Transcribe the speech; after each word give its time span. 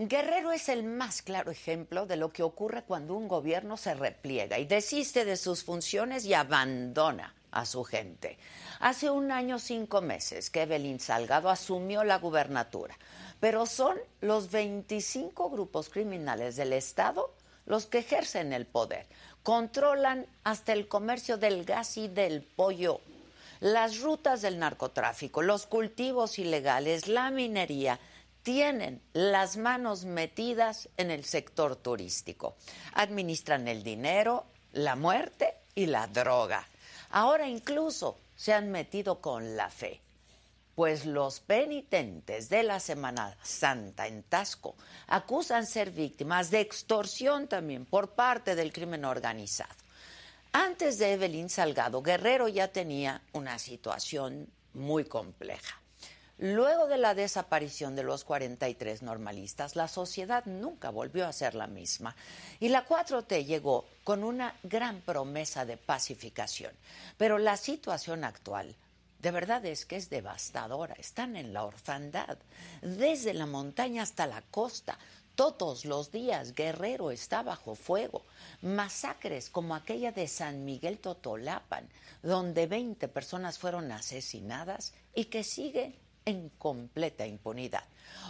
Guerrero 0.00 0.52
es 0.52 0.68
el 0.68 0.84
más 0.84 1.22
claro 1.22 1.50
ejemplo 1.50 2.06
de 2.06 2.14
lo 2.14 2.32
que 2.32 2.44
ocurre 2.44 2.84
cuando 2.84 3.14
un 3.14 3.26
gobierno 3.26 3.76
se 3.76 3.94
repliega 3.94 4.56
y 4.60 4.64
desiste 4.64 5.24
de 5.24 5.36
sus 5.36 5.64
funciones 5.64 6.24
y 6.24 6.34
abandona 6.34 7.34
a 7.50 7.66
su 7.66 7.82
gente. 7.82 8.38
Hace 8.78 9.10
un 9.10 9.32
año, 9.32 9.58
cinco 9.58 10.00
meses, 10.00 10.50
que 10.50 10.62
Evelyn 10.62 11.00
Salgado 11.00 11.50
asumió 11.50 12.04
la 12.04 12.18
gubernatura, 12.18 12.96
pero 13.40 13.66
son 13.66 13.98
los 14.20 14.52
25 14.52 15.50
grupos 15.50 15.88
criminales 15.88 16.54
del 16.54 16.74
Estado 16.74 17.34
los 17.66 17.86
que 17.86 17.98
ejercen 17.98 18.52
el 18.52 18.66
poder. 18.66 19.06
Controlan 19.42 20.26
hasta 20.44 20.74
el 20.74 20.86
comercio 20.86 21.38
del 21.38 21.64
gas 21.64 21.96
y 21.96 22.06
del 22.06 22.42
pollo, 22.42 23.00
las 23.58 23.98
rutas 23.98 24.42
del 24.42 24.60
narcotráfico, 24.60 25.42
los 25.42 25.66
cultivos 25.66 26.38
ilegales, 26.38 27.08
la 27.08 27.32
minería, 27.32 27.98
tienen 28.48 29.02
las 29.12 29.58
manos 29.58 30.06
metidas 30.06 30.88
en 30.96 31.10
el 31.10 31.26
sector 31.26 31.76
turístico. 31.76 32.56
Administran 32.94 33.68
el 33.68 33.82
dinero, 33.82 34.46
la 34.72 34.96
muerte 34.96 35.52
y 35.74 35.84
la 35.84 36.06
droga. 36.06 36.66
Ahora 37.10 37.46
incluso 37.46 38.16
se 38.36 38.54
han 38.54 38.70
metido 38.70 39.20
con 39.20 39.54
la 39.54 39.68
fe. 39.68 40.00
Pues 40.74 41.04
los 41.04 41.40
penitentes 41.40 42.48
de 42.48 42.62
la 42.62 42.80
Semana 42.80 43.36
Santa 43.42 44.06
en 44.06 44.22
Tasco 44.22 44.76
acusan 45.08 45.66
ser 45.66 45.90
víctimas 45.90 46.50
de 46.50 46.60
extorsión 46.60 47.48
también 47.48 47.84
por 47.84 48.12
parte 48.12 48.54
del 48.54 48.72
crimen 48.72 49.04
organizado. 49.04 49.74
Antes 50.52 50.96
de 50.96 51.12
Evelyn 51.12 51.50
Salgado, 51.50 52.00
Guerrero 52.00 52.48
ya 52.48 52.68
tenía 52.68 53.20
una 53.34 53.58
situación 53.58 54.48
muy 54.72 55.04
compleja. 55.04 55.82
Luego 56.38 56.86
de 56.86 56.98
la 56.98 57.14
desaparición 57.14 57.96
de 57.96 58.04
los 58.04 58.24
43 58.24 59.02
normalistas, 59.02 59.74
la 59.74 59.88
sociedad 59.88 60.44
nunca 60.46 60.90
volvió 60.90 61.26
a 61.26 61.32
ser 61.32 61.56
la 61.56 61.66
misma 61.66 62.14
y 62.60 62.68
la 62.68 62.86
4T 62.86 63.44
llegó 63.44 63.86
con 64.04 64.22
una 64.22 64.54
gran 64.62 65.00
promesa 65.00 65.64
de 65.64 65.76
pacificación. 65.76 66.72
Pero 67.16 67.38
la 67.38 67.56
situación 67.56 68.22
actual 68.22 68.76
de 69.18 69.32
verdad 69.32 69.66
es 69.66 69.84
que 69.84 69.96
es 69.96 70.10
devastadora. 70.10 70.94
Están 70.94 71.36
en 71.36 71.52
la 71.52 71.64
orfandad, 71.64 72.38
desde 72.82 73.34
la 73.34 73.46
montaña 73.46 74.02
hasta 74.02 74.28
la 74.28 74.42
costa. 74.42 74.96
Todos 75.34 75.84
los 75.84 76.12
días 76.12 76.54
Guerrero 76.54 77.10
está 77.10 77.42
bajo 77.42 77.74
fuego. 77.74 78.24
Masacres 78.62 79.50
como 79.50 79.74
aquella 79.74 80.12
de 80.12 80.28
San 80.28 80.64
Miguel 80.64 80.98
Totolapan, 80.98 81.88
donde 82.22 82.66
20 82.66 83.08
personas 83.08 83.58
fueron 83.58 83.90
asesinadas 83.90 84.94
y 85.14 85.26
que 85.26 85.42
sigue 85.42 85.98
en 86.28 86.50
completa 86.50 87.26
impunidad. 87.26 87.84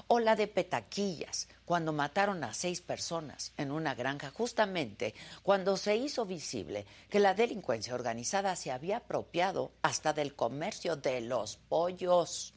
O 0.06 0.20
la 0.20 0.36
de 0.36 0.46
Petaquillas, 0.46 1.48
cuando 1.64 1.92
mataron 1.92 2.44
a 2.44 2.54
seis 2.54 2.80
personas 2.80 3.52
en 3.56 3.72
una 3.72 3.96
granja, 3.96 4.30
justamente 4.30 5.14
cuando 5.42 5.76
se 5.76 5.96
hizo 5.96 6.24
visible 6.24 6.86
que 7.10 7.18
la 7.18 7.34
delincuencia 7.34 7.94
organizada 7.94 8.54
se 8.54 8.70
había 8.70 8.98
apropiado 8.98 9.72
hasta 9.82 10.12
del 10.12 10.36
comercio 10.36 10.94
de 10.94 11.20
los 11.22 11.56
pollos. 11.56 12.54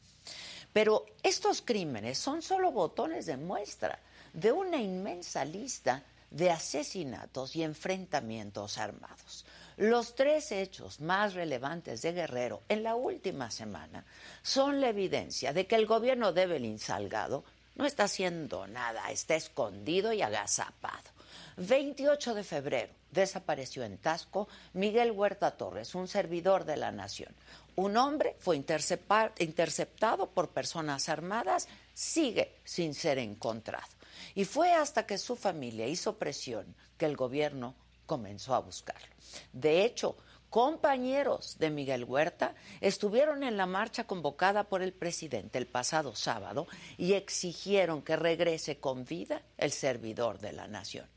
Pero 0.72 1.06
estos 1.24 1.60
crímenes 1.60 2.18
son 2.18 2.40
solo 2.40 2.70
botones 2.70 3.26
de 3.26 3.36
muestra 3.36 3.98
de 4.32 4.52
una 4.52 4.76
inmensa 4.76 5.44
lista 5.44 6.04
de 6.30 6.50
asesinatos 6.50 7.56
y 7.56 7.64
enfrentamientos 7.64 8.78
armados. 8.78 9.44
Los 9.76 10.14
tres 10.14 10.52
hechos 10.52 11.00
más 11.00 11.34
relevantes 11.34 12.02
de 12.02 12.12
Guerrero 12.12 12.62
en 12.68 12.82
la 12.82 12.94
última 12.94 13.50
semana 13.50 14.04
son 14.42 14.80
la 14.80 14.90
evidencia 14.90 15.52
de 15.52 15.66
que 15.66 15.76
el 15.76 15.86
gobierno 15.86 16.32
de 16.32 16.46
Belín 16.46 16.78
Salgado 16.78 17.44
no 17.74 17.86
está 17.86 18.04
haciendo 18.04 18.66
nada, 18.66 19.10
está 19.10 19.34
escondido 19.34 20.12
y 20.12 20.20
agazapado. 20.20 21.10
28 21.56 22.34
de 22.34 22.44
febrero 22.44 22.92
desapareció 23.10 23.84
en 23.84 23.98
Tasco 23.98 24.48
Miguel 24.74 25.10
Huerta 25.12 25.52
Torres, 25.52 25.94
un 25.94 26.08
servidor 26.08 26.64
de 26.64 26.76
la 26.76 26.90
nación. 26.90 27.34
Un 27.76 27.96
hombre 27.96 28.36
fue 28.38 28.56
interceptado 28.56 30.30
por 30.30 30.50
personas 30.50 31.08
armadas, 31.08 31.68
sigue 31.94 32.56
sin 32.64 32.94
ser 32.94 33.18
encontrado. 33.18 33.88
Y 34.34 34.44
fue 34.44 34.72
hasta 34.72 35.06
que 35.06 35.18
su 35.18 35.36
familia 35.36 35.86
hizo 35.86 36.16
presión 36.16 36.74
que 36.98 37.06
el 37.06 37.16
gobierno 37.16 37.74
comenzó 38.12 38.54
a 38.54 38.58
buscarlo. 38.58 39.08
De 39.54 39.86
hecho, 39.86 40.18
compañeros 40.50 41.56
de 41.58 41.70
Miguel 41.70 42.04
Huerta 42.04 42.54
estuvieron 42.82 43.42
en 43.42 43.56
la 43.56 43.64
marcha 43.64 44.04
convocada 44.04 44.64
por 44.64 44.82
el 44.82 44.92
presidente 44.92 45.56
el 45.56 45.66
pasado 45.66 46.14
sábado 46.14 46.66
y 46.98 47.14
exigieron 47.14 48.02
que 48.02 48.16
regrese 48.16 48.76
con 48.76 49.06
vida 49.06 49.40
el 49.56 49.72
servidor 49.72 50.40
de 50.40 50.52
la 50.52 50.68
nación. 50.68 51.08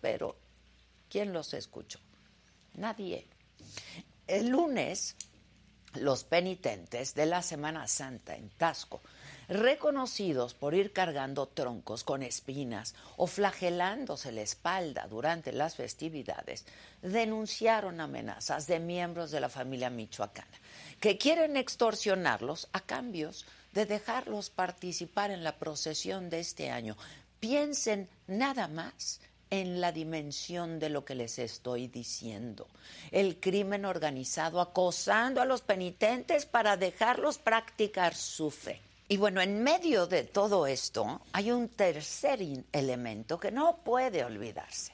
Pero, 0.00 0.34
¿quién 1.10 1.34
los 1.34 1.52
escuchó? 1.52 1.98
Nadie. 2.72 3.26
El 4.26 4.48
lunes, 4.48 5.16
los 5.96 6.24
penitentes 6.24 7.14
de 7.14 7.26
la 7.26 7.42
Semana 7.42 7.86
Santa 7.86 8.34
en 8.34 8.48
Tasco 8.48 9.02
reconocidos 9.50 10.54
por 10.54 10.74
ir 10.74 10.92
cargando 10.92 11.48
troncos 11.48 12.04
con 12.04 12.22
espinas 12.22 12.94
o 13.16 13.26
flagelándose 13.26 14.30
la 14.30 14.42
espalda 14.42 15.08
durante 15.10 15.52
las 15.52 15.74
festividades, 15.74 16.64
denunciaron 17.02 18.00
amenazas 18.00 18.68
de 18.68 18.78
miembros 18.78 19.32
de 19.32 19.40
la 19.40 19.48
familia 19.48 19.90
michoacana 19.90 20.56
que 21.00 21.18
quieren 21.18 21.56
extorsionarlos 21.56 22.68
a 22.72 22.80
cambios 22.80 23.44
de 23.72 23.86
dejarlos 23.86 24.50
participar 24.50 25.32
en 25.32 25.42
la 25.42 25.58
procesión 25.58 26.30
de 26.30 26.38
este 26.38 26.70
año. 26.70 26.96
Piensen 27.40 28.08
nada 28.28 28.68
más 28.68 29.20
en 29.50 29.80
la 29.80 29.90
dimensión 29.90 30.78
de 30.78 30.90
lo 30.90 31.04
que 31.04 31.16
les 31.16 31.40
estoy 31.40 31.88
diciendo. 31.88 32.68
El 33.10 33.40
crimen 33.40 33.84
organizado 33.84 34.60
acosando 34.60 35.40
a 35.40 35.44
los 35.44 35.62
penitentes 35.62 36.46
para 36.46 36.76
dejarlos 36.76 37.38
practicar 37.38 38.14
su 38.14 38.52
fe. 38.52 38.80
Y 39.10 39.16
bueno, 39.16 39.40
en 39.40 39.64
medio 39.64 40.06
de 40.06 40.22
todo 40.22 40.68
esto 40.68 41.20
hay 41.32 41.50
un 41.50 41.68
tercer 41.68 42.38
elemento 42.70 43.40
que 43.40 43.50
no 43.50 43.78
puede 43.78 44.24
olvidarse. 44.24 44.92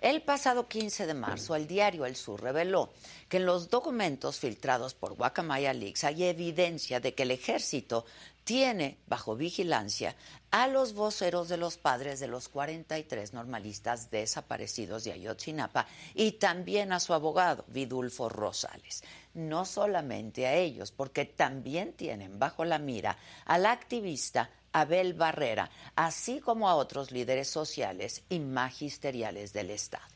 El 0.00 0.22
pasado 0.22 0.68
15 0.68 1.06
de 1.06 1.12
marzo, 1.12 1.54
el 1.54 1.66
diario 1.66 2.06
El 2.06 2.16
Sur 2.16 2.42
reveló 2.42 2.94
que 3.28 3.36
en 3.36 3.44
los 3.44 3.68
documentos 3.68 4.38
filtrados 4.38 4.94
por 4.94 5.16
Guacamaya 5.16 5.74
Leaks 5.74 6.04
hay 6.04 6.24
evidencia 6.24 6.98
de 7.00 7.12
que 7.12 7.24
el 7.24 7.30
ejército 7.30 8.06
tiene 8.48 8.96
bajo 9.06 9.36
vigilancia 9.36 10.16
a 10.50 10.68
los 10.68 10.94
voceros 10.94 11.50
de 11.50 11.58
los 11.58 11.76
padres 11.76 12.18
de 12.18 12.28
los 12.28 12.48
43 12.48 13.34
normalistas 13.34 14.10
desaparecidos 14.10 15.04
de 15.04 15.12
Ayotzinapa 15.12 15.86
y 16.14 16.32
también 16.32 16.94
a 16.94 16.98
su 16.98 17.12
abogado, 17.12 17.66
Vidulfo 17.68 18.30
Rosales. 18.30 19.04
No 19.34 19.66
solamente 19.66 20.46
a 20.46 20.54
ellos, 20.54 20.92
porque 20.92 21.26
también 21.26 21.92
tienen 21.92 22.38
bajo 22.38 22.64
la 22.64 22.78
mira 22.78 23.18
al 23.44 23.66
activista 23.66 24.48
Abel 24.72 25.12
Barrera, 25.12 25.70
así 25.94 26.40
como 26.40 26.70
a 26.70 26.76
otros 26.76 27.10
líderes 27.10 27.48
sociales 27.48 28.22
y 28.30 28.38
magisteriales 28.38 29.52
del 29.52 29.68
Estado. 29.68 30.06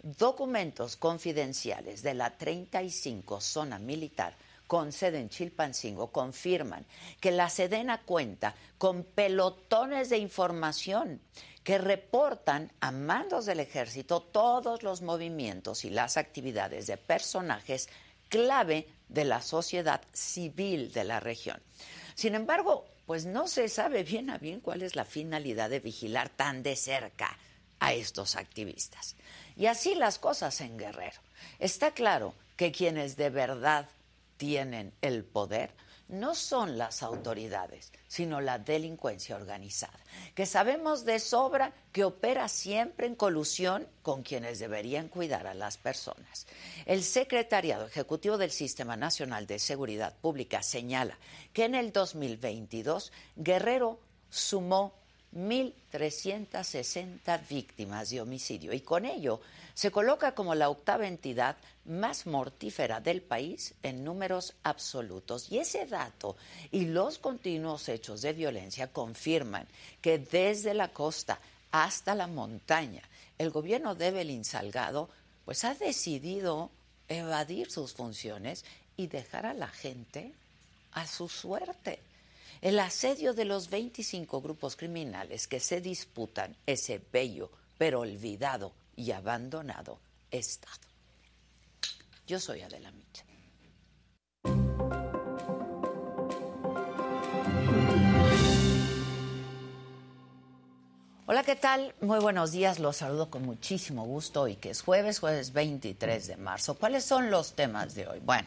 Documentos 0.00 0.94
confidenciales 0.94 2.04
de 2.04 2.14
la 2.14 2.38
35 2.38 3.40
zona 3.40 3.80
militar 3.80 4.36
con 4.74 4.90
sede 4.90 5.20
en 5.20 5.28
Chilpancingo 5.28 6.10
confirman 6.10 6.84
que 7.20 7.30
la 7.30 7.48
Sedena 7.48 8.02
cuenta 8.02 8.56
con 8.76 9.04
pelotones 9.04 10.10
de 10.10 10.18
información 10.18 11.20
que 11.62 11.78
reportan 11.78 12.72
a 12.80 12.90
mandos 12.90 13.46
del 13.46 13.60
ejército 13.60 14.20
todos 14.20 14.82
los 14.82 15.00
movimientos 15.00 15.84
y 15.84 15.90
las 15.90 16.16
actividades 16.16 16.88
de 16.88 16.96
personajes 16.96 17.88
clave 18.28 18.88
de 19.08 19.24
la 19.24 19.42
sociedad 19.42 20.00
civil 20.12 20.92
de 20.92 21.04
la 21.04 21.20
región. 21.20 21.62
Sin 22.16 22.34
embargo, 22.34 22.84
pues 23.06 23.26
no 23.26 23.46
se 23.46 23.68
sabe 23.68 24.02
bien 24.02 24.28
a 24.28 24.38
bien 24.38 24.58
cuál 24.58 24.82
es 24.82 24.96
la 24.96 25.04
finalidad 25.04 25.70
de 25.70 25.78
vigilar 25.78 26.30
tan 26.30 26.64
de 26.64 26.74
cerca 26.74 27.38
a 27.78 27.92
estos 27.92 28.34
activistas. 28.34 29.14
Y 29.56 29.66
así 29.66 29.94
las 29.94 30.18
cosas 30.18 30.60
en 30.60 30.76
Guerrero. 30.78 31.20
Está 31.60 31.92
claro 31.92 32.34
que 32.56 32.72
quienes 32.72 33.16
de 33.16 33.30
verdad 33.30 33.88
tienen 34.36 34.92
el 35.00 35.24
poder 35.24 35.74
no 36.08 36.34
son 36.34 36.76
las 36.76 37.02
autoridades, 37.02 37.92
sino 38.08 38.40
la 38.40 38.58
delincuencia 38.58 39.36
organizada, 39.36 39.98
que 40.34 40.44
sabemos 40.44 41.04
de 41.04 41.18
sobra 41.18 41.72
que 41.92 42.04
opera 42.04 42.48
siempre 42.48 43.06
en 43.06 43.14
colusión 43.14 43.88
con 44.02 44.22
quienes 44.22 44.58
deberían 44.58 45.08
cuidar 45.08 45.46
a 45.46 45.54
las 45.54 45.78
personas. 45.78 46.46
El 46.84 47.02
Secretariado 47.02 47.86
Ejecutivo 47.86 48.36
del 48.36 48.50
Sistema 48.50 48.96
Nacional 48.96 49.46
de 49.46 49.58
Seguridad 49.58 50.14
Pública 50.20 50.62
señala 50.62 51.18
que 51.52 51.64
en 51.64 51.74
el 51.74 51.92
2022 51.92 53.12
Guerrero 53.36 53.98
sumó 54.28 54.94
1.360 55.34 57.48
víctimas 57.48 58.10
de 58.10 58.20
homicidio 58.20 58.72
y 58.72 58.80
con 58.80 59.04
ello 59.04 59.40
se 59.74 59.90
coloca 59.90 60.34
como 60.34 60.54
la 60.54 60.70
octava 60.70 61.08
entidad 61.08 61.56
más 61.84 62.26
mortífera 62.26 63.00
del 63.00 63.22
país 63.22 63.74
en 63.82 64.04
números 64.04 64.54
absolutos. 64.62 65.50
Y 65.50 65.58
ese 65.58 65.84
dato 65.86 66.36
y 66.70 66.86
los 66.86 67.18
continuos 67.18 67.88
hechos 67.88 68.22
de 68.22 68.32
violencia 68.32 68.92
confirman 68.92 69.66
que 70.00 70.18
desde 70.18 70.74
la 70.74 70.88
costa 70.88 71.40
hasta 71.72 72.14
la 72.14 72.28
montaña, 72.28 73.02
el 73.36 73.50
gobierno 73.50 73.96
de 73.96 74.12
Belín 74.12 74.44
Salgado 74.44 75.10
pues 75.44 75.64
ha 75.64 75.74
decidido 75.74 76.70
evadir 77.08 77.70
sus 77.70 77.92
funciones 77.92 78.64
y 78.96 79.08
dejar 79.08 79.44
a 79.44 79.54
la 79.54 79.68
gente 79.68 80.32
a 80.92 81.06
su 81.08 81.28
suerte. 81.28 81.98
El 82.62 82.78
asedio 82.78 83.34
de 83.34 83.44
los 83.44 83.68
25 83.68 84.40
grupos 84.40 84.76
criminales 84.76 85.48
que 85.48 85.58
se 85.58 85.80
disputan 85.80 86.56
ese 86.64 87.00
bello 87.12 87.50
pero 87.76 88.00
olvidado 88.00 88.72
y 88.96 89.12
abandonado 89.12 90.00
Estado. 90.30 90.88
Yo 92.26 92.40
soy 92.40 92.62
Adela 92.62 92.90
Micha. 92.90 93.24
Hola, 101.26 101.42
¿qué 101.42 101.56
tal? 101.56 101.94
Muy 102.02 102.18
buenos 102.18 102.52
días, 102.52 102.78
los 102.78 102.98
saludo 102.98 103.30
con 103.30 103.46
muchísimo 103.46 104.04
gusto 104.04 104.46
y 104.46 104.56
que 104.56 104.70
es 104.70 104.82
jueves, 104.82 105.20
jueves 105.20 105.52
23 105.54 106.26
de 106.26 106.36
marzo. 106.36 106.74
¿Cuáles 106.74 107.04
son 107.04 107.30
los 107.30 107.54
temas 107.54 107.94
de 107.94 108.06
hoy? 108.06 108.20
Bueno, 108.20 108.46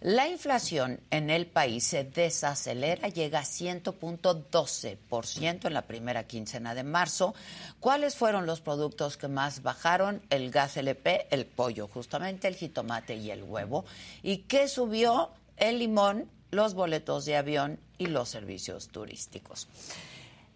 la 0.00 0.28
inflación 0.28 1.00
en 1.10 1.28
el 1.28 1.46
país 1.46 1.84
se 1.84 2.04
desacelera, 2.04 3.08
llega 3.08 3.40
a 3.40 3.44
100.12% 3.44 5.66
en 5.66 5.74
la 5.74 5.82
primera 5.82 6.26
quincena 6.26 6.74
de 6.74 6.84
marzo. 6.84 7.34
¿Cuáles 7.80 8.16
fueron 8.16 8.46
los 8.46 8.62
productos 8.62 9.18
que 9.18 9.28
más 9.28 9.62
bajaron? 9.62 10.22
El 10.30 10.50
gas 10.50 10.78
LP, 10.78 11.26
el 11.30 11.44
pollo 11.44 11.86
justamente, 11.86 12.48
el 12.48 12.56
jitomate 12.56 13.16
y 13.16 13.30
el 13.30 13.42
huevo. 13.42 13.84
¿Y 14.22 14.38
qué 14.38 14.68
subió? 14.68 15.32
El 15.58 15.78
limón, 15.78 16.30
los 16.50 16.72
boletos 16.72 17.26
de 17.26 17.36
avión 17.36 17.78
y 17.98 18.06
los 18.06 18.30
servicios 18.30 18.88
turísticos. 18.88 19.68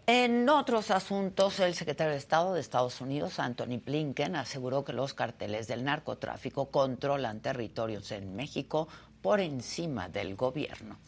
En 0.07 0.47
otros 0.51 0.91
asuntos, 0.91 1.61
el 1.61 1.75
secretario 1.75 2.13
de 2.13 2.19
Estado 2.19 2.53
de 2.53 2.61
Estados 2.61 3.01
Unidos, 3.01 3.39
Anthony 3.39 3.81
Blinken, 3.83 4.37
aseguró 4.37 4.85
que 4.85 4.93
los 4.93 5.15
carteles 5.15 5.67
del 5.67 5.83
narcotráfico 5.83 6.71
controlan 6.71 7.41
territorios 7.41 8.11
en 8.11 8.37
México 8.37 8.87
por 9.25 9.41
encima 9.41 10.11
del 10.11 10.37
gobierno. 10.37 10.99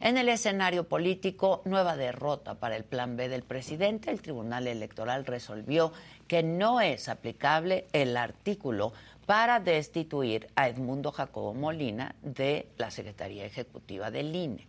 En 0.00 0.16
el 0.16 0.30
escenario 0.30 0.88
político, 0.88 1.60
nueva 1.66 1.96
derrota 1.96 2.54
para 2.54 2.76
el 2.76 2.84
plan 2.84 3.14
B 3.18 3.28
del 3.28 3.42
presidente. 3.42 4.10
El 4.10 4.22
Tribunal 4.22 4.66
Electoral 4.66 5.26
resolvió 5.26 5.92
que 6.26 6.42
no 6.42 6.80
es 6.80 7.10
aplicable 7.10 7.86
el 7.92 8.16
artículo 8.16 8.94
para 9.26 9.60
destituir 9.60 10.48
a 10.56 10.66
Edmundo 10.66 11.12
Jacobo 11.12 11.52
Molina 11.52 12.14
de 12.22 12.70
la 12.78 12.90
Secretaría 12.90 13.44
Ejecutiva 13.44 14.10
del 14.10 14.34
INE. 14.34 14.66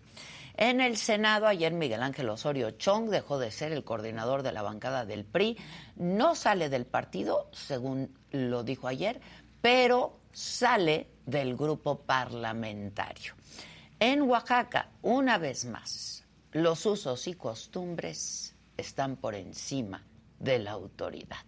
En 0.58 0.82
el 0.82 0.98
Senado, 0.98 1.48
ayer 1.48 1.72
Miguel 1.72 2.04
Ángel 2.04 2.28
Osorio 2.28 2.72
Chong 2.72 3.10
dejó 3.10 3.40
de 3.40 3.52
ser 3.52 3.72
el 3.72 3.86
coordinador 3.86 4.44
de 4.44 4.52
la 4.52 4.62
bancada 4.62 5.06
del 5.06 5.24
PRI. 5.24 5.58
No 5.96 6.36
sale 6.36 6.68
del 6.68 6.86
partido, 6.86 7.48
según 7.54 8.14
lo 8.34 8.64
dijo 8.64 8.90
ayer, 8.90 9.22
pero 9.62 10.19
sale 10.40 11.08
del 11.26 11.58
grupo 11.58 12.00
parlamentario. 12.00 13.34
En 14.00 14.22
Oaxaca, 14.22 14.90
una 15.02 15.38
vez 15.38 15.66
más, 15.66 16.24
los 16.54 16.86
usos 16.86 17.28
y 17.28 17.34
costumbres 17.34 18.56
están 18.78 19.18
por 19.18 19.36
encima 19.36 20.02
de 20.40 20.60
la 20.60 20.72
autoridad. 20.72 21.44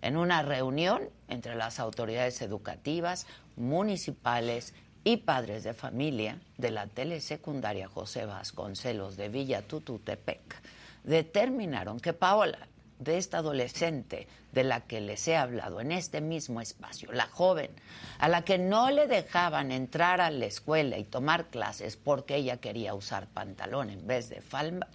En 0.00 0.16
una 0.16 0.42
reunión 0.42 1.10
entre 1.26 1.56
las 1.56 1.80
autoridades 1.80 2.40
educativas, 2.40 3.26
municipales 3.56 4.74
y 5.02 5.16
padres 5.16 5.64
de 5.64 5.74
familia 5.74 6.40
de 6.56 6.70
la 6.70 6.86
telesecundaria 6.86 7.88
José 7.88 8.26
Vasconcelos 8.26 9.16
de 9.16 9.28
Villa 9.28 9.62
Tututepec, 9.62 10.54
determinaron 11.02 11.98
que 11.98 12.12
Paola, 12.12 12.68
de 13.00 13.16
esta 13.16 13.38
adolescente 13.38 14.28
de 14.52 14.62
la 14.62 14.82
que 14.82 15.00
les 15.00 15.26
he 15.26 15.36
hablado 15.36 15.80
en 15.80 15.90
este 15.90 16.20
mismo 16.20 16.60
espacio, 16.60 17.10
la 17.12 17.26
joven, 17.26 17.70
a 18.18 18.28
la 18.28 18.42
que 18.42 18.58
no 18.58 18.90
le 18.90 19.06
dejaban 19.06 19.72
entrar 19.72 20.20
a 20.20 20.30
la 20.30 20.46
escuela 20.46 20.98
y 20.98 21.04
tomar 21.04 21.46
clases 21.46 21.96
porque 21.96 22.36
ella 22.36 22.58
quería 22.58 22.94
usar 22.94 23.26
pantalón 23.26 23.90
en 23.90 24.06
vez 24.06 24.28
de 24.28 24.42
falda, 24.42 24.88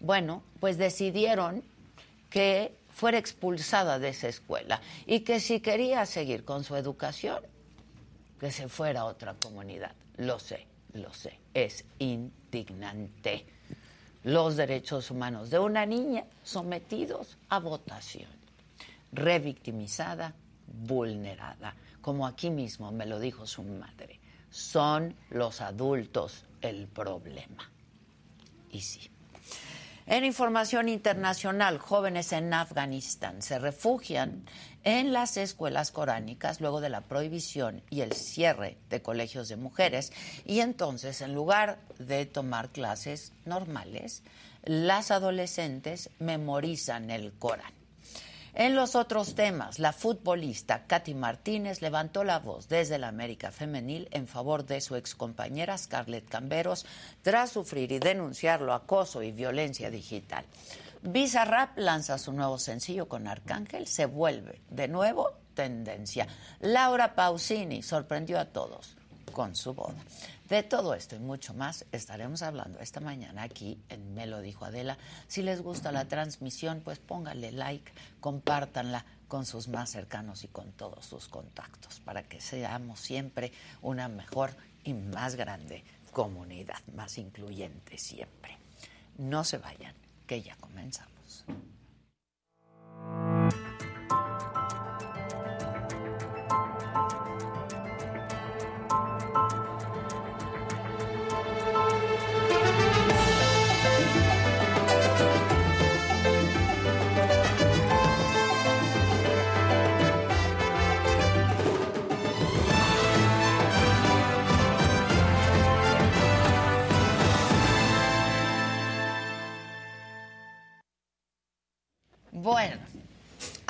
bueno, 0.00 0.42
pues 0.60 0.76
decidieron 0.76 1.62
que 2.30 2.74
fuera 2.92 3.16
expulsada 3.16 3.98
de 3.98 4.08
esa 4.08 4.28
escuela 4.28 4.80
y 5.06 5.20
que 5.20 5.40
si 5.40 5.60
quería 5.60 6.04
seguir 6.06 6.44
con 6.44 6.64
su 6.64 6.76
educación, 6.76 7.40
que 8.40 8.50
se 8.50 8.68
fuera 8.68 9.02
a 9.02 9.04
otra 9.04 9.34
comunidad. 9.34 9.92
Lo 10.16 10.38
sé, 10.38 10.66
lo 10.92 11.12
sé, 11.12 11.38
es 11.54 11.84
indignante 11.98 13.46
los 14.24 14.56
derechos 14.56 15.10
humanos 15.10 15.50
de 15.50 15.58
una 15.58 15.86
niña 15.86 16.24
sometidos 16.42 17.36
a 17.50 17.60
votación, 17.60 18.30
revictimizada, 19.12 20.34
vulnerada, 20.66 21.74
como 22.00 22.26
aquí 22.26 22.50
mismo 22.50 22.90
me 22.90 23.06
lo 23.06 23.20
dijo 23.20 23.46
su 23.46 23.62
madre. 23.62 24.20
Son 24.50 25.14
los 25.30 25.60
adultos 25.60 26.44
el 26.60 26.86
problema. 26.86 27.70
Y 28.70 28.80
sí. 28.80 29.13
En 30.06 30.26
información 30.26 30.90
internacional, 30.90 31.78
jóvenes 31.78 32.32
en 32.32 32.52
Afganistán 32.52 33.40
se 33.40 33.58
refugian 33.58 34.44
en 34.82 35.14
las 35.14 35.38
escuelas 35.38 35.92
coránicas 35.92 36.60
luego 36.60 36.82
de 36.82 36.90
la 36.90 37.00
prohibición 37.00 37.82
y 37.88 38.02
el 38.02 38.12
cierre 38.12 38.76
de 38.90 39.00
colegios 39.00 39.48
de 39.48 39.56
mujeres 39.56 40.12
y 40.44 40.60
entonces 40.60 41.22
en 41.22 41.34
lugar 41.34 41.78
de 41.98 42.26
tomar 42.26 42.68
clases 42.68 43.32
normales, 43.46 44.22
las 44.62 45.10
adolescentes 45.10 46.10
memorizan 46.18 47.10
el 47.10 47.32
Corán. 47.32 47.83
En 48.56 48.76
los 48.76 48.94
otros 48.94 49.34
temas, 49.34 49.80
la 49.80 49.92
futbolista 49.92 50.84
Katy 50.86 51.14
Martínez 51.14 51.82
levantó 51.82 52.22
la 52.22 52.38
voz 52.38 52.68
desde 52.68 52.98
la 52.98 53.08
América 53.08 53.50
Femenil 53.50 54.06
en 54.12 54.28
favor 54.28 54.64
de 54.64 54.80
su 54.80 54.94
excompañera 54.94 55.76
Scarlett 55.76 56.28
Camberos 56.28 56.86
tras 57.22 57.50
sufrir 57.50 57.90
y 57.90 57.98
denunciarlo 57.98 58.72
acoso 58.72 59.24
y 59.24 59.32
violencia 59.32 59.90
digital. 59.90 60.44
Visa 61.02 61.44
Rap 61.44 61.76
lanza 61.78 62.16
su 62.16 62.32
nuevo 62.32 62.60
sencillo 62.60 63.08
con 63.08 63.26
Arcángel, 63.26 63.88
se 63.88 64.06
vuelve 64.06 64.60
de 64.70 64.86
nuevo 64.86 65.32
tendencia. 65.54 66.28
Laura 66.60 67.16
Pausini 67.16 67.82
sorprendió 67.82 68.38
a 68.38 68.44
todos 68.44 68.96
con 69.32 69.56
su 69.56 69.74
boda. 69.74 69.98
De 70.54 70.62
todo 70.62 70.94
esto 70.94 71.16
y 71.16 71.18
mucho 71.18 71.52
más 71.52 71.84
estaremos 71.90 72.40
hablando 72.42 72.78
esta 72.78 73.00
mañana 73.00 73.42
aquí 73.42 73.76
en 73.88 74.14
Me 74.14 74.24
lo 74.24 74.40
dijo 74.40 74.64
Adela. 74.64 74.96
Si 75.26 75.42
les 75.42 75.60
gusta 75.60 75.90
la 75.90 76.06
transmisión, 76.06 76.80
pues 76.80 77.00
pónganle 77.00 77.50
like, 77.50 77.90
compártanla 78.20 79.04
con 79.26 79.46
sus 79.46 79.66
más 79.66 79.90
cercanos 79.90 80.44
y 80.44 80.46
con 80.46 80.70
todos 80.70 81.06
sus 81.06 81.26
contactos 81.26 81.98
para 81.98 82.22
que 82.22 82.40
seamos 82.40 83.00
siempre 83.00 83.50
una 83.82 84.06
mejor 84.06 84.54
y 84.84 84.94
más 84.94 85.34
grande 85.34 85.82
comunidad, 86.12 86.78
más 86.94 87.18
incluyente 87.18 87.98
siempre. 87.98 88.56
No 89.18 89.42
se 89.42 89.58
vayan 89.58 89.96
que 90.24 90.40
ya 90.40 90.54
comenzamos. 90.58 91.46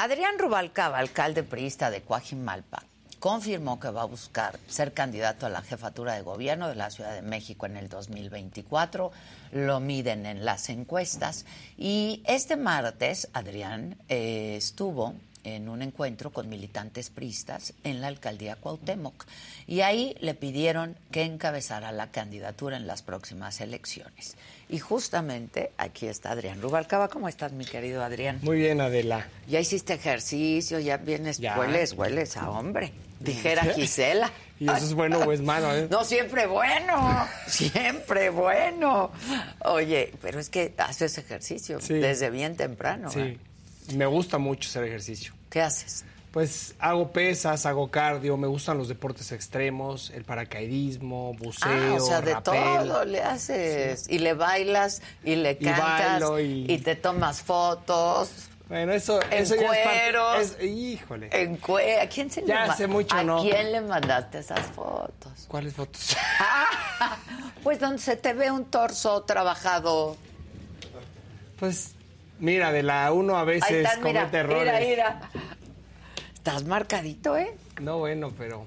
Adrián 0.04 0.38
Rubalcaba, 0.38 0.98
alcalde 0.98 1.42
priista 1.42 1.90
de 1.90 2.02
Coajimalpa, 2.02 2.82
confirmó 3.20 3.80
que 3.80 3.88
va 3.88 4.02
a 4.02 4.04
buscar 4.04 4.58
ser 4.66 4.92
candidato 4.92 5.46
a 5.46 5.48
la 5.48 5.62
jefatura 5.62 6.12
de 6.12 6.20
gobierno 6.20 6.68
de 6.68 6.74
la 6.74 6.90
Ciudad 6.90 7.14
de 7.14 7.22
México 7.22 7.64
en 7.64 7.78
el 7.78 7.88
2024. 7.88 9.10
Lo 9.52 9.80
miden 9.80 10.26
en 10.26 10.44
las 10.44 10.68
encuestas. 10.68 11.46
Y 11.78 12.22
este 12.26 12.56
martes, 12.56 13.30
Adrián 13.32 13.96
eh, 14.10 14.56
estuvo 14.58 15.14
en 15.44 15.68
un 15.68 15.82
encuentro 15.82 16.30
con 16.30 16.48
militantes 16.48 17.10
pristas 17.10 17.74
en 17.84 18.00
la 18.00 18.08
alcaldía 18.08 18.56
Cuauhtémoc 18.56 19.24
y 19.66 19.82
ahí 19.82 20.16
le 20.20 20.34
pidieron 20.34 20.96
que 21.10 21.22
encabezara 21.22 21.92
la 21.92 22.10
candidatura 22.10 22.76
en 22.76 22.86
las 22.86 23.02
próximas 23.02 23.60
elecciones. 23.60 24.36
Y 24.68 24.78
justamente 24.78 25.70
aquí 25.76 26.06
está 26.06 26.30
Adrián 26.30 26.60
Rubalcaba. 26.60 27.08
¿Cómo 27.08 27.28
estás, 27.28 27.52
mi 27.52 27.64
querido 27.64 28.02
Adrián? 28.02 28.38
Muy 28.42 28.58
bien, 28.58 28.80
Adela. 28.80 29.28
Ya 29.46 29.60
hiciste 29.60 29.92
ejercicio, 29.94 30.80
ya 30.80 30.96
vienes, 30.96 31.38
hueles, 31.38 31.92
hueles 31.92 32.36
a 32.36 32.50
hombre. 32.50 32.92
Dijera 33.20 33.62
Gisela. 33.74 34.30
¿Y 34.58 34.64
eso 34.66 34.84
es 34.84 34.94
bueno 34.94 35.18
o 35.18 35.32
es 35.32 35.40
malo? 35.40 35.74
Eh? 35.74 35.88
No, 35.90 36.04
siempre 36.04 36.46
bueno, 36.46 37.28
siempre 37.46 38.30
bueno. 38.30 39.10
Oye, 39.64 40.12
pero 40.22 40.38
es 40.40 40.48
que 40.48 40.72
haces 40.78 41.18
ejercicio 41.18 41.78
desde 41.78 42.30
bien 42.30 42.56
temprano. 42.56 43.10
Sí, 43.10 43.20
¿eh? 43.20 43.38
Me 43.92 44.06
gusta 44.06 44.38
mucho 44.38 44.68
hacer 44.68 44.84
ejercicio. 44.84 45.34
¿Qué 45.50 45.60
haces? 45.60 46.04
Pues 46.34 46.74
hago 46.80 47.12
pesas, 47.12 47.64
hago 47.64 47.92
cardio, 47.92 48.36
me 48.36 48.48
gustan 48.48 48.76
los 48.76 48.88
deportes 48.88 49.30
extremos, 49.30 50.10
el 50.10 50.24
paracaidismo, 50.24 51.32
buceo, 51.34 51.70
ah, 51.70 51.94
o 51.94 52.00
sea, 52.00 52.20
de 52.22 52.34
todo 52.42 53.04
le 53.04 53.22
haces. 53.22 54.08
Y 54.08 54.18
le 54.18 54.34
bailas, 54.34 55.00
y 55.22 55.36
le 55.36 55.56
cantas, 55.56 56.24
y, 56.40 56.78
te 56.78 56.96
tomas 56.96 57.40
fotos. 57.40 58.48
Bueno, 58.68 58.92
eso, 58.92 59.22
en 59.30 59.44
eso 59.44 59.54
ya 59.54 60.40
es, 60.40 60.56
híjole. 60.60 61.28
En 61.30 61.56
cuero. 61.56 62.02
¿A 62.02 62.06
quién 62.06 62.28
se 62.28 62.40
le 62.40 62.48
Ya 62.48 62.64
hace 62.64 62.88
mucho 62.88 63.14
¿A 63.14 63.22
no. 63.22 63.40
quién 63.40 63.70
le 63.70 63.80
mandaste 63.82 64.38
esas 64.38 64.66
fotos? 64.72 65.44
¿Cuáles 65.46 65.74
fotos? 65.74 66.16
pues 67.62 67.78
donde 67.78 67.98
se 67.98 68.16
te 68.16 68.32
ve 68.32 68.50
un 68.50 68.64
torso 68.64 69.22
trabajado. 69.22 70.16
Pues 71.60 71.93
mira, 72.44 72.72
de 72.72 72.82
la 72.82 73.12
uno 73.12 73.36
a 73.36 73.44
veces 73.44 73.88
comete 74.00 74.38
errores. 74.38 74.80
Mira, 74.80 74.80
mira. 74.80 75.20
Estás 76.34 76.64
marcadito, 76.64 77.36
¿eh? 77.36 77.54
No, 77.80 77.98
bueno, 77.98 78.32
pero 78.36 78.66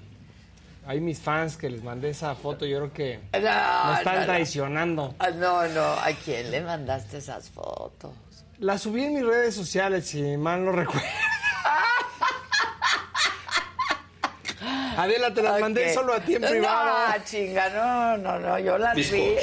hay 0.88 1.00
mis 1.00 1.20
fans 1.20 1.58
que 1.58 1.70
les 1.70 1.84
mandé 1.84 2.10
esa 2.10 2.34
foto, 2.36 2.66
yo 2.66 2.78
creo 2.78 2.94
que 2.94 3.20
me 3.32 3.98
están 3.98 4.26
traicionando. 4.26 5.14
Ah, 5.20 5.30
no, 5.30 5.68
no, 5.68 5.84
¿a 5.84 6.08
quién 6.26 6.50
le 6.50 6.62
mandaste 6.62 7.18
esas 7.18 7.50
fotos? 7.50 8.12
Las 8.60 8.82
subí 8.82 9.04
en 9.04 9.14
mis 9.14 9.26
redes 9.26 9.54
sociales, 9.54 10.08
si 10.08 10.38
mal 10.38 10.66
no 10.66 10.72
recuerdo. 10.72 11.06
Adela, 14.98 15.32
te 15.32 15.44
las 15.44 15.60
mandé 15.60 15.94
solo 15.94 16.14
a 16.14 16.20
ti 16.22 16.36
en 16.36 16.42
privado. 16.42 17.10
No, 17.10 17.24
chinga, 17.24 17.70
no, 17.70 18.18
no, 18.18 18.40
no, 18.40 18.58
yo 18.58 18.80
las 18.80 18.96
vi. 18.96 19.36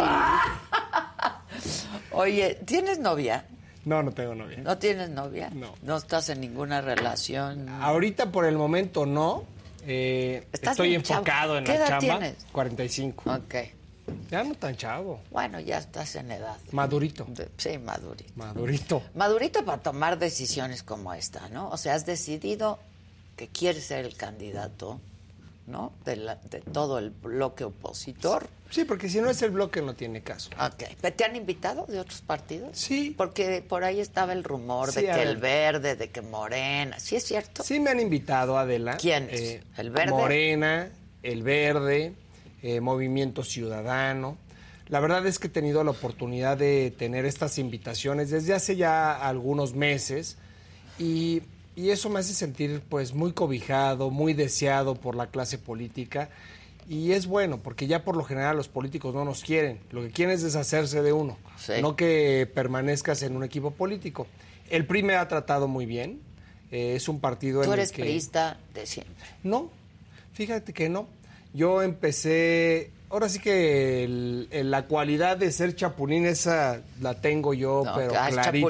Oye, 2.10 2.58
¿tienes 2.66 2.98
novia? 2.98 3.44
No, 3.88 4.02
no 4.02 4.12
tengo 4.12 4.34
novia. 4.34 4.58
¿No 4.58 4.76
tienes 4.76 5.08
novia? 5.08 5.48
No. 5.50 5.74
¿No 5.80 5.96
estás 5.96 6.28
en 6.28 6.42
ninguna 6.42 6.82
relación? 6.82 7.70
Ahorita 7.70 8.30
por 8.30 8.44
el 8.44 8.58
momento 8.58 9.06
no. 9.06 9.44
Eh, 9.86 10.46
estoy 10.52 10.94
enfocado 10.94 11.56
en 11.56 11.64
¿Qué 11.64 11.72
la 11.72 11.78
edad 11.78 11.88
chamba. 11.88 12.18
Tienes? 12.18 12.46
45. 12.52 13.32
Ok. 13.32 13.54
Ya 14.30 14.44
no 14.44 14.54
tan 14.56 14.76
chavo. 14.76 15.20
Bueno, 15.30 15.58
ya 15.60 15.78
estás 15.78 16.16
en 16.16 16.30
edad. 16.30 16.58
Madurito. 16.72 17.26
Sí, 17.56 17.78
madurito. 17.78 18.30
Madurito. 18.36 19.02
Madurito 19.14 19.64
para 19.64 19.80
tomar 19.80 20.18
decisiones 20.18 20.82
como 20.82 21.14
esta, 21.14 21.48
¿no? 21.48 21.70
O 21.70 21.78
sea, 21.78 21.94
has 21.94 22.04
decidido 22.04 22.78
que 23.36 23.48
quieres 23.48 23.84
ser 23.86 24.04
el 24.04 24.16
candidato, 24.16 25.00
¿no? 25.68 25.92
De, 26.04 26.16
de 26.16 26.60
todo 26.72 26.98
el 26.98 27.10
bloque 27.10 27.64
opositor. 27.64 28.48
Sí, 28.70 28.84
porque 28.84 29.08
si 29.08 29.20
no 29.20 29.30
es 29.30 29.40
el 29.42 29.50
bloque 29.50 29.80
no 29.80 29.94
tiene 29.94 30.22
caso. 30.22 30.50
Ok. 30.60 30.84
¿Te 31.14 31.24
han 31.24 31.36
invitado 31.36 31.86
de 31.86 32.00
otros 32.00 32.20
partidos? 32.20 32.70
Sí. 32.76 33.14
Porque 33.16 33.64
por 33.66 33.84
ahí 33.84 34.00
estaba 34.00 34.32
el 34.32 34.44
rumor 34.44 34.92
de 34.92 35.04
que 35.04 35.22
el 35.22 35.36
verde, 35.36 35.96
de 35.96 36.10
que 36.10 36.20
Morena. 36.20 36.98
¿Sí 36.98 37.16
es 37.16 37.24
cierto? 37.24 37.62
Sí 37.62 37.80
me 37.80 37.90
han 37.90 38.00
invitado, 38.00 38.58
Adela. 38.58 38.96
¿Quién? 38.96 39.28
Eh, 39.30 39.62
¿El 39.76 39.90
verde? 39.90 40.12
Morena, 40.12 40.90
el 41.22 41.42
verde, 41.42 42.14
eh, 42.62 42.80
Movimiento 42.80 43.42
Ciudadano. 43.42 44.36
La 44.88 45.00
verdad 45.00 45.26
es 45.26 45.38
que 45.38 45.48
he 45.48 45.50
tenido 45.50 45.84
la 45.84 45.90
oportunidad 45.90 46.56
de 46.56 46.92
tener 46.96 47.26
estas 47.26 47.58
invitaciones 47.58 48.30
desde 48.30 48.54
hace 48.54 48.76
ya 48.76 49.14
algunos 49.14 49.74
meses 49.74 50.38
y, 50.98 51.42
y 51.78 51.90
eso 51.90 52.10
me 52.10 52.18
hace 52.18 52.34
sentir 52.34 52.82
pues 52.88 53.14
muy 53.14 53.32
cobijado, 53.32 54.10
muy 54.10 54.34
deseado 54.34 54.96
por 54.96 55.14
la 55.14 55.28
clase 55.28 55.58
política 55.58 56.28
y 56.88 57.12
es 57.12 57.28
bueno, 57.28 57.62
porque 57.62 57.86
ya 57.86 58.02
por 58.02 58.16
lo 58.16 58.24
general 58.24 58.56
los 58.56 58.66
políticos 58.66 59.14
no 59.14 59.24
nos 59.24 59.44
quieren. 59.44 59.78
Lo 59.92 60.02
que 60.02 60.10
quieren 60.10 60.34
es 60.34 60.42
deshacerse 60.42 61.02
de 61.02 61.12
uno, 61.12 61.38
no 61.80 61.94
que 61.94 62.50
permanezcas 62.52 63.22
en 63.22 63.36
un 63.36 63.44
equipo 63.44 63.70
político. 63.70 64.26
El 64.70 64.86
PRI 64.86 65.04
me 65.04 65.14
ha 65.14 65.28
tratado 65.28 65.68
muy 65.68 65.86
bien. 65.86 66.20
Eh, 66.72 66.94
es 66.96 67.08
un 67.08 67.20
partido 67.20 67.62
¿Tú 67.62 67.68
en 67.68 67.74
eres 67.74 67.90
el 67.90 67.96
que... 67.96 68.02
priista 68.02 68.58
de 68.74 68.84
siempre? 68.84 69.24
No, 69.44 69.70
fíjate 70.32 70.72
que 70.72 70.88
no. 70.88 71.06
Yo 71.54 71.82
empecé... 71.82 72.90
Ahora 73.10 73.28
sí 73.30 73.38
que 73.38 74.04
el- 74.04 74.48
el- 74.50 74.70
la 74.70 74.84
cualidad 74.86 75.36
de 75.38 75.50
ser 75.50 75.74
chapulín 75.74 76.26
esa 76.26 76.82
la 77.00 77.14
tengo 77.14 77.54
yo, 77.54 77.82
No, 77.84 77.94
pero 77.94 78.10
clarito. 78.10 78.68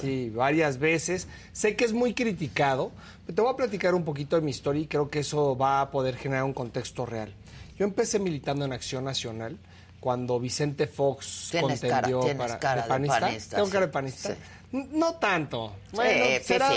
Sí, 0.00 0.30
varias 0.30 0.78
veces. 0.78 1.26
Sé 1.52 1.74
que 1.74 1.84
es 1.86 1.92
muy 1.92 2.14
criticado, 2.14 2.92
pero 3.26 3.34
te 3.36 3.42
voy 3.42 3.52
a 3.52 3.56
platicar 3.56 3.94
un 3.96 4.04
poquito 4.04 4.36
de 4.36 4.42
mi 4.42 4.52
historia 4.52 4.82
y 4.82 4.86
creo 4.86 5.10
que 5.10 5.18
eso 5.20 5.56
va 5.56 5.80
a 5.80 5.90
poder 5.90 6.16
generar 6.16 6.44
un 6.44 6.52
contexto 6.52 7.04
real. 7.04 7.32
Yo 7.78 7.84
empecé 7.84 8.18
militando 8.20 8.64
en 8.64 8.72
Acción 8.72 9.02
Nacional 9.04 9.56
cuando 9.98 10.38
Vicente 10.38 10.86
Fox 10.86 11.48
Tienes 11.50 11.80
contendió 11.80 12.20
para 12.38 12.58
cara 12.60 12.82
de 12.82 12.88
panista. 12.88 13.20
panista, 13.20 13.56
¿Tengo 13.56 13.66
sí. 13.66 13.72
cara 13.72 13.86
de 13.86 13.92
panista? 13.92 14.28
Sí. 14.34 14.86
No 14.92 15.14
tanto. 15.14 15.72
Bueno, 15.92 16.24
sí, 16.38 16.44
será, 16.44 16.70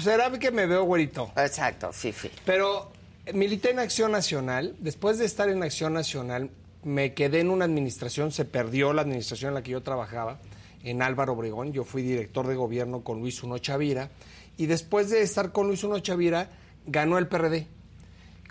será 0.00 0.30
que 0.38 0.50
me 0.50 0.66
veo 0.66 0.84
güerito. 0.84 1.30
Exacto, 1.36 1.90
fifi. 1.92 2.30
Pero 2.44 2.90
eh, 2.92 3.01
milité 3.32 3.70
en 3.70 3.78
Acción 3.78 4.12
Nacional. 4.12 4.74
Después 4.78 5.18
de 5.18 5.24
estar 5.24 5.48
en 5.48 5.62
Acción 5.62 5.92
Nacional, 5.92 6.50
me 6.84 7.14
quedé 7.14 7.40
en 7.40 7.50
una 7.50 7.64
administración, 7.64 8.32
se 8.32 8.44
perdió 8.44 8.92
la 8.92 9.02
administración 9.02 9.50
en 9.50 9.54
la 9.54 9.62
que 9.62 9.72
yo 9.72 9.82
trabajaba, 9.82 10.38
en 10.84 11.02
Álvaro 11.02 11.34
Obregón. 11.34 11.72
Yo 11.72 11.84
fui 11.84 12.02
director 12.02 12.46
de 12.46 12.54
gobierno 12.54 13.02
con 13.02 13.20
Luis 13.20 13.42
Uno 13.42 13.58
Chavira. 13.58 14.10
Y 14.56 14.66
después 14.66 15.10
de 15.10 15.22
estar 15.22 15.52
con 15.52 15.68
Luis 15.68 15.84
Uno 15.84 15.98
Chavira, 16.00 16.50
ganó 16.86 17.18
el 17.18 17.28
PRD 17.28 17.66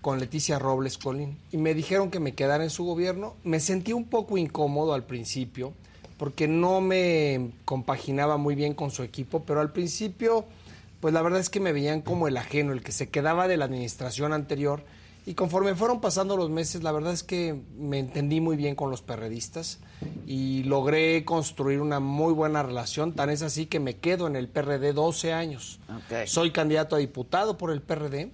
con 0.01 0.19
Leticia 0.19 0.57
Robles 0.57 0.97
Colín. 0.97 1.37
Y 1.51 1.57
me 1.57 1.73
dijeron 1.73 2.09
que 2.09 2.19
me 2.19 2.33
quedara 2.33 2.63
en 2.63 2.69
su 2.69 2.83
gobierno. 2.83 3.35
Me 3.43 3.59
sentí 3.59 3.93
un 3.93 4.05
poco 4.05 4.37
incómodo 4.37 4.93
al 4.93 5.03
principio, 5.03 5.73
porque 6.17 6.47
no 6.47 6.81
me 6.81 7.51
compaginaba 7.65 8.37
muy 8.37 8.55
bien 8.55 8.73
con 8.73 8.91
su 8.91 9.03
equipo, 9.03 9.43
pero 9.43 9.59
al 9.59 9.71
principio 9.71 10.45
pues 11.01 11.13
la 11.13 11.21
verdad 11.21 11.39
es 11.39 11.49
que 11.49 11.59
me 11.59 11.73
veían 11.73 12.01
como 12.01 12.27
el 12.27 12.37
ajeno, 12.37 12.71
el 12.71 12.83
que 12.83 12.91
se 12.91 13.09
quedaba 13.09 13.47
de 13.47 13.57
la 13.57 13.65
administración 13.65 14.33
anterior. 14.33 14.83
Y 15.25 15.33
conforme 15.33 15.75
fueron 15.75 16.01
pasando 16.01 16.37
los 16.37 16.49
meses, 16.49 16.81
la 16.81 16.91
verdad 16.91 17.13
es 17.13 17.23
que 17.23 17.59
me 17.77 17.99
entendí 17.99 18.39
muy 18.39 18.55
bien 18.55 18.75
con 18.75 18.89
los 18.89 19.01
perredistas 19.01 19.79
y 20.25 20.63
logré 20.63 21.23
construir 21.25 21.79
una 21.79 21.99
muy 21.99 22.33
buena 22.33 22.63
relación. 22.63 23.13
Tan 23.13 23.29
es 23.29 23.41
así 23.41 23.65
que 23.65 23.79
me 23.79 23.97
quedo 23.97 24.25
en 24.27 24.35
el 24.35 24.47
PRD 24.47 24.93
12 24.93 25.33
años. 25.33 25.79
Soy 26.25 26.51
candidato 26.51 26.95
a 26.95 26.99
diputado 26.99 27.57
por 27.57 27.71
el 27.71 27.81
PRD. 27.81 28.31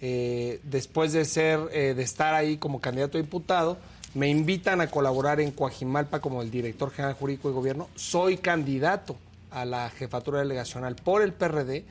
Eh, 0.00 0.60
después 0.62 1.12
de 1.12 1.24
ser, 1.24 1.58
eh, 1.72 1.94
de 1.94 2.02
estar 2.02 2.34
ahí 2.34 2.56
como 2.56 2.80
candidato 2.80 3.18
a 3.18 3.20
diputado, 3.20 3.78
me 4.14 4.28
invitan 4.28 4.80
a 4.80 4.88
colaborar 4.88 5.40
en 5.40 5.50
Coajimalpa 5.50 6.20
como 6.20 6.42
el 6.42 6.50
director 6.50 6.90
general 6.90 7.14
jurídico 7.14 7.48
de 7.48 7.54
gobierno. 7.54 7.88
Soy 7.96 8.36
candidato 8.36 9.16
a 9.50 9.64
la 9.64 9.90
jefatura 9.90 10.40
delegacional 10.40 10.94
por 10.94 11.22
el 11.22 11.32
PRD. 11.32 11.84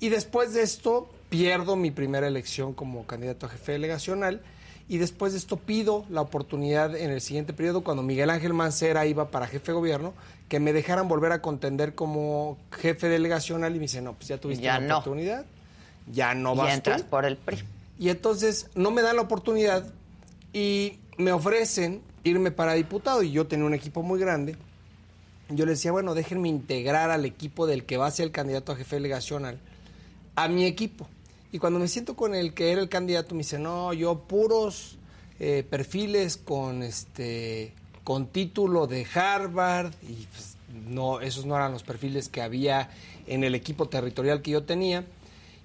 Y 0.00 0.08
después 0.08 0.52
de 0.54 0.62
esto, 0.62 1.08
pierdo 1.28 1.76
mi 1.76 1.90
primera 1.90 2.26
elección 2.26 2.72
como 2.72 3.06
candidato 3.06 3.46
a 3.46 3.48
jefe 3.48 3.72
delegacional. 3.72 4.42
Y 4.88 4.98
después 4.98 5.32
de 5.32 5.38
esto, 5.38 5.58
pido 5.58 6.06
la 6.08 6.22
oportunidad 6.22 6.96
en 6.96 7.10
el 7.10 7.20
siguiente 7.20 7.52
periodo, 7.52 7.82
cuando 7.82 8.02
Miguel 8.02 8.30
Ángel 8.30 8.54
Mancera 8.54 9.04
iba 9.06 9.30
para 9.30 9.46
jefe 9.46 9.72
de 9.72 9.72
gobierno, 9.74 10.14
que 10.48 10.60
me 10.60 10.72
dejaran 10.72 11.08
volver 11.08 11.32
a 11.32 11.42
contender 11.42 11.94
como 11.94 12.56
jefe 12.72 13.08
delegacional. 13.08 13.72
Y 13.72 13.78
me 13.78 13.82
dice, 13.82 14.00
no, 14.00 14.14
pues 14.14 14.28
ya 14.28 14.38
tuviste 14.38 14.64
la 14.66 14.80
no. 14.80 14.98
oportunidad, 14.98 15.44
ya 16.10 16.34
no 16.34 16.54
y 16.54 16.58
vas 16.58 16.74
entras 16.74 17.02
tú. 17.02 17.08
por 17.10 17.26
el 17.26 17.36
PRI. 17.36 17.62
Y 17.98 18.08
entonces 18.10 18.70
no 18.74 18.90
me 18.90 19.02
dan 19.02 19.16
la 19.16 19.22
oportunidad 19.22 19.84
y 20.52 20.98
me 21.18 21.32
ofrecen 21.32 22.00
irme 22.24 22.50
para 22.50 22.74
diputado. 22.74 23.22
Y 23.22 23.32
yo 23.32 23.46
tenía 23.46 23.66
un 23.66 23.74
equipo 23.74 24.02
muy 24.02 24.18
grande. 24.18 24.56
Yo 25.50 25.66
les 25.66 25.78
decía, 25.78 25.92
bueno, 25.92 26.14
déjenme 26.14 26.48
integrar 26.48 27.10
al 27.10 27.24
equipo 27.24 27.66
del 27.66 27.84
que 27.84 27.96
va 27.96 28.06
a 28.06 28.10
ser 28.10 28.26
el 28.26 28.32
candidato 28.32 28.72
a 28.72 28.76
jefe 28.76 28.96
delegacional, 28.96 29.58
a 30.38 30.46
mi 30.46 30.66
equipo. 30.66 31.08
Y 31.50 31.58
cuando 31.58 31.80
me 31.80 31.88
siento 31.88 32.14
con 32.14 32.34
el 32.34 32.54
que 32.54 32.70
era 32.70 32.80
el 32.80 32.88
candidato, 32.88 33.34
me 33.34 33.38
dice, 33.38 33.58
no, 33.58 33.92
yo 33.92 34.20
puros 34.20 34.98
eh, 35.40 35.64
perfiles 35.68 36.36
con 36.36 36.82
este 36.82 37.72
con 38.04 38.28
título 38.28 38.86
de 38.86 39.06
Harvard 39.12 39.92
y 40.02 40.26
pues, 40.26 40.56
no 40.88 41.20
esos 41.20 41.44
no 41.44 41.56
eran 41.56 41.72
los 41.72 41.82
perfiles 41.82 42.28
que 42.28 42.40
había 42.40 42.88
en 43.26 43.44
el 43.44 43.54
equipo 43.54 43.88
territorial 43.88 44.40
que 44.40 44.52
yo 44.52 44.62
tenía 44.62 45.04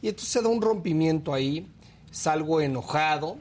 y 0.01 0.09
entonces 0.09 0.29
se 0.29 0.41
da 0.41 0.49
un 0.49 0.61
rompimiento 0.61 1.33
ahí 1.33 1.65
salgo 2.11 2.59
enojado 2.59 3.37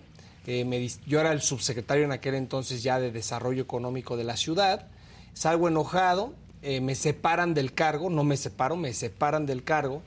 eh, 0.47 0.65
me 0.65 0.87
yo 1.07 1.21
era 1.21 1.33
el 1.33 1.43
subsecretario 1.43 2.05
en 2.05 2.13
aquel 2.13 2.35
entonces 2.35 2.83
ya 2.83 3.01
de 3.01 3.11
desarrollo 3.11 3.63
económico 3.63 4.17
de 4.17 4.25
la 4.25 4.37
ciudad 4.37 4.87
salgo 5.35 5.69
enojado 5.69 6.33
eh, 6.63 6.81
me 6.81 6.95
separan 6.95 7.55
del 7.55 7.75
cargo 7.75 8.09
no 8.09 8.23
me 8.23 8.37
separo 8.37 8.77
me 8.77 8.95
separan 8.95 9.47
del 9.47 9.65
cargo 9.65 10.03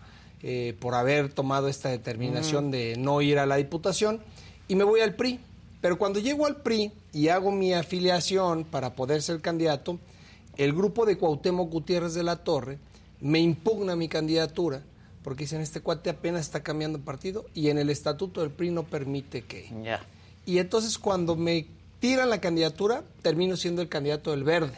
eh, 0.48 0.75
por 0.80 0.94
haber 0.94 1.34
tomado 1.34 1.68
esta 1.68 1.90
determinación 1.90 2.70
de 2.70 2.98
no 2.98 3.20
ir 3.24 3.40
a 3.40 3.48
la 3.48 3.56
Diputación 3.56 4.22
y 4.68 4.75
me 4.75 4.84
voy 4.84 5.00
al 5.00 5.16
PRI. 5.16 5.40
Pero 5.82 5.98
cuando 5.98 6.20
llego 6.20 6.46
al 6.46 6.58
PRI 6.58 6.92
y 7.12 7.30
hago 7.30 7.50
mi 7.50 7.74
afiliación 7.74 8.64
para 8.64 8.94
poder 8.94 9.24
ser 9.24 9.42
candidato, 9.42 9.98
el 10.56 10.72
grupo 10.72 11.08
de 11.08 11.18
Cuauhtémoc 11.18 11.72
Gutiérrez 11.72 12.14
de 12.14 12.22
la 12.22 12.44
Torre 12.44 12.78
me 13.22 13.40
impugna 13.40 13.96
mi 13.96 14.08
candidatura 14.08 14.84
porque 15.24 15.46
dicen 15.46 15.62
este 15.62 15.82
cuate 15.82 16.12
apenas 16.12 16.42
está 16.42 16.62
cambiando 16.62 17.00
partido 17.00 17.48
y 17.56 17.70
en 17.70 17.80
el 17.80 17.90
estatuto 17.90 18.42
del 18.42 18.52
PRI 18.52 18.70
no 18.70 18.84
permite 18.84 19.42
que. 19.46 19.72
Y 20.46 20.60
entonces 20.60 21.00
cuando 21.00 21.36
me 21.36 21.66
tiran 22.00 22.30
la 22.30 22.40
candidatura, 22.40 23.02
termino 23.24 23.58
siendo 23.58 23.82
el 23.82 23.90
candidato 23.90 24.30
del 24.30 24.44
verde. 24.44 24.78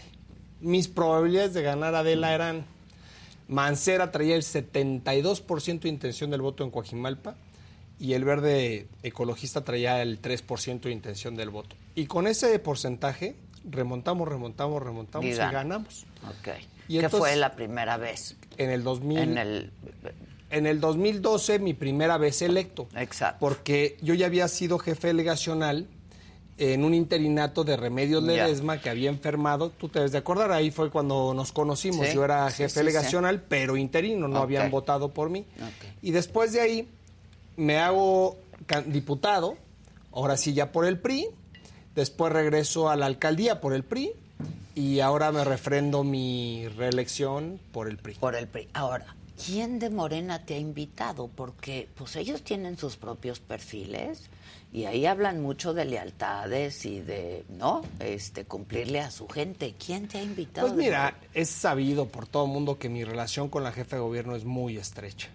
Mis 0.61 0.87
probabilidades 0.87 1.53
de 1.53 1.61
ganar 1.61 1.93
a 1.93 1.99
Adela 1.99 2.33
eran 2.33 2.76
Mancera 3.47 4.11
traía 4.11 4.35
el 4.35 4.43
72% 4.43 5.79
de 5.79 5.89
intención 5.89 6.31
del 6.31 6.41
voto 6.41 6.63
en 6.63 6.71
Coajimalpa 6.71 7.35
y 7.99 8.13
el 8.13 8.23
verde 8.25 8.87
ecologista 9.03 9.63
traía 9.63 10.01
el 10.01 10.21
3% 10.21 10.81
de 10.81 10.91
intención 10.91 11.35
del 11.35 11.49
voto. 11.49 11.75
Y 11.95 12.05
con 12.05 12.27
ese 12.27 12.57
porcentaje 12.59 13.35
remontamos, 13.69 14.27
remontamos, 14.27 14.83
remontamos 14.83 15.25
y, 15.25 15.33
ganamos. 15.33 16.05
Ok. 16.23 16.49
Y 16.87 16.99
¿Qué 16.99 17.09
fue 17.09 17.35
la 17.35 17.55
primera 17.55 17.97
vez? 17.97 18.35
En 18.57 18.69
el 18.69 18.83
2000. 18.83 19.17
En 19.17 19.37
el 19.37 19.71
en 20.49 20.65
el 20.65 20.79
2012 20.79 21.59
mi 21.59 21.73
primera 21.73 22.17
vez 22.17 22.41
electo. 22.41 22.87
Exacto. 22.95 23.39
Porque 23.39 23.97
yo 24.01 24.13
ya 24.13 24.27
había 24.27 24.47
sido 24.47 24.79
jefe 24.79 25.07
delegacional 25.07 25.87
en 26.57 26.83
un 26.83 26.93
interinato 26.93 27.63
de 27.63 27.77
Remedios 27.77 28.23
Ledesma 28.23 28.81
que 28.81 28.89
había 28.89 29.09
enfermado. 29.09 29.69
Tú 29.69 29.89
te 29.89 29.99
debes 29.99 30.11
de 30.11 30.17
acordar, 30.17 30.51
ahí 30.51 30.71
fue 30.71 30.89
cuando 30.89 31.33
nos 31.33 31.51
conocimos. 31.51 32.11
Yo 32.13 32.23
era 32.23 32.49
jefe 32.49 32.79
delegacional, 32.79 33.43
pero 33.47 33.77
interino, 33.77 34.27
no 34.27 34.39
habían 34.39 34.71
votado 34.71 35.09
por 35.09 35.29
mí. 35.29 35.45
Y 36.01 36.11
después 36.11 36.53
de 36.53 36.61
ahí 36.61 36.87
me 37.55 37.77
hago 37.77 38.37
diputado, 38.87 39.57
ahora 40.11 40.37
sí 40.37 40.53
ya 40.53 40.71
por 40.71 40.85
el 40.85 40.99
PRI. 40.99 41.27
Después 41.95 42.31
regreso 42.31 42.89
a 42.89 42.95
la 42.95 43.07
alcaldía 43.07 43.59
por 43.59 43.73
el 43.73 43.83
PRI 43.83 44.11
y 44.75 44.99
ahora 44.99 45.31
me 45.31 45.43
refrendo 45.43 46.03
mi 46.03 46.67
reelección 46.77 47.59
por 47.71 47.87
el 47.87 47.97
PRI. 47.97 48.13
Por 48.15 48.35
el 48.35 48.47
PRI. 48.47 48.67
Ahora, 48.73 49.15
¿quién 49.43 49.79
de 49.79 49.89
Morena 49.89 50.45
te 50.45 50.53
ha 50.53 50.59
invitado? 50.59 51.27
Porque 51.27 51.89
pues 51.95 52.15
ellos 52.15 52.43
tienen 52.43 52.77
sus 52.77 52.97
propios 52.97 53.39
perfiles 53.39 54.29
y 54.77 54.85
ahí 54.85 55.07
hablan 55.07 55.41
mucho 55.41 55.73
de 55.73 55.85
lealtades 55.85 56.85
y 56.85 56.99
de, 56.99 57.45
¿no? 57.49 57.81
Este, 57.99 58.45
cumplirle 58.45 58.99
a 58.99 59.09
su 59.09 59.27
gente. 59.27 59.73
¿Quién 59.83 60.07
te 60.07 60.19
ha 60.19 60.21
invitado? 60.21 60.67
Pues 60.67 60.77
mira, 60.77 61.17
es 61.33 61.49
sabido 61.49 62.07
por 62.09 62.27
todo 62.27 62.45
el 62.45 62.51
mundo 62.51 62.77
que 62.77 62.87
mi 62.87 63.03
relación 63.03 63.49
con 63.49 63.63
la 63.63 63.71
jefa 63.71 63.95
de 63.95 64.03
gobierno 64.03 64.35
es 64.35 64.45
muy 64.45 64.77
estrecha. 64.77 65.29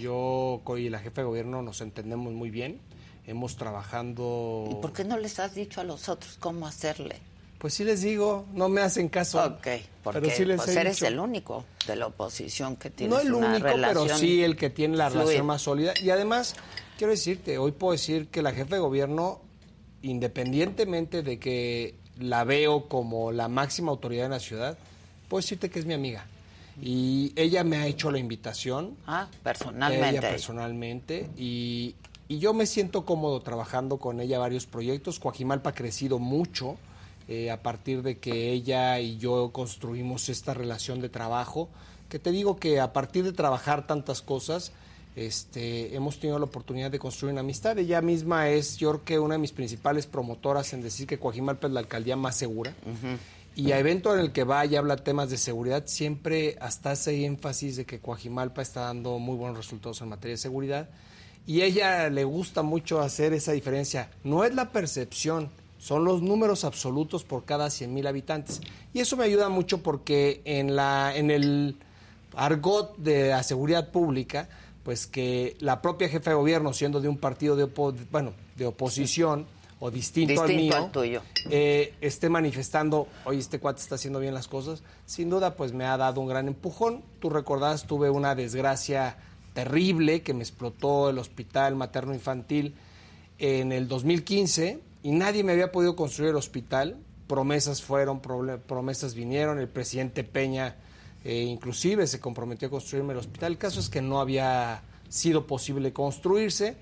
yo 0.00 0.62
y 0.78 0.88
la 0.88 0.98
jefa 1.00 1.20
de 1.20 1.26
gobierno 1.26 1.60
nos 1.60 1.82
entendemos 1.82 2.32
muy 2.32 2.48
bien. 2.48 2.80
Hemos 3.26 3.56
trabajando... 3.56 4.66
¿Y 4.70 4.74
por 4.76 4.94
qué 4.94 5.04
no 5.04 5.18
les 5.18 5.40
has 5.40 5.54
dicho 5.54 5.82
a 5.82 5.84
los 5.84 6.08
otros 6.08 6.38
cómo 6.40 6.66
hacerle? 6.66 7.20
Pues 7.58 7.74
sí 7.74 7.84
les 7.84 8.00
digo, 8.00 8.46
no 8.54 8.70
me 8.70 8.80
hacen 8.80 9.08
caso. 9.08 9.44
Ok, 9.44 9.66
porque 10.02 10.20
pero 10.20 10.34
sí 10.34 10.44
les 10.44 10.56
pues 10.56 10.76
eres 10.76 11.02
el 11.02 11.18
único 11.18 11.64
de 11.86 11.96
la 11.96 12.06
oposición 12.06 12.76
que 12.76 12.90
tiene 12.90 13.14
No 13.14 13.20
el 13.20 13.32
único, 13.32 13.66
pero 13.74 14.08
sí 14.08 14.42
el 14.42 14.56
que 14.56 14.70
tiene 14.70 14.96
la 14.96 15.08
relación 15.08 15.46
más 15.46 15.62
sólida. 15.62 15.92
Y 16.02 16.10
además, 16.10 16.54
quiero 16.96 17.10
decirte, 17.10 17.58
hoy 17.58 17.72
puedo 17.72 17.92
decir 17.92 18.28
que 18.28 18.42
la 18.42 18.52
jefa 18.52 18.76
de 18.76 18.80
gobierno, 18.80 19.40
independientemente 20.02 21.22
de 21.22 21.38
que 21.38 21.94
la 22.18 22.44
veo 22.44 22.88
como 22.88 23.32
la 23.32 23.48
máxima 23.48 23.90
autoridad 23.90 24.26
en 24.26 24.32
la 24.32 24.40
ciudad, 24.40 24.78
puedo 25.28 25.40
decirte 25.40 25.70
que 25.70 25.78
es 25.78 25.86
mi 25.86 25.94
amiga. 25.94 26.26
Y 26.80 27.32
ella 27.36 27.64
me 27.64 27.78
ha 27.78 27.86
hecho 27.86 28.10
la 28.10 28.18
invitación. 28.18 28.96
Ah, 29.06 29.28
personalmente. 29.42 30.08
Ella 30.10 30.20
personalmente. 30.20 31.30
Y, 31.36 31.94
y 32.28 32.38
yo 32.38 32.52
me 32.52 32.66
siento 32.66 33.04
cómodo 33.04 33.40
trabajando 33.40 33.96
con 33.98 34.20
ella 34.20 34.38
varios 34.38 34.66
proyectos. 34.66 35.18
Coajimalpa 35.18 35.70
ha 35.70 35.74
crecido 35.74 36.18
mucho 36.18 36.76
eh, 37.28 37.50
a 37.50 37.62
partir 37.62 38.02
de 38.02 38.18
que 38.18 38.52
ella 38.52 39.00
y 39.00 39.16
yo 39.16 39.50
construimos 39.52 40.28
esta 40.28 40.54
relación 40.54 41.00
de 41.00 41.08
trabajo, 41.08 41.68
que 42.08 42.18
te 42.18 42.30
digo 42.30 42.56
que 42.56 42.78
a 42.78 42.92
partir 42.92 43.24
de 43.24 43.32
trabajar 43.32 43.86
tantas 43.86 44.22
cosas, 44.22 44.72
este, 45.16 45.96
hemos 45.96 46.20
tenido 46.20 46.38
la 46.38 46.44
oportunidad 46.44 46.90
de 46.90 46.98
construir 46.98 47.32
una 47.32 47.40
amistad. 47.40 47.78
Ella 47.78 48.02
misma 48.02 48.50
es, 48.50 48.76
yo 48.76 48.90
creo 48.90 49.04
que 49.04 49.18
una 49.18 49.34
de 49.34 49.38
mis 49.38 49.52
principales 49.52 50.06
promotoras 50.06 50.74
en 50.74 50.82
decir 50.82 51.06
que 51.06 51.18
Coajimalpa 51.18 51.66
es 51.66 51.72
la 51.72 51.80
alcaldía 51.80 52.16
más 52.16 52.36
segura. 52.36 52.74
Y 53.56 53.72
a 53.72 53.78
evento 53.78 54.12
en 54.12 54.20
el 54.20 54.32
que 54.32 54.44
va 54.44 54.66
y 54.66 54.76
habla 54.76 54.96
temas 54.96 55.30
de 55.30 55.38
seguridad, 55.38 55.84
siempre 55.86 56.58
hasta 56.60 56.90
hace 56.90 57.24
énfasis 57.24 57.76
de 57.76 57.86
que 57.86 57.98
Coajimalpa 57.98 58.60
está 58.60 58.82
dando 58.82 59.18
muy 59.18 59.36
buenos 59.36 59.56
resultados 59.56 60.02
en 60.02 60.10
materia 60.10 60.34
de 60.34 60.38
seguridad. 60.38 60.90
Y 61.46 61.62
ella 61.62 62.10
le 62.10 62.24
gusta 62.24 62.62
mucho 62.62 63.00
hacer 63.00 63.32
esa 63.32 63.52
diferencia. 63.52 64.10
No 64.22 64.44
es 64.44 64.54
la 64.54 64.70
percepción, 64.70 65.48
son 65.78 66.04
los 66.04 66.20
números 66.20 66.64
absolutos 66.64 67.24
por 67.24 67.46
cada 67.46 67.68
100.000 67.68 68.06
habitantes. 68.06 68.60
Y 68.92 69.00
eso 69.00 69.16
me 69.16 69.24
ayuda 69.24 69.48
mucho 69.48 69.82
porque 69.82 70.42
en, 70.44 70.76
la, 70.76 71.16
en 71.16 71.30
el 71.30 71.76
argot 72.34 72.94
de 72.98 73.30
la 73.30 73.42
seguridad 73.42 73.90
pública, 73.90 74.50
pues 74.86 75.08
que 75.08 75.56
la 75.58 75.82
propia 75.82 76.08
jefa 76.08 76.30
de 76.30 76.36
gobierno, 76.36 76.72
siendo 76.72 77.00
de 77.00 77.08
un 77.08 77.18
partido 77.18 77.56
de, 77.56 77.64
bueno, 77.64 78.34
de 78.54 78.66
oposición 78.66 79.44
o 79.80 79.90
distinto, 79.90 80.40
al 80.40 80.54
mío, 80.54 80.92
eh, 81.50 81.92
esté 82.00 82.28
manifestando, 82.28 83.08
oye, 83.24 83.40
este 83.40 83.58
cuate 83.58 83.80
está 83.80 83.96
haciendo 83.96 84.20
bien 84.20 84.32
las 84.32 84.46
cosas, 84.46 84.84
sin 85.04 85.28
duda 85.28 85.56
pues 85.56 85.72
me 85.72 85.86
ha 85.86 85.96
dado 85.96 86.20
un 86.20 86.28
gran 86.28 86.46
empujón. 86.46 87.02
Tú 87.18 87.30
recordás, 87.30 87.88
tuve 87.88 88.10
una 88.10 88.36
desgracia 88.36 89.16
terrible 89.54 90.22
que 90.22 90.34
me 90.34 90.44
explotó 90.44 91.10
el 91.10 91.18
hospital 91.18 91.74
materno 91.74 92.14
infantil 92.14 92.76
en 93.40 93.72
el 93.72 93.88
2015 93.88 94.78
y 95.02 95.10
nadie 95.10 95.42
me 95.42 95.50
había 95.50 95.72
podido 95.72 95.96
construir 95.96 96.30
el 96.30 96.36
hospital. 96.36 96.96
Promesas 97.26 97.82
fueron, 97.82 98.20
promesas 98.20 99.16
vinieron, 99.16 99.58
el 99.58 99.66
presidente 99.66 100.22
Peña 100.22 100.76
eh, 101.26 101.42
inclusive 101.42 102.06
se 102.06 102.20
comprometió 102.20 102.68
a 102.68 102.70
construirme 102.70 103.12
el 103.12 103.18
hospital. 103.18 103.52
El 103.52 103.58
caso 103.58 103.80
es 103.80 103.88
que 103.88 104.00
no 104.00 104.20
había 104.20 104.82
sido 105.08 105.46
posible 105.46 105.92
construirse 105.92 106.76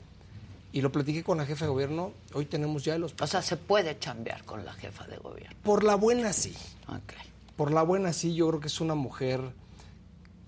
y 0.72 0.82
lo 0.82 0.92
platiqué 0.92 1.24
con 1.24 1.38
la 1.38 1.46
jefa 1.46 1.64
de 1.64 1.70
gobierno. 1.70 2.12
Hoy 2.34 2.44
tenemos 2.44 2.84
ya 2.84 2.94
el 2.94 3.04
hospital. 3.04 3.24
O 3.24 3.30
sea, 3.30 3.42
se 3.42 3.56
puede 3.56 3.98
chambear 3.98 4.44
con 4.44 4.64
la 4.64 4.74
jefa 4.74 5.06
de 5.06 5.16
gobierno. 5.16 5.56
Por 5.62 5.82
la 5.82 5.94
buena 5.94 6.32
sí. 6.32 6.54
Okay. 6.86 7.18
Por 7.56 7.72
la 7.72 7.82
buena 7.82 8.12
sí, 8.12 8.34
yo 8.34 8.48
creo 8.48 8.60
que 8.60 8.66
es 8.66 8.80
una 8.82 8.94
mujer, 8.94 9.40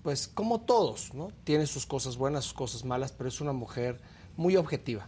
pues 0.03 0.27
como 0.27 0.61
todos, 0.61 1.15
¿no? 1.15 1.31
Tiene 1.43 1.65
sus 1.65 1.85
cosas 1.85 2.17
buenas, 2.17 2.43
sus 2.43 2.53
cosas 2.53 2.85
malas, 2.85 3.11
pero 3.11 3.29
es 3.29 3.41
una 3.41 3.53
mujer 3.53 3.99
muy 4.35 4.57
objetiva 4.57 5.07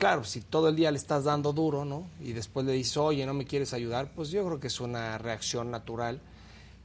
claro, 0.00 0.24
si 0.24 0.40
todo 0.40 0.70
el 0.70 0.76
día 0.76 0.90
le 0.90 0.96
estás 0.96 1.24
dando 1.24 1.52
duro, 1.52 1.84
¿no? 1.84 2.08
Y 2.20 2.32
después 2.32 2.64
le 2.64 2.72
dices, 2.72 2.96
oye, 2.96 3.26
no 3.26 3.34
me 3.34 3.44
quieres 3.44 3.74
ayudar, 3.74 4.10
pues 4.14 4.30
yo 4.30 4.44
creo 4.46 4.58
que 4.58 4.68
es 4.68 4.80
una 4.80 5.18
reacción 5.18 5.70
natural 5.70 6.20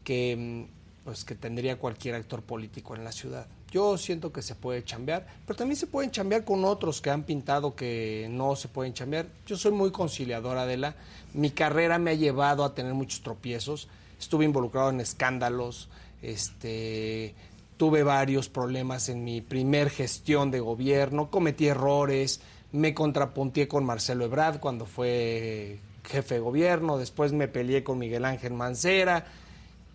que, 0.03 0.67
mm, 0.67 0.84
pues, 1.05 1.23
que 1.23 1.35
tendría 1.35 1.77
cualquier 1.77 2.15
actor 2.15 2.41
político 2.41 2.95
en 2.95 3.03
la 3.03 3.11
ciudad. 3.11 3.45
Yo 3.71 3.95
siento 3.95 4.33
que 4.33 4.41
se 4.41 4.55
puede 4.55 4.83
chambear, 4.83 5.27
pero 5.45 5.55
también 5.55 5.77
se 5.77 5.85
pueden 5.85 6.09
chambear 6.09 6.43
con 6.43 6.65
otros 6.65 6.99
que 6.99 7.11
han 7.11 7.23
pintado 7.23 7.75
que 7.75 8.27
no 8.31 8.55
se 8.55 8.67
pueden 8.67 8.93
chambear. 8.93 9.27
Yo 9.45 9.55
soy 9.55 9.71
muy 9.71 9.91
conciliadora 9.91 10.65
de 10.65 10.77
la. 10.77 10.95
Mi 11.33 11.51
carrera 11.51 11.99
me 11.99 12.11
ha 12.11 12.15
llevado 12.15 12.65
a 12.65 12.73
tener 12.73 12.95
muchos 12.95 13.21
tropiezos. 13.21 13.87
Estuve 14.19 14.45
involucrado 14.45 14.89
en 14.89 14.99
escándalos, 14.99 15.89
este, 16.23 17.35
tuve 17.77 18.01
varios 18.01 18.49
problemas 18.49 19.07
en 19.09 19.23
mi 19.23 19.41
primer 19.41 19.91
gestión 19.91 20.49
de 20.49 20.59
gobierno, 20.59 21.29
cometí 21.29 21.67
errores, 21.67 22.41
me 22.71 22.95
contrapunté 22.95 23.67
con 23.67 23.85
Marcelo 23.85 24.25
Ebrard 24.25 24.59
cuando 24.59 24.85
fue 24.85 25.77
jefe 26.03 26.35
de 26.35 26.39
gobierno, 26.39 26.97
después 26.97 27.31
me 27.31 27.47
peleé 27.47 27.83
con 27.83 27.99
Miguel 27.99 28.25
Ángel 28.25 28.53
Mancera 28.53 29.25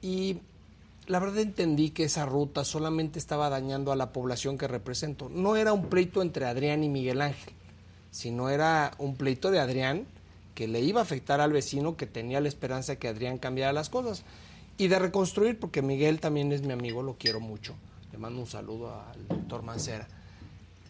y 0.02 0.38
la 1.10 1.18
verdad 1.18 1.38
entendí 1.38 1.90
que 1.90 2.04
esa 2.04 2.24
ruta 2.24 2.64
solamente 2.64 3.18
estaba 3.18 3.50
dañando 3.50 3.92
a 3.92 3.96
la 3.96 4.12
población 4.12 4.56
que 4.56 4.68
represento. 4.68 5.28
No 5.28 5.56
era 5.56 5.72
un 5.72 5.86
pleito 5.86 6.22
entre 6.22 6.46
Adrián 6.46 6.84
y 6.84 6.88
Miguel 6.88 7.20
Ángel, 7.20 7.52
sino 8.10 8.48
era 8.48 8.92
un 8.98 9.16
pleito 9.16 9.50
de 9.50 9.58
Adrián 9.58 10.06
que 10.54 10.68
le 10.68 10.80
iba 10.80 11.00
a 11.00 11.04
afectar 11.04 11.40
al 11.40 11.52
vecino 11.52 11.96
que 11.96 12.06
tenía 12.06 12.40
la 12.40 12.48
esperanza 12.48 12.92
de 12.92 12.98
que 12.98 13.08
Adrián 13.08 13.38
cambiara 13.38 13.72
las 13.72 13.90
cosas 13.90 14.24
y 14.78 14.88
de 14.88 14.98
reconstruir, 14.98 15.58
porque 15.58 15.82
Miguel 15.82 16.20
también 16.20 16.52
es 16.52 16.62
mi 16.62 16.72
amigo, 16.72 17.02
lo 17.02 17.16
quiero 17.18 17.40
mucho. 17.40 17.74
Le 18.12 18.18
mando 18.18 18.40
un 18.40 18.46
saludo 18.46 18.94
al 18.94 19.28
doctor 19.28 19.62
Mancera 19.62 20.08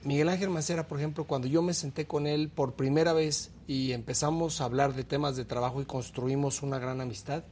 Miguel 0.02 0.30
Ángel 0.30 0.48
Mancera, 0.48 0.88
por 0.88 0.98
ejemplo, 0.98 1.24
cuando 1.24 1.46
yo 1.46 1.61
me 1.61 1.74
senté 1.74 2.06
con 2.06 2.26
él 2.26 2.48
por 2.48 2.72
primera 2.72 3.12
vez 3.12 3.50
y 3.66 3.92
empezamos 3.92 4.61
a 4.61 4.64
hablar 4.64 4.94
de 4.94 5.04
temas 5.04 5.37
de 5.37 5.44
trabajo 5.44 5.83
y 5.83 5.85
construimos 5.85 6.62
una 6.62 6.78
gran 6.78 7.02
amistad, 7.02 7.44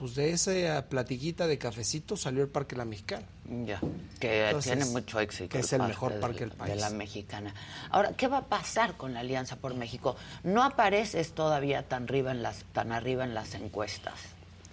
pues 0.00 0.14
de 0.14 0.30
esa 0.30 0.88
platiquita 0.88 1.46
de 1.46 1.58
cafecito 1.58 2.16
salió 2.16 2.42
el 2.42 2.48
Parque 2.48 2.74
La 2.74 2.86
Mexicana. 2.86 3.26
Ya, 3.66 3.82
que 4.18 4.56
tiene 4.62 4.86
mucho 4.86 5.20
éxito. 5.20 5.50
Que 5.50 5.58
es 5.58 5.70
el 5.74 5.82
mejor 5.82 6.18
parque 6.20 6.40
del 6.40 6.52
país. 6.52 6.72
De 6.72 6.80
la 6.80 6.88
Mexicana. 6.88 7.54
Ahora, 7.90 8.14
¿qué 8.16 8.26
va 8.26 8.38
a 8.38 8.44
pasar 8.46 8.96
con 8.96 9.12
la 9.12 9.20
Alianza 9.20 9.56
por 9.56 9.74
México? 9.74 10.16
No 10.42 10.62
apareces 10.62 11.32
todavía 11.32 11.86
tan 11.86 12.04
arriba 12.04 12.30
en 12.30 12.42
las, 12.42 12.64
tan 12.72 12.92
arriba 12.92 13.24
en 13.24 13.34
las 13.34 13.54
encuestas. 13.54 14.14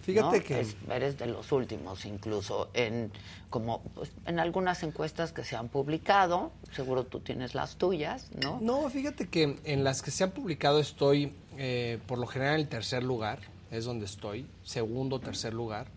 Fíjate 0.03 0.41
que 0.41 0.65
eres 0.89 1.17
de 1.17 1.25
los 1.25 1.51
últimos, 1.51 2.05
incluso 2.05 2.69
en 2.73 3.11
como 3.49 3.81
pues, 3.95 4.09
en 4.27 4.39
algunas 4.39 4.81
encuestas 4.83 5.33
que 5.33 5.43
se 5.43 5.57
han 5.57 5.67
publicado. 5.67 6.53
Seguro 6.71 7.03
tú 7.03 7.19
tienes 7.19 7.53
las 7.53 7.75
tuyas, 7.75 8.29
¿no? 8.41 8.59
No, 8.61 8.89
fíjate 8.89 9.27
que 9.27 9.59
en 9.65 9.83
las 9.83 10.01
que 10.01 10.11
se 10.11 10.23
han 10.23 10.31
publicado 10.31 10.79
estoy 10.79 11.33
eh, 11.57 11.99
por 12.07 12.17
lo 12.17 12.27
general 12.27 12.55
en 12.55 12.61
el 12.61 12.69
tercer 12.69 13.03
lugar, 13.03 13.39
es 13.71 13.85
donde 13.85 14.05
estoy, 14.05 14.45
segundo, 14.63 15.19
tercer 15.19 15.53
lugar. 15.53 15.87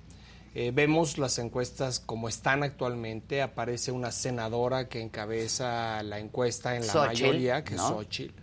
Eh, 0.55 0.73
vemos 0.75 1.17
las 1.19 1.39
encuestas 1.39 2.01
como 2.01 2.29
están 2.29 2.63
actualmente. 2.63 3.41
Aparece 3.43 3.93
una 3.93 4.11
senadora 4.11 4.89
que 4.89 5.01
encabeza 5.01 6.03
la 6.03 6.19
encuesta 6.19 6.77
en 6.77 6.87
la 6.87 6.95
mayoría, 6.95 7.63
que 7.63 7.75
es 7.75 7.81
Xochitl. 7.81 8.35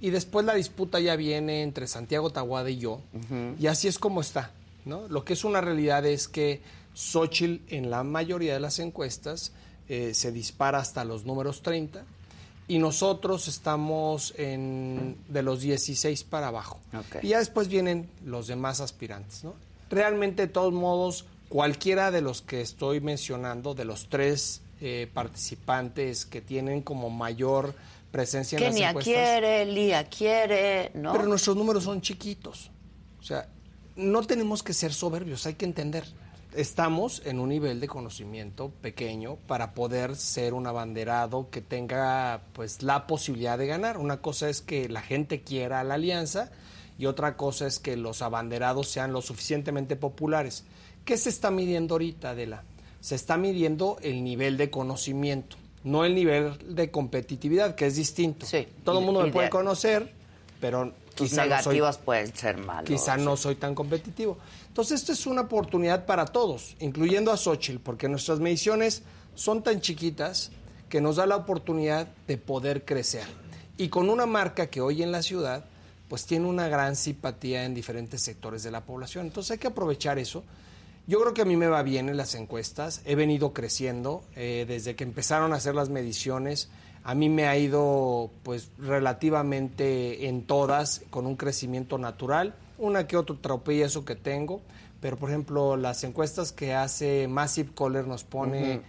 Y 0.00 0.10
después 0.10 0.44
la 0.44 0.54
disputa 0.54 1.00
ya 1.00 1.16
viene 1.16 1.62
entre 1.62 1.86
Santiago 1.86 2.30
Tahuada 2.30 2.68
y 2.68 2.78
yo. 2.78 3.00
Y 3.58 3.66
así 3.66 3.88
es 3.88 3.98
como 3.98 4.20
está. 4.20 4.50
¿no? 4.84 5.08
Lo 5.08 5.24
que 5.24 5.32
es 5.32 5.44
una 5.44 5.62
realidad 5.62 6.04
es 6.04 6.28
que 6.28 6.60
Xochitl 6.94 7.62
en 7.74 7.90
la 7.90 8.02
mayoría 8.04 8.52
de 8.52 8.60
las 8.60 8.78
encuestas 8.78 9.52
eh, 9.88 10.12
se 10.12 10.32
dispara 10.32 10.78
hasta 10.78 11.04
los 11.04 11.24
números 11.24 11.62
30 11.62 12.04
y 12.66 12.78
nosotros 12.78 13.48
estamos 13.48 14.34
en 14.38 15.16
de 15.28 15.42
los 15.42 15.60
16 15.60 16.24
para 16.24 16.48
abajo. 16.48 16.80
Y 17.22 17.28
ya 17.28 17.38
después 17.38 17.68
vienen 17.68 18.08
los 18.24 18.46
demás 18.46 18.80
aspirantes. 18.80 19.44
¿no? 19.44 19.54
Realmente, 19.90 20.46
de 20.46 20.52
todos 20.52 20.72
modos, 20.72 21.26
cualquiera 21.48 22.10
de 22.10 22.20
los 22.20 22.42
que 22.42 22.60
estoy 22.60 23.00
mencionando, 23.00 23.74
de 23.74 23.84
los 23.84 24.08
tres 24.08 24.62
eh, 24.80 25.10
participantes 25.12 26.26
que 26.26 26.40
tienen 26.40 26.80
como 26.82 27.10
mayor 27.10 27.74
presencia 28.10 28.58
en 28.58 28.64
las 28.64 28.76
encuestas... 28.76 29.04
quiere, 29.04 29.66
Lía 29.66 30.04
quiere, 30.04 30.90
¿no? 30.94 31.12
Pero 31.12 31.26
nuestros 31.26 31.56
números 31.56 31.84
son 31.84 32.00
chiquitos. 32.00 32.70
O 33.20 33.22
sea, 33.22 33.48
no 33.96 34.22
tenemos 34.22 34.62
que 34.62 34.72
ser 34.72 34.92
soberbios, 34.92 35.46
hay 35.46 35.54
que 35.54 35.64
entender. 35.64 36.04
Estamos 36.56 37.20
en 37.24 37.40
un 37.40 37.48
nivel 37.48 37.80
de 37.80 37.88
conocimiento 37.88 38.70
pequeño 38.80 39.36
para 39.48 39.74
poder 39.74 40.14
ser 40.14 40.54
un 40.54 40.68
abanderado 40.68 41.50
que 41.50 41.60
tenga 41.60 42.42
pues 42.52 42.82
la 42.84 43.08
posibilidad 43.08 43.58
de 43.58 43.66
ganar. 43.66 43.98
Una 43.98 44.18
cosa 44.18 44.48
es 44.48 44.60
que 44.60 44.88
la 44.88 45.02
gente 45.02 45.42
quiera 45.42 45.82
la 45.82 45.94
alianza 45.94 46.52
y 46.96 47.06
otra 47.06 47.36
cosa 47.36 47.66
es 47.66 47.80
que 47.80 47.96
los 47.96 48.22
abanderados 48.22 48.88
sean 48.88 49.12
lo 49.12 49.20
suficientemente 49.20 49.96
populares. 49.96 50.64
¿Qué 51.04 51.16
se 51.16 51.28
está 51.28 51.50
midiendo 51.50 51.94
ahorita, 51.94 52.30
Adela? 52.30 52.62
Se 53.00 53.16
está 53.16 53.36
midiendo 53.36 53.98
el 54.02 54.22
nivel 54.22 54.56
de 54.56 54.70
conocimiento, 54.70 55.56
no 55.82 56.04
el 56.04 56.14
nivel 56.14 56.56
de 56.74 56.88
competitividad, 56.90 57.74
que 57.74 57.86
es 57.86 57.96
distinto. 57.96 58.46
Todo 58.84 59.00
el 59.00 59.04
mundo 59.04 59.22
me 59.22 59.32
puede 59.32 59.50
conocer, 59.50 60.12
pero 60.60 60.92
quizá 61.14 61.44
negativas 61.44 61.98
pueden 61.98 62.34
ser 62.34 62.56
malos. 62.58 62.88
Quizá 62.88 63.16
no 63.16 63.36
soy 63.36 63.56
tan 63.56 63.74
competitivo. 63.74 64.38
Entonces, 64.68 65.00
esto 65.00 65.12
es 65.12 65.26
una 65.26 65.42
oportunidad 65.42 66.06
para 66.06 66.26
todos, 66.26 66.76
incluyendo 66.80 67.32
a 67.32 67.36
Xochitl, 67.36 67.80
porque 67.80 68.08
nuestras 68.08 68.40
mediciones 68.40 69.02
son 69.34 69.62
tan 69.62 69.80
chiquitas 69.80 70.50
que 70.88 71.00
nos 71.00 71.16
da 71.16 71.26
la 71.26 71.36
oportunidad 71.36 72.08
de 72.26 72.38
poder 72.38 72.84
crecer. 72.84 73.26
Y 73.76 73.88
con 73.88 74.10
una 74.10 74.26
marca 74.26 74.66
que 74.66 74.80
hoy 74.80 75.02
en 75.02 75.12
la 75.12 75.22
ciudad, 75.22 75.64
pues 76.08 76.26
tiene 76.26 76.46
una 76.46 76.68
gran 76.68 76.96
simpatía 76.96 77.64
en 77.64 77.74
diferentes 77.74 78.22
sectores 78.22 78.62
de 78.62 78.70
la 78.70 78.84
población. 78.84 79.26
Entonces 79.26 79.52
hay 79.52 79.58
que 79.58 79.66
aprovechar 79.68 80.18
eso 80.18 80.44
yo 81.06 81.20
creo 81.20 81.34
que 81.34 81.42
a 81.42 81.44
mí 81.44 81.56
me 81.56 81.66
va 81.66 81.82
bien 81.82 82.08
en 82.08 82.16
las 82.16 82.34
encuestas, 82.34 83.02
he 83.04 83.14
venido 83.14 83.52
creciendo 83.52 84.24
eh, 84.36 84.64
desde 84.66 84.96
que 84.96 85.04
empezaron 85.04 85.52
a 85.52 85.56
hacer 85.56 85.74
las 85.74 85.90
mediciones. 85.90 86.70
A 87.04 87.14
mí 87.14 87.28
me 87.28 87.46
ha 87.46 87.56
ido 87.56 88.30
pues 88.42 88.70
relativamente 88.78 90.26
en 90.26 90.42
todas 90.42 91.02
con 91.10 91.26
un 91.26 91.36
crecimiento 91.36 91.98
natural, 91.98 92.54
una 92.78 93.06
que 93.06 93.16
otro 93.16 93.36
tropiezo 93.36 94.04
que 94.04 94.16
tengo, 94.16 94.60
pero 95.00 95.16
por 95.16 95.28
ejemplo 95.28 95.76
las 95.76 96.02
encuestas 96.02 96.50
que 96.50 96.74
hace 96.74 97.28
Massive 97.28 97.70
Caller 97.76 98.06
nos 98.06 98.24
pone, 98.24 98.80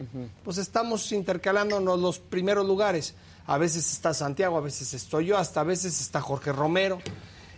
pues 0.43 0.57
estamos 0.57 1.11
intercalándonos 1.11 1.99
los 1.99 2.19
primeros 2.19 2.65
lugares. 2.65 3.15
A 3.47 3.57
veces 3.57 3.91
está 3.91 4.13
Santiago, 4.13 4.57
a 4.57 4.61
veces 4.61 4.93
estoy 4.93 5.27
yo, 5.27 5.37
hasta 5.37 5.61
a 5.61 5.63
veces 5.63 6.01
está 6.01 6.21
Jorge 6.21 6.51
Romero 6.51 6.99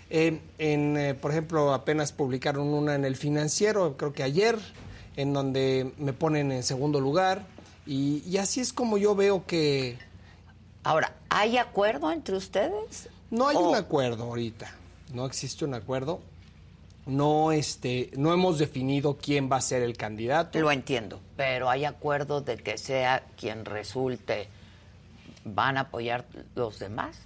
en, 0.09 0.41
eh, 0.97 1.13
por 1.15 1.31
ejemplo, 1.31 1.73
apenas 1.73 2.11
publicaron 2.11 2.67
una 2.67 2.95
en 2.95 3.05
el 3.05 3.15
financiero, 3.15 3.97
creo 3.97 4.13
que 4.13 4.23
ayer, 4.23 4.57
en 5.15 5.33
donde 5.33 5.91
me 5.97 6.13
ponen 6.13 6.51
en 6.51 6.63
segundo 6.63 6.99
lugar. 6.99 7.45
Y, 7.85 8.37
así 8.37 8.59
es 8.59 8.73
como 8.73 8.97
yo 8.97 9.15
veo 9.15 9.45
que... 9.45 9.97
Ahora, 10.87 11.11
¿hay 11.29 11.57
acuerdo 11.57 12.09
entre 12.13 12.37
ustedes? 12.37 13.09
No 13.29 13.49
hay 13.49 13.57
un 13.57 13.75
acuerdo 13.75 14.23
ahorita, 14.23 14.73
no 15.11 15.25
existe 15.25 15.65
un 15.65 15.73
acuerdo. 15.73 16.21
No, 17.05 17.51
este, 17.51 18.09
no 18.15 18.33
hemos 18.33 18.57
definido 18.57 19.17
quién 19.17 19.49
va 19.51 19.57
a 19.57 19.61
ser 19.61 19.81
el 19.81 19.97
candidato. 19.97 20.57
Lo 20.59 20.71
entiendo, 20.71 21.19
pero 21.35 21.69
hay 21.69 21.83
acuerdo 21.83 22.39
de 22.39 22.55
que 22.55 22.77
sea 22.77 23.23
quien 23.37 23.65
resulte, 23.65 24.47
¿van 25.43 25.75
a 25.75 25.81
apoyar 25.81 26.25
los 26.55 26.79
demás? 26.79 27.17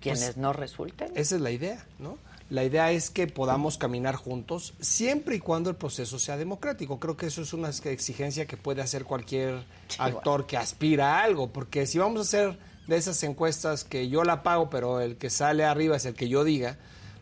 quienes 0.00 0.24
pues, 0.24 0.36
no 0.36 0.52
resulten. 0.52 1.12
Esa 1.16 1.36
es 1.36 1.40
la 1.40 1.50
idea, 1.50 1.84
¿no? 1.98 2.18
La 2.48 2.64
idea 2.64 2.92
es 2.92 3.10
que 3.10 3.26
podamos 3.26 3.76
caminar 3.76 4.14
juntos 4.14 4.72
siempre 4.80 5.36
y 5.36 5.40
cuando 5.40 5.68
el 5.68 5.76
proceso 5.76 6.18
sea 6.18 6.36
democrático. 6.36 7.00
Creo 7.00 7.16
que 7.16 7.26
eso 7.26 7.42
es 7.42 7.52
una 7.52 7.68
exigencia 7.68 8.46
que 8.46 8.56
puede 8.56 8.82
hacer 8.82 9.04
cualquier 9.04 9.64
actor 9.98 10.46
que 10.46 10.56
aspira 10.56 11.18
a 11.18 11.24
algo, 11.24 11.48
porque 11.48 11.86
si 11.86 11.98
vamos 11.98 12.20
a 12.20 12.22
hacer 12.22 12.58
de 12.86 12.96
esas 12.96 13.22
encuestas 13.22 13.84
que 13.84 14.08
yo 14.08 14.24
la 14.24 14.42
pago, 14.42 14.70
pero 14.70 15.00
el 15.00 15.16
que 15.16 15.30
sale 15.30 15.64
arriba 15.64 15.96
es 15.96 16.06
el 16.06 16.14
que 16.14 16.28
yo 16.28 16.44
diga, 16.44 16.76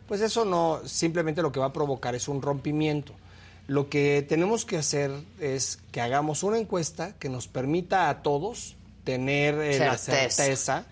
pues 0.08 0.20
eso 0.20 0.44
no, 0.44 0.80
simplemente 0.84 1.42
lo 1.42 1.52
que 1.52 1.60
va 1.60 1.66
a 1.66 1.72
provocar 1.72 2.14
es 2.14 2.28
un 2.28 2.42
rompimiento. 2.42 3.14
Lo 3.66 3.88
que 3.88 4.24
tenemos 4.28 4.66
que 4.66 4.76
hacer 4.76 5.10
es 5.40 5.78
que 5.90 6.02
hagamos 6.02 6.42
una 6.42 6.58
encuesta 6.58 7.14
que 7.18 7.30
nos 7.30 7.48
permita 7.48 8.10
a 8.10 8.22
todos 8.22 8.76
tener 9.04 9.54
eh, 9.54 9.78
la 9.78 9.96
certeza 9.96 10.84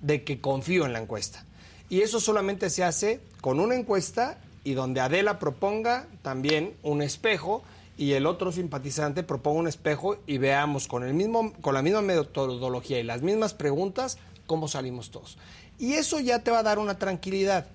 de 0.00 0.24
que 0.24 0.40
confío 0.40 0.86
en 0.86 0.94
la 0.94 1.00
encuesta. 1.00 1.44
Y 1.90 2.00
eso 2.00 2.20
solamente 2.20 2.70
se 2.70 2.82
hace 2.82 3.20
con 3.42 3.60
una 3.60 3.74
encuesta 3.74 4.38
y 4.64 4.72
donde 4.72 5.00
Adela 5.00 5.38
proponga 5.38 6.06
también 6.22 6.74
un 6.82 7.02
espejo 7.02 7.62
y 7.96 8.12
el 8.12 8.26
otro 8.26 8.50
simpatizante 8.52 9.22
proponga 9.22 9.60
un 9.60 9.68
espejo 9.68 10.16
y 10.26 10.38
veamos 10.38 10.88
con, 10.88 11.04
el 11.04 11.14
mismo, 11.14 11.52
con 11.60 11.74
la 11.74 11.82
misma 11.82 12.02
metodología 12.02 12.98
y 12.98 13.04
las 13.04 13.22
mismas 13.22 13.54
preguntas 13.54 14.18
cómo 14.46 14.68
salimos 14.68 15.10
todos. 15.10 15.38
Y 15.78 15.94
eso 15.94 16.20
ya 16.20 16.40
te 16.40 16.50
va 16.50 16.60
a 16.60 16.62
dar 16.62 16.78
una 16.78 16.98
tranquilidad. 16.98 17.66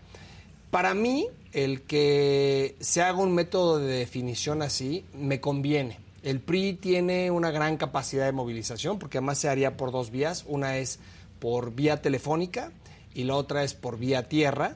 Para 0.71 0.93
mí, 0.93 1.27
el 1.53 1.81
que 1.81 2.75
se 2.79 3.01
haga 3.01 3.17
un 3.17 3.33
método 3.33 3.79
de 3.79 3.97
definición 3.97 4.61
así 4.61 5.03
me 5.13 5.41
conviene. 5.41 5.97
El 6.21 6.39
PRI 6.39 6.73
tiene 6.73 7.31
una 7.31 7.49
gran 7.49 7.77
capacidad 7.77 8.25
de 8.25 8.31
movilización 8.31 8.99
porque 8.99 9.17
además 9.17 9.37
se 9.39 9.49
haría 9.49 9.77
por 9.77 9.91
dos 9.91 10.11
vías. 10.11 10.45
Una 10.47 10.77
es 10.77 10.99
por 11.39 11.73
vía 11.73 12.01
telefónica 12.01 12.71
y 13.13 13.23
la 13.23 13.35
otra 13.35 13.63
es 13.63 13.73
por 13.73 13.97
vía 13.97 14.27
tierra. 14.27 14.75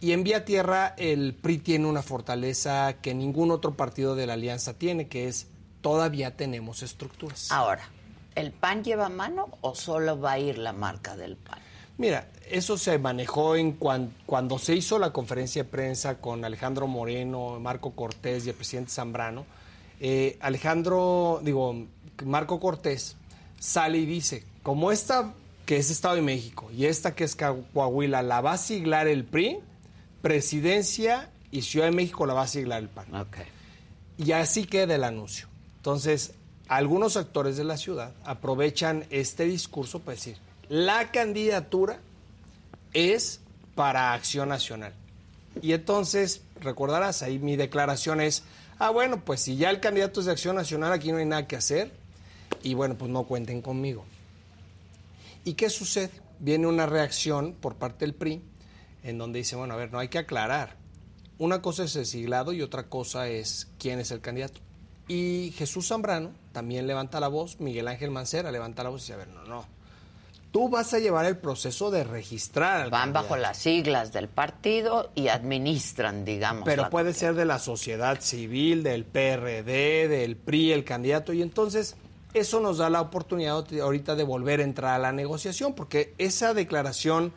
Y 0.00 0.12
en 0.12 0.22
vía 0.22 0.44
tierra 0.44 0.94
el 0.96 1.34
PRI 1.34 1.58
tiene 1.58 1.86
una 1.86 2.02
fortaleza 2.02 2.94
que 3.02 3.14
ningún 3.14 3.50
otro 3.50 3.74
partido 3.74 4.14
de 4.14 4.26
la 4.26 4.34
alianza 4.34 4.74
tiene, 4.74 5.08
que 5.08 5.26
es 5.26 5.48
todavía 5.80 6.36
tenemos 6.36 6.82
estructuras. 6.82 7.50
Ahora, 7.50 7.82
¿el 8.36 8.52
PAN 8.52 8.84
lleva 8.84 9.08
mano 9.08 9.48
o 9.60 9.74
solo 9.74 10.20
va 10.20 10.32
a 10.32 10.38
ir 10.38 10.58
la 10.58 10.72
marca 10.72 11.16
del 11.16 11.36
PAN? 11.36 11.58
Mira, 11.96 12.28
eso 12.48 12.78
se 12.78 12.96
manejó 12.98 13.56
en 13.56 13.72
cuando 13.72 14.58
se 14.60 14.76
hizo 14.76 15.00
la 15.00 15.12
conferencia 15.12 15.64
de 15.64 15.68
prensa 15.68 16.20
con 16.20 16.44
Alejandro 16.44 16.86
Moreno, 16.86 17.58
Marco 17.58 17.90
Cortés 17.90 18.46
y 18.46 18.50
el 18.50 18.54
presidente 18.54 18.92
Zambrano. 18.92 19.44
Eh, 19.98 20.38
Alejandro, 20.40 21.40
digo, 21.42 21.74
Marco 22.24 22.60
Cortés 22.60 23.16
sale 23.58 23.98
y 23.98 24.06
dice, 24.06 24.44
como 24.62 24.92
esta 24.92 25.34
que 25.66 25.76
es 25.76 25.90
Estado 25.90 26.14
de 26.14 26.22
México, 26.22 26.70
y 26.74 26.86
esta 26.86 27.16
que 27.16 27.24
es 27.24 27.36
Coahuila, 27.36 28.22
la 28.22 28.40
va 28.40 28.52
a 28.52 28.58
siglar 28.58 29.08
el 29.08 29.24
PRI, 29.24 29.58
Presidencia 30.22 31.30
y 31.50 31.62
Ciudad 31.62 31.86
de 31.86 31.92
México 31.92 32.26
la 32.26 32.34
va 32.34 32.42
a 32.42 32.48
siglar 32.48 32.82
el 32.82 32.88
PAN. 32.88 33.06
Y 34.16 34.32
así 34.32 34.64
queda 34.64 34.94
el 34.94 35.04
anuncio. 35.04 35.48
Entonces, 35.76 36.32
algunos 36.66 37.16
actores 37.16 37.56
de 37.56 37.64
la 37.64 37.76
ciudad 37.76 38.12
aprovechan 38.24 39.06
este 39.10 39.44
discurso 39.44 40.00
para 40.00 40.16
decir, 40.16 40.36
la 40.68 41.10
candidatura 41.10 42.00
es 42.92 43.40
para 43.74 44.12
Acción 44.12 44.48
Nacional. 44.48 44.92
Y 45.62 45.72
entonces, 45.72 46.42
recordarás, 46.60 47.22
ahí 47.22 47.38
mi 47.38 47.56
declaración 47.56 48.20
es, 48.20 48.42
ah, 48.78 48.90
bueno, 48.90 49.24
pues 49.24 49.40
si 49.40 49.56
ya 49.56 49.70
el 49.70 49.80
candidato 49.80 50.20
es 50.20 50.26
de 50.26 50.32
Acción 50.32 50.56
Nacional, 50.56 50.92
aquí 50.92 51.10
no 51.10 51.18
hay 51.18 51.26
nada 51.26 51.46
que 51.46 51.56
hacer, 51.56 51.92
y 52.62 52.74
bueno, 52.74 52.96
pues 52.96 53.10
no 53.10 53.24
cuenten 53.24 53.62
conmigo. 53.62 54.04
¿Y 55.44 55.54
qué 55.54 55.70
sucede? 55.70 56.10
Viene 56.40 56.66
una 56.66 56.86
reacción 56.86 57.54
por 57.54 57.76
parte 57.76 58.04
del 58.04 58.14
PRI 58.14 58.42
en 59.02 59.18
donde 59.18 59.38
dice, 59.38 59.56
bueno, 59.56 59.74
a 59.74 59.76
ver, 59.76 59.92
no 59.92 59.98
hay 59.98 60.08
que 60.08 60.18
aclarar. 60.18 60.76
Una 61.38 61.62
cosa 61.62 61.84
es 61.84 61.94
el 61.96 62.06
siglado 62.06 62.52
y 62.52 62.62
otra 62.62 62.84
cosa 62.84 63.28
es 63.28 63.68
quién 63.78 64.00
es 64.00 64.10
el 64.10 64.20
candidato. 64.20 64.60
Y 65.06 65.54
Jesús 65.56 65.88
Zambrano 65.88 66.32
también 66.52 66.86
levanta 66.86 67.20
la 67.20 67.28
voz, 67.28 67.60
Miguel 67.60 67.88
Ángel 67.88 68.10
Mancera 68.10 68.52
levanta 68.52 68.82
la 68.82 68.90
voz 68.90 69.02
y 69.02 69.04
dice, 69.04 69.14
a 69.14 69.16
ver, 69.16 69.28
no, 69.28 69.44
no. 69.44 69.66
tú 70.50 70.68
vas 70.68 70.92
a 70.92 70.98
llevar 70.98 71.24
el 71.24 71.38
proceso 71.38 71.90
de 71.90 72.04
registrar. 72.04 72.82
Al 72.82 72.90
Van 72.90 73.12
bajo 73.12 73.36
las 73.36 73.56
siglas 73.56 74.12
del 74.12 74.28
partido 74.28 75.10
y 75.14 75.28
administran, 75.28 76.24
digamos. 76.24 76.64
Pero 76.64 76.90
puede 76.90 77.14
ser 77.14 77.34
de 77.34 77.46
la 77.46 77.58
sociedad 77.58 78.20
civil, 78.20 78.82
del 78.82 79.04
PRD, 79.04 80.08
del 80.08 80.36
PRI, 80.36 80.72
el 80.72 80.84
candidato, 80.84 81.32
y 81.32 81.40
entonces 81.40 81.96
eso 82.34 82.60
nos 82.60 82.78
da 82.78 82.90
la 82.90 83.00
oportunidad 83.00 83.64
ahorita 83.80 84.14
de 84.14 84.24
volver 84.24 84.60
a 84.60 84.64
entrar 84.64 84.94
a 84.94 84.98
la 84.98 85.12
negociación, 85.12 85.74
porque 85.74 86.14
esa 86.18 86.52
declaración 86.52 87.32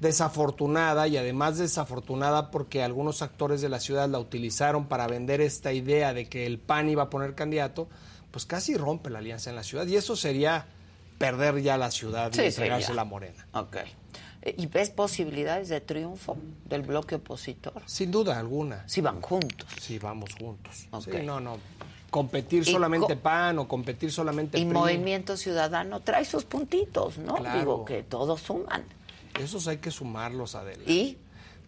desafortunada 0.00 1.06
y 1.06 1.16
además 1.16 1.58
desafortunada 1.58 2.50
porque 2.50 2.82
algunos 2.82 3.22
actores 3.22 3.60
de 3.60 3.68
la 3.68 3.80
ciudad 3.80 4.08
la 4.08 4.18
utilizaron 4.18 4.86
para 4.86 5.06
vender 5.06 5.40
esta 5.40 5.72
idea 5.72 6.14
de 6.14 6.28
que 6.28 6.46
el 6.46 6.58
PAN 6.58 6.88
iba 6.88 7.04
a 7.04 7.10
poner 7.10 7.34
candidato, 7.34 7.88
pues 8.30 8.46
casi 8.46 8.76
rompe 8.76 9.10
la 9.10 9.18
alianza 9.18 9.50
en 9.50 9.56
la 9.56 9.62
ciudad 9.62 9.86
y 9.86 9.96
eso 9.96 10.16
sería 10.16 10.66
perder 11.18 11.60
ya 11.60 11.76
la 11.76 11.90
ciudad 11.90 12.32
y 12.34 12.40
entregarse 12.40 12.94
la 12.94 13.04
morena. 13.04 13.46
¿Y 14.42 14.66
ves 14.68 14.88
posibilidades 14.88 15.68
de 15.68 15.82
triunfo 15.82 16.38
del 16.64 16.80
bloque 16.80 17.16
opositor? 17.16 17.82
Sin 17.84 18.10
duda 18.10 18.38
alguna. 18.38 18.88
Si 18.88 19.02
van 19.02 19.20
juntos. 19.20 19.68
Sí, 19.78 19.98
vamos 19.98 20.30
juntos. 20.34 20.88
Sí, 21.04 21.10
no, 21.22 21.40
no. 21.40 21.58
Competir 22.08 22.64
solamente 22.64 23.16
PAN 23.16 23.58
o 23.58 23.68
competir 23.68 24.10
solamente 24.10 24.58
Y 24.58 24.64
Movimiento 24.64 25.36
Ciudadano 25.36 26.00
trae 26.00 26.24
sus 26.24 26.44
puntitos, 26.44 27.18
¿no? 27.18 27.36
Digo 27.54 27.84
que 27.84 28.02
todos 28.02 28.40
suman. 28.40 28.82
Esos 29.40 29.68
hay 29.68 29.78
que 29.78 29.90
sumarlos, 29.90 30.54
Adela. 30.54 30.82
¿Y? 30.86 31.18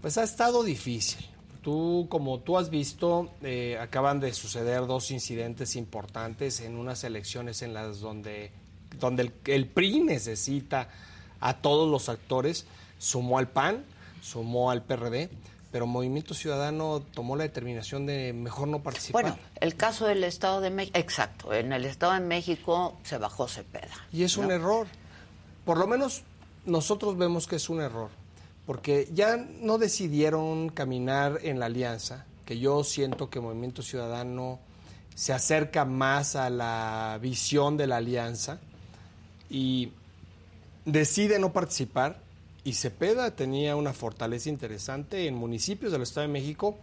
Pues 0.00 0.18
ha 0.18 0.24
estado 0.24 0.62
difícil. 0.62 1.26
Tú, 1.62 2.06
como 2.10 2.40
tú 2.40 2.58
has 2.58 2.70
visto, 2.70 3.30
eh, 3.42 3.78
acaban 3.80 4.18
de 4.18 4.32
suceder 4.34 4.86
dos 4.86 5.12
incidentes 5.12 5.76
importantes 5.76 6.60
en 6.60 6.76
unas 6.76 7.04
elecciones 7.04 7.62
en 7.62 7.72
las 7.72 8.00
donde, 8.00 8.50
donde 8.98 9.32
el, 9.44 9.68
PRI 9.68 10.00
necesita 10.00 10.88
a 11.38 11.58
todos 11.58 11.88
los 11.88 12.08
actores, 12.08 12.66
sumó 12.98 13.38
al 13.38 13.48
PAN, 13.48 13.84
sumó 14.20 14.72
al 14.72 14.82
PRD, 14.82 15.30
pero 15.70 15.86
Movimiento 15.86 16.34
Ciudadano 16.34 17.00
tomó 17.14 17.36
la 17.36 17.44
determinación 17.44 18.06
de 18.06 18.32
mejor 18.32 18.66
no 18.66 18.82
participar. 18.82 19.22
Bueno, 19.22 19.38
el 19.60 19.76
caso 19.76 20.06
del 20.06 20.24
Estado 20.24 20.60
de 20.60 20.70
México, 20.70 20.98
exacto, 20.98 21.52
en 21.54 21.72
el 21.72 21.84
Estado 21.84 22.14
de 22.14 22.20
México 22.20 22.98
se 23.04 23.18
bajó 23.18 23.46
Cepeda. 23.46 23.94
Y 24.12 24.24
es 24.24 24.36
un 24.36 24.50
error. 24.50 24.88
Por 25.64 25.78
lo 25.78 25.86
menos 25.86 26.24
nosotros 26.64 27.16
vemos 27.16 27.46
que 27.46 27.56
es 27.56 27.68
un 27.68 27.80
error, 27.80 28.10
porque 28.66 29.08
ya 29.12 29.36
no 29.36 29.78
decidieron 29.78 30.68
caminar 30.68 31.40
en 31.42 31.58
la 31.58 31.66
alianza, 31.66 32.26
que 32.46 32.58
yo 32.58 32.84
siento 32.84 33.30
que 33.30 33.40
Movimiento 33.40 33.82
Ciudadano 33.82 34.60
se 35.14 35.32
acerca 35.32 35.84
más 35.84 36.36
a 36.36 36.50
la 36.50 37.18
visión 37.20 37.76
de 37.76 37.86
la 37.86 37.96
alianza 37.96 38.60
y 39.50 39.92
decide 40.84 41.38
no 41.38 41.52
participar. 41.52 42.20
Y 42.64 42.74
Cepeda 42.74 43.32
tenía 43.32 43.74
una 43.74 43.92
fortaleza 43.92 44.48
interesante 44.48 45.26
en 45.26 45.34
municipios 45.34 45.90
del 45.90 46.02
Estado 46.02 46.28
de 46.28 46.32
México 46.32 46.78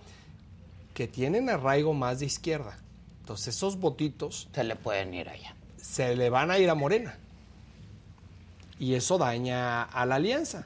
que 0.94 1.08
tienen 1.08 1.50
arraigo 1.50 1.94
más 1.94 2.20
de 2.20 2.26
izquierda. 2.26 2.78
Entonces 3.22 3.56
esos 3.56 3.78
votitos... 3.78 4.50
Se 4.54 4.66
le 4.66 4.76
pueden 4.76 5.14
ir 5.14 5.30
allá. 5.30 5.56
Se 5.78 6.18
le 6.18 6.30
van 6.30 6.52
a 6.52 6.60
ir 6.60 6.70
a 6.70 6.76
Morena 6.76 7.18
y 8.80 8.96
eso 8.96 9.18
daña 9.18 9.84
a 9.84 10.06
la 10.06 10.16
alianza. 10.16 10.66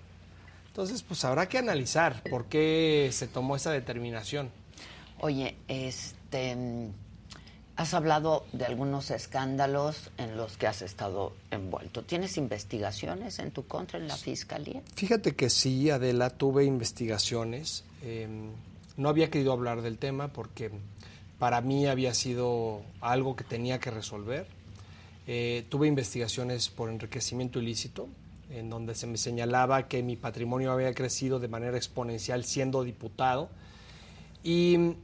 Entonces, 0.68 1.04
pues 1.04 1.24
habrá 1.26 1.48
que 1.50 1.58
analizar 1.58 2.24
por 2.30 2.46
qué 2.46 3.10
se 3.12 3.28
tomó 3.28 3.56
esa 3.56 3.72
determinación. 3.72 4.50
Oye, 5.20 5.56
este, 5.68 6.58
has 7.76 7.94
hablado 7.94 8.46
de 8.54 8.66
algunos 8.66 9.12
escándalos 9.12 10.12
en 10.18 10.38
los 10.38 10.58
que 10.58 10.68
has 10.68 10.82
estado 10.82 11.34
envuelto. 11.52 12.04
¿Tienes 12.04 12.38
investigaciones 12.38 13.40
en 13.40 13.52
tu 13.52 13.68
contra 13.68 14.00
en 14.00 14.08
la 14.08 14.18
fiscalía? 14.18 14.82
Fíjate 14.96 15.36
que 15.36 15.50
sí, 15.50 15.90
Adela, 15.90 16.32
tuve 16.32 16.66
investigaciones. 16.66 17.84
Em, 18.02 18.52
no 18.98 19.10
había 19.10 19.30
querido 19.30 19.54
hablar 19.54 19.82
del 19.82 19.98
tema 19.98 20.30
porque 20.30 20.72
para 21.40 21.62
mí 21.62 21.88
había 21.88 22.14
sido 22.14 22.82
algo 23.02 23.36
que 23.36 23.44
tenía 23.44 23.80
que 23.80 23.92
resolver 23.92 24.48
eh, 25.26 25.66
tuve 25.70 25.88
investigaciones 25.88 26.70
por 26.70 26.90
enriquecimiento 26.90 27.60
ilícito, 27.60 28.10
en 28.50 28.70
donde 28.70 28.94
se 28.96 29.08
me 29.08 29.18
señalaba 29.18 29.88
que 29.88 30.04
mi 30.04 30.16
patrimonio 30.16 30.72
había 30.72 30.94
crecido 30.94 31.40
de 31.40 31.48
manera 31.48 31.78
exponencial 31.78 32.44
siendo 32.44 32.84
diputado. 32.84 33.50
Y 34.44 34.96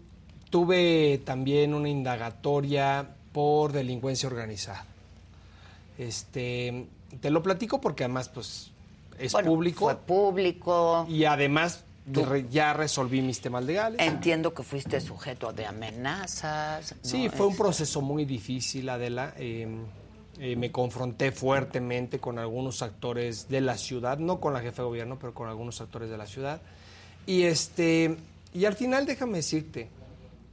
tuve 0.50 1.22
también 1.24 1.74
una 1.74 1.90
indagatoria 1.90 3.16
por 3.32 3.72
delincuencia 3.72 4.28
organizada. 4.28 4.86
Este, 5.98 6.88
te 7.22 7.30
lo 7.30 7.42
platico 7.42 7.80
porque 7.82 8.04
además 8.04 8.30
pues 8.30 8.72
es 9.18 9.34
público. 9.34 9.86
Fue 9.86 9.96
público. 9.96 11.06
Y 11.10 11.26
además 11.26 11.84
ya 12.50 12.74
resolví 12.74 13.22
mis 13.22 13.40
temas 13.40 13.64
legales. 13.64 14.00
Entiendo 14.02 14.54
que 14.54 14.64
fuiste 14.64 15.00
sujeto 15.00 15.54
de 15.54 15.66
amenazas. 15.66 16.96
Sí, 17.02 17.30
fue 17.30 17.48
un 17.48 17.56
proceso 17.56 18.02
muy 18.02 18.26
difícil, 18.26 18.90
Adela. 18.90 19.34
Eh, 19.38 19.68
eh, 20.40 20.56
me 20.56 20.72
confronté 20.72 21.34
fuertemente 21.34 22.20
con 22.20 22.40
algunos 22.40 22.82
actores 22.82 23.50
de 23.50 23.60
la 23.60 23.78
ciudad, 23.78 24.20
no 24.20 24.40
con 24.40 24.54
la 24.54 24.62
jefa 24.62 24.84
de 24.84 24.88
gobierno, 24.88 25.20
pero 25.20 25.34
con 25.34 25.50
algunos 25.50 25.82
actores 25.82 26.10
de 26.10 26.18
la 26.18 26.26
ciudad. 26.26 26.62
Y, 27.26 27.44
este, 27.44 28.16
y 28.54 28.64
al 28.64 28.74
final, 28.74 29.06
déjame 29.06 29.40
decirte, 29.40 29.90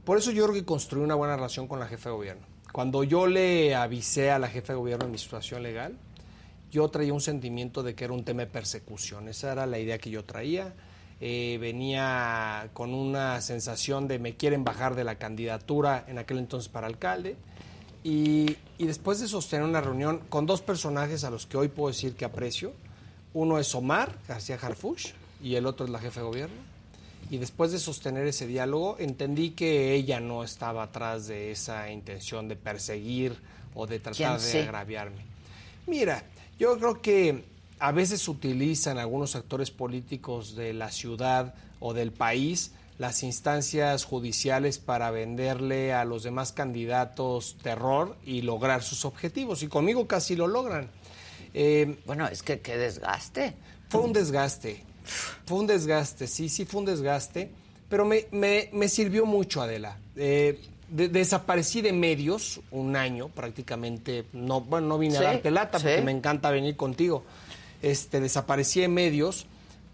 por 0.03 0.17
eso 0.17 0.31
yo 0.31 0.43
creo 0.43 0.55
que 0.55 0.65
construí 0.65 1.01
una 1.01 1.15
buena 1.15 1.37
relación 1.37 1.67
con 1.67 1.79
la 1.79 1.87
jefa 1.87 2.09
de 2.09 2.15
gobierno. 2.15 2.45
Cuando 2.73 3.05
yo 3.05 3.27
le 3.27 3.75
avisé 3.75 4.29
a 4.29 4.39
la 4.39 4.49
jefa 4.49 4.73
de 4.73 4.79
gobierno 4.79 5.05
de 5.05 5.11
mi 5.11 5.17
situación 5.17 5.63
legal, 5.63 5.97
yo 6.69 6.89
traía 6.89 7.13
un 7.13 7.21
sentimiento 7.21 7.81
de 7.81 7.95
que 7.95 8.03
era 8.03 8.13
un 8.13 8.25
tema 8.25 8.41
de 8.41 8.47
persecución. 8.47 9.29
Esa 9.29 9.53
era 9.53 9.65
la 9.65 9.79
idea 9.79 9.97
que 9.99 10.09
yo 10.09 10.25
traía. 10.25 10.73
Eh, 11.21 11.57
venía 11.61 12.69
con 12.73 12.93
una 12.93 13.39
sensación 13.41 14.07
de 14.07 14.19
me 14.19 14.35
quieren 14.35 14.63
bajar 14.63 14.95
de 14.95 15.03
la 15.03 15.15
candidatura 15.15 16.03
en 16.07 16.17
aquel 16.17 16.39
entonces 16.39 16.69
para 16.69 16.87
alcalde. 16.87 17.37
Y, 18.03 18.57
después 18.79 19.19
de 19.19 19.27
sostener 19.27 19.65
una 19.65 19.81
reunión 19.81 20.21
con 20.29 20.45
dos 20.45 20.61
personajes 20.61 21.23
a 21.23 21.29
los 21.29 21.45
que 21.45 21.57
hoy 21.57 21.67
puedo 21.67 21.89
decir 21.89 22.15
que 22.15 22.25
aprecio, 22.25 22.73
uno 23.33 23.59
es 23.59 23.73
Omar 23.75 24.15
García 24.27 24.57
Harfuch 24.61 25.13
y 25.43 25.55
el 25.55 25.65
otro 25.65 25.85
es 25.85 25.91
la 25.91 25.99
jefe 25.99 26.19
de 26.19 26.25
gobierno. 26.25 26.55
Y 27.29 27.37
después 27.37 27.71
de 27.71 27.79
sostener 27.79 28.25
ese 28.25 28.47
diálogo, 28.47 28.95
entendí 28.99 29.49
que 29.49 29.93
ella 29.93 30.19
no 30.19 30.43
estaba 30.43 30.83
atrás 30.83 31.27
de 31.27 31.51
esa 31.51 31.91
intención 31.91 32.47
de 32.47 32.55
perseguir 32.55 33.35
o 33.75 33.85
de 33.85 33.99
tratar 33.99 34.39
de 34.39 34.61
agraviarme. 34.61 35.21
Mira, 35.87 36.23
yo 36.57 36.77
creo 36.77 37.01
que 37.01 37.43
a 37.79 37.91
veces 37.91 38.27
utilizan 38.27 38.97
algunos 38.97 39.35
actores 39.35 39.71
políticos 39.71 40.55
de 40.55 40.73
la 40.73 40.91
ciudad 40.91 41.53
o 41.79 41.93
del 41.93 42.11
país 42.11 42.71
las 42.97 43.23
instancias 43.23 44.03
judiciales 44.05 44.79
para 44.79 45.11
venderle 45.11 45.93
a 45.93 46.03
los 46.03 46.23
demás 46.23 46.51
candidatos 46.51 47.57
terror 47.61 48.17
y 48.25 48.41
lograr 48.41 48.83
sus 48.83 49.05
objetivos. 49.05 49.61
Y 49.63 49.67
conmigo 49.67 50.07
casi 50.07 50.35
lo 50.35 50.47
logran. 50.47 50.89
Eh, 51.53 51.97
bueno, 52.05 52.27
es 52.27 52.41
que 52.43 52.59
qué 52.59 52.77
desgaste. 52.77 53.53
Fue 53.89 54.01
un 54.01 54.13
desgaste. 54.13 54.83
Fue 55.45 55.59
un 55.59 55.67
desgaste, 55.67 56.27
sí, 56.27 56.49
sí 56.49 56.65
fue 56.65 56.79
un 56.79 56.85
desgaste. 56.85 57.51
Pero 57.89 58.03
me, 58.03 58.27
me, 58.31 58.89
sirvió 58.89 59.25
mucho, 59.25 59.61
Adela. 59.61 59.97
Eh, 60.17 60.59
desaparecí 60.89 61.81
de 61.81 61.93
medios 61.93 62.59
un 62.71 62.95
año 62.95 63.29
prácticamente. 63.29 64.25
No, 64.33 64.59
bueno, 64.61 64.87
no 64.87 64.97
vine 64.97 65.17
a 65.17 65.21
darte 65.21 65.51
lata 65.51 65.79
porque 65.79 66.01
me 66.01 66.11
encanta 66.11 66.51
venir 66.51 66.75
contigo. 66.75 67.23
Este, 67.81 68.19
desaparecí 68.19 68.81
de 68.81 68.87
medios 68.89 69.45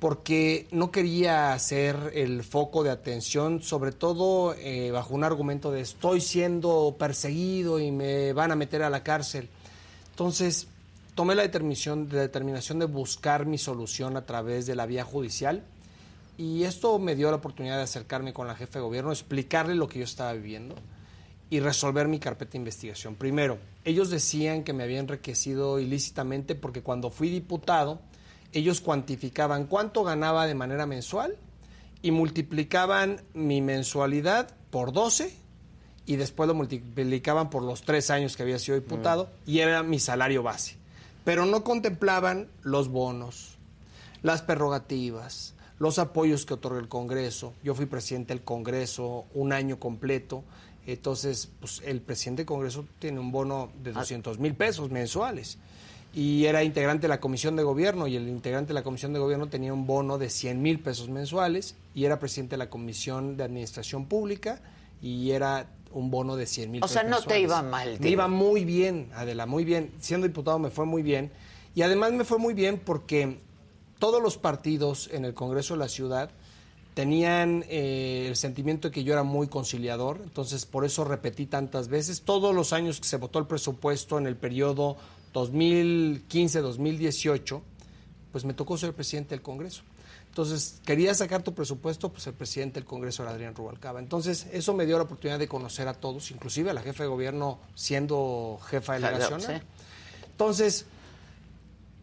porque 0.03 0.67
no 0.71 0.91
quería 0.91 1.57
ser 1.59 2.11
el 2.13 2.43
foco 2.43 2.83
de 2.83 2.89
atención, 2.89 3.63
sobre 3.63 3.93
todo 3.93 4.53
eh, 4.55 4.91
bajo 4.91 5.15
un 5.15 5.23
argumento 5.23 5.71
de 5.71 5.79
estoy 5.79 6.19
siendo 6.19 6.97
perseguido 6.99 7.79
y 7.79 7.89
me 7.93 8.33
van 8.33 8.51
a 8.51 8.57
meter 8.57 8.83
a 8.83 8.89
la 8.89 9.01
cárcel. 9.01 9.47
Entonces, 10.09 10.67
tomé 11.15 11.35
la 11.35 11.43
determinación, 11.43 12.09
de 12.09 12.19
determinación 12.19 12.79
de 12.79 12.85
buscar 12.85 13.45
mi 13.45 13.57
solución 13.57 14.17
a 14.17 14.25
través 14.25 14.65
de 14.65 14.75
la 14.75 14.85
vía 14.85 15.05
judicial 15.05 15.63
y 16.37 16.65
esto 16.65 16.99
me 16.99 17.15
dio 17.15 17.29
la 17.29 17.37
oportunidad 17.37 17.77
de 17.77 17.83
acercarme 17.83 18.33
con 18.33 18.45
la 18.45 18.55
jefe 18.55 18.79
de 18.79 18.83
gobierno, 18.83 19.09
explicarle 19.09 19.73
lo 19.73 19.87
que 19.87 19.99
yo 19.99 20.03
estaba 20.03 20.33
viviendo 20.33 20.75
y 21.49 21.61
resolver 21.61 22.09
mi 22.09 22.19
carpeta 22.19 22.51
de 22.51 22.57
investigación. 22.57 23.15
Primero, 23.15 23.57
ellos 23.85 24.09
decían 24.09 24.65
que 24.65 24.73
me 24.73 24.83
había 24.83 24.99
enriquecido 24.99 25.79
ilícitamente 25.79 26.55
porque 26.55 26.81
cuando 26.81 27.09
fui 27.09 27.29
diputado, 27.29 28.01
ellos 28.53 28.81
cuantificaban 28.81 29.65
cuánto 29.65 30.03
ganaba 30.03 30.47
de 30.47 30.55
manera 30.55 30.85
mensual 30.85 31.37
y 32.01 32.11
multiplicaban 32.11 33.21
mi 33.33 33.61
mensualidad 33.61 34.49
por 34.69 34.93
12 34.93 35.35
y 36.05 36.15
después 36.17 36.47
lo 36.47 36.53
multiplicaban 36.53 37.49
por 37.49 37.63
los 37.63 37.83
tres 37.83 38.09
años 38.09 38.35
que 38.35 38.43
había 38.43 38.59
sido 38.59 38.75
diputado 38.75 39.25
mm. 39.25 39.49
y 39.49 39.59
era 39.59 39.83
mi 39.83 39.99
salario 39.99 40.43
base. 40.43 40.75
Pero 41.23 41.45
no 41.45 41.63
contemplaban 41.63 42.49
los 42.61 42.89
bonos, 42.89 43.57
las 44.21 44.41
prerrogativas, 44.41 45.53
los 45.79 45.99
apoyos 45.99 46.45
que 46.45 46.55
otorga 46.55 46.79
el 46.79 46.89
Congreso. 46.89 47.53
Yo 47.63 47.75
fui 47.75 47.85
presidente 47.85 48.33
del 48.33 48.43
Congreso 48.43 49.25
un 49.33 49.53
año 49.53 49.79
completo, 49.79 50.43
entonces 50.85 51.49
pues, 51.61 51.81
el 51.85 52.01
presidente 52.01 52.41
del 52.41 52.47
Congreso 52.47 52.85
tiene 52.99 53.19
un 53.19 53.31
bono 53.31 53.71
de 53.81 53.93
200 53.93 54.39
mil 54.39 54.55
pesos 54.55 54.91
mensuales. 54.91 55.57
Y 56.13 56.45
era 56.45 56.63
integrante 56.63 57.03
de 57.03 57.07
la 57.07 57.19
comisión 57.19 57.55
de 57.55 57.63
gobierno 57.63 58.05
y 58.05 58.15
el 58.15 58.27
integrante 58.27 58.69
de 58.69 58.73
la 58.75 58.83
comisión 58.83 59.13
de 59.13 59.19
gobierno 59.19 59.47
tenía 59.47 59.73
un 59.73 59.87
bono 59.87 60.19
de 60.19 60.29
100 60.29 60.61
mil 60.61 60.79
pesos 60.79 61.09
mensuales 61.09 61.75
y 61.95 62.05
era 62.05 62.19
presidente 62.19 62.51
de 62.51 62.57
la 62.57 62.69
comisión 62.69 63.35
de 63.35 63.43
administración 63.43 64.05
pública 64.05 64.61
y 65.01 65.31
era 65.31 65.67
un 65.91 66.11
bono 66.11 66.35
de 66.35 66.45
100 66.45 66.71
mil 66.71 66.83
O 66.83 66.87
sea, 66.87 67.03
no 67.03 67.21
te 67.21 67.39
iba 67.39 67.63
mal. 67.63 67.97
Me 67.99 68.09
iba 68.09 68.27
muy 68.27 68.63
bien, 68.63 69.09
Adela, 69.15 69.47
muy 69.47 69.65
bien. 69.65 69.91
Siendo 69.99 70.27
diputado 70.27 70.59
me 70.59 70.69
fue 70.69 70.85
muy 70.85 71.01
bien. 71.01 71.31
Y 71.73 71.81
además 71.81 72.11
me 72.13 72.23
fue 72.25 72.37
muy 72.37 72.53
bien 72.53 72.79
porque 72.83 73.39
todos 73.97 74.21
los 74.21 74.37
partidos 74.37 75.09
en 75.11 75.25
el 75.25 75.33
Congreso 75.33 75.73
de 75.73 75.79
la 75.79 75.87
Ciudad 75.87 76.29
tenían 76.93 77.65
eh, 77.69 78.25
el 78.27 78.35
sentimiento 78.35 78.89
de 78.89 78.93
que 78.93 79.03
yo 79.03 79.13
era 79.13 79.23
muy 79.23 79.47
conciliador, 79.47 80.19
entonces 80.23 80.67
por 80.67 80.85
eso 80.85 81.03
repetí 81.03 81.47
tantas 81.47 81.87
veces. 81.87 82.21
Todos 82.21 82.53
los 82.53 82.71
años 82.71 82.99
que 82.99 83.07
se 83.07 83.17
votó 83.17 83.39
el 83.39 83.47
presupuesto 83.47 84.19
en 84.19 84.27
el 84.27 84.35
periodo 84.35 84.97
2015-2018, 85.33 87.61
pues 88.31 88.45
me 88.45 88.53
tocó 88.53 88.77
ser 88.77 88.93
presidente 88.93 89.35
del 89.35 89.41
Congreso. 89.41 89.83
Entonces, 90.33 90.81
quería 90.83 91.13
sacar 91.13 91.43
tu 91.43 91.53
presupuesto, 91.53 92.09
pues 92.09 92.25
el 92.25 92.33
presidente 92.33 92.79
del 92.79 92.85
Congreso 92.85 93.21
era 93.21 93.33
Adrián 93.33 93.53
Rubalcaba. 93.53 93.99
Entonces, 93.99 94.47
eso 94.51 94.73
me 94.73 94.87
dio 94.87 94.97
la 94.97 95.03
oportunidad 95.03 95.37
de 95.37 95.47
conocer 95.47 95.87
a 95.87 95.93
todos, 95.93 96.31
inclusive 96.31 96.71
a 96.71 96.73
la 96.73 96.81
jefa 96.81 97.03
de 97.03 97.09
gobierno 97.09 97.59
siendo 97.75 98.59
jefa 98.67 98.93
delegacional. 98.93 99.61
Entonces, 100.31 100.87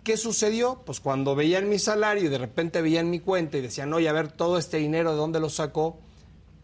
¿qué 0.04 0.16
sucedió? 0.16 0.80
Pues 0.86 1.00
cuando 1.00 1.34
veían 1.34 1.68
mi 1.68 1.80
salario 1.80 2.24
y 2.24 2.28
de 2.28 2.38
repente 2.38 2.80
veían 2.82 3.10
mi 3.10 3.18
cuenta 3.18 3.58
y 3.58 3.62
decían, 3.62 3.92
oye, 3.92 4.08
a 4.08 4.12
ver, 4.12 4.30
todo 4.30 4.58
este 4.58 4.76
dinero, 4.76 5.10
¿de 5.10 5.16
dónde 5.16 5.40
lo 5.40 5.50
sacó? 5.50 5.98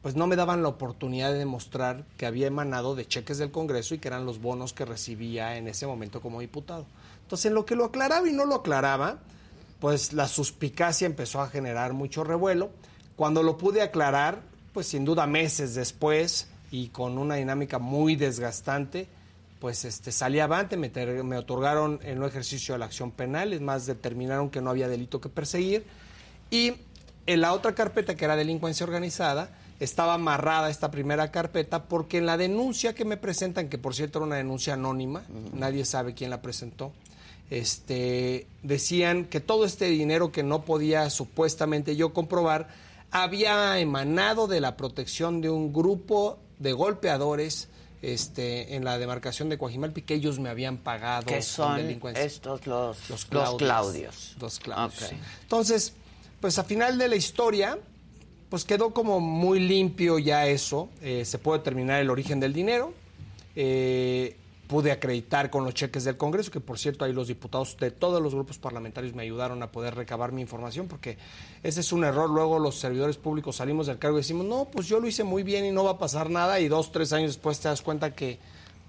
Pues 0.06 0.14
no 0.14 0.28
me 0.28 0.36
daban 0.36 0.62
la 0.62 0.68
oportunidad 0.68 1.32
de 1.32 1.40
demostrar 1.40 2.04
que 2.16 2.26
había 2.26 2.46
emanado 2.46 2.94
de 2.94 3.08
cheques 3.08 3.38
del 3.38 3.50
Congreso 3.50 3.92
y 3.92 3.98
que 3.98 4.06
eran 4.06 4.24
los 4.24 4.40
bonos 4.40 4.72
que 4.72 4.84
recibía 4.84 5.56
en 5.56 5.66
ese 5.66 5.84
momento 5.84 6.20
como 6.20 6.38
diputado. 6.38 6.86
Entonces, 7.22 7.46
en 7.46 7.54
lo 7.54 7.66
que 7.66 7.74
lo 7.74 7.86
aclaraba 7.86 8.28
y 8.28 8.32
no 8.32 8.44
lo 8.44 8.54
aclaraba, 8.54 9.18
pues 9.80 10.12
la 10.12 10.28
suspicacia 10.28 11.06
empezó 11.06 11.40
a 11.40 11.48
generar 11.48 11.92
mucho 11.92 12.22
revuelo. 12.22 12.70
Cuando 13.16 13.42
lo 13.42 13.58
pude 13.58 13.82
aclarar, 13.82 14.42
pues 14.72 14.86
sin 14.86 15.04
duda 15.04 15.26
meses 15.26 15.74
después 15.74 16.50
y 16.70 16.90
con 16.90 17.18
una 17.18 17.34
dinámica 17.34 17.80
muy 17.80 18.14
desgastante, 18.14 19.08
pues 19.58 19.84
este, 19.84 20.12
salí 20.12 20.38
avante, 20.38 20.76
me, 20.76 20.88
me 21.24 21.36
otorgaron 21.36 21.98
el 22.04 22.20
no 22.20 22.28
ejercicio 22.28 22.76
de 22.76 22.78
la 22.78 22.84
acción 22.84 23.10
penal, 23.10 23.52
es 23.52 23.60
más, 23.60 23.86
determinaron 23.86 24.50
que 24.50 24.60
no 24.60 24.70
había 24.70 24.86
delito 24.86 25.20
que 25.20 25.30
perseguir. 25.30 25.84
Y 26.48 26.74
en 27.26 27.40
la 27.40 27.52
otra 27.52 27.74
carpeta, 27.74 28.14
que 28.14 28.24
era 28.24 28.36
delincuencia 28.36 28.86
organizada, 28.86 29.50
estaba 29.80 30.14
amarrada 30.14 30.70
esta 30.70 30.90
primera 30.90 31.30
carpeta 31.30 31.84
porque 31.84 32.18
en 32.18 32.26
la 32.26 32.36
denuncia 32.36 32.94
que 32.94 33.04
me 33.04 33.16
presentan, 33.16 33.68
que 33.68 33.78
por 33.78 33.94
cierto 33.94 34.18
era 34.18 34.26
una 34.26 34.36
denuncia 34.36 34.74
anónima, 34.74 35.24
nadie 35.52 35.84
sabe 35.84 36.14
quién 36.14 36.30
la 36.30 36.42
presentó, 36.42 36.92
este, 37.50 38.46
decían 38.62 39.24
que 39.24 39.40
todo 39.40 39.64
este 39.64 39.86
dinero 39.86 40.32
que 40.32 40.42
no 40.42 40.64
podía 40.64 41.10
supuestamente 41.10 41.94
yo 41.94 42.12
comprobar 42.12 42.68
había 43.10 43.78
emanado 43.78 44.46
de 44.46 44.60
la 44.60 44.76
protección 44.76 45.40
de 45.40 45.50
un 45.50 45.72
grupo 45.72 46.38
de 46.58 46.72
golpeadores 46.72 47.68
este, 48.02 48.76
en 48.76 48.84
la 48.84 48.98
demarcación 48.98 49.48
de 49.48 49.58
Coajimalpi 49.58 50.02
que 50.02 50.14
ellos 50.14 50.38
me 50.38 50.48
habían 50.48 50.78
pagado. 50.78 51.26
Que 51.26 51.42
son 51.42 51.80
estos 52.14 52.66
los, 52.66 53.08
los 53.10 53.24
Claudios. 53.24 54.36
Los 54.40 54.58
Claudios. 54.58 55.12
Entonces, 55.42 55.92
pues 56.40 56.58
a 56.58 56.64
final 56.64 56.98
de 56.98 57.08
la 57.08 57.16
historia, 57.16 57.78
pues 58.48 58.64
quedó 58.64 58.92
como 58.92 59.20
muy 59.20 59.60
limpio 59.60 60.18
ya 60.18 60.46
eso. 60.46 60.88
Eh, 61.02 61.24
se 61.24 61.38
puede 61.38 61.58
determinar 61.58 62.00
el 62.00 62.10
origen 62.10 62.40
del 62.40 62.52
dinero. 62.52 62.92
Eh, 63.54 64.36
pude 64.66 64.90
acreditar 64.90 65.50
con 65.50 65.64
los 65.64 65.74
cheques 65.74 66.04
del 66.04 66.16
Congreso, 66.16 66.50
que 66.50 66.60
por 66.60 66.78
cierto 66.78 67.04
ahí 67.04 67.12
los 67.12 67.28
diputados 67.28 67.76
de 67.78 67.90
todos 67.90 68.20
los 68.20 68.34
grupos 68.34 68.58
parlamentarios 68.58 69.14
me 69.14 69.22
ayudaron 69.22 69.62
a 69.62 69.70
poder 69.70 69.94
recabar 69.94 70.32
mi 70.32 70.42
información, 70.42 70.88
porque 70.88 71.18
ese 71.62 71.80
es 71.80 71.92
un 71.92 72.04
error. 72.04 72.28
Luego 72.28 72.58
los 72.58 72.76
servidores 72.76 73.16
públicos 73.16 73.56
salimos 73.56 73.86
del 73.86 73.98
cargo 73.98 74.18
y 74.18 74.20
decimos, 74.20 74.46
no, 74.46 74.64
pues 74.66 74.88
yo 74.88 75.00
lo 75.00 75.06
hice 75.06 75.24
muy 75.24 75.42
bien 75.42 75.64
y 75.64 75.70
no 75.70 75.84
va 75.84 75.92
a 75.92 75.98
pasar 75.98 76.30
nada, 76.30 76.60
y 76.60 76.68
dos, 76.68 76.90
tres 76.92 77.12
años 77.12 77.30
después 77.30 77.60
te 77.60 77.68
das 77.68 77.80
cuenta 77.80 78.14
que, 78.14 78.38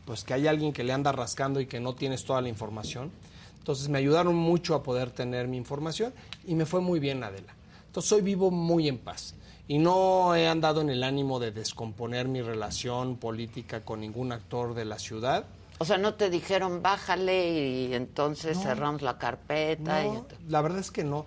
pues, 0.06 0.24
que 0.24 0.34
hay 0.34 0.48
alguien 0.48 0.74
que 0.74 0.84
le 0.84 0.94
anda 0.94 1.12
rascando 1.12 1.62
y 1.62 1.68
que 1.68 1.80
no 1.80 1.94
tienes 1.94 2.26
toda 2.26 2.42
la 2.42 2.50
información. 2.50 3.12
Entonces 3.60 3.90
me 3.90 4.00
ayudaron 4.00 4.36
mucho 4.36 4.74
a 4.74 4.82
poder 4.82 5.12
tener 5.12 5.48
mi 5.48 5.58
información 5.58 6.14
y 6.48 6.56
me 6.56 6.66
fue 6.66 6.82
muy 6.82 7.00
bien, 7.00 7.24
Adela. 7.24 7.54
Entonces 7.88 8.12
hoy 8.14 8.22
vivo 8.22 8.50
muy 8.50 8.88
en 8.88 8.98
paz 8.98 9.36
y 9.68 9.80
no 9.80 10.36
he 10.36 10.48
andado 10.48 10.82
en 10.82 10.90
el 10.90 11.04
ánimo 11.04 11.40
de 11.40 11.52
descomponer 11.52 12.28
mi 12.28 12.42
relación 12.42 13.18
política 13.18 13.82
con 13.84 14.00
ningún 14.02 14.32
actor 14.32 14.74
de 14.74 14.86
la 14.86 15.00
ciudad 15.00 15.46
o 15.80 15.86
sea, 15.86 15.98
no 15.98 16.16
te 16.16 16.30
dijeron 16.30 16.82
bájale 16.82 17.60
y 17.60 17.94
entonces 17.94 18.58
cerramos 18.60 19.02
la 19.02 19.18
carpeta. 19.18 20.04
la 20.48 20.62
verdad 20.62 20.80
es 20.80 20.92
que 20.92 21.04
no. 21.04 21.26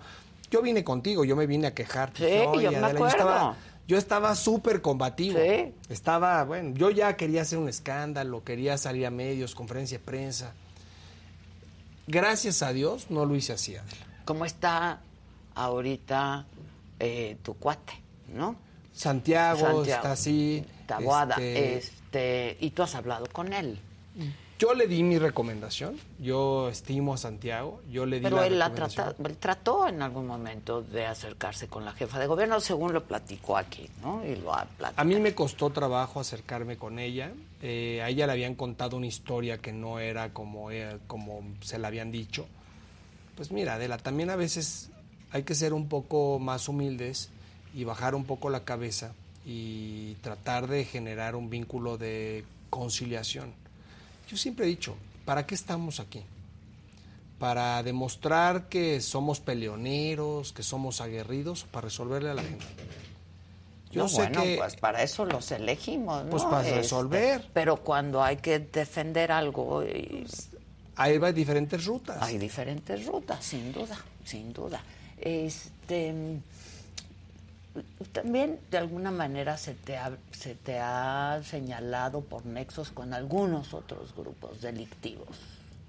Yo 0.49 0.61
vine 0.61 0.83
contigo, 0.83 1.23
yo 1.23 1.37
me 1.37 1.47
vine 1.47 1.67
a 1.67 1.73
quejar. 1.73 2.11
Sí, 2.13 2.25
yo 2.61 2.71
me 2.71 2.77
acuerdo. 2.79 3.55
Yo 3.87 3.97
estaba 3.97 4.35
súper 4.35 4.81
combativo. 4.81 5.39
Sí. 5.39 5.73
Estaba, 5.89 6.43
bueno, 6.43 6.75
yo 6.75 6.91
ya 6.91 7.15
quería 7.15 7.41
hacer 7.41 7.59
un 7.59 7.69
escándalo, 7.69 8.43
quería 8.43 8.77
salir 8.77 9.05
a 9.05 9.11
medios, 9.11 9.55
conferencia 9.55 9.97
de 9.97 10.03
prensa. 10.03 10.53
Gracias 12.07 12.61
a 12.61 12.73
Dios 12.73 13.09
no 13.09 13.25
lo 13.25 13.35
hice 13.35 13.53
así, 13.53 13.75
Adela. 13.75 14.05
¿Cómo 14.25 14.45
está 14.45 14.99
ahorita 15.55 16.45
eh, 16.99 17.37
tu 17.41 17.53
cuate, 17.53 17.93
no? 18.31 18.55
Santiago, 18.93 19.83
está 19.83 20.13
así. 20.13 20.63
Tabuada, 20.85 21.35
este, 21.35 21.77
este, 21.77 22.57
y 22.59 22.71
tú 22.71 22.83
has 22.83 22.95
hablado 22.95 23.25
con 23.31 23.53
él. 23.53 23.79
Yo 24.61 24.75
le 24.75 24.85
di 24.85 25.01
mi 25.01 25.17
recomendación, 25.17 25.97
yo 26.19 26.69
estimo 26.69 27.15
a 27.15 27.17
Santiago, 27.17 27.81
yo 27.89 28.05
le 28.05 28.17
di 28.17 28.23
Pero 28.23 28.43
él, 28.43 28.59
la 28.59 28.71
trató 28.71 29.87
en 29.87 30.03
algún 30.03 30.27
momento 30.27 30.83
de 30.83 31.07
acercarse 31.07 31.67
con 31.67 31.83
la 31.83 31.93
jefa 31.93 32.19
de 32.19 32.27
gobierno, 32.27 32.59
según 32.59 32.93
lo 32.93 33.03
platicó 33.03 33.57
aquí, 33.57 33.89
¿no? 34.03 34.23
Y 34.23 34.35
lo 34.35 34.53
ha 34.53 34.67
A 34.95 35.03
mí 35.03 35.15
me 35.15 35.33
costó 35.33 35.71
trabajo 35.71 36.19
acercarme 36.19 36.77
con 36.77 36.99
ella, 36.99 37.31
eh, 37.63 38.03
a 38.03 38.09
ella 38.09 38.27
le 38.27 38.33
habían 38.33 38.53
contado 38.53 38.97
una 38.97 39.07
historia 39.07 39.57
que 39.57 39.73
no 39.73 39.97
era 39.97 40.31
como, 40.31 40.69
eh, 40.69 40.99
como 41.07 41.41
se 41.61 41.79
la 41.79 41.87
habían 41.87 42.11
dicho. 42.11 42.45
Pues 43.35 43.51
mira, 43.51 43.73
Adela, 43.73 43.97
también 43.97 44.29
a 44.29 44.35
veces 44.35 44.91
hay 45.31 45.41
que 45.41 45.55
ser 45.55 45.73
un 45.73 45.89
poco 45.89 46.37
más 46.37 46.69
humildes 46.69 47.31
y 47.73 47.83
bajar 47.83 48.15
un 48.15 48.25
poco 48.25 48.49
la 48.49 48.63
cabeza 48.63 49.13
y 49.45 50.15
tratar 50.21 50.67
de 50.67 50.85
generar 50.85 51.35
un 51.35 51.49
vínculo 51.49 51.97
de 51.97 52.43
conciliación 52.69 53.53
yo 54.31 54.37
siempre 54.37 54.65
he 54.65 54.69
dicho, 54.69 54.95
¿para 55.25 55.45
qué 55.45 55.53
estamos 55.53 55.99
aquí? 55.99 56.23
¿Para 57.37 57.83
demostrar 57.83 58.69
que 58.69 59.01
somos 59.01 59.41
peleoneros, 59.41 60.53
que 60.53 60.63
somos 60.63 61.01
aguerridos, 61.01 61.65
para 61.65 61.85
resolverle 61.85 62.29
a 62.29 62.35
la 62.35 62.43
gente? 62.43 62.65
Yo 63.91 64.07
sé 64.07 64.21
bueno, 64.21 64.41
que, 64.41 64.55
pues 64.55 64.77
para 64.77 65.03
eso 65.03 65.25
los 65.25 65.51
elegimos, 65.51 66.23
¿no? 66.23 66.29
Pues 66.29 66.43
para 66.43 66.61
este, 66.61 66.77
resolver. 66.77 67.49
pero 67.53 67.83
cuando 67.83 68.23
hay 68.23 68.37
que 68.37 68.59
defender 68.59 69.33
algo... 69.33 69.83
hay 70.95 71.31
diferentes 71.33 71.83
rutas. 71.83 72.21
Hay 72.21 72.37
diferentes 72.37 73.05
rutas, 73.05 73.43
sin 73.43 73.73
duda, 73.73 73.97
sin 74.23 74.53
duda. 74.53 74.81
Este 75.19 76.13
también 78.11 78.59
de 78.69 78.77
alguna 78.77 79.11
manera 79.11 79.57
se 79.57 79.73
te, 79.73 79.97
ha, 79.97 80.11
se 80.31 80.55
te 80.55 80.79
ha 80.79 81.41
señalado 81.43 82.21
por 82.21 82.45
nexos 82.45 82.91
con 82.91 83.13
algunos 83.13 83.73
otros 83.73 84.13
grupos 84.15 84.61
delictivos. 84.61 85.37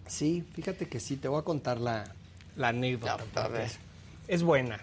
Sí, 0.07 0.45
fíjate 0.55 0.89
que 0.89 1.01
sí, 1.01 1.17
te 1.17 1.29
voy 1.29 1.41
a 1.41 1.43
contar 1.43 1.79
la, 1.81 2.05
anécdota. 2.61 3.19
Es 4.29 4.43
buena. 4.43 4.81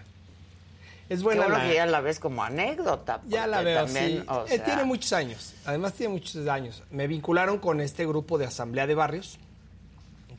Es 1.08 1.22
buena. 1.22 1.48
la... 1.48 1.68
que 1.68 1.74
ya 1.74 1.86
la 1.86 2.00
ves 2.00 2.20
como 2.20 2.42
anécdota. 2.44 3.20
Ya 3.26 3.46
la 3.46 3.62
veo, 3.62 3.88
sí. 3.88 4.22
Eh, 4.48 4.58
tiene 4.64 4.84
muchos 4.84 5.12
años. 5.12 5.54
Además 5.64 5.94
tiene 5.94 6.12
muchos 6.12 6.46
años. 6.46 6.82
Me 6.90 7.06
vincularon 7.06 7.58
con 7.58 7.80
este 7.80 8.06
grupo 8.06 8.38
de 8.38 8.46
asamblea 8.46 8.86
de 8.86 8.94
barrios, 8.94 9.38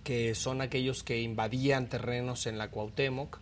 que 0.04 0.34
son 0.36 0.62
aquellos 0.62 1.04
que 1.04 1.22
invadían 1.22 1.88
terrenos 1.88 2.48
en 2.48 2.58
la 2.58 2.70
Cuauhtémoc 2.70 3.40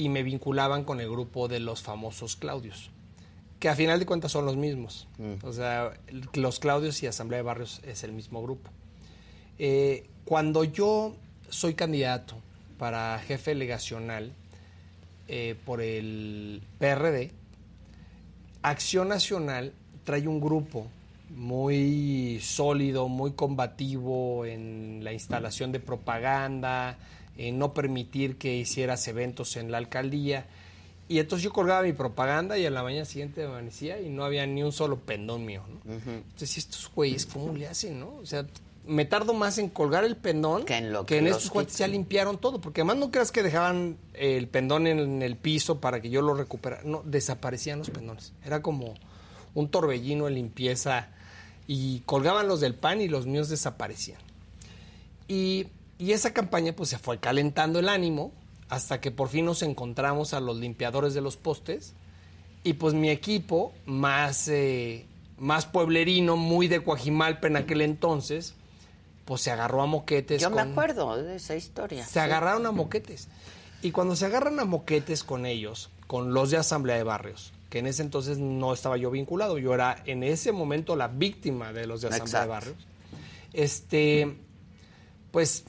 y 0.00 0.08
me 0.08 0.22
vinculaban 0.22 0.84
con 0.84 0.98
el 0.98 1.10
grupo 1.10 1.46
de 1.46 1.60
los 1.60 1.82
famosos 1.82 2.34
Claudios, 2.34 2.90
que 3.58 3.68
a 3.68 3.76
final 3.76 3.98
de 3.98 4.06
cuentas 4.06 4.32
son 4.32 4.46
los 4.46 4.56
mismos. 4.56 5.06
Mm. 5.18 5.44
O 5.44 5.52
sea, 5.52 5.92
los 6.32 6.58
Claudios 6.58 7.02
y 7.02 7.06
Asamblea 7.06 7.36
de 7.36 7.42
Barrios 7.42 7.82
es 7.84 8.02
el 8.02 8.12
mismo 8.12 8.42
grupo. 8.42 8.70
Eh, 9.58 10.08
cuando 10.24 10.64
yo 10.64 11.14
soy 11.50 11.74
candidato 11.74 12.36
para 12.78 13.18
jefe 13.18 13.50
delegacional 13.50 14.32
eh, 15.28 15.54
por 15.66 15.82
el 15.82 16.62
PRD, 16.78 17.32
Acción 18.62 19.08
Nacional 19.08 19.74
trae 20.04 20.26
un 20.26 20.40
grupo 20.40 20.86
muy 21.28 22.40
sólido, 22.40 23.06
muy 23.08 23.32
combativo 23.32 24.46
en 24.46 25.00
la 25.04 25.12
instalación 25.12 25.72
de 25.72 25.80
propaganda, 25.80 26.96
no 27.52 27.74
permitir 27.74 28.36
que 28.36 28.56
hicieras 28.56 29.06
eventos 29.08 29.56
en 29.56 29.70
la 29.70 29.78
alcaldía. 29.78 30.46
Y 31.08 31.18
entonces 31.18 31.42
yo 31.42 31.52
colgaba 31.52 31.82
mi 31.82 31.92
propaganda 31.92 32.56
y 32.58 32.66
a 32.66 32.70
la 32.70 32.82
mañana 32.82 33.04
siguiente 33.04 33.40
me 33.40 33.48
amanecía 33.48 34.00
y 34.00 34.10
no 34.10 34.24
había 34.24 34.46
ni 34.46 34.62
un 34.62 34.72
solo 34.72 34.98
pendón 34.98 35.44
mío. 35.44 35.62
¿no? 35.68 35.94
Entonces, 35.94 36.58
estos 36.58 36.90
güeyes, 36.94 37.26
¿cómo 37.26 37.52
le 37.52 37.66
hacen? 37.66 37.98
no? 37.98 38.14
O 38.22 38.26
sea, 38.26 38.46
me 38.86 39.04
tardo 39.04 39.34
más 39.34 39.58
en 39.58 39.68
colgar 39.68 40.04
el 40.04 40.16
pendón 40.16 40.64
Que 40.64 40.76
en 40.76 40.92
lo 40.92 41.04
que 41.06 41.14
que 41.14 41.18
en 41.18 41.26
estos 41.26 41.50
cuates 41.50 41.78
ya 41.78 41.86
limpiaron 41.86 42.38
todo. 42.38 42.60
Porque 42.60 42.82
además 42.82 42.96
no 42.98 43.10
creas 43.10 43.32
que 43.32 43.42
dejaban 43.42 43.96
el 44.14 44.46
pendón 44.48 44.86
en 44.86 45.22
el 45.22 45.36
piso 45.36 45.80
para 45.80 46.00
que 46.00 46.10
yo 46.10 46.22
lo 46.22 46.34
recuperara. 46.34 46.82
No, 46.84 47.02
desaparecían 47.04 47.78
los 47.78 47.90
pendones. 47.90 48.32
Era 48.44 48.62
como 48.62 48.94
un 49.54 49.68
torbellino 49.68 50.26
de 50.26 50.32
limpieza. 50.32 51.08
Y 51.66 52.00
colgaban 52.00 52.48
los 52.48 52.60
del 52.60 52.74
pan 52.74 53.00
y 53.00 53.08
los 53.08 53.26
míos 53.26 53.48
desaparecían. 53.48 54.20
Y, 55.28 55.68
y 56.00 56.12
esa 56.12 56.32
campaña 56.32 56.72
pues 56.72 56.88
se 56.88 56.98
fue 56.98 57.18
calentando 57.18 57.78
el 57.78 57.88
ánimo 57.88 58.32
hasta 58.70 59.02
que 59.02 59.10
por 59.10 59.28
fin 59.28 59.44
nos 59.44 59.62
encontramos 59.62 60.32
a 60.32 60.40
los 60.40 60.56
limpiadores 60.56 61.12
de 61.12 61.20
los 61.20 61.36
postes 61.36 61.92
y 62.64 62.72
pues 62.74 62.94
mi 62.94 63.10
equipo 63.10 63.74
más, 63.84 64.48
eh, 64.48 65.06
más 65.38 65.66
pueblerino, 65.66 66.36
muy 66.36 66.68
de 66.68 66.82
Coajimalpa 66.82 67.48
en 67.48 67.56
aquel 67.56 67.82
entonces, 67.82 68.54
pues 69.26 69.42
se 69.42 69.50
agarró 69.50 69.82
a 69.82 69.86
moquetes. 69.86 70.40
Yo 70.40 70.48
me 70.48 70.62
acuerdo 70.62 71.22
de 71.22 71.36
esa 71.36 71.54
historia. 71.54 72.04
Se 72.06 72.14
sí. 72.14 72.18
agarraron 72.18 72.64
a 72.64 72.72
moquetes. 72.72 73.28
Y 73.82 73.90
cuando 73.90 74.16
se 74.16 74.24
agarran 74.24 74.58
a 74.58 74.64
moquetes 74.64 75.22
con 75.22 75.44
ellos, 75.44 75.90
con 76.06 76.32
los 76.32 76.50
de 76.50 76.56
Asamblea 76.56 76.96
de 76.96 77.02
Barrios, 77.02 77.52
que 77.68 77.78
en 77.78 77.86
ese 77.86 78.02
entonces 78.02 78.38
no 78.38 78.72
estaba 78.72 78.96
yo 78.96 79.10
vinculado, 79.10 79.58
yo 79.58 79.74
era 79.74 80.02
en 80.06 80.22
ese 80.22 80.52
momento 80.52 80.96
la 80.96 81.08
víctima 81.08 81.72
de 81.72 81.86
los 81.86 82.00
de 82.00 82.08
Asamblea 82.08 82.42
de. 82.42 82.48
Barrios, 82.48 82.76
este, 83.52 84.36
pues 85.30 85.64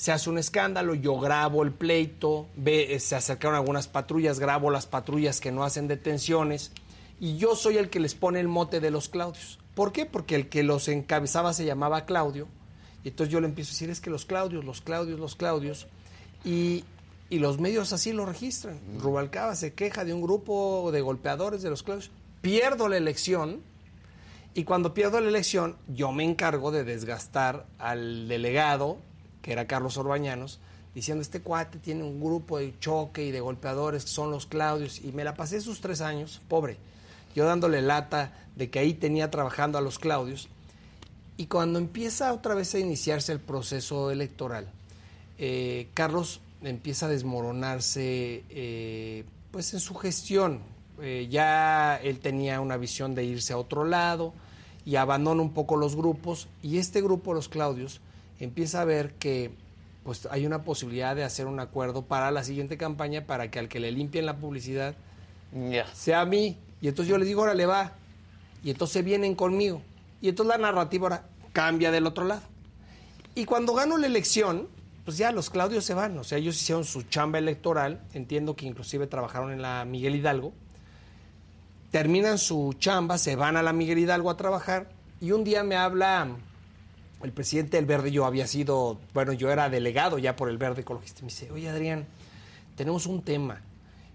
se 0.00 0.12
hace 0.12 0.30
un 0.30 0.38
escándalo, 0.38 0.94
yo 0.94 1.20
grabo 1.20 1.62
el 1.62 1.72
pleito, 1.72 2.46
ve, 2.56 2.94
eh, 2.94 3.00
se 3.00 3.16
acercaron 3.16 3.54
algunas 3.54 3.86
patrullas, 3.86 4.40
grabo 4.40 4.70
las 4.70 4.86
patrullas 4.86 5.42
que 5.42 5.52
no 5.52 5.62
hacen 5.62 5.88
detenciones 5.88 6.72
y 7.20 7.36
yo 7.36 7.54
soy 7.54 7.76
el 7.76 7.90
que 7.90 8.00
les 8.00 8.14
pone 8.14 8.40
el 8.40 8.48
mote 8.48 8.80
de 8.80 8.90
los 8.90 9.10
Claudios. 9.10 9.58
¿Por 9.74 9.92
qué? 9.92 10.06
Porque 10.06 10.36
el 10.36 10.48
que 10.48 10.62
los 10.62 10.88
encabezaba 10.88 11.52
se 11.52 11.66
llamaba 11.66 12.06
Claudio 12.06 12.48
y 13.04 13.08
entonces 13.08 13.30
yo 13.30 13.42
le 13.42 13.48
empiezo 13.48 13.72
a 13.72 13.74
decir 13.74 13.90
es 13.90 14.00
que 14.00 14.08
los 14.08 14.24
Claudios, 14.24 14.64
los 14.64 14.80
Claudios, 14.80 15.20
los 15.20 15.36
Claudios 15.36 15.86
y, 16.46 16.86
y 17.28 17.38
los 17.38 17.60
medios 17.60 17.92
así 17.92 18.14
lo 18.14 18.24
registran. 18.24 18.80
Rubalcaba 19.00 19.54
se 19.54 19.74
queja 19.74 20.06
de 20.06 20.14
un 20.14 20.22
grupo 20.22 20.92
de 20.92 21.02
golpeadores 21.02 21.60
de 21.60 21.68
los 21.68 21.82
Claudios. 21.82 22.10
Pierdo 22.40 22.88
la 22.88 22.96
elección 22.96 23.60
y 24.54 24.64
cuando 24.64 24.94
pierdo 24.94 25.20
la 25.20 25.28
elección, 25.28 25.76
yo 25.88 26.10
me 26.10 26.24
encargo 26.24 26.70
de 26.70 26.84
desgastar 26.84 27.66
al 27.78 28.28
delegado, 28.28 28.96
que 29.42 29.52
era 29.52 29.66
Carlos 29.66 29.96
Orbañanos, 29.96 30.60
diciendo, 30.94 31.22
este 31.22 31.40
cuate 31.40 31.78
tiene 31.78 32.02
un 32.02 32.20
grupo 32.20 32.58
de 32.58 32.78
choque 32.78 33.24
y 33.24 33.30
de 33.30 33.40
golpeadores 33.40 34.04
que 34.04 34.10
son 34.10 34.30
los 34.30 34.46
Claudios. 34.46 35.00
Y 35.04 35.12
me 35.12 35.24
la 35.24 35.34
pasé 35.34 35.56
esos 35.56 35.80
tres 35.80 36.00
años, 36.00 36.40
pobre, 36.48 36.76
yo 37.34 37.44
dándole 37.44 37.82
lata 37.82 38.32
de 38.56 38.70
que 38.70 38.78
ahí 38.78 38.94
tenía 38.94 39.30
trabajando 39.30 39.78
a 39.78 39.80
los 39.80 39.98
Claudios. 39.98 40.48
Y 41.36 41.46
cuando 41.46 41.78
empieza 41.78 42.32
otra 42.32 42.54
vez 42.54 42.74
a 42.74 42.78
iniciarse 42.78 43.32
el 43.32 43.40
proceso 43.40 44.10
electoral, 44.10 44.68
eh, 45.38 45.88
Carlos 45.94 46.40
empieza 46.62 47.06
a 47.06 47.08
desmoronarse 47.08 48.44
eh, 48.50 49.24
pues 49.50 49.72
en 49.72 49.80
su 49.80 49.94
gestión. 49.94 50.60
Eh, 51.00 51.28
ya 51.30 51.96
él 51.96 52.18
tenía 52.18 52.60
una 52.60 52.76
visión 52.76 53.14
de 53.14 53.24
irse 53.24 53.54
a 53.54 53.58
otro 53.58 53.84
lado 53.84 54.34
y 54.84 54.96
abandona 54.96 55.40
un 55.40 55.54
poco 55.54 55.76
los 55.76 55.96
grupos 55.96 56.48
y 56.62 56.76
este 56.76 57.00
grupo, 57.00 57.32
los 57.32 57.48
Claudios, 57.48 58.00
empieza 58.40 58.80
a 58.80 58.84
ver 58.84 59.14
que 59.14 59.52
pues 60.02 60.26
hay 60.30 60.46
una 60.46 60.62
posibilidad 60.62 61.14
de 61.14 61.24
hacer 61.24 61.46
un 61.46 61.60
acuerdo 61.60 62.02
para 62.02 62.30
la 62.30 62.42
siguiente 62.42 62.76
campaña 62.76 63.26
para 63.26 63.50
que 63.50 63.58
al 63.58 63.68
que 63.68 63.80
le 63.80 63.92
limpien 63.92 64.26
la 64.26 64.38
publicidad 64.38 64.94
sea 65.94 66.22
a 66.22 66.26
mí. 66.26 66.56
Y 66.80 66.88
entonces 66.88 67.10
yo 67.10 67.18
les 67.18 67.28
digo, 67.28 67.42
órale, 67.42 67.66
va. 67.66 67.92
Y 68.64 68.70
entonces 68.70 69.04
vienen 69.04 69.34
conmigo. 69.34 69.82
Y 70.20 70.28
entonces 70.28 70.56
la 70.56 70.62
narrativa 70.62 71.06
ahora 71.06 71.24
cambia 71.52 71.90
del 71.90 72.06
otro 72.06 72.24
lado. 72.24 72.42
Y 73.34 73.44
cuando 73.44 73.74
gano 73.74 73.98
la 73.98 74.06
elección, 74.06 74.68
pues 75.04 75.18
ya 75.18 75.32
los 75.32 75.50
Claudios 75.50 75.84
se 75.84 75.94
van. 75.94 76.18
O 76.18 76.24
sea, 76.24 76.38
ellos 76.38 76.56
hicieron 76.56 76.84
su 76.84 77.02
chamba 77.02 77.38
electoral. 77.38 78.00
Entiendo 78.14 78.56
que 78.56 78.66
inclusive 78.66 79.06
trabajaron 79.06 79.52
en 79.52 79.60
la 79.60 79.84
Miguel 79.84 80.14
Hidalgo. 80.14 80.52
Terminan 81.90 82.38
su 82.38 82.74
chamba, 82.78 83.18
se 83.18 83.36
van 83.36 83.56
a 83.56 83.62
la 83.62 83.72
Miguel 83.72 83.98
Hidalgo 83.98 84.30
a 84.30 84.36
trabajar. 84.36 84.90
Y 85.20 85.32
un 85.32 85.44
día 85.44 85.62
me 85.62 85.76
habla 85.76 86.28
el 87.22 87.32
presidente 87.32 87.76
del 87.76 87.86
Verde. 87.86 88.10
Yo 88.10 88.24
había 88.24 88.46
sido, 88.46 88.98
bueno, 89.14 89.32
yo 89.32 89.50
era 89.50 89.68
delegado 89.68 90.18
ya 90.18 90.36
por 90.36 90.48
el 90.48 90.58
Verde 90.58 90.82
Ecologista. 90.82 91.20
Y 91.20 91.22
me 91.22 91.28
dice, 91.28 91.50
oye 91.50 91.68
Adrián, 91.68 92.06
tenemos 92.76 93.06
un 93.06 93.22
tema. 93.22 93.60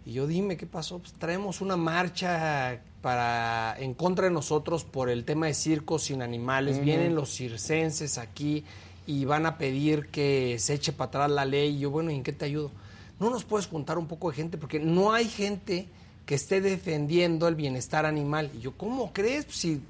Y 0.05 0.13
yo 0.13 0.27
dime, 0.27 0.55
¿qué 0.57 0.67
pasó? 0.67 0.99
Pues 0.99 1.13
traemos 1.13 1.61
una 1.61 1.77
marcha 1.77 2.79
para 3.01 3.75
en 3.79 3.93
contra 3.93 4.25
de 4.25 4.31
nosotros 4.31 4.83
por 4.83 5.09
el 5.09 5.25
tema 5.25 5.47
de 5.47 5.53
circos 5.53 6.03
sin 6.03 6.21
animales. 6.21 6.83
Vienen 6.83 7.15
los 7.15 7.35
circenses 7.35 8.17
aquí 8.17 8.63
y 9.07 9.25
van 9.25 9.45
a 9.45 9.57
pedir 9.57 10.07
que 10.07 10.57
se 10.59 10.75
eche 10.75 10.91
para 10.93 11.07
atrás 11.07 11.31
la 11.31 11.45
ley. 11.45 11.75
Y 11.75 11.79
yo, 11.79 11.89
bueno, 11.89 12.11
¿y 12.11 12.15
en 12.15 12.23
qué 12.23 12.33
te 12.33 12.45
ayudo? 12.45 12.71
No 13.19 13.29
nos 13.29 13.45
puedes 13.45 13.67
juntar 13.67 13.97
un 13.97 14.07
poco 14.07 14.29
de 14.29 14.35
gente 14.35 14.57
porque 14.57 14.79
no 14.79 15.13
hay 15.13 15.27
gente 15.27 15.87
que 16.25 16.35
esté 16.35 16.61
defendiendo 16.61 17.47
el 17.47 17.55
bienestar 17.55 18.05
animal. 18.05 18.51
Y 18.55 18.59
yo, 18.59 18.73
¿cómo 18.77 19.13
crees? 19.13 19.45
Pues 19.45 19.57
si 19.57 19.81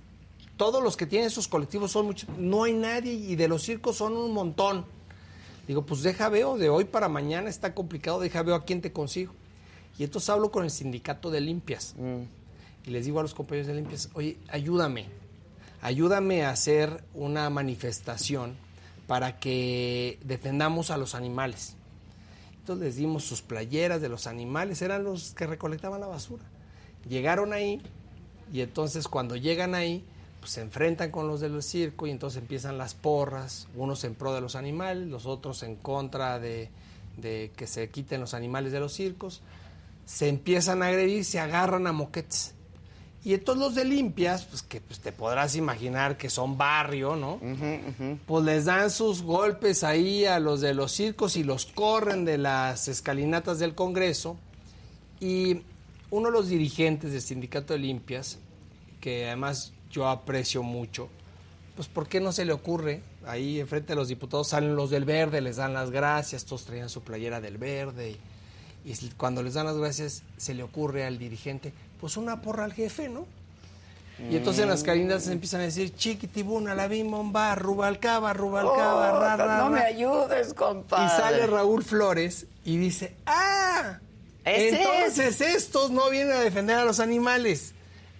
todos 0.57 0.83
los 0.83 0.95
que 0.97 1.05
tienen 1.05 1.27
esos 1.27 1.47
colectivos 1.47 1.91
son 1.91 2.07
muchos, 2.07 2.29
no 2.37 2.63
hay 2.63 2.73
nadie 2.73 3.13
y 3.13 3.35
de 3.35 3.47
los 3.47 3.63
circos 3.63 3.97
son 3.97 4.13
un 4.13 4.33
montón. 4.33 4.85
Digo, 5.67 5.85
pues 5.85 6.03
deja 6.03 6.29
veo, 6.29 6.57
de 6.57 6.69
hoy 6.69 6.85
para 6.85 7.09
mañana 7.09 7.49
está 7.49 7.73
complicado, 7.73 8.19
deja 8.19 8.43
veo 8.43 8.55
a 8.55 8.65
quién 8.65 8.81
te 8.81 8.91
consigo. 8.91 9.33
Y 9.97 10.03
entonces 10.03 10.29
hablo 10.29 10.51
con 10.51 10.63
el 10.63 10.71
sindicato 10.71 11.31
de 11.31 11.41
limpias. 11.41 11.95
Y 12.85 12.89
les 12.91 13.05
digo 13.05 13.19
a 13.19 13.23
los 13.23 13.33
compañeros 13.33 13.67
de 13.67 13.73
limpias, 13.73 14.09
oye, 14.13 14.37
ayúdame, 14.49 15.07
ayúdame 15.81 16.43
a 16.43 16.51
hacer 16.51 17.03
una 17.13 17.49
manifestación 17.49 18.55
para 19.07 19.39
que 19.39 20.19
defendamos 20.23 20.91
a 20.91 20.97
los 20.97 21.15
animales. 21.15 21.75
Entonces 22.59 22.85
les 22.85 22.95
dimos 22.95 23.23
sus 23.23 23.41
playeras 23.41 24.01
de 24.01 24.09
los 24.09 24.27
animales, 24.27 24.81
eran 24.81 25.03
los 25.03 25.33
que 25.33 25.47
recolectaban 25.47 26.01
la 26.01 26.07
basura. 26.07 26.43
Llegaron 27.07 27.53
ahí 27.53 27.81
y 28.51 28.61
entonces 28.61 29.07
cuando 29.07 29.35
llegan 29.35 29.75
ahí, 29.75 30.03
pues 30.45 30.53
se 30.53 30.61
enfrentan 30.61 31.09
con 31.09 31.27
los 31.27 31.41
del 31.41 31.63
circo 31.63 32.05
y 32.05 32.11
entonces 32.11 32.39
empiezan 32.39 32.77
las 32.77 32.93
porras, 32.93 33.67
unos 33.73 34.03
en 34.03 34.13
pro 34.13 34.31
de 34.31 34.41
los 34.41 34.55
animales, 34.55 35.07
los 35.07 35.25
otros 35.25 35.63
en 35.63 35.75
contra 35.75 36.37
de, 36.37 36.69
de 37.17 37.51
que 37.55 37.65
se 37.65 37.89
quiten 37.89 38.21
los 38.21 38.35
animales 38.35 38.71
de 38.71 38.79
los 38.79 38.93
circos. 38.93 39.41
Se 40.05 40.29
empiezan 40.29 40.83
a 40.83 40.89
agredir, 40.89 41.25
se 41.25 41.39
agarran 41.39 41.87
a 41.87 41.93
moquetes. 41.93 42.53
Y 43.23 43.33
entonces 43.33 43.59
los 43.59 43.73
de 43.73 43.85
limpias, 43.85 44.45
pues 44.45 44.61
que 44.61 44.81
pues, 44.81 44.99
te 44.99 45.11
podrás 45.11 45.55
imaginar 45.55 46.15
que 46.15 46.29
son 46.29 46.59
barrio, 46.59 47.15
¿no? 47.15 47.39
Pues 48.27 48.45
les 48.45 48.65
dan 48.65 48.91
sus 48.91 49.23
golpes 49.23 49.83
ahí 49.83 50.25
a 50.25 50.39
los 50.39 50.61
de 50.61 50.75
los 50.75 50.91
circos 50.91 51.37
y 51.37 51.43
los 51.43 51.65
corren 51.65 52.23
de 52.23 52.37
las 52.37 52.87
escalinatas 52.87 53.57
del 53.57 53.73
Congreso. 53.73 54.37
Y 55.19 55.61
uno 56.11 56.27
de 56.27 56.33
los 56.33 56.49
dirigentes 56.49 57.13
del 57.13 57.21
sindicato 57.23 57.73
de 57.73 57.79
limpias, 57.79 58.37
que 59.01 59.25
además 59.25 59.71
yo 59.95 60.07
aprecio 60.09 60.61
mucho, 60.61 61.07
pues 61.75 61.87
¿por 61.87 62.07
qué 62.07 62.19
no 62.19 62.31
se 62.33 62.43
le 62.45 62.51
ocurre? 62.53 63.01
Ahí 63.25 63.59
enfrente 63.59 63.93
de 63.93 63.95
los 63.95 64.07
diputados 64.09 64.49
salen 64.49 64.75
los 64.75 64.89
del 64.89 65.05
verde, 65.05 65.39
les 65.41 65.55
dan 65.55 65.73
las 65.73 65.89
gracias, 65.89 66.43
todos 66.45 66.65
traían 66.65 66.89
su 66.89 67.01
playera 67.01 67.39
del 67.41 67.57
verde. 67.57 68.17
Y, 68.85 68.91
y 68.91 69.09
cuando 69.17 69.41
les 69.41 69.53
dan 69.55 69.65
las 69.65 69.77
gracias, 69.77 70.23
se 70.37 70.53
le 70.53 70.63
ocurre 70.63 71.05
al 71.05 71.17
dirigente, 71.17 71.73
pues 71.99 72.17
una 72.17 72.41
porra 72.41 72.65
al 72.65 72.73
jefe, 72.73 73.07
¿no? 73.09 73.25
Y 74.31 74.37
entonces 74.37 74.63
en 74.63 74.69
las 74.69 74.83
carinas 74.83 75.27
empiezan 75.27 75.59
a 75.61 75.63
decir, 75.65 75.93
chiquitibuna, 75.95 76.73
la 76.75 76.87
bimomba, 76.87 77.53
rubalcaba, 77.55 78.31
rubalcaba, 78.33 79.13
Oh, 79.13 79.19
ra, 79.19 79.35
ra, 79.35 79.57
no 79.57 79.69
me 79.69 79.79
ra". 79.79 79.85
ayudes, 79.87 80.53
compadre. 80.53 81.05
Y 81.05 81.09
sale 81.09 81.47
Raúl 81.47 81.83
Flores 81.83 82.45
y 82.63 82.77
dice, 82.77 83.15
¡ah! 83.25 83.99
Entonces 84.45 85.41
estos 85.41 85.91
no 85.91 86.09
vienen 86.09 86.33
a 86.33 86.39
defender 86.39 86.77
a 86.77 86.85
los 86.85 86.99
animales. 87.01 87.73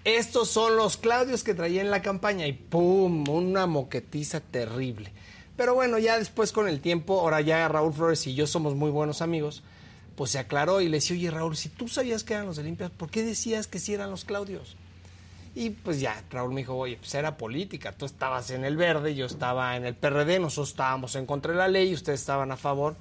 Estos 0.06 0.50
son 0.50 0.76
los 0.76 0.98
Claudios 0.98 1.44
que 1.44 1.56
traía 1.56 1.82
en 1.82 1.90
la 1.90 2.04
campaña 2.04 2.46
y 2.46 2.54
¡pum! 2.54 3.28
Una 3.28 3.66
moquetiza 3.66 4.40
terrible. 4.40 5.12
Pero 5.58 5.74
bueno, 5.74 5.98
ya 5.98 6.20
después 6.20 6.52
con 6.52 6.68
el 6.68 6.80
tiempo, 6.80 7.20
ahora 7.20 7.42
ya 7.42 7.68
Raúl 7.68 7.92
Flores 7.92 8.28
y 8.28 8.36
yo 8.36 8.46
somos 8.46 8.76
muy 8.76 8.92
buenos 8.92 9.24
amigos, 9.24 9.64
pues 10.16 10.30
se 10.30 10.38
aclaró 10.38 10.80
y 10.80 10.90
le 10.90 10.98
decía, 10.98 11.16
oye 11.16 11.32
Raúl, 11.32 11.58
si 11.58 11.70
tú 11.70 11.88
sabías 11.88 12.24
que 12.24 12.36
eran 12.36 12.46
los 12.46 12.58
de 12.58 12.64
limpias, 12.64 12.92
¿por 12.92 13.10
qué 13.10 13.24
decías 13.24 13.66
que 13.66 13.80
sí 13.80 13.96
eran 13.96 14.12
los 14.12 14.26
Claudios? 14.26 14.78
Y 15.56 15.72
pues 15.72 16.00
ya, 16.00 16.24
Raúl 16.30 16.54
me 16.54 16.62
dijo, 16.62 16.76
oye, 16.76 16.98
pues 16.98 17.16
era 17.16 17.36
política, 17.36 17.92
tú 17.92 18.06
estabas 18.06 18.52
en 18.52 18.64
el 18.64 18.78
verde, 18.78 19.16
yo 19.16 19.26
estaba 19.26 19.76
en 19.76 19.86
el 19.86 19.96
PRD, 19.96 20.40
nosotros 20.40 20.70
estábamos 20.70 21.16
en 21.16 21.26
contra 21.26 21.52
de 21.52 21.58
la 21.58 21.68
ley, 21.68 21.92
ustedes 21.96 22.20
estaban 22.20 22.52
a 22.52 22.58
favor. 22.58 22.96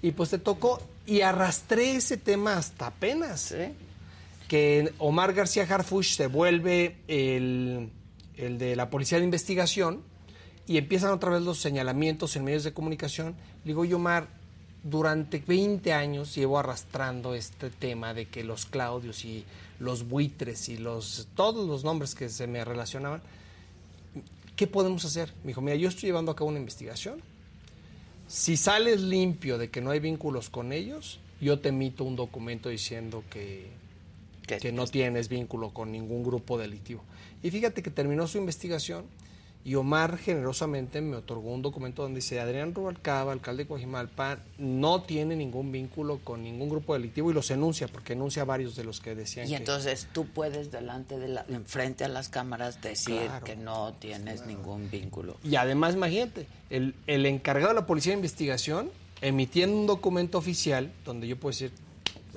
Y 0.00 0.12
pues 0.12 0.30
te 0.30 0.38
tocó, 0.38 0.80
y 1.04 1.20
arrastré 1.20 1.96
ese 1.96 2.16
tema 2.16 2.56
hasta 2.56 2.86
apenas, 2.86 3.40
¿Sí? 3.40 3.74
Que 4.50 4.92
Omar 4.98 5.32
García 5.32 5.62
Harfuch 5.62 6.16
se 6.16 6.26
vuelve 6.26 6.96
el, 7.06 7.88
el 8.36 8.58
de 8.58 8.74
la 8.74 8.90
Policía 8.90 9.18
de 9.18 9.24
Investigación 9.24 10.02
y 10.66 10.76
empiezan 10.76 11.12
otra 11.12 11.30
vez 11.30 11.42
los 11.42 11.58
señalamientos 11.60 12.34
en 12.34 12.42
medios 12.42 12.64
de 12.64 12.72
comunicación. 12.72 13.36
Le 13.62 13.68
digo, 13.68 13.82
oye, 13.82 13.94
Omar, 13.94 14.26
durante 14.82 15.38
20 15.38 15.92
años 15.92 16.34
llevo 16.34 16.58
arrastrando 16.58 17.36
este 17.36 17.70
tema 17.70 18.12
de 18.12 18.26
que 18.26 18.42
los 18.42 18.66
Claudios 18.66 19.24
y 19.24 19.44
los 19.78 20.08
buitres 20.08 20.68
y 20.68 20.78
los 20.78 21.28
todos 21.36 21.68
los 21.68 21.84
nombres 21.84 22.16
que 22.16 22.28
se 22.28 22.48
me 22.48 22.64
relacionaban 22.64 23.22
¿qué 24.56 24.66
podemos 24.66 25.04
hacer? 25.04 25.32
Me 25.44 25.48
dijo, 25.50 25.60
mira, 25.60 25.76
yo 25.76 25.88
estoy 25.88 26.08
llevando 26.08 26.32
a 26.32 26.34
cabo 26.34 26.50
una 26.50 26.58
investigación. 26.58 27.22
Si 28.26 28.56
sales 28.56 29.00
limpio 29.00 29.58
de 29.58 29.70
que 29.70 29.80
no 29.80 29.92
hay 29.92 30.00
vínculos 30.00 30.50
con 30.50 30.72
ellos, 30.72 31.20
yo 31.40 31.60
te 31.60 31.68
emito 31.68 32.02
un 32.02 32.16
documento 32.16 32.68
diciendo 32.68 33.22
que, 33.30 33.78
que 34.58 34.72
no 34.72 34.86
tienes 34.86 35.28
vínculo 35.28 35.70
con 35.70 35.92
ningún 35.92 36.22
grupo 36.22 36.58
delictivo. 36.58 37.02
Y 37.42 37.50
fíjate 37.50 37.82
que 37.82 37.90
terminó 37.90 38.26
su 38.26 38.38
investigación 38.38 39.04
y 39.62 39.74
Omar 39.74 40.16
generosamente 40.16 41.02
me 41.02 41.16
otorgó 41.16 41.52
un 41.52 41.60
documento 41.60 42.02
donde 42.02 42.18
dice 42.18 42.40
Adrián 42.40 42.74
Rubalcaba, 42.74 43.32
alcalde 43.32 43.64
de 43.64 43.68
Coajimalpa, 43.68 44.38
no 44.56 45.02
tiene 45.02 45.36
ningún 45.36 45.70
vínculo 45.70 46.20
con 46.24 46.42
ningún 46.42 46.70
grupo 46.70 46.94
delictivo 46.94 47.30
y 47.30 47.34
los 47.34 47.50
enuncia, 47.50 47.86
porque 47.86 48.14
enuncia 48.14 48.44
varios 48.44 48.74
de 48.74 48.84
los 48.84 49.00
que 49.00 49.14
decían 49.14 49.48
y 49.48 49.54
entonces 49.54 50.08
tú 50.12 50.26
puedes 50.26 50.70
delante 50.70 51.18
de 51.18 51.28
la, 51.28 51.44
enfrente 51.50 52.04
a 52.04 52.08
las 52.08 52.30
cámaras 52.30 52.80
decir 52.80 53.30
que 53.44 53.54
no 53.56 53.92
tienes 53.98 54.46
ningún 54.46 54.90
vínculo. 54.90 55.36
Y 55.44 55.56
además, 55.56 55.94
imagínate, 55.94 56.46
el, 56.70 56.94
el 57.06 57.26
encargado 57.26 57.68
de 57.68 57.80
la 57.80 57.86
Policía 57.86 58.12
de 58.12 58.18
Investigación 58.18 58.90
emitiendo 59.20 59.76
un 59.76 59.86
documento 59.86 60.38
oficial 60.38 60.90
donde 61.04 61.28
yo 61.28 61.36
puedo 61.36 61.52
decir, 61.52 61.72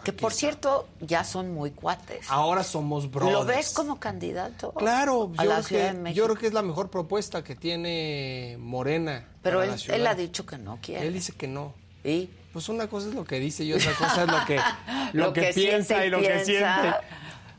que 0.03 0.11
por 0.11 0.33
cierto, 0.33 0.87
ya 0.99 1.23
son 1.23 1.53
muy 1.53 1.71
cuates. 1.71 2.29
Ahora 2.29 2.63
somos 2.63 3.09
brothers. 3.09 3.33
¿Lo 3.33 3.45
ves 3.45 3.71
como 3.71 3.99
candidato? 3.99 4.73
Claro, 4.73 5.31
a 5.37 5.43
yo, 5.43 5.49
la 5.49 5.55
creo 5.55 5.63
Ciudad 5.63 5.81
que, 5.81 5.93
de 5.93 6.01
México? 6.01 6.17
yo 6.17 6.25
creo 6.25 6.37
que 6.37 6.47
es 6.47 6.53
la 6.53 6.61
mejor 6.61 6.89
propuesta 6.89 7.43
que 7.43 7.55
tiene 7.55 8.57
Morena. 8.59 9.25
Pero 9.41 9.63
él, 9.63 9.73
él, 9.87 10.07
ha 10.07 10.13
dicho 10.13 10.45
que 10.45 10.57
no 10.57 10.79
quiere. 10.81 11.07
Él 11.07 11.13
dice 11.13 11.33
que 11.33 11.47
no. 11.47 11.73
¿Y? 12.03 12.29
Pues 12.51 12.69
una 12.69 12.87
cosa 12.87 13.07
es 13.07 13.15
lo 13.15 13.23
que 13.23 13.39
dice 13.39 13.63
y 13.63 13.73
otra 13.73 13.93
cosa 13.93 14.23
es 14.23 14.31
lo 14.31 14.45
que, 14.45 14.59
lo, 15.13 15.33
que, 15.33 15.53
piensa 15.53 16.05
y, 16.05 16.09
lo 16.09 16.19
que 16.19 16.43
siente. 16.45 16.93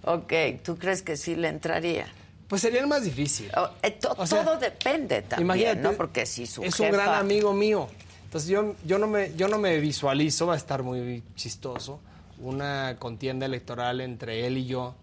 Ok, 0.05 0.63
¿tú 0.63 0.77
crees 0.77 1.03
que 1.03 1.17
sí 1.17 1.35
le 1.35 1.49
entraría? 1.49 2.07
Pues 2.47 2.61
sería 2.61 2.81
el 2.81 2.87
más 2.87 3.03
difícil. 3.03 3.51
Eh, 3.83 3.91
todo 3.93 4.59
depende 4.59 5.23
también, 5.23 5.47
imagínate, 5.47 5.81
¿no? 5.81 5.93
Porque 5.95 6.27
si 6.27 6.47
su 6.47 6.63
Es 6.63 6.79
un 6.79 6.91
gran 6.91 7.15
amigo 7.15 7.55
mío. 7.55 7.89
Entonces 8.25 8.51
yo, 8.51 8.75
yo, 8.85 8.99
no 8.99 9.07
me, 9.07 9.35
yo 9.35 9.49
no 9.49 9.59
me 9.59 9.79
visualizo, 9.79 10.47
va 10.47 10.55
a 10.55 10.57
estar 10.57 10.83
muy 10.83 11.23
chistoso 11.35 12.01
una 12.49 12.97
contienda 12.99 13.47
electoral 13.47 14.01
entre 14.01 14.47
él 14.47 14.59
y 14.59 14.67
yo, 14.67 14.95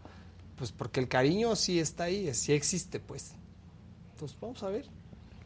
pues 0.57 0.71
porque 0.71 0.99
el 0.99 1.07
cariño 1.07 1.55
sí 1.55 1.79
está 1.79 2.05
ahí, 2.05 2.33
sí 2.33 2.53
existe, 2.53 2.99
pues. 2.99 3.33
Entonces, 4.13 4.37
vamos 4.39 4.61
a 4.63 4.69
ver. 4.69 4.85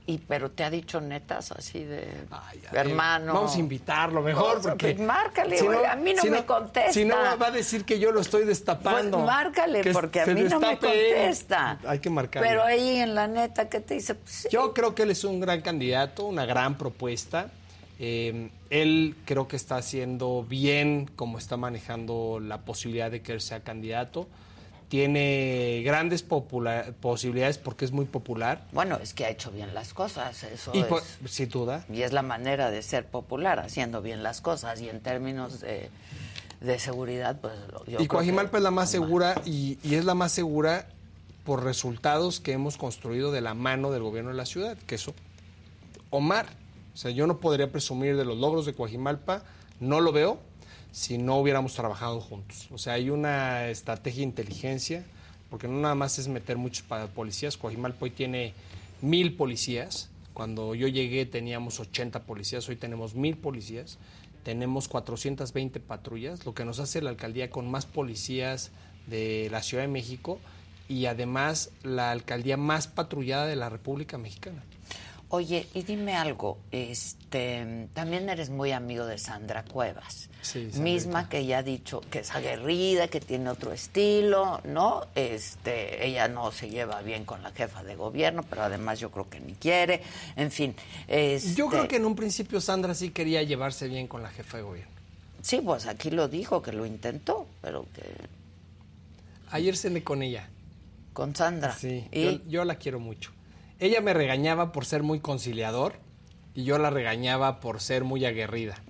Y 0.08 0.20
pero 0.20 0.52
te 0.52 0.64
ha 0.64 0.70
dicho 0.70 1.02
netas 1.02 1.52
así 1.52 1.84
de 1.84 2.08
hermano. 2.72 3.34
Vamos 3.34 3.56
a 3.56 3.60
invitarlo 3.60 4.22
mejor 4.22 4.62
pues, 4.62 4.68
porque 4.68 4.94
márcale, 4.96 5.58
a 5.88 5.96
mí 5.96 6.14
no, 6.14 6.26
me 6.26 6.46
contesta. 6.46 6.94
Si 6.94 7.06
no 7.06 7.16
va 7.16 7.48
a 7.48 7.52
decir 7.52 7.86
que 7.86 7.98
yo 7.98 8.12
lo 8.12 8.20
estoy 8.20 8.46
destapando. 8.46 9.18
Pues 9.18 9.26
márcale 9.26 9.92
porque 9.92 10.22
a 10.22 10.28
mí 10.28 10.42
no 10.44 10.60
me 10.60 10.78
contesta. 10.78 11.80
Hay 11.88 12.00
que 12.00 12.12
marcar. 12.12 12.44
Pero 12.44 12.64
ahí 12.64 12.98
en 12.98 13.16
la 13.16 13.28
neta 13.28 13.68
que 13.68 13.80
te 13.80 13.96
dice, 13.96 14.14
pues, 14.14 14.48
Yo 14.52 14.76
creo 14.76 14.94
que 14.94 15.04
él 15.04 15.12
es 15.12 15.24
un 15.24 15.40
gran 15.40 15.62
candidato, 15.62 16.26
una 16.26 16.46
gran 16.46 16.78
propuesta. 16.78 17.50
Eh, 18.00 18.50
él 18.70 19.16
creo 19.26 19.48
que 19.48 19.56
está 19.56 19.78
haciendo 19.78 20.46
bien 20.48 21.10
como 21.16 21.38
está 21.38 21.58
manejando 21.58 22.40
la 22.42 22.62
posibilidad 22.62 23.10
de 23.10 23.22
que 23.22 23.32
él 23.32 23.42
sea 23.42 23.62
candidato. 23.62 24.28
Tiene 24.90 25.82
grandes 25.84 26.24
posibilidades 26.24 27.58
porque 27.58 27.86
es 27.86 27.92
muy 27.92 28.06
popular. 28.06 28.68
Bueno, 28.72 29.00
es 29.02 29.14
que 29.14 29.26
ha 29.26 29.30
hecho 29.30 29.52
bien 29.52 29.74
las 29.74 29.94
cosas, 29.94 30.44
eso 30.44 30.72
y 30.76 30.80
es. 30.80 30.88
sin 31.32 31.50
duda. 31.50 31.86
Y 31.92 32.04
es 32.04 32.14
la 32.14 32.22
manera 32.22 32.70
de 32.70 32.84
ser 32.84 33.08
popular, 33.08 33.60
haciendo 33.60 34.02
bien 34.02 34.22
las 34.22 34.42
cosas. 34.42 34.80
Y 34.82 34.90
en 34.90 35.02
términos 35.02 35.62
de, 35.62 35.90
seguridad, 36.80 37.40
pues 37.42 37.54
yo 37.88 38.00
Y 38.00 38.08
Coajimalpa 38.08 38.58
es 38.58 38.64
la 38.64 38.72
más 38.72 38.92
segura 38.92 39.42
y, 39.44 39.80
y 39.84 39.96
es 39.96 40.06
la 40.06 40.14
más 40.14 40.32
segura 40.32 40.88
por 41.46 41.64
resultados 41.64 42.40
que 42.40 42.52
hemos 42.52 42.78
construido 42.78 43.32
de 43.32 43.42
la 43.42 43.54
mano 43.54 43.92
del 43.92 44.04
gobierno 44.04 44.32
de 44.32 44.38
la 44.38 44.46
ciudad, 44.46 44.78
que 44.86 44.96
eso 44.96 45.14
Omar 46.10 46.48
o 46.96 46.98
sea, 46.98 47.12
yo 47.12 47.28
no 47.28 47.42
podría 47.42 47.70
presumir 47.70 48.16
de 48.16 48.24
los 48.24 48.38
logros 48.38 48.66
de 48.66 48.74
Coajimalpa, 48.74 49.44
no 49.82 50.00
lo 50.00 50.14
veo 50.14 50.40
si 50.94 51.18
no 51.18 51.38
hubiéramos 51.38 51.74
trabajado 51.74 52.22
juntos. 52.22 52.70
O 52.72 52.78
sea, 52.78 52.94
hay 52.94 53.10
una 53.10 53.68
estrategia 53.68 54.20
de 54.20 54.28
inteligencia, 54.28 55.06
porque 55.50 55.68
no 55.68 55.82
nada 55.82 55.94
más 55.94 56.20
es 56.20 56.30
meter 56.30 56.56
muchos 56.56 56.86
policías. 57.14 57.58
Coajimalpa 57.58 58.06
hoy 58.06 58.12
tiene 58.12 58.54
mil 59.02 59.36
policías. 59.36 60.10
Cuando 60.34 60.74
yo 60.74 60.88
llegué 60.88 61.26
teníamos 61.26 61.82
80 61.82 62.24
policías, 62.24 62.70
hoy 62.70 62.78
tenemos 62.78 63.14
mil 63.14 63.36
policías. 63.36 63.98
Tenemos 64.44 64.88
420 64.88 65.82
patrullas, 65.82 66.46
lo 66.46 66.54
que 66.54 66.64
nos 66.64 66.80
hace 66.80 67.02
la 67.02 67.10
alcaldía 67.10 67.50
con 67.50 67.70
más 67.70 67.86
policías 67.86 68.72
de 69.08 69.50
la 69.52 69.62
Ciudad 69.62 69.84
de 69.84 69.90
México 69.90 70.40
y 70.88 71.08
además 71.08 71.72
la 71.84 72.12
alcaldía 72.12 72.56
más 72.56 72.88
patrullada 72.88 73.48
de 73.48 73.58
la 73.58 73.68
República 73.68 74.18
Mexicana. 74.18 74.64
Oye, 75.36 75.68
y 75.74 75.84
dime 75.84 76.16
algo, 76.16 76.60
este, 76.72 77.90
también 77.94 78.30
eres 78.30 78.50
muy 78.50 78.72
amigo 78.72 79.06
de 79.06 79.18
Sandra 79.18 79.66
Cuevas, 79.66 80.30
misma 80.76 81.28
que 81.28 81.46
ya 81.46 81.58
ha 81.58 81.64
dicho 81.64 82.00
que 82.10 82.20
es 82.20 82.32
aguerrida, 82.34 83.10
que 83.10 83.20
tiene 83.20 83.50
otro 83.50 83.74
estilo, 83.74 84.62
¿no? 84.64 85.06
Este, 85.14 86.08
ella 86.08 86.30
no 86.30 86.54
se 86.54 86.70
lleva 86.70 87.02
bien 87.02 87.26
con 87.26 87.44
la 87.44 87.52
jefa 87.52 87.84
de 87.84 87.98
gobierno, 87.98 88.44
pero 88.50 88.64
además 88.64 89.02
yo 89.02 89.12
creo 89.12 89.30
que 89.30 89.42
ni 89.42 89.56
quiere, 89.56 90.04
en 90.38 90.52
fin. 90.52 90.74
Este 91.06 91.54
yo 91.54 91.68
creo 91.68 91.86
que 91.90 91.98
en 91.98 92.06
un 92.06 92.16
principio 92.16 92.62
Sandra 92.62 92.96
sí 92.96 93.10
quería 93.10 93.44
llevarse 93.44 93.90
bien 93.90 94.08
con 94.08 94.24
la 94.24 94.30
jefa 94.30 94.56
de 94.56 94.64
gobierno. 94.64 94.94
Sí, 95.42 95.60
pues 95.62 95.86
aquí 95.86 96.12
lo 96.12 96.30
dijo, 96.30 96.62
que 96.62 96.72
lo 96.72 96.86
intentó, 96.86 97.46
pero 97.62 97.86
que... 97.94 98.04
Ayer 99.52 99.76
cené 99.76 100.02
con 100.02 100.24
ella. 100.24 100.48
Con 101.12 101.36
Sandra. 101.36 101.76
Sí, 101.76 102.08
¿Y? 102.14 102.42
yo 102.48 102.64
la 102.64 102.76
quiero 102.76 103.02
mucho. 103.02 103.35
Ella 103.80 104.02
me 104.02 104.14
regañaba 104.14 104.72
por 104.72 104.86
ser 104.86 105.04
muy 105.04 105.20
conciliador 105.20 105.94
y 106.54 106.64
yo 106.64 106.78
la 106.78 106.90
regañaba 106.90 107.60
por 107.60 107.82
ser 107.82 108.04
muy 108.04 108.26
aguerrida. 108.26 108.82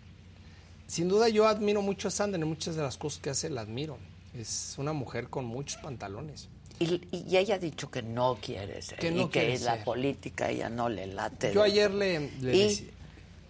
Sin 0.87 1.09
duda 1.09 1.29
yo 1.29 1.47
admiro 1.47 1.81
mucho 1.81 2.09
a 2.09 2.11
Sandra, 2.11 2.39
en 2.39 2.47
muchas 2.47 2.75
de 2.75 2.83
las 2.83 2.97
cosas 2.97 3.19
que 3.19 3.31
hace 3.31 3.49
la 3.49 3.61
admiro. 3.61 3.97
Es 4.37 4.75
una 4.77 4.93
mujer 4.93 5.29
con 5.29 5.45
muchos 5.45 5.81
pantalones. 5.81 6.49
Y, 6.77 7.01
ella 7.35 7.55
ha 7.55 7.59
dicho 7.59 7.89
que 7.89 8.01
no 8.01 8.37
quiere 8.41 8.81
ser, 8.81 8.99
que 8.99 9.09
y 9.09 9.27
que 9.29 9.57
la 9.59 9.83
política 9.83 10.49
ella 10.49 10.69
no 10.69 10.89
le 10.89 11.07
late. 11.07 11.53
Yo 11.53 11.63
ayer 11.63 11.93
le, 11.93 12.29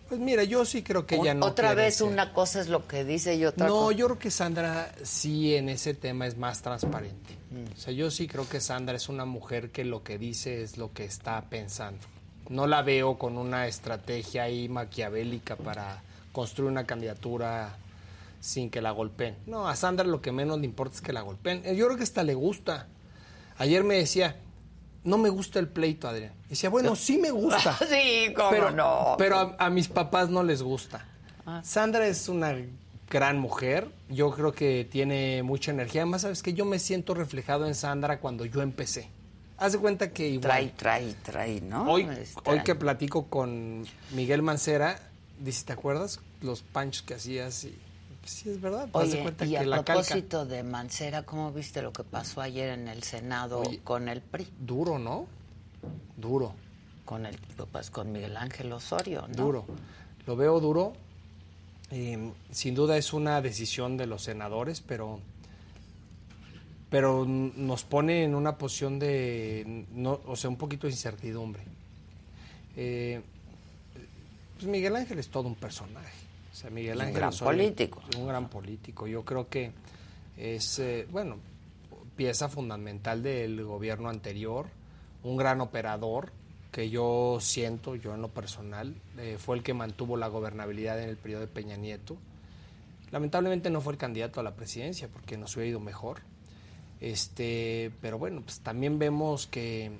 pues 0.07 0.19
mira, 0.19 0.43
yo 0.43 0.65
sí 0.65 0.83
creo 0.83 1.05
que 1.05 1.15
ella 1.15 1.33
no 1.33 1.47
Otra 1.47 1.73
vez 1.73 2.01
una 2.01 2.31
cosa 2.33 2.61
es 2.61 2.67
lo 2.67 2.87
que 2.87 3.03
dice 3.03 3.35
y 3.35 3.45
otra 3.45 3.67
No, 3.67 3.91
yo 3.91 4.05
creo 4.05 4.19
que 4.19 4.31
Sandra 4.31 4.93
sí 5.03 5.55
en 5.55 5.69
ese 5.69 5.93
tema 5.93 6.27
es 6.27 6.37
más 6.37 6.61
transparente. 6.61 7.35
Mm. 7.49 7.73
O 7.73 7.77
sea, 7.77 7.93
yo 7.93 8.11
sí 8.11 8.27
creo 8.27 8.47
que 8.47 8.61
Sandra 8.61 8.95
es 8.95 9.09
una 9.09 9.25
mujer 9.25 9.71
que 9.71 9.83
lo 9.83 10.03
que 10.03 10.17
dice 10.17 10.61
es 10.61 10.77
lo 10.77 10.93
que 10.93 11.05
está 11.05 11.41
pensando. 11.49 12.05
No 12.49 12.67
la 12.67 12.83
veo 12.83 13.17
con 13.17 13.37
una 13.37 13.67
estrategia 13.67 14.43
ahí 14.43 14.69
maquiavélica 14.69 15.55
para 15.55 16.03
construir 16.31 16.69
una 16.69 16.85
candidatura 16.85 17.77
sin 18.39 18.69
que 18.69 18.81
la 18.81 18.91
golpeen. 18.91 19.35
No, 19.47 19.67
a 19.67 19.75
Sandra 19.75 20.05
lo 20.05 20.21
que 20.21 20.31
menos 20.31 20.59
le 20.59 20.65
importa 20.65 20.95
es 20.95 21.01
que 21.01 21.13
la 21.13 21.21
golpeen. 21.21 21.63
Yo 21.75 21.85
creo 21.87 21.97
que 21.97 22.03
hasta 22.03 22.23
le 22.23 22.35
gusta. 22.35 22.87
Ayer 23.57 23.83
me 23.83 23.95
decía, 23.95 24.35
no 25.05 25.17
me 25.17 25.29
gusta 25.29 25.59
el 25.59 25.69
pleito, 25.69 26.07
Adrián. 26.07 26.33
decía, 26.49 26.69
bueno, 26.69 26.95
sí 26.95 27.17
me 27.17 27.31
gusta. 27.31 27.77
sí, 27.89 28.33
cómo 28.35 28.49
pero, 28.49 28.71
no. 28.71 29.15
Pero 29.17 29.55
a, 29.57 29.69
mis 29.69 29.87
papás 29.87 30.29
no 30.29 30.43
les 30.43 30.61
gusta. 30.61 31.05
Ah. 31.45 31.61
Sandra 31.63 32.07
es 32.07 32.27
una 32.27 32.55
gran 33.09 33.39
mujer. 33.39 33.87
Yo 34.09 34.31
creo 34.31 34.51
que 34.51 34.87
tiene 34.89 35.43
mucha 35.43 35.71
energía. 35.71 36.01
Además, 36.01 36.23
sabes 36.23 36.41
que 36.43 36.53
yo 36.53 36.65
me 36.65 36.79
siento 36.79 37.13
reflejado 37.13 37.67
en 37.67 37.75
Sandra 37.75 38.19
cuando 38.19 38.45
yo 38.45 38.61
empecé. 38.61 39.09
Haz 39.57 39.73
de 39.73 39.77
cuenta 39.77 40.11
que 40.11 40.27
igual. 40.27 40.41
Trae, 40.41 40.69
trae, 40.69 41.13
trae, 41.23 41.61
¿no? 41.61 41.89
Hoy, 41.89 42.09
este, 42.19 42.49
hoy 42.49 42.61
que 42.63 42.75
platico 42.75 43.27
con 43.27 43.85
Miguel 44.11 44.41
Mancera, 44.41 44.99
dice, 45.39 45.65
¿te 45.65 45.73
acuerdas? 45.73 46.19
Los 46.41 46.61
panchos 46.61 47.03
que 47.03 47.13
hacías 47.13 47.63
y 47.63 47.77
sí, 48.26 48.49
es 48.49 48.61
verdad. 48.61 48.89
Oye, 48.91 49.23
y 49.45 49.55
a 49.55 49.84
propósito 49.84 50.45
de 50.45 50.63
Mancera, 50.63 51.23
¿cómo 51.23 51.51
viste 51.51 51.82
lo 51.82 51.93
que 51.93 52.03
pasó 52.03 52.41
ayer 52.41 52.69
en 52.69 52.88
el 52.88 53.03
Senado 53.03 53.63
con 53.84 54.09
el 54.09 54.21
PRI? 54.21 54.47
Duro, 54.59 54.99
¿no? 54.99 55.28
Duro. 56.17 56.53
Con 57.05 57.26
el, 57.26 57.38
pues, 57.71 57.89
con 57.89 58.11
Miguel 58.11 58.36
Ángel 58.36 58.71
Osorio, 58.73 59.28
¿no? 59.30 59.43
Duro. 59.43 59.65
Lo 60.26 60.36
veo 60.36 60.59
duro. 60.59 60.93
sin 62.51 62.76
duda 62.76 62.97
es 62.97 63.13
una 63.13 63.41
decisión 63.41 63.95
de 63.95 64.07
los 64.07 64.23
senadores, 64.23 64.82
pero 64.82 65.19
pero 66.89 67.26
nos 67.26 67.84
pone 67.84 68.23
en 68.23 68.36
una 68.36 68.57
posición 68.57 68.99
de, 68.99 69.86
no, 69.91 70.21
o 70.26 70.36
sea, 70.36 70.49
un 70.49 70.55
poquito 70.55 70.88
de 70.88 70.93
incertidumbre. 70.93 71.61
Eh, 72.78 73.21
pues 74.55 74.67
Miguel 74.67 74.95
Ángel 74.95 75.19
es 75.19 75.28
todo 75.28 75.47
un 75.47 75.55
personaje. 75.55 76.24
Miguel 76.71 77.01
Ángel 77.01 77.15
un 77.15 77.19
gran 77.19 77.37
político. 77.37 78.01
Un 78.17 78.27
gran 78.27 78.49
político. 78.49 79.07
Yo 79.07 79.23
creo 79.23 79.49
que 79.49 79.71
es, 80.37 80.79
eh, 80.79 81.07
bueno, 81.11 81.37
pieza 82.15 82.49
fundamental 82.49 83.21
del 83.23 83.63
gobierno 83.63 84.09
anterior, 84.09 84.67
un 85.23 85.37
gran 85.37 85.61
operador 85.61 86.31
que 86.71 86.89
yo 86.89 87.37
siento, 87.39 87.95
yo 87.95 88.13
en 88.13 88.21
lo 88.21 88.29
personal, 88.29 88.95
eh, 89.17 89.37
fue 89.39 89.57
el 89.57 89.63
que 89.63 89.73
mantuvo 89.73 90.17
la 90.17 90.27
gobernabilidad 90.27 91.01
en 91.01 91.09
el 91.09 91.17
periodo 91.17 91.41
de 91.41 91.47
Peña 91.47 91.77
Nieto. 91.77 92.17
Lamentablemente 93.11 93.69
no 93.69 93.81
fue 93.81 93.93
el 93.93 93.99
candidato 93.99 94.39
a 94.39 94.43
la 94.43 94.55
presidencia 94.55 95.07
porque 95.07 95.37
nos 95.37 95.55
hubiera 95.55 95.69
ido 95.69 95.79
mejor. 95.79 96.19
Este, 96.99 97.91
pero 98.01 98.17
bueno, 98.17 98.41
pues 98.41 98.59
también 98.59 98.99
vemos 98.99 99.47
que 99.47 99.91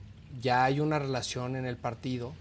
ya 0.42 0.66
hay 0.66 0.80
una 0.80 1.00
relación 1.00 1.56
en 1.56 1.66
el 1.66 1.78
partido 1.78 2.34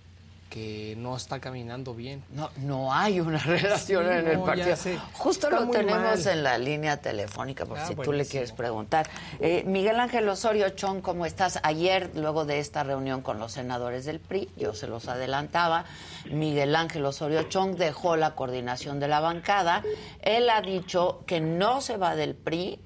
que 0.54 0.94
no 0.96 1.16
está 1.16 1.40
caminando 1.40 1.96
bien. 1.96 2.22
No, 2.30 2.48
no 2.58 2.94
hay 2.94 3.18
una 3.18 3.38
relación 3.44 4.06
en 4.06 4.28
el 4.28 4.38
partido. 4.38 4.76
Justo 5.14 5.50
lo 5.50 5.68
tenemos 5.68 6.26
en 6.26 6.44
la 6.44 6.58
línea 6.58 6.96
telefónica, 6.98 7.66
por 7.66 7.76
ah, 7.76 7.88
si 7.88 7.96
tú 7.96 8.12
le 8.12 8.24
quieres 8.24 8.52
preguntar. 8.52 9.10
Eh, 9.40 9.64
Miguel 9.66 9.98
Ángel 9.98 10.28
Osorio 10.28 10.68
Chong, 10.68 11.00
¿cómo 11.00 11.26
estás? 11.26 11.58
Ayer, 11.64 12.12
luego 12.14 12.44
de 12.44 12.60
esta 12.60 12.84
reunión 12.84 13.20
con 13.20 13.40
los 13.40 13.50
senadores 13.50 14.04
del 14.04 14.20
PRI, 14.20 14.48
yo 14.56 14.74
se 14.74 14.86
los 14.86 15.08
adelantaba, 15.08 15.86
Miguel 16.30 16.76
Ángel 16.76 17.04
Osorio 17.04 17.42
Chong 17.48 17.74
dejó 17.74 18.14
la 18.14 18.36
coordinación 18.36 19.00
de 19.00 19.08
la 19.08 19.18
bancada. 19.18 19.82
Él 20.22 20.48
ha 20.50 20.60
dicho 20.60 21.24
que 21.26 21.40
no 21.40 21.80
se 21.80 21.96
va 21.96 22.14
del 22.14 22.36
PRI, 22.36 22.78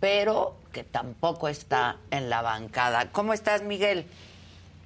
pero 0.00 0.56
que 0.72 0.82
tampoco 0.82 1.46
está 1.46 1.98
en 2.10 2.28
la 2.30 2.42
bancada. 2.42 3.12
¿Cómo 3.12 3.32
estás, 3.32 3.62
Miguel? 3.62 4.08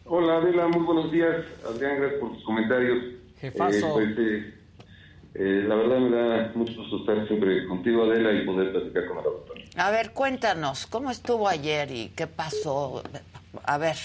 Hola 0.09 0.37
Adela, 0.37 0.69
muy 0.69 0.85
buenos 0.85 1.11
días. 1.11 1.45
Adrián, 1.69 1.99
gracias 1.99 2.21
por 2.21 2.33
tus 2.33 2.45
comentarios. 2.45 2.99
Jefazo. 3.41 4.01
Eh, 4.01 4.13
pues, 4.15 4.19
eh, 4.19 4.55
eh, 5.35 5.65
la 5.67 5.75
verdad 5.75 5.99
me 5.99 6.17
da 6.17 6.53
mucho 6.55 6.75
gusto 6.77 6.99
estar 6.99 7.27
siempre 7.27 7.67
contigo, 7.67 8.05
Adela, 8.05 8.33
y 8.33 8.47
poder 8.47 8.71
platicar 8.71 9.07
con 9.07 9.17
la 9.17 9.23
doctora. 9.25 9.61
A 9.77 9.91
ver, 9.91 10.13
cuéntanos, 10.13 10.87
¿cómo 10.87 11.11
estuvo 11.11 11.49
ayer 11.49 11.91
y 11.91 12.13
qué 12.15 12.29
pasó? 12.29 13.03
A 13.65 13.79
ver. 13.79 13.97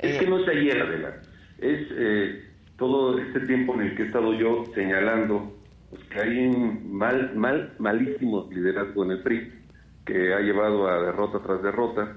Es 0.00 0.18
que 0.18 0.26
no 0.26 0.40
es 0.40 0.48
ayer, 0.48 0.82
Adela. 0.82 1.14
Es 1.60 1.88
todo 2.76 3.16
este 3.20 3.38
tiempo 3.46 3.74
en 3.74 3.82
el 3.82 3.96
que 3.96 4.02
he 4.02 4.06
estado 4.06 4.34
yo 4.34 4.64
señalando 4.74 5.54
pues, 5.90 6.02
que 6.06 6.20
hay 6.20 6.46
un 6.48 6.92
mal, 6.92 7.36
mal, 7.36 7.72
malísimo 7.78 8.48
liderazgo 8.50 9.04
en 9.04 9.12
el 9.12 9.22
PRI 9.22 9.52
que 10.04 10.34
ha 10.34 10.40
llevado 10.40 10.88
a 10.88 11.00
derrota 11.00 11.38
tras 11.40 11.62
derrota 11.62 12.16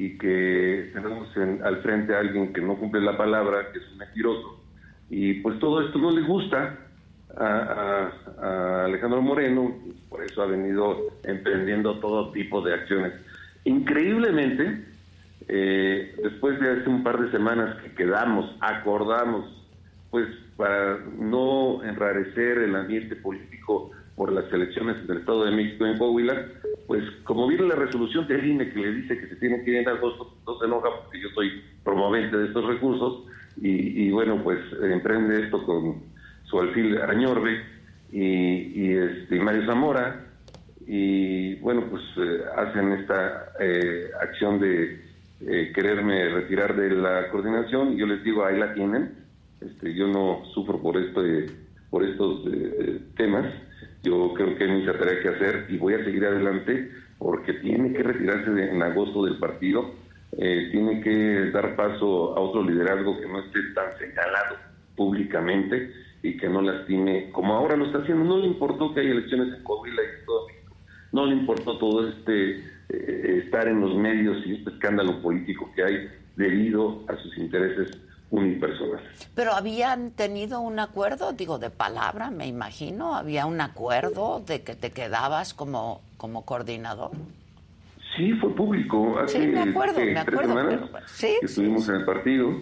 y 0.00 0.16
que 0.16 0.88
tenemos 0.94 1.28
al 1.62 1.82
frente 1.82 2.14
a 2.14 2.20
alguien 2.20 2.54
que 2.54 2.62
no 2.62 2.74
cumple 2.76 3.02
la 3.02 3.18
palabra, 3.18 3.70
que 3.70 3.80
es 3.80 3.88
un 3.92 3.98
mentiroso. 3.98 4.58
Y 5.10 5.34
pues 5.42 5.58
todo 5.58 5.82
esto 5.82 5.98
no 5.98 6.10
le 6.10 6.22
gusta 6.22 6.78
a, 7.36 8.84
Alejandro 8.86 9.20
Moreno, 9.20 9.74
por 10.08 10.24
eso 10.24 10.40
ha 10.40 10.46
venido 10.46 11.10
emprendiendo 11.22 12.00
todo 12.00 12.32
tipo 12.32 12.62
de 12.62 12.72
acciones. 12.72 13.12
Increíblemente, 13.64 14.86
eh, 15.48 16.16
después 16.22 16.58
de 16.60 16.80
hace 16.80 16.88
un 16.88 17.02
par 17.02 17.20
de 17.20 17.30
semanas 17.30 17.76
que 17.82 17.92
quedamos, 17.92 18.56
acordamos, 18.60 19.44
pues 20.10 20.28
para 20.56 20.96
no 21.18 21.84
enrarecer 21.84 22.56
el 22.56 22.74
ambiente 22.74 23.16
político 23.16 23.90
por 24.20 24.32
las 24.32 24.52
elecciones 24.52 24.98
en 25.02 25.12
el 25.12 25.16
Estado 25.20 25.46
de 25.46 25.50
México 25.52 25.86
en 25.86 25.96
Coahuila, 25.96 26.44
pues 26.86 27.02
como 27.24 27.48
viene 27.48 27.68
la 27.68 27.74
resolución 27.74 28.26
de 28.26 28.46
INE 28.46 28.70
que 28.70 28.78
le 28.78 28.92
dice 28.92 29.18
que 29.18 29.28
se 29.28 29.36
tiene 29.36 29.64
que 29.64 29.70
llenar 29.70 29.98
dos, 29.98 30.14
dos 30.44 30.62
enoja 30.62 30.90
porque 31.00 31.22
yo 31.22 31.30
soy 31.30 31.62
promovente 31.82 32.36
de 32.36 32.48
estos 32.48 32.66
recursos 32.66 33.24
y, 33.56 34.10
bueno, 34.10 34.42
pues 34.44 34.58
emprende 34.82 35.42
esto 35.42 35.64
con 35.64 36.02
su 36.44 36.60
alfil 36.60 36.98
Arañorbe 36.98 37.62
y, 38.12 38.92
este, 38.92 39.40
Mario 39.40 39.64
Zamora 39.64 40.26
y 40.86 41.54
bueno, 41.54 41.86
pues 41.88 42.02
eh, 42.18 42.42
hacen 42.58 42.92
esta 42.92 43.54
eh, 43.58 44.10
acción 44.20 44.60
de 44.60 45.00
eh, 45.46 45.72
quererme 45.74 46.28
retirar 46.28 46.76
de 46.76 46.90
la 46.90 47.30
coordinación 47.30 47.94
y 47.94 47.96
yo 47.96 48.06
les 48.06 48.22
digo, 48.22 48.44
ahí 48.44 48.58
la 48.58 48.74
tienen, 48.74 49.14
este, 49.62 49.94
yo 49.94 50.08
no 50.08 50.44
sufro 50.52 50.78
por, 50.78 50.98
esto, 50.98 51.22
por 51.88 52.04
estos 52.04 52.44
temas 53.16 53.46
yo 54.02 54.32
creo 54.34 54.56
que 54.56 54.64
hay 54.64 54.70
mucha 54.70 54.98
tarea 54.98 55.20
que 55.22 55.28
hacer 55.28 55.66
y 55.68 55.76
voy 55.76 55.94
a 55.94 56.04
seguir 56.04 56.24
adelante 56.24 56.90
porque 57.18 57.54
tiene 57.54 57.92
que 57.92 58.02
retirarse 58.02 58.50
en 58.50 58.82
agosto 58.82 59.24
del 59.24 59.36
partido, 59.38 59.94
eh, 60.38 60.68
tiene 60.72 61.00
que 61.02 61.50
dar 61.50 61.76
paso 61.76 62.36
a 62.36 62.40
otro 62.40 62.62
liderazgo 62.62 63.20
que 63.20 63.26
no 63.26 63.40
esté 63.40 63.60
tan 63.74 63.98
señalado 63.98 64.56
públicamente 64.96 65.92
y 66.22 66.36
que 66.36 66.48
no 66.48 66.62
lastime, 66.62 67.30
como 67.30 67.54
ahora 67.54 67.76
lo 67.76 67.86
está 67.86 67.98
haciendo. 67.98 68.24
No 68.24 68.38
le 68.38 68.46
importó 68.46 68.94
que 68.94 69.00
hay 69.00 69.10
elecciones 69.10 69.54
en 69.54 69.62
Coahuila 69.64 70.02
y 70.02 70.24
todo 70.24 70.46
México, 70.46 70.76
no 71.12 71.26
le 71.26 71.34
importó 71.34 71.78
todo 71.78 72.08
este 72.08 72.64
eh, 72.88 73.42
estar 73.44 73.68
en 73.68 73.80
los 73.80 73.94
medios 73.96 74.38
y 74.46 74.54
este 74.54 74.70
escándalo 74.70 75.20
político 75.20 75.70
que 75.74 75.84
hay 75.84 76.08
debido 76.36 77.04
a 77.08 77.16
sus 77.16 77.36
intereses 77.36 77.90
unipersonal. 78.30 79.02
Pero 79.34 79.52
habían 79.52 80.12
tenido 80.12 80.60
un 80.60 80.78
acuerdo, 80.78 81.32
digo, 81.32 81.58
de 81.58 81.70
palabra, 81.70 82.30
me 82.30 82.46
imagino, 82.46 83.14
había 83.14 83.46
un 83.46 83.60
acuerdo 83.60 84.42
de 84.46 84.62
que 84.62 84.74
te 84.74 84.90
quedabas 84.90 85.54
como, 85.54 86.00
como 86.16 86.44
coordinador. 86.44 87.10
Sí, 88.16 88.32
fue 88.34 88.54
público. 88.54 89.18
Hace, 89.18 89.40
sí, 89.40 89.46
me 89.46 89.60
acuerdo, 89.60 90.00
me 90.00 90.18
acuerdo. 90.18 90.88
¿sí? 91.06 91.36
que 91.40 91.46
estuvimos 91.46 91.88
en 91.88 91.96
el 91.96 92.04
partido, 92.04 92.52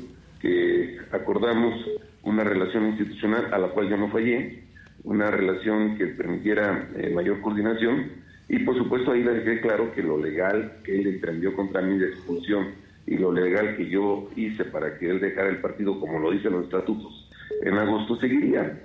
que 0.41 0.99
acordamos 1.13 1.75
una 2.23 2.45
relación 2.45 2.87
institucional 2.87 3.53
a 3.53 3.59
la 3.59 3.69
cual 3.69 3.89
yo 3.89 3.97
no 3.97 4.09
fallé, 4.11 4.65
una 5.05 5.31
relación 5.31 5.97
que 5.97 6.07
permitiera 6.09 6.91
eh, 6.97 7.11
mayor 7.11 7.41
coordinación 7.41 8.13
y 8.49 8.59
por 8.61 8.77
supuesto 8.77 9.13
ahí 9.13 9.23
le 9.23 9.35
dejé 9.35 9.61
claro 9.61 9.93
que 9.93 10.03
lo 10.03 10.19
legal 10.19 10.79
que 10.85 10.99
él 10.99 11.07
emprendió 11.07 11.55
contra 11.55 11.83
mí 11.83 11.99
de 11.99 12.09
expulsión 12.09 12.69
y 13.09 13.17
lo 13.17 13.33
legal 13.33 13.77
que 13.77 13.89
yo 13.89 14.29
hice 14.37 14.67
para 14.67 14.99
que 14.99 15.09
él 15.09 15.21
dejara 15.21 15.49
el 15.49 15.63
partido 15.63 15.99
como 15.99 16.19
lo 16.19 16.31
dicen 16.31 16.53
los 16.53 16.65
estatutos 16.65 17.29
en 17.63 17.75
agosto 17.75 18.21
seguiría. 18.21 18.79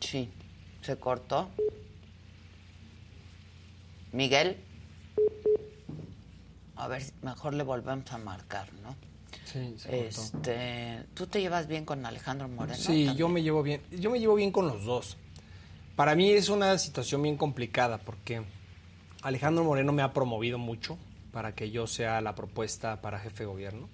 Sí, 0.00 0.28
se 0.82 0.96
cortó. 0.98 1.48
Miguel, 4.12 4.56
a 6.76 6.88
ver, 6.88 7.02
mejor 7.22 7.54
le 7.54 7.62
volvemos 7.62 8.12
a 8.12 8.18
marcar, 8.18 8.68
¿no? 8.82 8.96
Sí, 9.44 9.74
se 9.76 10.08
este, 10.08 11.04
¿Tú 11.14 11.26
te 11.26 11.40
llevas 11.40 11.68
bien 11.68 11.84
con 11.84 12.04
Alejandro 12.04 12.48
Moreno? 12.48 12.76
Sí, 12.76 13.08
yo 13.16 13.28
me 13.28 13.42
llevo 13.42 13.62
bien. 13.62 13.80
Yo 13.92 14.10
me 14.10 14.18
llevo 14.18 14.34
bien 14.34 14.50
con 14.50 14.66
los 14.66 14.84
dos. 14.84 15.16
Para 15.94 16.16
mí 16.16 16.30
es 16.30 16.48
una 16.48 16.76
situación 16.78 17.22
bien 17.22 17.36
complicada 17.36 17.98
porque 17.98 18.42
Alejandro 19.22 19.62
Moreno 19.62 19.92
me 19.92 20.02
ha 20.02 20.12
promovido 20.12 20.58
mucho 20.58 20.98
para 21.34 21.56
que 21.56 21.72
yo 21.72 21.88
sea 21.88 22.20
la 22.20 22.36
propuesta 22.36 23.02
para 23.02 23.18
jefe 23.18 23.42
de 23.42 23.46
gobierno. 23.46 23.88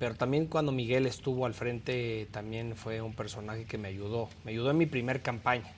Pero 0.00 0.16
también 0.16 0.46
cuando 0.46 0.72
Miguel 0.72 1.06
estuvo 1.06 1.46
al 1.46 1.54
frente, 1.54 2.26
también 2.32 2.74
fue 2.74 3.00
un 3.00 3.14
personaje 3.14 3.64
que 3.66 3.78
me 3.78 3.86
ayudó. 3.86 4.28
Me 4.44 4.50
ayudó 4.50 4.72
en 4.72 4.78
mi 4.78 4.86
primer 4.86 5.22
campaña. 5.22 5.72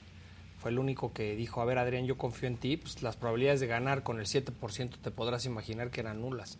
Fue 0.57 0.71
el 0.71 0.79
único 0.79 1.13
que 1.13 1.35
dijo, 1.35 1.61
a 1.61 1.65
ver 1.65 1.77
Adrián, 1.77 2.07
yo 2.07 2.17
confío 2.17 2.49
en 2.49 2.57
ti, 2.57 2.75
pues 2.75 3.03
las 3.03 3.15
probabilidades 3.15 3.59
de 3.59 3.67
ganar 3.67 4.01
con 4.01 4.19
el 4.19 4.25
7% 4.25 4.97
te 5.01 5.11
podrás 5.11 5.45
imaginar 5.45 5.91
que 5.91 6.01
eran 6.01 6.21
nulas 6.21 6.57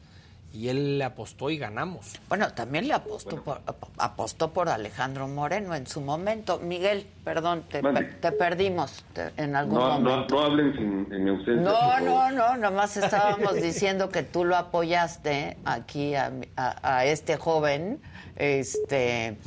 y 0.52 0.70
él 0.70 0.98
le 0.98 1.04
apostó 1.04 1.50
y 1.50 1.58
ganamos. 1.58 2.20
Bueno, 2.28 2.52
también 2.54 2.88
le 2.88 2.94
apostó 2.94 3.44
por, 3.44 3.62
apostó 3.98 4.52
por 4.52 4.70
Alejandro 4.70 5.28
Moreno 5.28 5.76
en 5.76 5.86
su 5.86 6.02
momento. 6.02 6.60
Miguel, 6.60 7.06
perdón, 7.24 7.64
te, 7.70 8.32
perdimos 8.32 9.06
en 9.38 9.56
algún 9.56 9.78
momento. 9.78 10.36
No, 10.36 10.42
hablen 10.42 11.08
en 11.12 11.24
mi 11.24 11.30
ausencia. 11.30 11.56
No, 11.56 12.00
no, 12.00 12.32
no, 12.32 12.58
nomás 12.58 12.98
estábamos 12.98 13.54
diciendo 13.62 14.10
que 14.10 14.24
tú 14.24 14.44
lo 14.44 14.56
apoyaste 14.56 15.58
aquí 15.66 16.16
a, 16.16 16.32
a, 16.56 17.06
este 17.06 17.38
joven, 17.38 18.02
este, 18.36 19.38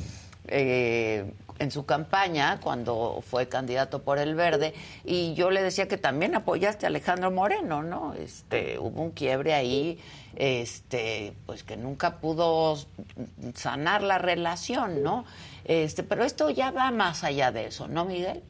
eh, 0.47 1.33
en 1.59 1.71
su 1.71 1.85
campaña 1.85 2.59
cuando 2.61 3.23
fue 3.25 3.47
candidato 3.47 4.03
por 4.03 4.17
el 4.17 4.35
Verde 4.35 4.73
y 5.03 5.33
yo 5.33 5.51
le 5.51 5.61
decía 5.61 5.87
que 5.87 5.97
también 5.97 6.35
apoyaste 6.35 6.85
a 6.85 6.89
Alejandro 6.89 7.31
Moreno, 7.31 7.83
¿no? 7.83 8.13
Este, 8.13 8.79
hubo 8.79 9.01
un 9.01 9.11
quiebre 9.11 9.53
ahí, 9.53 9.99
este, 10.35 11.33
pues 11.45 11.63
que 11.63 11.77
nunca 11.77 12.19
pudo 12.19 12.75
sanar 13.53 14.03
la 14.03 14.17
relación, 14.17 15.03
¿no? 15.03 15.25
Este, 15.65 16.03
pero 16.03 16.23
esto 16.23 16.49
ya 16.49 16.71
va 16.71 16.91
más 16.91 17.23
allá 17.23 17.51
de 17.51 17.67
eso, 17.67 17.87
¿no, 17.87 18.05
Miguel? 18.05 18.41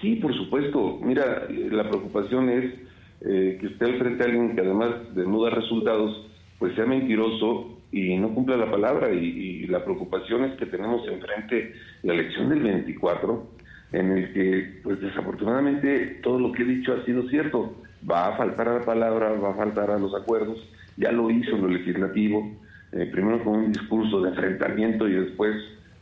Sí, 0.00 0.16
por 0.16 0.34
supuesto. 0.36 0.98
Mira, 1.00 1.46
la 1.48 1.88
preocupación 1.88 2.50
es 2.50 2.74
eh, 3.22 3.56
que 3.58 3.68
esté 3.68 3.86
al 3.86 3.98
frente 3.98 4.22
a 4.22 4.26
alguien 4.26 4.54
que 4.54 4.60
además 4.60 5.14
de 5.14 5.26
no 5.26 5.42
dar 5.42 5.54
resultados, 5.54 6.26
pues 6.58 6.74
sea 6.74 6.84
mentiroso 6.84 7.78
y 7.90 8.16
no 8.16 8.34
cumpla 8.34 8.56
la 8.56 8.70
palabra. 8.70 9.12
Y, 9.12 9.66
la 9.68 9.82
preocupación 9.82 10.44
es 10.44 10.58
que 10.58 10.66
tenemos 10.66 11.08
enfrente 11.08 11.72
la 12.02 12.12
elección 12.12 12.50
del 12.50 12.60
24, 12.60 13.48
en 13.92 14.10
el 14.10 14.32
que, 14.34 14.80
pues 14.82 15.00
desafortunadamente, 15.00 16.20
todo 16.22 16.38
lo 16.38 16.52
que 16.52 16.62
he 16.62 16.66
dicho 16.66 16.92
ha 16.92 17.04
sido 17.06 17.26
cierto. 17.30 17.74
Va 18.10 18.28
a 18.28 18.36
faltar 18.36 18.68
a 18.68 18.78
la 18.78 18.84
palabra, 18.84 19.32
va 19.32 19.50
a 19.50 19.54
faltar 19.54 19.90
a 19.90 19.98
los 19.98 20.14
acuerdos. 20.14 20.58
Ya 20.96 21.10
lo 21.12 21.30
hizo 21.30 21.56
en 21.56 21.62
lo 21.62 21.68
legislativo, 21.68 22.50
eh, 22.92 23.08
primero 23.10 23.42
con 23.42 23.56
un 23.56 23.72
discurso 23.72 24.20
de 24.22 24.30
enfrentamiento 24.30 25.08
y 25.08 25.14
después, 25.14 25.56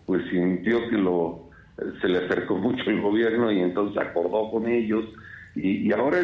pues 0.07 0.23
sintió 0.31 0.89
que 0.89 0.99
lo 0.99 1.51
se 2.01 2.09
le 2.09 2.19
acercó 2.19 2.57
mucho 2.59 2.91
el 2.91 3.01
gobierno 3.01 3.51
y 3.51 3.61
entonces 3.61 3.99
acordó 3.99 4.51
con 4.51 4.69
ellos. 4.69 5.05
Y, 5.55 5.93
ahora 5.93 6.19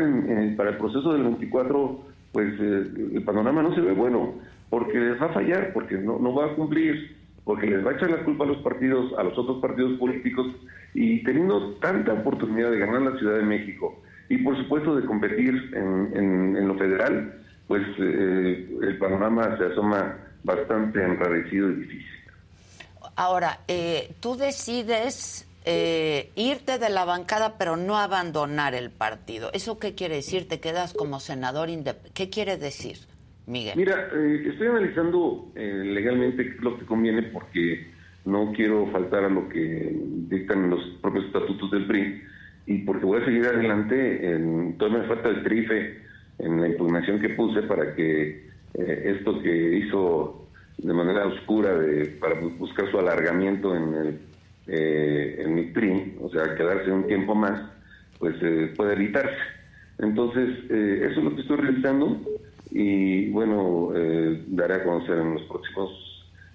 para 0.57 0.71
el 0.71 0.77
proceso 0.79 1.13
del 1.13 1.23
24, 1.23 2.01
pues 2.33 2.49
eh, 2.61 2.85
el 3.15 3.23
panorama 3.25 3.63
no 3.63 3.75
se 3.75 3.81
ve 3.81 3.93
bueno 3.93 4.35
porque 4.71 4.99
les 4.99 5.21
va 5.21 5.27
a 5.27 5.33
fallar, 5.33 5.73
porque 5.73 5.97
no, 5.97 6.19
no 6.19 6.35
va 6.35 6.47
a 6.47 6.55
cumplir, 6.55 7.17
porque 7.45 7.67
les 7.67 7.85
va 7.85 7.91
a 7.91 7.95
echar 7.95 8.11
la 8.11 8.25
culpa 8.25 8.45
a 8.45 8.49
los 8.49 8.59
partidos, 8.59 9.13
a 9.19 9.23
los 9.23 9.37
otros 9.39 9.59
partidos 9.61 9.99
políticos, 9.99 10.47
y 10.95 11.23
teniendo 11.25 11.75
tanta 11.75 12.13
oportunidad 12.13 12.71
de 12.71 12.79
ganar 12.79 13.03
la 13.03 13.19
Ciudad 13.19 13.37
de 13.37 13.45
México 13.45 13.99
y 14.29 14.39
por 14.39 14.57
supuesto 14.57 14.97
de 14.97 15.07
competir 15.07 15.71
en, 15.75 16.57
en, 16.57 16.69
lo 16.69 16.77
federal, 16.77 17.35
pues 17.67 17.83
el 17.99 18.97
panorama 18.99 19.57
se 19.59 19.65
asoma 19.65 20.17
bastante 20.45 21.03
enrarecido 21.03 21.71
y 21.71 21.75
difícil. 21.77 22.07
Ahora, 23.17 23.61
tú 24.21 24.37
decides 24.37 25.49
eh, 25.71 26.31
irte 26.35 26.79
de 26.79 26.89
la 26.89 27.05
bancada 27.05 27.59
pero 27.59 27.77
no 27.77 27.99
abandonar 27.99 28.75
el 28.75 28.91
partido. 28.91 29.51
¿Eso 29.53 29.79
qué 29.79 29.95
quiere 29.95 30.15
decir? 30.15 30.49
¿Te 30.49 30.61
quedas 30.61 30.95
como 30.95 31.21
senador 31.21 31.69
independiente? 31.69 32.13
¿Qué 32.15 32.31
quiere 32.31 32.57
decir, 32.57 32.97
Miguel? 33.47 33.75
Mira, 33.77 34.09
eh, 34.15 34.49
estoy 34.51 34.69
analizando 34.69 35.53
eh, 35.57 35.83
legalmente 35.85 36.45
qué 36.45 36.57
es 36.57 36.63
lo 36.63 36.79
que 36.79 36.87
conviene 36.87 37.23
porque 37.25 37.87
no 38.25 38.51
quiero 38.57 38.87
faltar 38.93 39.25
a 39.25 39.29
lo 39.29 39.47
que 39.51 39.93
dictan 40.31 40.71
los 40.71 40.81
propios 41.03 41.27
estatutos 41.27 41.71
del 41.71 41.87
PRI 41.87 42.23
y 42.69 42.79
porque 42.79 43.05
voy 43.05 43.21
a 43.21 43.25
seguir 43.25 43.45
adelante, 43.47 44.31
en, 44.31 44.79
todavía 44.79 45.01
me 45.01 45.09
falta 45.09 45.31
el 45.31 45.43
trife 45.43 45.99
en 46.39 46.61
la 46.61 46.69
impugnación 46.69 47.19
que 47.19 47.31
puse 47.31 47.63
para 47.63 47.95
que 47.95 48.47
esto 48.75 49.43
que 49.43 49.79
hizo 49.79 50.47
de 50.77 50.93
manera 50.93 51.27
oscura 51.27 51.77
de, 51.77 52.07
para 52.21 52.39
buscar 52.41 52.89
su 52.91 52.99
alargamiento 52.99 53.75
en 53.75 53.95
el 53.95 54.19
eh, 54.69 55.37
en 55.39 55.55
mi 55.55 55.65
PRI, 55.65 56.19
o 56.21 56.29
sea, 56.29 56.55
quedarse 56.55 56.93
un 56.93 57.07
tiempo 57.07 57.35
más, 57.35 57.59
pues 58.19 58.37
eh, 58.43 58.73
puede 58.77 58.93
evitarse. 58.93 59.37
Entonces, 59.99 60.51
eh, 60.69 61.09
eso 61.11 61.21
es 61.21 61.25
lo 61.25 61.35
que 61.35 61.41
estoy 61.41 61.57
realizando 61.57 62.21
y 62.71 63.31
bueno, 63.31 63.93
eh, 63.97 64.43
daré 64.49 64.75
a 64.75 64.85
conocer 64.85 65.19
en 65.19 65.35
los 65.35 65.43
próximos 65.45 65.91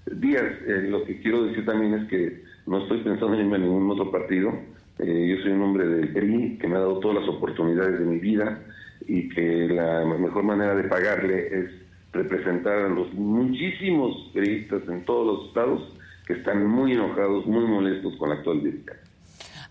días. 0.06 0.44
lo 0.90 1.04
que 1.06 1.20
quiero 1.22 1.46
decir 1.46 1.66
también 1.66 1.96
es 1.96 2.08
que 2.08 2.44
no 2.68 2.84
estoy 2.84 3.00
pensando 3.00 3.34
en 3.34 3.46
irme 3.46 3.56
a 3.56 3.60
ningún 3.60 3.90
otro 3.90 4.12
partido. 4.12 4.54
Yo 5.00 5.42
soy 5.42 5.52
un 5.52 5.62
hombre 5.62 5.88
del 5.88 6.14
PRI 6.14 6.58
que 6.60 6.68
me 6.68 6.76
ha 6.76 6.80
dado 6.80 7.00
todas 7.00 7.22
las 7.22 7.30
oportunidades 7.30 8.00
de 8.00 8.06
mi 8.06 8.20
vida 8.20 8.62
y 9.08 9.30
que 9.30 9.68
la 9.68 10.06
mejor 10.06 10.44
manera 10.44 10.76
de 10.76 10.84
pagarle 10.84 11.48
es 11.48 11.70
representar 12.12 12.78
a 12.78 12.90
los 12.90 13.12
muchísimos 13.14 14.30
periodistas 14.34 14.84
en 14.88 15.04
todos 15.04 15.26
los 15.26 15.48
estados 15.48 15.82
que 16.26 16.34
están 16.34 16.66
muy 16.68 16.94
enojados, 16.94 17.46
muy 17.46 17.66
molestos 17.66 18.16
con 18.18 18.30
la 18.30 18.36
actual 18.36 18.64
dirección. 18.64 18.98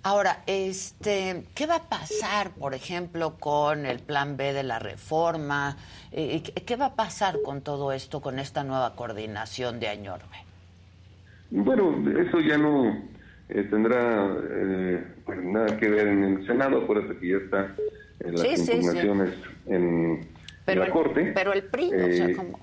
Ahora, 0.05 0.43
este, 0.47 1.45
¿qué 1.55 1.67
va 1.67 1.77
a 1.77 1.89
pasar, 1.89 2.51
por 2.51 2.75
ejemplo, 2.75 3.37
con 3.39 3.87
el 3.87 4.01
plan 4.01 4.37
B 4.37 4.53
de 4.53 4.65
la 4.65 4.81
reforma? 4.81 5.77
Eh, 6.11 6.43
¿Qué 6.43 6.77
va 6.77 6.87
a 6.87 6.95
pasar 6.97 7.37
con 7.45 7.63
todo 7.63 7.93
esto, 7.93 8.21
con 8.21 8.41
esta 8.41 8.65
nueva 8.65 8.97
coordinación 8.97 9.79
de 9.79 9.89
Añorbe? 9.89 10.45
Bueno, 11.53 11.95
eso 12.19 12.41
ya 12.41 12.59
no 12.59 13.12
eh, 13.49 13.67
tendrá 13.71 14.37
eh, 14.51 15.05
pues 15.25 15.43
nada 15.45 15.77
que 15.79 15.89
ver 15.89 16.09
en 16.09 16.25
el 16.25 16.47
Senado, 16.47 16.83
acuérdate 16.83 17.19
que 17.19 17.29
ya 17.29 17.37
está 17.37 17.75
en 18.21 18.33
las 18.35 18.59
impugnaciones 18.59 19.35
en 19.67 20.27
la 20.67 20.91
Corte. 20.91 21.33
Pero 21.35 21.53
el 21.53 21.65
PRI, 21.65 21.93
o 21.95 22.13
sea, 22.13 22.37
¿cómo? 22.37 22.61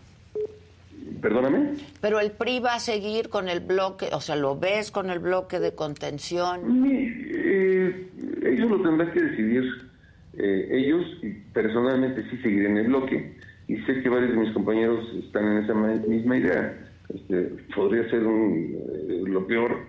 Perdóname. 1.22 1.74
Pero 2.02 2.20
el 2.20 2.32
PRI 2.32 2.60
va 2.60 2.76
a 2.76 2.80
seguir 2.80 3.30
con 3.30 3.50
el 3.50 3.60
bloque, 3.60 4.10
o 4.12 4.22
sea, 4.22 4.36
¿lo 4.36 4.58
ves 4.58 4.92
con 4.92 5.10
el 5.10 5.20
bloque 5.20 5.60
de 5.60 5.74
contención? 5.74 6.86
Eh, 6.88 8.10
ellos 8.46 8.70
lo 8.70 8.82
tendrán 8.82 9.12
que 9.12 9.22
decidir. 9.22 9.90
Eh, 10.38 10.70
ellos, 10.72 11.06
y 11.22 11.32
personalmente 11.54 12.24
sí 12.30 12.38
seguiré 12.38 12.70
en 12.70 12.78
el 12.78 12.88
bloque. 12.88 13.36
Y 13.68 13.78
sé 13.82 14.02
que 14.02 14.10
varios 14.10 14.32
de 14.32 14.38
mis 14.38 14.54
compañeros 14.54 15.06
están 15.24 15.46
en 15.46 15.64
esa 15.64 15.74
misma 15.74 16.38
idea. 16.38 16.78
Este, 17.14 17.52
podría 17.76 18.10
ser 18.10 18.26
un, 18.26 18.78
eh, 19.10 19.24
lo 19.26 19.46
peor, 19.46 19.80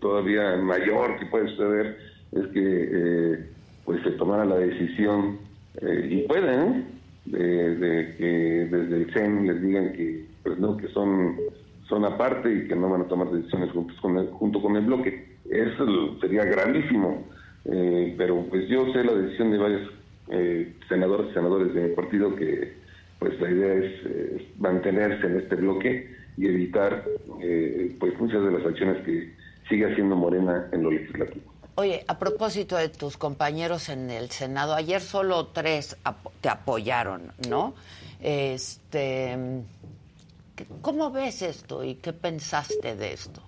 todavía 0.00 0.56
mayor 0.56 1.18
que 1.18 1.26
puede 1.26 1.48
suceder, 1.48 1.96
es 2.32 2.46
que 2.48 3.38
pues 3.84 4.02
se 4.02 4.10
tomara 4.12 4.44
la 4.44 4.56
decisión, 4.56 5.38
y 6.08 6.22
pueden, 6.22 6.86
de, 7.24 7.76
de 7.76 8.16
que 8.16 8.68
desde 8.70 8.96
el 8.96 9.12
CEN 9.12 9.46
les 9.46 9.62
digan 9.62 9.92
que 9.92 10.26
pues 10.42 10.58
no, 10.58 10.76
que 10.76 10.88
son, 10.88 11.36
son 11.88 12.04
aparte 12.04 12.52
y 12.52 12.68
que 12.68 12.76
no 12.76 12.90
van 12.90 13.02
a 13.02 13.08
tomar 13.08 13.30
decisiones 13.30 13.70
juntos 13.72 13.98
con 14.00 14.16
el, 14.18 14.28
junto 14.28 14.60
con 14.62 14.76
el 14.76 14.84
bloque. 14.84 15.36
Eso 15.48 16.18
sería 16.20 16.44
gravísimo, 16.44 17.26
eh, 17.64 18.14
pero 18.16 18.44
pues 18.48 18.68
yo 18.68 18.92
sé 18.92 19.04
la 19.04 19.14
decisión 19.14 19.50
de 19.50 19.58
varios 19.58 19.90
eh, 20.28 20.72
senadores 20.88 21.30
y 21.30 21.34
senadores 21.34 21.74
de 21.74 21.88
mi 21.88 21.94
partido 21.94 22.34
que 22.36 22.72
pues 23.18 23.38
la 23.40 23.50
idea 23.50 23.74
es 23.74 23.92
eh, 24.06 24.48
mantenerse 24.58 25.26
en 25.26 25.40
este 25.40 25.56
bloque 25.56 26.08
y 26.36 26.46
evitar 26.46 27.04
pues 27.98 28.18
muchas 28.18 28.42
de 28.42 28.50
las 28.50 28.64
acciones 28.64 29.02
que 29.04 29.34
sigue 29.70 29.90
haciendo 29.90 30.16
Morena 30.16 30.68
en 30.72 30.82
lo 30.82 30.90
legislativo. 30.90 31.50
Oye, 31.76 32.04
a 32.06 32.18
propósito 32.18 32.76
de 32.76 32.90
tus 32.90 33.16
compañeros 33.16 33.88
en 33.88 34.10
el 34.10 34.28
Senado, 34.28 34.74
ayer 34.74 35.00
solo 35.00 35.46
tres 35.46 35.96
te 36.42 36.50
apoyaron, 36.50 37.32
¿no? 37.48 37.74
Este, 38.20 39.38
¿Cómo 40.82 41.10
ves 41.10 41.42
esto 41.42 41.84
y 41.84 41.94
qué 41.94 42.12
pensaste 42.12 42.96
de 42.96 43.12
esto? 43.12 43.42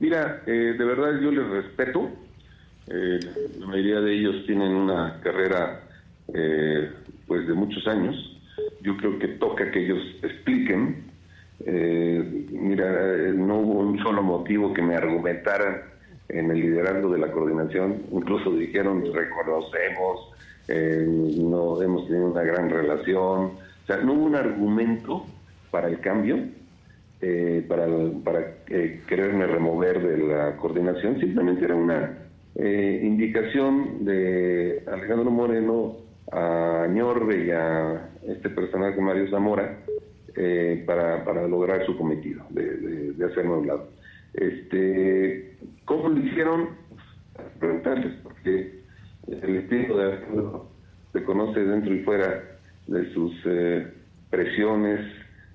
Mira, 0.00 0.42
eh, 0.46 0.74
de 0.76 0.84
verdad 0.84 1.20
yo 1.20 1.30
les 1.30 1.48
respeto. 1.48 2.10
Eh, 2.88 3.20
la 3.58 3.66
mayoría 3.66 4.00
de 4.00 4.14
ellos 4.14 4.46
tienen 4.46 4.72
una 4.72 5.20
carrera 5.20 5.80
eh, 6.34 6.90
pues 7.26 7.46
de 7.46 7.54
muchos 7.54 7.86
años. 7.86 8.16
Yo 8.80 8.96
creo 8.96 9.18
que 9.18 9.28
toca 9.28 9.70
que 9.70 9.84
ellos 9.84 10.02
expliquen. 10.22 11.10
mira, 11.64 13.32
no 13.34 13.60
hubo 13.60 13.81
un 13.92 14.02
solo 14.02 14.22
motivo 14.22 14.72
que 14.72 14.80
me 14.80 14.96
argumentaran 14.96 15.82
en 16.28 16.50
el 16.50 16.60
liderazgo 16.60 17.10
de 17.10 17.18
la 17.18 17.30
coordinación. 17.30 18.02
Incluso 18.10 18.50
dijeron, 18.52 19.04
reconocemos, 19.12 20.32
no 20.68 21.82
hemos 21.82 22.06
tenido 22.06 22.30
una 22.30 22.42
gran 22.42 22.70
relación. 22.70 23.40
O 23.82 23.86
sea, 23.86 23.98
no 23.98 24.14
hubo 24.14 24.24
un 24.24 24.36
argumento 24.36 25.26
para 25.70 25.88
el 25.88 26.00
cambio, 26.00 26.38
eh, 27.20 27.64
para, 27.68 27.86
para 28.24 28.40
eh, 28.68 29.02
quererme 29.06 29.46
remover 29.46 30.02
de 30.02 30.18
la 30.18 30.56
coordinación, 30.56 31.20
simplemente 31.20 31.64
era 31.64 31.74
una 31.74 32.18
eh, 32.54 33.00
indicación 33.02 34.04
de 34.04 34.82
Alejandro 34.90 35.30
Moreno 35.30 35.96
a 36.30 36.86
Ñorbe 36.90 37.46
y 37.46 37.50
a 37.50 38.10
este 38.26 38.48
personaje 38.48 39.00
Mario 39.00 39.30
Zamora 39.30 39.78
para, 40.86 41.24
para 41.24 41.46
lograr 41.46 41.84
su 41.86 41.96
cometido 41.96 42.44
de, 42.50 43.12
de, 43.12 43.24
hacerme 43.24 43.54
a 43.54 43.56
un 43.56 43.66
lado. 43.66 43.88
Este, 44.34 45.56
¿Cómo 45.84 46.08
lo 46.08 46.18
hicieron? 46.18 46.70
Preguntarles, 47.58 48.14
porque 48.22 48.82
el 49.28 49.56
estilo 49.56 49.98
de 49.98 50.04
Alejandro 50.04 50.68
se 51.12 51.22
conoce 51.24 51.60
dentro 51.64 51.94
y 51.94 52.00
fuera 52.00 52.42
de 52.86 53.12
sus 53.12 53.32
presiones, 54.30 55.00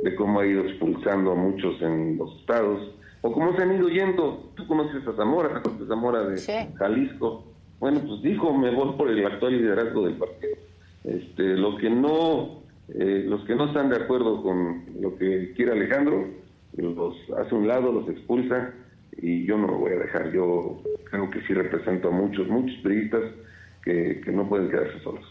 de 0.03 0.15
cómo 0.15 0.39
ha 0.39 0.45
ido 0.45 0.63
expulsando 0.63 1.31
a 1.31 1.35
muchos 1.35 1.81
en 1.81 2.17
los 2.17 2.39
estados, 2.39 2.95
o 3.21 3.31
cómo 3.31 3.55
se 3.55 3.63
han 3.63 3.75
ido 3.75 3.89
yendo. 3.89 4.51
Tú 4.55 4.67
conoces 4.67 5.05
a 5.07 5.13
Zamora, 5.13 5.57
a 5.57 5.87
Zamora 5.87 6.23
de 6.23 6.37
Jalisco. 6.75 7.43
Bueno, 7.79 8.01
pues 8.07 8.21
dijo, 8.21 8.53
me 8.53 8.71
voy 8.71 8.95
por 8.95 9.09
el 9.09 9.25
actual 9.25 9.57
liderazgo 9.57 10.05
del 10.05 10.15
partido. 10.15 10.55
Este, 11.03 11.43
lo 11.55 11.77
que 11.77 11.89
no, 11.89 12.61
eh, 12.89 13.23
los 13.27 13.43
que 13.45 13.55
no 13.55 13.65
están 13.67 13.89
de 13.89 13.97
acuerdo 13.97 14.41
con 14.41 14.85
lo 14.99 15.17
que 15.17 15.53
quiere 15.55 15.73
Alejandro, 15.73 16.27
los 16.75 17.15
hace 17.37 17.55
un 17.55 17.67
lado, 17.67 17.91
los 17.91 18.07
expulsa, 18.09 18.73
y 19.17 19.45
yo 19.45 19.57
no 19.57 19.67
lo 19.67 19.77
voy 19.77 19.93
a 19.93 19.99
dejar. 19.99 20.31
Yo 20.31 20.81
creo 21.05 21.29
que 21.29 21.41
sí 21.41 21.53
represento 21.53 22.09
a 22.09 22.11
muchos, 22.11 22.47
muchos 22.47 22.77
periodistas 22.81 23.23
que, 23.83 24.21
que 24.23 24.31
no 24.31 24.47
pueden 24.47 24.69
quedarse 24.69 24.99
solos. 25.01 25.25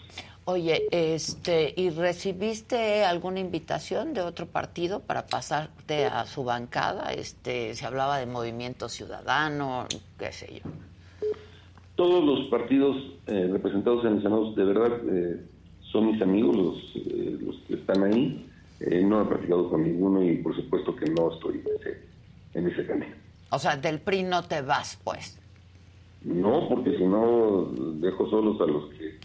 Oye, 0.48 0.86
este, 0.92 1.74
¿y 1.76 1.90
recibiste 1.90 3.04
alguna 3.04 3.40
invitación 3.40 4.14
de 4.14 4.20
otro 4.20 4.46
partido 4.46 5.00
para 5.00 5.26
pasarte 5.26 6.04
a 6.04 6.24
su 6.24 6.44
bancada? 6.44 7.12
Este, 7.12 7.74
se 7.74 7.84
hablaba 7.84 8.18
de 8.18 8.26
Movimiento 8.26 8.88
Ciudadano, 8.88 9.88
qué 10.16 10.30
sé 10.30 10.62
yo. 10.62 10.70
Todos 11.96 12.24
los 12.24 12.46
partidos 12.46 12.96
eh, 13.26 13.48
representados 13.50 14.04
en 14.04 14.18
el 14.18 14.22
Senado, 14.22 14.52
de 14.52 14.64
verdad, 14.64 15.00
eh, 15.10 15.40
son 15.96 16.12
mis 16.12 16.20
amigos 16.20 16.56
los, 16.56 16.96
eh, 16.96 17.38
los 17.40 17.56
que 17.66 17.74
están 17.74 18.04
ahí. 18.04 18.46
no 19.04 19.22
he 19.22 19.24
practicado 19.24 19.70
con 19.70 19.82
ninguno 19.82 20.22
y 20.22 20.36
por 20.38 20.54
supuesto 20.54 20.94
que 20.94 21.06
no 21.10 21.32
estoy 21.32 21.54
en 21.54 21.80
ese, 21.80 22.02
en 22.54 22.68
ese 22.68 22.86
camino. 22.86 23.14
O 23.50 23.58
sea, 23.58 23.76
del 23.76 24.00
PRI 24.00 24.24
no 24.24 24.42
te 24.42 24.60
vas, 24.60 24.98
pues. 25.02 25.38
No, 26.22 26.68
porque 26.68 26.96
si 26.98 27.04
no 27.04 27.72
dejo 28.00 28.28
solos 28.28 28.60
a 28.60 28.66
los 28.66 28.90
que 28.90 29.16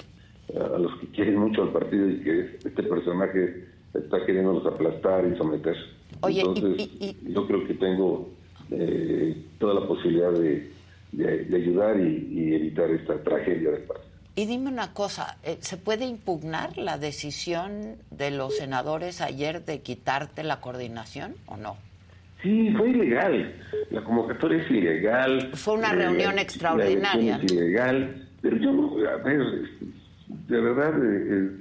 a 0.57 0.77
los 0.77 0.99
que 0.99 1.07
quieren 1.07 1.37
mucho 1.37 1.63
al 1.63 1.71
partido 1.71 2.09
y 2.09 2.21
que 2.21 2.57
este 2.63 2.83
personaje 2.83 3.67
está 3.93 4.25
queriéndolos 4.25 4.65
aplastar 4.65 5.25
y 5.25 5.37
someter. 5.37 5.75
Oye, 6.21 6.41
Entonces, 6.41 6.89
yo 7.23 7.47
creo 7.47 7.65
que 7.65 7.73
tengo 7.75 8.29
eh, 8.69 9.35
toda 9.59 9.75
la 9.75 9.87
posibilidad 9.87 10.31
de, 10.31 10.71
de, 11.13 11.55
ayudar 11.55 11.99
y, 11.99 12.53
evitar 12.53 12.89
esta 12.91 13.21
tragedia 13.23 13.71
del 13.71 13.83
partido. 13.83 14.10
Y 14.35 14.45
dime 14.45 14.69
una 14.69 14.93
cosa, 14.93 15.37
eh, 15.43 15.57
¿se 15.59 15.77
puede 15.77 16.05
impugnar 16.05 16.77
la 16.77 16.97
decisión 16.97 17.97
de 18.11 18.31
los 18.31 18.57
senadores 18.57 19.19
ayer 19.21 19.65
de 19.65 19.81
quitarte 19.81 20.43
la 20.43 20.61
coordinación 20.61 21.35
o 21.47 21.57
no? 21.57 21.75
Sí, 22.41 22.73
fue 22.75 22.89
ilegal. 22.89 23.53
La 23.91 24.03
convocatoria 24.03 24.63
es 24.63 24.71
ilegal. 24.71 25.51
Fue 25.53 25.75
una 25.75 25.91
reunión 25.91 26.39
eh, 26.39 26.41
extraordinaria. 26.41 27.37
es 27.37 27.51
ilegal. 27.51 28.27
Pero 28.41 28.57
yo 28.57 28.71
a 29.07 29.17
ver, 29.17 29.41
de 30.47 30.61
verdad, 30.61 30.93
eh, 31.05 31.51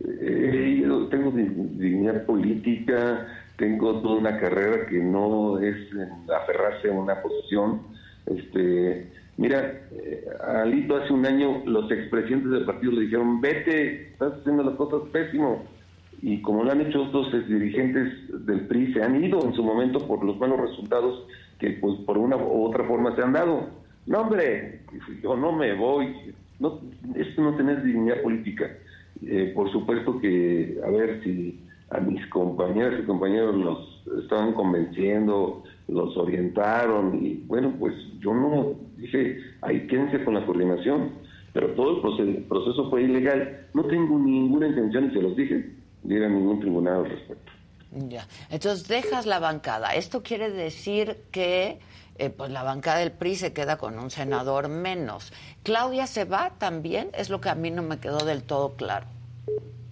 eh, 0.00 1.08
tengo 1.10 1.30
dignidad 1.32 2.24
política, 2.24 3.26
tengo 3.56 4.00
toda 4.00 4.16
una 4.16 4.40
carrera 4.40 4.86
que 4.86 4.98
no 4.98 5.58
es 5.58 5.76
aferrarse 6.42 6.88
a 6.88 6.92
una 6.92 7.20
posición. 7.20 7.82
Este, 8.26 9.12
mira, 9.36 9.82
eh, 9.92 10.24
Alito 10.62 10.96
hace 10.96 11.12
un 11.12 11.26
año 11.26 11.62
los 11.66 11.90
expresidentes 11.90 12.50
del 12.50 12.64
partido 12.64 12.92
le 12.92 13.02
dijeron, 13.02 13.40
vete, 13.40 14.12
estás 14.12 14.34
haciendo 14.40 14.62
las 14.62 14.74
cosas 14.74 15.08
pésimo. 15.10 15.64
Y 16.20 16.40
como 16.40 16.62
lo 16.62 16.70
han 16.70 16.80
hecho 16.80 17.02
otros 17.02 17.32
dirigentes 17.48 18.12
del 18.46 18.68
PRI, 18.68 18.92
se 18.92 19.02
han 19.02 19.22
ido 19.22 19.44
en 19.44 19.54
su 19.54 19.62
momento 19.62 20.06
por 20.06 20.24
los 20.24 20.38
malos 20.38 20.60
resultados 20.60 21.26
que 21.58 21.70
pues 21.80 21.98
por 22.00 22.16
una 22.16 22.36
u 22.36 22.64
otra 22.64 22.84
forma 22.84 23.14
se 23.16 23.22
han 23.22 23.32
dado. 23.32 23.68
No, 24.06 24.20
hombre, 24.20 24.80
yo 25.22 25.36
no 25.36 25.52
me 25.52 25.74
voy. 25.74 26.34
No, 26.60 26.80
esto 27.16 27.42
no 27.42 27.56
tener 27.56 27.82
dignidad 27.82 28.22
política. 28.22 28.70
Eh, 29.24 29.52
por 29.54 29.70
supuesto 29.70 30.20
que, 30.20 30.80
a 30.84 30.90
ver 30.90 31.22
si 31.22 31.60
a 31.90 32.00
mis 32.00 32.24
compañeras 32.28 33.00
y 33.00 33.06
compañeros 33.06 33.54
los 33.56 34.22
estaban 34.22 34.52
convenciendo, 34.54 35.62
los 35.88 36.16
orientaron 36.16 37.24
y 37.24 37.44
bueno, 37.46 37.74
pues 37.78 37.94
yo 38.20 38.34
no 38.34 38.74
dije, 38.96 39.38
ahí 39.60 39.86
quédense 39.86 40.24
con 40.24 40.34
la 40.34 40.46
coordinación, 40.46 41.10
pero 41.52 41.68
todo 41.74 41.96
el 41.96 42.44
proceso, 42.44 42.88
fue 42.88 43.02
ilegal. 43.02 43.66
No 43.74 43.84
tengo 43.84 44.18
ninguna 44.18 44.68
intención, 44.68 45.10
y 45.10 45.14
se 45.14 45.22
los 45.22 45.36
dije, 45.36 45.70
de 46.02 46.14
ir 46.14 46.24
a 46.24 46.28
ningún 46.28 46.60
tribunal 46.60 47.04
al 47.04 47.10
respecto. 47.10 47.52
Ya, 48.08 48.26
entonces 48.50 48.88
dejas 48.88 49.26
la 49.26 49.38
bancada. 49.38 49.90
Esto 49.90 50.22
quiere 50.22 50.50
decir 50.50 51.18
que 51.30 51.78
eh, 52.16 52.30
pues 52.30 52.50
la 52.50 52.62
bancada 52.62 52.98
del 52.98 53.12
PRI 53.12 53.36
se 53.36 53.52
queda 53.52 53.76
con 53.76 53.98
un 53.98 54.10
senador 54.10 54.68
menos. 54.68 55.32
¿Claudia 55.62 56.06
se 56.06 56.24
va 56.24 56.52
también? 56.58 57.08
Es 57.12 57.28
lo 57.28 57.40
que 57.40 57.50
a 57.50 57.54
mí 57.54 57.70
no 57.70 57.82
me 57.82 57.98
quedó 57.98 58.24
del 58.24 58.44
todo 58.44 58.76
claro. 58.76 59.06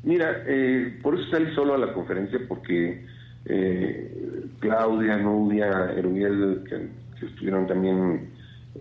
Mira, 0.03 0.45
eh, 0.47 0.99
por 1.03 1.15
eso 1.15 1.31
salí 1.31 1.55
solo 1.55 1.75
a 1.75 1.79
la 1.79 1.93
conferencia, 1.93 2.39
porque 2.49 3.05
eh, 3.47 4.47
Claudia, 4.59 5.17
Nubia, 5.17 5.93
Erubiel, 5.97 6.65
que, 6.69 7.01
estuvieron 7.27 7.67
también 7.67 8.31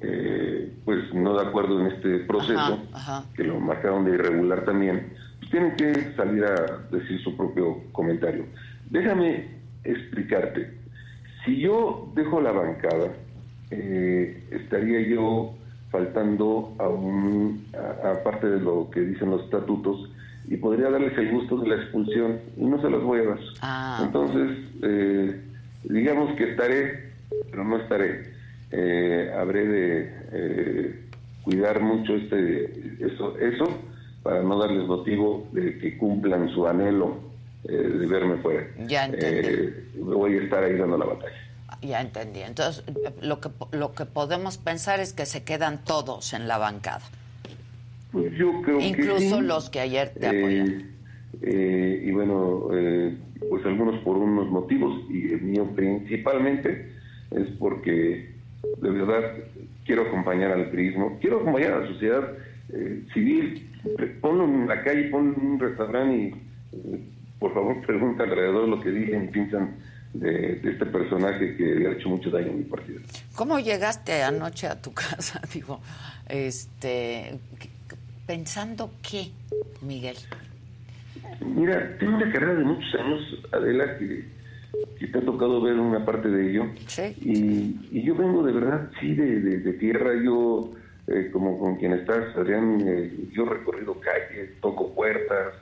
eh, 0.01 0.71
pues 0.85 1.13
no 1.13 1.33
de 1.33 1.45
acuerdo 1.45 1.81
en 1.81 1.87
este 1.87 2.19
proceso, 2.19 2.79
que 3.35 3.43
lo 3.43 3.59
marcaron 3.59 4.05
de 4.05 4.11
irregular 4.11 4.63
también, 4.63 5.11
pues 5.39 5.51
tienen 5.51 5.75
que 5.75 6.13
salir 6.15 6.45
a 6.45 6.87
decir 6.89 7.21
su 7.21 7.35
propio 7.35 7.81
comentario. 7.91 8.45
Déjame 8.89 9.47
explicarte. 9.83 10.73
Si 11.43 11.59
yo 11.59 12.11
dejo 12.15 12.39
la 12.39 12.53
bancada, 12.53 13.11
estaría 13.69 15.01
yo 15.01 15.53
faltando 15.91 16.73
a 16.79 16.87
un, 16.87 17.65
aparte 18.03 18.47
de 18.47 18.59
lo 18.59 18.89
que 18.89 19.01
dicen 19.01 19.31
los 19.31 19.43
estatutos, 19.43 20.09
y 20.49 20.57
podría 20.57 20.89
darles 20.89 21.15
el 21.17 21.31
gusto 21.31 21.57
de 21.57 21.69
la 21.69 21.75
expulsión 21.75 22.39
y 22.57 22.65
no 22.65 22.81
se 22.81 22.89
las 22.89 23.01
voy 23.03 23.19
a 23.19 23.23
dar. 23.23 23.39
Ah. 23.61 24.01
Entonces, 24.03 24.57
eh, 24.81 25.41
digamos 25.83 26.35
que 26.35 26.51
estaré, 26.51 27.11
pero 27.51 27.63
no 27.63 27.77
estaré. 27.77 28.33
Eh, 28.71 29.31
habré 29.37 29.67
de 29.67 30.13
eh, 30.31 31.05
cuidar 31.43 31.81
mucho 31.81 32.15
este 32.15 32.97
eso, 32.99 33.37
eso 33.37 33.65
para 34.23 34.41
no 34.41 34.59
darles 34.59 34.87
motivo 34.87 35.47
de 35.51 35.77
que 35.77 35.97
cumplan 35.97 36.49
su 36.49 36.67
anhelo 36.67 37.29
de 37.63 38.05
verme 38.07 38.37
fuera. 38.37 38.67
Ya 38.87 39.05
entendí. 39.05 39.73
voy 39.99 40.37
a 40.37 40.43
estar 40.43 40.63
ahí 40.63 40.77
dando 40.77 40.97
la 40.97 41.05
batalla. 41.05 41.35
Ya 41.81 42.01
entendí. 42.01 42.41
Entonces, 42.41 42.83
lo 43.21 43.39
que, 43.39 43.49
lo 43.71 43.93
que 43.93 44.05
podemos 44.05 44.57
pensar 44.57 44.99
es 44.99 45.13
que 45.13 45.25
se 45.25 45.43
quedan 45.43 45.83
todos 45.83 46.33
en 46.33 46.47
la 46.47 46.57
bancada. 46.57 47.01
Pues 48.11 48.33
yo 48.35 48.61
creo 48.63 48.79
Incluso 48.79 49.41
los 49.41 49.69
que 49.69 49.79
ayer 49.79 50.09
te 50.09 50.27
apoyaron. 50.27 50.69
Eh, 50.69 50.85
eh, 51.41 52.03
y 52.05 52.11
bueno, 52.11 52.69
eh, 52.73 53.15
pues 53.47 53.65
algunos 53.65 54.01
por 54.03 54.17
unos 54.17 54.49
motivos, 54.49 55.01
y 55.09 55.33
el 55.33 55.41
mío 55.41 55.69
principalmente 55.75 56.91
es 57.31 57.47
porque 57.59 58.33
de 58.81 58.89
verdad 58.89 59.37
quiero 59.85 60.03
acompañar 60.03 60.51
al 60.51 60.69
turismo, 60.71 61.17
quiero 61.21 61.41
acompañar 61.41 61.73
a 61.73 61.79
la 61.81 61.87
sociedad 61.87 62.33
civil. 63.13 63.65
Ponlo 64.21 64.45
en 64.45 64.67
la 64.67 64.83
calle, 64.83 65.09
ponlo 65.09 65.35
en 65.35 65.47
un 65.51 65.59
restaurante 65.59 66.15
y 66.15 66.35
por 67.39 67.53
favor 67.53 67.79
pregunta 67.85 68.23
alrededor 68.23 68.67
lo 68.67 68.79
que 68.81 68.89
dicen 68.89 69.25
y 69.25 69.27
piensan 69.27 69.75
de, 70.13 70.55
de, 70.55 70.71
este 70.71 70.87
personaje 70.87 71.55
que 71.55 71.63
le 71.63 71.87
ha 71.87 71.91
hecho 71.91 72.09
mucho 72.09 72.31
daño 72.31 72.51
a 72.51 72.55
mi 72.55 72.63
partido. 72.63 72.99
¿Cómo 73.35 73.59
llegaste 73.59 74.23
anoche 74.23 74.67
a 74.67 74.81
tu 74.81 74.91
casa? 74.93 75.41
Digo, 75.53 75.79
este, 76.27 77.39
¿Pensando 78.29 78.91
qué, 79.01 79.31
Miguel? 79.81 80.15
Mira, 81.43 81.97
tengo 81.97 82.15
una 82.15 82.31
carrera 82.31 82.53
de 82.53 82.63
muchos 82.63 82.93
años, 82.93 83.21
Adela, 83.51 83.97
que, 83.97 84.23
te 85.07 85.17
ha 85.17 85.21
tocado 85.21 85.59
ver 85.63 85.73
una 85.79 86.05
parte 86.05 86.29
de 86.29 86.51
ello. 86.51 86.65
Sí. 86.85 87.15
Y, 87.91 88.03
yo 88.03 88.13
vengo 88.13 88.43
de 88.43 88.51
verdad, 88.51 88.91
sí, 88.99 89.15
de, 89.15 89.73
tierra. 89.79 90.11
Yo, 90.23 90.69
eh, 91.07 91.31
como 91.33 91.57
con 91.57 91.77
quien 91.77 91.93
estás, 91.93 92.35
Adrián, 92.35 92.79
eh, 92.87 93.11
yo 93.33 93.47
he 93.47 93.49
recorrido 93.49 93.99
calles, 93.99 94.51
toco 94.61 94.93
puertas. 94.93 95.55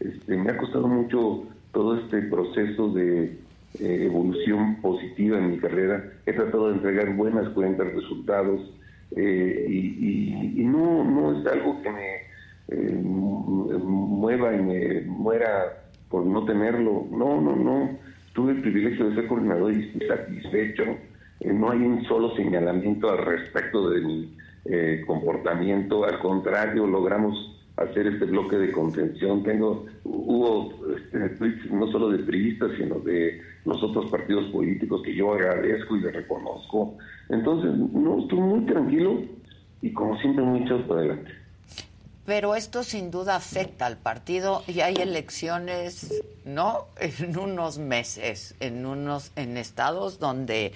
Este, 0.00 0.34
me 0.34 0.50
ha 0.50 0.56
costado 0.56 0.88
mucho 0.88 1.44
todo 1.74 1.98
este 1.98 2.22
proceso 2.22 2.88
de 2.88 3.36
eh, 3.80 4.04
evolución 4.06 4.76
positiva 4.80 5.36
en 5.36 5.50
mi 5.50 5.58
carrera. 5.58 6.10
He 6.24 6.32
tratado 6.32 6.70
de 6.70 6.76
entregar 6.76 7.14
buenas 7.16 7.50
cuentas, 7.50 7.92
resultados 7.92 8.62
eh, 9.16 9.66
y, 9.68 10.64
no, 10.64 11.04
no 11.04 11.40
es 11.40 11.46
algo 11.46 11.80
que 11.82 11.90
me 11.90 12.16
eh, 12.68 13.00
mueva 13.02 14.54
y 14.54 14.62
me 14.62 15.00
muera 15.02 15.84
por 16.08 16.26
no 16.26 16.44
tenerlo. 16.44 17.06
No, 17.10 17.40
no, 17.40 17.54
no. 17.56 17.98
Tuve 18.32 18.52
el 18.52 18.60
privilegio 18.60 19.08
de 19.08 19.14
ser 19.14 19.26
coordinador 19.28 19.72
y 19.72 19.84
estoy 19.84 20.08
satisfecho. 20.08 20.82
Eh, 21.40 21.52
no 21.52 21.70
hay 21.70 21.78
un 21.78 22.04
solo 22.04 22.34
señalamiento 22.34 23.10
al 23.10 23.18
respecto 23.18 23.90
de 23.90 24.00
mi 24.00 24.36
comportamiento. 25.06 26.04
Al 26.04 26.18
contrario, 26.18 26.86
logramos 26.86 27.53
hacer 27.76 28.06
este 28.06 28.24
bloque 28.26 28.56
de 28.56 28.72
contención. 28.72 29.42
Tengo, 29.42 29.86
hubo 30.04 30.72
este, 30.96 31.68
no 31.70 31.90
solo 31.90 32.10
de 32.10 32.18
priistas, 32.20 32.70
sino 32.78 32.98
de 33.00 33.40
los 33.64 33.82
otros 33.82 34.10
partidos 34.10 34.50
políticos 34.52 35.02
que 35.04 35.14
yo 35.14 35.32
agradezco 35.32 35.96
y 35.96 36.00
les 36.00 36.14
reconozco. 36.14 36.96
Entonces, 37.28 37.72
no, 37.74 38.20
estoy 38.20 38.40
muy 38.40 38.66
tranquilo 38.66 39.22
y 39.82 39.92
como 39.92 40.18
siempre 40.20 40.44
muy 40.44 40.64
para 40.84 41.00
adelante. 41.00 41.30
Pero 42.26 42.54
esto 42.54 42.82
sin 42.82 43.10
duda 43.10 43.36
afecta 43.36 43.84
al 43.84 43.98
partido 43.98 44.62
y 44.66 44.80
hay 44.80 44.94
elecciones, 44.94 46.22
¿no? 46.44 46.86
En 47.00 47.36
unos 47.36 47.78
meses, 47.78 48.54
en 48.60 48.86
unos, 48.86 49.32
en 49.36 49.56
estados 49.56 50.18
donde 50.18 50.72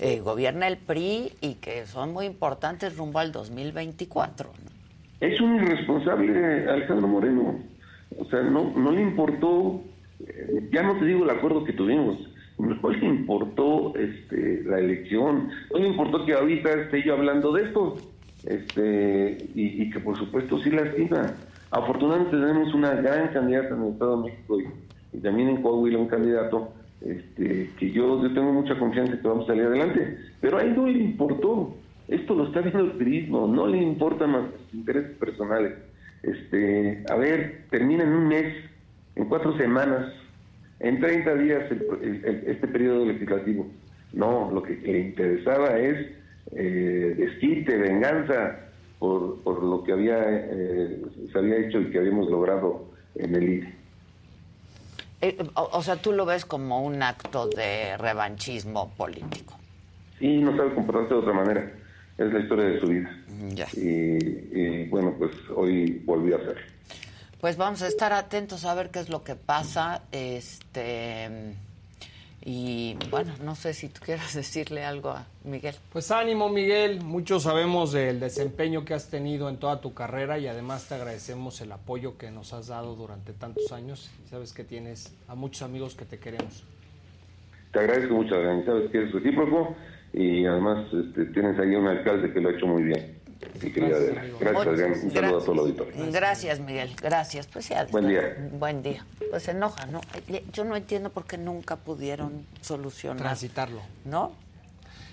eh, 0.00 0.20
gobierna 0.20 0.66
el 0.66 0.76
PRI 0.76 1.32
y 1.40 1.54
que 1.54 1.86
son 1.86 2.12
muy 2.12 2.26
importantes 2.26 2.96
rumbo 2.96 3.18
al 3.20 3.32
2024. 3.32 4.50
Es 5.20 5.40
un 5.40 5.56
irresponsable 5.56 6.68
Alejandro 6.68 7.08
Moreno. 7.08 7.56
O 8.18 8.24
sea, 8.26 8.42
no, 8.42 8.72
no 8.76 8.92
le 8.92 9.02
importó, 9.02 9.82
eh, 10.20 10.68
ya 10.72 10.82
no 10.82 10.98
te 10.98 11.04
digo 11.04 11.24
el 11.24 11.30
acuerdo 11.30 11.64
que 11.64 11.72
tuvimos, 11.72 12.18
no 12.58 12.90
le 12.90 13.06
importó 13.06 13.94
este, 13.96 14.62
la 14.64 14.78
elección, 14.78 15.50
no 15.72 15.78
le 15.78 15.88
importó 15.88 16.24
que 16.24 16.34
ahorita 16.34 16.72
esté 16.72 17.02
yo 17.02 17.14
hablando 17.14 17.52
de 17.52 17.64
esto, 17.64 17.96
este, 18.44 19.38
y, 19.54 19.90
que 19.90 20.00
por 20.00 20.16
supuesto 20.16 20.58
sí 20.58 20.70
lastima. 20.70 21.34
Afortunadamente 21.70 22.36
tenemos 22.36 22.72
una 22.74 22.92
gran 22.94 23.28
candidata 23.28 23.74
en 23.74 23.82
el 23.82 23.92
Estado 23.92 24.22
de 24.22 24.30
México 24.30 24.58
y, 25.12 25.18
también 25.18 25.48
en 25.48 25.62
Coahuila 25.62 25.98
un 25.98 26.08
candidato 26.08 26.72
este, 27.00 27.70
que 27.78 27.90
yo, 27.90 28.22
yo 28.22 28.32
tengo 28.32 28.52
mucha 28.52 28.78
confianza 28.78 29.20
que 29.20 29.28
vamos 29.28 29.44
a 29.44 29.48
salir 29.48 29.64
adelante, 29.64 30.18
pero 30.40 30.58
a 30.58 30.62
él 30.62 30.76
no 30.76 30.86
le 30.86 30.98
importó. 30.98 31.74
Esto 32.08 32.34
lo 32.34 32.46
está 32.46 32.62
viendo 32.62 32.80
el 32.80 32.92
turismo, 32.92 33.46
no 33.46 33.66
le 33.66 33.78
importan 33.78 34.30
más 34.30 34.42
los 34.44 34.74
intereses 34.74 35.10
personales. 35.18 35.74
Este, 36.22 37.04
a 37.08 37.14
ver, 37.16 37.66
termina 37.70 38.02
en 38.02 38.12
un 38.12 38.28
mes, 38.28 38.54
en 39.14 39.26
cuatro 39.26 39.56
semanas, 39.58 40.14
en 40.80 41.00
30 41.00 41.34
días 41.34 41.64
este 42.46 42.66
periodo 42.66 43.04
legislativo. 43.04 43.66
No, 44.14 44.50
lo 44.50 44.62
que 44.62 44.74
le 44.76 45.00
interesaba 45.00 45.78
es 45.78 46.06
eh, 46.52 47.14
desquite, 47.18 47.76
venganza 47.76 48.58
por, 48.98 49.42
por 49.42 49.62
lo 49.62 49.84
que 49.84 49.92
había 49.92 50.18
eh, 50.18 51.02
se 51.30 51.38
había 51.38 51.58
hecho 51.58 51.78
y 51.80 51.90
que 51.90 51.98
habíamos 51.98 52.30
logrado 52.30 52.86
en 53.16 53.34
el 53.34 53.52
INE. 53.52 53.74
Eh, 55.20 55.36
o, 55.54 55.82
sea, 55.82 55.96
tú 55.96 56.12
lo 56.12 56.24
ves 56.24 56.46
como 56.46 56.82
un 56.82 57.02
acto 57.02 57.48
de 57.48 57.98
revanchismo 57.98 58.94
político. 58.96 59.58
Sí, 60.18 60.38
no 60.38 60.56
sabe 60.56 60.74
comportarse 60.74 61.12
de 61.12 61.20
otra 61.20 61.32
manera 61.34 61.72
es 62.18 62.32
la 62.32 62.40
historia 62.40 62.64
de 62.66 62.80
su 62.80 62.86
vida. 62.88 63.16
Y, 63.74 64.84
bueno, 64.88 65.14
pues 65.16 65.30
hoy 65.54 66.02
volví 66.04 66.32
a 66.32 66.36
hacerlo. 66.36 66.60
Pues 67.40 67.56
vamos 67.56 67.82
a 67.82 67.86
estar 67.86 68.12
atentos 68.12 68.64
a 68.64 68.74
ver 68.74 68.90
qué 68.90 68.98
es 68.98 69.08
lo 69.08 69.22
que 69.22 69.36
pasa. 69.36 70.02
Este 70.10 71.28
Y 72.44 72.96
bueno, 73.10 73.32
no 73.44 73.54
sé 73.54 73.72
si 73.72 73.88
tú 73.88 74.00
quieras 74.04 74.34
decirle 74.34 74.84
algo 74.84 75.10
a 75.10 75.26
Miguel. 75.44 75.76
Pues 75.92 76.10
ánimo, 76.10 76.48
Miguel. 76.48 77.00
Muchos 77.00 77.44
sabemos 77.44 77.92
del 77.92 78.18
desempeño 78.18 78.84
que 78.84 78.94
has 78.94 79.08
tenido 79.08 79.48
en 79.48 79.58
toda 79.58 79.80
tu 79.80 79.94
carrera 79.94 80.36
y 80.40 80.48
además 80.48 80.88
te 80.88 80.96
agradecemos 80.96 81.60
el 81.60 81.70
apoyo 81.70 82.18
que 82.18 82.32
nos 82.32 82.52
has 82.52 82.66
dado 82.66 82.96
durante 82.96 83.32
tantos 83.32 83.70
años. 83.70 84.10
Y 84.26 84.28
sabes 84.28 84.52
que 84.52 84.64
tienes 84.64 85.14
a 85.28 85.36
muchos 85.36 85.62
amigos 85.62 85.94
que 85.94 86.04
te 86.04 86.18
queremos. 86.18 86.64
Te 87.72 87.78
agradezco 87.78 88.14
mucho, 88.14 88.34
Adrián. 88.34 88.64
Sabes 88.64 88.90
que 88.90 88.98
eres 88.98 89.12
recíproco 89.12 89.76
y 90.18 90.44
además 90.46 90.86
este, 90.92 91.26
tienes 91.26 91.56
ahí 91.60 91.76
un 91.76 91.86
alcalde 91.86 92.32
que 92.32 92.40
lo 92.40 92.48
ha 92.48 92.52
hecho 92.52 92.66
muy 92.66 92.82
bien. 92.82 93.18
Gracias, 93.40 94.40
gracias, 94.40 94.66
Adrián. 94.66 94.92
Un 95.04 95.10
saludo 95.12 95.38
a 95.38 95.40
todo 95.40 95.52
el 95.52 95.58
auditorio. 95.60 96.12
Gracias, 96.12 96.58
Miguel. 96.58 96.96
Gracias. 97.00 97.46
Pues 97.46 97.68
ya. 97.68 97.84
Buen 97.84 98.08
día. 98.08 98.50
Buen 98.52 98.82
día. 98.82 99.06
Pues 99.30 99.44
se 99.44 99.52
enoja, 99.52 99.86
¿no? 99.86 100.00
Yo 100.52 100.64
no 100.64 100.74
entiendo 100.74 101.10
por 101.10 101.24
qué 101.24 101.38
nunca 101.38 101.76
pudieron 101.76 102.44
solucionar. 102.60 103.18
Transitarlo. 103.18 103.80
¿No? 104.04 104.32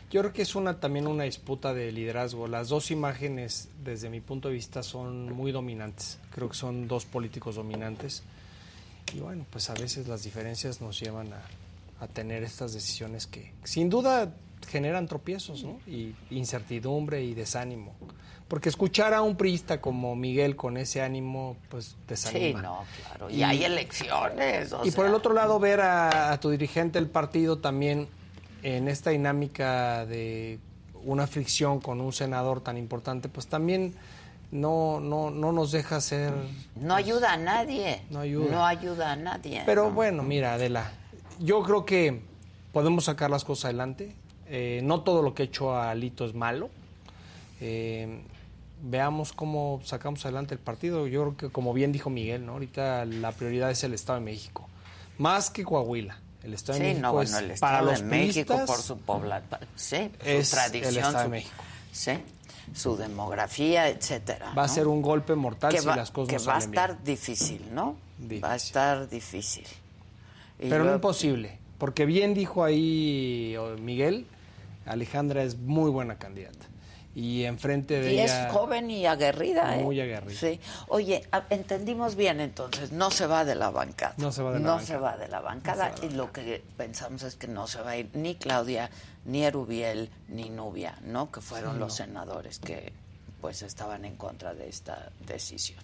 Yo 0.09 0.21
creo 0.21 0.33
que 0.33 0.41
es 0.41 0.55
una 0.55 0.79
también 0.79 1.05
una 1.05 1.25
disputa 1.25 1.75
de 1.75 1.91
liderazgo. 1.91 2.47
Las 2.47 2.69
dos 2.69 2.89
imágenes, 2.89 3.69
desde 3.83 4.09
mi 4.09 4.21
punto 4.21 4.47
de 4.47 4.55
vista, 4.55 4.81
son 4.81 5.31
muy 5.31 5.51
dominantes. 5.51 6.17
Creo 6.31 6.49
que 6.49 6.55
son 6.55 6.87
dos 6.87 7.05
políticos 7.05 7.55
dominantes. 7.55 8.23
Y 9.13 9.19
bueno, 9.19 9.45
pues 9.51 9.69
a 9.69 9.75
veces 9.75 10.07
las 10.07 10.23
diferencias 10.23 10.81
nos 10.81 10.99
llevan 10.99 11.31
a, 11.31 11.41
a 12.03 12.07
tener 12.07 12.41
estas 12.41 12.73
decisiones 12.73 13.27
que, 13.27 13.53
sin 13.63 13.89
duda, 13.89 14.33
generan 14.67 15.07
tropiezos, 15.07 15.63
¿no? 15.63 15.79
Y 15.87 16.15
incertidumbre 16.29 17.23
y 17.23 17.33
desánimo. 17.33 17.93
Porque 18.47 18.69
escuchar 18.69 19.13
a 19.13 19.21
un 19.23 19.35
priista 19.35 19.81
como 19.81 20.15
Miguel 20.15 20.55
con 20.55 20.77
ese 20.77 21.01
ánimo, 21.01 21.57
pues 21.69 21.95
desanima. 22.07 22.59
Sí, 22.59 22.63
no, 22.63 22.85
claro. 23.07 23.29
Y, 23.29 23.41
hay 23.41 23.63
elecciones. 23.63 24.73
y 24.83 24.91
por 24.91 25.07
el 25.07 25.15
otro 25.15 25.33
lado, 25.33 25.59
ver 25.59 25.81
a, 25.81 26.37
tu 26.39 26.51
dirigente 26.51 26.99
del 26.99 27.09
partido 27.09 27.57
también 27.57 28.07
en 28.61 28.87
esta 28.87 29.09
dinámica 29.09 30.05
de 30.05 30.59
una 31.03 31.25
fricción 31.25 31.79
con 31.79 32.01
un 32.01 32.13
senador 32.13 32.61
tan 32.61 32.77
importante, 32.77 33.29
pues 33.29 33.47
también 33.47 33.95
no, 34.51 34.99
no, 34.99 35.31
no 35.31 35.51
nos 35.51 35.71
deja 35.71 35.99
ser... 36.01 36.33
No 36.75 36.93
ayuda 36.95 37.33
a 37.33 37.37
nadie. 37.37 38.01
No 38.11 38.19
ayuda. 38.19 38.51
No 38.51 38.65
ayuda 38.65 39.11
a 39.11 39.15
nadie. 39.15 39.63
Pero 39.65 39.91
bueno, 39.91 40.23
mira, 40.23 40.53
Adela, 40.53 40.91
yo 41.39 41.63
creo 41.63 41.85
que 41.85 42.21
podemos 42.71 43.05
sacar 43.05 43.29
las 43.29 43.43
cosas 43.43 43.65
adelante. 43.65 44.15
Eh, 44.47 44.81
no 44.83 45.01
todo 45.01 45.21
lo 45.21 45.33
que 45.33 45.43
ha 45.43 45.45
hecho 45.45 45.75
Alito 45.77 46.25
es 46.25 46.33
malo. 46.33 46.69
Eh, 47.61 48.21
veamos 48.81 49.33
cómo 49.33 49.81
sacamos 49.83 50.23
adelante 50.25 50.53
el 50.53 50.59
partido. 50.59 51.07
Yo 51.07 51.21
creo 51.21 51.37
que, 51.37 51.49
como 51.49 51.73
bien 51.73 51.91
dijo 51.91 52.09
Miguel, 52.09 52.45
¿no? 52.45 52.53
ahorita 52.53 53.05
la 53.05 53.31
prioridad 53.31 53.71
es 53.71 53.83
el 53.83 53.93
Estado 53.93 54.19
de 54.19 54.25
México. 54.25 54.67
Más 55.17 55.49
que 55.49 55.63
Coahuila. 55.63 56.19
El 56.43 56.53
Estado 56.53 56.77
de 56.77 56.93
México 56.93 57.21
es 57.23 57.33
el 57.33 57.59
para 57.59 57.81
los 57.81 57.99
de 58.01 58.05
México 58.05 58.61
por 58.67 58.77
su 58.77 58.99
población, 58.99 59.59
sí, 59.75 60.11
su 60.43 60.51
tradición, 60.51 60.89
el 60.89 60.97
Estado 60.97 61.17
su, 61.17 61.23
de 61.23 61.29
México. 61.29 61.63
Sí, 61.91 62.11
su 62.75 62.95
demografía, 62.95 63.89
etcétera. 63.89 64.53
Va 64.55 64.65
a 64.65 64.67
ser 64.67 64.85
un 64.85 65.01
golpe 65.01 65.33
mortal 65.33 65.75
si 65.75 65.83
las 65.83 66.11
cosas 66.11 66.29
que 66.29 66.37
no 66.37 66.45
va 66.45 66.55
a 66.57 66.59
estar 66.59 67.03
difícil, 67.03 67.73
¿no? 67.73 67.95
Va 68.43 68.51
a 68.51 68.55
estar 68.57 69.09
difícil. 69.09 69.65
Pero 70.59 70.83
no 70.83 70.93
imposible, 70.93 71.57
porque 71.79 72.05
bien 72.05 72.35
dijo 72.35 72.63
ahí 72.63 73.57
Miguel, 73.79 74.27
Alejandra 74.85 75.43
es 75.43 75.57
muy 75.57 75.89
buena 75.91 76.17
candidata 76.17 76.65
y 77.15 77.45
enfrente 77.45 78.01
de 78.01 78.13
y 78.13 78.19
ella... 78.19 78.47
es 78.47 78.53
joven 78.53 78.91
y 78.91 79.05
aguerrida. 79.05 79.77
Muy 79.77 79.99
¿eh? 79.99 80.03
aguerrida. 80.03 80.37
Sí. 80.37 80.59
Oye, 80.89 81.25
entendimos 81.49 82.15
bien 82.15 82.41
entonces, 82.41 82.91
no 82.91 83.09
se 83.09 83.25
va 83.25 83.45
de 83.45 83.55
la 83.55 83.69
bancada. 83.69 84.13
No 84.17 84.33
se 84.33 84.43
va 84.43 84.51
de 84.51 84.59
la 84.59 84.65
no 84.65 84.71
bancada. 84.75 84.85
Se 84.87 84.97
va 84.97 85.17
de 85.17 85.27
la 85.29 85.39
bancada 85.39 85.95
y 86.03 86.09
lo 86.09 86.33
que 86.33 86.61
pensamos 86.75 87.23
es 87.23 87.35
que 87.35 87.47
no 87.47 87.67
se 87.67 87.79
va 87.81 87.91
a 87.91 87.97
ir 87.97 88.09
ni 88.13 88.35
Claudia, 88.35 88.89
ni 89.23 89.45
Erubiel, 89.45 90.09
ni 90.27 90.49
Nubia, 90.49 90.97
¿no? 91.03 91.31
Que 91.31 91.39
fueron 91.39 91.73
Sí, 91.75 91.79
los 91.79 91.87
no. 91.89 91.95
senadores 91.95 92.59
que 92.59 92.91
pues 93.39 93.61
estaban 93.61 94.03
en 94.03 94.17
contra 94.17 94.53
de 94.53 94.67
esta 94.67 95.09
decisión. 95.25 95.79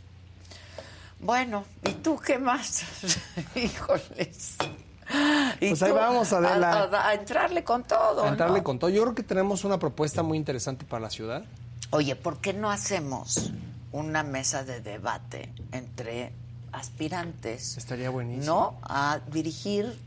Bueno, 1.20 1.64
¿y 1.86 1.92
tú 1.94 2.18
qué 2.20 2.40
más? 2.40 2.84
Híjoles. 3.56 4.58
¿Y 5.60 5.70
Pues 5.70 5.84
ahí 5.84 5.92
vamos, 5.92 6.32
Adela. 6.34 6.72
A, 6.72 6.84
a- 6.84 7.08
a 7.10 7.14
entrarle 7.14 7.64
con 7.64 7.84
todo. 7.84 8.24
A 8.24 8.30
entrarle 8.30 8.60
¿no? 8.60 8.64
con 8.64 8.80
todo. 8.80 8.90
Yo 8.90 9.02
creo 9.04 9.16
que 9.16 9.24
tenemos 9.24 9.64
una 9.64 9.78
propuesta 9.80 10.24
muy 10.24 10.38
interesante 10.38 10.86
para 10.86 11.02
la 11.02 11.10
ciudad. 11.10 11.44
Oye, 11.92 12.16
¿por 12.16 12.38
qué 12.40 12.54
no 12.54 12.72
hacemos 12.72 13.52
una 13.92 14.24
mesa 14.24 14.64
de 14.64 14.80
debate 14.82 15.52
entre 15.72 16.32
aspirantes? 16.72 17.78
Estaría 17.78 18.10
buenísimo. 18.10 18.46
¿No? 18.46 18.80
A 18.84 19.20
dirigir 19.32 19.98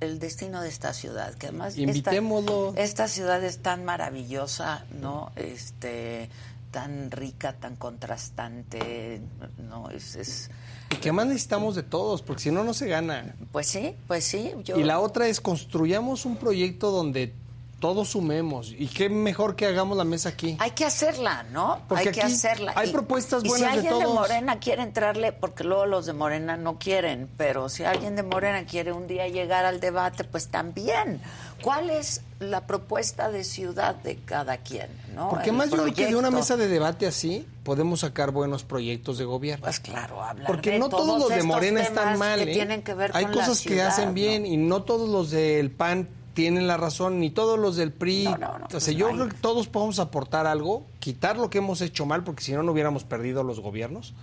el 0.00 0.18
destino 0.20 0.60
de 0.62 0.68
esta 0.68 0.92
ciudad, 0.92 1.34
que 1.34 1.48
además 1.48 1.70
esta- 1.70 1.82
Invitémoslo. 1.82 2.72
Esta, 2.76 3.08
ciudad 3.08 3.42
es 3.44 3.58
tan 3.58 3.84
maravillosa, 3.84 4.84
¿no? 5.00 5.32
Este 5.36 6.28
tan 6.70 7.10
rica, 7.10 7.54
tan 7.54 7.76
contrastante, 7.76 9.20
¿no? 9.68 9.90
Es, 9.90 10.16
es- 10.16 10.50
Y 10.90 10.96
que 10.96 11.12
más 11.12 11.26
necesitamos 11.26 11.74
de 11.74 11.82
todos, 11.82 12.22
porque 12.22 12.44
si 12.44 12.50
no, 12.50 12.64
no 12.64 12.74
se 12.74 12.88
gana. 12.88 13.34
pues 13.52 13.66
sí, 13.66 13.94
pues 14.06 14.24
sí. 14.24 14.52
Yo, 14.64 14.78
Y 14.78 14.84
la 14.84 15.00
otra 15.00 15.28
es 15.28 15.40
construyamos 15.40 16.24
un 16.24 16.36
proyecto 16.36 16.90
donde 16.90 17.34
todos 17.80 18.08
sumemos. 18.08 18.74
Y 18.76 18.88
qué 18.88 19.08
mejor 19.08 19.54
que 19.54 19.66
hagamos 19.66 19.96
la 19.96 20.04
mesa 20.04 20.30
aquí. 20.30 20.56
Hay 20.58 20.72
que 20.72 20.84
hacerla, 20.84 21.44
¿no? 21.52 21.80
Porque 21.88 22.08
hay 22.08 22.14
que 22.14 22.22
hacerla. 22.22 22.72
hay 22.74 22.90
propuestas 22.90 23.44
y 23.44 23.48
buenas 23.48 23.70
si 23.70 23.76
de 23.76 23.88
alguien 23.88 23.98
de, 23.98 24.04
todos. 24.04 24.14
Morena 24.14 24.58
quiere 24.58 24.82
entrarle, 24.82 25.32
porque 25.32 25.64
luego 25.64 25.86
los 25.86 26.06
de 26.06 26.12
Morena 26.12 26.56
no 26.56 26.78
quieren, 26.78 27.28
pero 27.36 27.68
si 27.68 27.84
alguien 27.84 28.16
de 28.16 28.22
Morena 28.22 28.64
quiere 28.66 28.92
un 28.92 29.06
día 29.06 29.28
llegar 29.28 29.64
al 29.64 29.80
debate, 29.80 30.24
pues 30.24 30.48
también. 30.48 31.20
¿Cuál 31.62 31.90
es 31.90 32.22
la 32.40 32.66
propuesta 32.66 33.30
de 33.30 33.44
ciudad 33.44 33.94
de 33.96 34.16
cada 34.16 34.58
quien? 34.58 34.88
¿no? 35.14 35.28
Porque 35.28 35.50
El 35.50 35.56
más 35.56 35.70
yo 35.70 35.76
creo 35.76 35.94
que 35.94 36.06
de 36.06 36.16
una 36.16 36.30
mesa 36.30 36.56
de 36.56 36.68
debate 36.68 37.06
así 37.06 37.46
podemos 37.64 38.00
sacar 38.00 38.30
buenos 38.30 38.64
proyectos 38.64 39.18
de 39.18 39.24
gobierno. 39.24 39.64
Pues 39.64 39.80
claro, 39.80 40.22
hablar 40.22 40.46
Porque 40.46 40.72
de 40.72 40.78
no 40.78 40.88
todos 40.88 41.18
los 41.18 41.28
de 41.28 41.42
Morena 41.42 41.82
están 41.82 42.18
mal. 42.18 42.44
Que 42.44 42.50
¿eh? 42.50 42.54
tienen 42.54 42.82
que 42.82 42.94
ver 42.94 43.10
Hay 43.14 43.24
con 43.24 43.36
la 43.36 43.40
cosas 43.40 43.62
que 43.62 43.82
hacen 43.82 44.14
bien 44.14 44.42
¿no? 44.42 44.48
y 44.48 44.56
no 44.56 44.82
todos 44.82 45.08
los 45.08 45.30
del 45.30 45.70
PAN 45.70 46.08
tienen 46.38 46.68
la 46.68 46.76
razón, 46.76 47.18
ni 47.18 47.30
todos 47.30 47.58
los 47.58 47.74
del 47.74 47.90
PRI. 47.90 48.24
No, 48.24 48.36
no, 48.38 48.58
no, 48.60 48.66
o 48.66 48.70
sea, 48.70 48.78
pues 48.78 48.96
yo 48.96 49.08
creo 49.08 49.28
que 49.28 49.36
todos 49.38 49.66
podemos 49.66 49.98
aportar 49.98 50.46
algo, 50.46 50.86
quitar 51.00 51.36
lo 51.36 51.50
que 51.50 51.58
hemos 51.58 51.80
hecho 51.80 52.06
mal, 52.06 52.22
porque 52.22 52.44
si 52.44 52.52
no, 52.52 52.62
no 52.62 52.70
hubiéramos 52.70 53.02
perdido 53.02 53.42
los 53.42 53.58
gobiernos, 53.58 54.14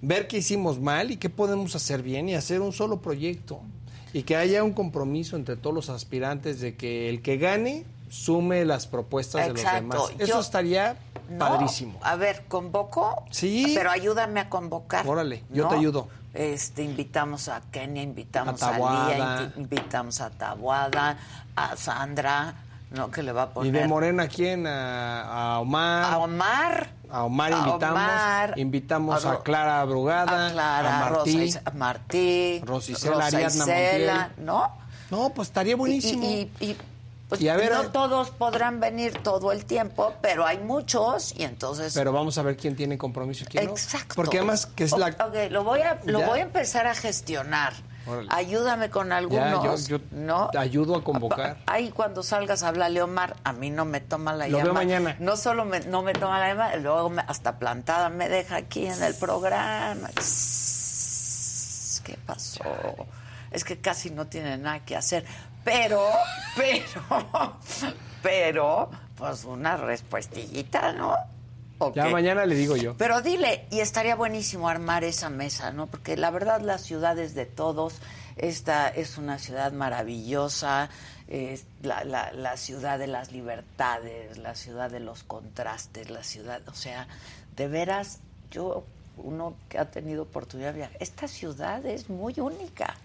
ver 0.00 0.28
qué 0.28 0.38
hicimos 0.38 0.78
mal 0.78 1.10
y 1.10 1.16
qué 1.16 1.30
podemos 1.30 1.74
hacer 1.74 2.04
bien 2.04 2.28
y 2.28 2.36
hacer 2.36 2.60
un 2.60 2.72
solo 2.72 3.00
proyecto. 3.00 3.60
Y 4.18 4.24
que 4.24 4.34
haya 4.36 4.64
un 4.64 4.72
compromiso 4.72 5.36
entre 5.36 5.54
todos 5.56 5.72
los 5.74 5.90
aspirantes 5.90 6.60
de 6.60 6.74
que 6.76 7.08
el 7.08 7.22
que 7.22 7.36
gane 7.38 7.84
sume 8.10 8.64
las 8.64 8.86
propuestas 8.88 9.46
de 9.46 9.52
los 9.54 9.72
demás. 9.72 9.98
Yo- 10.18 10.24
Eso 10.24 10.40
estaría 10.40 10.96
No, 11.30 11.38
padrísimo. 11.38 11.98
A 12.02 12.16
ver, 12.16 12.44
convoco. 12.48 13.22
Sí. 13.30 13.72
Pero 13.76 13.90
ayúdame 13.90 14.40
a 14.40 14.48
convocar. 14.48 15.06
Órale, 15.06 15.44
yo 15.50 15.64
¿no? 15.64 15.68
te 15.70 15.76
ayudo. 15.76 16.08
Este, 16.34 16.82
invitamos 16.82 17.48
a 17.48 17.60
Kenia, 17.70 18.02
invitamos 18.02 18.60
A 18.62 18.74
a. 18.74 18.78
Lía, 18.78 19.18
invi- 19.18 19.56
invitamos 19.58 20.20
a 20.20 20.30
Tabuada, 20.30 21.16
a 21.54 21.76
Sandra, 21.76 22.54
¿no? 22.90 23.10
Que 23.10 23.22
le 23.22 23.30
va 23.32 23.42
a 23.44 23.46
Y 23.46 23.54
poner. 23.54 23.72
de 23.82 23.88
Morena, 23.88 24.24
¿a 24.24 24.28
quién? 24.28 24.66
A, 24.66 25.54
a 25.54 25.60
Omar. 25.60 26.12
A 26.12 26.18
Omar. 26.18 26.90
A 27.10 27.24
Omar 27.24 27.52
A 27.52 27.58
invitamos. 27.58 27.98
Omar, 28.02 28.54
invitamos 28.58 29.24
a 29.24 29.42
Clara 29.42 29.80
A 29.80 29.84
Brugada. 29.84 30.52
Clara, 30.52 31.06
a 31.06 31.10
Martí. 31.10 31.32
Rosa 31.32 31.44
Is- 31.44 31.60
a 31.64 31.70
Martí. 31.70 32.60
Rosicela 32.64 33.26
Ariadna 33.26 33.64
Isela. 33.64 34.30
¿no? 34.38 34.72
No, 35.10 35.30
pues 35.30 35.48
estaría 35.48 35.74
buenísimo. 35.76 36.22
Y, 36.22 36.50
y- 36.60 36.70
y, 36.70 36.76
pues, 37.28 37.40
Y 37.40 37.48
a 37.48 37.56
ver, 37.56 37.72
no 37.72 37.78
a- 37.80 37.92
todos 37.92 38.30
podrán 38.30 38.78
venir 38.80 39.18
todo 39.22 39.52
el 39.52 39.64
tiempo, 39.64 40.12
pero 40.20 40.44
hay 40.46 40.58
muchos 40.58 41.34
y 41.38 41.44
entonces 41.44 41.94
Pero 41.94 42.12
vamos 42.12 42.36
a 42.38 42.42
ver 42.42 42.56
quién 42.56 42.76
tiene 42.76 42.98
compromiso 42.98 43.44
y 43.44 43.46
quién 43.46 43.64
no. 43.66 43.70
Exacto. 43.70 44.14
Porque 44.14 44.38
además 44.38 44.66
que 44.66 44.84
es 44.84 44.92
la... 44.96 45.08
Ok, 45.08 45.50
lo 45.50 45.64
voy 45.64 45.80
a, 45.80 45.98
lo 46.04 46.20
Ya. 46.20 46.26
voy 46.28 46.40
a 46.40 46.42
empezar 46.42 46.86
a 46.86 46.94
gestionar. 46.94 47.72
Órale. 48.08 48.28
Ayúdame 48.32 48.90
con 48.90 49.12
algunos. 49.12 49.86
yo- 49.88 49.98
yo 49.98 50.04
¿no? 50.12 50.48
te 50.50 50.58
ayudo 50.58 50.96
a 50.96 51.04
convocar. 51.04 51.58
Ahí 51.66 51.90
cuando 51.90 52.22
salgas 52.22 52.62
a 52.62 52.68
hablarle 52.68 53.02
Omar, 53.02 53.36
a 53.44 53.52
mí 53.52 53.70
no 53.70 53.84
me 53.84 54.00
toma 54.00 54.32
la 54.34 54.46
Lo 54.48 54.56
veo 54.58 54.66
llamada. 54.68 54.84
mañana. 54.86 55.16
No 55.18 55.36
solo 55.36 55.64
me, 55.64 55.80
no 55.80 56.02
me 56.02 56.12
toma 56.14 56.38
la 56.40 56.48
llamada, 56.48 56.76
luego 56.76 57.10
me- 57.10 57.22
hasta 57.26 57.58
plantada 57.58 58.08
me 58.08 58.28
deja 58.28 58.56
aquí 58.56 58.86
en 58.86 59.02
el 59.02 59.14
programa. 59.14 60.08
¿Qué 62.04 62.16
pasó? 62.26 62.62
Es 63.50 63.64
que 63.64 63.78
casi 63.80 64.10
no 64.10 64.26
tiene 64.26 64.56
nada 64.58 64.80
que 64.84 64.96
hacer. 64.96 65.24
Pero, 65.64 66.06
pero, 66.56 67.56
pero, 68.22 68.90
pues 69.16 69.44
una 69.44 69.76
respuestillita, 69.76 70.92
¿no? 70.92 71.14
¿O 71.78 71.92
Ya 71.94 72.08
mañana 72.08 72.44
le 72.44 72.54
digo 72.54 72.76
yo. 72.76 72.96
Pero 72.96 73.22
dile, 73.22 73.66
y 73.70 73.80
estaría 73.80 74.16
buenísimo 74.16 74.68
armar 74.68 75.04
esa 75.04 75.30
mesa, 75.30 75.70
¿no? 75.70 75.86
Porque 75.86 76.16
la 76.16 76.30
verdad 76.30 76.60
la 76.60 76.78
ciudad 76.78 77.18
es 77.18 77.34
de 77.34 77.46
todos. 77.46 77.94
Esta 78.36 78.88
es 78.88 79.18
una 79.18 79.38
ciudad 79.38 79.72
maravillosa, 79.72 80.90
es 81.28 81.64
la, 81.82 82.04
la, 82.04 82.32
la 82.32 82.56
ciudad 82.56 82.98
de 82.98 83.06
las 83.06 83.32
libertades, 83.32 84.38
la 84.38 84.54
ciudad 84.54 84.90
de 84.90 85.00
los 85.00 85.24
contrastes, 85.24 86.10
la 86.10 86.22
ciudad, 86.22 86.62
o 86.68 86.74
sea, 86.74 87.06
de 87.56 87.68
veras, 87.68 88.20
yo, 88.50 88.84
uno 89.18 89.54
que 89.68 89.78
ha 89.78 89.90
tenido 89.90 90.22
oportunidad 90.22 90.72
de 90.72 90.78
viajar, 90.78 90.96
esta 91.00 91.28
ciudad 91.28 91.84
es 91.84 92.08
muy 92.08 92.34
única, 92.38 92.96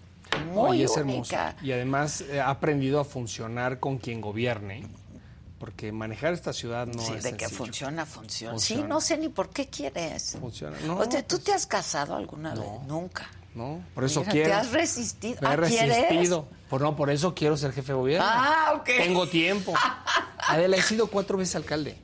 muy 0.52 0.82
es 0.82 0.96
única. 0.96 1.54
Y 1.62 1.72
además 1.72 2.22
eh, 2.22 2.40
ha 2.40 2.50
aprendido 2.50 3.00
a 3.00 3.04
funcionar 3.04 3.78
con 3.78 3.98
quien 3.98 4.20
gobierne. 4.20 4.86
Porque 5.58 5.92
manejar 5.92 6.32
esta 6.34 6.52
ciudad 6.52 6.86
no 6.86 7.00
sí, 7.02 7.14
es 7.14 7.22
de 7.22 7.36
que 7.36 7.48
funciona, 7.48 8.04
funciona, 8.04 8.58
Sí, 8.58 8.84
no 8.86 9.00
sé 9.00 9.16
ni 9.16 9.28
por 9.28 9.50
qué 9.50 9.68
quieres. 9.68 10.36
Funciona. 10.40 10.76
No, 10.84 10.98
o 10.98 11.10
sea, 11.10 11.22
¿Tú 11.22 11.36
pues- 11.36 11.44
te 11.44 11.52
has 11.52 11.66
casado 11.66 12.16
alguna 12.16 12.54
vez? 12.54 12.68
Nunca. 12.86 13.28
No, 13.54 13.80
por 13.94 14.02
eso 14.04 14.20
Mira, 14.20 14.32
quiero. 14.32 14.48
Te 14.48 14.54
has 14.54 14.72
resistido. 14.72 15.38
Me 15.40 15.48
he 15.48 15.52
Ah, 15.52 15.56
resistido. 15.56 16.48
Por, 16.68 16.80
no, 16.80 16.96
por 16.96 17.08
eso 17.08 17.34
quiero 17.36 17.56
ser 17.56 17.72
jefe 17.72 17.92
de 17.92 17.98
gobierno. 17.98 18.26
Ah, 18.28 18.72
ok. 18.76 18.84
Tengo 18.84 19.28
tiempo. 19.28 19.72
Adela, 20.48 20.76
he 20.76 20.82
sido 20.82 21.06
cuatro 21.06 21.38
veces 21.38 21.54
alcalde. 21.54 21.96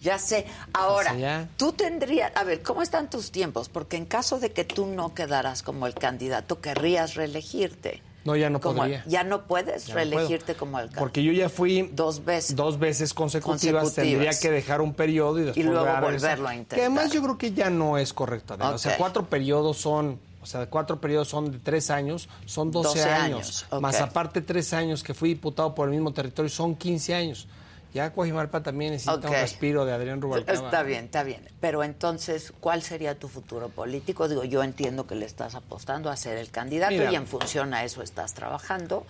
Ya 0.00 0.18
sé. 0.18 0.44
Ahora, 0.74 1.12
O 1.12 1.14
sea, 1.16 1.42
ya. 1.44 1.48
tú 1.56 1.72
tendrías, 1.72 2.30
a 2.36 2.44
ver, 2.44 2.62
¿cómo 2.62 2.82
están 2.82 3.08
tus 3.08 3.30
tiempos? 3.32 3.68
Porque 3.70 3.96
en 3.96 4.04
caso 4.04 4.38
de 4.38 4.52
que 4.52 4.64
tú 4.64 4.86
no 4.86 5.14
quedaras 5.14 5.62
como 5.62 5.86
el 5.86 5.94
candidato, 5.94 6.60
querrías 6.60 7.14
reelegirte. 7.14 8.02
No, 8.24 8.36
ya 8.36 8.50
no 8.50 8.60
Como- 8.60 8.76
podría. 8.78 9.04
Ya 9.06 9.24
no 9.24 9.42
puedes 9.46 9.86
Ya 9.86 9.94
no 9.94 10.00
puedo. 10.00 10.10
reelegirte 10.16 10.54
como 10.54 10.78
alcalde. 10.78 10.98
Porque 10.98 11.22
yo 11.22 11.32
ya 11.32 11.48
fui 11.48 11.90
Dos 11.92 12.24
veces. 12.24 12.54
dos 12.56 12.78
veces 12.78 13.12
consecutivas, 13.14 13.82
Consecutivas. 13.84 13.94
tendría 13.94 14.38
que 14.40 14.50
dejar 14.50 14.80
un 14.80 14.94
periodo 14.94 15.38
y 15.40 15.44
después 15.44 15.66
luego 15.66 16.00
volverlo 16.00 16.48
a 16.48 16.54
intentar. 16.54 16.76
Que 16.78 16.82
además 16.86 17.10
yo 17.12 17.22
creo 17.22 17.36
que 17.38 17.52
ya 17.52 17.70
no 17.70 17.98
es 17.98 18.12
correcto. 18.12 18.56
O 18.60 18.78
sea, 18.78 18.96
cuatro 18.96 19.26
periodos 19.26 19.78
son, 19.78 20.18
o 20.40 20.46
sea, 20.46 20.66
cuatro 20.66 21.00
periodos 21.00 21.28
son 21.28 21.50
de 21.52 21.58
tres 21.58 21.90
años, 21.90 22.28
son 22.46 22.70
12, 22.70 22.88
12 23.00 23.02
años. 23.10 23.66
años. 23.70 23.82
Más 23.82 24.00
aparte 24.00 24.40
tres 24.40 24.72
años 24.72 25.02
que 25.02 25.14
fui 25.14 25.30
diputado 25.30 25.74
por 25.74 25.88
el 25.88 25.94
mismo 25.94 26.12
territorio, 26.12 26.48
son 26.48 26.74
15 26.76 27.14
años. 27.14 27.46
Ya 27.94 28.10
Coajimalpa 28.12 28.62
también 28.62 28.92
necesita 28.92 29.28
un 29.28 29.34
respiro 29.34 29.84
de 29.84 29.92
Adrián 29.92 30.20
Rubalcaba. 30.20 30.66
Está 30.66 30.82
bien, 30.82 31.04
está 31.04 31.24
bien. 31.24 31.46
Pero 31.60 31.84
entonces, 31.84 32.52
¿cuál 32.58 32.82
sería 32.82 33.18
tu 33.18 33.28
futuro 33.28 33.68
político? 33.68 34.28
Digo, 34.28 34.44
yo 34.44 34.62
entiendo 34.62 35.06
que 35.06 35.14
le 35.14 35.26
estás 35.26 35.54
apostando 35.54 36.08
a 36.08 36.16
ser 36.16 36.38
el 36.38 36.50
candidato 36.50 36.92
Mira. 36.92 37.12
y 37.12 37.16
en 37.16 37.26
función 37.26 37.74
a 37.74 37.84
eso 37.84 38.02
estás 38.02 38.32
trabajando. 38.32 39.06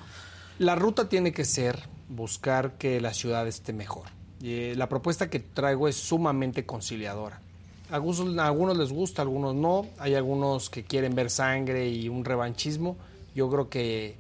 La 0.59 0.75
ruta 0.75 1.09
tiene 1.09 1.33
que 1.33 1.45
ser 1.45 1.79
buscar 2.09 2.73
que 2.73 3.01
la 3.01 3.15
ciudad 3.15 3.47
esté 3.47 3.73
mejor. 3.73 4.07
Y, 4.41 4.55
eh, 4.55 4.75
la 4.77 4.89
propuesta 4.89 5.31
que 5.31 5.39
traigo 5.39 5.87
es 5.87 5.97
sumamente 5.97 6.67
conciliadora. 6.67 7.41
A 7.89 7.95
algunos, 7.97 8.37
a 8.39 8.47
algunos 8.47 8.77
les 8.77 8.93
gusta, 8.93 9.23
a 9.23 9.25
algunos 9.25 9.55
no. 9.55 9.87
Hay 9.99 10.17
algunos 10.17 10.71
que 10.71 10.83
quieren 10.83 11.15
ver 11.15 11.31
sangre 11.31 11.89
y 11.89 12.09
un 12.09 12.25
revanchismo. 12.25 12.97
Yo 13.35 13.49
creo 13.49 13.69
que 13.69 14.17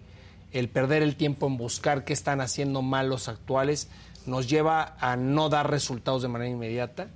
el 0.52 0.68
perder 0.68 1.02
el 1.02 1.16
tiempo 1.16 1.46
en 1.48 1.56
buscar 1.56 2.04
qué 2.04 2.12
están 2.12 2.40
haciendo 2.40 2.82
mal 2.82 3.08
los 3.08 3.28
actuales 3.28 3.88
nos 4.26 4.48
lleva 4.48 4.96
a 5.00 5.16
no 5.16 5.48
dar 5.48 5.70
resultados 5.70 6.22
de 6.22 6.28
manera 6.28 6.50
inmediata. 6.50 7.08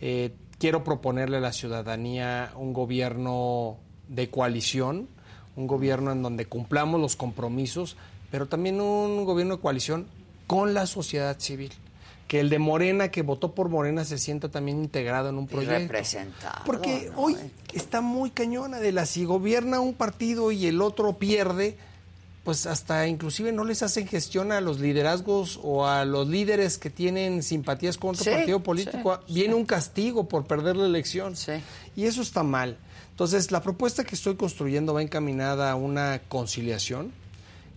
Eh, 0.00 0.34
quiero 0.58 0.84
proponerle 0.84 1.38
a 1.38 1.40
la 1.40 1.52
ciudadanía 1.52 2.52
un 2.56 2.72
gobierno 2.72 3.78
de 4.08 4.30
coalición, 4.30 5.08
un 5.56 5.66
gobierno 5.66 6.12
en 6.12 6.22
donde 6.22 6.46
cumplamos 6.46 7.00
los 7.00 7.16
compromisos, 7.16 7.96
pero 8.30 8.46
también 8.46 8.80
un 8.80 9.24
gobierno 9.24 9.56
de 9.56 9.62
coalición 9.62 10.06
con 10.46 10.74
la 10.74 10.86
sociedad 10.86 11.38
civil. 11.38 11.72
Que 12.28 12.40
el 12.40 12.48
de 12.48 12.58
Morena, 12.58 13.10
que 13.10 13.20
votó 13.22 13.54
por 13.54 13.68
Morena, 13.68 14.04
se 14.04 14.16
sienta 14.18 14.48
también 14.48 14.78
integrado 14.78 15.28
en 15.28 15.36
un 15.36 15.46
proyecto. 15.46 15.78
representado, 15.78 16.64
Porque 16.64 17.10
¿no? 17.12 17.20
hoy 17.20 17.36
está 17.74 18.00
muy 18.00 18.30
cañona 18.30 18.80
de 18.80 18.92
la 18.92 19.04
si 19.04 19.24
gobierna 19.26 19.80
un 19.80 19.92
partido 19.92 20.50
y 20.50 20.66
el 20.66 20.80
otro 20.80 21.18
pierde, 21.18 21.76
pues 22.44 22.66
hasta 22.66 23.08
inclusive 23.08 23.52
no 23.52 23.64
les 23.64 23.82
hacen 23.82 24.06
gestión 24.06 24.52
a 24.52 24.60
los 24.60 24.78
liderazgos 24.78 25.58
o 25.62 25.86
a 25.86 26.04
los 26.04 26.28
líderes 26.28 26.76
que 26.78 26.90
tienen 26.90 27.42
simpatías 27.42 27.96
con 27.96 28.10
otro 28.10 28.24
Sí, 28.24 28.30
partido 28.30 28.60
político. 28.60 29.20
sí, 29.26 29.32
Viene 29.34 29.54
un 29.54 29.64
castigo 29.64 30.28
por 30.28 30.46
perder 30.46 30.76
la 30.76 30.86
elección. 30.86 31.36
Sí. 31.36 31.52
Y 31.96 32.04
eso 32.04 32.20
está 32.22 32.42
mal. 32.42 32.76
Entonces, 33.10 33.50
la 33.50 33.62
propuesta 33.62 34.04
que 34.04 34.14
estoy 34.14 34.34
construyendo 34.36 34.92
va 34.92 35.00
encaminada 35.02 35.70
a 35.70 35.74
una 35.76 36.20
conciliación. 36.28 37.12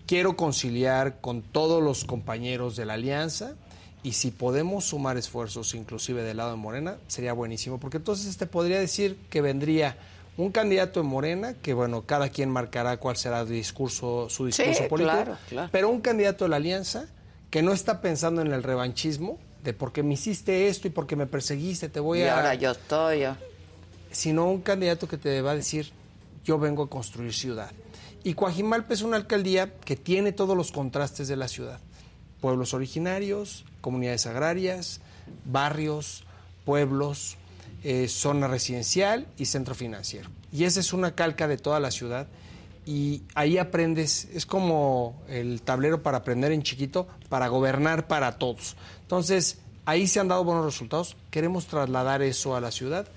Quiero 0.06 0.36
conciliar 0.36 1.20
con 1.22 1.42
todos 1.42 1.82
los 1.84 2.04
compañeros 2.06 2.76
de 2.76 2.86
la 2.86 2.94
alianza 2.94 3.54
y 4.04 4.14
si 4.14 4.32
podemos 4.32 4.86
sumar 4.86 5.18
esfuerzos, 5.18 5.76
inclusive 5.76 6.24
del 6.24 6.38
lado 6.38 6.52
de 6.52 6.58
Morena, 6.58 6.98
sería 7.08 7.34
buenísimo, 7.34 7.78
porque 7.80 7.98
entonces 7.98 8.36
te 8.38 8.46
podría 8.48 8.80
decir 8.80 9.18
que 9.30 9.42
vendría 9.42 9.98
un 10.38 10.52
candidato 10.52 11.02
de 11.02 11.08
Morena, 11.08 11.54
que 11.56 11.74
bueno, 11.74 12.04
cada 12.04 12.30
quien 12.30 12.50
marcará 12.50 12.98
cuál 12.98 13.18
será 13.18 13.44
su 13.46 13.52
discurso, 13.52 14.30
su 14.30 14.46
discurso 14.46 14.84
Sí, 14.84 14.90
político, 14.90 15.16
claro, 15.16 15.38
claro. 15.50 15.70
pero 15.72 15.90
un 15.90 16.00
candidato 16.02 16.46
de 16.46 16.50
la 16.50 16.58
alianza 16.58 17.08
que 17.50 17.62
no 17.64 17.74
está 17.74 18.02
pensando 18.02 18.42
en 18.42 18.52
el 18.54 18.62
revanchismo, 18.64 19.40
de 19.64 19.74
porque 19.74 20.04
me 20.04 20.14
hiciste 20.14 20.68
esto 20.68 20.88
y 20.88 20.92
porque 20.92 21.16
me 21.16 21.26
perseguiste, 21.26 21.90
te 21.90 22.00
voy 22.00 22.20
Y 22.20 22.24
a 22.24 22.36
ahora 22.38 22.54
yo 22.56 22.72
estoy. 22.72 23.22
yo- 23.22 23.36
sino 24.12 24.50
un 24.50 24.62
candidato 24.62 25.08
que 25.08 25.18
te 25.18 25.42
va 25.42 25.52
a 25.52 25.56
decir, 25.56 25.92
yo 26.46 26.58
vengo 26.60 26.84
a 26.84 26.90
construir 26.90 27.34
ciudad. 27.34 27.72
Y 28.24 28.34
Coajimalpa 28.36 28.94
es 28.94 29.02
una 29.02 29.18
alcaldía 29.18 29.74
que 29.84 29.96
tiene 29.96 30.32
todos 30.32 30.56
los 30.56 30.72
contrastes 30.72 31.28
de 31.28 31.36
la 31.36 31.48
ciudad. 31.48 31.80
Pueblos 32.42 32.74
originarios, 32.74 33.66
comunidades 33.82 34.26
agrarias, 34.28 35.02
barrios, 35.46 36.24
pueblos, 36.66 37.38
eh, 37.84 38.08
zona 38.08 38.48
residencial 38.48 39.28
y 39.38 39.46
centro 39.46 39.76
financiero. 39.76 40.30
Y 40.52 40.64
esa 40.64 40.80
es 40.80 40.94
una 40.94 41.16
calca 41.16 41.48
de 41.48 41.58
toda 41.58 41.80
la 41.80 41.92
ciudad. 41.92 42.28
Y 42.86 43.24
ahí 43.36 43.58
aprendes, 43.58 44.28
es 44.34 44.46
como 44.46 45.22
el 45.28 45.62
tablero 45.62 46.02
para 46.04 46.20
aprender 46.20 46.52
en 46.54 46.64
chiquito, 46.64 47.08
para 47.30 47.48
gobernar 47.50 48.08
para 48.08 48.38
todos. 48.38 48.78
Entonces, 49.02 49.58
ahí 49.86 50.08
se 50.08 50.20
han 50.22 50.30
dado 50.30 50.44
buenos 50.46 50.64
resultados. 50.66 51.18
Queremos 51.30 51.68
trasladar 51.68 52.22
eso 52.22 52.56
a 52.56 52.62
la 52.62 52.72
ciudad 52.72 53.08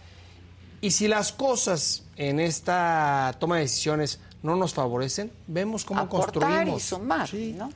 y 0.83 0.93
si 0.93 1.09
las 1.09 1.33
cosas 1.33 2.05
en 2.17 2.41
esta 2.41 3.37
toma 3.39 3.57
de 3.57 3.63
decisiones 3.63 4.19
no 4.43 4.57
nos 4.57 4.73
favorecen, 4.73 5.31
vemos 5.47 5.85
cómo 5.85 6.01
aportar 6.01 6.33
construimos. 6.43 6.83
y 6.83 6.87
sumar, 6.87 7.29
Sí. 7.29 7.55
¿no? 7.57 7.71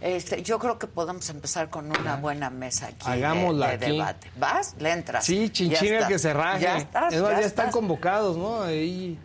Este, 0.00 0.42
yo 0.42 0.58
creo 0.58 0.78
que 0.78 0.86
podemos 0.86 1.28
empezar 1.30 1.70
con 1.70 1.90
una 1.90 2.16
buena 2.16 2.50
mesa 2.50 2.86
aquí 2.88 3.06
de- 3.06 3.12
Hagámosla 3.12 3.68
de, 3.68 3.74
aquí. 3.86 3.92
debate. 3.92 4.30
¿Vas? 4.36 4.74
Le 4.78 4.90
entras. 4.92 5.24
Sí, 5.24 5.50
está. 5.98 6.08
que 6.08 6.18
se 6.18 6.32
raje. 6.32 6.62
Ya 6.62 6.76
estás, 6.78 7.14
es 7.14 7.22
más, 7.22 7.30
ya, 7.32 7.40
ya 7.40 7.46
están 7.46 7.70
convocados, 7.70 8.36
¿no? 8.36 8.62
Ahí 8.62 9.18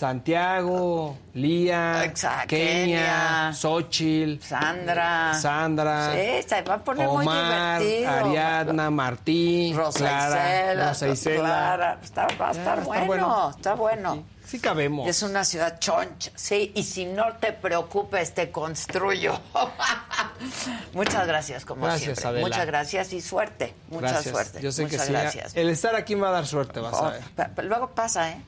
Santiago, 0.00 1.16
Lía, 1.34 2.04
Exacto, 2.04 2.48
Kenia, 2.48 3.52
Xochitl, 3.52 4.42
Sandra. 4.42 5.34
Sandra, 5.34 6.12
Sí, 6.14 6.48
se 6.48 6.62
va 6.62 6.74
a 6.74 6.78
poner 6.78 7.06
muy 7.06 7.22
Omar, 7.26 7.80
divertido. 7.82 8.10
Ariadna, 8.10 8.90
Martín, 8.90 9.76
Rosa 9.76 9.98
Clara, 9.98 10.36
Isela, 10.70 10.88
Rosa 10.88 11.08
Isela. 11.08 11.38
Clara. 11.40 11.98
Está, 12.02 12.26
va 12.40 12.48
a 12.48 12.52
estar 12.52 12.82
bueno, 12.84 13.06
bueno. 13.06 13.50
está 13.54 13.74
bueno. 13.74 14.24
Sí 14.46 14.58
cabemos. 14.58 15.06
Es 15.06 15.22
una 15.22 15.44
ciudad 15.44 15.78
choncha, 15.78 16.32
sí, 16.34 16.72
y 16.74 16.82
si 16.82 17.04
no 17.04 17.34
te 17.38 17.52
preocupes, 17.52 18.34
te 18.34 18.50
construyo. 18.50 19.38
Muchas 20.92 21.26
gracias, 21.26 21.64
como 21.64 21.84
Gracias, 21.84 22.04
siempre. 22.18 22.28
Adela. 22.28 22.46
Muchas 22.48 22.66
gracias 22.66 23.12
y 23.12 23.20
suerte. 23.20 23.74
Mucha 23.90 24.08
Gracias. 24.12 24.32
suerte. 24.34 24.60
Yo 24.60 24.72
sé 24.72 24.82
Muchas 24.84 25.00
que 25.02 25.06
sí. 25.06 25.12
gracias. 25.12 25.54
El 25.56 25.68
estar 25.68 25.94
aquí 25.94 26.16
me 26.16 26.22
va 26.22 26.28
a 26.30 26.32
dar 26.32 26.46
suerte, 26.46 26.80
vas 26.80 26.94
a 26.94 27.00
Oh, 27.08 27.10
ver. 27.12 27.64
luego 27.66 27.90
pasa, 27.90 28.30
¿eh? 28.30 28.40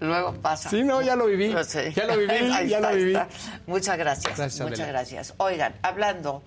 Luego 0.00 0.34
pasa. 0.40 0.70
Sí, 0.70 0.82
no, 0.82 1.02
ya 1.02 1.14
lo 1.14 1.26
viví. 1.26 1.54
Ya 1.94 2.04
lo 2.06 2.16
viví, 2.16 2.30
Ahí 2.52 2.68
ya 2.68 2.78
está, 2.78 2.90
lo 2.90 2.96
viví. 2.96 3.12
está. 3.14 3.28
Muchas 3.66 3.98
gracias. 3.98 4.36
Gracias, 4.36 4.60
Muchas 4.60 4.80
Adela. 4.80 4.92
gracias. 4.98 5.34
Oigan, 5.36 5.74
hablando 5.82 6.42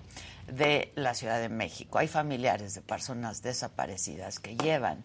de 0.48 0.92
la 0.96 1.14
Ciudad 1.14 1.40
de 1.40 1.48
México, 1.48 1.98
hay 1.98 2.08
familiares 2.08 2.74
de 2.74 2.82
personas 2.82 3.42
desaparecidas 3.42 4.40
que 4.40 4.56
llevan 4.56 5.04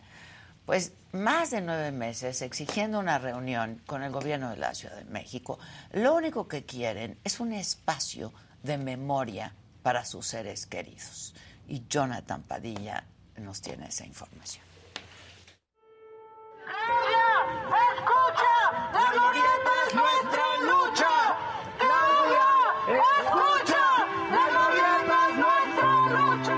pues 0.66 0.94
más 1.14 1.50
de 1.50 1.62
nueve 1.62 1.92
meses 1.92 2.42
exigiendo 2.44 3.00
una 3.00 3.18
reunión 3.18 3.82
con 3.88 4.04
el 4.04 4.12
gobierno 4.12 4.52
de 4.52 4.58
la 4.58 4.76
Ciudad 4.76 4.98
de 4.98 5.06
México. 5.06 5.58
Lo 5.94 6.14
único 6.14 6.48
que 6.48 6.64
quieren 6.66 7.18
es 7.24 7.40
un 7.40 7.54
espacio 7.54 8.32
de 8.62 8.78
memoria 8.78 9.54
para 9.82 10.06
sus 10.06 10.28
seres 10.28 10.68
queridos. 10.68 11.34
Y 11.68 11.86
Jonathan 11.88 12.44
Padilla 12.44 13.04
nos 13.38 13.62
tiene 13.62 13.88
esa 13.88 14.06
información. 14.06 14.64
¡La 18.94 19.12
glorieta 19.12 19.72
es 19.88 19.94
nuestra 19.96 20.46
lucha! 20.62 21.14
¡Claudia! 21.78 22.48
¡Escucha! 23.22 23.84
¡La 24.32 24.44
glorieta 24.50 25.16
es 25.30 25.36
nuestra 25.38 25.90
lucha! 26.10 26.58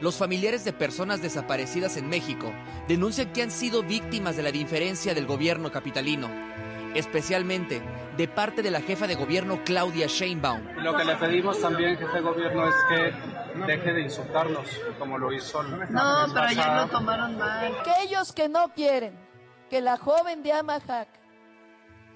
Los 0.00 0.16
familiares 0.16 0.64
de 0.64 0.72
personas 0.72 1.22
desaparecidas 1.22 1.96
en 1.96 2.08
México 2.08 2.52
denuncian 2.88 3.32
que 3.32 3.42
han 3.42 3.50
sido 3.50 3.82
víctimas 3.82 4.36
de 4.36 4.42
la 4.42 4.50
indiferencia 4.50 5.14
del 5.14 5.26
gobierno 5.26 5.70
capitalino, 5.70 6.28
especialmente 6.94 7.82
de 8.16 8.28
parte 8.28 8.62
de 8.62 8.70
la 8.70 8.80
jefa 8.80 9.06
de 9.06 9.14
gobierno 9.16 9.62
Claudia 9.64 10.06
Sheinbaum. 10.06 10.62
Lo 10.78 10.96
que 10.96 11.04
le 11.04 11.16
pedimos 11.16 11.60
también, 11.60 11.96
jefe 11.98 12.12
de 12.12 12.20
gobierno, 12.20 12.68
es 12.68 12.74
que 12.88 13.64
deje 13.66 13.92
de 13.92 14.02
insultarnos, 14.02 14.66
como 14.98 15.18
lo 15.18 15.32
hizo 15.32 15.62
No, 15.62 15.78
pero 15.78 16.32
pasada. 16.34 16.86
lo 16.86 16.90
tomaron 16.90 17.36
mal. 17.38 17.72
Aquellos 17.80 18.32
que 18.32 18.48
no 18.48 18.72
quieren 18.74 19.14
que 19.70 19.80
la 19.80 19.96
joven 19.96 20.42
de 20.42 20.52
Amahac, 20.52 21.08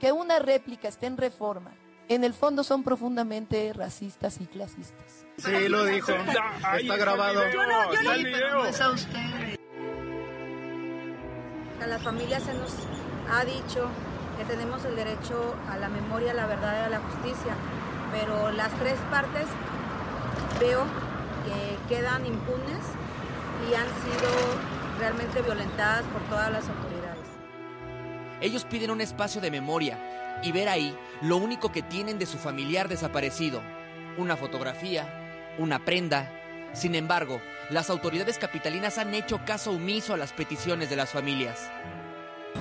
que 0.00 0.12
una 0.12 0.38
réplica 0.38 0.88
esté 0.88 1.06
en 1.06 1.16
reforma, 1.16 1.72
en 2.08 2.24
el 2.24 2.32
fondo 2.32 2.62
son 2.64 2.82
profundamente 2.84 3.72
racistas 3.74 4.40
y 4.40 4.46
clasistas. 4.46 5.26
Sí, 5.36 5.68
lo 5.68 5.84
dijo. 5.84 6.12
Está 6.12 6.96
grabado. 6.96 7.42
Está 7.44 8.14
el 8.14 8.24
video. 8.24 8.54
No 8.54 8.64
es 8.66 8.80
a 8.80 8.90
usted. 8.90 9.58
A 11.82 11.86
la 11.86 11.98
familia 11.98 12.40
se 12.40 12.54
nos 12.54 12.72
ha 13.30 13.44
dicho 13.44 13.88
que 14.38 14.44
tenemos 14.44 14.84
el 14.84 14.94
derecho 14.94 15.56
a 15.68 15.76
la 15.76 15.88
memoria, 15.88 16.30
a 16.30 16.34
la 16.34 16.46
verdad 16.46 16.80
y 16.80 16.84
a 16.84 16.88
la 16.88 17.00
justicia, 17.00 17.54
pero 18.12 18.52
las 18.52 18.70
tres 18.78 18.96
partes 19.10 19.46
veo 20.60 20.84
que 21.44 21.94
quedan 21.94 22.24
impunes 22.24 22.78
y 23.68 23.74
han 23.74 23.86
sido 23.86 24.30
realmente 25.00 25.42
violentadas 25.42 26.04
por 26.04 26.22
todas 26.22 26.52
las 26.52 26.68
autoridades. 26.68 27.26
Ellos 28.40 28.64
piden 28.64 28.92
un 28.92 29.00
espacio 29.00 29.40
de 29.40 29.50
memoria 29.50 29.98
y 30.44 30.52
ver 30.52 30.68
ahí 30.68 30.96
lo 31.20 31.36
único 31.36 31.72
que 31.72 31.82
tienen 31.82 32.20
de 32.20 32.26
su 32.26 32.38
familiar 32.38 32.88
desaparecido, 32.88 33.60
una 34.16 34.36
fotografía, 34.36 35.52
una 35.58 35.84
prenda. 35.84 36.30
Sin 36.74 36.94
embargo, 36.94 37.40
las 37.70 37.90
autoridades 37.90 38.38
capitalinas 38.38 38.98
han 38.98 39.14
hecho 39.14 39.40
caso 39.44 39.72
omiso 39.72 40.14
a 40.14 40.16
las 40.16 40.32
peticiones 40.32 40.90
de 40.90 40.96
las 40.96 41.10
familias. 41.10 41.68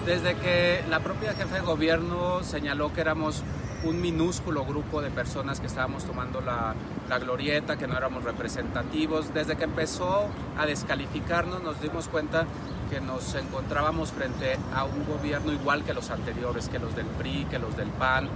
Desde 0.08 0.36
que 0.36 0.86
la 0.90 1.02
propia 1.02 1.34
jefe 1.34 1.56
de 1.56 1.60
gobierno 1.60 2.42
señaló 2.42 2.94
que 2.94 3.02
éramos 3.02 3.44
un 3.84 4.00
minúsculo 4.00 4.64
grupo 4.64 5.02
de 5.02 5.12
personas 5.12 5.60
que 5.60 5.68
estábamos 5.68 6.06
tomando 6.06 6.40
la, 6.40 6.76
glorieta, 7.20 7.76
que 7.76 7.88
no 7.88 7.98
éramos 7.98 8.24
representativos, 8.24 9.34
desde 9.34 9.58
que 9.58 9.66
empezó 9.66 10.30
a 10.58 10.66
descalificarnos 10.66 11.62
nos 11.62 11.82
dimos 11.82 12.08
cuenta 12.08 12.46
que 12.90 13.02
nos 13.02 13.36
encontrábamos 13.36 14.14
frente 14.14 14.58
a 14.74 14.86
un 14.86 15.06
gobierno 15.06 15.52
igual 15.52 15.84
que 15.84 15.94
los 15.94 16.10
anteriores, 16.10 16.70
que 16.70 16.80
los 16.80 16.96
del 16.96 17.08
PRI, 17.08 17.46
que 17.50 17.60
los 17.60 17.76
del 17.76 17.90
PAN, 17.90 18.30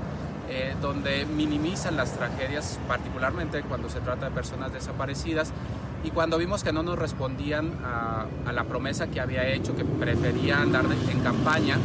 eh, 0.49 0.75
donde 0.81 1.25
minimizan 1.25 1.95
las 1.95 2.11
tragedias, 2.11 2.81
particularmente 2.85 3.61
cuando 3.61 3.89
se 3.89 4.01
trata 4.01 4.25
de 4.25 4.31
personas 4.35 4.73
desaparecidas. 4.73 5.53
Y 6.03 6.09
cuando 6.09 6.37
vimos 6.37 6.63
que 6.63 6.73
no 6.73 6.81
nos 6.83 6.97
respondían 6.97 7.73
a, 7.83 8.25
a 8.45 8.51
la 8.51 8.63
promesa 8.63 9.07
que 9.07 9.19
había 9.19 9.47
hecho, 9.47 9.75
que 9.75 9.85
prefería 9.85 10.61
andar 10.61 10.85
en 11.09 11.19
campaña, 11.19 11.77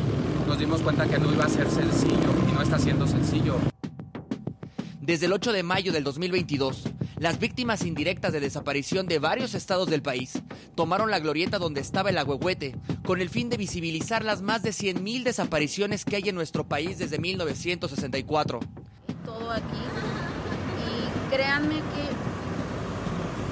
nos 0.46 0.58
dimos 0.58 0.80
cuenta 0.80 1.06
que 1.06 1.18
no 1.18 1.32
iba 1.32 1.44
a 1.44 1.48
ser 1.48 1.70
sencillo 1.70 2.30
y 2.48 2.52
no 2.52 2.62
está 2.62 2.78
siendo 2.78 3.06
sencillo. 3.06 3.56
Desde 5.00 5.26
el 5.26 5.32
8 5.32 5.52
de 5.52 5.62
mayo 5.62 5.92
del 5.92 6.02
2022, 6.02 6.84
las 7.18 7.38
víctimas 7.38 7.84
indirectas 7.84 8.32
de 8.32 8.40
desaparición 8.40 9.06
de 9.06 9.18
varios 9.18 9.54
estados 9.54 9.88
del 9.88 10.02
país 10.02 10.42
tomaron 10.74 11.10
la 11.10 11.20
glorieta 11.20 11.58
donde 11.58 11.80
estaba 11.80 12.10
el 12.10 12.18
agüehuete 12.18 12.76
con 13.04 13.20
el 13.20 13.30
fin 13.30 13.48
de 13.48 13.56
visibilizar 13.56 14.24
las 14.24 14.42
más 14.42 14.62
de 14.62 14.70
100.000 14.70 15.22
desapariciones 15.22 16.04
que 16.04 16.16
hay 16.16 16.28
en 16.28 16.34
nuestro 16.34 16.64
país 16.64 16.98
desde 16.98 17.18
1964. 17.18 18.60
Todo 19.24 19.50
aquí. 19.50 19.78
Y 20.82 21.34
créanme 21.34 21.76
que 21.76 22.25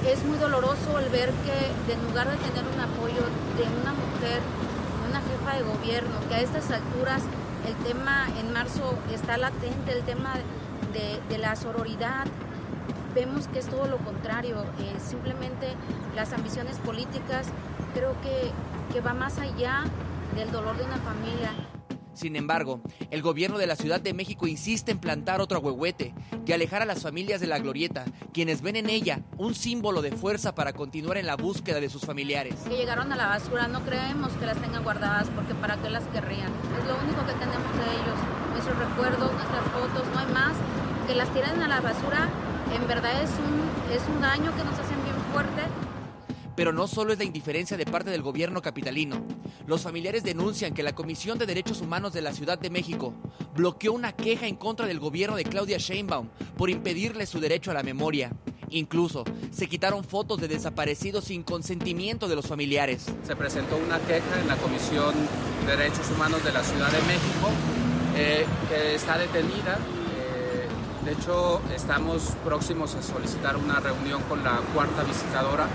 es 0.06 0.24
muy 0.24 0.38
doloroso 0.38 0.98
el 0.98 1.08
ver 1.10 1.30
que 1.30 1.92
en 1.92 2.02
lugar 2.06 2.28
de 2.30 2.36
tener 2.36 2.64
un 2.64 2.80
apoyo 2.80 3.22
de 3.56 3.64
una 3.80 3.92
mujer, 3.92 4.40
una 5.08 5.20
jefa 5.20 5.56
de 5.56 5.62
gobierno, 5.62 6.14
que 6.28 6.34
a 6.34 6.40
estas 6.40 6.70
alturas 6.70 7.22
el 7.66 7.74
tema 7.84 8.26
en 8.38 8.52
marzo 8.52 8.98
está 9.12 9.38
latente, 9.38 9.92
el 9.92 10.02
tema 10.02 10.34
de, 10.92 11.20
de 11.28 11.38
la 11.38 11.56
sororidad, 11.56 12.26
vemos 13.14 13.48
que 13.48 13.60
es 13.60 13.66
todo 13.66 13.86
lo 13.86 13.98
contrario, 13.98 14.64
eh, 14.80 14.96
simplemente 14.98 15.68
las 16.14 16.32
ambiciones 16.32 16.78
políticas 16.78 17.46
creo 17.94 18.14
que, 18.20 18.50
que 18.92 19.00
va 19.00 19.14
más 19.14 19.38
allá 19.38 19.84
del 20.36 20.50
dolor 20.50 20.76
de 20.76 20.84
una 20.84 20.98
familia. 20.98 21.52
Sin 22.14 22.36
embargo, 22.36 22.80
el 23.10 23.22
gobierno 23.22 23.58
de 23.58 23.66
la 23.66 23.76
Ciudad 23.76 24.00
de 24.00 24.14
México 24.14 24.46
insiste 24.46 24.92
en 24.92 24.98
plantar 24.98 25.40
otro 25.40 25.60
huehuete 25.60 26.14
que 26.46 26.54
alejar 26.54 26.82
a 26.82 26.84
las 26.84 27.02
familias 27.02 27.40
de 27.40 27.46
la 27.46 27.58
glorieta, 27.58 28.04
quienes 28.32 28.62
ven 28.62 28.76
en 28.76 28.88
ella 28.88 29.20
un 29.36 29.54
símbolo 29.54 30.00
de 30.00 30.12
fuerza 30.12 30.54
para 30.54 30.72
continuar 30.72 31.18
en 31.18 31.26
la 31.26 31.36
búsqueda 31.36 31.80
de 31.80 31.90
sus 31.90 32.02
familiares. 32.02 32.54
Que 32.68 32.76
llegaron 32.76 33.12
a 33.12 33.16
la 33.16 33.26
basura, 33.26 33.68
no 33.68 33.84
creemos 33.84 34.32
que 34.32 34.46
las 34.46 34.56
tengan 34.58 34.84
guardadas 34.84 35.28
porque 35.34 35.54
para 35.54 35.76
qué 35.76 35.90
las 35.90 36.04
querrían. 36.04 36.52
Es 36.78 36.86
lo 36.86 36.96
único 37.02 37.26
que 37.26 37.32
tenemos 37.32 37.72
de 37.76 37.92
ellos, 37.92 38.18
nuestros 38.52 38.78
recuerdos, 38.78 39.32
nuestras 39.32 39.64
fotos, 39.72 40.06
no 40.12 40.18
hay 40.20 40.32
más. 40.32 40.54
Que 41.06 41.14
las 41.14 41.28
tiren 41.34 41.60
a 41.60 41.68
la 41.68 41.80
basura 41.80 42.30
en 42.74 42.88
verdad 42.88 43.22
es 43.22 43.30
un, 43.30 43.94
es 43.94 44.02
un 44.08 44.20
daño 44.20 44.54
que 44.56 44.64
nos 44.64 44.78
hacen 44.78 45.02
bien 45.04 45.16
fuerte. 45.32 45.62
Pero 46.56 46.72
no 46.72 46.86
solo 46.86 47.12
es 47.12 47.18
la 47.18 47.24
indiferencia 47.24 47.76
de 47.76 47.86
parte 47.86 48.10
del 48.10 48.22
gobierno 48.22 48.62
capitalino. 48.62 49.24
Los 49.66 49.82
familiares 49.82 50.22
denuncian 50.22 50.74
que 50.74 50.82
la 50.82 50.94
Comisión 50.94 51.38
de 51.38 51.46
Derechos 51.46 51.80
Humanos 51.80 52.12
de 52.12 52.22
la 52.22 52.32
Ciudad 52.32 52.58
de 52.58 52.70
México 52.70 53.14
bloqueó 53.54 53.92
una 53.92 54.12
queja 54.12 54.46
en 54.46 54.56
contra 54.56 54.86
del 54.86 55.00
gobierno 55.00 55.36
de 55.36 55.44
Claudia 55.44 55.78
Sheinbaum 55.78 56.28
por 56.56 56.70
impedirle 56.70 57.26
su 57.26 57.40
derecho 57.40 57.70
a 57.70 57.74
la 57.74 57.82
memoria. 57.82 58.32
Incluso 58.70 59.24
se 59.52 59.68
quitaron 59.68 60.04
fotos 60.04 60.40
de 60.40 60.48
desaparecidos 60.48 61.24
sin 61.24 61.42
consentimiento 61.42 62.28
de 62.28 62.36
los 62.36 62.46
familiares. 62.46 63.06
Se 63.26 63.36
presentó 63.36 63.76
una 63.76 63.98
queja 64.00 64.40
en 64.40 64.48
la 64.48 64.56
Comisión 64.56 65.14
de 65.66 65.76
Derechos 65.76 66.10
Humanos 66.10 66.44
de 66.44 66.52
la 66.52 66.62
Ciudad 66.62 66.90
de 66.90 66.98
México 67.02 67.50
eh, 68.16 68.46
que 68.68 68.94
está 68.94 69.18
detenida 69.18 69.78
de 71.04 71.12
hecho, 71.12 71.60
estamos 71.74 72.32
próximos 72.44 72.94
a 72.94 73.02
solicitar 73.02 73.56
una 73.56 73.78
reunión 73.78 74.22
con 74.22 74.42
la 74.42 74.60
cuarta 74.72 75.02
visitadora 75.02 75.68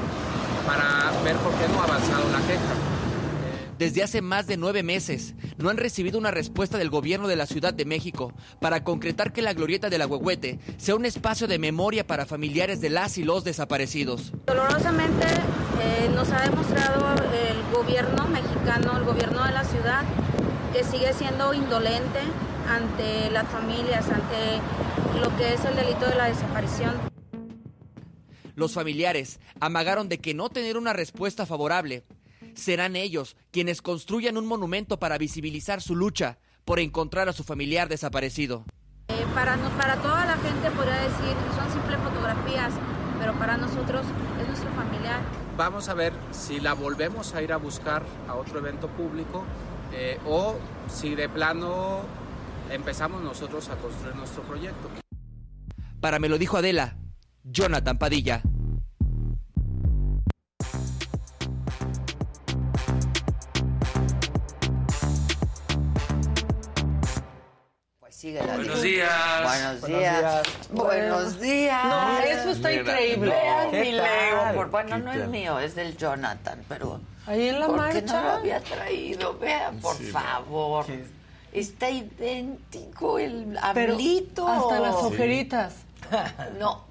para 0.65 1.11
ver 1.23 1.35
por 1.38 1.53
qué 1.53 1.68
no 1.72 1.81
ha 1.81 1.84
avanzado 1.84 2.23
la 2.31 2.39
queja. 2.39 2.73
Desde 3.77 4.03
hace 4.03 4.22
más 4.22 4.47
de 4.47 4.57
nueve 4.57 4.84
meses 4.84 5.35
no 5.57 5.69
han 5.69 5.77
recibido 5.77 6.18
una 6.18 6.31
respuesta 6.31 6.77
del 6.77 6.89
gobierno 6.89 7.27
de 7.27 7.35
la 7.35 7.45
Ciudad 7.45 7.73
de 7.73 7.85
México 7.85 8.34
para 8.60 8.84
concretar 8.84 9.31
que 9.31 9.41
la 9.41 9.53
glorieta 9.53 9.89
del 9.89 10.01
Agüehuete 10.01 10.60
sea 10.77 10.95
un 10.95 11.06
espacio 11.06 11.47
de 11.47 11.60
memoria 11.60 12.06
para 12.06 12.26
familiares 12.26 12.81
de 12.81 12.89
las 12.89 13.18
y 13.18 13.23
los 13.23 13.43
desaparecidos. 13.43 14.34
Dolorosamente 14.47 15.27
eh, 15.27 16.10
nos 16.14 16.30
ha 16.31 16.41
demostrado 16.41 17.06
el 17.14 17.73
gobierno 17.73 18.27
mexicano, 18.27 18.97
el 18.97 19.06
gobierno 19.06 19.45
de 19.45 19.51
la 19.53 19.64
ciudad, 19.64 20.03
que 20.73 20.84
sigue 20.84 21.14
siendo 21.14 21.53
indolente 21.53 22.19
ante 22.69 23.31
las 23.31 23.47
familias, 23.47 24.05
ante 24.09 24.61
lo 25.19 25.35
que 25.37 25.53
es 25.53 25.65
el 25.65 25.75
delito 25.75 26.05
de 26.05 26.15
la 26.15 26.25
desaparición. 26.25 26.93
Los 28.55 28.73
familiares 28.73 29.39
amagaron 29.59 30.09
de 30.09 30.19
que 30.19 30.33
no 30.33 30.49
tener 30.49 30.77
una 30.77 30.93
respuesta 30.93 31.45
favorable 31.45 32.03
serán 32.53 32.95
ellos 32.95 33.35
quienes 33.51 33.81
construyan 33.81 34.37
un 34.37 34.45
monumento 34.45 34.99
para 34.99 35.17
visibilizar 35.17 35.81
su 35.81 35.95
lucha 35.95 36.37
por 36.65 36.79
encontrar 36.79 37.29
a 37.29 37.33
su 37.33 37.43
familiar 37.43 37.89
desaparecido. 37.89 38.65
Eh, 39.07 39.25
para, 39.33 39.55
no, 39.55 39.69
para 39.71 39.95
toda 39.95 40.25
la 40.25 40.37
gente 40.37 40.69
podría 40.71 41.01
decir 41.01 41.35
son 41.55 41.71
simples 41.71 41.99
fotografías, 41.99 42.73
pero 43.17 43.33
para 43.39 43.57
nosotros 43.57 44.05
es 44.41 44.47
nuestro 44.47 44.69
familiar. 44.73 45.21
Vamos 45.57 45.89
a 45.89 45.93
ver 45.93 46.13
si 46.31 46.59
la 46.59 46.73
volvemos 46.73 47.33
a 47.33 47.41
ir 47.41 47.51
a 47.51 47.57
buscar 47.57 48.03
a 48.27 48.35
otro 48.35 48.59
evento 48.59 48.87
público 48.89 49.43
eh, 49.93 50.19
o 50.27 50.55
si 50.87 51.15
de 51.15 51.27
plano 51.27 52.01
empezamos 52.71 53.21
nosotros 53.21 53.69
a 53.69 53.75
construir 53.75 54.15
nuestro 54.15 54.43
proyecto. 54.43 54.89
Para 55.99 56.19
me 56.19 56.29
lo 56.29 56.37
dijo 56.37 56.57
Adela, 56.57 56.97
Jonathan 57.43 57.97
Padilla. 57.97 58.41
Pues 67.99 68.15
sigue 68.15 68.41
la 68.43 68.55
Buenos 68.55 68.81
días. 68.81 69.43
Buenos 69.43 69.85
días. 69.85 70.43
Buenos 70.71 71.39
días. 71.39 71.85
No, 71.85 72.19
eso 72.19 72.49
está 72.51 72.73
increíble. 72.73 73.31
Vean 73.31 73.71
¿Qué 73.71 73.81
mi? 73.81 73.91
Lego. 73.91 74.53
por- 74.55 74.69
Bueno, 74.71 74.97
no 74.99 75.11
¿Qué 75.11 75.21
es 75.21 75.27
mío, 75.27 75.59
es 75.59 75.75
del 75.75 75.97
Jonathan, 75.97 76.63
pero. 76.67 77.01
Ahí 77.25 77.49
en 77.49 77.59
la 77.59 77.67
¿Por 77.67 77.75
qué 77.75 77.81
marcha. 78.01 78.21
no 78.21 78.23
lo 78.23 78.31
había 78.31 78.59
traído? 78.61 79.37
Vean, 79.37 79.77
por 79.79 79.95
Sí, 79.97 80.05
favor. 80.05 80.85
Está 81.51 81.89
idéntico 81.89 83.17
el 83.19 83.57
Pero 83.73 83.93
hablito. 83.93 84.47
hasta 84.47 84.80
las 84.80 84.95
ojeritas. 84.95 85.73
No, 86.59 86.84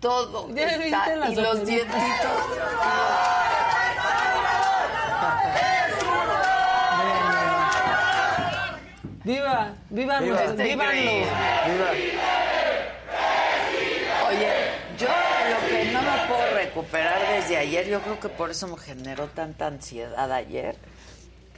todo. 0.00 0.48
¿Ya 0.54 0.66
está- 0.66 0.78
viste 0.78 1.16
las 1.16 1.30
y 1.32 1.34
los 1.36 1.66
dientitos. 1.66 1.96
Viva, 9.24 9.74
viva, 9.90 10.20
Viva. 10.20 10.42
vívanlo. 10.52 10.64
increíble. 10.64 11.26
Oye, 14.28 14.52
yo 14.98 15.08
lo 15.08 15.68
que 15.68 15.84
no 15.92 16.02
me 16.02 16.28
puedo 16.28 16.54
recuperar 16.54 17.18
desde 17.34 17.56
ayer, 17.56 17.86
yo 17.88 18.00
creo 18.02 18.20
que 18.20 18.28
por 18.28 18.50
eso 18.50 18.68
me 18.68 18.76
generó 18.78 19.26
tanta 19.26 19.66
ansiedad 19.66 20.30
ayer, 20.30 20.76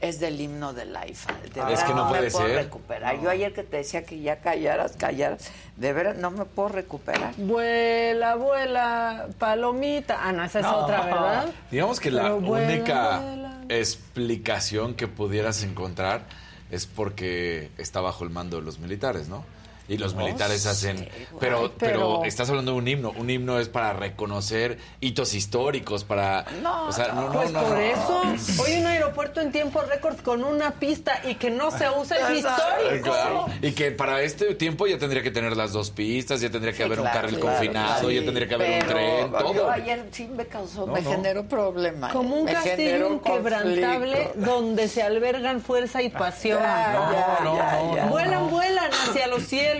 es 0.01 0.20
del 0.20 0.41
himno 0.41 0.73
de 0.73 0.85
la 0.85 1.07
IFA. 1.07 1.33
De 1.35 1.47
Es 1.49 1.55
verdad 1.55 1.87
que 1.87 1.95
no 1.95 2.05
me 2.05 2.11
puede 2.11 2.31
puedo 2.31 2.47
ser. 2.47 2.57
recuperar. 2.57 3.20
Yo 3.20 3.31
ayer 3.31 3.53
que 3.53 3.62
te 3.62 3.79
decía 3.79 4.05
que 4.05 4.20
ya 4.20 4.37
callaras, 4.41 4.93
callaras, 4.97 5.51
de 5.77 5.93
veras 5.93 6.16
no 6.16 6.31
me 6.31 6.45
puedo 6.45 6.69
recuperar. 6.70 7.35
Vuela, 7.37 8.35
vuela, 8.37 9.29
palomita. 9.39 10.19
Ah, 10.23 10.33
no, 10.33 10.45
esa 10.45 10.61
es 10.61 10.65
No. 10.65 10.77
otra, 10.79 11.05
¿verdad? 11.05 11.47
Digamos 11.70 12.01
que 12.01 12.11
la 12.11 12.31
vuela, 12.33 12.66
única 12.69 13.19
vuela. 13.20 13.55
explicación 13.69 14.95
que 14.95 15.09
pudieras 15.09 15.62
encontrar 15.62 16.23
es 16.70 16.87
porque 16.87 17.70
está 17.79 18.01
bajo 18.01 18.25
el 18.25 18.31
mando 18.31 18.57
de 18.59 18.62
los 18.62 18.79
militares, 18.79 19.29
¿no? 19.29 19.45
Y 19.89 19.97
los 19.98 20.15
militares 20.15 20.66
hacen. 20.66 21.09
Pero, 21.40 21.73
pero, 21.78 21.78
pero- 21.78 22.24
estás 22.24 22.48
hablando 22.51 22.73
de 22.73 22.78
un 22.78 22.89
himno. 22.89 23.10
Un 23.16 23.31
himno 23.31 23.59
es 23.59 23.69
para 23.69 23.93
reconocer 23.94 24.78
hitos 25.01 25.35
históricos, 25.35 26.05
para. 26.05 26.44
o 26.89 26.93
sea, 26.93 27.09
no, 27.09 27.28
no, 27.28 27.32
Pues 27.32 27.51
no, 27.52 27.60
por 27.62 27.70
no. 27.73 27.81
eso, 27.81 28.23
hoy 28.62 28.78
un 28.78 28.86
aeropuerto 28.86 29.40
en 29.40 29.51
tiempo 29.52 29.81
récord 29.82 30.16
con 30.20 30.44
una 30.44 30.73
pista 30.73 31.20
y 31.28 31.36
que 31.36 31.51
no 31.51 31.70
se 31.70 31.89
usa 31.90 32.16
es 32.31 32.39
histórico. 32.39 33.05
Claro. 33.10 33.47
Y 33.62 33.73
que 33.73 33.90
para 33.93 34.23
este 34.23 34.55
tiempo 34.55 34.86
ya 34.86 34.98
tendría 34.98 35.23
que 35.23 35.31
tener 35.31 35.56
las 35.56 35.73
dos 35.73 35.90
pistas, 35.90 36.40
ya 36.40 36.51
tendría 36.51 36.73
que 36.73 36.82
haber 36.85 36.98
un 37.01 37.06
claro, 37.06 37.20
carril 37.23 37.39
claro, 37.40 37.56
confinado, 37.56 37.93
claro. 38.01 38.10
ya 38.10 38.24
tendría 38.24 38.48
que 38.48 38.55
haber 38.55 38.82
un 38.82 38.89
tren, 38.89 39.31
yo 39.32 39.39
todo. 39.39 39.70
ayer 39.70 40.05
sí 40.12 40.27
me 40.28 40.47
causó, 40.47 40.86
No, 40.86 40.93
me 40.93 41.01
no. 41.01 41.10
generó 41.10 41.44
problema. 41.44 42.10
Como 42.12 42.36
un 42.36 42.47
castillo 42.47 43.15
inquebrantable 43.15 44.32
donde 44.36 44.89
se 44.89 45.02
albergan 45.02 45.60
fuerza 45.60 46.02
y 46.02 46.10
pasión. 46.10 46.59
Ya, 46.60 46.93
No, 46.93 47.12
ya, 47.12 47.39
no, 47.44 47.56
ya, 47.56 47.73
no, 47.82 47.97
ya. 47.97 48.06
Vuelan, 48.06 48.51
vuelan 48.51 48.90
hacia 48.93 49.27
los 49.28 49.43
cielos, 49.44 49.78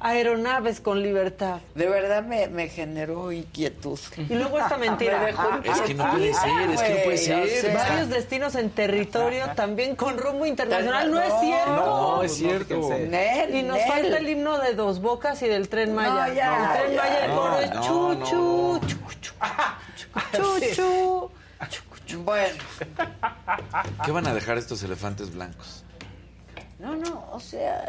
aeronaves 0.00 0.80
con 0.80 1.02
libertad. 1.02 1.60
De 1.74 1.88
verdad 1.88 2.22
me, 2.22 2.48
me 2.48 2.68
generó 2.68 3.32
inquietud. 3.32 3.98
Y 4.16 4.34
luego 4.34 4.58
esta 4.58 4.76
mentira. 4.78 5.18
Me 5.20 5.26
dejó 5.26 5.48
Es 5.64 5.80
que 5.82 5.94
no 5.94 6.10
puede 6.10 6.32
ser, 6.34 6.70
es 6.70 6.82
que 6.82 6.94
no 6.94 7.04
puede 7.04 7.18
ser. 7.18 7.74
Varios 7.74 8.08
destinos 8.08 8.54
en 8.54 8.70
territorio 8.70 9.46
también 9.56 9.96
con 9.96 10.18
rumbo 10.18 10.46
internacional. 10.46 11.10
No, 11.10 11.20
es 11.20 11.32
cierto. 11.40 11.70
No, 11.76 12.22
es 12.22 12.34
cierto. 12.34 12.88
Nel, 13.08 13.54
Y 13.54 13.62
nos 13.62 13.76
Nel. 13.78 13.86
falta 13.88 14.18
el 14.18 14.28
himno 14.28 14.58
de 14.58 14.74
Dos 14.74 15.00
Bocas 15.00 15.42
y 15.42 15.48
del 15.48 15.68
Tren 15.68 15.94
Maya. 15.94 16.26
No, 16.28 16.32
ya, 16.34 16.72
el 16.74 16.78
Tren 16.82 16.94
ya. 16.94 17.02
Maya, 17.02 17.24
el 17.26 17.30
coro 17.32 17.58
es 17.60 17.74
No, 17.74 17.82
chu, 17.82 18.14
no, 18.18 18.26
chu, 18.26 18.80
no. 18.80 19.10
chu, 19.96 20.60
chu, 20.74 21.30
chu, 21.68 21.82
chu. 22.06 22.22
Bueno, 22.24 22.54
¿Qué 24.04 24.10
van 24.10 24.26
a 24.26 24.34
dejar 24.34 24.58
estos 24.58 24.82
elefantes 24.82 25.32
blancos? 25.32 25.84
no, 26.80 26.96
no, 26.96 27.28
o 27.30 27.38
sea... 27.38 27.84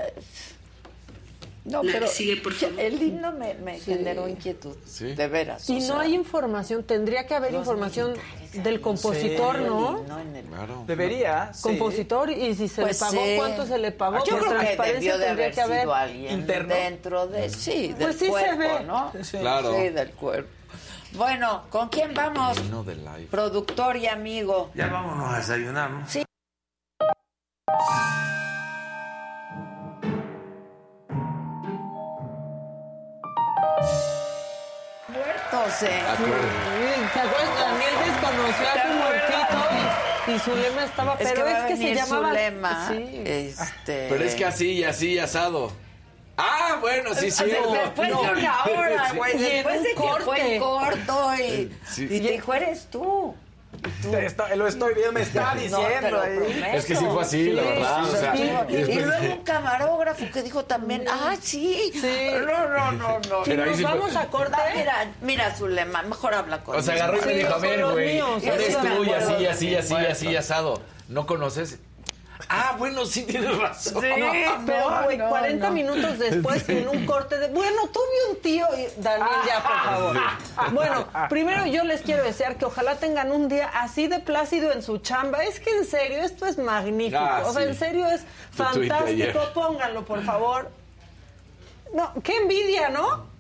No, 1.64 1.84
La 1.84 1.92
pero 1.94 2.06
que 2.08 2.12
sigue, 2.12 2.38
por 2.38 2.54
favor. 2.54 2.80
el 2.80 3.00
himno 3.00 3.32
me, 3.34 3.54
me 3.54 3.80
generó 3.80 4.28
inquietud, 4.28 4.76
Sí. 4.84 5.14
de 5.14 5.28
veras. 5.28 5.70
Y 5.70 5.74
o 5.74 5.80
no 5.80 5.86
sea, 5.86 6.00
hay 6.00 6.16
información, 6.16 6.84
tendría 6.84 7.28
que 7.28 7.36
haber 7.36 7.54
información 7.54 8.16
del 8.54 8.82
compositor, 8.82 9.58
el 9.58 9.68
¿no? 9.68 10.00
himno 10.00 10.20
en 10.20 10.36
el- 10.38 10.46
Claro. 10.46 10.84
Debería. 10.88 11.54
sí. 11.54 11.62
Compositor 11.62 12.32
y 12.32 12.56
si 12.56 12.68
se 12.68 12.82
Pues 12.82 13.00
le 13.00 13.06
pagó, 13.08 13.24
sí. 13.26 13.34
cuánto 13.38 13.66
se 13.68 13.78
le 13.78 13.92
pagó, 13.92 14.26
Yo 14.26 14.40
por 14.40 14.48
creo 14.48 14.60
que 14.60 14.92
debió 14.92 15.18
de 15.20 15.26
tendría 15.26 15.32
haber 15.32 15.54
que 15.54 15.62
haber. 15.62 15.82
sido 15.82 15.94
alguien 15.94 16.40
interno. 16.40 16.74
dentro 16.74 17.28
de 17.28 17.50
sí, 17.52 17.88
del 17.90 17.96
Pues 17.98 18.16
sí 18.18 18.26
se 18.26 18.32
cuerpo, 18.32 18.58
ve. 18.58 18.84
¿no? 18.86 19.12
Sí. 19.22 19.38
Claro. 19.38 19.76
Sí, 19.76 19.90
del 19.90 20.12
cuerpo. 20.14 20.50
Bueno, 21.14 21.64
¿con 21.70 21.90
quién 21.90 22.14
vamos? 22.16 22.58
Himno 22.58 22.84
de 22.84 22.96
live. 22.96 23.28
Productor 23.30 23.98
y 23.98 24.08
amigo. 24.08 24.72
Ya 24.74 24.88
vámonos 24.88 25.32
a 25.32 25.38
desayunar, 25.38 25.92
¿no? 25.92 26.10
Sí. 26.10 26.24
Muertos, 35.52 35.84
¿eh? 35.84 36.02
Sí, 36.18 36.24
¿Te 37.14 37.20
acuerdas? 37.20 37.60
Daniel 37.60 37.94
desconoció 38.06 38.68
a 38.68 38.82
su 38.82 38.94
muertito 38.98 40.28
y, 40.28 40.32
y 40.32 40.40
su 40.40 40.56
lema 40.56 40.84
estaba, 40.86 41.16
Es 41.20 41.32
pero 41.32 41.46
que 41.46 41.52
es 41.52 41.64
que 41.66 41.78
se 41.78 41.96
llamaba. 41.96 42.28
su 42.30 42.34
lema. 42.36 42.88
Sí. 42.90 43.22
Este... 43.26 44.08
Pero 44.10 44.24
es 44.24 44.36
que 44.36 44.46
así 44.46 44.72
y 44.72 44.84
así 44.84 45.10
y 45.14 45.20
asado. 45.20 45.72
Ah, 46.38 46.78
bueno, 46.80 47.14
sí, 47.14 47.30
sí. 47.30 47.44
O 47.44 47.72
sea, 47.72 47.82
Después 47.84 48.08
de 48.08 48.14
una 48.16 48.64
hora, 48.66 49.12
güey. 49.16 49.38
Después 49.38 49.84
de 49.84 49.90
que 49.90 50.24
fue 50.24 50.58
corto 50.60 51.34
y, 51.36 51.78
Sí. 51.88 52.08
y 52.10 52.20
te 52.22 52.32
dijo, 52.32 52.54
eres 52.54 52.88
tú. 52.90 53.36
Lo 54.56 54.68
estoy 54.68 54.94
viendo, 54.94 55.14
me 55.14 55.22
está 55.22 55.56
diciendo. 55.56 56.24
Es 56.74 56.86
que 56.86 56.96
sí 56.96 57.06
fue 57.06 57.22
así, 57.22 57.52
la 57.52 57.62
verdad. 57.64 58.04
O 58.04 58.08
sea, 58.16 58.36
y, 58.36 58.42
y 58.42 58.76
después- 58.78 58.90
y 58.90 59.00
luego 59.02 59.34
un 59.36 59.44
camarógrafo 59.44 60.26
que 60.32 60.44
dijo 60.44 60.66
también, 60.66 61.06
ah, 61.10 61.36
sí. 61.42 61.92
Sí. 61.94 62.32
No, 62.46 62.68
no, 62.70 62.92
no, 62.92 63.20
no. 63.30 63.42
Y 63.42 63.46
Pero 63.46 63.66
nos 63.66 63.78
sí 63.78 63.84
fue- 63.84 63.92
vamos 63.92 64.16
a 64.16 64.28
corte. 64.28 64.56
Ah, 64.58 64.72
mira, 64.76 65.12
mira 65.22 65.56
su 65.56 65.68
lema, 65.68 66.04
mejor 66.04 66.34
habla 66.34 66.64
con 66.64 66.78
O 66.78 66.82
sea, 66.82 66.96
agarró 66.96 67.18
y 67.18 67.22
me 67.26 67.34
Sí, 67.34 67.40
dijo, 67.40 67.54
a 67.54 67.58
ver, 67.60 67.80
los 67.80 67.92
güey, 67.94 68.18
eres 68.20 68.68
sí, 68.68 68.74
tú 68.96 69.04
y 69.04 69.10
así, 69.14 69.46
así, 69.46 69.76
así, 69.76 69.96
así, 69.96 70.36
asado. 70.36 70.82
¿No 71.08 71.26
conoces? 71.26 71.80
Ah, 72.50 72.76
bueno, 72.78 73.06
sí 73.06 73.24
tienes 73.24 73.58
razón. 73.58 74.02
Sí. 74.02 74.10
No, 74.20 74.32
pero 74.66 74.90
no, 74.90 75.18
no, 75.18 75.30
40 75.30 75.68
no. 75.68 75.74
minutos 75.74 76.20
después 76.20 76.68
en 76.70 76.88
un 76.88 77.06
corte 77.06 77.38
de, 77.38 77.48
bueno, 77.50 77.88
tuve 77.88 78.32
un 78.32 78.42
tío 78.42 78.66
y 78.78 79.02
Daniel 79.02 79.30
ya, 79.48 79.64
por 79.64 79.84
favor. 79.84 80.18
Bueno, 80.74 81.08
primero 81.30 81.66
yo 81.66 81.84
les 81.84 82.02
quiero 82.02 82.24
desear 82.24 82.58
que 82.58 82.66
ojalá 82.66 82.96
tengan 82.96 83.32
un 83.32 83.48
día 83.48 83.70
así 83.74 84.08
de 84.08 84.20
plácido 84.20 84.72
en 84.72 84.84
su 84.84 84.98
chamba. 85.00 85.44
Es 85.44 85.60
que 85.60 85.72
en 85.72 85.86
serio, 85.86 86.20
esto 86.20 86.46
es 86.46 86.58
magnífico. 86.58 87.18
Ah, 87.20 87.44
o 87.46 87.54
sea, 87.54 87.64
sí. 87.64 87.70
en 87.70 87.76
serio 87.76 88.08
es 88.08 88.22
fantástico. 88.52 89.40
Pónganlo, 89.54 90.06
por 90.06 90.24
favor. 90.24 90.72
No, 91.94 92.14
qué 92.24 92.38
envidia, 92.38 92.90
¿no? 92.90 93.32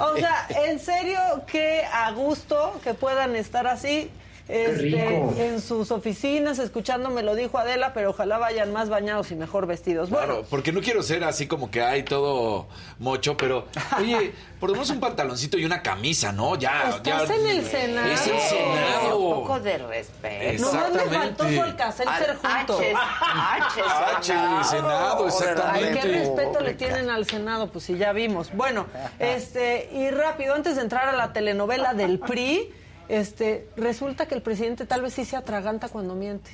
O 0.00 0.16
sea, 0.16 0.46
en 0.48 0.78
serio, 0.78 1.20
qué 1.46 1.84
a 1.92 2.10
gusto 2.12 2.80
que 2.82 2.94
puedan 2.94 3.36
estar 3.36 3.66
así. 3.66 4.10
Este, 4.48 5.46
en 5.46 5.60
sus 5.60 5.90
oficinas, 5.90 6.58
escuchando, 6.58 7.10
me 7.10 7.22
lo 7.22 7.34
dijo 7.34 7.58
Adela, 7.58 7.92
pero 7.92 8.10
ojalá 8.10 8.38
vayan 8.38 8.72
más 8.72 8.88
bañados 8.88 9.30
y 9.30 9.34
mejor 9.36 9.66
vestidos. 9.66 10.08
Bueno, 10.10 10.26
Claro, 10.26 10.46
porque 10.48 10.72
no 10.72 10.80
quiero 10.80 11.02
ser 11.02 11.22
así 11.24 11.46
como 11.46 11.70
que 11.70 11.82
hay 11.82 12.02
todo 12.02 12.66
mocho, 12.98 13.36
pero 13.36 13.66
oye, 13.98 14.32
por 14.60 14.70
lo 14.70 14.74
menos 14.74 14.90
un 14.90 15.00
pantaloncito 15.00 15.58
y 15.58 15.64
una 15.64 15.82
camisa, 15.82 16.32
¿no? 16.32 16.56
Ya, 16.56 16.88
Estás 16.96 17.28
ya. 17.28 17.34
en 17.34 17.46
el 17.46 17.64
Senado. 17.64 18.08
Es 18.08 18.26
el 18.26 18.32
Un 18.32 18.40
Senado. 18.40 19.18
poco 19.34 19.60
de 19.60 19.78
respeto. 19.78 20.62
nomás 20.72 20.92
me 20.92 21.00
faltó 21.18 21.48
su 21.48 21.60
alcacelser 21.62 22.36
juntos. 22.36 22.82
H, 22.82 23.80
H, 24.16 24.64
Senado, 24.64 25.26
exactamente. 25.28 25.88
Ay, 25.88 25.98
qué 26.00 26.08
respeto 26.18 26.60
le 26.60 26.74
tienen 26.74 27.10
al 27.10 27.26
Senado, 27.26 27.68
pues 27.70 27.84
si 27.84 27.96
ya 27.96 28.12
vimos. 28.12 28.50
Bueno, 28.54 28.86
este, 29.18 29.90
y 29.92 30.10
rápido, 30.10 30.54
antes 30.54 30.76
de 30.76 30.82
entrar 30.82 31.08
a 31.08 31.12
la 31.12 31.32
telenovela 31.32 31.94
del 31.94 32.18
PRI, 32.18 32.72
este, 33.08 33.68
resulta 33.76 34.26
que 34.26 34.34
el 34.34 34.42
presidente 34.42 34.86
tal 34.86 35.02
vez 35.02 35.14
sí 35.14 35.24
se 35.24 35.36
atraganta 35.36 35.88
cuando 35.88 36.14
miente. 36.14 36.50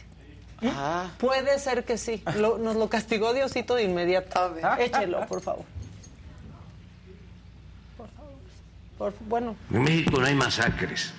Ah, 0.62 1.10
Puede 1.18 1.58
ser 1.58 1.84
que 1.84 1.98
sí. 1.98 2.22
Lo- 2.38 2.58
nos 2.58 2.76
lo 2.76 2.88
castigó 2.88 3.34
Diosito 3.34 3.74
de 3.74 3.82
inmediato. 3.84 4.38
A 4.38 4.48
ver. 4.48 4.64
Échelo, 4.80 5.26
por 5.26 5.40
favor. 5.42 5.64
Por 7.96 8.08
favor. 8.10 8.32
Por- 8.96 9.14
bueno, 9.28 9.56
En 9.72 9.82
México 9.82 10.18
no 10.20 10.26
hay 10.26 10.34
masacres. 10.34 11.12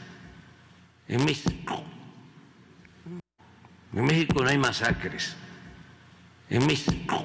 En 1.07 1.23
México. 1.25 1.83
En 3.93 4.03
México 4.05 4.41
no 4.41 4.49
hay 4.49 4.57
masacres. 4.57 5.35
En 6.49 6.65
México. 6.65 7.23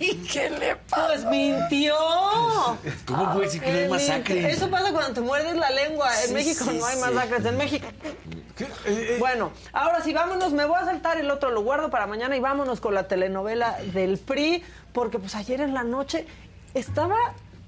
¿Y 0.00 0.14
qué 0.26 0.50
le 0.50 0.76
pasa? 0.76 1.06
pues 1.08 1.24
mintió. 1.26 1.94
¿Cómo 3.06 3.32
puede 3.32 3.46
decir 3.46 3.60
que 3.62 3.70
no 3.72 3.78
hay 3.78 3.84
Eh, 3.84 3.88
masacres? 3.88 4.56
Eso 4.56 4.70
pasa 4.70 4.92
cuando 4.92 5.12
te 5.14 5.20
muerdes 5.20 5.56
la 5.56 5.70
lengua. 5.70 6.08
En 6.22 6.28
Sí, 6.28 6.34
México 6.34 6.64
sí, 6.64 6.76
no 6.78 6.84
hay 6.86 6.96
sí. 6.96 7.00
masacres. 7.02 7.44
En 7.44 7.56
México. 7.56 7.86
Bueno, 9.18 9.52
ahora 9.72 10.02
sí, 10.02 10.12
vámonos. 10.12 10.52
Me 10.52 10.64
voy 10.64 10.76
a 10.80 10.84
saltar 10.84 11.18
el 11.18 11.30
otro, 11.30 11.50
lo 11.50 11.62
guardo 11.62 11.90
para 11.90 12.06
mañana 12.06 12.36
y 12.36 12.40
vámonos 12.40 12.80
con 12.80 12.94
la 12.94 13.08
telenovela 13.08 13.78
del 13.94 14.18
PRI, 14.18 14.62
porque 14.92 15.18
pues 15.18 15.34
ayer 15.34 15.60
en 15.60 15.74
la 15.74 15.82
noche 15.84 16.26
estaba 16.74 17.16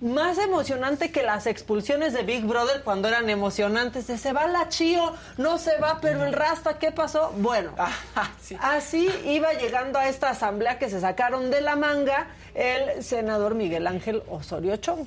más 0.02 0.36
emocionante 0.38 1.12
que 1.12 1.22
las 1.22 1.46
expulsiones 1.46 2.12
de 2.12 2.24
Big 2.24 2.44
Brother 2.44 2.82
cuando 2.82 3.08
eran 3.08 3.30
emocionantes. 3.30 4.08
De 4.08 4.18
se 4.18 4.32
va 4.32 4.46
la 4.48 4.68
Chío, 4.68 5.12
no 5.38 5.58
se 5.58 5.78
va, 5.78 6.00
pero 6.00 6.24
el 6.24 6.32
Rasta, 6.32 6.78
¿qué 6.78 6.90
pasó? 6.90 7.32
Bueno, 7.36 7.70
así 8.60 9.08
iba 9.24 9.52
llegando 9.54 9.98
a 9.98 10.08
esta 10.08 10.30
asamblea 10.30 10.78
que 10.78 10.90
se 10.90 11.00
sacaron 11.00 11.50
de 11.50 11.60
la 11.60 11.76
manga 11.76 12.26
el 12.54 13.02
senador 13.02 13.54
Miguel 13.54 13.86
Ángel 13.86 14.22
Osorio 14.28 14.76
Chong. 14.76 15.06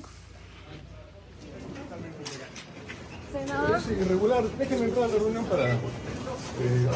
Es 3.76 3.90
irregular. 3.90 4.44
Déjenme 4.58 4.86
entrar 4.86 5.04
a 5.04 5.08
la 5.08 5.14
reunión 5.14 5.44
para 5.44 5.68
eh, 5.68 5.76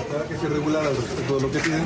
aclarar 0.00 0.26
que 0.26 0.34
es 0.34 0.42
irregular 0.42 0.86
al 0.86 0.96
respecto 0.96 1.36
de 1.36 1.40
lo 1.42 1.52
que 1.52 1.58
piden 1.58 1.84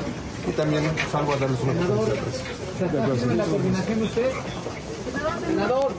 y 0.48 0.52
también 0.52 0.84
salgo 1.10 1.32
a 1.32 1.36
darles 1.36 1.60
una 1.60 1.72
conferencia 1.74 3.26
de 3.26 3.36
la 3.36 3.44
coordinación 3.44 4.02
usted? 4.02 4.30
Senador. 5.40 5.92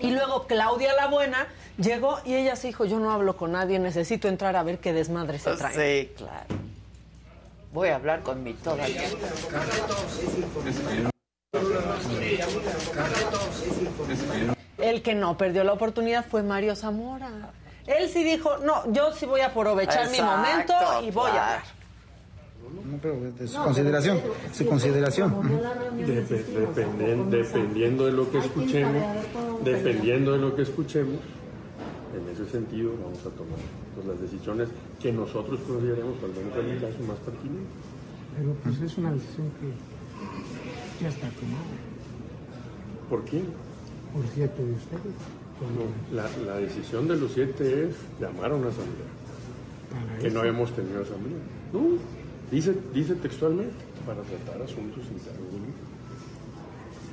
Y 0.00 0.10
luego 0.10 0.46
Claudia 0.46 0.92
la 0.94 1.06
Buena 1.06 1.46
llegó 1.78 2.18
y 2.24 2.34
ella 2.34 2.56
se 2.56 2.68
dijo, 2.68 2.84
yo 2.84 2.98
no 2.98 3.12
hablo 3.12 3.36
con 3.36 3.52
nadie, 3.52 3.78
necesito 3.78 4.28
entrar 4.28 4.56
a 4.56 4.62
ver 4.62 4.78
qué 4.78 4.92
desmadre 4.92 5.38
se 5.38 5.52
trae. 5.52 5.74
Sí, 5.74 6.12
claro. 6.16 6.46
Voy 7.72 7.88
a 7.88 7.96
hablar 7.96 8.22
con 8.22 8.42
mi 8.42 8.52
todavía. 8.52 9.02
El 14.78 15.02
que 15.02 15.14
no 15.14 15.38
perdió 15.38 15.64
la 15.64 15.72
oportunidad 15.72 16.26
fue 16.28 16.42
Mario 16.42 16.76
Zamora. 16.76 17.30
Él 17.86 18.08
sí 18.10 18.24
dijo, 18.24 18.58
no, 18.58 18.90
yo 18.92 19.12
sí 19.12 19.26
voy 19.26 19.40
a 19.40 19.46
aprovechar 19.46 20.10
mi 20.10 20.20
momento 20.20 20.74
y 21.02 21.10
voy 21.10 21.30
a 21.30 21.54
hablar. 21.54 21.81
No, 22.72 22.98
pero 23.00 23.14
de 23.20 23.46
su 23.48 23.56
consideración, 23.62 24.20
su 24.52 24.66
consideración. 24.66 25.32
Dep- 25.98 26.26
dependen- 26.28 27.30
dependiendo 27.30 28.06
de 28.06 28.12
lo 28.12 28.30
que 28.30 28.38
escuchemos, 28.38 29.02
dependiendo 29.64 30.32
de 30.32 30.38
lo 30.38 30.54
que 30.56 30.62
escuchemos, 30.62 31.16
en 32.16 32.28
ese 32.32 32.50
sentido 32.50 32.92
vamos 33.02 33.18
a 33.20 33.30
tomar 33.30 33.58
pues, 33.94 34.06
las 34.06 34.20
decisiones 34.20 34.68
que 35.00 35.12
nosotros 35.12 35.60
consideremos, 35.66 36.14
al 36.22 36.30
menos 36.30 36.58
en 36.58 36.74
mi 36.74 36.80
caso, 36.80 36.98
más 37.06 37.18
pertinentes. 37.18 37.72
Pero 38.36 38.54
pues 38.62 38.80
es 38.80 38.98
una 38.98 39.12
decisión 39.12 39.48
que 39.60 41.02
ya 41.04 41.08
está 41.10 41.28
tomada. 41.28 41.64
¿Por 43.08 43.24
quién? 43.24 43.44
Por 44.14 44.24
siete 44.34 44.64
de 44.64 44.72
ustedes. 44.72 45.14
No, 45.62 46.16
la, 46.16 46.28
la 46.46 46.58
decisión 46.58 47.06
de 47.06 47.16
los 47.16 47.32
siete 47.32 47.84
es 47.88 47.94
llamar 48.20 48.50
a 48.52 48.54
una 48.56 48.68
asamblea. 48.68 50.20
que 50.20 50.30
no 50.30 50.42
hemos 50.44 50.72
tenido 50.74 51.02
asamblea. 51.02 51.38
No, 51.72 51.80
dice, 52.52 52.74
dice 52.94 53.14
textualmente, 53.16 53.74
para 54.06 54.22
tratar 54.22 54.62
asuntos 54.62 55.04
internos 55.10 55.50
del 55.52 55.60
grupo. 55.62 55.78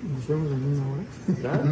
¿Nos 0.02 0.28
vemos 0.28 0.52
en 0.52 0.64
una 0.66 0.92
hora? 0.94 1.04
Claro, 1.42 1.64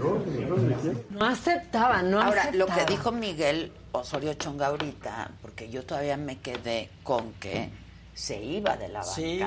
dos. 0.00 1.02
No 1.10 1.24
aceptaban, 1.26 2.10
no 2.10 2.20
Ahora, 2.20 2.44
lo 2.52 2.64
aceptaban. 2.64 2.86
que 2.86 2.92
dijo 2.92 3.12
Miguel 3.12 3.72
Osorio 3.92 4.32
Chonga 4.34 4.68
ahorita, 4.68 5.32
porque 5.42 5.68
yo 5.68 5.84
todavía 5.84 6.16
me 6.16 6.38
quedé 6.38 6.88
con 7.02 7.32
que 7.34 7.68
se 8.14 8.42
iba 8.42 8.76
de 8.76 8.88
la 8.88 9.02
Sí. 9.02 9.40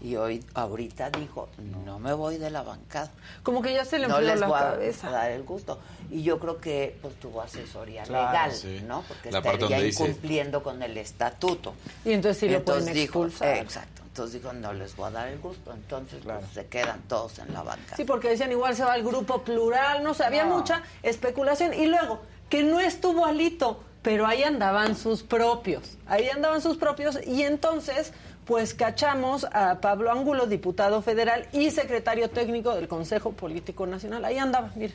Y 0.00 0.16
hoy, 0.16 0.44
ahorita 0.54 1.10
dijo, 1.10 1.48
no 1.84 1.98
me 1.98 2.12
voy 2.12 2.38
de 2.38 2.50
la 2.50 2.62
bancada. 2.62 3.10
Como 3.42 3.62
que 3.62 3.72
ya 3.74 3.84
se 3.84 3.98
le 3.98 4.08
no 4.08 4.20
les 4.20 4.40
la 4.40 4.46
voy 4.46 4.56
a- 4.58 4.60
cabeza. 4.72 5.08
a 5.08 5.12
dar 5.12 5.30
el 5.30 5.42
gusto. 5.44 5.78
Y 6.10 6.22
yo 6.22 6.38
creo 6.38 6.58
que 6.58 6.96
pues 7.02 7.14
tuvo 7.20 7.42
asesoría 7.42 8.02
Claro, 8.04 8.26
legal, 8.32 8.52
sí. 8.52 8.82
¿no? 8.86 9.02
Porque 9.06 9.30
La 9.30 9.38
estaría 9.38 9.58
donde 9.60 9.82
dice- 9.82 10.02
incumpliendo 10.04 10.62
con 10.62 10.82
el 10.82 10.96
estatuto. 10.96 11.74
Y 12.04 12.12
entonces 12.12 12.38
sí 12.40 12.48
lo 12.48 12.58
Entonces 12.58 12.84
pueden 12.84 12.94
dijo, 13.00 13.24
expulsar. 13.24 13.56
Exacto. 13.58 14.02
Entonces 14.06 14.40
dijo, 14.42 14.52
no 14.52 14.72
les 14.72 14.96
voy 14.96 15.06
a 15.08 15.10
dar 15.10 15.28
el 15.28 15.38
gusto. 15.38 15.72
Entonces 15.72 16.20
pues, 16.24 16.38
se 16.52 16.66
quedan 16.66 17.00
todos 17.02 17.38
en 17.38 17.52
la 17.52 17.62
bancada. 17.62 17.96
Sí, 17.96 18.04
porque 18.04 18.30
decían 18.30 18.50
igual 18.50 18.74
se 18.74 18.84
va 18.84 18.94
al 18.94 19.04
grupo 19.04 19.42
plural, 19.42 20.02
no 20.02 20.14
sé, 20.14 20.24
había 20.24 20.44
No. 20.44 20.56
mucha 20.58 20.82
especulación. 21.04 21.72
Y 21.74 21.86
luego, 21.86 22.20
que 22.48 22.62
no 22.62 22.80
estuvo 22.80 23.26
Alito, 23.26 23.80
pero 24.02 24.26
ahí 24.26 24.42
andaban 24.42 24.96
sus 24.96 25.22
propios. 25.22 25.98
Ahí 26.06 26.28
andaban 26.30 26.62
sus 26.62 26.76
propios 26.78 27.18
y 27.26 27.42
entonces, 27.42 28.12
pues 28.48 28.72
cachamos 28.72 29.46
a 29.52 29.78
Pablo 29.82 30.10
Angulo, 30.10 30.46
diputado 30.46 31.02
federal 31.02 31.46
y 31.52 31.70
secretario 31.70 32.30
técnico 32.30 32.74
del 32.74 32.88
Consejo 32.88 33.32
Político 33.32 33.86
Nacional. 33.86 34.24
Ahí 34.24 34.38
andaba, 34.38 34.70
mire. 34.74 34.94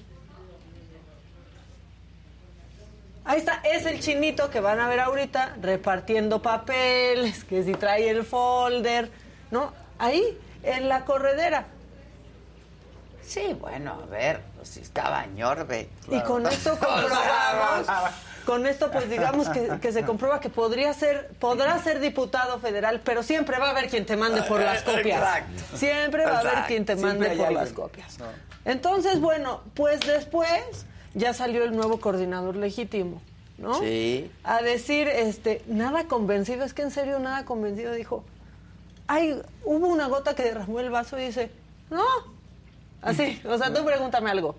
Ahí 3.23 3.37
está, 3.37 3.61
es 3.63 3.85
el 3.85 3.99
chinito 3.99 4.49
que 4.49 4.59
van 4.59 4.79
a 4.79 4.89
ver 4.89 5.01
ahorita 5.01 5.57
repartiendo 5.61 6.41
papeles, 6.41 7.43
que 7.43 7.63
si 7.63 7.73
trae 7.73 8.09
el 8.09 8.25
folder, 8.25 9.11
¿no? 9.51 9.71
Ahí, 9.99 10.35
en 10.63 10.89
la 10.89 11.05
corredera. 11.05 11.67
Sí, 13.21 13.55
bueno, 13.61 13.99
a 14.01 14.05
ver, 14.07 14.41
pues 14.55 14.69
si 14.69 14.79
estaba 14.79 15.27
Ñorbe. 15.27 15.89
Y 16.09 16.19
con 16.21 16.47
esto 16.47 16.71
comprobamos, 16.79 17.87
con 18.45 18.65
esto 18.65 18.91
pues 18.91 19.09
digamos 19.09 19.49
que, 19.49 19.79
que 19.81 19.91
se 19.91 20.03
comprueba 20.03 20.39
que 20.39 20.49
podría 20.49 20.93
ser, 20.93 21.29
podrá 21.39 21.81
ser 21.81 21.99
diputado 21.99 22.59
federal, 22.59 23.01
pero 23.03 23.23
siempre 23.23 23.57
va 23.57 23.67
a 23.67 23.69
haber 23.71 23.89
quien 23.89 24.05
te 24.05 24.17
mande 24.17 24.41
por 24.43 24.59
las 24.59 24.83
copias. 24.83 25.19
Exacto. 25.19 25.77
Siempre 25.77 26.25
va 26.25 26.37
a 26.37 26.39
haber 26.39 26.65
quien 26.67 26.85
te 26.85 26.95
mande 26.95 27.29
por 27.35 27.51
las 27.51 27.73
copias. 27.73 28.17
Entonces, 28.65 29.19
bueno, 29.19 29.61
pues 29.73 29.99
después 30.01 30.85
ya 31.13 31.33
salió 31.33 31.63
el 31.63 31.75
nuevo 31.75 31.99
coordinador 31.99 32.55
legítimo, 32.55 33.21
¿no? 33.57 33.79
Sí. 33.79 34.31
A 34.43 34.61
decir, 34.61 35.07
este, 35.07 35.61
nada 35.67 36.05
convencido, 36.05 36.63
es 36.63 36.73
que 36.73 36.81
en 36.81 36.91
serio 36.91 37.19
nada 37.19 37.45
convencido, 37.45 37.93
dijo, 37.93 38.23
ay, 39.07 39.41
hubo 39.63 39.87
una 39.87 40.07
gota 40.07 40.35
que 40.35 40.43
derramó 40.43 40.79
el 40.79 40.89
vaso 40.89 41.19
y 41.19 41.25
dice, 41.25 41.51
no, 41.89 42.05
así, 43.01 43.41
o 43.45 43.57
sea, 43.57 43.73
tú 43.73 43.85
pregúntame 43.85 44.31
algo. 44.31 44.55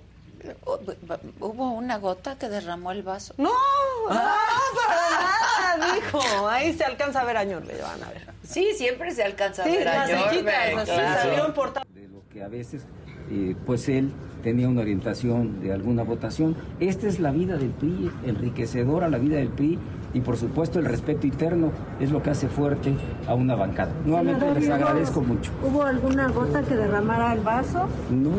¿Hubo 1.40 1.70
una 1.72 1.98
gota 1.98 2.36
que 2.38 2.48
derramó 2.48 2.92
el 2.92 3.02
vaso? 3.02 3.34
No, 3.38 3.44
no, 3.48 4.08
para 4.08 5.76
nada, 5.78 5.94
dijo. 5.94 6.48
Ahí 6.48 6.72
se 6.74 6.84
alcanza 6.84 7.20
a 7.20 7.24
ver 7.24 7.36
a 7.36 7.44
Ñor, 7.44 7.64
le 7.64 7.80
van 7.80 8.02
a 8.02 8.08
ver. 8.10 8.28
Sí, 8.42 8.68
siempre 8.76 9.10
se 9.12 9.22
alcanza 9.22 9.62
a 9.62 9.66
Sí, 9.66 9.72
ver 9.72 9.88
a 9.88 9.96
las 10.06 10.10
Ñorbe, 10.10 10.30
cejitas, 10.30 10.78
así 10.88 11.28
claro. 11.28 11.46
en 11.46 11.54
portada. 11.54 11.86
que 12.32 12.42
a 12.42 12.48
veces 12.48 12.82
eh, 13.30 13.54
pues 13.64 13.88
él 13.88 14.12
tenía 14.42 14.68
una 14.68 14.82
orientación 14.82 15.60
de 15.62 15.72
alguna 15.72 16.02
votación. 16.02 16.56
Esta 16.80 17.06
es 17.08 17.18
la 17.20 17.30
vida 17.30 17.56
del 17.56 17.70
PRI, 17.70 18.10
enriquecedora 18.26 19.08
la 19.08 19.18
vida 19.18 19.36
del 19.36 19.48
PRI 19.48 19.78
y 20.15 20.20
por 20.20 20.36
supuesto 20.39 20.78
el 20.78 20.85
respeto 20.86 21.27
interno 21.27 21.73
es 22.01 22.11
lo 22.11 22.23
que 22.23 22.31
hace 22.31 22.49
fuerte 22.49 22.95
a 23.27 23.35
una 23.35 23.55
bancada. 23.57 23.93
Nuevamente 24.05 24.41
Senador, 24.41 24.61
les 24.61 24.69
¿hubo- 24.69 24.74
agradezco 24.74 25.20
mucho. 25.20 25.51
¿Hubo 25.62 25.82
alguna 25.82 26.28
gota 26.28 26.62
que 26.62 26.74
derramara 26.77 27.32
el 27.35 27.41
vaso? 27.41 27.86
No, 28.11 28.31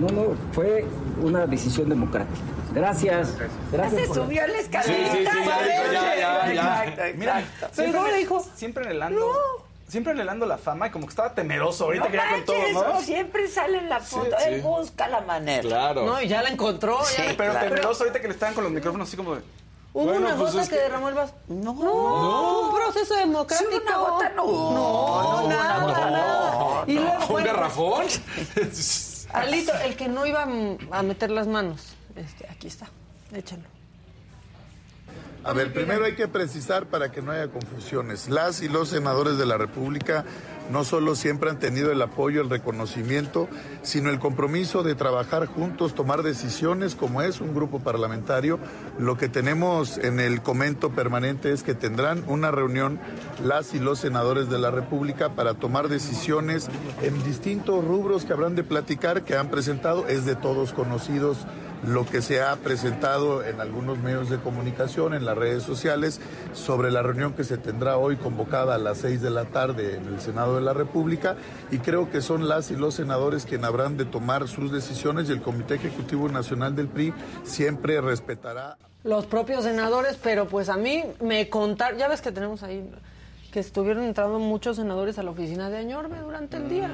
no, 0.00 0.08
no, 0.14 0.34
fue 0.52 0.84
una 1.22 1.46
decisión 1.46 1.88
democrática. 1.88 2.38
Gracias. 2.74 3.36
Gracias. 3.70 4.06
Se 4.08 4.14
subió 4.14 4.46
la 4.46 4.58
escalera. 4.58 4.94
Sí, 5.12 5.18
sí, 5.18 5.18
sí, 5.18 5.38
ya 5.92 6.16
ya, 6.16 6.52
ya. 6.54 6.84
Exacto, 6.86 7.02
Mira, 7.18 7.34
siempre, 7.72 7.84
Pero 7.92 8.06
le- 8.06 8.16
dijo, 8.16 8.46
siempre 8.54 8.84
anhelando, 8.84 9.26
siempre 9.88 10.12
anhelando 10.12 10.46
la 10.46 10.56
fama 10.56 10.86
y 10.86 10.90
como 10.90 11.04
que 11.06 11.10
estaba 11.10 11.34
temeroso. 11.34 11.84
Ahorita 11.86 12.04
No 12.04 12.10
quería 12.12 12.30
con 12.30 12.44
todo, 12.44 12.56
manches, 12.58 12.74
¿no? 12.74 13.00
Siempre 13.00 13.48
sale 13.48 13.78
en 13.78 13.88
la 13.88 14.00
foto. 14.00 14.36
Sí, 14.38 14.44
Él 14.46 14.54
sí. 14.56 14.60
busca 14.62 15.08
la 15.08 15.20
manera. 15.20 15.92
No, 15.94 16.22
y 16.22 16.28
ya 16.28 16.42
la 16.42 16.48
encontró. 16.50 16.98
ya 17.18 17.24
la- 17.24 17.36
pero 17.36 17.50
claro. 17.52 17.68
temeroso 17.68 18.04
ahorita 18.04 18.20
que 18.20 18.28
le 18.28 18.34
estaban 18.34 18.54
con 18.54 18.64
los 18.64 18.72
micrófonos 18.72 19.08
así 19.08 19.16
como 19.16 19.34
de... 19.34 19.42
¿Hubo 19.92 20.04
bueno, 20.04 20.20
una 20.20 20.36
pues 20.36 20.52
gota 20.52 20.62
es 20.62 20.68
que... 20.68 20.76
que- 20.76 20.82
derramó 20.82 21.08
el 21.08 21.14
vaso? 21.16 21.34
No. 21.48 21.74
No, 21.74 22.60
un 22.68 22.74
proceso 22.74 23.14
democrático. 23.16 23.70
Sí, 23.70 23.76
una 23.82 23.96
gota 23.98 24.28
no. 24.30 24.46
No, 24.46 25.42
No, 25.42 25.48
nada, 25.48 25.86
nada. 25.86 26.10
no, 26.52 26.84
Y 26.86 26.94
no. 26.94 27.00
luego, 27.02 27.20
¿Un 27.22 27.28
bueno, 27.28 27.46
garrafón? 27.46 28.06
Alito, 29.32 29.72
el 29.84 29.96
que 29.96 30.08
no 30.08 30.26
iba 30.26 30.46
a 30.90 31.02
meter 31.02 31.30
las 31.30 31.46
manos. 31.46 31.94
Este, 32.16 32.48
aquí 32.48 32.66
está, 32.68 32.88
échenlo. 33.32 33.68
A 35.42 35.54
ver, 35.54 35.72
primero 35.72 36.04
hay 36.04 36.14
que 36.14 36.28
precisar 36.28 36.86
para 36.86 37.10
que 37.10 37.22
no 37.22 37.32
haya 37.32 37.48
confusiones. 37.48 38.28
Las 38.28 38.60
y 38.60 38.68
los 38.68 38.90
senadores 38.90 39.38
de 39.38 39.46
la 39.46 39.56
República 39.56 40.24
no 40.70 40.84
solo 40.84 41.14
siempre 41.14 41.50
han 41.50 41.58
tenido 41.58 41.90
el 41.90 42.00
apoyo, 42.02 42.42
el 42.42 42.50
reconocimiento, 42.50 43.48
sino 43.82 44.10
el 44.10 44.18
compromiso 44.18 44.82
de 44.82 44.94
trabajar 44.94 45.46
juntos, 45.46 45.94
tomar 45.94 46.22
decisiones 46.22 46.94
como 46.94 47.22
es 47.22 47.40
un 47.40 47.54
grupo 47.54 47.80
parlamentario. 47.80 48.58
Lo 48.98 49.16
que 49.16 49.28
tenemos 49.28 49.96
en 49.98 50.20
el 50.20 50.42
comento 50.42 50.90
permanente 50.90 51.52
es 51.52 51.62
que 51.62 51.74
tendrán 51.74 52.22
una 52.26 52.50
reunión 52.50 53.00
las 53.42 53.74
y 53.74 53.80
los 53.80 53.98
senadores 53.98 54.50
de 54.50 54.58
la 54.58 54.70
República 54.70 55.30
para 55.30 55.54
tomar 55.54 55.88
decisiones 55.88 56.68
en 57.02 57.20
distintos 57.24 57.82
rubros 57.84 58.26
que 58.26 58.34
habrán 58.34 58.54
de 58.54 58.62
platicar, 58.62 59.22
que 59.22 59.36
han 59.36 59.48
presentado, 59.48 60.06
es 60.06 60.26
de 60.26 60.36
todos 60.36 60.72
conocidos 60.72 61.46
lo 61.84 62.04
que 62.04 62.22
se 62.22 62.42
ha 62.42 62.56
presentado 62.56 63.44
en 63.44 63.60
algunos 63.60 63.98
medios 63.98 64.28
de 64.30 64.38
comunicación, 64.38 65.14
en 65.14 65.24
las 65.24 65.36
redes 65.36 65.62
sociales, 65.62 66.20
sobre 66.52 66.90
la 66.90 67.02
reunión 67.02 67.32
que 67.32 67.44
se 67.44 67.58
tendrá 67.58 67.96
hoy 67.96 68.16
convocada 68.16 68.74
a 68.74 68.78
las 68.78 68.98
seis 68.98 69.22
de 69.22 69.30
la 69.30 69.46
tarde 69.46 69.96
en 69.96 70.06
el 70.06 70.20
Senado 70.20 70.56
de 70.56 70.62
la 70.62 70.72
República 70.72 71.36
y 71.70 71.78
creo 71.78 72.10
que 72.10 72.20
son 72.20 72.48
las 72.48 72.70
y 72.70 72.76
los 72.76 72.94
senadores 72.94 73.46
quienes 73.46 73.66
habrán 73.66 73.96
de 73.96 74.04
tomar 74.04 74.48
sus 74.48 74.72
decisiones 74.72 75.28
y 75.28 75.32
el 75.32 75.42
Comité 75.42 75.74
Ejecutivo 75.74 76.28
Nacional 76.28 76.74
del 76.76 76.88
PRI 76.88 77.14
siempre 77.44 78.00
respetará. 78.00 78.76
Los 79.02 79.26
propios 79.26 79.64
senadores, 79.64 80.18
pero 80.22 80.46
pues 80.46 80.68
a 80.68 80.76
mí 80.76 81.02
me 81.22 81.48
contaron, 81.48 81.98
ya 81.98 82.08
ves 82.08 82.20
que 82.20 82.32
tenemos 82.32 82.62
ahí 82.62 82.86
que 83.50 83.60
estuvieron 83.60 84.04
entrando 84.04 84.38
muchos 84.38 84.76
senadores 84.76 85.18
a 85.18 85.22
la 85.22 85.30
oficina 85.32 85.68
de 85.70 85.78
Añorbe 85.78 86.18
durante 86.18 86.56
el 86.56 86.68
día, 86.68 86.88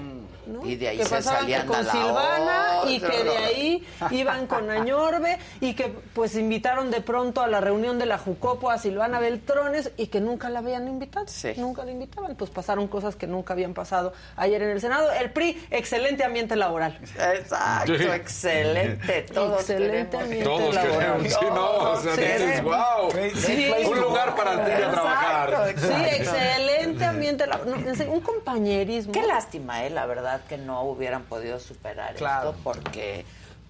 ¿no? 0.47 0.65
Y 0.65 0.77
de 0.77 0.89
ahí 0.89 0.97
que 0.99 1.05
se 1.05 1.11
pasaban 1.17 1.47
que 1.47 1.65
con 1.67 1.77
a 1.77 1.83
la 1.83 1.93
Silvana 1.93 2.67
y 2.89 3.01
que 3.01 3.25
de 3.25 3.37
ahí 3.37 3.87
iban 4.11 4.47
con 4.47 4.71
Añorbe 4.71 5.39
y 5.61 5.75
que 5.75 5.93
pues 6.15 6.35
invitaron 6.37 6.91
de 6.91 7.01
pronto 7.03 7.43
a 7.43 7.47
la 7.47 7.61
reunión 7.61 7.99
de 7.99 8.07
la 8.07 8.17
Jucopo 8.19 8.71
a 8.71 8.79
Silvana 8.79 9.19
Beltrones 9.21 9.93
y 9.97 10.07
que 10.07 10.21
nunca 10.21 10.49
la 10.49 10.61
habían 10.61 10.89
invitado, 10.89 11.27
nunca 11.57 11.85
la 11.85 11.91
invitaban, 11.93 12.35
pues 12.37 12.51
pasaron 12.51 12.89
cosas 12.89 13.17
que 13.17 13.27
nunca 13.27 13.53
habían 13.53 13.75
pasado 13.75 14.13
ayer 14.37 14.63
en 14.63 14.71
el 14.71 14.81
Senado. 14.81 15.11
El 15.13 15.31
PRI, 15.33 15.63
excelente 15.71 16.25
ambiente 16.25 16.57
laboral. 16.57 16.99
Exacto, 17.35 17.95
Sí. 17.97 18.05
excelente. 18.05 19.23
Todos 19.35 19.61
Excelente 19.61 20.17
queremos. 20.17 20.23
ambiente 20.23 20.45
Todos 20.49 20.75
laboral. 20.75 20.99
queremos, 20.99 21.33
sí, 21.33 21.47
no, 21.55 21.71
o 21.91 21.97
sea, 22.01 22.13
dices, 22.13 22.27
queremos. 22.39 22.65
wow, 22.77 23.11
Sí. 23.37 23.73
un 23.87 24.01
lugar 24.01 24.35
para 24.35 24.65
ti 24.65 24.71
a 24.73 24.91
trabajar. 24.91 25.57
Sí, 25.67 25.71
excelente 25.71 26.46
ambiente. 27.05 27.45
en 27.45 27.97
serio, 27.97 28.13
un 28.13 28.21
compañerismo. 28.21 29.13
Qué 29.13 29.23
lástima, 29.27 29.85
eh, 29.85 29.91
la 29.91 30.07
verdad, 30.07 30.41
que 30.49 30.59
no 30.59 30.83
hubieran 30.83 31.25
podido 31.25 31.59
superar 31.61 32.15
Claro. 32.15 32.51
esto 32.51 32.61
porque, 32.63 33.25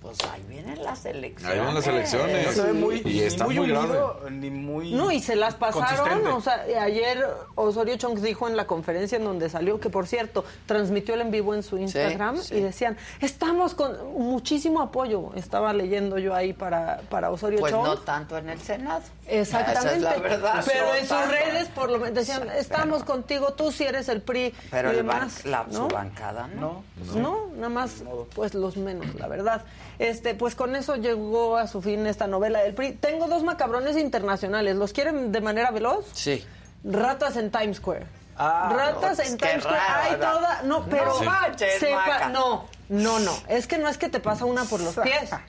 pues 0.07 0.19
ahí 0.31 0.43
vienen 0.49 0.83
las 0.83 1.05
elecciones. 1.05 1.59
Ahí 1.59 1.65
van 1.65 1.75
las 1.75 1.87
elecciones. 1.87 2.47
No 2.47 2.53
se 2.53 2.63
ve 2.63 2.73
muy, 2.73 3.03
Y 3.05 3.23
está 3.23 3.45
muy, 3.45 3.57
muy 3.59 3.71
unido, 3.73 4.21
ni 4.31 4.51
muy 4.51 4.93
No, 4.93 5.11
y 5.11 5.21
se 5.21 5.35
las 5.37 5.55
pasaron. 5.55 6.27
O 6.29 6.41
sea, 6.41 6.65
ayer 6.81 7.27
Osorio 7.57 7.97
Chong 7.97 8.19
dijo 8.21 8.49
en 8.49 8.57
la 8.57 8.67
conferencia 8.67 9.17
en 9.17 9.25
donde 9.25 9.49
salió, 9.49 9.81
que 9.81 9.91
por 9.91 10.07
cierto, 10.07 10.45
transmitió 10.67 11.15
el 11.15 11.23
en 11.23 11.31
vivo 11.31 11.55
en 11.55 11.63
su 11.63 11.79
Instagram 11.79 12.39
sí. 12.39 12.55
y 12.57 12.61
decían, 12.61 12.97
estamos 13.21 13.75
con 13.75 13.97
muchísimo 14.15 14.81
apoyo. 14.81 15.31
Estaba 15.35 15.73
leyendo 15.73 16.19
yo 16.19 16.35
ahí 16.35 16.53
para, 16.53 17.01
para 17.11 17.31
Osorio 17.31 17.59
Pues 17.59 17.73
Chong. 17.73 17.85
no 17.85 17.99
tanto 17.99 18.39
en 18.39 18.49
el 18.49 18.61
Senado. 18.61 19.03
Exactamente. 19.27 19.87
Esa 19.89 19.97
es 19.97 20.03
la 20.03 20.17
verdad. 20.19 20.65
Pero 20.67 20.87
No 20.87 20.95
en 20.95 21.07
sus 21.09 21.29
redes 21.29 21.69
por 21.69 21.91
lo 21.91 21.99
menos 21.99 22.15
decían, 22.15 22.49
estamos 22.57 23.03
contigo, 23.05 23.55
tú 23.55 23.73
sí 23.73 23.85
eres 23.85 24.09
el 24.09 24.23
PRI 24.23 24.55
Pero 24.71 24.93
y 24.93 24.97
el 24.99 25.05
ban- 25.07 25.45
la, 25.45 25.65
¿no? 25.65 25.89
su 25.89 25.89
bancada, 25.89 26.47
¿no? 26.49 26.85
No, 27.17 27.47
nada 27.57 27.69
más, 27.69 28.03
pues 28.35 28.55
los 28.55 28.77
menos, 28.77 29.15
la 29.17 29.27
verdad. 29.29 29.63
Este, 29.99 30.35
pues 30.35 30.55
con 30.55 30.77
eso 30.77 30.97
llegó 30.97 31.57
a 31.57 31.67
su 31.67 31.81
fin 31.83 32.07
esta 32.07 32.27
novela 32.27 32.61
del 32.63 32.75
PRI. 32.75 32.93
Tengo 32.93 33.27
dos 33.29 33.43
macabrones 33.43 33.97
internacionales. 33.97 34.77
¿Los 34.77 34.93
quieren 34.93 35.33
de 35.33 35.41
manera 35.41 35.71
veloz? 35.71 36.07
Sí. 36.13 36.45
Ratas 36.85 37.37
en 37.37 37.51
Times 37.51 37.79
Square. 37.79 38.07
Ah, 38.39 38.71
Ratas 38.77 39.19
no, 39.19 39.25
en 39.25 39.39
Times 39.39 39.63
Square. 39.63 39.79
Hay 39.81 40.17
toda, 40.17 40.63
no, 40.65 40.85
pero 40.85 41.07
No 41.19 41.23
manches, 41.23 41.81
sepa- 41.83 42.07
Maca. 42.07 42.29
no, 42.29 42.67
No, 42.91 43.19
no, 43.21 43.33
es 43.49 43.67
que 43.67 43.79
no 43.79 43.89
es 43.89 43.97
que 43.99 44.09
te 44.11 44.21
pasa 44.21 44.45
una 44.45 44.65
por 44.65 44.81
los 44.81 44.95
pies. 44.97 45.31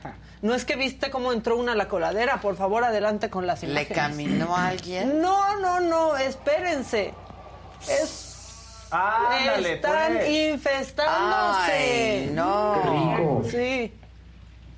No 0.44 0.54
es 0.54 0.66
que 0.66 0.76
viste 0.76 1.10
cómo 1.10 1.34
entró 1.34 1.58
una 1.58 1.72
a 1.72 1.76
la 1.76 1.88
coladera. 1.88 2.40
Por 2.42 2.56
favor, 2.58 2.84
adelante 2.84 3.28
con 3.32 3.48
las 3.48 3.64
¿Le 3.64 3.70
imágenes. 3.72 3.98
caminó 3.98 4.56
a 4.56 4.68
alguien? 4.68 5.20
No, 5.20 5.56
no, 5.60 5.80
no, 5.80 6.16
espérense. 6.16 7.12
Es... 7.90 8.86
Ándale, 8.92 9.74
Están 9.74 10.14
pues. 10.14 10.30
infestándose. 10.30 11.72
Ay, 11.72 12.32
no. 12.36 12.74
Qué 12.76 12.90
rico. 12.90 13.42
Sí. 13.50 13.94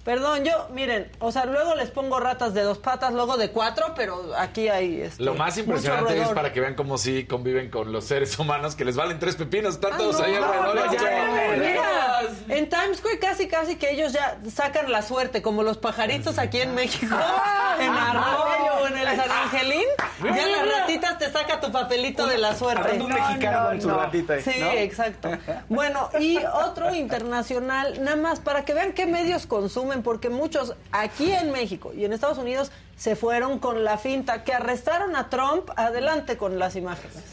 Perdón, 0.04 0.44
yo, 0.46 0.68
miren, 0.72 1.12
o 1.20 1.32
sea, 1.32 1.46
luego 1.46 1.76
les 1.76 1.92
pongo 1.92 2.20
ratas 2.20 2.54
de 2.54 2.62
dos 2.64 2.78
patas, 2.78 3.12
luego 3.14 3.36
de 3.38 3.52
cuatro, 3.52 3.94
pero 3.96 4.32
aquí 4.38 4.70
hay... 4.70 5.02
este, 5.02 5.22
Lo 5.24 5.34
más 5.36 5.58
impresionante 5.58 6.20
es 6.22 6.30
para 6.30 6.54
que 6.54 6.62
vean 6.62 6.74
cómo 6.76 6.98
sí 6.98 7.26
conviven 7.26 7.70
con 7.70 7.92
los 7.92 8.06
seres 8.06 8.40
humanos 8.40 8.76
que 8.76 8.86
les 8.86 8.96
valen 8.96 9.20
tres 9.20 9.36
pepinos, 9.36 9.76
están 9.76 9.94
Ah, 9.94 9.98
todos 9.98 10.20
no, 10.20 10.26
ahí 10.26 10.34
no, 10.34 10.46
alrededor. 10.46 10.76
no, 10.76 10.94
Ya, 10.94 11.00
ya, 11.02 11.10
ya, 11.10 11.58
mira, 11.58 12.22
en 12.48 12.70
Times 12.70 12.98
Square 13.00 13.20
casi 13.20 13.48
casi 13.50 13.76
que 13.76 13.92
ellos 13.92 14.14
ya 14.14 14.40
sacan 14.50 14.90
la 14.92 15.02
suerte, 15.02 15.42
como 15.42 15.64
los 15.64 15.78
pajaritos 15.78 16.40
aquí 16.40 16.62
en 16.62 16.74
México, 16.76 17.16
en 17.80 17.90
Arroyo 17.92 18.74
o 18.84 18.88
en 18.88 18.98
el 18.98 19.16
San 19.18 19.30
Angelín, 19.32 19.86
ya 20.24 20.48
las 20.48 20.80
ratitas 20.80 21.18
te 21.20 21.30
saca 21.32 21.60
tu 21.60 21.72
papelito 21.72 22.26
de 22.26 22.38
la 22.38 22.56
suerte. 22.56 23.00
Un 23.02 23.10
mexicano 23.12 23.68
con 23.68 23.82
su 23.82 23.90
ratita 23.90 24.34
ahí, 24.36 24.42
Sí, 24.44 24.52
exacto. 24.62 25.30
Bueno, 25.68 26.10
y 26.20 26.38
otro 26.64 26.96
internacional, 26.96 28.02
nada 28.04 28.16
más 28.18 28.40
para 28.40 28.64
que 28.64 28.74
vean 28.74 28.94
qué 28.94 29.06
medios 29.06 29.46
consumen, 29.46 29.89
porque 30.04 30.30
muchos 30.30 30.76
aquí 30.92 31.32
en 31.32 31.52
México 31.52 31.92
y 31.94 32.06
en 32.06 32.14
Estados 32.14 32.38
Unidos 32.38 32.72
se 32.96 33.16
fueron 33.16 33.60
con 33.60 33.84
la 33.84 33.98
finta 33.98 34.44
que 34.44 34.54
arrestaron 34.54 35.16
a 35.16 35.30
Trump, 35.30 35.70
adelante 35.76 36.38
con 36.38 36.60
las 36.60 36.76
imágenes. 36.76 37.24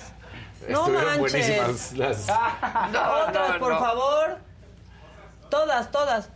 No 0.68 0.88
manches. 0.88 1.18
buenísimas 1.18 1.92
las... 1.92 2.20
Otras, 3.28 3.50
no, 3.52 3.58
por 3.58 3.72
no. 3.72 3.78
favor. 3.78 4.38
Todas, 5.50 5.90
todas. 5.90 6.28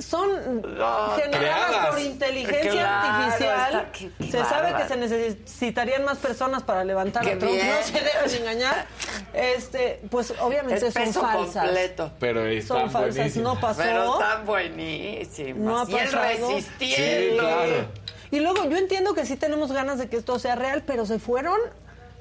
Son 0.00 0.28
generadas 0.62 1.30
Creadas. 1.30 1.86
por 1.86 1.98
inteligencia 2.00 2.70
Claro, 2.72 3.16
artificial. 3.16 3.74
está- 3.74 3.92
qué- 3.92 4.10
qué 4.18 4.30
se 4.30 4.44
sabe 4.44 4.74
que 4.82 4.88
se 4.88 4.96
necesitarían 4.98 6.04
más 6.04 6.18
personas 6.18 6.62
para 6.64 6.84
levantar 6.84 7.24
Qué 7.24 7.32
a 7.32 7.38
Trump. 7.38 7.54
bien. 7.54 7.66
No 7.70 7.82
se 7.82 7.92
dejen 7.92 8.42
engañar. 8.42 8.86
Este, 9.32 10.00
pues 10.10 10.34
obviamente 10.40 10.90
son 10.92 11.12
falsas. 11.14 11.64
completo. 11.64 12.12
Pero 12.20 12.40
Son 12.62 12.90
falsas. 12.90 13.14
buenísimas. 13.16 13.54
No 13.54 13.60
pasó. 13.60 13.80
Pero 13.82 14.12
están 14.20 14.44
buenísimas. 14.46 15.58
No 15.58 15.78
ha 15.80 15.84
y 15.90 15.94
él 15.94 16.04
pasado. 16.04 16.48
resistiendo. 16.48 17.32
Sí, 17.32 17.38
claro. 17.38 17.86
Y 18.30 18.40
luego 18.40 18.64
yo 18.68 18.76
entiendo 18.76 19.14
que 19.14 19.24
sí 19.24 19.36
tenemos 19.36 19.72
ganas 19.72 19.98
de 19.98 20.08
que 20.08 20.16
esto 20.16 20.38
sea 20.38 20.56
real, 20.56 20.82
pero 20.86 21.06
se 21.06 21.18
fueron, 21.18 21.58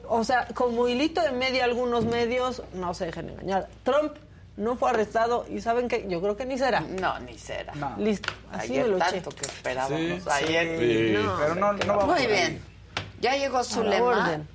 o 0.08 0.24
sea, 0.24 0.48
como 0.54 0.88
hilito 0.88 1.20
de 1.22 1.32
media 1.32 1.66
algunos 1.66 2.06
medios, 2.06 2.62
no 2.74 2.94
se 2.94 3.08
dejen 3.08 3.30
engañar. 3.30 3.68
Trump 3.84 4.14
no 4.58 4.76
fue 4.78 4.90
arrestado 4.92 5.46
y 5.50 5.60
saben 5.62 5.88
que 5.88 6.06
yo 6.08 6.22
creo 6.22 6.38
que 6.38 6.46
ni 6.46 6.58
será. 6.58 6.80
No, 6.82 7.20
ni 7.20 7.38
será. 7.38 7.74
Listo, 7.98 8.32
así 8.52 8.72
Ayer 8.74 8.84
me 8.86 8.92
lo 8.92 8.98
tanto 8.98 9.30
que 9.32 9.46
esperábamos. 9.46 10.00
Sí, 10.00 10.30
Ayer. 10.30 10.80
sí. 10.80 11.24
No, 11.24 11.38
Pero 11.38 11.56
no, 11.56 11.74
no 11.74 11.98
vamos 11.98 12.18
Muy 12.18 12.28
bien. 12.28 12.62
Ya 13.22 13.36
llegó 13.36 13.58
A 13.58 13.60
la 13.62 13.64
Zulema. 13.66 14.06
orden. 14.06 14.48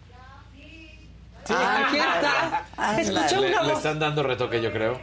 Ah, 1.49 1.87
Aquí 1.89 1.97
está. 1.99 3.01
Escuché 3.01 3.37
Le, 3.41 3.49
una 3.49 3.63
le 3.63 3.69
voz. 3.69 3.79
están 3.79 3.99
dando 3.99 4.23
retoque, 4.23 4.61
yo 4.63 4.71
creo. 4.73 5.01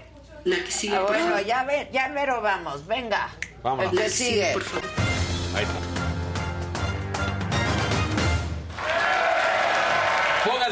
Ah, 0.93 1.01
bueno, 1.05 1.41
ya, 1.41 1.63
ve, 1.63 1.89
ya 1.91 2.07
mero 2.09 2.41
vamos. 2.41 2.87
Venga. 2.87 3.29
Vámonos. 3.63 3.91
El 3.91 3.99
que 3.99 4.09
sigue. 4.09 4.51
Ahí 4.53 5.63
está. 5.63 5.96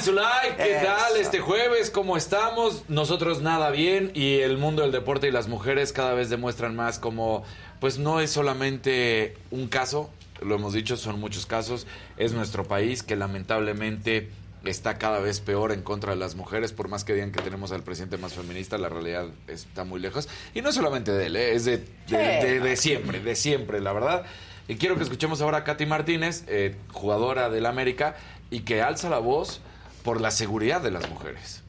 Pongan 0.06 0.24
su 0.26 0.40
like, 0.52 0.58
¿qué 0.64 0.78
Eso. 0.78 0.86
tal 0.86 1.18
este 1.20 1.40
jueves? 1.40 1.90
¿Cómo 1.90 2.18
estamos? 2.18 2.84
Nosotros 2.88 3.42
nada 3.42 3.70
bien 3.72 4.12
y 4.14 4.40
el 4.40 4.58
mundo 4.58 4.82
del 4.84 4.92
deporte 4.92 5.28
y 5.28 5.32
las 5.32 5.48
mujeres 5.48 5.92
cada 5.94 6.14
vez 6.14 6.30
demuestran 6.30 6.76
más 6.76 7.00
como, 7.00 7.44
pues 7.80 7.98
no 7.98 8.20
es 8.20 8.32
solamente 8.32 9.36
un 9.52 9.68
caso, 9.68 10.10
lo 10.42 10.56
hemos 10.56 10.74
dicho, 10.74 10.98
son 10.98 11.20
muchos 11.20 11.46
casos, 11.46 11.88
es 12.18 12.34
nuestro 12.34 12.66
país 12.66 13.04
que 13.04 13.16
lamentablemente 13.16 14.30
está 14.64 14.98
cada 14.98 15.20
vez 15.20 15.42
peor 15.42 15.72
en 15.72 15.82
contra 15.84 16.12
de 16.14 16.18
las 16.18 16.36
mujeres, 16.36 16.72
por 16.74 16.88
más 16.88 17.04
que 17.04 17.14
digan 17.14 17.32
que 17.32 17.42
tenemos 17.42 17.72
al 17.72 17.84
presidente 17.84 18.18
más 18.18 18.34
feminista, 18.34 18.78
la 18.78 18.90
realidad 18.90 19.28
está 19.48 19.84
muy 19.84 20.00
lejos. 20.00 20.28
Y 20.56 20.62
no 20.62 20.70
es 20.70 20.76
solamente 20.76 21.12
de 21.12 21.28
él, 21.28 21.36
¿eh? 21.36 21.54
es 21.54 21.66
de, 21.66 21.78
de- 21.78 21.86
Sí. 22.08 22.16
de- 22.16 22.60
de 22.60 22.76
siempre, 22.76 23.20
de 23.20 23.36
siempre, 23.36 23.80
la 23.80 23.94
verdad. 23.94 24.24
Y 24.68 24.76
quiero 24.78 24.96
que 24.98 25.04
escuchemos 25.04 25.42
ahora 25.42 25.60
a 25.60 25.64
Katy 25.64 25.86
Martínez, 25.86 26.44
eh, 26.48 26.76
jugadora 26.92 27.50
del 27.52 27.68
América, 27.68 28.16
y 28.50 28.62
que 28.62 28.82
alza 28.82 29.10
la 29.10 29.20
voz 29.20 29.62
por 30.06 30.22
la 30.22 30.32
seguridad 30.32 30.82
de 30.82 30.92
las 30.92 31.10
mujeres. 31.10 31.65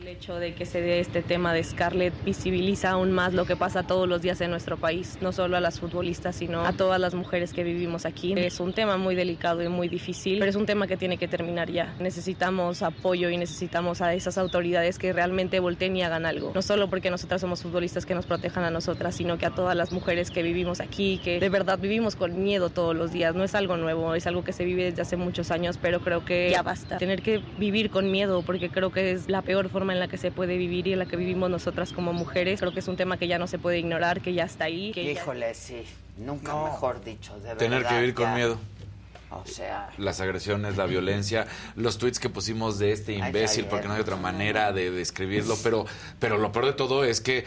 El 0.00 0.08
hecho 0.08 0.36
de 0.36 0.54
que 0.54 0.64
se 0.64 0.80
dé 0.80 0.98
este 0.98 1.20
tema 1.20 1.52
de 1.52 1.62
Scarlett 1.62 2.14
visibiliza 2.24 2.92
aún 2.92 3.12
más 3.12 3.34
lo 3.34 3.44
que 3.44 3.54
pasa 3.54 3.82
todos 3.82 4.08
los 4.08 4.22
días 4.22 4.40
en 4.40 4.50
nuestro 4.50 4.78
país, 4.78 5.18
no 5.20 5.30
solo 5.30 5.58
a 5.58 5.60
las 5.60 5.78
futbolistas, 5.78 6.36
sino 6.36 6.64
a 6.64 6.72
todas 6.72 6.98
las 6.98 7.12
mujeres 7.12 7.52
que 7.52 7.64
vivimos 7.64 8.06
aquí. 8.06 8.32
Es 8.34 8.60
un 8.60 8.72
tema 8.72 8.96
muy 8.96 9.14
delicado 9.14 9.62
y 9.62 9.68
muy 9.68 9.88
difícil, 9.88 10.38
pero 10.38 10.48
es 10.48 10.56
un 10.56 10.64
tema 10.64 10.86
que 10.86 10.96
tiene 10.96 11.18
que 11.18 11.28
terminar 11.28 11.70
ya. 11.70 11.94
Necesitamos 11.98 12.80
apoyo 12.80 13.28
y 13.28 13.36
necesitamos 13.36 14.00
a 14.00 14.14
esas 14.14 14.38
autoridades 14.38 14.98
que 14.98 15.12
realmente 15.12 15.60
volteen 15.60 15.94
y 15.98 16.02
hagan 16.02 16.24
algo. 16.24 16.52
No 16.54 16.62
solo 16.62 16.88
porque 16.88 17.10
nosotras 17.10 17.42
somos 17.42 17.62
futbolistas 17.62 18.06
que 18.06 18.14
nos 18.14 18.24
protejan 18.24 18.64
a 18.64 18.70
nosotras, 18.70 19.14
sino 19.14 19.36
que 19.36 19.44
a 19.44 19.50
todas 19.50 19.76
las 19.76 19.92
mujeres 19.92 20.30
que 20.30 20.42
vivimos 20.42 20.80
aquí, 20.80 21.20
que 21.22 21.40
de 21.40 21.48
verdad 21.50 21.78
vivimos 21.78 22.16
con 22.16 22.42
miedo 22.42 22.70
todos 22.70 22.96
los 22.96 23.12
días. 23.12 23.34
No 23.34 23.44
es 23.44 23.54
algo 23.54 23.76
nuevo, 23.76 24.14
es 24.14 24.26
algo 24.26 24.44
que 24.44 24.54
se 24.54 24.64
vive 24.64 24.84
desde 24.84 25.02
hace 25.02 25.18
muchos 25.18 25.50
años, 25.50 25.76
pero 25.76 26.00
creo 26.00 26.24
que 26.24 26.48
ya 26.50 26.62
basta. 26.62 26.96
Tener 26.96 27.20
que 27.20 27.42
vivir 27.58 27.90
con 27.90 28.10
miedo, 28.10 28.40
porque 28.40 28.70
creo 28.70 28.90
que 28.90 29.10
es 29.10 29.28
la 29.28 29.42
peor 29.42 29.68
forma 29.68 29.89
en 29.92 30.00
la 30.00 30.08
que 30.08 30.18
se 30.18 30.30
puede 30.30 30.56
vivir 30.56 30.86
y 30.86 30.92
en 30.92 30.98
la 30.98 31.06
que 31.06 31.16
vivimos 31.16 31.50
nosotras 31.50 31.92
como 31.92 32.12
mujeres. 32.12 32.60
Creo 32.60 32.72
que 32.72 32.80
es 32.80 32.88
un 32.88 32.96
tema 32.96 33.16
que 33.18 33.26
ya 33.28 33.38
no 33.38 33.46
se 33.46 33.58
puede 33.58 33.78
ignorar, 33.78 34.20
que 34.20 34.32
ya 34.32 34.44
está 34.44 34.64
ahí. 34.64 34.92
Que 34.92 35.04
ya- 35.14 35.20
Híjole, 35.20 35.54
sí. 35.54 35.82
Nunca 36.18 36.54
mejor 36.64 37.02
dicho, 37.04 37.34
de 37.36 37.40
verdad. 37.42 37.56
Tener 37.56 37.84
que 37.86 37.94
vivir 37.94 38.14
con 38.14 38.34
miedo. 38.34 38.58
O 39.32 39.46
sea, 39.46 39.88
Las 39.96 40.20
agresiones, 40.20 40.76
la 40.76 40.86
violencia, 40.86 41.46
los 41.76 41.98
tweets 41.98 42.18
que 42.18 42.28
pusimos 42.28 42.78
de 42.80 42.90
este 42.92 43.12
imbécil, 43.12 43.66
porque 43.66 43.86
no 43.86 43.94
hay 43.94 44.00
otra 44.00 44.16
manera 44.16 44.72
de 44.72 44.90
describirlo, 44.90 45.56
pero, 45.62 45.86
pero 46.18 46.36
lo 46.36 46.50
peor 46.50 46.66
de 46.66 46.72
todo 46.72 47.04
es 47.04 47.20
que 47.20 47.44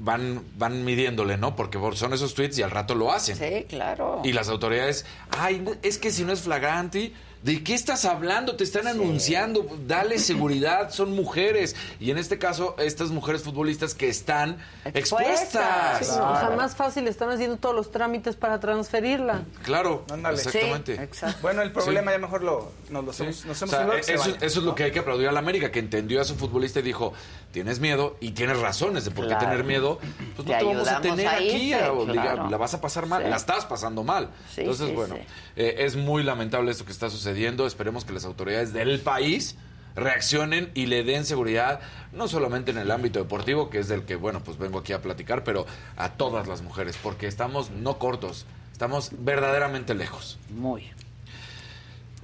van, 0.00 0.42
van 0.56 0.82
midiéndole, 0.86 1.36
¿no? 1.36 1.54
Porque 1.54 1.78
son 1.94 2.14
esos 2.14 2.32
tweets 2.34 2.56
y 2.58 2.62
al 2.62 2.70
rato 2.70 2.94
lo 2.94 3.12
hacen. 3.12 3.36
sí, 3.36 3.64
claro. 3.68 4.22
Y 4.24 4.32
las 4.32 4.48
autoridades, 4.48 5.04
ay, 5.30 5.62
es 5.82 5.98
que 5.98 6.10
si 6.10 6.24
no 6.24 6.32
es 6.32 6.40
flagrante, 6.40 7.12
¿de 7.46 7.62
qué 7.62 7.74
estás 7.74 8.04
hablando? 8.04 8.56
Te 8.56 8.64
están 8.64 8.88
anunciando, 8.88 9.64
dale 9.86 10.18
seguridad, 10.18 10.90
son 10.90 11.14
mujeres. 11.14 11.76
Y 12.00 12.10
en 12.10 12.18
este 12.18 12.38
caso, 12.38 12.74
estas 12.78 13.10
mujeres 13.10 13.42
futbolistas 13.44 13.94
que 13.94 14.08
están 14.08 14.58
expuestas. 14.84 15.98
Sí, 16.06 16.12
o 16.12 16.38
sea, 16.38 16.52
más 16.56 16.74
fácil 16.74 17.06
están 17.06 17.30
haciendo 17.30 17.56
todos 17.56 17.74
los 17.74 17.90
trámites 17.92 18.34
para 18.36 18.58
transferirla. 18.60 19.42
Claro, 19.62 20.04
Ándale. 20.12 20.36
exactamente. 20.38 21.08
Bueno, 21.40 21.62
el 21.62 21.70
problema 21.72 22.10
ya 22.12 22.18
mejor 22.18 22.42
lo, 22.42 22.72
nos 22.90 23.04
lo 23.04 23.12
Sí. 23.12 23.22
hemos, 23.22 23.44
nos 23.46 23.62
O 23.62 23.64
hemos 23.66 23.76
sea, 23.76 23.90
que 23.96 24.02
se 24.02 24.14
eso, 24.14 24.22
vaya. 24.24 24.36
eso 24.44 24.58
es 24.60 24.64
lo 24.66 24.74
que 24.74 24.82
hay 24.84 24.90
que 24.90 24.98
aplaudir 24.98 25.28
a 25.28 25.32
la 25.32 25.38
América, 25.38 25.70
que 25.70 25.78
entendió 25.78 26.20
a 26.20 26.24
su 26.24 26.34
futbolista 26.34 26.80
y 26.80 26.82
dijo, 26.82 27.12
tienes 27.52 27.78
miedo 27.78 28.16
y 28.20 28.32
tienes 28.32 28.58
razones 28.58 29.04
de 29.04 29.12
por 29.12 29.24
qué 29.24 29.30
Claro. 29.36 29.46
tener 29.46 29.64
miedo, 29.64 29.98
pues 30.34 30.48
no 30.48 30.52
Te 30.54 30.58
te, 30.58 30.64
vamos 30.64 30.88
a 30.88 31.00
tener 31.00 31.26
a 31.28 31.32
aquí, 31.36 31.72
a 31.72 31.78
claro. 31.78 32.50
la 32.50 32.56
vas 32.56 32.74
a 32.74 32.80
pasar 32.80 33.06
mal, 33.06 33.22
Sí. 33.22 33.30
la 33.30 33.36
estás 33.36 33.64
pasando 33.66 34.02
mal. 34.02 34.30
Sí, 34.52 34.62
Entonces, 34.62 34.88
sí, 34.88 34.94
bueno, 34.94 35.14
sí. 35.14 35.22
eh, 35.56 35.76
es 35.78 35.94
muy 35.96 36.22
lamentable 36.24 36.70
esto 36.72 36.84
que 36.84 36.92
está 36.92 37.08
sucediendo, 37.08 37.35
esperemos 37.66 38.04
que 38.04 38.12
las 38.12 38.24
autoridades 38.24 38.72
del 38.72 39.00
país 39.00 39.56
reaccionen 39.94 40.70
y 40.74 40.86
le 40.86 41.02
den 41.04 41.24
seguridad, 41.24 41.80
no 42.12 42.28
solamente 42.28 42.70
en 42.70 42.78
el 42.78 42.90
ámbito 42.90 43.18
deportivo, 43.18 43.70
que 43.70 43.78
es 43.78 43.88
del 43.88 44.02
que, 44.02 44.14
bueno, 44.14 44.42
pues 44.44 44.58
vengo 44.58 44.78
aquí 44.78 44.92
a 44.92 45.00
platicar, 45.00 45.42
pero 45.42 45.66
a 45.96 46.12
todas 46.12 46.46
las 46.46 46.62
mujeres, 46.62 46.98
porque 47.02 47.26
estamos 47.26 47.70
no 47.70 47.98
cortos, 47.98 48.46
estamos 48.72 49.10
verdaderamente 49.18 49.94
lejos. 49.94 50.38
Muy. 50.50 50.90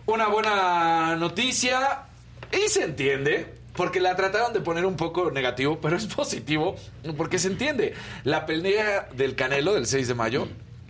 Una 0.05 0.29
buena 0.29 1.17
noticia 1.17 2.03
y 2.53 2.69
se 2.69 2.85
entiende. 2.85 3.63
Porque 3.75 4.01
la 4.01 4.17
trataron 4.17 4.53
de 4.53 4.61
poner 4.61 4.85
un 4.85 4.97
poco 4.97 5.31
negativo, 5.31 5.79
pero 5.81 5.97
es 5.97 6.07
positivo 6.07 6.77
porque 7.17 7.39
se 7.39 7.49
entiende. 7.49 7.95
La 8.23 8.45
pelea 8.45 9.09
del 9.15 9.35
Canelo 9.35 9.73
del 9.73 9.87
6 9.87 10.09
de 10.09 10.15
mayo 10.15 10.47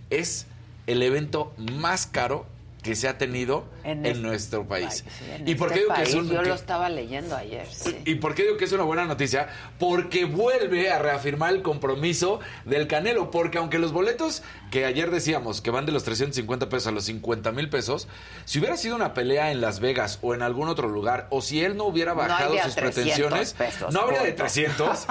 es 0.09 0.47
el 0.85 1.01
evento 1.01 1.53
más 1.57 2.07
caro 2.07 2.45
que 2.83 2.95
se 2.95 3.07
ha 3.07 3.17
tenido 3.17 3.65
en, 3.83 3.99
En 3.99 4.05
este- 4.05 4.19
nuestro 4.19 4.67
país. 4.67 5.03
Sí, 5.17 5.25
en 5.31 5.47
¿Y 5.47 5.55
por 5.55 5.69
este 5.69 5.79
qué 5.79 5.83
digo 5.85 5.93
que 5.95 6.01
país, 6.01 6.09
es 6.09 6.15
un- 6.15 6.29
Yo 6.29 6.41
que- 6.43 6.49
lo 6.49 6.53
estaba 6.55 6.89
leyendo 6.89 7.35
ayer, 7.35 7.65
sí. 7.71 7.97
¿Y 8.05 8.15
por 8.15 8.35
qué 8.35 8.43
digo 8.43 8.57
que 8.57 8.65
es 8.65 8.71
una 8.73 8.83
buena 8.83 9.05
noticia? 9.05 9.47
Porque 9.79 10.25
vuelve 10.25 10.91
a 10.91 10.99
reafirmar 10.99 11.53
el 11.53 11.61
compromiso 11.61 12.41
del 12.65 12.87
Canelo. 12.87 13.31
Porque 13.31 13.57
aunque 13.57 13.79
los 13.79 13.93
boletos 13.93 14.43
que 14.69 14.85
ayer 14.85 15.09
decíamos 15.11 15.61
que 15.61 15.71
van 15.71 15.85
de 15.85 15.91
los 15.93 16.03
350 16.03 16.67
pesos 16.69 16.87
a 16.87 16.91
los 16.91 17.05
50 17.05 17.51
mil 17.53 17.69
pesos, 17.69 18.07
si 18.45 18.59
hubiera 18.59 18.75
sido 18.75 18.95
una 18.97 19.13
pelea 19.13 19.51
en 19.51 19.61
Las 19.61 19.79
Vegas 19.79 20.19
o 20.21 20.33
en 20.35 20.41
algún 20.41 20.67
otro 20.67 20.89
lugar, 20.89 21.27
o 21.29 21.41
si 21.41 21.63
él 21.63 21.77
no 21.77 21.85
hubiera 21.85 22.13
bajado 22.13 22.53
sus 22.63 22.75
300 22.75 22.93
pretensiones, 22.93 23.53
pesos, 23.53 23.93
no 23.93 24.01
habría 24.01 24.19
de 24.23 24.29
punto. 24.33 24.43
300. 24.43 25.05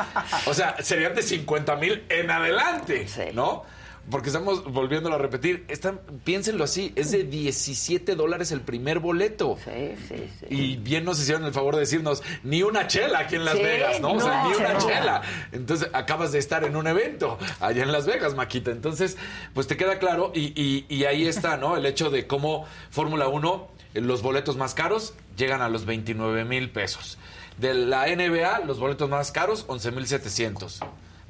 o 0.46 0.52
sea, 0.54 0.76
serían 0.82 1.14
de 1.14 1.22
50 1.22 1.76
mil 1.76 2.04
en 2.10 2.30
adelante, 2.30 3.06
¿no? 3.32 3.64
Porque 4.10 4.28
estamos 4.28 4.64
volviéndolo 4.64 5.14
a 5.14 5.18
repetir. 5.18 5.64
Están, 5.68 6.00
piénsenlo 6.24 6.64
así, 6.64 6.92
es 6.96 7.10
de 7.12 7.24
17 7.24 8.14
dólares 8.16 8.50
el 8.52 8.60
primer 8.60 8.98
boleto. 8.98 9.56
Sí, 9.64 9.94
sí, 10.08 10.28
sí. 10.40 10.46
Y 10.50 10.76
bien 10.76 11.04
nos 11.04 11.20
hicieron 11.20 11.44
el 11.44 11.52
favor 11.52 11.74
de 11.74 11.80
decirnos, 11.80 12.22
ni 12.42 12.62
una 12.62 12.86
chela 12.88 13.20
aquí 13.20 13.36
en 13.36 13.44
Las 13.44 13.56
Sí, 13.56 13.62
Vegas, 13.62 14.00
¿no? 14.00 14.12
o 14.14 14.20
sea, 14.20 14.44
ni 14.48 14.54
una 14.54 14.72
no. 14.74 14.78
chela. 14.86 15.22
Entonces, 15.52 15.88
acabas 15.92 16.32
de 16.32 16.38
estar 16.38 16.64
en 16.64 16.76
un 16.76 16.86
evento 16.86 17.38
allá 17.60 17.82
en 17.82 17.92
Las 17.92 18.06
Vegas, 18.06 18.34
Maquita. 18.34 18.70
Entonces, 18.70 19.16
pues 19.54 19.66
te 19.66 19.76
queda 19.76 19.98
claro 19.98 20.32
y, 20.34 20.52
y- 20.60 20.84
y 20.88 21.04
ahí 21.04 21.26
está, 21.26 21.56
¿no? 21.56 21.76
El 21.76 21.86
hecho 21.86 22.10
de 22.10 22.26
cómo 22.26 22.66
Fórmula 22.90 23.28
1, 23.28 23.68
eh, 23.94 24.00
los 24.00 24.20
boletos 24.22 24.56
más 24.56 24.74
caros 24.74 25.14
llegan 25.36 25.62
a 25.62 25.68
los 25.68 25.84
29 25.86 26.44
mil 26.44 26.70
pesos. 26.70 27.18
De 27.58 27.74
la 27.74 28.06
NBA, 28.08 28.60
los 28.66 28.78
boletos 28.80 29.08
más 29.08 29.30
caros, 29.30 29.64
11 29.68 29.90
mil 29.92 30.06
700. 30.06 30.80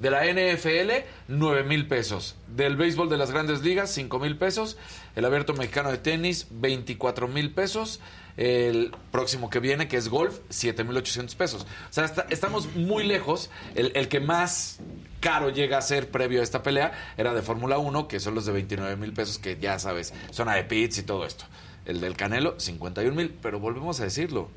De 0.03 0.11
la 0.11 0.25
NFL, 0.25 1.07
9 1.29 1.63
mil 1.63 1.87
pesos. 1.87 2.35
Del 2.49 2.75
béisbol 2.77 3.09
de 3.09 3.17
las 3.17 3.31
grandes 3.31 3.63
ligas, 3.63 3.89
5 3.93 4.19
mil 4.19 4.37
pesos. 4.37 4.77
El 5.15 5.25
abierto 5.25 5.55
mexicano 5.55 5.93
de 5.93 5.99
tenis, 5.99 6.49
24 6.51 7.29
mil 7.29 7.53
pesos. 7.53 8.01
El 8.37 8.93
próximo 9.13 9.49
que 9.49 9.61
viene, 9.61 9.87
que 9.87 9.97
es 9.97 10.09
golf, 10.09 10.41
7 10.49 10.83
mil 10.83 10.97
800 10.97 11.37
pesos. 11.37 11.63
O 11.89 11.93
sea, 11.93 12.13
estamos 12.31 12.75
muy 12.75 13.05
lejos. 13.05 13.49
El, 13.77 13.93
el 13.95 14.09
que 14.09 14.19
más 14.19 14.81
caro 15.21 15.51
llega 15.51 15.79
a 15.79 15.83
ser 15.83 16.11
previo 16.11 16.41
a 16.41 16.43
esta 16.43 16.65
pelea 16.65 17.15
era 17.17 17.33
de 17.33 17.43
Fórmula 17.43 17.79
1, 17.79 18.09
que 18.09 18.19
son 18.19 18.35
los 18.35 18.45
de 18.45 18.51
29 18.51 18.97
mil 18.97 19.13
pesos, 19.13 19.39
que 19.39 19.57
ya 19.61 19.79
sabes, 19.79 20.13
zona 20.33 20.57
de 20.57 20.65
pits 20.65 20.99
y 20.99 21.03
todo 21.05 21.25
esto. 21.25 21.45
El 21.85 22.01
del 22.01 22.17
Canelo, 22.17 22.59
51 22.59 23.15
mil. 23.15 23.33
Pero 23.41 23.61
volvemos 23.61 24.01
a 24.01 24.03
decirlo. 24.03 24.51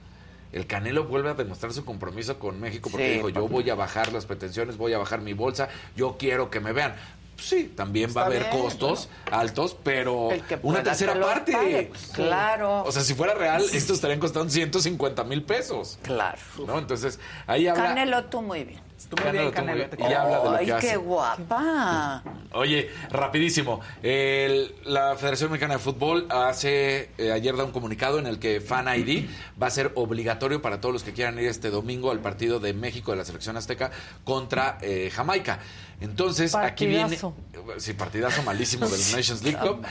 El 0.51 0.67
Canelo 0.67 1.05
vuelve 1.05 1.29
a 1.29 1.33
demostrar 1.33 1.73
su 1.73 1.83
compromiso 1.83 2.39
con 2.39 2.59
México 2.59 2.89
porque 2.89 3.07
Sí, 3.07 3.13
dijo, 3.15 3.29
yo 3.29 3.47
voy 3.47 3.69
a 3.69 3.75
bajar 3.75 4.13
las 4.13 4.25
pretensiones, 4.25 4.77
voy 4.77 4.93
a 4.93 4.97
bajar 4.97 5.21
mi 5.21 5.33
bolsa, 5.33 5.69
yo 5.95 6.15
quiero 6.17 6.49
que 6.49 6.59
me 6.59 6.71
vean. 6.71 6.95
Pues 7.35 7.47
sí, 7.47 7.73
también 7.75 8.11
va 8.15 8.21
a 8.21 8.25
haber 8.27 8.43
bien, 8.49 8.61
costos 8.61 9.09
altos, 9.29 9.75
pero 9.83 10.29
una 10.63 10.81
tercera 10.81 11.19
parte. 11.19 11.51
pague, 11.51 11.87
pues, 11.89 12.07
claro. 12.13 12.83
O 12.83 12.91
sea, 12.91 13.01
si 13.01 13.13
fuera 13.13 13.33
real, 13.33 13.61
estos 13.73 13.97
estarían 13.97 14.21
costando 14.21 14.49
150 14.49 15.23
mil 15.25 15.43
pesos. 15.43 15.99
Claro. 16.01 16.39
¿No? 16.65 16.79
Entonces, 16.79 17.19
ahí 17.45 17.67
habla... 17.67 17.87
Canelo, 17.87 18.23
tú 18.25 18.41
muy 18.41 18.63
bien. 18.63 18.79
Canelo, 19.15 19.51
tú 19.51 19.63
muy 19.63 19.73
bien. 19.75 19.89
Y 19.99 20.03
habla 20.13 20.37
de 20.39 20.43
lo 20.45 20.51
Ay, 20.55 20.65
que 20.65 20.71
qué 20.71 20.87
hace. 20.91 20.97
guapa. 20.97 22.23
Oye, 22.53 22.89
rapidísimo. 23.11 23.81
El- 24.01 24.73
la 24.85 25.15
Federación 25.15 25.51
Mexicana 25.51 25.75
de 25.75 25.79
Fútbol 25.79 26.25
hace 26.29 27.09
eh, 27.17 27.31
ayer 27.31 27.55
da 27.55 27.63
un 27.65 27.71
comunicado 27.71 28.17
en 28.19 28.25
el 28.27 28.39
que 28.39 28.61
Fan 28.61 28.87
ID 28.97 29.27
va 29.61 29.67
a 29.67 29.71
ser 29.71 29.91
obligatorio 29.95 30.61
para 30.61 30.81
todos 30.81 30.93
los 30.93 31.03
que 31.03 31.13
quieran 31.13 31.37
ir 31.39 31.47
este 31.47 31.69
domingo 31.69 32.11
al 32.11 32.19
partido 32.19 32.59
de 32.59 32.73
México 32.73 33.11
de 33.11 33.17
la 33.17 33.25
selección 33.25 33.57
azteca 33.57 33.91
contra 34.23 34.77
eh, 34.81 35.11
Jamaica. 35.13 35.59
Entonces, 36.01 36.53
aquí 36.55 36.87
viene 36.87 37.03
Partidazo. 37.03 37.33
sí, 37.77 37.93
partidazo 37.93 38.43
malísimo 38.43 38.87
del 38.87 38.99
Nations 39.15 39.43
League 39.43 39.59
Cup, 39.59 39.85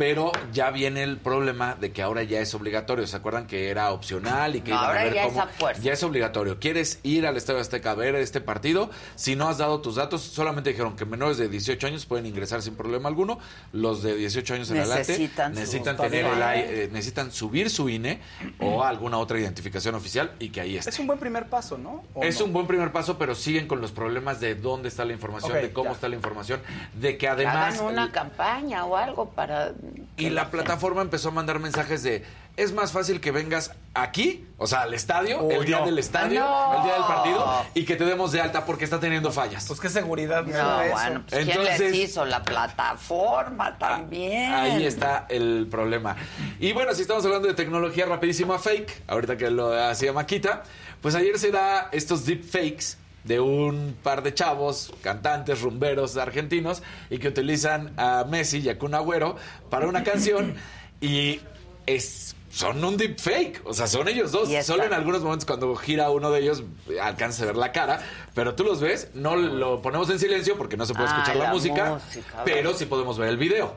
pero 0.00 0.32
ya 0.50 0.70
viene 0.70 1.02
el 1.02 1.18
problema 1.18 1.74
de 1.74 1.92
que 1.92 2.00
ahora 2.00 2.22
ya 2.22 2.40
es 2.40 2.54
obligatorio. 2.54 3.06
¿Se 3.06 3.14
acuerdan 3.16 3.46
que 3.46 3.68
era 3.68 3.92
opcional 3.92 4.56
y 4.56 4.62
que 4.62 4.70
No, 4.70 4.76
iban 4.76 4.84
a 4.84 4.88
ahora 4.88 5.04
ver 5.04 5.12
ya 5.14 5.20
es 5.24 5.28
cómo 5.28 5.42
a 5.42 5.46
fuerza. 5.48 5.82
ya 5.82 5.92
es 5.92 6.02
obligatorio. 6.02 6.58
¿Quieres 6.58 7.00
ir 7.02 7.26
al 7.26 7.36
Estadio 7.36 7.60
Azteca 7.60 7.90
a 7.90 7.94
ver 7.94 8.14
este 8.14 8.40
partido? 8.40 8.88
Si 9.14 9.36
no 9.36 9.46
has 9.50 9.58
dado 9.58 9.82
tus 9.82 9.96
datos, 9.96 10.22
solamente 10.22 10.70
dijeron 10.70 10.96
que 10.96 11.04
menores 11.04 11.36
de 11.36 11.50
18 11.50 11.86
años 11.86 12.06
pueden 12.06 12.24
ingresar 12.24 12.62
sin 12.62 12.76
problema 12.76 13.10
alguno. 13.10 13.40
Los 13.74 14.02
de 14.02 14.14
18 14.14 14.54
años 14.54 14.70
en 14.70 14.78
Necesitan 14.78 15.52
adelante 15.52 15.60
necesitan 15.60 15.96
tener 15.98 16.24
el 16.24 16.42
eh, 16.42 16.88
necesitan 16.90 17.30
subir 17.30 17.68
su 17.68 17.90
INE 17.90 18.20
o 18.58 18.82
alguna 18.82 19.18
otra 19.18 19.38
identificación 19.38 19.94
oficial 19.96 20.32
y 20.38 20.48
que 20.48 20.62
ahí 20.62 20.78
esté. 20.78 20.88
Es 20.88 20.98
un 20.98 21.08
buen 21.08 21.18
primer 21.18 21.50
paso, 21.50 21.76
¿no? 21.76 22.04
¿O 22.14 22.22
Es 22.22 22.40
no? 22.40 22.46
un 22.46 22.54
buen 22.54 22.66
primer 22.66 22.90
paso, 22.90 23.18
pero 23.18 23.34
siguen 23.34 23.68
con 23.68 23.82
los 23.82 23.92
problemas 23.92 24.40
de 24.40 24.54
dónde 24.54 24.88
está 24.88 25.04
la 25.04 25.12
información, 25.12 25.52
de 25.52 25.74
cómo 25.74 25.90
ya. 25.90 25.94
está 25.96 26.08
la 26.08 26.16
información, 26.16 26.62
de 26.94 27.18
que 27.18 27.28
además 27.28 27.78
Hagan 27.78 27.92
una 27.92 28.10
campaña 28.10 28.86
o 28.86 28.96
algo 28.96 29.28
para... 29.28 29.74
y 30.16 30.30
la 30.30 30.50
plataforma 30.50 31.02
empezó 31.02 31.28
a 31.28 31.32
mandar 31.32 31.58
mensajes 31.58 32.02
de 32.02 32.24
es 32.56 32.72
más 32.72 32.92
fácil 32.92 33.20
que 33.20 33.30
vengas 33.30 33.72
aquí, 33.94 34.46
o 34.58 34.66
sea, 34.66 34.82
al 34.82 34.92
estadio, 34.92 35.42
Uy, 35.42 35.54
el 35.54 35.64
día 35.64 35.78
no. 35.78 35.86
del 35.86 35.98
estadio, 35.98 36.40
No. 36.40 36.76
el 36.78 36.82
día 36.84 36.94
del 36.94 37.04
partido 37.04 37.64
y 37.74 37.84
que 37.84 37.96
te 37.96 38.04
demos 38.04 38.32
de 38.32 38.40
alta 38.40 38.66
porque 38.66 38.84
está 38.84 39.00
teniendo 39.00 39.32
fallas. 39.32 39.64
Pues 39.66 39.80
qué 39.80 39.88
seguridad. 39.88 40.44
No, 40.44 40.82
eso. 40.82 40.92
bueno, 40.92 41.22
pues 41.28 41.44
¿quién 41.44 41.56
Entonces- 41.58 41.80
les 41.80 41.94
hizo? 42.10 42.24
La 42.26 42.42
plataforma 42.42 43.78
también. 43.78 44.52
Ahí 44.52 44.84
está 44.84 45.26
el 45.28 45.68
problema. 45.70 46.16
Y 46.58 46.72
bueno, 46.72 46.92
si 46.94 47.02
estamos 47.02 47.24
hablando 47.24 47.48
de 47.48 47.54
tecnología 47.54 48.04
rapidísima 48.06 48.58
fake, 48.58 49.04
ahorita 49.06 49.36
que 49.36 49.50
lo 49.50 49.72
hacía 49.72 50.12
Maquita, 50.12 50.64
pues 51.00 51.14
ayer 51.14 51.38
se 51.38 51.50
da 51.50 51.88
estos 51.92 52.26
deep 52.26 52.44
fakes 52.44 52.96
de 53.24 53.40
un 53.40 53.96
par 54.02 54.22
de 54.22 54.32
chavos, 54.34 54.92
cantantes, 55.02 55.60
rumberos 55.60 56.16
argentinos, 56.16 56.82
y 57.10 57.18
que 57.18 57.28
utilizan 57.28 57.92
a 57.96 58.24
Messi 58.28 58.58
y 58.58 58.68
a 58.68 58.78
Kun 58.78 58.94
Agüero 58.94 59.36
para 59.68 59.86
una 59.86 60.02
canción 60.04 60.54
y 61.00 61.40
es 61.86 62.34
son 62.50 62.82
un 62.84 62.96
deep 62.96 63.20
fake, 63.20 63.62
o 63.64 63.72
sea, 63.72 63.86
son 63.86 64.08
ellos 64.08 64.32
dos. 64.32 64.48
Solo 64.64 64.82
en 64.82 64.92
algunos 64.92 65.22
momentos 65.22 65.46
cuando 65.46 65.72
gira 65.76 66.10
uno 66.10 66.32
de 66.32 66.40
ellos 66.40 66.64
alcanza 67.00 67.44
a 67.44 67.46
ver 67.46 67.56
la 67.56 67.70
cara, 67.70 68.00
pero 68.34 68.56
tú 68.56 68.64
los 68.64 68.80
ves, 68.80 69.08
no 69.14 69.36
lo 69.36 69.80
ponemos 69.80 70.10
en 70.10 70.18
silencio 70.18 70.58
porque 70.58 70.76
no 70.76 70.84
se 70.84 70.92
puede 70.92 71.08
Ah, 71.08 71.12
escuchar 71.12 71.36
la, 71.36 71.44
la 71.44 71.52
música, 71.52 71.90
música, 72.04 72.42
pero 72.44 72.74
sí 72.74 72.86
podemos 72.86 73.18
ver 73.18 73.28
el 73.28 73.36
video. 73.36 73.72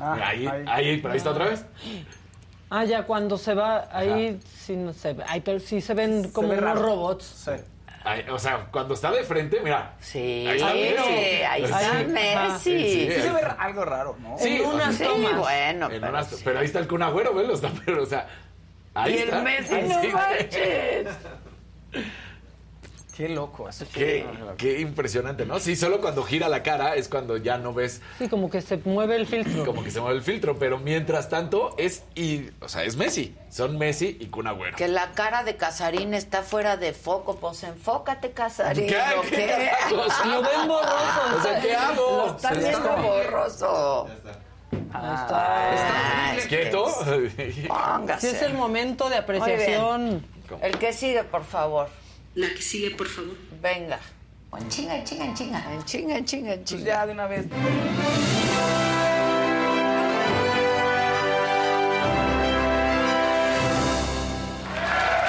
Ah, 0.00 0.18
ahí, 0.24 0.46
ahí, 0.66 0.96
pero 0.98 1.12
ahí 1.12 1.18
está 1.18 1.30
otra 1.30 1.44
vez. 1.46 1.64
Ah, 2.70 2.84
ya 2.84 3.04
cuando 3.04 3.38
se 3.38 3.54
va, 3.54 3.88
ahí 3.92 4.38
sí 4.44 4.76
no 4.76 4.92
se 4.92 5.14
ve. 5.14 5.24
Ay, 5.26 5.40
pero 5.40 5.58
sí 5.58 5.80
se 5.80 5.94
ven 5.94 6.30
como 6.30 6.48
ve 6.48 6.58
unos 6.58 6.64
raro. 6.74 6.82
robots. 6.82 7.24
Sí. 7.24 7.50
Ahí, 8.04 8.24
o 8.30 8.38
sea, 8.38 8.66
cuando 8.70 8.94
está 8.94 9.10
de 9.10 9.24
frente, 9.24 9.60
mira. 9.62 9.94
Sí, 10.00 10.46
Ahí 10.48 10.56
está 10.56 10.72
Messi. 10.74 11.42
ahí 11.42 11.62
está 11.64 11.80
Sí. 11.80 12.06
Messi. 12.06 12.60
Sí, 12.60 13.10
Sí 13.14 13.20
se 13.22 13.30
ve 13.32 13.40
algo 13.58 13.84
raro, 13.84 14.16
¿no? 14.20 14.36
Sí, 14.38 14.56
En 14.62 14.66
unas 14.66 14.94
Sí, 14.94 15.04
tomas. 15.04 15.36
bueno, 15.38 15.86
en 15.90 16.00
pero, 16.00 16.08
unas- 16.12 16.28
sí. 16.28 16.42
pero 16.44 16.58
ahí 16.60 16.66
está 16.66 16.78
el 16.78 16.88
Kun 16.88 17.02
Agüero, 17.02 17.34
velo, 17.34 17.54
está, 17.54 17.70
pero, 17.84 18.02
o 18.02 18.06
sea, 18.06 18.26
ahí 18.94 19.14
Y 19.14 19.18
está. 19.18 19.38
el 19.38 19.44
Messi, 19.44 19.74
Ahí 19.74 19.88
no 19.88 20.00
sí. 20.00 20.08
manches. 20.08 21.08
Qué 23.18 23.28
loco. 23.28 23.68
Eso 23.68 23.84
Qué, 23.92 24.24
qué 24.56 24.78
impresionante, 24.78 25.44
¿no? 25.44 25.58
Sí, 25.58 25.74
solo 25.74 26.00
cuando 26.00 26.22
gira 26.22 26.48
la 26.48 26.62
cara 26.62 26.94
es 26.94 27.08
cuando 27.08 27.36
ya 27.36 27.58
no 27.58 27.74
ves 27.74 28.00
Sí, 28.16 28.28
como 28.28 28.48
que 28.48 28.62
se 28.62 28.76
mueve 28.84 29.16
el 29.16 29.26
filtro. 29.26 29.66
como 29.66 29.82
que 29.82 29.90
se 29.90 30.00
mueve 30.00 30.14
el 30.18 30.22
filtro, 30.22 30.56
pero 30.56 30.78
mientras 30.78 31.28
tanto 31.28 31.74
es 31.78 32.04
y, 32.14 32.50
o 32.60 32.68
sea, 32.68 32.84
es 32.84 32.94
Messi, 32.94 33.34
son 33.50 33.76
Messi 33.76 34.16
y 34.20 34.26
Kun 34.26 34.46
Agüero. 34.46 34.76
Que 34.76 34.86
la 34.86 35.10
cara 35.14 35.42
de 35.42 35.56
Casarín 35.56 36.14
está 36.14 36.44
fuera 36.44 36.76
de 36.76 36.92
foco, 36.92 37.34
pues 37.40 37.64
enfócate, 37.64 38.30
Casarín. 38.30 38.86
¿Qué? 38.86 38.96
Lo 40.24 40.40
ven 40.42 40.68
borroso. 40.68 41.38
O 41.38 41.42
sea, 41.42 41.60
¿qué 41.60 41.74
hago? 41.74 42.24
Lo 42.28 42.36
están 42.36 42.54
Sí, 42.54 42.60
viendo 42.60 42.78
está. 42.88 43.00
borroso. 43.02 44.08
Ah, 44.94 46.34
es 46.36 46.46
que- 46.46 46.56
¿Quieto? 46.60 46.84
Póngase. 47.66 48.30
Sí, 48.30 48.36
es 48.36 48.42
el 48.42 48.54
momento 48.54 49.10
de 49.10 49.16
apreciación. 49.16 50.24
El 50.62 50.78
que 50.78 50.92
sigue, 50.92 51.24
por 51.24 51.42
favor. 51.44 51.88
La 52.40 52.48
que 52.54 52.62
sigue, 52.62 52.90
por 52.92 53.08
favor. 53.08 53.36
Venga. 53.60 53.98
En 54.58 54.68
chinga, 54.68 54.96
en 54.98 55.04
chinga, 55.04 55.24
en 55.26 55.34
chinga. 55.34 55.60
En 55.74 55.84
chinga, 55.84 56.16
en 56.18 56.24
chinga, 56.24 56.52
en 56.52 56.58
Pues 56.60 56.70
chinga. 56.70 56.84
ya 56.84 57.06
de 57.06 57.12
una 57.12 57.26
vez. 57.26 57.46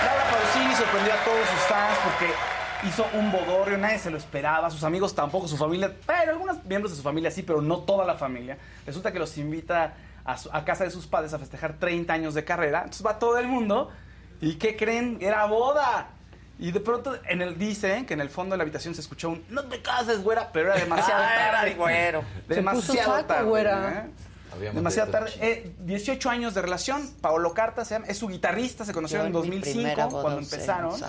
Laura 0.05 0.23
Pausini 0.31 0.73
sorprendió 0.75 1.13
a 1.13 1.23
todos 1.23 1.47
sus 1.49 1.59
fans 1.67 1.97
porque 2.03 2.33
hizo 2.87 3.05
un 3.13 3.31
bodorrio, 3.31 3.77
nadie 3.77 3.99
se 3.99 4.09
lo 4.09 4.17
esperaba, 4.17 4.69
sus 4.69 4.83
amigos 4.83 5.13
tampoco, 5.13 5.47
su 5.47 5.57
familia, 5.57 5.93
pero 6.05 6.31
algunos 6.31 6.63
miembros 6.65 6.91
de 6.91 6.97
su 6.97 7.03
familia 7.03 7.29
sí, 7.31 7.43
pero 7.43 7.61
no 7.61 7.79
toda 7.79 8.05
la 8.05 8.15
familia. 8.15 8.57
Resulta 8.85 9.11
que 9.11 9.19
los 9.19 9.37
invita 9.37 9.93
a, 10.23 10.37
su- 10.37 10.49
a 10.51 10.63
casa 10.63 10.83
de 10.85 10.91
sus 10.91 11.07
padres 11.07 11.33
a 11.33 11.39
festejar 11.39 11.73
30 11.77 12.13
años 12.13 12.33
de 12.33 12.43
carrera. 12.43 12.79
Entonces 12.79 13.05
va 13.05 13.19
todo 13.19 13.37
el 13.37 13.47
mundo 13.47 13.89
y 14.41 14.55
¿qué 14.55 14.75
creen? 14.77 15.17
Era 15.21 15.45
boda. 15.45 16.09
Y 16.59 16.71
de 16.71 16.81
pronto 16.81 17.17
en 17.27 17.41
el 17.41 17.57
dicen 17.57 18.05
que 18.05 18.13
en 18.13 18.21
el 18.21 18.29
fondo 18.29 18.53
de 18.53 18.57
la 18.57 18.63
habitación 18.63 18.93
se 18.93 18.99
escuchó 18.99 19.29
un 19.29 19.45
no 19.49 19.63
te 19.63 19.81
cases, 19.81 20.21
güera, 20.21 20.49
pero 20.51 20.73
era 20.73 20.79
demasiado 20.79 21.23
Ah, 21.25 21.47
era 21.47 21.57
tarde. 21.59 21.75
güero. 21.75 22.23
Demasiado 22.47 22.81
Se 22.85 22.91
puso 22.97 23.03
saco, 23.05 23.25
tarde, 23.25 23.43
güera. 23.49 24.05
¿eh? 24.59 24.71
Demasiado 24.73 25.11
tarde. 25.11 25.31
Eh, 25.39 25.73
18 25.79 26.29
años 26.29 26.53
de 26.53 26.61
relación. 26.61 27.09
Paolo 27.21 27.53
Carta 27.53 27.85
se 27.85 27.95
llama, 27.95 28.07
es 28.07 28.17
su 28.17 28.27
guitarrista, 28.27 28.83
se 28.83 28.93
conocieron 28.93 29.27
en 29.27 29.33
Yo 29.33 29.41
mi 29.43 29.47
2005 29.49 29.77
primera 29.79 30.05
boda 30.07 30.21
cuando 30.21 30.39
empezaron. 30.41 30.99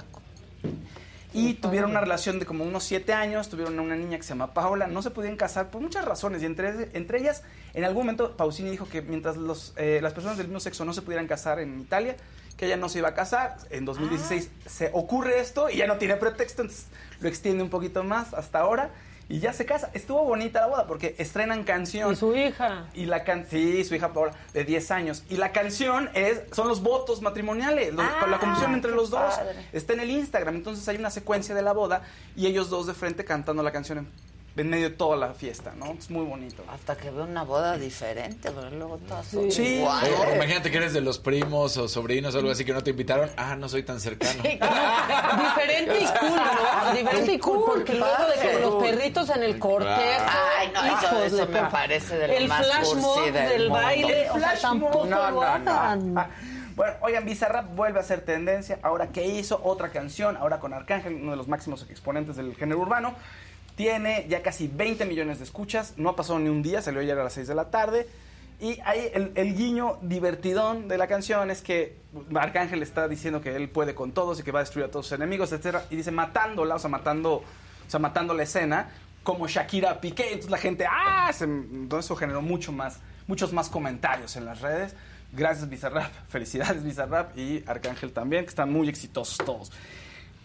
Y 1.32 1.54
tuvieron 1.54 1.90
una 1.90 2.00
relación 2.00 2.38
de 2.40 2.46
como 2.46 2.64
unos 2.64 2.82
7 2.84 3.12
años, 3.12 3.48
tuvieron 3.48 3.78
una 3.78 3.94
niña 3.94 4.16
que 4.16 4.24
se 4.24 4.30
llama 4.30 4.52
Paola, 4.52 4.88
no 4.88 5.00
se 5.00 5.10
podían 5.10 5.36
casar 5.36 5.70
por 5.70 5.80
muchas 5.80 6.04
razones 6.04 6.42
y 6.42 6.46
entre, 6.46 6.90
entre 6.92 7.20
ellas, 7.20 7.42
en 7.72 7.84
algún 7.84 8.02
momento 8.02 8.36
Pausini 8.36 8.70
dijo 8.70 8.88
que 8.88 9.00
mientras 9.00 9.36
los, 9.36 9.72
eh, 9.76 10.00
las 10.02 10.12
personas 10.12 10.38
del 10.38 10.48
mismo 10.48 10.58
sexo 10.58 10.84
no 10.84 10.92
se 10.92 11.02
pudieran 11.02 11.28
casar 11.28 11.60
en 11.60 11.78
Italia, 11.80 12.16
que 12.60 12.66
ella 12.66 12.76
no 12.76 12.90
se 12.90 12.98
iba 12.98 13.08
a 13.08 13.14
casar. 13.14 13.56
En 13.70 13.86
2016 13.86 14.50
se 14.66 14.90
ocurre 14.92 15.40
esto 15.40 15.70
y 15.70 15.76
ya 15.78 15.86
no 15.86 15.96
tiene 15.96 16.16
pretexto, 16.16 16.60
entonces 16.60 16.88
lo 17.20 17.26
extiende 17.30 17.62
un 17.62 17.70
poquito 17.70 18.04
más 18.04 18.34
hasta 18.34 18.58
ahora 18.58 18.90
y 19.30 19.38
ya 19.38 19.54
se 19.54 19.64
casa. 19.64 19.88
Estuvo 19.94 20.22
bonita 20.24 20.60
la 20.60 20.66
boda 20.66 20.86
porque 20.86 21.14
estrenan 21.16 21.64
canción. 21.64 22.12
Y 22.12 22.16
su 22.16 22.36
hija. 22.36 22.88
Y 22.92 23.06
la 23.06 23.24
can 23.24 23.46
sí, 23.48 23.82
su 23.84 23.94
hija 23.94 24.12
Paola, 24.12 24.32
de 24.52 24.64
10 24.64 24.90
años. 24.90 25.22
Y 25.30 25.38
la 25.38 25.52
canción 25.52 26.10
es, 26.12 26.42
son 26.52 26.68
los 26.68 26.82
votos 26.82 27.22
matrimoniales, 27.22 27.94
los- 27.94 28.04
Ah, 28.04 28.26
la 28.28 28.38
confusión 28.38 28.74
entre 28.74 28.90
los 28.90 29.08
dos. 29.08 29.36
padre. 29.36 29.64
Está 29.72 29.94
en 29.94 30.00
el 30.00 30.10
Instagram, 30.10 30.56
entonces 30.56 30.86
hay 30.86 30.96
una 30.98 31.08
secuencia 31.10 31.54
de 31.54 31.62
la 31.62 31.72
boda 31.72 32.02
y 32.36 32.46
ellos 32.46 32.68
dos 32.68 32.86
de 32.88 32.92
frente 32.92 33.24
cantando 33.24 33.62
la 33.62 33.72
canción 33.72 33.96
en 33.98 34.08
en 34.56 34.68
medio 34.68 34.90
de 34.90 34.94
toda 34.96 35.16
la 35.16 35.32
fiesta, 35.32 35.72
¿no? 35.76 35.92
Es 35.92 36.10
muy 36.10 36.24
bonito. 36.26 36.62
Hasta 36.70 36.96
que 36.96 37.10
veo 37.10 37.24
una 37.24 37.44
boda 37.44 37.78
diferente, 37.78 38.50
pero 38.50 38.68
luego 38.70 38.98
todas 39.08 39.24
Sí. 39.26 39.36
son 39.36 39.50
Sí. 39.50 39.62
iguales. 39.76 40.10
Imagínate 40.34 40.70
que 40.70 40.76
eres 40.76 40.92
de 40.92 41.00
los 41.00 41.18
primos 41.18 41.76
o 41.78 41.88
sobrinos 41.88 42.34
o 42.34 42.38
algo 42.38 42.50
así 42.50 42.64
que 42.64 42.72
no 42.74 42.82
te 42.82 42.90
invitaron. 42.90 43.30
Ah, 43.36 43.56
no 43.56 43.68
soy 43.68 43.82
tan 43.84 44.00
cercano. 44.00 44.42
Diferente 44.42 45.98
y 46.00 46.04
cool, 46.18 46.36
¿no? 46.36 46.92
Diferente 46.94 47.32
y 47.32 47.38
cool, 47.38 47.62
porque 47.66 47.94
luego 47.94 48.26
de 48.26 48.40
que 48.48 48.60
los 48.60 48.74
perritos 48.82 49.30
en 49.30 49.42
el 49.44 49.58
cortejo. 49.58 50.24
Ay, 50.58 50.70
no, 50.74 50.80
eso- 50.84 50.92
hijos 51.06 51.22
eso 51.26 51.36
de 51.36 51.46
me 51.46 51.60
pa- 51.60 51.68
parece 51.70 52.16
de 52.18 52.28
lo 52.28 52.34
El 52.34 52.48
más 52.48 52.66
flash 52.66 52.94
mob 52.96 53.32
del 53.32 53.70
baile, 53.70 54.30
o 54.30 54.38
sea, 54.38 54.54
tampoco 54.60 55.04
lo 55.06 55.42
hagan. 55.42 56.18
Ah, 56.18 56.28
Bueno, 56.76 56.94
oigan, 57.02 57.26
Bizarrap 57.26 57.74
vuelve 57.74 58.00
a 58.00 58.02
ser 58.02 58.22
tendencia. 58.22 58.78
Ahora 58.82 59.08
que 59.08 59.26
hizo 59.26 59.60
otra 59.64 59.90
canción, 59.90 60.36
ahora 60.38 60.60
con 60.60 60.72
Arcángel, 60.72 61.14
uno 61.14 61.32
de 61.32 61.36
los 61.36 61.46
máximos 61.46 61.84
exponentes 61.90 62.36
del 62.36 62.54
género 62.56 62.80
urbano. 62.80 63.14
Tiene 63.80 64.26
ya 64.28 64.42
casi 64.42 64.68
20 64.68 65.06
millones 65.06 65.38
de 65.38 65.44
escuchas. 65.44 65.94
No 65.96 66.10
ha 66.10 66.14
pasado 66.14 66.38
ni 66.38 66.50
un 66.50 66.62
día, 66.62 66.82
salió 66.82 67.00
ayer 67.00 67.18
a 67.18 67.24
las 67.24 67.32
6 67.32 67.48
de 67.48 67.54
la 67.54 67.70
tarde. 67.70 68.06
Y 68.60 68.78
ahí 68.84 69.10
el, 69.14 69.56
guiño 69.56 69.96
divertidón 70.02 70.86
de 70.86 70.98
la 70.98 71.06
canción 71.06 71.50
es 71.50 71.62
que 71.62 71.96
Arcángel 72.34 72.82
está 72.82 73.08
diciendo 73.08 73.40
que 73.40 73.56
él 73.56 73.70
puede 73.70 73.94
con 73.94 74.12
todos 74.12 74.38
y 74.38 74.42
que 74.42 74.52
va 74.52 74.58
a 74.58 74.64
destruir 74.64 74.84
a 74.84 74.90
todos 74.90 75.06
sus 75.06 75.16
enemigos, 75.16 75.50
etcétera 75.52 75.86
Y 75.88 75.96
dice 75.96 76.10
matándola, 76.10 76.74
o 76.74 76.78
sea, 76.78 76.90
matando, 76.90 77.36
o 77.36 77.44
sea, 77.86 77.98
matando 77.98 78.34
la 78.34 78.42
escena, 78.42 78.90
como 79.22 79.48
Shakira 79.48 79.98
Piqué. 79.98 80.24
Entonces 80.24 80.50
la 80.50 80.58
gente, 80.58 80.84
¡ah! 80.86 81.30
Entonces 81.40 82.04
eso 82.04 82.16
generó 82.16 82.42
mucho 82.42 82.72
más, 82.72 83.00
muchos 83.26 83.54
más 83.54 83.70
comentarios 83.70 84.36
en 84.36 84.44
las 84.44 84.60
redes. 84.60 84.94
Gracias 85.32 85.70
Bizarrap, 85.70 86.12
felicidades 86.28 86.84
Bizarrap 86.84 87.34
y 87.34 87.64
Arcángel 87.66 88.12
también, 88.12 88.44
que 88.44 88.50
están 88.50 88.70
muy 88.70 88.90
exitosos 88.90 89.38
todos. 89.38 89.72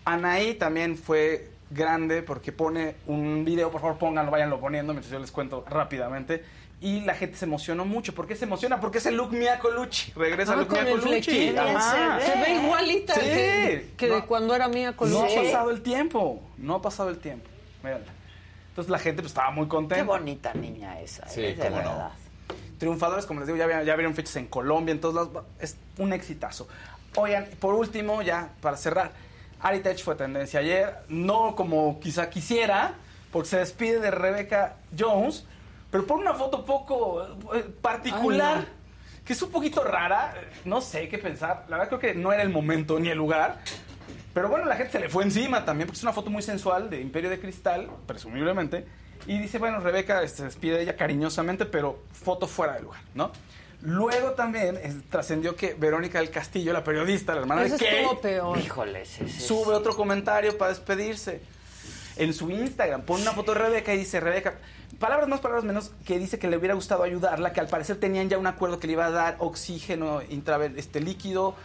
Anaí 0.05 0.53
también 0.53 0.97
fue 0.97 1.49
grande 1.69 2.21
porque 2.21 2.51
pone 2.51 2.95
un 3.07 3.43
video, 3.45 3.71
por 3.71 3.81
favor 3.81 3.97
pónganlo, 3.97 4.31
váyanlo 4.31 4.59
poniendo 4.59 4.93
mientras 4.93 5.11
yo 5.11 5.19
les 5.19 5.31
cuento 5.31 5.63
rápidamente. 5.69 6.43
Y 6.81 7.01
la 7.01 7.15
gente 7.15 7.37
se 7.37 7.45
emocionó 7.45 7.85
mucho. 7.85 8.13
¿Por 8.13 8.27
qué 8.27 8.35
se 8.35 8.43
emociona? 8.45 8.79
Porque 8.81 8.97
es 8.97 9.05
el 9.05 9.15
look 9.15 9.31
Mia 9.31 9.59
Colucci. 9.59 10.11
Regresa 10.13 10.53
Ah, 10.53 10.55
Luke 10.57 10.75
con 10.75 10.83
Mia 10.83 10.93
el 10.93 10.99
Colucci. 10.99 11.23
flequillo. 11.23 11.61
Ajá. 11.61 12.19
Se 12.19 12.39
ve 12.41 12.61
igualita 12.63 13.13
Sí. 13.15 13.19
que, 13.21 13.91
que 13.97 14.05
de 14.07 14.17
No. 14.19 14.25
cuando 14.27 14.53
era 14.55 14.67
mía 14.67 14.93
con 14.95 15.09
No 15.09 15.21
ha 15.23 15.27
pasado 15.27 15.71
el 15.71 15.81
tiempo. 15.81 16.43
No 16.57 16.75
ha 16.75 16.81
pasado 16.81 17.09
el 17.09 17.17
tiempo. 17.17 17.49
Mírenla. 17.81 18.11
Entonces 18.69 18.91
la 18.91 18.99
gente 18.99 19.21
pues, 19.21 19.31
estaba 19.31 19.51
muy 19.51 19.67
contenta. 19.67 19.95
Qué 19.95 20.03
bonita 20.03 20.53
niña 20.53 20.99
esa, 20.99 21.25
Sí, 21.29 21.41
¿eh? 21.45 21.55
de 21.55 21.63
cómo 21.63 21.69
no. 21.77 21.89
verdad. 21.89 22.11
Triunfadores, 22.77 23.25
como 23.25 23.39
les 23.39 23.47
digo, 23.47 23.57
ya, 23.57 23.83
ya 23.83 23.93
abrieron 23.93 24.13
fechas 24.13 24.35
en 24.35 24.47
Colombia, 24.47 24.91
en 24.91 24.99
todos 24.99 25.15
lados. 25.15 25.45
Es 25.59 25.77
un 25.97 26.11
exitazo. 26.11 26.67
Oigan, 27.15 27.47
por 27.59 27.73
último, 27.73 28.21
ya 28.21 28.49
para 28.59 28.75
cerrar, 28.75 29.13
Aritech 29.61 30.03
fue 30.03 30.15
tendencia 30.15 30.59
ayer, 30.59 30.95
no 31.09 31.55
como 31.55 31.99
quizá 31.99 32.29
quisiera, 32.29 32.95
porque 33.31 33.49
se 33.49 33.57
despide 33.57 33.99
de 33.99 34.11
Rebecca 34.11 34.77
Jones, 34.97 35.45
pero 35.91 36.05
pone 36.05 36.21
una 36.21 36.33
foto 36.33 36.65
poco 36.65 37.23
eh, 37.53 37.65
particular, 37.81 38.59
Ay, 38.59 38.67
que 39.25 39.33
es 39.33 39.41
un 39.41 39.51
poquito 39.51 39.83
rara, 39.83 40.33
no 40.65 40.81
sé 40.81 41.07
qué 41.09 41.17
pensar. 41.17 41.65
La 41.67 41.77
verdad 41.77 41.97
creo 41.97 41.99
que 41.99 42.15
no 42.15 42.31
era 42.31 42.43
el 42.43 42.49
momento 42.49 42.99
ni 42.99 43.09
el 43.09 43.17
lugar. 43.17 43.59
Pero 44.33 44.49
bueno, 44.49 44.65
la 44.65 44.75
gente 44.75 44.91
se 44.91 44.99
le 44.99 45.09
fue 45.09 45.23
encima 45.23 45.63
también, 45.63 45.87
porque 45.87 45.97
es 45.97 46.03
una 46.03 46.11
foto 46.11 46.29
muy 46.29 46.41
sensual 46.41 46.89
de 46.89 46.99
Imperio 46.99 47.29
de 47.29 47.39
Cristal, 47.39 47.89
presumiblemente. 48.05 48.85
Y 49.27 49.39
dice, 49.39 49.57
bueno, 49.57 49.79
Rebeca 49.79 50.21
este, 50.21 50.39
se 50.39 50.43
despide 50.43 50.75
de 50.75 50.83
ella 50.83 50.95
cariñosamente, 50.95 51.65
pero 51.65 52.03
foto 52.11 52.45
fuera 52.45 52.73
de 52.73 52.81
lugar, 52.81 52.99
¿no? 53.13 53.31
Luego 53.81 54.31
también 54.31 55.03
trascendió 55.09 55.55
que 55.55 55.73
Verónica 55.73 56.19
del 56.19 56.29
Castillo, 56.29 56.73
la 56.73 56.83
periodista, 56.83 57.33
la 57.35 57.41
hermana 57.41 57.63
Eso 57.63 57.77
de 57.77 57.85
estuvo 57.85 58.19
peor. 58.19 58.57
Sube 59.29 59.73
otro 59.73 59.95
comentario 59.95 60.57
para 60.57 60.69
despedirse. 60.69 61.41
En 62.17 62.33
su 62.33 62.49
Instagram 62.49 63.01
pone 63.01 63.23
una 63.23 63.33
foto 63.33 63.53
de 63.53 63.59
Rebeca 63.59 63.93
y 63.93 63.97
dice, 63.97 64.19
Rebeca, 64.21 64.55
palabras 64.99 65.27
más, 65.27 65.41
palabras 65.41 65.65
menos, 65.65 65.91
que 66.05 66.17
dice 66.17 66.39
que 66.39 66.47
le 66.47 66.57
hubiera 66.57 66.73
gustado 66.73 67.03
ayudarla, 67.03 67.51
que 67.51 67.59
al 67.59 67.67
parecer 67.67 67.97
tenían 67.99 68.29
ya 68.29 68.37
un 68.37 68.47
acuerdo 68.47 68.79
que 68.79 68.87
le 68.87 68.93
iba 68.93 69.05
a 69.05 69.11
dar 69.11 69.35
oxígeno 69.39 70.21
intraven 70.29 70.79
este 70.79 71.01
líquido 71.01 71.55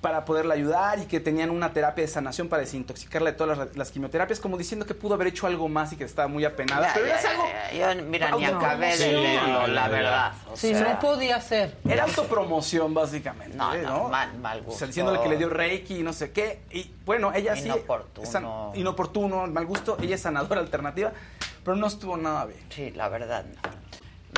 para 0.00 0.24
poderla 0.24 0.54
ayudar 0.54 1.00
y 1.00 1.06
que 1.06 1.18
tenían 1.18 1.50
una 1.50 1.72
terapia 1.72 2.02
de 2.02 2.08
sanación 2.08 2.48
para 2.48 2.60
desintoxicarla 2.62 3.32
de 3.32 3.36
todas 3.36 3.58
las, 3.58 3.76
las 3.76 3.90
quimioterapias, 3.90 4.38
como 4.38 4.56
diciendo 4.56 4.86
que 4.86 4.94
pudo 4.94 5.14
haber 5.14 5.26
hecho 5.26 5.46
algo 5.48 5.68
más 5.68 5.92
y 5.92 5.96
que 5.96 6.04
estaba 6.04 6.28
muy 6.28 6.44
apenada. 6.44 6.86
Ya, 6.88 6.94
pero 6.94 7.06
ya, 7.08 7.18
es 7.18 7.24
algo 7.24 7.44
ya, 7.46 7.72
ya. 7.76 7.94
Yo, 7.94 8.02
mira, 8.04 8.30
ni 8.30 8.44
acabé 8.44 8.96
de 8.96 9.12
leerlo, 9.12 9.66
la 9.66 9.88
verdad. 9.88 10.32
O 10.52 10.56
Sí, 10.56 10.74
sea, 10.74 10.94
no 10.94 10.98
podía 11.00 11.40
ser. 11.40 11.76
Era 11.88 12.04
autopromoción, 12.04 12.94
básicamente. 12.94 13.56
No, 13.56 13.74
¿eh? 13.74 13.82
no, 13.82 14.08
mal- 14.08 14.38
mal 14.38 14.60
O 14.60 14.64
gusto. 14.64 14.78
sea, 14.78 14.86
diciéndole 14.86 15.20
que 15.20 15.28
le 15.28 15.36
dio 15.36 15.48
reiki 15.48 15.98
y 15.98 16.02
no 16.02 16.12
sé 16.12 16.30
qué. 16.30 16.60
Y 16.70 16.92
bueno, 17.04 17.32
ella 17.34 17.56
sí. 17.56 17.64
Inoportuno. 17.64 18.72
inoportuno, 18.76 19.46
mal 19.48 19.66
gusto. 19.66 19.96
Ella 20.00 20.14
es 20.14 20.22
sanadora 20.22 20.60
alternativa, 20.60 21.12
pero 21.64 21.76
no 21.76 21.86
estuvo 21.88 22.16
nada 22.16 22.44
bien. 22.44 22.60
Sí, 22.70 22.92
la 22.92 23.08
verdad 23.08 23.44
no. 23.44 23.87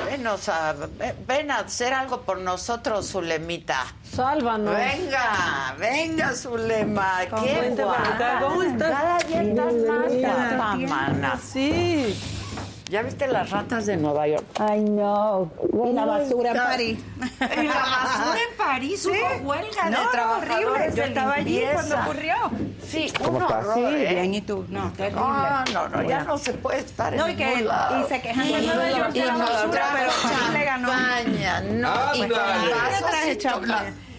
Venos 0.07 0.49
a, 0.49 0.73
ve- 0.73 1.15
ven 1.27 1.51
a 1.51 1.59
hacer 1.59 1.93
algo 1.95 2.23
por 2.23 2.39
nosotros, 2.39 3.11
Zulemita. 3.11 3.85
Sálvanos. 4.15 4.75
Venga, 4.75 5.75
venga, 5.79 6.35
Zulema. 6.35 7.19
Qué 7.43 7.75
guapa. 7.77 8.39
¿Cómo 8.43 8.63
estás? 8.63 8.91
Cada 8.91 9.19
día 9.19 9.43
estás 9.43 9.75
más 9.89 10.13
guapa, 10.13 10.75
mana. 10.89 11.39
Sí. 11.43 12.19
¿Ya 12.91 13.03
viste 13.03 13.29
las 13.29 13.51
ratas 13.51 13.87
de 13.87 13.97
Nueva 13.97 14.27
York? 14.27 14.45
Ay, 14.59 14.81
no. 14.81 15.49
Y 15.89 15.93
la 15.93 16.05
basura 16.07 16.51
en 16.51 16.57
París. 16.57 16.99
Y 17.23 17.63
la 17.63 17.75
basura 17.75 18.39
en 18.51 18.57
París, 18.59 19.07
hubo 19.07 19.49
huelga 19.49 19.85
de 19.85 19.91
No, 19.93 20.11
trabajadores 20.11 20.67
horrible. 20.67 20.89
Yo 20.97 21.03
de 21.05 21.09
estaba 21.09 21.33
allí 21.35 21.63
cuando 21.73 21.97
ocurrió. 22.01 22.35
Sí, 22.85 23.13
¿Cómo 23.23 23.39
un 23.39 23.43
horror, 23.45 23.75
Sí, 23.75 23.81
¿eh? 23.85 24.09
bien, 24.11 24.35
¿y 24.35 24.41
tú? 24.41 24.67
No, 24.69 24.91
terrible. 24.93 25.21
No, 25.23 25.65
no, 25.73 25.89
no, 25.89 26.03
ya 26.03 26.25
no 26.25 26.37
se 26.37 26.53
puede 26.55 26.81
estar 26.81 27.13
No, 27.13 27.27
en 27.27 27.33
y 27.33 27.37
que- 27.37 27.47
ningún 27.47 27.69
lado. 27.69 28.05
y 28.05 28.09
se 28.09 28.21
quejan 28.21 28.49
de 28.51 28.61
Nueva 28.63 28.91
York 28.91 29.13
de 29.13 29.25
la 29.25 29.37
basura, 29.37 29.91
pero 29.93 30.11
París 30.23 30.53
le 30.53 30.65
ganó. 30.65 30.89
Champaña, 30.89 31.61
no, 31.61 31.91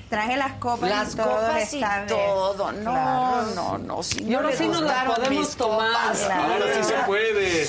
traje 0.10 0.35
las 0.35 0.53
copas 0.53 0.89
Las 0.89 1.14
y 1.14 1.18
todo 1.18 1.26
copas 1.30 1.73
y 1.73 1.81
todo. 2.07 2.72
No, 2.73 2.91
Claro. 2.91 3.45
no, 3.56 3.77
no. 3.77 4.03
Si 4.03 4.19
Y 4.22 4.26
no 4.26 4.39
ahora 4.39 4.52
sí 4.56 4.68
nos 4.68 4.81
las 4.81 5.06
podemos 5.06 5.56
tomar. 5.56 5.89
Claro. 6.14 6.53
Ahora 6.53 6.65
sí 6.76 6.84
se 6.84 6.93
puede. 7.06 7.68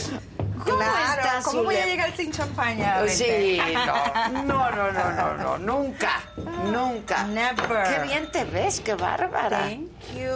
¿Cómo 0.65 0.77
Claro, 0.79 1.23
estás, 1.23 1.45
¿Cómo 1.45 1.65
voy 1.65 1.77
a 1.77 1.87
llegar 1.87 2.17
sin 2.17 2.33
champaña? 2.33 3.07
Sí, 3.09 3.59
no, 3.73 4.45
no, 4.45 4.71
no, 4.71 4.93
no, 4.93 5.13
no, 5.13 5.37
no, 5.37 5.59
nunca, 5.59 6.21
nunca. 6.37 7.25
Never. 7.25 7.83
Qué 7.97 8.03
bien 8.05 8.31
te 8.31 8.45
ves, 8.45 8.81
qué 8.81 8.95
bárbara. 8.95 9.71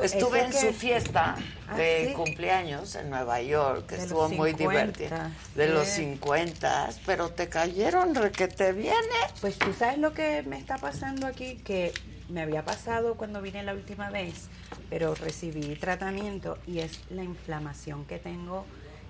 Estuve 0.02 0.44
en 0.44 0.52
su 0.52 0.72
fiesta 0.72 1.36
Ah, 1.68 1.74
de 1.76 2.06
¿sí? 2.08 2.12
cumpleaños 2.14 2.94
en 2.94 3.10
Nueva 3.10 3.42
York, 3.42 3.86
que 3.86 3.96
De 3.96 4.02
estuvo 4.04 4.28
muy 4.28 4.50
50. 4.52 4.56
divertida. 4.58 5.30
De 5.56 5.66
los 5.66 5.84
Bien. 5.96 6.12
50, 6.12 6.90
pero 7.04 7.30
te 7.30 7.48
cayeron 7.48 8.14
requete 8.14 8.70
viene. 8.72 8.94
Pues 9.40 9.58
tú 9.58 9.72
sabes 9.76 9.98
lo 9.98 10.12
que 10.12 10.44
me 10.44 10.58
está 10.58 10.78
pasando 10.78 11.26
aquí, 11.26 11.56
que 11.64 11.92
me 12.28 12.42
había 12.42 12.64
pasado 12.64 13.16
cuando 13.16 13.42
vine 13.42 13.64
la 13.64 13.72
última 13.74 14.10
vez, 14.10 14.46
pero 14.90 15.16
recibí 15.16 15.74
tratamiento 15.74 16.56
y 16.68 16.78
es 16.78 17.00
la 17.10 17.24
inflamación 17.24 18.04
que 18.04 18.18
tengo, 18.20 18.64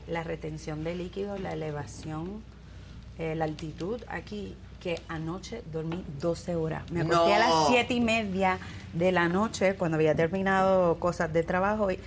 la 0.09 0.23
retención 0.23 0.85
de 0.85 0.95
líquido, 0.95 1.39
la 1.39 1.53
elevación, 1.53 2.43
eh, 3.19 3.35
la 3.35 3.45
altitud 3.45 4.01
aquí, 4.09 4.55
que 4.81 5.01
anoche 5.09 5.63
dormí 5.73 6.05
12 6.21 6.55
horas. 6.55 6.89
Me 6.93 7.01
acosté 7.01 7.35
a 7.35 7.39
las 7.39 7.67
7 7.69 7.93
y 7.95 8.01
media 8.01 8.59
de 8.93 9.11
la 9.11 9.29
noche 9.29 9.75
cuando 9.75 9.97
había 9.97 10.15
terminado 10.15 10.99
cosas 11.01 11.33
de 11.33 11.43
trabajo 11.43 11.91
y 11.91 11.99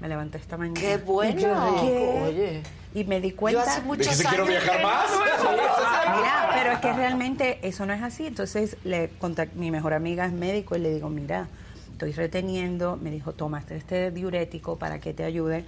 me 0.00 0.08
levanté 0.08 0.36
esta 0.38 0.56
mañana. 0.58 0.78
Qué 0.80 0.98
bueno. 0.98 1.38
Y 1.40 1.42
yo, 1.42 1.76
¿qué? 1.80 2.22
Oye. 2.28 2.62
Y 2.94 3.04
me 3.04 3.20
di 3.20 3.32
cuenta. 3.32 3.64
Yo 3.64 3.70
hace 3.70 3.80
muchos 3.82 4.06
Dijiste, 4.06 4.28
"Quiero 4.28 4.44
años 4.44 4.62
viajar 4.62 4.76
que 4.78 4.82
más". 4.82 5.10
no 5.10 5.16
hago 5.20 5.24
eso. 5.52 6.16
Mira, 6.16 6.50
pero 6.54 6.72
es 6.72 6.78
que 6.80 6.92
realmente 6.92 7.58
eso 7.62 7.86
no 7.86 7.92
es 7.94 8.02
así. 8.02 8.26
Entonces, 8.26 8.76
le 8.84 9.10
contact- 9.18 9.52
mi 9.54 9.70
mejor 9.70 9.94
amiga 9.94 10.26
es 10.26 10.32
médico 10.32 10.76
y 10.76 10.80
le 10.80 10.92
digo, 10.92 11.08
mira, 11.08 11.48
estoy 11.92 12.12
reteniendo. 12.12 12.96
Me 12.96 13.10
dijo, 13.10 13.32
tomaste 13.32 13.76
este 13.76 14.10
diurético 14.10 14.76
para 14.78 14.98
que 14.98 15.14
te 15.14 15.24
ayude. 15.24 15.64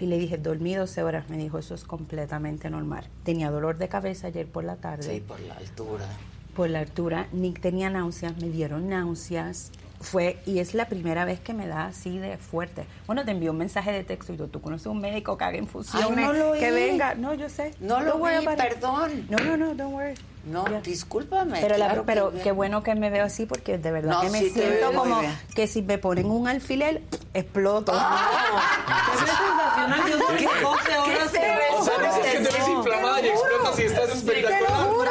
Y 0.00 0.06
le 0.06 0.18
dije, 0.18 0.38
dormí 0.38 0.74
12 0.74 1.02
horas. 1.02 1.28
Me 1.28 1.36
dijo, 1.36 1.58
eso 1.58 1.74
es 1.74 1.84
completamente 1.84 2.68
normal. 2.70 3.06
Tenía 3.22 3.50
dolor 3.50 3.78
de 3.78 3.88
cabeza 3.88 4.26
ayer 4.26 4.46
por 4.46 4.64
la 4.64 4.76
tarde. 4.76 5.02
Sí, 5.02 5.20
por 5.20 5.40
la 5.40 5.54
altura. 5.54 6.06
Por 6.54 6.70
la 6.70 6.80
altura. 6.80 7.28
Nick 7.32 7.60
tenía 7.60 7.90
náuseas, 7.90 8.36
me 8.40 8.48
dieron 8.48 8.88
náuseas. 8.88 9.70
Fue, 10.04 10.38
y 10.46 10.58
es 10.58 10.74
la 10.74 10.86
primera 10.86 11.24
vez 11.24 11.40
que 11.40 11.54
me 11.54 11.66
da 11.66 11.86
así 11.86 12.18
de 12.18 12.36
fuerte. 12.36 12.84
Bueno, 13.06 13.24
te 13.24 13.30
envió 13.30 13.52
un 13.52 13.58
mensaje 13.58 13.90
de 13.90 14.04
texto 14.04 14.32
y 14.32 14.36
yo, 14.36 14.48
tú 14.48 14.60
conoces 14.60 14.86
un 14.86 15.00
médico 15.00 15.36
que 15.38 15.44
haga 15.44 15.56
infusiones, 15.56 16.18
Ay, 16.18 16.24
no 16.24 16.32
lo 16.32 16.52
que 16.52 16.70
oí. 16.70 16.74
venga. 16.90 17.14
No, 17.14 17.32
yo 17.34 17.48
sé. 17.48 17.74
No 17.80 18.00
lo 18.00 18.14
about 18.24 18.42
it. 18.42 18.56
perdón. 18.58 19.26
No, 19.30 19.38
no, 19.38 19.56
no, 19.56 19.74
don't 19.74 19.94
worry. 19.94 20.14
No, 20.44 20.66
Ya. 20.68 20.80
discúlpame. 20.82 21.58
Pero, 21.58 21.78
la- 21.78 21.86
claro 21.86 22.02
que 22.02 22.06
pero 22.06 22.32
qué 22.42 22.52
bueno 22.52 22.82
que 22.82 22.94
me 22.94 23.08
veo 23.08 23.24
así 23.24 23.46
porque 23.46 23.78
de 23.78 23.90
verdad 23.90 24.12
No, 24.12 24.20
que 24.20 24.28
me 24.30 24.40
sí 24.40 24.50
siento 24.50 24.92
como 24.92 25.22
que 25.54 25.66
si 25.66 25.80
me 25.80 25.96
ponen 25.96 26.26
un 26.30 26.46
alfiler, 26.48 27.00
exploto. 27.32 27.92
Es 27.94 29.18
sensacional. 29.18 30.00
Yo 30.10 30.18
dormí 30.18 30.44
12 30.44 30.98
horas. 30.98 31.30
¿Qué? 31.30 31.48
O 31.74 31.82
sea, 31.82 31.98
dices 31.98 32.32
que 32.32 32.38
te 32.40 32.58
ves 32.58 32.68
inflamada 32.68 33.20
y 33.22 33.28
explotas 33.28 33.78
y 33.78 33.82
estás 33.84 34.08
espectacular. 34.10 34.86
juro. 34.88 35.10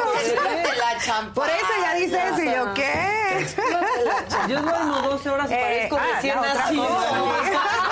La. 0.78 1.32
Por 1.34 1.46
eso 1.48 1.66
ya 1.82 1.94
dice 1.96 2.18
eso 2.32 2.42
y 2.42 2.46
yo, 2.54 2.74
¿qué? 2.74 3.03
Yo 4.48 4.60
duermo 4.60 4.96
12 5.02 5.30
horas 5.30 5.50
y 5.50 5.54
Eh, 5.54 5.58
parezco 5.60 5.96
ah, 5.98 6.14
recién 6.14 6.40
nacido. 6.40 6.88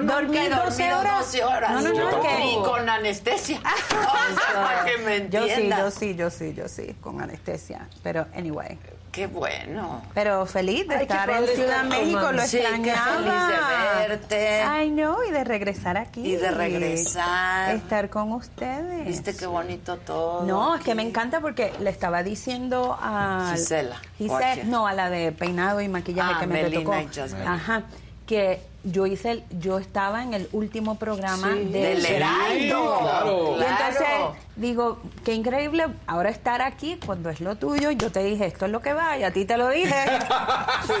Dormí 0.00 0.36
he 0.38 0.48
12 0.48 0.60
dormido 0.82 0.98
horas. 1.00 1.18
12 1.26 1.44
horas. 1.44 1.70
No, 1.72 1.80
no, 1.82 2.10
no, 2.10 2.20
que- 2.22 2.38
Ni 2.38 2.54
con 2.62 2.88
anestesia. 2.88 3.60
O 3.92 4.34
sea, 4.52 4.62
para 4.62 4.84
que 4.84 4.96
me 4.98 5.28
Yo 5.28 5.44
sí, 5.46 5.68
yo 5.68 5.90
sí, 5.90 6.14
yo 6.14 6.30
sí, 6.30 6.54
yo 6.54 6.68
sí, 6.68 6.96
con 7.00 7.20
anestesia. 7.20 7.88
Pero, 8.02 8.26
anyway. 8.34 8.78
Qué 9.10 9.26
bueno. 9.26 10.00
Pero 10.14 10.46
feliz 10.46 10.88
de 10.88 10.94
Ay, 10.96 11.02
estar 11.02 11.28
en 11.28 11.46
Ciudad 11.46 11.84
México, 11.84 12.32
lo 12.32 12.42
Sí, 12.46 12.56
extrañaba. 12.56 13.12
feliz 13.16 13.32
de 13.46 14.08
verte. 14.08 14.62
Ay, 14.62 14.90
no, 14.90 15.22
y 15.22 15.30
de 15.30 15.44
regresar 15.44 15.98
aquí. 15.98 16.22
Y 16.26 16.36
de 16.36 16.50
regresar. 16.50 17.74
Estar 17.74 18.08
con 18.08 18.32
ustedes. 18.32 19.06
Viste 19.06 19.36
qué 19.36 19.44
bonito 19.46 19.98
todo. 19.98 20.44
No, 20.44 20.76
es 20.76 20.82
que 20.82 20.94
me 20.94 21.02
encanta 21.02 21.40
porque 21.40 21.72
le 21.80 21.90
estaba 21.90 22.22
diciendo 22.22 22.96
a 23.00 23.50
Gisela, 23.52 23.96
¿o 23.96 24.36
a 24.36 24.40
Gisela, 24.40 24.64
no, 24.64 24.86
a 24.86 24.94
la 24.94 25.10
de 25.10 25.30
peinado 25.32 25.82
y 25.82 25.88
maquillaje 25.88 26.32
Ah, 26.36 26.40
que 26.40 26.46
me 26.46 26.62
Melina 26.62 26.82
tocó. 26.82 26.96
y 26.98 27.14
Jasmine. 27.14 27.46
Ajá, 27.46 27.82
que 28.26 28.60
yo 28.84 29.06
hice 29.06 29.30
el, 29.30 29.44
yo 29.60 29.78
estaba 29.78 30.22
en 30.22 30.34
el 30.34 30.48
último 30.52 30.96
programa 30.98 31.52
Sí, 31.52 31.64
del 31.64 32.02
del 32.02 32.06
Heraldo. 32.06 32.98
Claro. 33.00 33.54
Y 33.56 33.60
Claro. 33.60 34.36
Digo, 34.62 34.98
qué 35.26 35.34
increíble 35.34 35.84
ahora 36.06 36.30
estar 36.30 36.62
aquí 36.62 36.98
cuando 37.04 37.28
es 37.28 37.40
lo 37.42 37.56
tuyo. 37.56 37.90
Yo 37.90 38.10
te 38.10 38.24
dije, 38.24 38.46
esto 38.46 38.64
es 38.64 38.72
lo 38.72 38.80
que 38.80 38.94
va, 38.94 39.18
y 39.18 39.24
a 39.24 39.30
ti 39.30 39.44
te 39.44 39.58
lo 39.58 39.68
dije. 39.68 39.92
sí. 40.86 40.94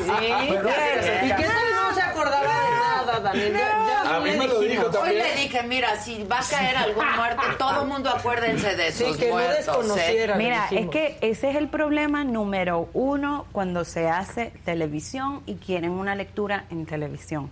Pero-. 0.50 0.68
¿Y 0.68 1.28
qué 1.28 1.44
tal 1.44 1.74
no 1.88 1.94
se 1.94 2.02
acordaba 2.02 2.42
de 2.42 2.70
nada, 3.06 3.20
Daniel? 3.20 3.52
Ya- 3.54 4.02
ya 4.04 4.16
A 4.16 4.20
mí 4.20 4.30
le 4.32 4.36
me 4.38 4.46
lo 4.48 4.60
dijimos. 4.60 4.90
dijo 4.92 5.02
Hoy 5.02 5.08
también. 5.10 5.18
le 5.18 5.34
dije, 5.42 5.62
mira, 5.62 5.96
si 5.96 6.22
va 6.24 6.40
a 6.40 6.44
caer 6.44 6.76
algún 6.76 7.04
muerto, 7.16 7.42
todo 7.58 7.82
el 7.82 7.88
mundo 7.88 8.10
acuérdense 8.10 8.76
de 8.76 8.92
Sí, 8.92 9.04
sus 9.04 9.16
que 9.16 9.28
no 9.28 9.32
muertos. 9.34 9.54
¿eh? 9.54 9.58
desconociera. 9.58 10.36
le 10.36 10.42
Mira, 10.44 10.66
es 10.70 10.88
que 10.90 11.16
ese 11.22 11.50
es 11.50 11.56
el 11.56 11.68
problema 11.68 12.24
número 12.24 12.88
uno 12.92 13.46
cuando 13.52 13.84
se 13.84 14.08
hace 14.08 14.52
televisión 14.64 15.42
y 15.46 15.54
quieren 15.54 15.92
una 15.92 16.14
lectura 16.14 16.64
en 16.70 16.84
televisión. 16.84 17.48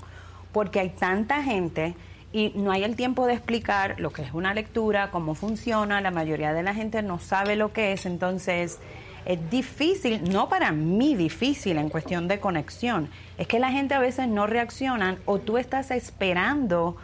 Porque 0.53 0.81
hay 0.81 0.91
tanta 0.91 1.43
gente 1.43 1.95
y 2.33 2.53
no 2.55 2.71
hay 2.71 2.85
el 2.85 2.97
tiempo 2.97 3.27
de 3.27 3.35
explicar 3.35 3.99
lo 3.99 4.13
que 4.13 4.23
es 4.23 4.33
una 4.33 4.55
lectura, 4.55 5.11
cómo 5.11 5.35
funciona, 5.35 6.01
la 6.01 6.11
mayoría 6.11 6.53
de 6.53 6.63
la 6.63 6.75
gente 6.75 7.03
no 7.03 7.19
sabe 7.19 7.57
lo 7.57 7.73
que 7.73 7.93
es, 7.93 8.07
entonces 8.07 8.79
es 9.25 9.51
difícil, 9.51 10.31
no 10.31 10.49
para 10.49 10.73
mí 10.73 11.15
difícil 11.15 11.77
en 11.77 11.89
cuestión 11.89 12.29
de 12.29 12.41
conexión, 12.41 13.11
es 13.37 13.47
que 13.47 13.59
la 13.59 13.71
gente 13.71 13.95
a 13.95 13.99
veces 13.99 14.29
no 14.29 14.47
reacciona 14.47 15.19
o 15.27 15.39
tú 15.39 15.59
estás 15.59 15.91
esperando 15.91 16.97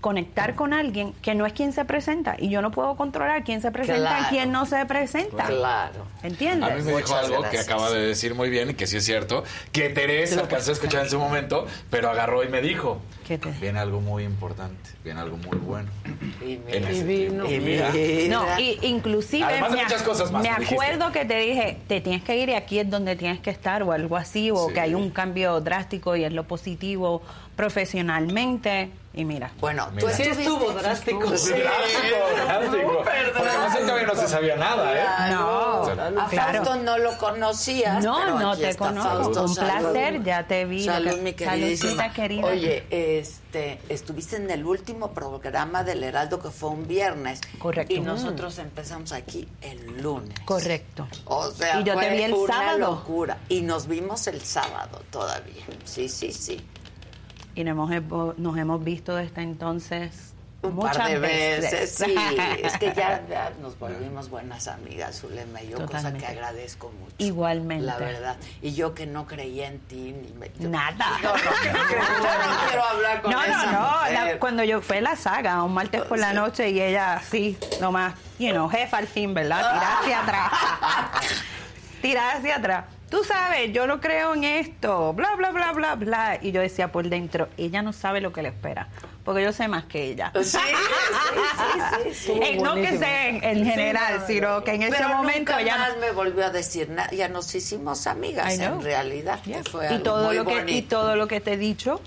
conectar 0.00 0.54
con 0.54 0.72
alguien 0.72 1.12
que 1.22 1.34
no 1.34 1.44
es 1.44 1.52
quien 1.52 1.72
se 1.72 1.84
presenta 1.84 2.36
y 2.38 2.50
yo 2.50 2.62
no 2.62 2.70
puedo 2.70 2.94
controlar 2.96 3.42
quién 3.42 3.60
se 3.60 3.70
presenta 3.72 3.98
Claro. 4.10 4.24
y 4.26 4.28
quién 4.30 4.52
no 4.52 4.64
se 4.64 4.86
presenta. 4.86 5.44
Claro. 5.46 6.06
¿Entiendes? 6.22 6.70
A 6.70 6.74
mí 6.74 6.82
me 6.82 6.92
dijo 6.96 7.00
Muchas 7.12 7.24
algo 7.24 7.42
que 7.50 7.58
acaba 7.58 7.90
de 7.90 8.00
decir 8.06 8.34
muy 8.34 8.48
bien 8.48 8.70
y 8.70 8.74
que 8.74 8.86
sí 8.86 8.96
es 8.98 9.04
cierto, 9.04 9.42
que 9.72 9.88
Teresa 9.88 10.40
alcanzó 10.40 10.70
a 10.70 10.74
escuchar 10.74 11.04
en 11.04 11.10
su 11.10 11.18
momento, 11.18 11.66
pero 11.90 12.10
agarró 12.10 12.44
y 12.44 12.48
me 12.48 12.60
dijo, 12.60 13.00
¿Qué 13.26 13.38
te- 13.38 13.50
viene 13.50 13.78
algo 13.80 14.00
muy 14.00 14.22
importante, 14.24 14.90
viene 15.02 15.20
algo 15.20 15.36
muy 15.36 15.58
bueno. 15.58 15.90
Y 16.40 16.58
mira, 16.64 16.90
ese 16.90 17.04
vino. 17.04 17.50
y 17.50 17.58
Mira. 17.58 17.90
No, 18.28 18.58
y, 18.60 18.78
inclusive 18.82 19.44
Además 19.44 19.70
de 19.72 19.76
me, 19.78 19.82
muchas 19.84 20.02
cosas 20.02 20.30
más, 20.30 20.42
me 20.42 20.50
acuerdo 20.50 21.10
que 21.12 21.24
te 21.24 21.38
dije, 21.38 21.78
te 21.88 22.00
tienes 22.00 22.22
que 22.22 22.36
ir 22.36 22.48
y 22.50 22.54
aquí 22.54 22.78
es 22.78 22.88
donde 22.88 23.16
tienes 23.16 23.40
que 23.40 23.50
estar 23.50 23.82
o 23.82 23.92
algo 23.92 24.16
así, 24.16 24.50
o 24.50 24.68
Sí. 24.68 24.74
que 24.74 24.80
hay 24.80 24.94
un 24.94 25.10
cambio 25.10 25.60
drástico 25.60 26.14
y 26.16 26.24
es 26.24 26.32
lo 26.32 26.44
positivo 26.44 27.20
profesionalmente. 27.58 28.90
Y 29.14 29.24
mira, 29.24 29.50
Bueno, 29.58 29.86
tú 29.98 30.06
Mira. 30.06 30.12
Sí 30.12 30.22
estuviste- 30.22 30.42
estuvo 30.42 30.70
drástico. 30.74 31.36
Sí. 31.36 31.50
Drástico, 31.54 32.44
drástico. 32.44 32.92
Porque 32.98 33.48
además 33.50 33.74
él 33.76 33.82
todavía 33.86 34.06
no 34.06 34.14
se 34.14 34.28
sabía 34.28 34.56
nada, 34.56 34.94
¿eh? 34.96 35.32
No. 35.32 35.82
A 36.22 36.28
Claro. 36.28 36.64
Fausto 36.64 36.76
no 36.84 36.98
lo 36.98 37.18
conocías. 37.18 38.04
no, 38.04 38.16
pero 38.20 38.38
no 38.38 38.50
aquí 38.52 38.60
te 38.62 38.68
está 38.68 38.86
conozco. 38.86 39.10
Fausto. 39.10 39.42
Un 39.42 39.54
Salud. 39.56 39.90
placer, 39.90 40.22
ya 40.22 40.46
te 40.46 40.64
vi. 40.66 40.84
Salud, 40.84 41.18
mi 41.18 41.32
queridísima. 41.32 41.90
Saludcita 42.02 42.12
querida. 42.12 42.46
Oye, 42.46 42.86
este, 42.90 43.80
estuviste 43.88 44.36
en 44.36 44.50
el 44.52 44.64
último 44.64 45.10
programa 45.12 45.82
del 45.82 46.04
Heraldo 46.04 46.38
que 46.40 46.50
fue 46.50 46.68
un 46.70 46.86
viernes. 46.86 47.40
Correcto. 47.58 47.92
Y 47.94 48.00
nosotros 48.00 48.56
empezamos 48.58 49.10
aquí 49.10 49.48
el 49.62 50.00
lunes. 50.00 50.38
Correcto. 50.44 51.08
O 51.24 51.50
sea, 51.50 51.80
Y 51.80 51.84
yo 51.84 51.94
te 51.98 52.06
fue 52.06 52.10
vi 52.16 52.22
el 52.22 52.34
una 52.34 52.54
sábado. 52.54 52.78
locura. 52.78 53.38
Y 53.48 53.62
nos 53.62 53.88
vimos 53.88 54.28
el 54.28 54.40
sábado 54.42 55.02
todavía. 55.10 55.64
Sí, 55.84 56.08
sí, 56.08 56.30
sí. 56.32 56.64
Y 57.58 57.64
nos 57.64 57.90
hemos, 57.90 58.38
nos 58.38 58.56
hemos 58.56 58.84
visto 58.84 59.16
desde 59.16 59.42
entonces 59.42 60.32
Un 60.62 60.76
muchas 60.76 60.96
par 60.96 61.08
de 61.08 61.18
veces. 61.18 61.72
veces, 61.72 61.94
sí. 62.06 62.14
Es 62.62 62.78
que 62.78 62.94
ya, 62.94 63.20
ya 63.28 63.50
nos 63.60 63.76
volvimos 63.80 64.30
buenas 64.30 64.68
amigas, 64.68 65.18
Zulema 65.20 65.60
y 65.60 65.70
yo, 65.70 65.84
cosa 65.84 66.12
que 66.14 66.24
agradezco 66.24 66.92
mucho. 67.00 67.14
Igualmente. 67.18 67.84
La 67.84 67.96
verdad. 67.98 68.36
Y 68.62 68.74
yo 68.74 68.94
que 68.94 69.06
no 69.06 69.26
creía 69.26 69.66
en 69.66 69.80
ti. 69.80 70.14
Ni 70.22 70.32
me- 70.38 70.52
yo- 70.56 70.68
Nada. 70.68 71.18
No, 71.20 71.30
no, 71.30 71.34
no, 71.34 72.52
no 72.54 72.68
quiero 72.68 72.84
hablar 72.84 73.22
con 73.22 73.32
No, 73.32 73.42
esa 73.42 73.66
no, 73.66 73.72
no. 73.72 73.80
mujer. 73.90 74.12
la- 74.12 74.38
cuando 74.38 74.62
yo 74.62 74.80
fue 74.80 75.00
la 75.00 75.16
saga, 75.16 75.60
un 75.64 75.74
martes 75.74 76.02
por 76.02 76.18
la 76.20 76.32
noche 76.32 76.70
y 76.70 76.80
ella 76.80 77.14
así, 77.14 77.58
nomás, 77.80 78.14
you 78.38 78.50
know, 78.52 78.68
jefa 78.68 78.98
al 78.98 79.08
fin, 79.08 79.34
¿verdad? 79.34 79.58
Tirar 79.72 79.96
hacia 80.00 80.22
atrás. 80.22 80.52
Tirar 82.02 82.36
hacia 82.36 82.54
atrás. 82.56 82.84
Tú 83.10 83.24
sabes, 83.24 83.72
yo 83.72 83.86
no 83.86 84.00
creo 84.00 84.34
en 84.34 84.44
esto, 84.44 85.14
bla, 85.14 85.34
bla, 85.36 85.50
bla, 85.50 85.72
bla, 85.72 85.94
bla. 85.94 86.38
Y 86.42 86.52
yo 86.52 86.60
decía 86.60 86.92
por 86.92 87.08
dentro, 87.08 87.48
ella 87.56 87.80
no 87.80 87.92
sabe 87.94 88.20
lo 88.20 88.32
que 88.32 88.42
le 88.42 88.50
espera, 88.50 88.88
porque 89.24 89.42
yo 89.42 89.52
sé 89.52 89.66
más 89.66 89.84
que 89.84 90.04
ella. 90.04 90.30
Sí, 90.34 90.42
sí, 90.42 90.58
sí, 90.58 91.80
sí, 92.04 92.14
sí. 92.14 92.32
Eh, 92.42 92.58
no 92.62 92.74
que 92.74 92.98
sé 92.98 93.28
en, 93.28 93.44
en 93.44 93.64
general, 93.64 94.24
sino 94.26 94.62
que 94.62 94.72
en 94.72 94.82
ese 94.82 94.96
Pero 94.96 95.08
momento 95.08 95.52
nunca 95.52 95.62
ya 95.62 95.78
más 95.78 95.96
me 95.96 96.10
volvió 96.10 96.44
a 96.44 96.50
decir 96.50 96.90
nada. 96.90 97.10
Ya 97.12 97.28
nos 97.28 97.54
hicimos 97.54 98.06
amigas, 98.06 98.58
en 98.58 98.82
realidad. 98.82 99.40
que 99.40 99.64
fue 99.64 99.84
y 99.86 99.88
algo 99.88 100.04
todo 100.04 100.26
muy 100.26 100.36
lo 100.36 100.44
que 100.44 100.64
y 100.72 100.82
todo 100.82 101.16
lo 101.16 101.26
que 101.28 101.40
te 101.40 101.54
he 101.54 101.56
dicho 101.56 102.00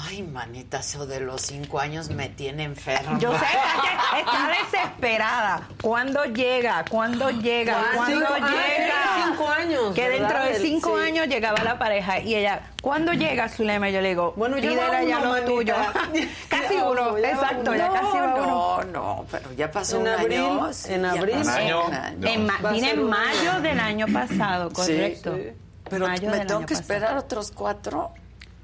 Ay, 0.00 0.22
manita, 0.22 0.78
eso 0.78 1.06
de 1.06 1.18
los 1.18 1.42
cinco 1.42 1.80
años 1.80 2.08
me 2.10 2.28
tiene 2.28 2.62
enferma. 2.62 3.18
Yo 3.18 3.32
sé 3.32 3.44
que 3.46 4.20
está 4.20 4.48
desesperada. 4.62 5.62
¿Cuándo 5.82 6.24
llega? 6.24 6.84
¿Cuándo 6.88 7.30
llega? 7.30 7.82
¿Cuándo 7.96 8.20
cinco- 8.20 8.34
ah, 8.40 8.48
llega? 8.48 9.24
cinco 9.26 9.48
años, 9.48 9.94
Que 9.96 10.08
dentro 10.08 10.40
de 10.44 10.54
cinco 10.60 10.96
sí. 10.98 11.04
años 11.04 11.26
llegaba 11.26 11.64
la 11.64 11.78
pareja 11.80 12.20
y 12.20 12.36
ella, 12.36 12.60
¿cuándo 12.80 13.12
llega 13.12 13.48
Zulema? 13.48 13.90
Yo 13.90 14.00
le 14.00 14.10
digo, 14.10 14.34
Bueno, 14.36 14.56
bueno, 14.56 14.70
lleva 14.70 15.02
ya 15.02 15.18
lo 15.20 15.30
manita. 15.30 15.46
tuyo. 15.46 15.74
casi 16.48 16.74
Ya 16.76 16.84
uno, 16.84 17.08
uno, 17.08 17.18
ya 17.18 17.30
exacto, 17.30 17.60
uno. 17.70 17.74
ya 17.76 17.88
casi 17.90 18.16
uno. 18.18 18.36
No, 18.46 18.84
no, 18.84 19.26
pero 19.32 19.52
ya 19.54 19.70
pasó 19.72 19.96
En 19.96 20.02
un 20.02 20.08
abril, 20.08 20.38
año. 20.40 20.72
sí, 20.72 20.92
en 20.94 21.04
abril. 21.06 21.36
Un 21.38 21.48
año. 21.48 21.82
En 22.22 22.46
ma- 22.46 22.58
Va 22.64 22.70
a 22.70 22.72
vine 22.72 22.90
en 22.92 23.02
mayo 23.02 23.50
año. 23.50 23.60
del 23.62 23.80
año 23.80 24.06
pasado, 24.12 24.70
correcto. 24.72 25.34
sí. 25.34 25.48
Pero 25.90 26.06
Mayo 26.06 26.30
me 26.30 26.38
tengo 26.44 26.60
que 26.60 26.74
pasado. 26.74 26.80
esperar 26.80 27.16
otros 27.16 27.50
cuatro. 27.50 28.12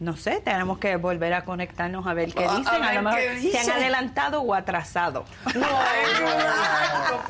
No 0.00 0.16
sé, 0.16 0.40
tenemos 0.44 0.78
que 0.78 0.96
volver 0.96 1.32
a 1.34 1.44
conectarnos 1.44 2.04
a 2.06 2.14
ver 2.14 2.34
qué 2.34 2.44
A- 2.44 2.52
a 2.52 2.56
dicen. 2.56 2.82
A, 2.82 2.92
lo 2.94 3.02
mejor 3.02 3.20
se 3.40 3.58
han 3.58 3.70
adelantado 3.70 4.40
o 4.42 4.52
atrasado. 4.52 5.24
No, 5.54 5.66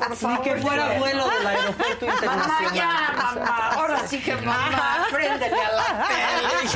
por 0.07 0.15
favor. 0.15 0.37
Ni 0.39 0.43
que 0.43 0.55
fuera 0.61 0.97
vuelo 0.97 1.27
del 1.29 1.47
aeropuerto 1.47 2.05
internacional. 2.05 2.73
ya, 2.73 3.13
mamá. 3.15 3.69
Ahora 3.75 4.07
sí 4.07 4.19
que 4.19 4.35
mamá, 4.37 5.05
préndele 5.11 5.55
a 5.61 5.71
la 5.71 6.07
tele. 6.07 6.69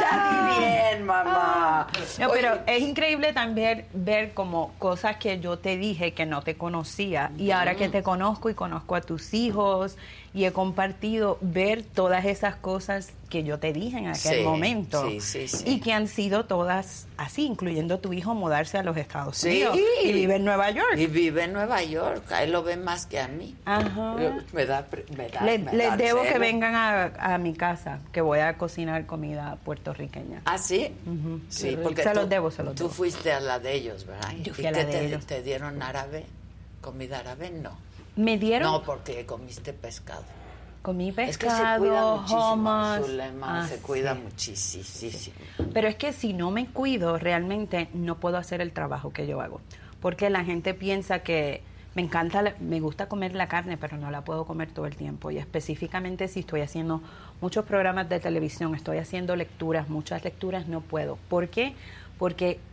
ya 0.00 0.30
di 0.30 0.60
bien, 0.60 1.06
mamá. 1.06 1.86
No, 2.18 2.26
Oye, 2.28 2.40
pero 2.42 2.58
es 2.66 2.82
increíble 2.82 3.32
también 3.32 3.86
ver 3.94 4.34
como 4.34 4.72
cosas 4.78 5.16
que 5.16 5.40
yo 5.40 5.58
te 5.58 5.76
dije 5.76 6.12
que 6.12 6.26
no 6.26 6.42
te 6.42 6.56
conocía 6.56 7.30
y 7.38 7.50
ahora 7.52 7.74
que 7.74 7.88
te 7.88 8.02
conozco 8.02 8.50
y 8.50 8.54
conozco 8.54 8.94
a 8.94 9.00
tus 9.00 9.32
hijos 9.34 9.96
y 10.36 10.44
he 10.44 10.52
compartido 10.52 11.38
ver 11.40 11.82
todas 11.82 12.26
esas 12.26 12.56
cosas 12.56 13.08
que 13.30 13.42
yo 13.42 13.58
te 13.58 13.72
dije 13.72 13.96
en 13.96 14.08
aquel 14.08 14.36
Sí, 14.38 14.42
momento 14.44 15.08
sí, 15.08 15.20
sí, 15.22 15.48
sí. 15.48 15.64
y 15.66 15.80
que 15.80 15.94
han 15.94 16.08
sido 16.08 16.44
todas 16.44 17.06
así, 17.16 17.46
incluyendo 17.46 17.98
tu 18.00 18.12
hijo 18.12 18.34
mudarse 18.34 18.76
a 18.76 18.82
los 18.82 18.98
Estados 18.98 19.38
Sí. 19.38 19.48
Unidos 19.64 19.78
y 20.04 20.12
vive 20.12 20.36
en 20.36 20.44
Nueva 20.44 20.70
York. 20.70 20.94
Y 20.98 21.06
vive 21.06 21.44
en 21.44 21.54
Nueva 21.54 21.82
York. 21.82 22.30
A 22.30 22.42
él 22.44 22.52
lo 22.52 22.62
ve 22.62 22.76
más 22.76 23.06
que 23.06 23.18
a 23.18 23.28
mí. 23.28 23.56
Ajá. 23.64 24.14
Me 24.52 24.66
da, 24.66 24.86
me 25.16 25.28
da, 25.30 25.40
Le- 25.42 25.58
me 25.58 25.72
les 25.72 25.88
da 25.88 25.96
debo 25.96 26.22
que 26.22 26.38
vengan 26.38 26.74
a, 26.74 27.04
a 27.34 27.38
mi 27.38 27.54
casa, 27.54 28.00
que 28.12 28.20
voy 28.20 28.40
a 28.40 28.58
cocinar 28.58 29.06
comida 29.06 29.56
puertorriqueña. 29.64 30.42
¿Ah, 30.44 30.58
sí? 30.58 30.92
Sí, 31.48 31.78
porque 31.82 32.02
Se 32.02 32.10
tú, 32.10 32.14
los 32.16 32.28
debo, 32.28 32.50
se 32.50 32.62
los 32.62 32.74
tú 32.74 32.84
debo. 32.84 32.94
fuiste 32.94 33.32
a 33.32 33.40
la 33.40 33.58
de 33.58 33.72
ellos, 33.72 34.04
¿verdad? 34.04 34.32
Yo 34.42 34.52
¿Y 34.58 34.66
a 34.66 34.72
de 34.72 35.06
ellos. 35.06 35.24
te 35.24 35.42
dieron 35.42 35.82
árabe? 35.82 36.26
¿Comida 36.82 37.20
árabe? 37.20 37.50
No. 37.50 37.70
Me 38.16 38.38
dieron, 38.38 38.72
No, 38.72 38.82
porque 38.82 39.24
comiste 39.26 39.72
pescado. 39.72 40.24
comí 40.82 41.08
es 41.10 41.14
que 41.16 41.24
se 41.24 41.36
pescado, 41.36 41.78
cuida 41.80 42.16
muchísimo. 42.16 42.96
Zulema, 43.06 43.60
Ah, 43.64 43.68
se 43.68 43.76
cuida 43.78 44.14
sí. 44.14 44.20
muchísimo. 44.22 45.36
Pero 45.72 45.88
es 45.88 45.96
que 45.96 46.12
si 46.12 46.32
no 46.32 46.50
me 46.50 46.66
cuido, 46.66 47.18
realmente 47.18 47.88
no 47.92 48.16
puedo 48.18 48.36
hacer 48.38 48.60
el 48.60 48.72
trabajo 48.72 49.10
que 49.12 49.26
yo 49.26 49.40
hago. 49.40 49.60
Porque 50.00 50.30
la 50.30 50.44
gente 50.44 50.72
piensa 50.74 51.18
que 51.20 51.62
me 51.94 52.02
encanta, 52.02 52.54
me 52.60 52.78
gusta 52.80 53.08
comer 53.08 53.34
la 53.34 53.48
carne, 53.48 53.76
pero 53.78 53.96
no 53.96 54.10
la 54.10 54.22
puedo 54.22 54.44
comer 54.44 54.70
todo 54.70 54.86
el 54.86 54.96
tiempo. 54.96 55.30
Y 55.30 55.38
específicamente 55.38 56.28
si 56.28 56.40
estoy 56.40 56.60
haciendo 56.60 57.00
muchos 57.40 57.64
programas 57.64 58.08
de 58.08 58.20
televisión, 58.20 58.74
estoy 58.74 58.98
haciendo 58.98 59.34
lecturas, 59.34 59.88
muchas 59.88 60.22
lecturas 60.24 60.68
no 60.68 60.80
puedo. 60.82 61.18
¿Por 61.28 61.48
qué? 61.48 61.70
porque 61.70 61.95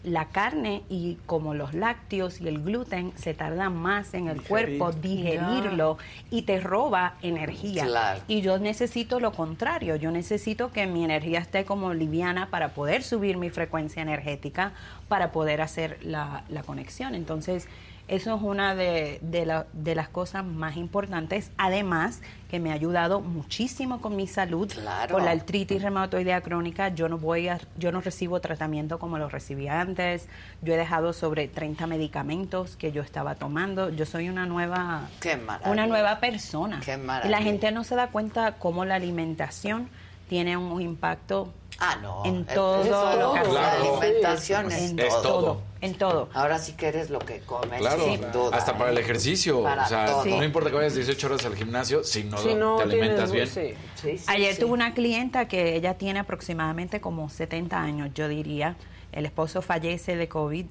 la 0.04 0.30
carne 0.30 0.84
y 0.90 1.18
como 1.26 1.54
los 1.54 1.74
lácteos 1.74 2.40
y 2.40 2.48
el 2.48 2.64
gluten 2.64 3.12
se 3.16 3.34
tardan 3.34 3.76
más 3.76 4.14
en 4.14 4.28
el 4.30 4.38
Digerir. 4.40 4.78
cuerpo 4.80 4.92
digerirlo 4.94 5.98
y 6.32 6.44
te 6.44 6.62
roba 6.62 7.16
energía. 7.22 7.86
Claro. 7.86 8.22
Y 8.28 8.42
yo 8.42 8.58
necesito 8.58 9.20
lo 9.20 9.34
contrario, 9.34 9.98
yo 9.98 10.12
necesito 10.12 10.72
que 10.72 10.88
mi 10.88 11.04
energía 11.04 11.40
esté 11.40 11.66
como 11.66 11.94
liviana 11.94 12.50
para 12.50 12.70
poder 12.70 13.04
subir 13.04 13.38
mi 13.38 13.50
frecuencia 13.50 14.02
energética, 14.02 14.72
para 15.10 15.32
poder 15.32 15.62
hacer 15.62 16.00
la, 16.04 16.44
la 16.48 16.64
conexión. 16.64 17.14
Entonces, 17.14 17.68
eso 18.16 18.36
es 18.36 18.42
una 18.42 18.76
de, 18.76 19.20
de 19.22 19.46
la- 19.46 19.66
de 19.74 19.96
las 19.96 20.08
cosas 20.10 20.46
más 20.46 20.78
importantes, 20.78 21.52
además 21.58 22.22
que 22.50 22.60
me 22.60 22.70
ha 22.72 22.74
ayudado 22.76 23.22
muchísimo 23.22 24.00
con 24.02 24.16
mi 24.16 24.28
salud, 24.28 24.72
Claro. 24.72 25.16
con 25.16 25.26
la 25.26 25.32
artritis 25.32 25.82
reumatoidea 25.82 26.42
crónica. 26.42 26.90
Yo 26.90 27.10
no 27.10 27.18
voy 27.18 27.48
a, 27.48 27.60
yo 27.78 27.92
no 27.92 28.02
recibo 28.02 28.40
tratamiento 28.42 29.00
como 29.00 29.18
lo 29.18 29.28
recibía 29.30 29.82
antes. 29.82 30.28
Yo 30.62 30.74
he 30.74 30.78
dejado 30.78 31.14
sobre 31.14 31.48
30 31.48 31.88
medicamentos 31.88 32.76
que 32.76 32.92
yo 32.92 33.02
estaba 33.02 33.36
tomando. 33.36 33.90
Yo 33.90 34.06
soy 34.06 34.30
una 34.30 34.46
nueva, 34.46 35.08
Qué 35.20 35.40
una 35.66 35.88
nueva 35.88 36.20
persona. 36.20 36.80
Qué 36.86 37.00
y 37.26 37.28
la 37.30 37.42
gente 37.42 37.72
no 37.72 37.84
se 37.84 37.96
da 37.96 38.08
cuenta 38.08 38.54
cómo 38.60 38.86
la 38.86 38.96
alimentación 38.96 39.90
tiene 40.30 40.56
un 40.58 40.80
impacto 40.82 41.52
Ah, 41.80 41.98
no. 42.02 42.24
en 42.26 42.46
es- 42.48 42.54
todo 42.56 42.82
es 42.82 42.90
lo 43.20 43.34
que. 43.34 43.54
La 43.54 43.74
alimentación 43.74 44.72
es, 44.72 44.92
En 44.92 45.00
Es 45.00 45.22
todo. 45.22 45.62
En 45.82 45.96
todo. 45.96 46.30
Ahora 46.34 46.60
sí 46.60 46.74
que 46.74 46.88
eres 46.88 47.10
lo 47.10 47.20
que 47.20 47.40
comes, 47.42 47.80
Claro, 47.82 48.06
sin 48.06 48.22
duda. 48.32 48.56
hasta 48.56 48.78
para 48.78 48.92
el 48.92 48.98
¿eh? 48.98 49.02
ejercicio. 49.02 49.64
Para 49.64 49.84
o 49.84 49.88
sea, 49.88 50.06
todo. 50.06 50.26
no 50.26 50.44
importa 50.44 50.70
que 50.70 50.78
vayas 50.78 50.96
18 50.96 51.28
horas 51.28 51.46
al 51.46 51.56
gimnasio, 51.56 52.04
si 52.06 52.24
no, 52.24 52.38
Si 52.38 52.56
no 52.56 52.78
te 52.78 52.84
alimentas 52.84 53.32
tienes- 53.32 53.56
bien. 53.56 53.78
sí. 53.96 54.18
Ayer 54.28 54.58
tuve 54.58 54.72
una 54.72 54.94
clienta 54.94 55.48
que 55.48 55.76
ella 55.76 55.96
tiene 55.96 56.20
aproximadamente 56.20 57.02
como 57.02 57.30
70 57.30 57.82
años, 57.82 58.12
yo 58.14 58.28
diría. 58.30 58.76
El 59.12 59.26
esposo 59.26 59.62
fallece 59.62 60.16
de 60.16 60.28
COVID 60.30 60.66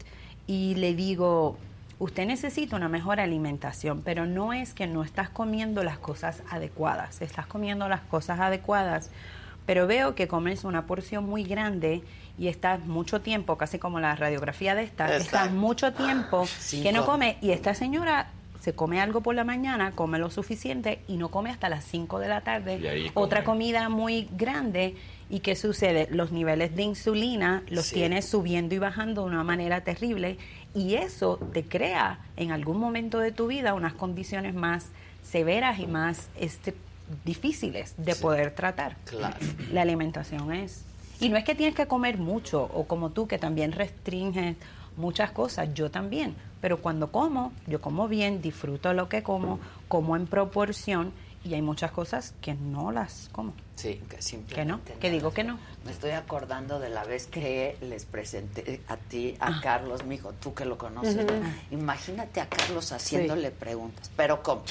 y 0.47 0.75
le 0.77 0.95
digo, 0.95 1.57
usted 1.99 2.27
necesita 2.27 2.75
una 2.77 2.89
mejor 2.89 3.21
alimentación, 3.21 4.01
pero 4.03 4.25
no 4.27 4.53
es 4.55 4.73
que 4.73 4.87
no 4.87 5.05
estás 5.05 5.29
comiendo 5.29 5.85
las 5.85 5.99
cosas 5.99 6.43
adecuadas, 6.51 7.21
estás 7.21 7.47
comiendo 7.47 7.89
las 7.89 8.01
cosas 8.01 8.41
adecuadas, 8.41 9.11
pero 9.67 9.87
veo 9.87 10.15
que 10.15 10.29
comes 10.29 10.65
una 10.65 10.87
porción 10.87 11.25
muy 11.25 11.45
grande 11.45 12.03
y 12.39 12.49
estás 12.49 12.81
mucho 12.87 13.21
tiempo, 13.21 13.57
casi 13.57 13.79
como 13.79 14.01
la 14.01 14.15
radiografía 14.17 14.75
de 14.75 14.83
esta, 14.85 15.15
estás 15.17 15.51
mucho 15.53 15.93
tiempo 15.93 16.47
Sin 16.47 16.83
que 16.83 16.93
no 16.93 17.05
comer. 17.05 17.35
come 17.37 17.47
y 17.47 17.53
esta 17.53 17.75
señora 17.75 18.29
se 18.61 18.75
come 18.75 19.01
algo 19.01 19.23
por 19.23 19.35
la 19.35 19.43
mañana, 19.45 19.91
come 19.93 20.19
lo 20.21 20.31
suficiente 20.31 21.01
y 21.09 21.17
no 21.17 21.31
come 21.31 21.51
hasta 21.51 21.69
las 21.69 21.85
5 21.85 22.21
de 22.21 22.29
la 22.29 22.43
tarde. 22.43 23.11
Otra 23.15 23.43
comida 23.43 23.89
muy 23.89 24.29
grande. 24.37 24.95
¿Y 25.29 25.41
qué 25.41 25.57
sucede? 25.57 26.07
Los 26.11 26.31
niveles 26.31 26.77
de 26.77 26.83
insulina 26.83 27.63
los 27.69 27.87
Sí. 27.87 27.97
tienes 27.97 28.27
subiendo 28.29 28.75
y 28.75 28.79
bajando 28.79 29.23
de 29.23 29.29
una 29.29 29.43
manera 29.43 29.81
terrible 29.83 30.37
y 30.75 30.95
eso 30.95 31.39
te 31.53 31.65
crea 31.65 32.19
en 32.37 32.53
algún 32.53 32.79
momento 32.79 33.19
de 33.19 33.33
tu 33.33 33.47
vida 33.49 33.75
unas 33.75 33.95
condiciones 33.95 34.55
más 34.55 34.91
severas 35.23 35.79
y 35.81 35.87
más 35.87 36.29
este, 36.39 36.75
difíciles 37.25 37.95
de 37.97 38.15
poder 38.15 38.55
tratar. 38.55 38.97
Claro. 39.05 39.37
La 39.71 39.83
alimentación 39.83 40.53
es. 40.53 40.85
Y 41.21 41.29
no 41.29 41.37
es 41.37 41.45
que 41.45 41.55
tienes 41.55 41.75
que 41.75 41.87
comer 41.87 42.19
mucho 42.19 42.65
o 42.75 42.85
como 42.87 43.11
tú 43.11 43.27
que 43.27 43.39
también 43.39 43.73
restringes 43.73 44.57
muchas 44.97 45.31
cosas, 45.31 45.73
yo 45.75 45.91
también. 45.91 46.35
Pero 46.61 46.81
cuando 46.81 47.11
como, 47.11 47.53
yo 47.67 47.81
como 47.81 48.09
bien, 48.09 48.43
disfruto 48.43 48.93
lo 48.93 49.09
que 49.09 49.23
como, 49.23 49.59
como 49.89 50.17
en 50.17 50.27
proporción 50.27 51.13
y 51.45 51.55
hay 51.55 51.63
muchas 51.63 51.91
cosas 51.91 52.35
que 52.41 52.55
no 52.55 52.93
las 52.93 53.29
como. 53.33 53.53
Sí, 53.75 54.01
que 54.09 54.23
simplemente. 54.23 54.55
Que 54.55 54.95
no, 54.95 55.01
que 55.01 55.11
digo 55.11 55.33
que 55.33 55.43
no. 55.43 55.59
Me 55.85 55.91
estoy 55.91 56.13
acordando 56.13 56.79
de 56.79 56.89
la 56.89 57.03
vez 57.03 57.27
que 57.27 57.77
les 57.81 58.05
presenté 58.05 58.81
a 58.87 58.97
ti, 58.97 59.37
a 59.41 59.61
Carlos, 59.61 60.05
mi 60.05 60.15
hijo, 60.17 60.33
tú 60.41 60.55
que 60.55 60.65
lo 60.65 60.79
conoces. 60.79 61.17
Ujú. 61.17 61.25
¿no? 61.35 61.53
Imagínate 61.73 62.41
a 62.41 62.47
Carlos 62.49 62.93
haciéndole 62.93 63.51
preguntas. 63.51 64.09
Pero 64.17 64.41
¿cómo? 64.43 64.63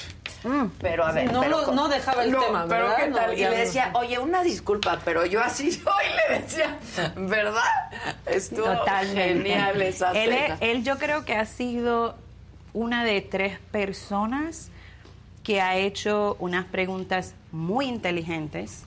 Mm. 0.45 0.67
Pero 0.79 1.03
a 1.05 1.09
Sí, 1.09 1.15
ver. 1.15 1.33
no 1.33 1.41
pero 1.41 1.71
no 1.73 1.89
dejaba 1.89 2.23
el 2.23 2.31
tema, 2.31 2.65
Pero 2.69 2.83
¿verdad? 2.87 2.97
¿qué 2.97 3.07
No, 3.09 3.15
tal? 3.17 3.33
y 3.33 3.37
le 3.37 3.49
no. 3.49 3.55
decía, 3.57 3.91
oye, 3.95 4.17
una 4.19 4.41
disculpa, 4.43 4.99
pero 5.03 5.25
yo 5.25 5.41
así 5.41 5.71
soy, 5.73 6.05
le 6.29 6.39
decía, 6.39 6.77
¿verdad? 7.17 7.63
Estuvo 8.25 8.63
Totalmente. 8.65 9.49
genial 9.49 9.81
esa 9.81 10.11
él, 10.13 10.29
cena. 10.31 10.55
es- 10.55 10.61
él 10.61 10.83
yo 10.85 10.97
creo 10.97 11.25
que 11.25 11.35
ha 11.35 11.45
sido 11.45 12.15
una 12.73 13.03
de 13.03 13.19
tres 13.21 13.59
personas 13.71 14.69
que 15.43 15.61
ha 15.61 15.77
hecho 15.77 16.35
unas 16.39 16.65
preguntas 16.65 17.35
muy 17.51 17.87
inteligentes 17.87 18.85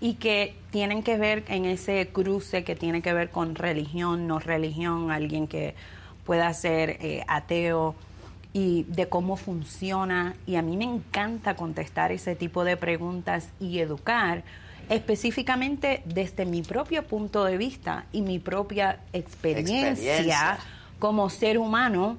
y 0.00 0.14
que 0.14 0.54
tienen 0.70 1.02
que 1.02 1.16
ver 1.16 1.44
en 1.48 1.64
ese 1.64 2.08
cruce 2.08 2.64
que 2.64 2.76
tiene 2.76 3.00
que 3.00 3.12
ver 3.12 3.30
con 3.30 3.54
religión, 3.54 4.26
no 4.26 4.38
religión, 4.38 5.10
alguien 5.10 5.46
que 5.46 5.74
pueda 6.24 6.52
ser 6.52 6.98
eh, 7.00 7.24
ateo 7.28 7.94
y 8.52 8.84
de 8.84 9.08
cómo 9.08 9.36
funciona. 9.36 10.36
Y 10.46 10.56
a 10.56 10.62
mí 10.62 10.76
me 10.76 10.84
encanta 10.84 11.56
contestar 11.56 12.12
ese 12.12 12.36
tipo 12.36 12.64
de 12.64 12.76
preguntas 12.76 13.48
y 13.58 13.78
educar 13.78 14.44
específicamente 14.88 16.02
desde 16.04 16.44
mi 16.44 16.62
propio 16.62 17.04
punto 17.04 17.44
de 17.44 17.56
vista 17.56 18.04
y 18.12 18.22
mi 18.22 18.38
propia 18.38 19.00
experiencia, 19.12 19.90
Experiencia. 19.90 20.58
como 20.98 21.28
ser 21.30 21.58
humano 21.58 22.18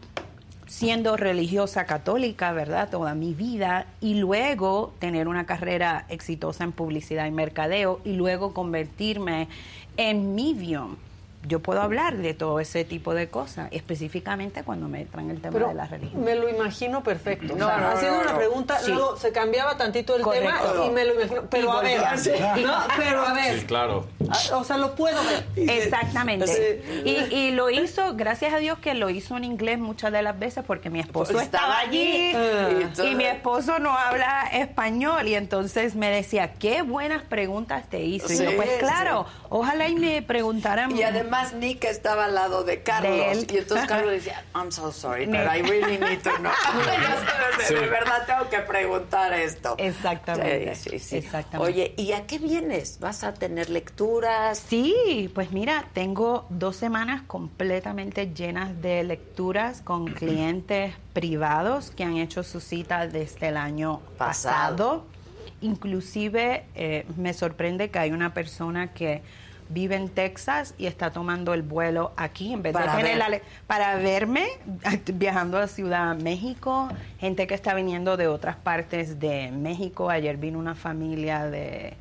siendo 0.68 1.18
religiosa 1.18 1.86
católica, 1.86 2.52
¿verdad? 2.52 2.90
Toda 2.90 3.16
mi 3.16 3.34
vida 3.34 3.88
y 4.02 4.16
luego 4.16 4.94
tener 5.00 5.28
una 5.28 5.46
carrera 5.46 6.06
exitosa 6.10 6.64
en 6.64 6.72
publicidad 6.72 7.26
y 7.26 7.32
mercadeo 7.32 8.00
y 8.06 8.14
luego 8.14 8.54
convertirme 8.54 9.48
en 9.96 10.36
medium. 10.36 10.98
Yo 11.48 11.60
puedo 11.60 11.82
hablar 11.82 12.18
de 12.18 12.34
todo 12.34 12.60
ese 12.60 12.84
tipo 12.86 13.14
de 13.14 13.30
cosas, 13.30 13.70
específicamente 13.72 14.64
cuando 14.64 14.88
me 14.88 15.06
traen 15.06 15.30
el 15.32 15.40
tema 15.42 15.54
Pero 15.54 15.68
de 15.70 15.74
la 15.76 15.86
religión. 15.88 16.24
me 16.24 16.36
lo 16.36 16.50
imagino 16.50 17.04
perfecto. 17.04 17.56
No, 17.56 17.66
O 17.68 17.70
sea, 17.70 17.78
no, 17.78 17.88
haciendo 17.90 18.18
no, 18.18 18.24
una 18.24 18.32
no. 18.34 18.38
pregunta, 18.38 18.80
Sí. 18.80 18.92
luego 18.92 19.16
se 19.18 19.32
cambiaba 19.32 19.78
tantito 19.78 20.16
el 20.16 20.22
Correcto. 20.24 20.72
tema 20.74 20.86
y 20.86 20.90
me 20.92 21.06
lo 21.06 21.14
imagino. 21.16 21.42
Pero 21.50 21.72
a 21.72 21.82
ver, 21.82 22.02
pero 22.98 23.22
a 23.26 23.34
ver, 23.34 23.60
Sí, 23.60 23.66
claro. 23.66 24.06
ah, 24.30 24.58
o 24.58 24.64
sea, 24.64 24.78
lo 24.78 24.96
puedo 24.96 25.18
ver. 25.24 25.46
Exactamente. 25.70 26.84
Y, 27.06 27.34
y 27.34 27.52
lo 27.52 27.70
hizo, 27.70 28.16
gracias 28.16 28.54
a 28.54 28.58
Dios 28.58 28.80
que 28.80 28.94
lo 28.94 29.10
hizo 29.10 29.38
en 29.38 29.44
inglés 29.44 29.80
muchas 29.80 30.12
de 30.12 30.22
las 30.22 30.38
veces 30.38 30.64
porque 30.66 30.90
mi 30.90 31.00
esposo 31.00 31.32
Pues 31.34 31.46
estaba 31.46 31.80
allí 31.80 32.34
allí. 32.34 33.10
y 33.12 33.16
mi 33.16 33.24
esposo 33.26 33.80
no 33.80 33.92
habla 33.98 34.50
español 34.54 35.28
y 35.28 35.36
entonces 35.36 35.96
me 35.96 36.10
decía, 36.10 36.54
qué 36.54 36.82
buenas 36.82 37.24
preguntas 37.24 37.86
te 37.90 38.02
hizo. 38.02 38.32
y 38.34 38.38
yo, 38.38 38.56
pues 38.56 38.70
sí. 38.70 38.80
claro, 38.80 39.26
ojalá 39.50 39.88
y 39.88 39.96
me 39.96 40.22
preguntaran. 40.22 40.96
Y 40.96 41.04
además 41.04 41.37
Nick 41.54 41.84
estaba 41.86 42.26
al 42.26 42.36
lado 42.36 42.64
de 42.64 42.82
Carlos. 42.84 43.48
De. 43.48 43.56
Y 43.56 43.58
entonces 43.58 43.88
Carlos 43.90 44.12
decía, 44.12 44.44
I'm 44.56 44.72
so 44.72 44.92
sorry, 44.92 45.28
Nick. 45.28 45.42
but 45.44 45.52
I 45.56 45.62
really 45.62 45.98
need 45.98 46.22
to 46.22 46.32
know. 46.40 46.52
Ya 46.86 47.26
sabes, 47.26 47.70
de- 47.70 47.88
verdad 47.88 48.26
tengo 48.26 48.50
que 48.50 48.60
preguntar 48.60 49.34
esto. 49.34 49.76
Exactamente. 49.78 50.76
Sí, 50.76 50.90
sí, 50.92 51.00
sí. 51.00 51.18
Exactamente. 51.18 51.72
Oye, 51.74 51.94
¿y 51.98 52.12
a 52.14 52.26
qué 52.28 52.40
vienes? 52.40 53.00
¿Vas 53.00 53.24
a 53.24 53.34
tener 53.34 53.70
lecturas? 53.70 54.64
Sí, 54.68 55.30
pues 55.34 55.52
mira, 55.52 55.86
tengo 55.94 56.46
dos 56.50 56.76
semanas 56.76 57.22
completamente 57.28 58.34
llenas 58.34 58.82
de 58.82 59.04
lecturas 59.04 59.82
con 59.82 60.06
clientes 60.14 60.94
privados 61.14 61.92
que 61.92 62.04
han 62.04 62.18
hecho 62.18 62.44
su 62.44 62.60
cita 62.60 63.08
desde 63.08 63.48
el 63.50 63.58
año 63.58 64.02
Pasado. 64.18 65.04
pasado. 65.04 65.18
Inclusive 65.62 66.66
eh, 66.76 67.06
me 67.18 67.34
sorprende 67.34 67.90
que 67.90 68.00
hay 68.00 68.12
una 68.12 68.34
persona 68.34 68.94
que 68.94 69.22
vive 69.70 69.96
en 69.96 70.10
Texas 70.10 70.74
y 70.78 70.86
está 70.86 71.12
tomando 71.12 71.54
el 71.54 71.62
vuelo 71.62 72.12
aquí 72.18 72.54
en 72.54 72.62
vez 72.62 72.74
Para 72.74 72.92
de 72.94 72.98
tener 72.98 73.12
ver. 73.12 73.18
la 73.18 73.30
le- 73.30 73.42
para 73.68 73.96
verme 73.98 74.48
viajando 75.14 75.58
a 75.58 75.68
Ciudad 75.68 76.16
México, 76.18 76.90
gente 77.20 77.48
que 77.48 77.54
está 77.54 77.74
viniendo 77.74 78.18
de 78.18 78.28
otras 78.28 78.56
partes 78.56 79.20
de 79.20 79.52
México. 79.52 80.10
Ayer 80.10 80.38
vino 80.38 80.60
una 80.60 80.76
familia 80.76 81.46
de 81.46 81.96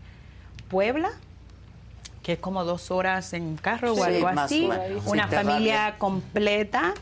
Puebla 0.68 1.10
que 2.22 2.32
es 2.32 2.38
como 2.40 2.64
dos 2.64 2.90
horas 2.90 3.32
en 3.34 3.56
carro 3.56 3.92
o 3.94 4.02
algo 4.02 4.26
así, 4.26 4.68
o 5.06 5.10
una 5.12 5.28
Sí, 5.28 5.34
familia 5.36 5.94
completa. 5.96 6.92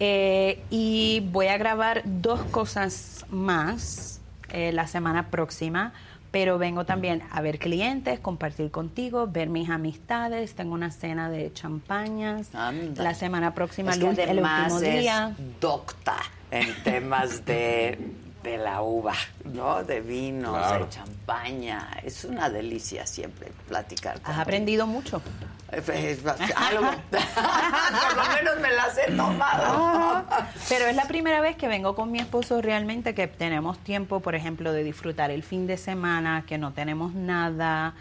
Eh, 0.00 0.60
y 0.70 1.20
voy 1.30 1.46
a 1.46 1.56
grabar 1.56 2.02
dos 2.04 2.40
cosas 2.50 3.24
más 3.30 4.20
eh, 4.50 4.72
la 4.72 4.88
semana 4.88 5.28
próxima, 5.30 5.92
pero 6.38 6.58
vengo 6.58 6.84
también 6.84 7.22
a 7.30 7.40
ver 7.40 7.58
clientes, 7.58 8.20
compartir 8.20 8.70
contigo, 8.70 9.26
ver 9.26 9.48
mis 9.48 9.70
amistades, 9.70 10.54
tengo 10.54 10.74
una 10.74 10.90
cena 10.90 11.30
de 11.30 11.50
champañas 11.54 12.54
Anda. 12.54 13.02
la 13.02 13.14
semana 13.14 13.54
próxima, 13.54 13.92
Es 13.92 13.96
el, 13.96 14.14
que 14.14 14.22
el 14.24 14.38
último 14.40 14.80
es 14.82 15.00
día. 15.00 15.34
docta 15.58 16.16
en 16.50 16.74
temas 16.84 17.46
de, 17.46 17.98
de 18.42 18.58
la 18.58 18.82
uva, 18.82 19.14
¿no? 19.44 19.82
De 19.82 20.02
vinos, 20.02 20.54
Claro. 20.58 20.84
de 20.84 20.90
champaña. 20.90 21.88
Es 22.04 22.26
una 22.26 22.50
delicia 22.50 23.06
siempre 23.06 23.50
platicar. 23.66 24.20
Has 24.22 24.36
aprendido 24.38 24.86
mucho. 24.86 25.22
Algo. 26.56 26.90
Por 27.10 28.16
lo 28.16 28.34
menos 28.34 28.60
me 28.60 28.70
las 28.72 28.98
he 28.98 29.12
tomado. 29.12 30.24
Pero 30.68 30.86
es 30.86 30.96
la 30.96 31.04
primera 31.04 31.40
vez 31.40 31.56
que 31.56 31.68
vengo 31.68 31.94
con 31.94 32.10
mi 32.12 32.18
esposo 32.18 32.62
realmente 32.62 33.14
que 33.14 33.26
tenemos 33.26 33.78
tiempo, 33.78 34.20
por 34.20 34.34
ejemplo, 34.34 34.72
de 34.72 34.84
disfrutar 34.84 35.30
el 35.30 35.42
fin 35.42 35.66
de 35.66 35.76
semana, 35.76 36.44
que 36.46 36.58
no 36.58 36.72
tenemos 36.72 37.14
nada 37.14 37.94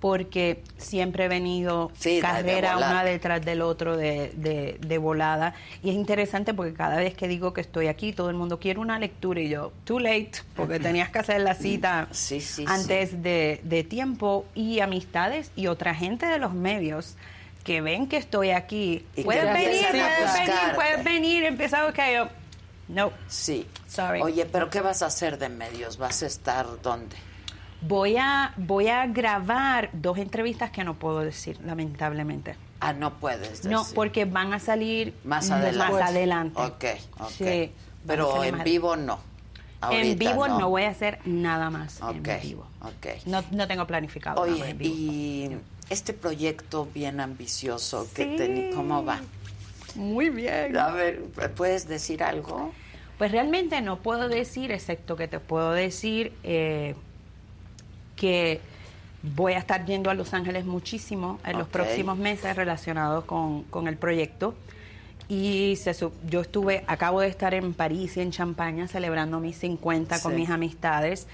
porque 0.00 0.62
siempre 0.76 1.24
he 1.24 1.28
venido 1.28 1.90
Sí, 1.98 2.16
de 2.16 2.20
carrera 2.20 2.76
una 2.76 3.02
detrás 3.02 3.44
del 3.44 3.62
otro 3.62 3.96
de, 3.96 4.30
de- 4.36 4.76
de 4.80 4.98
volada. 4.98 5.54
Y 5.82 5.88
es 5.90 5.94
interesante 5.96 6.52
porque 6.54 6.74
cada 6.74 6.96
vez 6.98 7.14
que 7.14 7.28
digo 7.28 7.52
que 7.54 7.62
estoy 7.62 7.86
aquí, 7.88 8.12
todo 8.12 8.28
el 8.28 8.36
mundo 8.36 8.58
quiere 8.60 8.78
una 8.78 8.98
lectura 8.98 9.40
y 9.40 9.48
yo, 9.48 9.72
too 9.84 9.98
late, 9.98 10.32
porque 10.54 10.78
tenías 10.78 11.08
que 11.10 11.18
hacer 11.18 11.40
la 11.40 11.54
cita 11.54 12.08
antes 12.66 13.22
De, 13.22 13.60
de 13.64 13.84
tiempo. 13.84 14.44
Y 14.54 14.80
amistades 14.80 15.50
y 15.56 15.66
otra 15.68 15.94
gente 15.94 16.26
de 16.26 16.38
los 16.38 16.52
medios 16.52 17.14
que 17.64 17.80
ven 17.80 18.06
que 18.06 18.16
estoy 18.18 18.50
aquí, 18.50 19.04
Y 19.16 19.22
puedes 19.22 19.44
que 19.44 19.52
venir, 19.52 19.80
puedes 19.90 20.32
venir, 20.34 20.54
puedes 20.76 21.04
venir, 21.04 21.44
empieza 21.44 21.80
a 21.82 21.86
buscar 21.86 22.12
yo. 22.12 22.28
No. 22.88 23.10
Sí. 23.28 23.66
Sorry. 23.88 24.20
Oye, 24.22 24.46
pero 24.46 24.70
¿qué 24.70 24.80
vas 24.80 25.02
a 25.02 25.06
hacer 25.06 25.38
de 25.38 25.48
medios? 25.48 25.96
¿Vas 25.98 26.22
a 26.22 26.26
estar 26.26 26.66
dónde? 26.82 27.16
Voy 27.88 28.16
a, 28.16 28.52
voy 28.56 28.88
a 28.88 29.06
grabar 29.06 29.90
dos 29.92 30.18
entrevistas 30.18 30.70
que 30.70 30.82
no 30.84 30.94
puedo 30.94 31.20
decir, 31.20 31.58
lamentablemente. 31.64 32.56
Ah, 32.80 32.92
no 32.92 33.14
puedes 33.14 33.40
decir. 33.62 33.70
No, 33.70 33.84
porque 33.94 34.24
van 34.24 34.52
a 34.52 34.60
salir 34.60 35.14
Más 35.24 35.50
adelante. 35.50 35.92
Más 35.92 36.10
adelante. 36.10 36.60
Ok, 36.60 36.84
ok. 37.20 37.30
Sí, 37.30 37.72
Pero 38.06 38.44
en 38.44 38.62
vivo 38.64 38.96
no. 38.96 39.18
Ahorita 39.80 40.06
en 40.12 40.18
vivo 40.18 40.48
no. 40.48 40.70
voy 40.70 40.84
a 40.84 40.90
hacer 40.90 41.18
nada 41.24 41.70
más 41.70 42.00
en 42.00 42.22
vivo. 42.22 42.66
ok. 42.82 43.26
No, 43.26 43.42
no 43.50 43.66
tengo 43.68 43.86
planificado. 43.86 44.44
nada 44.46 44.52
Oye, 44.56 44.70
en 44.70 44.78
vivo. 44.78 44.94
y 44.94 45.56
este 45.90 46.12
proyecto 46.12 46.88
bien 46.92 47.20
ambicioso, 47.20 48.08
que 48.14 48.72
¿cómo 48.74 49.04
va? 49.04 49.20
Muy 49.94 50.30
bien. 50.30 50.76
A 50.76 50.90
ver, 50.90 51.22
¿puedes 51.54 51.88
decir 51.88 52.22
algo? 52.22 52.72
Pues 53.18 53.32
realmente 53.32 53.80
no 53.80 53.98
puedo 53.98 54.28
decir, 54.28 54.70
excepto 54.72 55.16
que 55.16 55.26
te 55.28 55.40
puedo 55.40 55.72
decir 55.72 56.34
eh, 56.42 56.94
que 58.16 58.60
voy 59.22 59.54
a 59.54 59.58
estar 59.58 59.84
yendo 59.86 60.10
a 60.10 60.14
Los 60.14 60.34
Ángeles 60.34 60.64
muchísimo 60.64 61.38
en 61.44 61.58
los 61.58 61.68
próximos 61.68 62.16
meses 62.16 62.56
relacionados 62.56 63.24
con, 63.24 63.62
con 63.64 63.88
el 63.88 63.96
proyecto. 63.96 64.54
Y 65.28 65.76
se 65.76 65.92
yo 66.28 66.40
estuve, 66.40 66.84
acabo 66.86 67.20
de 67.20 67.28
estar 67.28 67.52
en 67.52 67.74
París 67.74 68.16
y 68.16 68.20
en 68.20 68.30
Champaña 68.30 68.86
celebrando 68.86 69.40
mis 69.40 69.56
50 69.58 70.20
con 70.20 70.36
mis 70.36 70.50
amistades. 70.50 71.26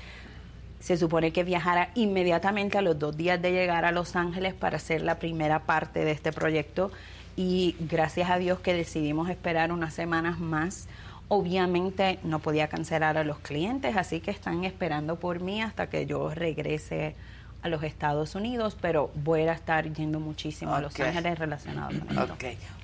Se 0.80 0.96
supone 0.96 1.32
que 1.32 1.44
viajara 1.44 1.90
inmediatamente 1.94 2.78
a 2.78 2.82
los 2.82 2.98
dos 2.98 3.16
días 3.16 3.40
de 3.40 3.52
llegar 3.52 3.84
a 3.84 3.92
Los 3.92 4.16
Ángeles 4.16 4.54
para 4.54 4.78
hacer 4.78 5.02
la 5.02 5.18
primera 5.18 5.60
parte 5.60 6.04
de 6.04 6.10
este 6.10 6.32
proyecto. 6.32 6.90
Y 7.36 7.76
gracias 7.80 8.30
a 8.30 8.38
Dios 8.38 8.60
que 8.60 8.72
decidimos 8.72 9.28
esperar 9.28 9.72
unas 9.72 9.92
semanas 9.92 10.38
más. 10.38 10.88
Obviamente 11.34 12.18
no 12.24 12.40
podía 12.40 12.68
cancelar 12.68 13.16
a 13.16 13.24
los 13.24 13.38
clientes, 13.38 13.96
así 13.96 14.20
que 14.20 14.30
están 14.30 14.64
esperando 14.64 15.16
por 15.16 15.40
mí 15.40 15.62
hasta 15.62 15.88
que 15.88 16.04
yo 16.04 16.28
regrese 16.34 17.14
a 17.62 17.70
los 17.70 17.82
Estados 17.84 18.34
Unidos, 18.34 18.76
pero 18.78 19.10
voy 19.14 19.40
a 19.40 19.54
estar 19.54 19.90
yendo 19.90 20.20
muchísimo 20.20 20.74
a 20.74 20.82
Los. 20.82 21.00
Ángeles 21.00 21.38
relacionado 21.38 21.88
con 21.98 22.18
esto. 22.18 22.36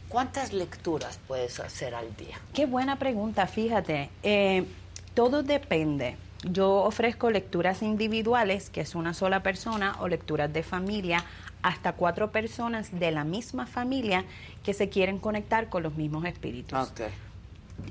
¿Cuántas 0.08 0.54
lecturas 0.54 1.20
puedes 1.28 1.60
hacer 1.60 1.94
al 1.94 2.16
día? 2.16 2.38
Qué 2.54 2.64
buena 2.64 2.98
pregunta, 2.98 3.46
fíjate. 3.46 4.08
Eh, 4.22 4.64
todo 5.12 5.42
depende. 5.42 6.16
Yo 6.42 6.72
ofrezco 6.84 7.30
lecturas 7.30 7.82
individuales, 7.82 8.70
que 8.70 8.80
es 8.80 8.94
una 8.94 9.12
sola 9.12 9.42
persona, 9.42 9.96
o 10.00 10.08
lecturas 10.08 10.50
de 10.50 10.62
familia, 10.62 11.22
hasta 11.60 11.92
cuatro 11.92 12.32
personas 12.32 12.98
de 12.98 13.10
la 13.10 13.24
misma 13.24 13.66
familia 13.66 14.24
que 14.64 14.72
se 14.72 14.88
quieren 14.88 15.18
conectar 15.18 15.68
con 15.68 15.82
los 15.82 15.96
mismos 15.96 16.24
espíritus. 16.24 16.78
Ok. 16.78 17.02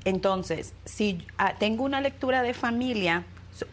Entonces, 0.04 0.74
si 0.84 1.26
ah, 1.38 1.54
tengo 1.58 1.84
una 1.84 2.00
lectura 2.00 2.42
de 2.42 2.54
familia, 2.54 3.24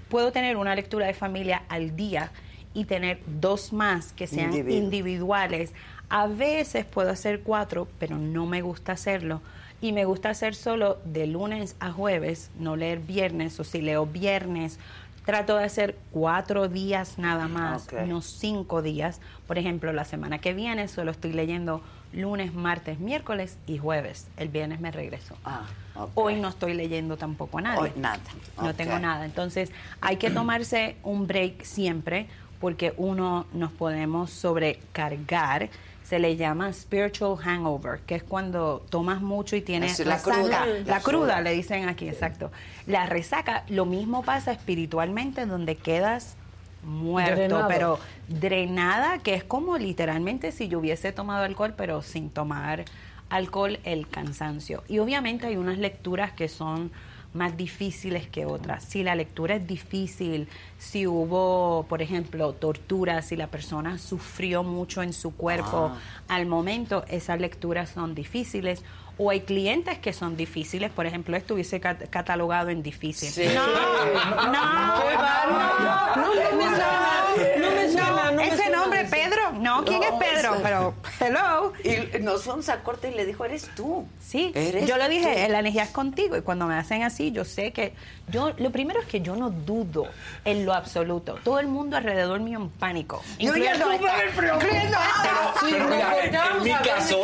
puedo 0.10 0.32
tener 0.32 0.58
una 0.58 0.76
lectura 0.76 1.06
de 1.08 1.14
familia 1.14 1.64
al 1.70 1.96
día 1.96 2.32
y 2.74 2.86
tener 2.86 3.20
dos 3.40 3.72
más 3.74 4.12
que 4.14 4.28
sean 4.28 4.52
Individu- 4.52 4.72
individuales. 4.78 5.74
A 6.10 6.28
veces 6.28 6.86
puedo 6.86 7.10
hacer 7.10 7.42
cuatro, 7.42 7.88
pero 8.00 8.18
no 8.18 8.46
me 8.46 8.62
gusta 8.62 8.92
hacerlo. 8.94 9.42
Y 9.82 9.92
me 9.92 10.06
gusta 10.06 10.30
hacer 10.30 10.56
solo 10.56 10.98
de 11.06 11.28
lunes 11.28 11.76
a 11.80 11.92
jueves, 11.92 12.50
no 12.60 12.76
leer 12.76 13.00
viernes, 13.00 13.60
o 13.60 13.64
si 13.64 13.82
leo 13.82 14.06
viernes, 14.06 14.80
trato 15.26 15.58
de 15.58 15.64
hacer 15.66 15.98
cuatro 16.12 16.68
días 16.70 17.18
nada 17.18 17.48
más, 17.48 17.88
no 18.08 18.22
cinco 18.22 18.82
días. 18.82 19.20
Por 19.48 19.58
ejemplo, 19.58 19.92
la 19.94 20.06
semana 20.06 20.40
que 20.40 20.54
viene 20.54 20.88
solo 20.88 21.12
estoy 21.12 21.34
leyendo 21.34 21.82
lunes, 22.14 22.54
martes, 22.54 23.00
miércoles 23.00 23.58
y 23.68 23.78
jueves. 23.78 24.28
El 24.38 24.50
viernes 24.50 24.80
me 24.80 24.92
regreso. 24.92 25.36
Ah, 25.44 25.66
Hoy 26.14 26.36
no 26.36 26.50
estoy 26.50 26.74
leyendo 26.74 27.18
tampoco 27.18 27.60
a 27.60 27.62
nadie. 27.62 27.80
Hoy 27.80 27.92
nada. 27.96 28.20
No 28.62 28.74
tengo 28.76 29.00
nada. 29.00 29.26
Entonces, 29.26 29.72
hay 30.02 30.18
que 30.18 30.30
tomarse 30.30 30.98
un 31.04 31.28
break 31.28 31.64
siempre 31.64 32.28
porque 32.60 32.94
uno 32.98 33.46
nos 33.54 33.72
podemos 33.72 34.32
sobrecargar. 34.32 35.70
Se 36.04 36.20
le 36.20 36.36
llama 36.36 36.72
spiritual 36.72 37.36
hangover, 37.38 38.00
que 38.02 38.16
es 38.16 38.24
cuando 38.24 38.86
tomas 38.90 39.22
mucho 39.22 39.56
y 39.56 39.62
tienes 39.62 40.00
Es 40.00 40.06
la 40.06 40.20
cruda. 40.22 40.66
La 40.66 40.84
La 40.86 41.00
cruda, 41.00 41.42
le 41.42 41.52
dicen 41.54 41.90
aquí, 41.90 42.08
exacto. 42.08 42.52
La 42.86 43.08
resaca, 43.08 43.64
lo 43.70 43.86
mismo 43.86 44.22
pasa 44.22 44.52
espiritualmente, 44.52 45.48
donde 45.48 45.76
quedas 45.76 46.36
muerto, 46.84 47.36
Drenado. 47.36 47.68
pero 47.68 48.00
drenada, 48.28 49.18
que 49.20 49.34
es 49.34 49.44
como 49.44 49.78
literalmente 49.80 50.52
si 50.52 50.68
yo 50.68 50.78
hubiese 50.78 51.12
tomado 51.12 51.44
alcohol, 51.44 51.74
pero 51.76 52.04
sin 52.04 52.30
tomar 52.30 52.86
alcohol, 53.30 53.80
el 53.84 54.08
cansancio. 54.08 54.84
Y 54.88 55.00
obviamente 55.00 55.48
hay 55.48 55.58
unas 55.58 55.78
lecturas 55.78 56.32
que 56.34 56.48
son 56.48 56.92
más 57.34 57.58
difíciles 57.58 58.28
que 58.28 58.46
otras. 58.46 58.86
Si 58.86 59.04
la 59.04 59.14
lectura 59.14 59.56
es 59.56 59.68
difícil, 59.68 60.48
si 60.78 61.06
hubo, 61.06 61.86
por 61.90 62.02
ejemplo, 62.02 62.54
tortura, 62.54 63.22
si 63.22 63.36
la 63.36 63.48
persona 63.48 63.98
sufrió 63.98 64.64
mucho 64.64 65.02
en 65.04 65.12
su 65.12 65.36
cuerpo 65.36 65.92
Ah. 65.94 65.98
al 66.30 66.46
momento, 66.46 67.04
esas 67.10 67.42
lecturas 67.42 67.90
son 67.90 68.16
difíciles. 68.16 68.84
O 69.18 69.30
hay 69.30 69.42
clientes 69.42 69.98
que 70.00 70.12
son 70.12 70.36
difíciles, 70.36 70.92
por 70.92 71.06
ejemplo, 71.06 71.38
estuviese 71.38 71.80
cat- 71.80 72.10
catalogado 72.10 72.70
en 72.70 72.84
difícil. 72.84 73.30
Sí. 73.30 73.46
No, 73.54 73.66
no, 73.66 74.52
no, 74.52 76.16
No 76.16 76.34
me 76.36 76.76
suena, 76.76 77.24
no 77.58 77.72
me 77.72 77.90
suena, 77.92 78.32
no 78.32 78.42
ese 78.42 78.70
nombre. 78.70 79.06
Pedro, 79.06 79.52
no, 79.54 79.84
¿quién 79.86 80.02
es 80.04 80.12
No, 80.12 80.20
Pedro? 80.20 80.58
Pero, 80.64 80.94
hello. 81.20 81.74
Y 81.84 82.20
nos 82.22 82.44
fuimos 82.44 82.68
a 82.70 82.82
corte 82.82 83.10
y 83.10 83.14
le 83.14 83.26
dijo, 83.26 83.46
eres 83.46 83.70
tú. 83.76 84.08
Sí, 84.20 84.52
¿Eres 84.56 84.88
yo 84.88 84.98
le 84.98 85.08
dije, 85.10 85.48
la 85.50 85.60
energía 85.60 85.84
es 85.84 85.92
contigo 85.92 86.36
y 86.36 86.42
cuando 86.42 86.66
me 86.66 86.76
hacen 86.76 87.04
así, 87.04 87.32
yo 87.32 87.46
sé 87.46 87.72
que 87.72 87.94
yo 88.30 88.54
lo 88.58 88.72
primero 88.72 89.00
es 89.00 89.06
que 89.06 89.22
yo 89.22 89.36
no 89.36 89.50
dudo 89.52 90.08
en 90.44 90.66
lo 90.66 90.74
absoluto. 90.74 91.36
Todo 91.44 91.60
el 91.60 91.68
mundo 91.68 91.96
alrededor 91.98 92.40
mío 92.40 92.60
en 92.60 92.70
pánico, 92.70 93.22
Yo 93.40 93.56
ya 93.56 93.74
preocupado. 93.76 94.24
incluyendo 94.56 94.98
esta. 94.98 95.54
Sí, 95.60 95.68
Pero 95.72 95.88
mira, 95.88 96.26
en, 96.26 96.36
en 96.58 96.64
mi 96.64 96.74
caso, 96.74 97.20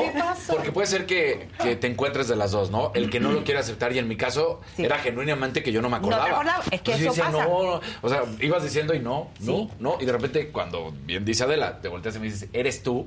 porque 0.48 0.72
puede 0.72 0.88
ser 0.88 1.06
que, 1.06 1.50
que 1.62 1.76
te 1.82 1.88
encuentres 1.88 2.30
de 2.30 2.38
las 2.38 2.52
dos, 2.52 2.72
¿no? 2.72 2.92
El 2.96 3.10
que 3.10 3.20
no 3.20 3.34
lo 3.34 3.44
quiere 3.44 3.60
aceptar 3.60 3.92
y 3.92 4.00
en 4.00 4.08
mi 4.08 4.16
caso 4.16 4.62
Sí. 4.78 4.86
era 4.86 4.98
genuinamente 5.00 5.62
que 5.62 5.74
yo 5.74 5.82
no 5.82 5.90
me 5.90 6.00
No 6.00 6.08
te 6.08 6.16
acordaba. 6.16 6.64
es 6.72 6.82
que 6.82 6.94
Entonces 6.94 7.02
eso 7.02 7.06
yo 7.06 7.10
decía, 7.12 7.26
pasa. 7.26 7.46
no, 7.46 7.82
o 8.02 8.10
sea, 8.10 8.24
ibas 8.40 8.64
diciendo 8.64 8.94
y 8.94 9.00
no, 9.00 9.30
no, 9.42 9.70
no, 9.80 9.98
y 10.00 10.06
de 10.06 10.12
repente 10.14 10.50
cuando 10.52 10.94
bien 11.06 11.26
dice 11.26 11.44
Adela, 11.44 11.82
te 11.82 11.90
volteas 11.90 12.16
y 12.16 12.20
me 12.20 12.26
dices, 12.28 12.48
eres 12.54 12.82
tú. 12.84 13.06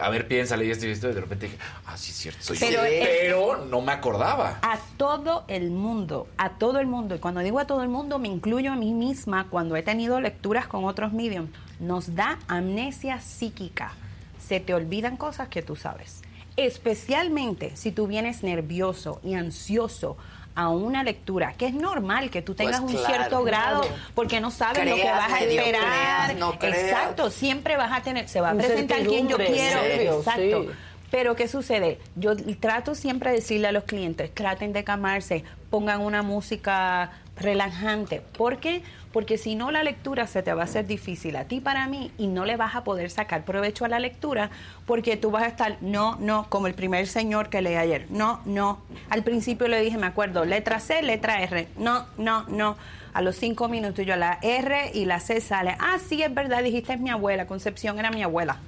A 0.00 0.08
ver, 0.08 0.28
piénsale 0.28 0.64
y 0.64 0.70
esto 0.70 0.86
y 0.86 0.90
esto, 0.92 1.10
y 1.10 1.14
de 1.14 1.20
repente 1.20 1.46
dije, 1.46 1.58
ah, 1.86 1.96
sí, 1.96 2.12
es 2.12 2.16
cierto, 2.16 2.42
soy 2.42 2.56
Pero 2.60 2.82
Pero 2.82 3.64
no 3.66 3.80
me 3.80 3.90
acordaba. 3.90 4.58
a 4.62 4.78
todo 4.96 5.44
el 5.48 5.70
mundo, 5.72 6.28
a 6.38 6.50
todo 6.50 6.78
el 6.78 6.86
mundo, 6.86 7.16
y 7.16 7.18
cuando 7.18 7.40
digo 7.40 7.58
a 7.58 7.66
todo 7.66 7.82
el 7.82 7.88
mundo 7.88 8.20
me 8.20 8.28
incluyo 8.28 8.70
a 8.72 8.76
mí 8.76 8.94
misma 8.94 9.48
cuando 9.50 9.74
he 9.74 9.82
tenido 9.82 10.20
lecturas 10.20 10.68
con 10.68 10.84
otros 10.84 11.12
mediums, 11.12 11.50
nos 11.80 12.14
da 12.14 12.38
amnesia 12.46 13.20
psíquica. 13.20 13.92
Se 14.38 14.60
te 14.60 14.74
olvidan 14.74 15.16
cosas 15.16 15.48
que 15.48 15.60
tú 15.60 15.74
sabes. 15.74 16.22
Especialmente 16.66 17.72
si 17.74 17.90
tú 17.92 18.06
vienes 18.06 18.42
nervioso 18.42 19.20
y 19.24 19.34
ansioso 19.34 20.16
a 20.54 20.68
una 20.68 21.02
lectura, 21.04 21.54
que 21.54 21.66
es 21.66 21.74
normal 21.74 22.28
que 22.30 22.42
tú 22.42 22.54
Pues 22.54 22.66
tengas 22.68 22.80
un 22.80 22.88
claro. 22.92 23.06
cierto 23.06 23.44
grado 23.44 23.80
Claro. 23.82 23.96
porque 24.14 24.40
no 24.40 24.50
sabes 24.50 24.84
lo 24.88 24.96
que 24.96 25.04
vas 25.04 25.32
a 25.32 25.38
esperar. 25.40 25.80
creas, 25.80 26.36
no 26.36 26.58
creas. 26.58 26.76
Exacto, 26.78 27.30
siempre 27.30 27.76
vas 27.76 27.92
a 27.92 28.02
tener, 28.02 28.28
se 28.28 28.40
va 28.40 28.50
a 28.50 28.52
Un 28.52 28.58
presentar 28.58 28.98
quien 29.06 29.28
yo 29.28 29.36
quiero. 29.38 29.80
Exacto. 30.18 30.62
sí. 30.64 30.68
Pero 31.10 31.34
¿qué 31.34 31.48
sucede? 31.48 31.98
Yo 32.14 32.36
trato 32.60 32.94
siempre 32.94 33.30
de 33.30 33.36
decirle 33.36 33.68
a 33.68 33.72
los 33.72 33.82
clientes, 33.84 34.32
traten 34.34 34.72
de 34.72 34.84
calmarse, 34.84 35.42
pongan 35.70 36.02
una 36.02 36.22
música 36.22 37.10
relajante. 37.36 38.20
¿Por 38.36 38.58
qué? 38.58 38.82
Porque 39.12 39.38
si 39.38 39.56
no 39.56 39.72
la 39.72 39.82
lectura 39.82 40.26
se 40.28 40.42
te 40.42 40.52
va 40.54 40.62
a 40.62 40.64
hacer 40.66 40.86
difícil 40.86 41.34
a 41.34 41.44
ti 41.44 41.60
para 41.60 41.88
mí 41.88 42.12
y 42.16 42.28
no 42.28 42.44
le 42.44 42.56
vas 42.56 42.76
a 42.76 42.84
poder 42.84 43.10
sacar 43.10 43.44
provecho 43.44 43.84
a 43.84 43.88
la 43.88 43.98
lectura 43.98 44.50
porque 44.86 45.16
tú 45.16 45.32
vas 45.32 45.42
a 45.42 45.46
estar, 45.48 45.78
no, 45.80 46.16
no, 46.20 46.48
como 46.48 46.68
el 46.68 46.74
primer 46.74 47.08
señor 47.08 47.48
que 47.48 47.60
leí 47.60 47.74
ayer, 47.74 48.06
no, 48.10 48.40
no. 48.44 48.80
Al 49.08 49.24
principio 49.24 49.66
le 49.66 49.80
dije, 49.80 49.98
me 49.98 50.06
acuerdo, 50.06 50.44
letra 50.44 50.78
C, 50.78 51.02
letra 51.02 51.42
R, 51.42 51.66
no, 51.76 52.06
no, 52.18 52.44
no. 52.44 52.76
A 53.12 53.22
los 53.22 53.34
cinco 53.34 53.66
minutos 53.68 54.06
yo 54.06 54.14
la 54.14 54.38
R 54.42 54.92
y 54.94 55.04
la 55.04 55.18
C 55.18 55.40
sale, 55.40 55.76
ah, 55.80 55.98
sí, 55.98 56.22
es 56.22 56.32
verdad, 56.32 56.62
dijiste 56.62 56.92
es 56.92 57.00
mi 57.00 57.10
abuela, 57.10 57.48
Concepción 57.48 57.98
era 57.98 58.10
mi 58.12 58.22
abuela. 58.22 58.58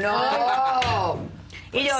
No. 0.00 1.16
Y 1.72 1.84
yo, 1.84 1.94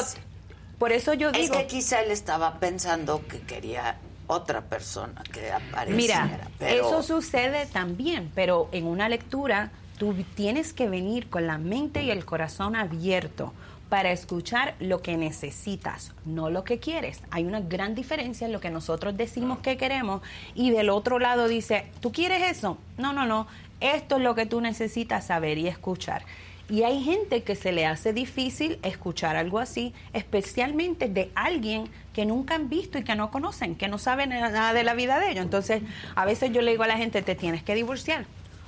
por 0.79 0.93
eso 0.93 1.15
yo 1.15 1.31
Es 1.31 1.39
digo... 1.39 1.55
que 1.59 1.67
quizá 1.67 2.01
él 2.03 2.13
estaba 2.13 2.61
pensando 2.61 3.27
que 3.27 3.41
quería 3.41 3.97
otra 4.29 4.63
persona 4.63 5.23
que 5.33 5.51
apareciera. 5.51 6.25
Mira, 6.25 6.49
pero- 6.59 6.87
eso 6.87 7.03
sucede 7.03 7.67
también, 7.67 8.31
pero 8.35 8.69
en 8.71 8.87
una 8.87 9.09
lectura 9.09 9.73
Tú 9.99 10.15
tienes 10.37 10.73
que 10.73 10.89
venir 10.89 11.29
con 11.29 11.49
la 11.49 11.59
mente 11.59 12.05
y 12.05 12.11
el 12.13 12.25
corazón 12.25 12.77
abierto 12.77 13.53
para 13.89 14.13
escuchar 14.13 14.77
lo 14.79 15.03
que 15.03 15.17
necesitas, 15.17 16.13
no 16.25 16.51
lo 16.51 16.63
que 16.63 16.79
quieres. 16.79 17.21
Hay 17.33 17.45
una 17.45 17.61
gran 17.61 17.97
diferencia 17.97 18.47
en 18.47 18.53
lo 18.53 18.61
que 18.61 18.71
nosotros 18.71 19.17
decimos 19.17 19.59
que 19.59 19.77
queremos 19.77 20.23
y 20.55 20.71
del 20.71 20.91
otro 20.91 21.19
lado 21.19 21.49
dice, 21.49 21.91
¿tú 22.01 22.13
quieres 22.13 22.49
eso? 22.49 22.79
No, 22.97 23.13
no, 23.13 23.27
no. 23.27 23.49
Esto 23.81 24.19
es 24.19 24.23
lo 24.23 24.37
que 24.37 24.47
tú 24.47 24.61
necesitas 24.61 25.27
saber 25.27 25.59
y 25.59 25.67
escuchar. 25.67 26.23
Y 26.71 26.85
hay 26.85 27.03
gente 27.03 27.43
que 27.43 27.57
se 27.57 27.73
le 27.73 27.85
hace 27.85 28.13
difícil 28.13 28.79
escuchar 28.83 29.35
algo 29.37 29.59
así, 29.59 29.95
especialmente 30.13 31.09
de 31.09 31.33
alguien 31.35 31.89
que 32.19 32.27
nunca 32.27 32.57
han 32.57 32.69
visto 32.69 32.99
y 32.99 33.05
que 33.05 33.15
no 33.15 33.31
conocen, 33.31 33.77
que 33.77 33.87
no 33.87 33.97
saben 33.97 34.31
nada 34.31 34.73
de 34.73 34.83
la 34.83 34.95
vida 34.95 35.21
de 35.21 35.31
ellos. 35.31 35.45
Entonces, 35.45 35.83
a 36.17 36.25
veces 36.25 36.51
yo 36.53 36.63
le 36.63 36.73
digo 36.73 36.83
a 36.83 36.89
la 36.89 36.97
gente, 36.97 37.23
te 37.23 37.37
tienes 37.37 37.63
que 37.63 37.77
divorciar 37.77 38.25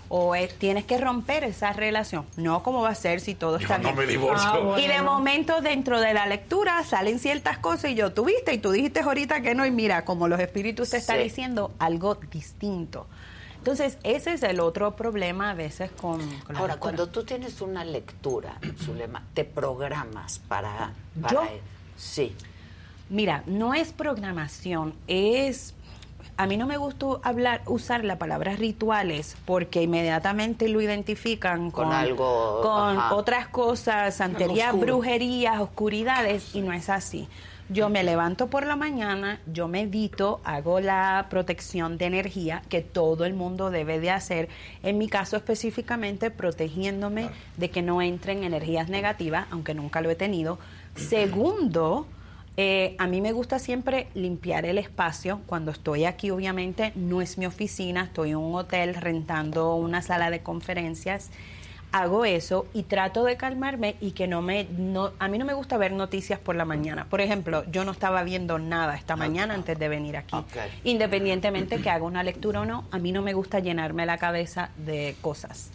o 0.09 0.37
es- 0.37 0.57
tienes 0.57 0.85
que 0.85 0.99
romper 0.99 1.43
esa 1.43 1.73
relación. 1.73 2.25
No, 2.37 2.63
¿cómo 2.63 2.81
va 2.81 2.91
a 2.91 2.95
ser 2.95 3.19
si 3.21 3.35
todo 3.35 3.57
está 3.57 3.79
no 3.79 3.83
bien? 3.93 3.97
me 3.97 4.07
divorcio. 4.07 4.79
Y 4.79 4.87
de 4.87 5.03
momento 5.03 5.63
dentro 5.63 6.01
de 6.01 6.15
la 6.15 6.27
lectura 6.27 6.85
salen 6.85 7.19
ciertas 7.19 7.59
cosas 7.59 7.91
y 7.91 7.97
yo, 7.97 8.13
tú 8.13 8.25
viste 8.27 8.55
y 8.55 8.59
tú 8.59 8.71
dijiste 8.71 9.01
ahorita 9.01 9.41
que 9.41 9.57
no 9.57 9.67
y 9.67 9.73
mira, 9.73 10.05
como 10.05 10.29
los 10.29 10.39
espíritus 10.39 10.91
te 10.91 10.99
están 10.99 11.17
Sí. 11.17 11.25
diciendo 11.25 11.73
algo 11.81 12.15
distinto. 12.31 13.09
Entonces, 13.59 13.99
ese 14.05 14.33
es 14.35 14.45
el 14.45 14.61
otro 14.61 14.95
problema 14.95 15.51
a 15.51 15.55
veces 15.55 15.91
con, 16.01 16.21
con 16.45 16.55
Ahora, 16.55 16.75
lectura. 16.75 16.79
cuando 16.79 17.09
tú 17.09 17.25
tienes 17.25 17.61
una 17.61 17.85
lectura, 17.85 18.59
Zulema, 18.85 19.25
te 19.35 19.45
programas 19.45 20.39
para... 20.39 20.93
para 21.21 21.33
¿Yo? 21.35 21.43
Sí. 21.97 22.33
Mira, 23.11 23.43
no 23.47 23.75
es 23.75 23.93
programación, 23.93 24.95
es 25.09 25.75
a 26.37 26.47
mí 26.47 26.57
no 26.57 26.67
me 26.67 26.79
gusta 26.79 27.07
hablar 27.23 27.61
usar 27.67 28.03
la 28.03 28.19
palabra 28.19 28.57
rituales 28.57 29.37
porque 29.45 29.83
inmediatamente 29.83 30.69
lo 30.69 30.81
identifican 30.81 31.71
con, 31.71 31.85
Con 31.89 31.93
algo, 31.93 32.61
con 32.63 32.97
ajá. 32.97 33.15
otras 33.15 33.49
cosas, 33.49 34.15
santería, 34.15 34.69
oscuro. 34.71 34.87
brujerías, 34.87 35.61
oscuridades 35.61 36.55
y 36.55 36.63
no 36.63 36.73
es 36.73 36.89
así. 36.89 37.29
Yo 37.69 37.89
me 37.91 38.03
levanto 38.03 38.49
por 38.49 38.67
la 38.67 38.75
mañana, 38.75 39.39
yo 39.53 39.69
medito, 39.69 40.41
hago 40.43 40.81
la 40.81 41.27
protección 41.29 41.99
de 41.99 42.07
energía 42.07 42.63
que 42.69 42.81
todo 42.81 43.27
el 43.27 43.35
mundo 43.35 43.71
debe 43.71 44.01
de 44.01 44.11
hacer. 44.11 44.49
En 44.83 44.97
mi 44.99 45.09
caso 45.09 45.37
específicamente 45.37 46.31
protegiéndome 46.31 47.29
de 47.59 47.71
que 47.71 47.83
no 47.83 48.01
entren 48.03 48.45
energías 48.45 48.89
negativas, 48.89 49.47
aunque 49.51 49.75
nunca 49.75 50.01
lo 50.01 50.09
he 50.11 50.17
tenido. 50.17 50.59
Segundo, 50.97 52.07
eh, 52.57 52.97
a 52.99 53.07
mí 53.07 53.21
me 53.21 53.33
gusta 53.33 53.59
siempre 53.59 54.09
limpiar 54.15 54.67
el 54.67 54.79
espacio. 54.79 55.41
Cuando 55.47 55.71
estoy 55.71 56.05
aquí, 56.05 56.31
obviamente, 56.31 56.93
no 56.95 57.23
es 57.23 57.39
mi 57.39 57.47
oficina, 57.47 58.05
estoy 58.05 58.31
en 58.31 58.37
un 58.37 58.55
hotel 58.55 58.95
rentando 58.95 59.75
una 59.77 60.03
sala 60.03 60.31
de 60.31 60.41
conferencias. 60.41 61.31
Hago 61.93 62.25
eso 62.25 62.67
y 62.73 62.85
trato 62.85 63.25
de 63.25 63.37
calmarme 63.37 63.97
y 64.01 64.13
que 64.13 64.29
no 64.29 64.43
me... 64.43 64.65
No, 64.65 65.11
a 65.19 65.27
mí 65.27 65.39
no 65.39 65.45
me 65.45 65.55
gusta 65.55 65.77
ver 65.77 65.91
noticias 65.93 66.39
por 66.39 66.55
la 66.55 66.65
mañana. 66.65 67.07
Por 67.07 67.21
ejemplo, 67.21 67.65
yo 67.73 67.85
no 67.85 67.91
estaba 67.91 68.23
viendo 68.23 68.61
nada 68.61 68.95
esta 68.95 69.17
mañana 69.17 69.55
antes 69.55 69.77
de 69.77 69.89
venir 69.89 70.17
aquí. 70.17 70.37
Independientemente 70.85 71.81
que 71.81 71.91
haga 71.91 72.05
una 72.05 72.23
lectura 72.23 72.61
o 72.61 72.65
no, 72.65 72.85
a 72.93 72.99
mí 72.99 73.11
no 73.11 73.23
me 73.23 73.33
gusta 73.33 73.59
llenarme 73.59 74.07
la 74.07 74.19
cabeza 74.19 74.71
de 74.77 75.17
cosas. 75.21 75.73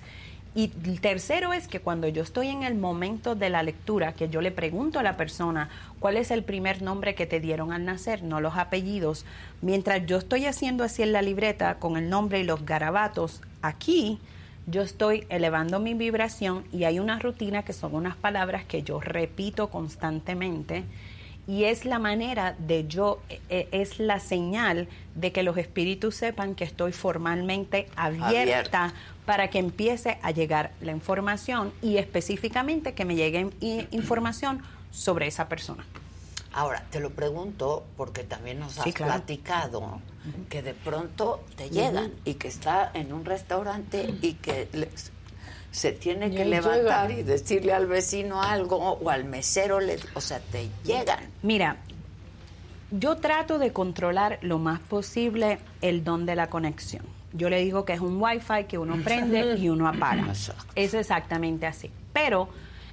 Y 0.56 0.72
el 0.86 1.02
tercero 1.02 1.52
es 1.52 1.68
que 1.68 1.82
cuando 1.82 2.08
yo 2.08 2.24
estoy 2.24 2.48
en 2.48 2.64
el 2.64 2.76
momento 2.76 3.36
de 3.36 3.50
la 3.50 3.62
lectura, 3.62 4.14
que 4.14 4.30
yo 4.30 4.40
le 4.40 4.52
pregunto 4.52 5.00
a 5.00 5.04
la 5.04 5.18
persona 5.18 5.70
cuál 6.00 6.16
es 6.16 6.32
el 6.32 6.44
primer 6.44 6.82
nombre 6.82 7.14
que 7.14 7.26
te 7.26 7.42
dieron 7.42 7.74
al 7.74 7.84
nacer, 7.84 8.24
no 8.24 8.40
los 8.40 8.56
apellidos, 8.56 9.26
mientras 9.62 10.06
yo 10.06 10.18
estoy 10.18 10.46
haciendo 10.46 10.86
así 10.86 11.04
en 11.04 11.12
la 11.12 11.22
libreta 11.22 11.76
con 11.76 11.98
el 11.98 12.10
nombre 12.10 12.40
y 12.40 12.46
los 12.46 12.66
garabatos, 12.66 13.42
aquí 13.62 14.18
yo 14.66 14.82
estoy 14.82 15.26
elevando 15.28 15.82
mi 15.82 15.94
vibración 15.94 16.64
y 16.72 16.86
hay 16.86 17.00
una 17.00 17.20
rutina 17.20 17.64
que 17.64 17.74
son 17.74 17.94
unas 17.94 18.16
palabras 18.16 18.64
que 18.64 18.82
yo 18.82 19.02
repito 19.02 19.70
constantemente. 19.70 20.86
Y 21.48 21.66
es 21.66 21.86
la 21.86 22.00
manera 22.00 22.56
de 22.58 22.88
yo, 22.88 23.20
eh, 23.30 23.40
eh, 23.50 23.68
es 23.72 24.00
la 24.00 24.20
señal 24.20 24.88
de 25.14 25.32
que 25.32 25.44
los 25.44 25.58
espíritus 25.58 26.16
sepan 26.16 26.56
que 26.56 26.64
estoy 26.64 26.92
formalmente 26.92 27.88
Abierta. 27.96 28.94
Para 29.26 29.50
que 29.50 29.60
empiece 29.60 30.20
a 30.22 30.32
llegar 30.32 30.72
la 30.82 30.92
información 30.92 31.74
y 31.82 31.98
específicamente 31.98 32.94
que 32.94 33.06
me 33.06 33.16
llegue 33.16 33.50
información 33.92 34.62
sobre 34.92 35.28
esa 35.28 35.48
persona. 35.50 35.86
Ahora, 36.54 36.86
te 36.90 37.00
lo 37.02 37.10
pregunto 37.10 37.86
porque 37.98 38.24
también 38.24 38.60
nos 38.60 38.78
has 38.78 38.86
Sí, 38.86 38.94
claro. 38.94 39.14
platicado 39.14 40.00
que 40.50 40.62
de 40.62 40.74
pronto 40.74 41.44
te 41.58 41.70
llegan 41.70 42.14
y 42.24 42.36
que 42.36 42.48
está 42.48 42.92
en 42.94 43.12
un 43.12 43.26
restaurante 43.26 44.14
y 44.22 44.34
que 44.36 44.70
se 45.72 45.92
tiene 45.92 46.32
que 46.32 46.46
levantar 46.46 47.10
llegan. 47.10 47.20
y 47.20 47.24
decirle 47.24 47.74
al 47.74 47.88
vecino 47.88 48.42
algo 48.42 48.78
o 48.78 49.10
al 49.10 49.26
mesero, 49.26 49.82
le, 49.82 50.00
o 50.14 50.22
sea, 50.22 50.40
te 50.40 50.70
llegan. 50.86 51.20
Mira, 51.44 51.76
yo 52.92 53.18
trato 53.18 53.60
de 53.60 53.74
controlar 53.74 54.40
lo 54.42 54.58
más 54.58 54.80
posible 54.80 55.60
el 55.82 56.06
don 56.06 56.26
de 56.26 56.36
la 56.36 56.48
conexión. 56.50 57.04
Yo 57.38 57.50
le 57.50 57.60
digo 57.60 57.86
que 57.86 57.94
es 57.94 58.00
un 58.00 58.22
wifi 58.22 58.64
que 58.68 58.78
uno 58.78 58.96
prende 59.04 59.56
y 59.58 59.70
uno 59.70 59.88
apaga. 59.88 60.24
Es 60.76 60.94
exactamente 60.94 61.66
así. 61.66 61.90
Pero 62.14 62.50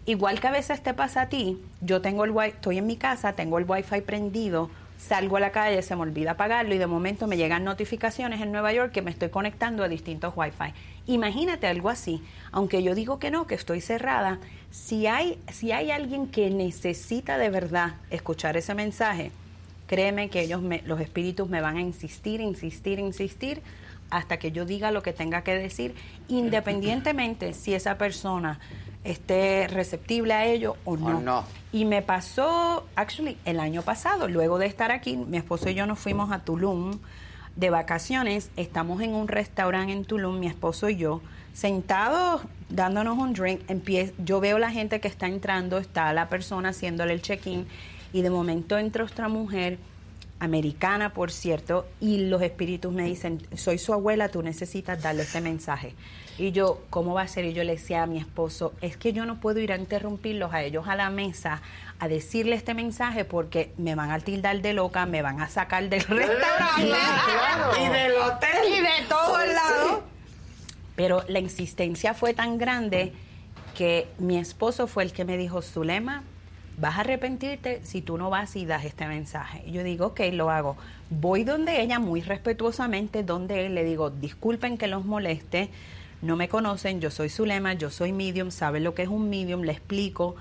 igual 0.06 0.40
que 0.40 0.48
a 0.48 0.50
veces 0.50 0.82
te 0.82 0.94
pasa 0.94 1.22
a 1.22 1.28
ti, 1.28 1.58
yo 1.80 2.00
tengo 2.00 2.24
el 2.24 2.30
wi 2.32 2.46
estoy 2.48 2.78
en 2.78 2.86
mi 2.86 2.96
casa, 2.96 3.34
tengo 3.34 3.58
el 3.58 3.64
wifi 3.68 4.00
prendido, 4.00 4.68
salgo 4.98 5.36
a 5.36 5.40
la 5.40 5.50
calle, 5.52 5.80
se 5.82 5.94
me 5.96 6.02
olvida 6.02 6.32
apagarlo 6.32 6.74
y 6.74 6.78
de 6.78 6.86
momento 6.86 7.26
me 7.26 7.36
llegan 7.36 7.64
notificaciones 7.64 8.40
en 8.40 8.50
Nueva 8.52 8.72
York 8.72 8.92
que 8.92 9.02
me 9.02 9.10
estoy 9.10 9.28
conectando 9.30 9.84
a 9.84 9.88
distintos 9.88 10.32
wifi. 10.36 10.72
Imagínate 11.06 11.66
algo 11.66 11.88
así, 11.88 12.22
aunque 12.52 12.82
yo 12.82 12.94
digo 12.94 13.18
que 13.18 13.30
no, 13.30 13.46
que 13.46 13.54
estoy 13.56 13.80
cerrada, 13.80 14.38
si 14.70 15.06
hay 15.06 15.38
si 15.52 15.70
hay 15.72 15.90
alguien 15.90 16.26
que 16.28 16.50
necesita 16.50 17.38
de 17.38 17.50
verdad 17.50 17.94
escuchar 18.10 18.56
ese 18.56 18.74
mensaje, 18.74 19.30
créeme 19.88 20.30
que 20.30 20.40
ellos 20.40 20.62
me- 20.62 20.82
los 20.86 21.00
espíritus 21.00 21.48
me 21.48 21.60
van 21.60 21.76
a 21.76 21.80
insistir, 21.80 22.40
insistir, 22.40 22.98
insistir 22.98 23.60
hasta 24.12 24.36
que 24.36 24.52
yo 24.52 24.64
diga 24.66 24.90
lo 24.92 25.02
que 25.02 25.12
tenga 25.12 25.42
que 25.42 25.54
decir, 25.54 25.94
independientemente 26.28 27.54
si 27.54 27.74
esa 27.74 27.96
persona 27.98 28.60
esté 29.04 29.66
receptible 29.68 30.34
a 30.34 30.44
ello 30.46 30.76
o 30.84 30.96
no. 30.96 31.18
no. 31.20 31.44
Y 31.72 31.86
me 31.86 32.02
pasó, 32.02 32.86
actually, 32.94 33.36
el 33.46 33.58
año 33.58 33.82
pasado, 33.82 34.28
luego 34.28 34.58
de 34.58 34.66
estar 34.66 34.92
aquí, 34.92 35.16
mi 35.16 35.38
esposo 35.38 35.70
y 35.70 35.74
yo 35.74 35.86
nos 35.86 35.98
fuimos 35.98 36.30
a 36.30 36.40
Tulum 36.40 36.98
de 37.56 37.70
vacaciones, 37.70 38.50
estamos 38.56 39.00
en 39.00 39.14
un 39.14 39.28
restaurante 39.28 39.92
en 39.92 40.04
Tulum, 40.04 40.38
mi 40.38 40.46
esposo 40.46 40.88
y 40.90 40.96
yo, 40.96 41.20
sentados 41.54 42.42
dándonos 42.68 43.18
un 43.18 43.32
drink, 43.32 43.60
empie- 43.68 44.12
yo 44.18 44.40
veo 44.40 44.58
la 44.58 44.70
gente 44.70 45.00
que 45.00 45.08
está 45.08 45.26
entrando, 45.26 45.78
está 45.78 46.12
la 46.12 46.28
persona 46.28 46.68
haciéndole 46.70 47.14
el 47.14 47.22
check-in 47.22 47.66
y 48.12 48.20
de 48.22 48.30
momento 48.30 48.78
entra 48.78 49.04
otra 49.04 49.28
mujer 49.28 49.78
americana, 50.42 51.12
por 51.12 51.30
cierto, 51.30 51.86
y 52.00 52.18
los 52.26 52.42
espíritus 52.42 52.92
me 52.92 53.04
dicen, 53.04 53.46
soy 53.56 53.78
su 53.78 53.92
abuela, 53.92 54.28
tú 54.28 54.42
necesitas 54.42 55.00
darle 55.00 55.22
este 55.22 55.40
mensaje. 55.40 55.94
Y 56.36 56.50
yo, 56.50 56.80
¿cómo 56.90 57.14
va 57.14 57.22
a 57.22 57.28
ser? 57.28 57.44
Y 57.44 57.52
yo 57.52 57.62
le 57.62 57.72
decía 57.72 58.02
a 58.02 58.06
mi 58.06 58.18
esposo, 58.18 58.72
es 58.80 58.96
que 58.96 59.12
yo 59.12 59.24
no 59.24 59.38
puedo 59.38 59.60
ir 59.60 59.70
a 59.72 59.76
interrumpirlos 59.76 60.52
a 60.52 60.62
ellos 60.62 60.88
a 60.88 60.96
la 60.96 61.10
mesa 61.10 61.62
a 62.00 62.08
decirle 62.08 62.56
este 62.56 62.74
mensaje 62.74 63.24
porque 63.24 63.72
me 63.78 63.94
van 63.94 64.10
a 64.10 64.18
tildar 64.18 64.60
de 64.62 64.72
loca, 64.72 65.06
me 65.06 65.22
van 65.22 65.40
a 65.40 65.48
sacar 65.48 65.88
del 65.88 66.00
restaurante 66.08 66.86
claro. 66.86 67.70
y 67.80 67.88
del 67.88 68.12
hotel 68.16 68.68
y 68.68 68.80
de 68.80 69.08
todos 69.08 69.30
Pues 69.38 69.54
lados. 69.54 69.90
sí. 70.00 70.74
Pero 70.96 71.22
la 71.28 71.38
insistencia 71.38 72.14
fue 72.14 72.34
tan 72.34 72.58
grande 72.58 73.12
que 73.76 74.08
mi 74.18 74.38
esposo 74.38 74.88
fue 74.88 75.04
el 75.04 75.12
que 75.12 75.24
me 75.24 75.36
dijo, 75.36 75.62
Zulema, 75.62 76.24
vas 76.82 76.96
a 76.96 77.02
arrepentirte 77.02 77.80
si 77.84 78.02
tú 78.02 78.18
no 78.18 78.28
vas 78.28 78.56
y 78.56 78.66
das 78.66 78.84
este 78.84 79.06
mensaje. 79.06 79.62
Yo 79.70 79.84
digo, 79.84 80.06
ok, 80.06 80.20
lo 80.32 80.50
hago. 80.50 80.76
Voy 81.10 81.44
donde 81.44 81.80
ella, 81.80 82.00
muy 82.00 82.22
respetuosamente, 82.22 83.22
donde 83.22 83.66
él 83.66 83.76
le 83.76 83.84
digo, 83.84 84.10
disculpen 84.10 84.76
que 84.76 84.88
los 84.88 85.04
moleste, 85.04 85.70
no 86.22 86.34
me 86.34 86.48
conocen, 86.48 87.00
yo 87.00 87.12
soy 87.12 87.28
Zulema, 87.28 87.74
yo 87.74 87.88
soy 87.88 88.12
medium, 88.12 88.50
saben 88.50 88.82
lo 88.82 88.94
que 88.96 89.02
es 89.02 89.08
un 89.08 89.30
medium, 89.30 89.62
le 89.62 89.70
explico. 89.70 90.34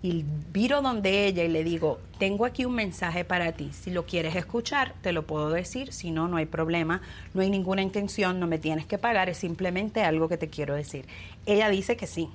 Y 0.00 0.24
viro 0.52 0.82
donde 0.82 1.26
ella 1.26 1.42
y 1.42 1.48
le 1.48 1.64
digo, 1.64 1.98
tengo 2.20 2.44
aquí 2.44 2.64
un 2.64 2.76
mensaje 2.76 3.24
para 3.24 3.50
ti. 3.50 3.70
Si 3.72 3.90
lo 3.90 4.06
quieres 4.06 4.36
escuchar, 4.36 4.94
te 5.02 5.10
lo 5.10 5.26
puedo 5.26 5.50
decir. 5.50 5.92
Si 5.92 6.12
no, 6.12 6.28
no 6.28 6.36
hay 6.36 6.46
problema. 6.46 7.02
No 7.34 7.42
hay 7.42 7.50
ninguna 7.50 7.82
intención, 7.82 8.38
no 8.38 8.46
me 8.46 8.58
tienes 8.58 8.86
que 8.86 8.98
pagar. 8.98 9.28
Es 9.28 9.38
simplemente 9.38 10.04
algo 10.04 10.28
que 10.28 10.36
te 10.38 10.48
quiero 10.48 10.76
decir. 10.76 11.06
Ella 11.46 11.68
dice 11.68 11.96
que 11.96 12.06
sí. 12.06 12.28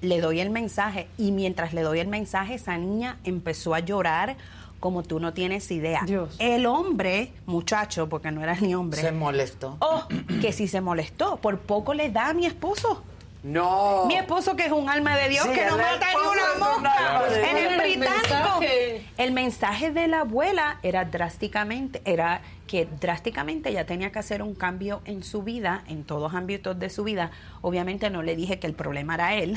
Le 0.00 0.20
doy 0.20 0.40
el 0.40 0.50
mensaje 0.50 1.08
y 1.16 1.32
mientras 1.32 1.72
le 1.72 1.82
doy 1.82 2.00
el 2.00 2.08
mensaje, 2.08 2.54
esa 2.54 2.76
niña 2.76 3.18
empezó 3.24 3.74
a 3.74 3.80
llorar 3.80 4.36
como 4.80 5.02
tú 5.02 5.20
no 5.20 5.32
tienes 5.32 5.70
idea. 5.70 6.04
El 6.38 6.66
hombre, 6.66 7.32
muchacho, 7.46 8.08
porque 8.08 8.30
no 8.30 8.42
era 8.42 8.54
ni 8.60 8.74
hombre. 8.74 9.00
Se 9.00 9.12
molestó. 9.12 9.76
Oh, 9.80 10.06
que 10.40 10.52
si 10.52 10.68
se 10.68 10.80
molestó. 10.80 11.36
Por 11.38 11.58
poco 11.58 11.94
le 11.94 12.10
da 12.10 12.28
a 12.28 12.34
mi 12.34 12.46
esposo. 12.46 13.02
No. 13.46 14.06
Mi 14.06 14.16
esposo, 14.16 14.56
que 14.56 14.66
es 14.66 14.72
un 14.72 14.88
alma 14.88 15.16
de 15.16 15.28
Dios, 15.28 15.44
Sí, 15.44 15.52
que 15.52 15.66
no 15.66 15.76
el 15.76 15.82
mata 15.82 16.06
ni 16.10 16.28
una 16.28 16.66
mosca. 16.66 17.22
En 17.48 17.56
el 17.56 17.80
El 17.80 17.80
británico. 17.80 18.20
mensaje. 18.60 19.06
El 19.16 19.32
mensaje 19.32 19.90
de 19.92 20.08
la 20.08 20.20
abuela 20.22 20.80
era 20.82 21.04
drásticamente, 21.04 22.02
era 22.04 22.40
que 22.66 22.88
drásticamente 23.00 23.68
ella 23.68 23.86
tenía 23.86 24.10
que 24.10 24.18
hacer 24.18 24.42
un 24.42 24.56
cambio 24.56 25.00
en 25.04 25.22
su 25.22 25.44
vida, 25.44 25.84
en 25.86 26.02
todos 26.02 26.34
ámbitos 26.34 26.76
de 26.76 26.90
su 26.90 27.04
vida. 27.04 27.30
Obviamente 27.62 28.10
no 28.10 28.22
le 28.24 28.34
dije 28.34 28.58
que 28.58 28.66
el 28.66 28.74
problema 28.74 29.14
era 29.14 29.34
él, 29.34 29.56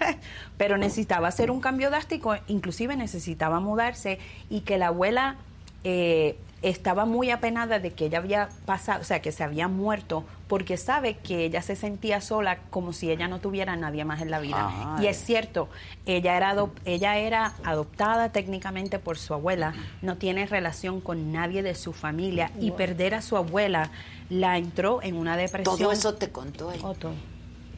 pero 0.56 0.78
necesitaba 0.78 1.28
hacer 1.28 1.50
un 1.50 1.60
cambio 1.60 1.90
drástico, 1.90 2.34
inclusive 2.48 2.96
necesitaba 2.96 3.60
mudarse 3.60 4.18
y 4.48 4.60
que 4.62 4.78
la 4.78 4.86
abuela 4.86 5.36
eh, 5.84 6.38
estaba 6.62 7.04
muy 7.04 7.30
apenada 7.30 7.78
de 7.78 7.92
que 7.92 8.06
ella 8.06 8.18
había 8.18 8.48
pasado, 8.64 9.02
o 9.02 9.04
sea, 9.04 9.20
que 9.20 9.30
se 9.30 9.44
había 9.44 9.68
muerto, 9.68 10.24
porque 10.48 10.76
sabe 10.76 11.14
que 11.18 11.44
ella 11.44 11.60
se 11.60 11.76
sentía 11.76 12.20
sola 12.20 12.58
como 12.70 12.92
si 12.92 13.10
ella 13.10 13.28
no 13.28 13.40
tuviera 13.40 13.74
a 13.74 13.76
nadie 13.76 14.04
más 14.04 14.22
en 14.22 14.30
la 14.30 14.38
vida. 14.40 14.96
Ay. 14.96 15.04
Y 15.04 15.08
es 15.08 15.18
cierto, 15.22 15.68
ella 16.06 16.36
era, 16.36 16.54
adop- 16.54 16.78
ella 16.84 17.18
era 17.18 17.52
adoptada 17.64 18.32
técnicamente 18.32 18.98
por 18.98 19.18
su 19.18 19.34
abuela, 19.34 19.74
no 20.02 20.16
tiene 20.16 20.46
relación 20.46 21.00
con 21.00 21.30
nadie 21.30 21.62
de 21.62 21.74
su 21.74 21.92
familia 21.92 22.50
y 22.58 22.70
perder 22.70 23.14
a 23.14 23.22
su 23.22 23.36
abuela 23.36 23.90
la 24.30 24.56
entró 24.56 25.02
en 25.02 25.16
una 25.16 25.36
depresión. 25.36 25.76
Todo 25.78 25.92
eso 25.92 26.14
te 26.14 26.30
contó 26.30 26.72
él. 26.72 26.80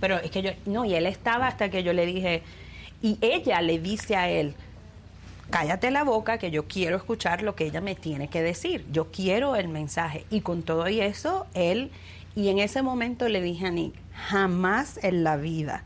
Pero 0.00 0.16
es 0.18 0.30
que 0.30 0.42
yo, 0.42 0.50
no, 0.66 0.84
y 0.84 0.94
él 0.94 1.06
estaba 1.06 1.48
hasta 1.48 1.68
que 1.68 1.82
yo 1.82 1.92
le 1.92 2.06
dije, 2.06 2.42
y 3.02 3.18
ella 3.20 3.60
le 3.60 3.78
dice 3.80 4.14
a 4.16 4.28
él, 4.28 4.54
cállate 5.50 5.90
la 5.90 6.04
boca 6.04 6.38
que 6.38 6.50
yo 6.50 6.66
quiero 6.66 6.96
escuchar 6.96 7.42
lo 7.42 7.54
que 7.54 7.66
ella 7.66 7.80
me 7.80 7.94
tiene 7.94 8.28
que 8.28 8.42
decir, 8.42 8.86
yo 8.90 9.10
quiero 9.10 9.56
el 9.56 9.68
mensaje. 9.68 10.24
Y 10.30 10.40
con 10.40 10.62
todo 10.62 10.88
y 10.88 11.00
eso, 11.00 11.46
él, 11.54 11.90
y 12.34 12.48
en 12.48 12.58
ese 12.58 12.82
momento 12.82 13.28
le 13.28 13.40
dije 13.40 13.66
a 13.66 13.70
Nick, 13.70 13.94
jamás 14.14 14.98
en 15.02 15.24
la 15.24 15.36
vida 15.36 15.84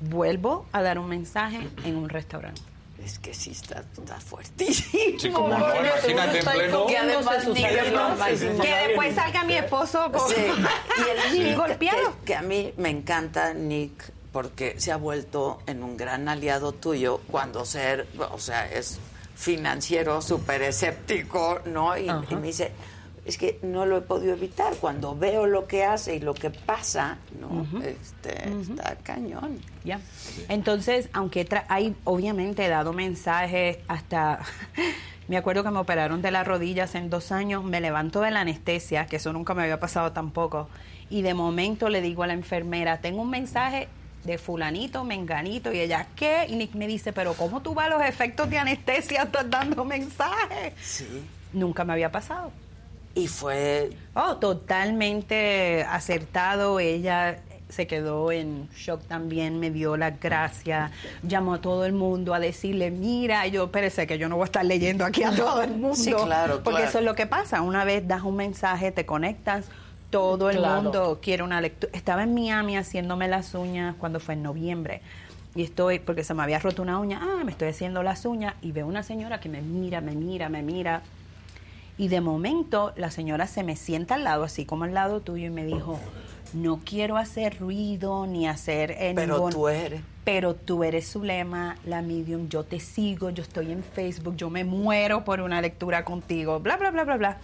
vuelvo 0.00 0.66
a 0.72 0.82
dar 0.82 0.98
un 0.98 1.08
mensaje 1.08 1.60
en 1.84 1.96
un 1.96 2.08
restaurante. 2.08 2.60
Es 3.04 3.18
que 3.18 3.34
sí 3.34 3.50
está, 3.50 3.84
está 3.98 4.20
fuertísimo. 4.20 5.18
Sí, 5.18 5.30
como 5.30 5.48
no, 5.48 5.74
imagínate 5.74 6.38
en 6.38 6.44
pleno. 6.44 6.86
Que 6.86 6.98
además 6.98 7.42
sus 7.42 7.54
Que 7.54 8.86
después 8.86 9.14
salga 9.14 9.42
mi 9.42 9.54
esposo 9.54 10.12
con... 10.12 10.28
Sí. 10.28 10.36
Y 11.34 11.38
el 11.40 11.44
Nick, 11.44 11.56
golpeado. 11.56 12.16
Que, 12.20 12.26
que 12.26 12.34
a 12.36 12.42
mí 12.42 12.72
me 12.76 12.90
encanta 12.90 13.54
Nick 13.54 14.12
porque 14.32 14.80
se 14.80 14.92
ha 14.92 14.96
vuelto 14.96 15.60
en 15.66 15.82
un 15.82 15.96
gran 15.96 16.28
aliado 16.28 16.72
tuyo 16.72 17.20
cuando 17.30 17.64
ser, 17.64 18.06
o 18.32 18.38
sea, 18.38 18.66
es 18.70 18.98
financiero 19.34 20.22
súper 20.22 20.62
escéptico, 20.62 21.60
¿no? 21.66 21.96
Y, 21.98 22.08
y 22.30 22.34
me 22.36 22.46
dice, 22.48 22.72
es 23.24 23.36
que 23.38 23.58
no 23.62 23.86
lo 23.86 23.98
he 23.98 24.00
podido 24.00 24.34
evitar. 24.34 24.74
Cuando 24.76 25.16
veo 25.16 25.46
lo 25.46 25.66
que 25.66 25.84
hace 25.84 26.16
y 26.16 26.20
lo 26.20 26.34
que 26.34 26.50
pasa, 26.50 27.18
¿no? 27.40 27.66
este, 27.82 28.48
Está 28.60 28.96
cañón. 29.02 29.58
Ya. 29.84 30.00
Entonces, 30.48 31.08
aunque 31.12 31.46
tra- 31.46 31.64
hay, 31.68 31.94
obviamente, 32.04 32.64
he 32.64 32.68
dado 32.68 32.92
mensajes 32.92 33.78
hasta. 33.88 34.40
Me 35.28 35.36
acuerdo 35.36 35.62
que 35.62 35.70
me 35.70 35.78
operaron 35.78 36.20
de 36.20 36.32
las 36.32 36.46
rodillas 36.46 36.96
en 36.96 37.08
dos 37.08 37.30
años, 37.30 37.62
me 37.62 37.80
levanto 37.80 38.20
de 38.20 38.32
la 38.32 38.40
anestesia, 38.40 39.06
que 39.06 39.16
eso 39.16 39.32
nunca 39.32 39.54
me 39.54 39.62
había 39.62 39.78
pasado 39.78 40.10
tampoco, 40.12 40.68
y 41.10 41.22
de 41.22 41.32
momento 41.32 41.88
le 41.88 42.00
digo 42.02 42.24
a 42.24 42.26
la 42.26 42.32
enfermera, 42.32 43.00
tengo 43.00 43.22
un 43.22 43.30
mensaje 43.30 43.88
de 44.24 44.38
fulanito, 44.38 45.04
menganito, 45.04 45.72
y 45.72 45.80
ella, 45.80 46.06
¿qué? 46.14 46.46
Y 46.48 46.56
Nick 46.56 46.74
me 46.74 46.86
dice, 46.86 47.12
pero 47.12 47.34
¿cómo 47.34 47.60
tú 47.62 47.74
vas 47.74 47.86
a 47.86 47.90
los 47.90 48.02
efectos 48.02 48.48
de 48.48 48.58
anestesia 48.58 49.24
estás 49.24 49.48
dando 49.50 49.84
mensajes? 49.84 50.74
Sí. 50.80 51.06
Nunca 51.52 51.84
me 51.84 51.92
había 51.92 52.10
pasado. 52.10 52.52
Y 53.14 53.26
fue... 53.28 53.90
Oh, 54.14 54.36
totalmente 54.36 55.82
acertado. 55.82 56.80
Ella 56.80 57.42
se 57.72 57.86
quedó 57.86 58.30
en 58.30 58.68
shock 58.76 59.02
también, 59.06 59.58
me 59.58 59.70
dio 59.70 59.96
las 59.96 60.20
gracias, 60.20 60.90
llamó 61.22 61.54
a 61.54 61.60
todo 61.60 61.86
el 61.86 61.94
mundo 61.94 62.34
a 62.34 62.38
decirle, 62.38 62.90
mira, 62.90 63.46
yo, 63.46 63.64
espérese 63.64 64.06
que 64.06 64.18
yo 64.18 64.28
no 64.28 64.36
voy 64.36 64.44
a 64.44 64.46
estar 64.46 64.64
leyendo 64.64 65.04
aquí 65.06 65.22
a 65.24 65.34
todo 65.34 65.62
el 65.62 65.70
mundo. 65.70 65.94
Sí, 65.94 66.12
claro, 66.12 66.62
Porque 66.62 66.80
claro. 66.80 66.88
eso 66.90 66.98
es 66.98 67.04
lo 67.04 67.14
que 67.14 67.26
pasa. 67.26 67.62
Una 67.62 67.84
vez 67.84 68.06
das 68.06 68.22
un 68.22 68.36
mensaje, 68.36 68.92
te 68.92 69.06
conectas, 69.06 69.66
todo 70.12 70.50
el 70.50 70.58
Claro. 70.58 70.82
mundo 70.82 71.18
quiere 71.20 71.42
una 71.42 71.60
lectura. 71.60 71.90
Estaba 71.94 72.22
en 72.22 72.34
Miami 72.34 72.76
haciéndome 72.76 73.26
las 73.26 73.54
uñas 73.54 73.96
cuando 73.98 74.20
fue 74.20 74.34
en 74.34 74.42
noviembre. 74.44 75.00
Y 75.56 75.62
estoy, 75.64 75.98
porque 75.98 76.22
se 76.22 76.34
me 76.34 76.42
había 76.42 76.58
roto 76.60 76.82
una 76.82 76.98
uña, 77.00 77.20
ah, 77.22 77.42
me 77.44 77.50
estoy 77.50 77.68
haciendo 77.68 78.02
las 78.02 78.24
uñas 78.24 78.54
y 78.62 78.72
veo 78.72 78.86
una 78.86 79.02
señora 79.02 79.40
que 79.40 79.48
me 79.48 79.60
mira, 79.62 80.00
me 80.00 80.12
mira, 80.12 80.48
me 80.48 80.62
mira. 80.62 81.02
Y 81.98 82.08
de 82.08 82.20
momento 82.20 82.92
la 82.96 83.10
señora 83.10 83.46
se 83.46 83.62
me 83.64 83.74
sienta 83.76 84.14
al 84.14 84.24
lado, 84.24 84.44
así 84.44 84.64
como 84.64 84.84
al 84.84 84.94
lado 84.94 85.20
tuyo, 85.20 85.46
y 85.46 85.50
me 85.50 85.64
dijo, 85.64 85.98
no 86.54 86.80
quiero 86.84 87.16
hacer 87.16 87.58
ruido 87.58 88.26
ni 88.26 88.46
hacer... 88.46 88.92
eh, 88.92 89.12
Pero 89.14 89.34
ningún- 89.36 89.52
tú 89.52 89.68
eres. 89.68 90.00
Pero 90.24 90.54
tú 90.54 90.84
eres 90.84 91.10
Zulema, 91.10 91.76
la 91.84 92.00
medium, 92.00 92.48
yo 92.48 92.64
te 92.64 92.80
sigo, 92.80 93.30
yo 93.30 93.42
estoy 93.42 93.72
en 93.72 93.82
Facebook, 93.82 94.36
yo 94.36 94.50
me 94.50 94.62
muero 94.64 95.24
por 95.24 95.40
una 95.40 95.60
lectura 95.60 96.04
contigo, 96.04 96.60
bla, 96.60 96.76
bla, 96.76 96.90
bla, 96.92 97.04
bla, 97.04 97.16
bla. 97.16 97.38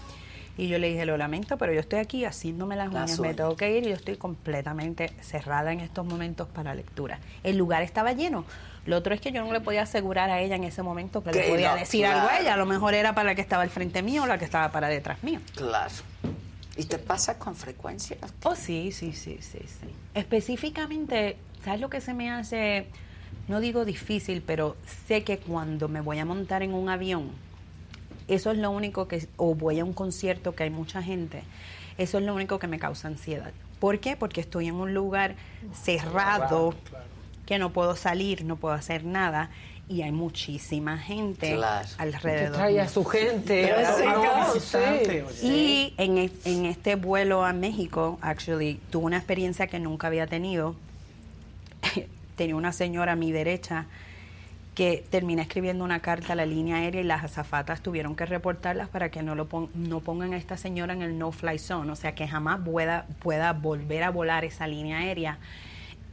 Y 0.59 0.67
yo 0.67 0.79
le 0.81 0.89
dije, 0.89 1.07
lo 1.07 1.17
lamento, 1.17 1.57
pero 1.57 1.73
yo 1.73 1.79
estoy 1.79 2.01
aquí 2.01 2.25
haciéndome 2.25 2.75
las 2.75 2.89
uñas, 2.89 3.19
me 3.21 3.33
tengo 3.33 3.57
que 3.57 3.79
ir 3.79 3.85
y 3.87 3.91
yo 3.91 3.95
estoy 3.95 4.17
completamente 4.17 5.13
cerrada 5.21 5.73
en 5.73 5.79
estos 5.79 6.05
momentos 6.05 6.49
para 6.49 6.75
lectura. 6.75 7.21
El 7.45 7.57
lugar 7.57 7.85
estaba 7.85 8.13
lleno. 8.13 8.45
Lo 8.85 8.97
otro 8.97 9.15
es 9.15 9.21
que 9.21 9.31
yo 9.31 9.45
no 9.45 9.53
le 9.53 9.61
podía 9.61 9.83
asegurar 9.83 10.31
a 10.31 10.41
ella 10.41 10.57
en 10.57 10.65
ese 10.65 10.83
momento 10.83 11.23
que 11.23 11.31
le 11.31 11.49
podía 11.49 11.73
no, 11.73 11.79
decir 11.79 12.01
claro. 12.01 12.21
algo 12.21 12.31
a 12.31 12.41
ella. 12.41 12.55
A 12.55 12.57
lo 12.57 12.67
mejor 12.67 12.95
era 12.95 13.15
para 13.15 13.27
la 13.27 13.35
que 13.37 13.41
estaba 13.41 13.63
al 13.63 13.71
frente 13.71 14.03
mío 14.03 14.25
o 14.25 14.27
la 14.27 14.37
que 14.37 14.45
estaba 14.45 14.73
para 14.73 14.89
detrás 14.89 15.23
mío. 15.23 15.39
Claro. 15.55 15.95
¿Y 16.77 16.85
te 16.85 16.99
pasa 16.99 17.39
con 17.39 17.55
frecuencia? 17.55 18.17
Oh, 18.43 18.57
sí, 18.57 18.91
sí, 18.91 19.13
sí, 19.13 19.39
sí, 19.41 19.61
sí. 19.61 19.89
Específicamente, 20.15 21.37
¿sabes 21.65 21.81
lo 21.81 21.89
que 21.89 22.01
se 22.01 22.15
me 22.15 22.31
hace? 22.31 22.87
No 23.47 23.61
digo 23.61 23.85
difícil, 23.85 24.43
pero 24.45 24.77
sé 25.07 25.23
que 25.23 25.39
cuando 25.39 25.89
me 25.89 26.01
voy 26.01 26.19
a 26.19 26.25
montar 26.25 26.63
en 26.65 26.75
un 26.75 26.89
avión, 26.89 27.31
eso 28.29 28.51
es 28.53 28.59
lo 28.59 28.71
único 28.71 29.09
que, 29.09 29.27
o 29.37 29.55
voy 29.55 29.81
a 29.81 29.85
un 29.85 29.93
concierto 29.93 30.55
que 30.55 30.63
hay 30.65 30.71
mucha 30.71 31.03
gente, 31.03 31.43
eso 31.99 32.19
es 32.19 32.25
lo 32.25 32.35
único 32.35 32.59
que 32.59 32.67
me 32.69 32.79
causa 32.79 33.09
ansiedad. 33.09 33.53
¿Por 33.81 33.99
qué? 34.01 34.17
Porque 34.17 34.41
estoy 34.41 34.69
en 34.69 34.75
un 34.75 34.93
lugar 34.95 35.35
cerrado, 35.73 36.75
que 37.47 37.59
no 37.59 37.73
puedo 37.73 37.97
salir, 37.97 38.45
no 38.45 38.57
puedo 38.57 38.75
hacer 38.75 39.05
nada, 39.05 39.51
y 39.89 40.03
hay 40.03 40.13
muchísima 40.13 40.99
gente 40.99 41.55
Claro. 41.55 41.89
alrededor. 41.97 42.51
Que 42.53 42.57
trae 42.59 42.81
a 42.81 42.89
su 42.89 43.05
gente. 43.07 43.73
Sí. 45.33 45.47
Y 45.47 45.95
en, 45.97 46.19
e- 46.19 46.31
en 46.45 46.67
este 46.67 46.97
vuelo 46.97 47.45
a 47.45 47.53
México, 47.55 48.19
actually, 48.21 48.81
tuve 48.91 49.07
una 49.07 49.17
experiencia 49.17 49.67
que 49.67 49.79
nunca 49.79 50.09
había 50.09 50.27
tenido. 50.27 50.75
Tenía 52.37 52.55
una 52.57 52.73
señora 52.73 53.13
a 53.13 53.17
mi 53.17 53.33
derecha 53.33 53.87
que 54.79 55.05
terminé 55.11 55.43
escribiendo 55.43 55.83
una 55.85 55.99
carta 55.99 56.35
a 56.35 56.37
la 56.37 56.47
línea 56.47 56.77
aérea 56.77 57.01
y 57.01 57.05
las 57.05 57.25
azafatas 57.25 57.81
tuvieron 57.83 58.15
que 58.15 58.25
reportarlas 58.27 58.89
para 58.89 59.11
que 59.11 59.25
no 59.25 59.35
lo 59.35 59.49
pon- 59.49 59.69
no 59.75 59.99
pongan 59.99 60.35
a 60.35 60.37
esta 60.37 60.57
señora 60.57 60.93
en 60.93 61.03
el 61.03 61.19
no-fly 61.19 61.59
zone, 61.59 61.91
o 61.91 61.97
sea, 61.97 62.15
que 62.15 62.29
jamás 62.29 62.61
pueda, 62.65 63.05
pueda 63.21 63.53
volver 63.55 64.05
a 64.05 64.11
volar 64.11 64.45
esa 64.45 64.69
línea 64.69 64.99
aérea 64.99 65.39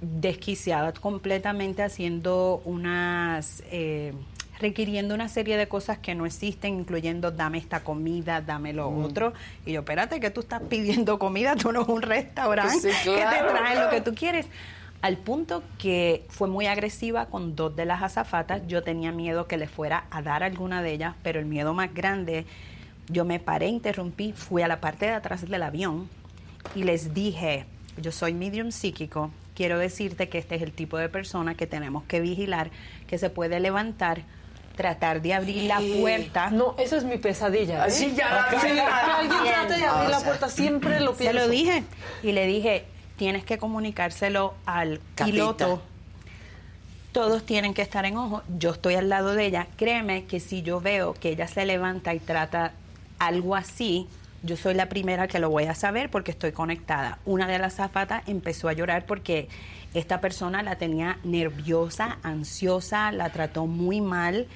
desquiciada 0.01 0.93
completamente 0.93 1.83
haciendo 1.83 2.61
unas 2.65 3.61
eh, 3.71 4.13
requiriendo 4.59 5.13
una 5.13 5.27
serie 5.29 5.57
de 5.57 5.67
cosas 5.67 5.99
que 5.99 6.15
no 6.15 6.25
existen, 6.25 6.79
incluyendo 6.79 7.29
dame 7.29 7.59
esta 7.59 7.81
comida, 7.81 8.41
dame 8.41 8.73
lo 8.73 8.89
Mm. 8.89 9.03
otro. 9.03 9.33
Y 9.65 9.73
yo, 9.73 9.81
espérate, 9.81 10.19
que 10.19 10.31
tú 10.31 10.41
estás 10.41 10.61
pidiendo 10.63 11.19
comida, 11.19 11.55
tú 11.55 11.71
no 11.71 11.81
es 11.83 11.87
un 11.87 12.01
restaurante 12.01 12.79
Sí, 12.79 12.87
que 13.03 13.15
te 13.17 13.43
traen 13.51 13.79
lo 13.79 13.89
que 13.91 14.01
tú 14.01 14.15
quieres. 14.15 14.47
Al 15.05 15.17
punto 15.17 15.61
que 15.77 16.25
fue 16.29 16.47
muy 16.47 16.65
agresiva 16.65 17.27
con 17.27 17.55
dos 17.55 17.75
de 17.75 17.85
las 17.85 18.01
azafatas. 18.01 18.63
Yo 18.65 18.81
tenía 18.81 19.11
miedo 19.11 19.45
que 19.45 19.55
le 19.55 19.67
fuera 19.67 20.05
a 20.09 20.23
dar 20.23 20.41
alguna 20.41 20.81
de 20.81 20.93
ellas, 20.93 21.13
pero 21.21 21.39
el 21.39 21.45
miedo 21.45 21.75
más 21.75 21.93
grande, 21.93 22.47
yo 23.07 23.23
me 23.23 23.39
paré, 23.39 23.67
interrumpí, 23.67 24.33
fui 24.33 24.63
a 24.63 24.67
la 24.67 24.81
parte 24.81 25.05
de 25.05 25.11
atrás 25.11 25.47
del 25.47 25.61
avión 25.61 26.09
y 26.73 26.85
les 26.85 27.13
dije, 27.13 27.65
yo 28.01 28.11
soy 28.11 28.33
medium 28.33 28.71
psíquico, 28.71 29.29
quiero 29.53 29.77
decirte 29.77 30.27
que 30.27 30.39
este 30.39 30.55
es 30.55 30.63
el 30.63 30.71
tipo 30.71 30.97
de 30.97 31.07
persona 31.07 31.53
que 31.53 31.67
tenemos 31.67 32.03
que 32.05 32.19
vigilar, 32.19 32.71
que 33.05 33.19
se 33.19 33.29
puede 33.29 33.59
levantar, 33.59 34.23
tratar 34.75 35.21
de 35.21 35.35
abrir 35.35 35.65
la 35.65 35.81
puerta. 35.99 36.49
No, 36.49 36.73
esa 36.79 36.97
es 36.97 37.03
mi 37.03 37.19
pesadilla. 37.19 37.85
¿eh? 37.85 37.89
Ya 37.89 37.91
Sí, 37.91 38.15
que 38.15 38.23
alguien 38.23 39.43
trate 39.43 39.75
de 39.75 39.85
abrir 39.85 40.09
la 40.09 40.21
puerta, 40.21 40.49
siempre 40.49 40.99
lo 40.99 41.11
Se 41.11 41.19
pienso. 41.19 41.37
lo 41.41 41.47
dije 41.47 41.83
y 42.23 42.31
le 42.31 42.47
dije, 42.47 42.87
tienes 43.17 43.43
que 43.43 43.57
comunicárselo 43.57 44.53
al 44.65 44.99
Capita. 45.15 45.25
piloto. 45.25 45.81
Todos 47.11 47.45
tienen 47.45 47.73
que 47.73 47.81
estar 47.81 48.05
en 48.05 48.17
ojo. 48.17 48.43
Yo 48.57 48.71
estoy 48.71 48.95
al 48.95 49.07
lado 49.07 49.35
de 49.35 49.45
ella. 49.45 49.67
Créeme 49.77 50.25
que 50.25 50.39
si 50.39 50.61
yo 50.61 50.81
veo 50.81 51.13
que 51.13 51.29
ella 51.29 51.47
se 51.47 51.65
levanta 51.65 52.13
y 52.13 52.19
trata 52.19 52.73
algo 53.19 53.55
así, 53.55 54.07
yo 54.43 54.57
soy 54.57 54.73
la 54.73 54.89
primera 54.89 55.27
que 55.27 55.39
lo 55.39 55.49
voy 55.49 55.63
a 55.63 55.75
saber 55.75 56.11
porque 56.11 56.31
estoy 56.31 56.51
conectada. 56.51 57.19
Una 57.25 57.47
de 57.47 57.57
las 57.57 57.75
zapatas 57.75 58.21
empezó 58.27 58.67
a 58.67 58.73
llorar 58.73 59.05
porque 59.05 59.47
esta 59.93 60.19
persona 60.19 60.61
la 60.61 60.75
tenía 60.75 61.17
nerviosa, 61.23 62.17
ansiosa, 62.21 63.11
la 63.13 63.29
trató 63.31 63.65
muy 63.65 64.01
mal 64.01 64.47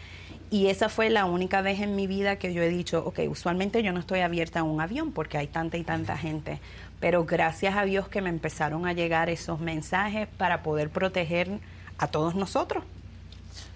Y 0.52 0.68
esa 0.68 0.90
fue 0.90 1.10
la 1.10 1.26
única 1.26 1.62
vez 1.62 1.80
en 1.80 1.96
mi 1.96 2.08
vida 2.08 2.38
que 2.38 2.54
yo 2.54 2.64
he 2.64 2.70
dicho, 2.70 3.04
ok, 3.06 3.20
usualmente 3.30 3.84
yo 3.84 3.94
no 3.94 4.00
estoy 4.00 4.22
abierta 4.22 4.62
a 4.62 4.64
un 4.64 4.82
avión 4.82 5.12
porque 5.12 5.38
hay 5.38 5.48
tanta 5.48 5.78
y 5.78 5.84
tanta 5.84 6.18
gente, 6.18 6.60
pero 7.00 7.26
gracias 7.26 7.76
a 7.78 7.84
Dios 7.84 8.08
que 8.08 8.22
me 8.22 8.30
empezaron 8.30 8.86
a 8.88 8.94
llegar 8.94 9.30
esos 9.30 9.60
mensajes 9.60 10.28
para 10.38 10.64
poder 10.64 10.90
proteger 10.90 11.60
a 11.98 12.08
todos 12.08 12.36
nosotros. 12.36 12.84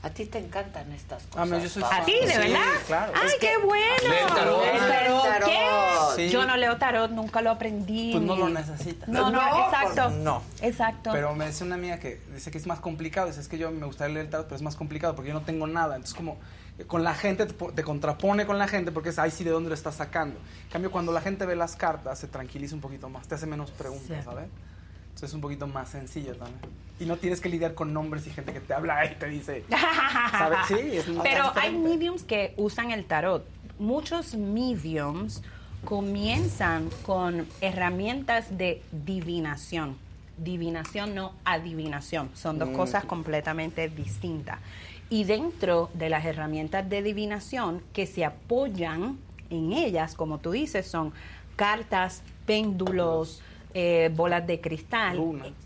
A 0.01 0.09
ti 0.09 0.25
te 0.25 0.37
encantan 0.37 0.91
estas 0.91 1.23
Ah, 1.23 1.29
cosas. 1.31 1.49
no, 1.49 1.59
yo 1.59 1.69
soy. 1.69 1.83
¿A 1.89 2.03
ti, 2.03 2.11
de 2.11 2.27
Sí, 2.33 2.37
verdad? 2.37 2.59
claro. 2.87 3.13
¡Ay, 3.15 3.27
Es 3.27 3.33
qué 3.35 3.47
que- 3.47 3.57
bueno! 3.65 4.35
Tarot. 4.35 4.63
¿El 4.65 4.79
tarot? 4.79 5.45
¿Qué? 5.45 5.59
Sí. 6.17 6.29
Yo 6.29 6.45
no 6.45 6.57
leo 6.57 6.75
tarot, 6.77 7.09
nunca 7.11 7.41
lo 7.41 7.51
aprendí. 7.51 8.11
Pues 8.11 8.23
no 8.23 8.35
lo 8.35 8.49
necesitas. 8.49 9.07
No, 9.07 9.31
no, 9.31 9.41
No, 9.41 9.65
exacto. 9.65 10.03
pues 10.09 10.15
no. 10.17 10.41
Exacto. 10.61 11.09
Pero 11.13 11.33
me 11.35 11.45
decía 11.45 11.65
una 11.65 11.75
amiga 11.75 11.99
que 11.99 12.19
dice 12.33 12.51
que 12.51 12.57
es 12.57 12.67
más 12.67 12.81
complicado. 12.81 13.27
Dice, 13.27 13.39
es 13.39 13.47
que 13.47 13.57
yo 13.57 13.71
me 13.71 13.85
gustaría 13.85 14.13
leer 14.15 14.25
el 14.25 14.31
tarot, 14.31 14.47
pero 14.47 14.57
es 14.57 14.61
más 14.61 14.75
complicado 14.75 15.15
porque 15.15 15.29
yo 15.29 15.33
no 15.35 15.41
tengo 15.41 15.67
nada. 15.67 15.95
Entonces, 15.95 16.15
como 16.15 16.37
con 16.87 17.03
la 17.03 17.13
gente, 17.13 17.45
te, 17.45 17.53
po- 17.53 17.71
te 17.71 17.83
contrapone 17.83 18.45
con 18.45 18.57
la 18.57 18.67
gente 18.67 18.91
porque 18.91 19.09
es, 19.09 19.19
ahí 19.19 19.29
sí, 19.31 19.43
¿de 19.43 19.51
dónde 19.51 19.69
lo 19.69 19.75
estás 19.75 19.95
sacando? 19.95 20.37
En 20.65 20.69
cambio, 20.71 20.91
cuando 20.91 21.11
la 21.11 21.21
gente 21.21 21.45
ve 21.45 21.55
las 21.55 21.75
cartas, 21.75 22.17
se 22.19 22.27
tranquiliza 22.27 22.73
un 22.75 22.81
poquito 22.81 23.09
más, 23.09 23.27
te 23.27 23.35
hace 23.35 23.45
menos 23.45 23.69
preguntas, 23.71 24.07
Sí. 24.19 24.23
¿sabes? 24.23 24.47
Entonces 25.03 25.29
es 25.29 25.33
un 25.35 25.41
poquito 25.41 25.67
más 25.67 25.89
sencillo 25.89 26.35
también. 26.35 26.59
Y 26.99 27.05
no 27.05 27.17
tienes 27.17 27.39
que 27.41 27.49
lidiar 27.49 27.75
con 27.75 27.93
nombres 27.93 28.25
y 28.25 28.31
gente 28.31 28.51
que 28.53 28.59
te 28.59 28.73
habla 28.73 29.05
y 29.05 29.15
te 29.15 29.27
dice, 29.27 29.63
¿sabes? 30.31 30.59
Sí, 30.67 30.97
es 30.97 31.05
Pero 31.21 31.51
hay 31.55 31.77
mediums 31.77 32.23
que 32.23 32.53
usan 32.57 32.89
el 32.91 33.05
tarot. 33.05 33.45
Muchos 33.77 34.33
mediums 34.35 35.43
comienzan 35.85 36.89
con 37.05 37.47
herramientas 37.61 38.57
de 38.57 38.81
divinación. 38.91 39.95
Divinación, 40.37 41.13
no 41.13 41.33
adivinación. 41.45 42.29
Son 42.33 42.57
dos 42.57 42.69
Mm. 42.69 42.75
cosas 42.75 43.05
completamente 43.05 43.87
distintas. 43.89 44.57
Y 45.09 45.25
dentro 45.25 45.89
de 45.93 46.09
las 46.09 46.25
herramientas 46.25 46.89
de 46.89 47.03
divinación 47.03 47.81
que 47.93 48.05
se 48.07 48.25
apoyan 48.25 49.17
en 49.49 49.73
ellas, 49.73 50.15
como 50.15 50.39
tú 50.39 50.51
dices, 50.51 50.87
son 50.87 51.13
cartas, 51.55 52.23
péndulos, 52.45 53.41
eh, 53.75 54.11
bolas 54.15 54.45
de 54.47 54.59
cristal. 54.59 55.17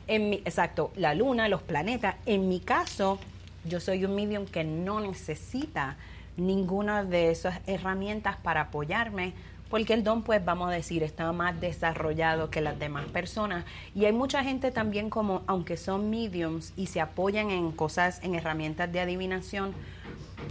En 0.08 0.30
mi- 0.30 0.38
exacto, 0.46 0.92
la 0.96 1.14
luna, 1.14 1.48
los 1.48 1.62
planetas. 1.62 2.16
En 2.26 2.50
mi 2.50 2.60
caso, 2.60 3.20
yo 3.64 3.80
soy 3.80 4.04
un 4.06 4.16
medium 4.16 4.46
que 4.46 4.64
no 4.64 5.00
necesita 5.00 5.96
ninguna 6.36 7.04
de 7.04 7.32
esas 7.32 7.60
herramientas 7.68 8.36
para 8.38 8.62
apoyarme, 8.62 9.34
porque 9.70 9.94
el 9.94 10.04
don, 10.04 10.24
pues 10.24 10.44
vamos 10.44 10.70
a 10.70 10.72
decir, 10.74 11.04
está 11.04 11.32
más 11.32 11.60
desarrollado 11.60 12.50
que 12.50 12.62
las 12.62 12.78
demás 12.80 13.06
personas. 13.08 13.66
Y 13.94 14.06
hay 14.06 14.14
mucha 14.14 14.44
gente 14.44 14.72
también 14.72 15.10
como, 15.10 15.44
aunque 15.48 15.78
son 15.78 16.10
mediums 16.10 16.74
y 16.78 16.88
se 16.88 17.02
apoyan 17.02 17.50
en 17.52 17.72
cosas, 17.72 18.20
en 18.24 18.36
herramientas 18.36 18.92
de 18.92 19.00
adivinación, 19.02 19.74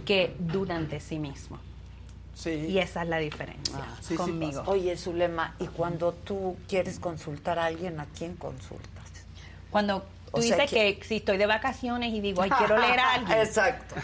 que 0.05 0.35
dudan 0.39 0.87
de 0.89 0.99
sí 0.99 1.17
mismos. 1.19 1.59
Y 2.45 2.77
esa 2.77 3.01
es 3.01 3.09
la 3.09 3.17
diferencia 3.17 3.79
conmigo. 4.15 4.61
Oye, 4.67 4.95
Zulema, 4.95 5.55
¿y 5.57 5.65
cuando 5.65 6.13
tú 6.13 6.55
quieres 6.67 6.99
consultar 6.99 7.57
a 7.57 7.65
alguien, 7.65 7.99
a 7.99 8.05
quién 8.15 8.35
consultas? 8.35 8.87
Cuando 9.71 10.01
tú 10.31 10.37
O 10.37 10.41
sea, 10.43 10.55
dices 10.57 10.69
que- 10.69 10.99
que 10.99 11.03
si 11.05 11.15
estoy 11.15 11.37
de 11.37 11.47
vacaciones 11.47 12.13
y 12.13 12.21
digo, 12.21 12.43
ay, 12.43 12.51
quiero 12.51 12.77
leer 12.77 12.99
a 12.99 13.13
alguien. 13.15 13.39
Exacto. 13.39 13.95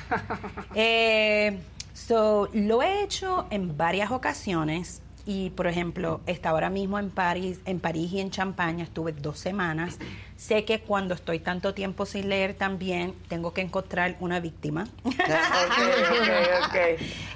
Eh, 0.73 1.59
so, 1.93 2.49
lo 2.53 2.81
he 2.81 3.03
hecho 3.03 3.45
en 3.51 3.77
varias 3.77 4.09
ocasiones 4.09 5.02
y, 5.25 5.51
por 5.51 5.67
ejemplo, 5.67 6.19
está 6.27 6.49
ahora 6.49 6.69
mismo 6.69 6.99
en 6.99 7.09
París, 7.09 7.59
en 7.65 7.79
París 7.79 8.11
y 8.11 8.19
en 8.19 8.29
Champaña, 8.29 8.83
estuve 8.83 9.13
dos 9.13 9.39
semanas. 9.39 9.97
Sé 10.35 10.65
que 10.65 10.81
cuando 10.81 11.13
estoy 11.13 11.39
tanto 11.39 11.73
tiempo 11.73 12.05
sin 12.05 12.27
leer 12.27 12.55
también 12.55 13.13
tengo 13.29 13.53
que 13.53 13.61
encontrar 13.61 14.17
una 14.19 14.39
víctima. 14.39 14.87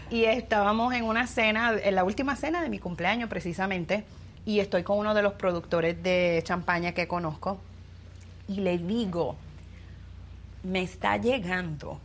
Y 0.10 0.24
estábamos 0.24 0.94
en 0.94 1.04
una 1.04 1.28
cena, 1.28 1.74
en 1.84 1.94
la 1.94 2.06
última 2.06 2.38
cena 2.38 2.62
de 2.62 2.70
mi 2.70 2.80
cumpleaños 2.80 3.30
precisamente, 3.30 4.06
y 4.46 4.62
estoy 4.62 4.84
con 4.84 4.98
uno 4.98 5.14
de 5.14 5.22
los 5.22 5.34
productores 5.34 6.02
de 6.02 6.42
champaña 6.46 6.94
que 6.94 7.10
conozco, 7.10 7.60
y 8.48 8.62
le 8.62 8.78
digo, 8.78 9.36
me 10.64 10.82
está 10.82 11.18
llegando 11.18 12.00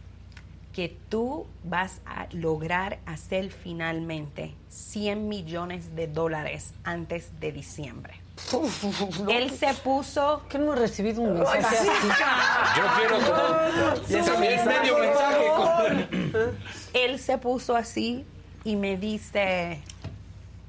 que 0.72 0.96
tú 1.08 1.46
vas 1.64 2.00
a 2.06 2.26
lograr 2.32 2.98
hacer 3.06 3.50
finalmente 3.50 4.54
100 4.70 5.28
millones 5.28 5.94
de 5.94 6.06
dólares 6.06 6.72
antes 6.84 7.28
de 7.40 7.52
diciembre. 7.52 8.22
Él 9.28 9.50
se 9.50 9.74
puso... 9.74 10.42
Que 10.48 10.58
no 10.58 10.72
he 10.72 10.76
recibido 10.76 11.20
un 11.20 11.34
mensaje 11.34 11.58
mensaje 11.58 11.76
así. 11.76 11.88
Yo 12.76 12.84
quiero 12.96 13.18
medio 14.66 14.98
mensaje 14.98 15.50
Él 16.94 17.18
se 17.18 17.38
puso 17.38 17.76
así 17.76 18.24
y 18.64 18.76
me 18.76 18.96
dice, 18.96 19.80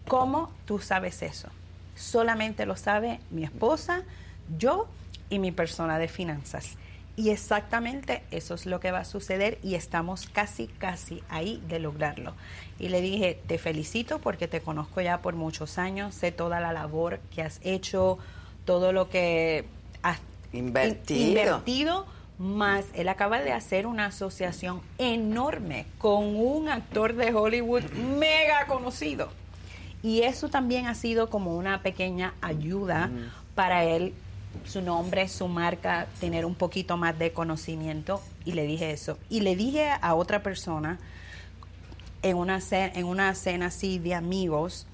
¿cómo 0.07 0.51
tú 0.65 0.79
sabes 0.79 1.21
eso? 1.21 1.47
Solamente 1.95 2.65
lo 2.65 2.75
sabe 2.75 3.21
mi 3.29 3.43
esposa, 3.43 4.03
yo 4.57 4.87
y 5.29 5.39
mi 5.39 5.51
persona 5.51 5.97
de 5.97 6.09
finanzas. 6.09 6.75
Y 7.15 7.29
exactamente 7.29 8.23
eso 8.31 8.55
es 8.55 8.65
lo 8.65 8.79
que 8.79 8.91
va 8.91 8.99
a 8.99 9.05
suceder 9.05 9.59
y 9.61 9.75
estamos 9.75 10.27
casi, 10.27 10.65
casi 10.67 11.21
ahí 11.29 11.61
de 11.67 11.77
lograrlo. 11.79 12.33
Y 12.79 12.89
le 12.89 13.01
dije, 13.01 13.39
te 13.45 13.59
felicito 13.59 14.17
porque 14.19 14.47
te 14.47 14.61
conozco 14.61 14.99
ya 15.01 15.21
por 15.21 15.35
muchos 15.35 15.77
años, 15.77 16.15
sé 16.15 16.31
toda 16.31 16.59
la 16.59 16.73
labor 16.73 17.19
que 17.35 17.43
has 17.43 17.59
hecho, 17.63 18.17
todo 18.65 18.93
lo 18.93 19.09
que 19.09 19.65
has 20.01 20.19
Invertido. 20.53 21.19
in- 21.21 21.27
invertido, 21.29 22.05
más 22.39 22.85
él 22.95 23.07
acaba 23.09 23.39
de 23.41 23.51
hacer 23.51 23.85
una 23.85 24.07
asociación 24.07 24.81
enorme 24.97 25.85
con 25.99 26.35
un 26.35 26.67
actor 26.67 27.13
de 27.15 27.31
Hollywood 27.33 27.83
mega 27.91 28.65
conocido. 28.65 29.29
Y 30.01 30.23
eso 30.23 30.49
también 30.49 30.87
ha 30.87 30.95
sido 30.95 31.29
como 31.29 31.55
una 31.55 31.81
pequeña 31.83 32.33
ayuda 32.41 33.09
para 33.55 33.83
él, 33.85 34.13
su 34.65 34.81
nombre, 34.81 35.27
su 35.27 35.47
marca, 35.47 36.07
tener 36.19 36.45
un 36.45 36.55
poquito 36.55 36.97
más 36.97 37.17
de 37.19 37.31
conocimiento. 37.33 38.21
Y 38.45 38.53
le 38.53 38.63
dije 38.65 38.91
eso. 38.91 39.17
Y 39.29 39.41
le 39.41 39.55
dije 39.55 39.89
a 40.01 40.15
otra 40.15 40.43
persona 40.43 40.99
en 42.21 42.37
una, 42.37 42.61
ce- 42.61 42.91
en 42.95 43.05
una 43.05 43.33
cena 43.35 43.67
así 43.67 43.99
de 43.99 44.15
amigos, 44.15 44.87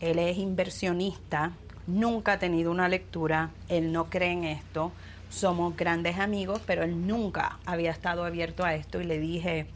él 0.00 0.18
es 0.18 0.36
inversionista, 0.38 1.52
nunca 1.86 2.32
ha 2.32 2.38
tenido 2.38 2.70
una 2.70 2.88
lectura, 2.88 3.50
él 3.68 3.92
no 3.92 4.08
cree 4.10 4.32
en 4.32 4.44
esto, 4.44 4.92
somos 5.30 5.76
grandes 5.76 6.18
amigos, 6.18 6.60
pero 6.66 6.84
él 6.84 7.06
nunca 7.06 7.58
había 7.66 7.90
estado 7.90 8.24
abierto 8.24 8.64
a 8.64 8.74
esto 8.74 9.00
y 9.00 9.04
le 9.04 9.18
dije, 9.18 9.66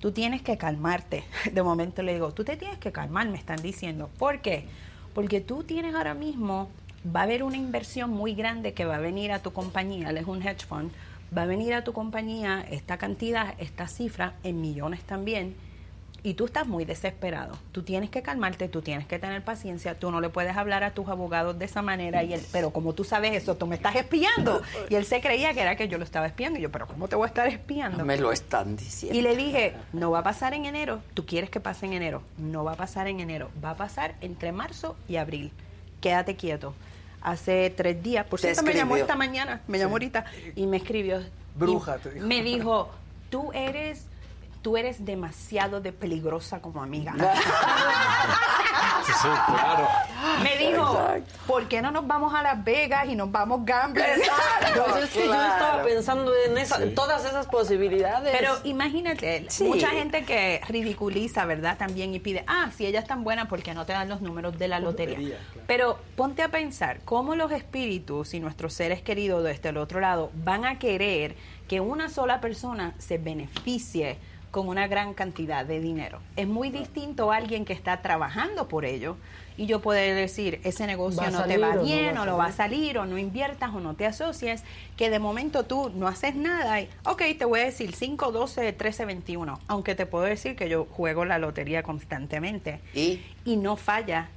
tú 0.00 0.12
tienes 0.12 0.40
que 0.42 0.56
calmarte. 0.56 1.24
De 1.52 1.62
momento 1.62 2.02
le 2.02 2.14
digo, 2.14 2.32
tú 2.32 2.44
te 2.44 2.56
tienes 2.56 2.78
que 2.78 2.92
calmar, 2.92 3.28
me 3.28 3.36
están 3.38 3.60
diciendo. 3.60 4.08
¿Por 4.18 4.40
qué? 4.40 4.64
Porque 5.14 5.40
tú 5.40 5.64
tienes 5.64 5.94
ahora 5.94 6.14
mismo, 6.14 6.68
va 7.04 7.20
a 7.20 7.22
haber 7.24 7.42
una 7.42 7.56
inversión 7.56 8.10
muy 8.10 8.34
grande 8.34 8.72
que 8.74 8.84
va 8.84 8.96
a 8.96 9.00
venir 9.00 9.32
a 9.32 9.40
tu 9.40 9.52
compañía, 9.52 10.10
él 10.10 10.18
es 10.18 10.26
un 10.26 10.42
hedge 10.46 10.66
fund, 10.66 10.90
va 11.36 11.42
a 11.42 11.46
venir 11.46 11.74
a 11.74 11.84
tu 11.84 11.92
compañía 11.92 12.64
esta 12.70 12.98
cantidad, 12.98 13.54
esta 13.58 13.88
cifra, 13.88 14.34
en 14.42 14.60
millones 14.60 15.02
también, 15.04 15.54
y 16.22 16.34
tú 16.34 16.44
estás 16.44 16.66
muy 16.66 16.84
desesperado. 16.84 17.56
Tú 17.72 17.82
tienes 17.82 18.10
que 18.10 18.20
calmarte, 18.20 18.68
tú 18.68 18.82
tienes 18.82 19.06
que 19.06 19.18
tener 19.18 19.42
paciencia, 19.42 19.98
tú 19.98 20.10
no 20.10 20.20
le 20.20 20.28
puedes 20.28 20.54
hablar 20.54 20.84
a 20.84 20.90
tus 20.90 21.08
abogados 21.08 21.58
de 21.58 21.64
esa 21.64 21.80
manera, 21.80 22.22
y 22.22 22.34
él, 22.34 22.42
pero 22.52 22.70
como 22.70 22.92
tú 22.92 23.04
sabes 23.04 23.32
eso, 23.32 23.56
tú 23.56 23.66
me 23.66 23.76
estás 23.76 23.96
espiando. 23.96 24.60
Y 24.90 24.96
él 24.96 25.06
se 25.06 25.22
creía 25.22 25.54
que 25.54 25.62
era 25.62 25.76
que 25.76 25.88
yo 25.88 25.96
lo 25.96 26.04
estaba 26.04 26.26
espiando, 26.26 26.58
y 26.58 26.62
yo, 26.62 26.70
pero 26.70 26.86
¿cómo 26.86 27.08
te 27.08 27.16
voy 27.16 27.24
a 27.24 27.28
estar 27.28 27.46
espiando? 27.46 27.96
No 27.96 28.04
me 28.04 28.18
lo 28.18 28.32
están 28.32 28.76
diciendo. 28.76 29.18
Y 29.18 29.22
le 29.22 29.34
dije, 29.34 29.74
no 29.94 30.10
va 30.10 30.18
a 30.18 30.22
pasar 30.22 30.52
en 30.52 30.66
enero, 30.66 31.00
tú 31.14 31.24
quieres 31.24 31.48
que 31.48 31.60
pase 31.60 31.86
en 31.86 31.94
enero, 31.94 32.22
no 32.36 32.64
va 32.64 32.72
a 32.72 32.76
pasar 32.76 33.06
en 33.06 33.20
enero, 33.20 33.50
va 33.64 33.70
a 33.70 33.76
pasar 33.76 34.14
entre 34.20 34.52
marzo 34.52 34.96
y 35.08 35.16
abril. 35.16 35.52
Quédate 36.02 36.36
quieto. 36.36 36.74
Hace 37.22 37.70
tres 37.70 38.02
días, 38.02 38.26
por 38.26 38.40
cierto, 38.40 38.62
me 38.62 38.74
llamó 38.74 38.96
esta 38.96 39.14
mañana, 39.14 39.60
me 39.68 39.78
llamó 39.78 39.92
ahorita 39.94 40.24
y 40.56 40.66
me 40.66 40.78
escribió. 40.78 41.22
Bruja, 41.54 41.96
Y 41.96 42.00
te 42.00 42.10
dijo. 42.12 42.26
Me 42.26 42.42
dijo, 42.42 42.90
tú 43.28 43.52
eres, 43.52 44.06
tú 44.62 44.76
eres 44.76 45.04
demasiado 45.04 45.80
de 45.80 45.92
peligrosa 45.92 46.60
como 46.60 46.82
amiga. 46.82 47.14
Sí, 49.06 49.28
claro. 49.46 49.88
Me 50.42 50.56
dijo, 50.56 50.98
¿por 51.46 51.66
qué 51.68 51.82
no 51.82 51.90
nos 51.90 52.06
vamos 52.06 52.34
a 52.34 52.42
Las 52.42 52.62
Vegas 52.64 53.06
y 53.08 53.14
nos 53.16 53.30
vamos 53.30 53.64
gambling? 53.64 54.04
Pues 54.04 55.04
es 55.04 55.10
que 55.10 55.26
yo 55.26 55.32
estaba 55.34 55.82
pensando 55.82 56.32
en 56.46 56.56
esa- 56.58 56.78
todas 56.94 57.24
esas 57.24 57.46
posibilidades. 57.46 58.34
Pero 58.38 58.54
imagínate, 58.64 59.46
Sí. 59.48 59.64
mucha 59.64 59.88
gente 59.88 60.24
que 60.24 60.60
ridiculiza, 60.68 61.44
¿verdad? 61.44 61.76
También 61.78 62.14
y 62.14 62.20
pide, 62.20 62.44
ah, 62.46 62.70
si 62.76 62.86
ella 62.86 63.00
es 63.00 63.06
tan 63.06 63.24
buena, 63.24 63.48
¿por 63.48 63.62
qué 63.62 63.74
no 63.74 63.84
te 63.86 63.92
dan 63.92 64.08
los 64.08 64.20
números 64.20 64.58
de 64.58 64.68
la 64.68 64.80
lotería? 64.80 65.16
Lotería, 65.18 65.38
claro. 65.52 65.66
Pero 65.66 65.98
ponte 66.16 66.42
a 66.42 66.48
pensar, 66.48 67.00
¿cómo 67.04 67.34
los 67.34 67.50
espíritus 67.52 68.34
y 68.34 68.40
nuestros 68.40 68.72
seres 68.74 69.02
queridos 69.02 69.42
desde 69.44 69.70
el 69.70 69.76
otro 69.78 70.00
lado 70.00 70.30
van 70.34 70.64
a 70.64 70.78
querer 70.78 71.34
que 71.68 71.80
una 71.80 72.08
sola 72.08 72.40
persona 72.40 72.94
se 72.98 73.18
beneficie 73.18 74.18
con 74.50 74.68
una 74.68 74.88
gran 74.88 75.14
cantidad 75.14 75.64
de 75.64 75.80
dinero. 75.80 76.20
Es 76.36 76.48
muy 76.48 76.70
distinto 76.70 77.30
a 77.30 77.36
alguien 77.36 77.64
que 77.64 77.72
está 77.72 78.02
trabajando 78.02 78.68
por 78.68 78.84
ello 78.84 79.16
y 79.56 79.66
yo 79.66 79.80
poder 79.80 80.16
decir, 80.16 80.60
ese 80.64 80.86
negocio 80.86 81.20
¿Va 81.20 81.28
a 81.28 81.30
no 81.30 81.44
te 81.44 81.58
va 81.58 81.74
no 81.74 81.82
bien 81.84 82.16
va 82.16 82.22
o 82.22 82.24
no 82.26 82.36
va 82.36 82.46
a 82.46 82.52
salir? 82.52 82.94
salir 82.94 82.98
o 82.98 83.06
no 83.06 83.18
inviertas 83.18 83.70
o 83.74 83.80
no 83.80 83.94
te 83.94 84.06
asocies, 84.06 84.64
que 84.96 85.10
de 85.10 85.18
momento 85.18 85.64
tú 85.64 85.90
no 85.94 86.08
haces 86.08 86.34
nada 86.34 86.80
y, 86.80 86.88
ok, 87.04 87.22
te 87.38 87.44
voy 87.44 87.60
a 87.60 87.64
decir 87.64 87.94
5, 87.94 88.32
12, 88.32 88.72
13, 88.72 89.04
21, 89.04 89.58
aunque 89.68 89.94
te 89.94 90.06
puedo 90.06 90.24
decir 90.24 90.56
que 90.56 90.68
yo 90.68 90.86
juego 90.86 91.24
la 91.24 91.38
lotería 91.38 91.82
constantemente 91.82 92.80
¿Y? 92.94 93.20
y 93.44 93.56
no 93.56 93.76
falla. 93.76 94.28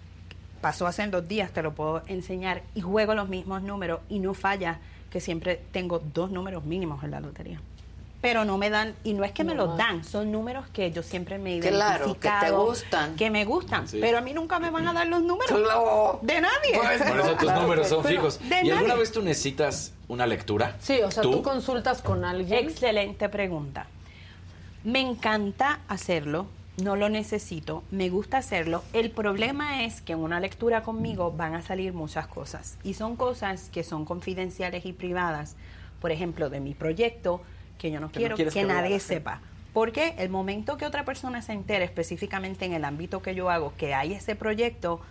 Pasó 0.62 0.88
hace 0.88 1.06
dos 1.08 1.28
días, 1.28 1.52
te 1.52 1.62
lo 1.62 1.74
puedo 1.74 2.04
enseñar, 2.08 2.64
y 2.74 2.82
juego 2.82 3.16
los 3.16 3.28
mismos 3.28 3.62
números 3.64 4.00
y 4.10 4.20
no 4.20 4.34
falla 4.34 4.80
que 5.10 5.20
siempre 5.20 5.62
tengo 5.72 6.00
dos 6.00 6.32
números 6.32 6.64
mínimos 6.66 7.04
en 7.04 7.12
la 7.12 7.20
lotería. 7.20 7.62
Pero 8.24 8.46
no 8.46 8.58
me 8.58 8.70
dan, 8.70 8.96
y 9.04 9.14
no 9.16 9.26
es 9.26 9.34
que 9.34 9.44
me 9.44 9.54
los 9.54 9.76
dan, 9.76 10.06
son 10.06 10.32
números 10.32 10.66
que 10.72 10.90
yo 10.94 11.04
siempre 11.04 11.38
me 11.38 11.58
he 11.58 11.60
Claro, 11.60 12.06
identificado. 12.06 12.40
que 12.40 12.46
te 12.46 12.52
gustan. 12.54 13.16
Que 13.18 13.30
me 13.30 13.44
gustan, 13.44 13.86
Sí. 13.86 13.98
pero 14.00 14.18
a 14.18 14.22
mí 14.22 14.34
nunca 14.34 14.60
me 14.60 14.70
van 14.70 14.88
a 14.88 14.94
dar 14.94 15.08
los 15.08 15.22
números. 15.24 15.52
De 16.22 16.40
nadie. 16.40 16.74
Por 16.74 17.20
eso 17.20 17.36
tus 17.36 17.52
números 17.52 17.90
son 17.90 18.02
Pero 18.02 18.16
fijos. 18.16 18.40
de 18.40 18.56
¿Y 18.64 18.70
alguna 18.72 18.88
nadie. 18.88 19.00
vez 19.02 19.12
tú 19.12 19.22
necesitas 19.22 19.92
una 20.08 20.26
lectura? 20.26 20.78
Sí, 20.80 21.02
o 21.02 21.12
sea, 21.12 21.22
tú, 21.22 21.42
consultas 21.42 22.02
con 22.02 22.24
alguien. 22.24 22.64
Excelente 22.70 23.28
pregunta. 23.28 23.88
Me 24.86 25.02
encanta 25.02 25.82
hacerlo, 25.90 26.46
no 26.82 26.96
lo 26.96 27.10
necesito, 27.10 27.84
me 27.92 28.10
gusta 28.10 28.38
hacerlo. 28.38 28.86
El 28.94 29.12
problema 29.12 29.84
es 29.84 30.00
que 30.00 30.14
en 30.14 30.20
una 30.20 30.40
lectura 30.40 30.82
conmigo 30.84 31.34
van 31.36 31.56
a 31.56 31.62
salir 31.62 31.92
muchas 31.92 32.28
cosas 32.28 32.78
y 32.86 32.94
son 32.94 33.18
cosas 33.18 33.70
que 33.70 33.84
son 33.84 34.06
confidenciales 34.06 34.86
y 34.86 34.94
privadas. 34.94 35.58
Por 36.00 36.12
ejemplo, 36.14 36.50
de 36.50 36.62
mi 36.62 36.74
proyecto, 36.74 37.42
que 37.78 37.92
yo 37.92 38.00
no 38.00 38.10
Que 38.12 38.20
quiero 38.20 38.36
que 38.36 38.64
nadie 38.64 39.00
sepa. 39.00 39.42
Porque 39.74 40.14
el 40.20 40.30
momento 40.30 40.78
que 40.78 40.86
otra 40.86 41.04
persona 41.04 41.42
se 41.42 41.52
entere 41.54 41.84
específicamente 41.86 42.66
en 42.66 42.74
el 42.74 42.86
ámbito 42.86 43.22
que 43.22 43.34
yo 43.34 43.50
hago 43.50 43.74
que 43.76 43.94
hay 43.96 44.14
ese 44.14 44.36
proyecto, 44.36 45.02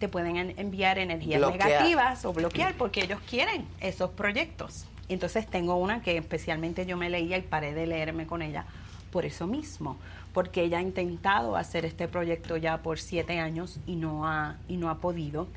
te 0.00 0.08
pueden 0.08 0.36
en- 0.36 0.58
enviar 0.58 0.98
energías 0.98 1.40
Bloquear. 1.40 1.68
negativas 1.68 2.24
o 2.24 2.32
bloquear 2.32 2.74
porque 2.74 3.02
ellos 3.04 3.20
quieren 3.28 3.66
esos 3.80 4.10
proyectos. 4.10 4.86
Entonces 5.08 5.46
tengo 5.46 5.76
una 5.76 6.02
que 6.02 6.16
especialmente 6.16 6.86
yo 6.86 6.96
me 6.96 7.08
leía 7.10 7.36
y 7.38 7.42
paré 7.42 7.74
de 7.74 7.86
leerme 7.86 8.26
con 8.26 8.42
ella 8.42 8.64
por 9.12 9.24
eso 9.26 9.46
mismo, 9.46 9.96
porque 10.32 10.62
ella 10.62 10.78
ha 10.78 10.82
intentado 10.82 11.56
hacer 11.56 11.84
este 11.84 12.06
proyecto 12.08 12.56
ya 12.56 12.78
por 12.78 12.98
siete 13.00 13.38
años 13.40 13.78
y 13.86 13.96
no 13.96 14.26
ha, 14.26 14.56
y 14.68 14.76
no 14.76 14.88
ha 14.88 14.98
podido. 14.98 15.48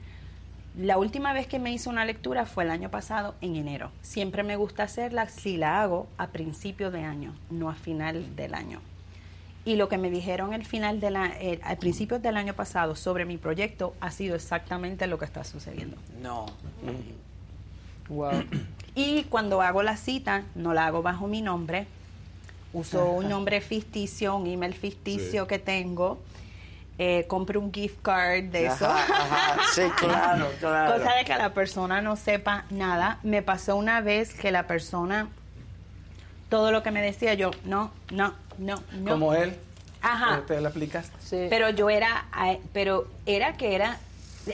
La 0.77 0.97
última 0.97 1.33
vez 1.33 1.45
que 1.45 1.59
me 1.59 1.71
hizo 1.71 1.89
una 1.91 2.03
lectura 2.03 2.45
fue 2.47 2.63
el 2.63 2.71
año 2.71 2.89
pasado, 2.89 3.35
en 3.41 3.55
enero. 3.55 3.91
Siempre 4.01 4.41
me 4.41 4.55
gusta 4.55 4.83
hacerla 4.83 5.29
si 5.29 5.55
la 5.57 5.81
hago 5.83 6.07
a 6.17 6.27
principio 6.27 6.89
de 6.89 7.03
año, 7.03 7.35
no 7.51 7.69
a 7.69 7.75
final 7.75 8.35
del 8.35 8.55
año. 8.55 8.81
Y 9.65 9.75
lo 9.75 9.87
que 9.87 9.97
me 9.99 10.09
dijeron 10.09 10.51
el 10.53 10.65
final 10.65 10.99
de 10.99 11.11
la, 11.11 11.27
eh, 11.39 11.59
al 11.63 11.77
principio 11.77 12.17
del 12.19 12.37
año 12.37 12.53
pasado 12.55 12.95
sobre 12.95 13.23
mi 13.25 13.37
proyecto 13.37 13.93
ha 14.01 14.09
sido 14.11 14.35
exactamente 14.35 15.05
lo 15.07 15.19
que 15.19 15.25
está 15.25 15.43
sucediendo. 15.43 15.95
No. 16.21 16.47
Wow. 18.09 18.43
Y 18.95 19.23
cuando 19.23 19.63
hago 19.63 19.81
la 19.81 19.97
cita, 19.97 20.43
no 20.53 20.75
la 20.75 20.85
hago 20.85 21.01
bajo 21.01 21.27
mi 21.27 21.41
nombre, 21.41 21.87
uso 22.73 23.09
un 23.11 23.27
nombre 23.29 23.59
ficticio, 23.59 24.35
un 24.35 24.45
email 24.45 24.75
ficticio 24.75 25.43
Sí. 25.43 25.47
que 25.47 25.57
tengo, 25.57 26.19
eh, 26.99 27.26
compro 27.28 27.60
un 27.60 27.74
gift 27.74 28.02
card 28.02 28.45
de 28.45 28.68
eso. 28.68 28.86
Ajá, 28.86 29.24
ajá. 29.24 29.61
Sí, 29.74 29.82
claro, 29.98 30.48
claro. 30.60 30.94
Cosa 30.94 31.15
de 31.15 31.26
que 31.26 31.36
la 31.36 31.53
persona 31.53 32.02
no 32.02 32.15
sepa 32.15 32.65
nada. 32.70 33.20
Me 33.24 33.41
pasó 33.41 33.76
una 33.76 34.02
vez 34.02 34.34
que 34.34 34.52
la 34.52 34.68
persona, 34.68 35.28
todo 36.49 36.72
lo 36.72 36.84
que 36.84 36.91
me 36.91 37.02
decía 37.02 37.34
yo, 37.34 37.52
no, 37.65 37.91
no, 38.11 38.36
no, 38.60 38.84
no. 38.94 39.11
Como 39.11 39.34
él. 39.34 39.57
Ajá. 40.02 40.44
Te 40.45 40.60
la 40.61 40.70
aplicas. 40.70 41.11
Pero 41.32 41.70
yo 41.72 41.90
era, 41.90 42.26
pero 42.74 43.07
era 43.26 43.53
que 43.53 43.74
era, 43.74 43.98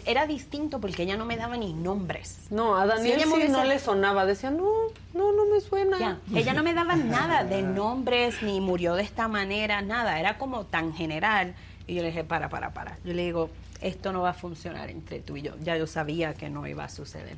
era 0.05 0.27
distinto 0.27 0.79
porque 0.79 1.03
ella 1.03 1.17
no 1.17 1.25
me 1.25 1.35
daba 1.35 1.57
ni 1.57 1.73
nombres. 1.73 2.37
No, 2.51 2.77
a 2.77 2.85
Daniel 2.85 3.21
sí 3.21 3.47
no 3.49 3.63
le 3.65 3.79
sonaba. 3.79 4.25
Decía, 4.25 4.51
no, 4.51 4.69
no, 5.13 5.33
no 5.33 5.45
me 5.47 5.59
suena. 5.59 5.99
Ya, 5.99 6.19
Ella 6.33 6.53
no 6.53 6.63
me 6.63 6.73
daba 6.73 6.95
nada 6.95 7.43
de 7.43 7.61
nombres, 7.63 8.41
ni 8.43 8.61
murió 8.61 8.93
de 8.93 9.03
esta 9.03 9.27
manera, 9.27 9.81
nada. 9.81 10.19
Era 10.19 10.37
como 10.37 10.65
tan 10.65 10.93
general. 10.93 11.55
Y 11.89 11.95
yo 11.95 12.03
le 12.03 12.09
dije, 12.09 12.23
para, 12.23 12.49
para, 12.49 12.71
para. 12.71 12.99
Yo 13.03 13.13
le 13.13 13.23
digo, 13.23 13.49
esto 13.81 14.13
no 14.13 14.21
va 14.21 14.29
a 14.29 14.33
funcionar 14.33 14.91
entre 14.91 15.21
tú 15.21 15.37
y 15.37 15.41
yo. 15.41 15.55
Ya 15.63 15.75
yo 15.75 15.87
sabía 15.87 16.35
que 16.35 16.47
no 16.47 16.67
iba 16.67 16.83
a 16.83 16.89
suceder. 16.89 17.35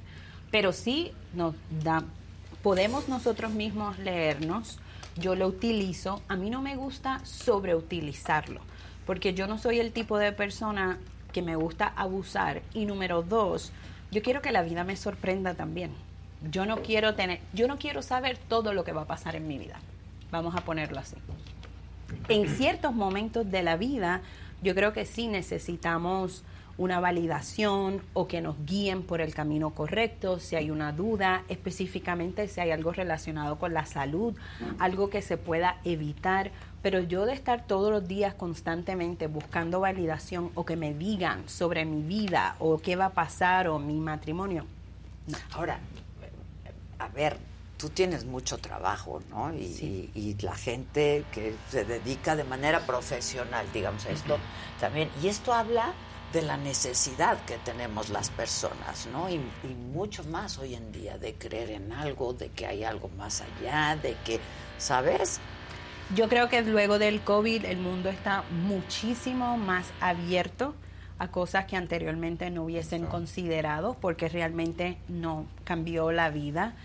Pero 0.52 0.74
sí 0.74 1.14
nos 1.34 1.56
da, 1.82 2.04
podemos 2.62 3.08
nosotros 3.08 3.54
mismos 3.54 3.98
leernos. 3.98 4.78
Yo 5.16 5.36
lo 5.36 5.48
utilizo. 5.48 6.22
A 6.28 6.36
mí 6.36 6.50
no 6.50 6.62
me 6.62 6.76
gusta 6.76 7.22
sobreutilizarlo. 7.24 8.60
Porque 9.06 9.34
yo 9.34 9.48
no 9.48 9.58
soy 9.58 9.80
el 9.80 9.94
tipo 9.94 10.18
de 10.18 10.34
persona 10.34 11.00
que 11.32 11.42
me 11.42 11.56
gusta 11.56 11.88
abusar. 11.96 12.62
Y 12.74 12.86
número 12.86 13.24
dos, 13.24 13.72
yo 14.12 14.22
quiero 14.22 14.42
que 14.42 14.52
la 14.52 14.64
vida 14.64 14.84
me 14.84 14.98
sorprenda 14.98 15.54
también. 15.54 15.92
Yo 16.52 16.66
no 16.66 16.82
quiero 16.82 17.16
tener, 17.16 17.40
yo 17.54 17.70
no 17.70 17.78
quiero 17.78 18.02
saber 18.02 18.38
todo 18.38 18.74
lo 18.74 18.84
que 18.84 18.92
va 18.92 19.04
a 19.04 19.08
pasar 19.08 19.38
en 19.38 19.48
mi 19.48 19.58
vida. 19.58 19.80
Vamos 20.30 20.56
a 20.58 20.66
ponerlo 20.66 21.00
así. 21.00 21.16
En 22.30 22.48
ciertos 22.50 22.94
momentos 22.94 23.50
de 23.50 23.64
la 23.64 23.78
vida, 23.78 24.22
yo 24.62 24.76
creo 24.76 24.94
que 24.94 25.06
sí 25.06 25.28
necesitamos 25.28 26.44
una 26.78 27.00
validación 27.00 28.02
o 28.14 28.28
que 28.28 28.42
nos 28.42 28.56
guíen 28.66 29.04
por 29.04 29.22
el 29.22 29.34
camino 29.34 29.72
correcto, 29.72 30.40
si 30.40 30.56
hay 30.56 30.72
una 30.72 30.92
duda, 30.92 31.44
específicamente 31.48 32.48
si 32.48 32.60
hay 32.60 32.72
algo 32.72 32.92
relacionado 32.92 33.60
con 33.60 33.74
la 33.74 33.86
salud, 33.86 34.36
algo 34.80 35.10
que 35.10 35.22
se 35.22 35.38
pueda 35.38 35.78
evitar, 35.84 36.52
pero 36.82 37.00
yo 37.00 37.26
de 37.26 37.34
estar 37.34 37.68
todos 37.68 37.92
los 37.92 38.08
días 38.08 38.34
constantemente 38.34 39.28
buscando 39.28 39.80
validación 39.80 40.50
o 40.56 40.66
que 40.66 40.76
me 40.76 40.94
digan 40.94 41.48
sobre 41.48 41.86
mi 41.86 42.02
vida 42.02 42.56
o 42.60 42.80
qué 42.80 42.96
va 42.96 43.06
a 43.06 43.14
pasar 43.14 43.68
o 43.68 43.78
mi 43.78 44.00
matrimonio, 44.00 44.66
Ahora, 45.54 45.80
a 47.00 47.08
ver, 47.10 47.38
tú 47.82 47.90
tienes 47.90 48.26
mucho 48.26 48.60
trabajo, 48.60 49.22
¿no? 49.32 49.52
Y, 49.54 50.10
y- 50.16 50.20
y 50.20 50.38
la 50.42 50.56
gente 50.56 51.26
que 51.34 51.56
se 51.70 51.84
dedica 51.84 52.36
de 52.36 52.44
manera 52.44 52.86
profesional, 52.86 53.66
digamos, 53.74 54.06
a 54.06 54.12
esto 54.12 54.38
también. 54.80 55.10
Y 55.24 55.28
esto 55.28 55.52
habla 55.54 55.92
de 56.32 56.44
la 56.44 56.56
necesidad 56.58 57.38
que 57.46 57.58
tenemos 57.58 58.10
las 58.10 58.30
personas, 58.30 59.08
¿no? 59.12 59.30
Y, 59.30 59.34
y 59.34 59.68
mucho 59.94 60.24
más 60.26 60.60
hoy 60.60 60.76
en 60.76 60.92
día, 60.92 61.18
de 61.18 61.34
creer 61.34 61.72
en 61.72 61.92
algo, 61.92 62.34
de 62.34 62.50
que 62.50 62.68
hay 62.68 62.84
algo 62.84 63.10
más 63.18 63.42
allá, 63.42 63.98
de 64.02 64.16
que, 64.24 64.40
¿sabes? 64.78 65.40
Yo 66.16 66.30
creo 66.30 66.48
que 66.50 66.62
luego 66.62 67.00
del 67.00 67.22
COVID 67.22 67.66
el 67.66 67.78
mundo 67.80 68.10
está 68.10 68.44
muchísimo 68.52 69.58
más 69.58 69.88
abierto 70.00 70.76
a 71.20 71.30
cosas 71.30 71.66
que 71.66 71.76
anteriormente 71.78 72.50
no 72.50 72.64
hubiesen 72.64 73.06
considerado 73.08 73.96
porque 74.00 74.28
realmente 74.30 74.98
no 75.08 75.46
cambió 75.64 76.12
la 76.12 76.30
vida. 76.30 76.76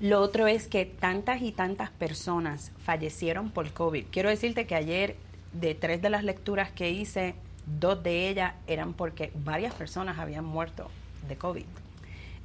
Lo 0.00 0.20
otro 0.20 0.46
es 0.46 0.66
que 0.66 0.84
tantas 0.84 1.42
y 1.42 1.52
tantas 1.52 1.90
personas 1.90 2.72
fallecieron 2.84 3.50
por 3.50 3.72
COVID. 3.72 4.06
Quiero 4.10 4.28
decirte 4.28 4.66
que 4.66 4.74
ayer 4.74 5.16
de 5.52 5.74
tres 5.74 6.02
de 6.02 6.10
las 6.10 6.24
lecturas 6.24 6.70
que 6.70 6.90
hice, 6.90 7.34
dos 7.80 8.02
de 8.02 8.28
ellas 8.28 8.54
eran 8.66 8.92
porque 8.92 9.32
varias 9.34 9.74
personas 9.74 10.18
habían 10.18 10.44
muerto 10.44 10.90
de 11.28 11.36
COVID. 11.36 11.64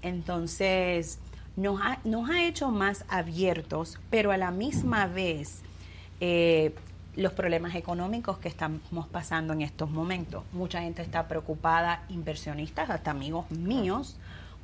Entonces, 0.01 1.19
nos 1.55 1.81
ha, 1.81 1.99
nos 2.03 2.29
ha 2.29 2.45
hecho 2.45 2.69
más 2.69 3.03
abiertos, 3.09 3.99
pero 4.09 4.31
a 4.31 4.37
la 4.37 4.51
misma 4.51 5.07
vez 5.07 5.61
eh, 6.21 6.73
los 7.15 7.33
problemas 7.33 7.75
económicos 7.75 8.37
que 8.37 8.47
estamos 8.47 9.07
pasando 9.11 9.53
en 9.53 9.61
estos 9.61 9.89
momentos. 9.89 10.43
Mucha 10.53 10.81
gente 10.81 11.01
está 11.01 11.27
preocupada, 11.27 12.03
inversionistas, 12.09 12.89
hasta 12.89 13.11
amigos 13.11 13.49
míos, 13.51 14.17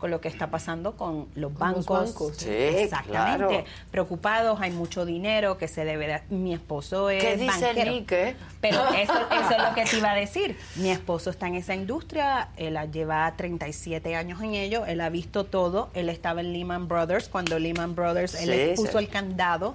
con 0.06 0.11
lo 0.11 0.22
que 0.22 0.27
está 0.27 0.52
pasando 0.52 0.95
con 0.95 1.27
los 1.34 1.52
Con 1.52 1.72
los 1.73 1.86
bancos. 1.88 1.88
bancos. 1.88 2.38
Sí, 2.38 2.48
Exactamente. 2.52 3.48
claro. 3.48 3.64
Preocupados, 3.90 4.61
hay 4.61 4.69
mucho 4.69 5.03
dinero 5.03 5.57
que 5.57 5.68
se 5.68 5.84
debe 5.84 6.06
de... 6.06 6.22
Mi 6.30 6.53
esposo 6.53 7.10
es 7.10 7.23
¿Qué 7.23 7.38
dice 7.38 7.65
banquero. 7.73 7.91
Nick? 7.91 8.36
Pero 8.61 8.88
eso, 8.94 9.14
eso 9.32 9.49
es 9.57 9.64
lo 9.68 9.73
que 9.73 9.84
te 9.86 9.98
iba 9.98 10.11
a 10.11 10.15
decir. 10.15 10.56
Mi 10.76 10.91
esposo 10.91 11.32
está 11.32 11.48
en 11.48 11.56
esa 11.56 11.73
industria, 11.73 12.49
él 12.56 12.77
lleva 12.91 13.34
37 13.36 14.15
años 14.15 14.40
en 14.44 14.53
ello, 14.53 14.86
él 14.86 15.02
ha 15.02 15.10
visto 15.10 15.45
todo, 15.45 15.90
él 15.95 16.10
estaba 16.10 16.41
en 16.41 16.53
Lehman 16.53 16.88
Brothers, 16.88 17.27
cuando 17.27 17.57
Lehman 17.57 17.95
Brothers, 17.95 18.36
él 18.36 18.76
Sí, 18.76 18.84
puso 18.84 18.99
sí. 18.99 19.06
el 19.06 19.10
candado, 19.10 19.73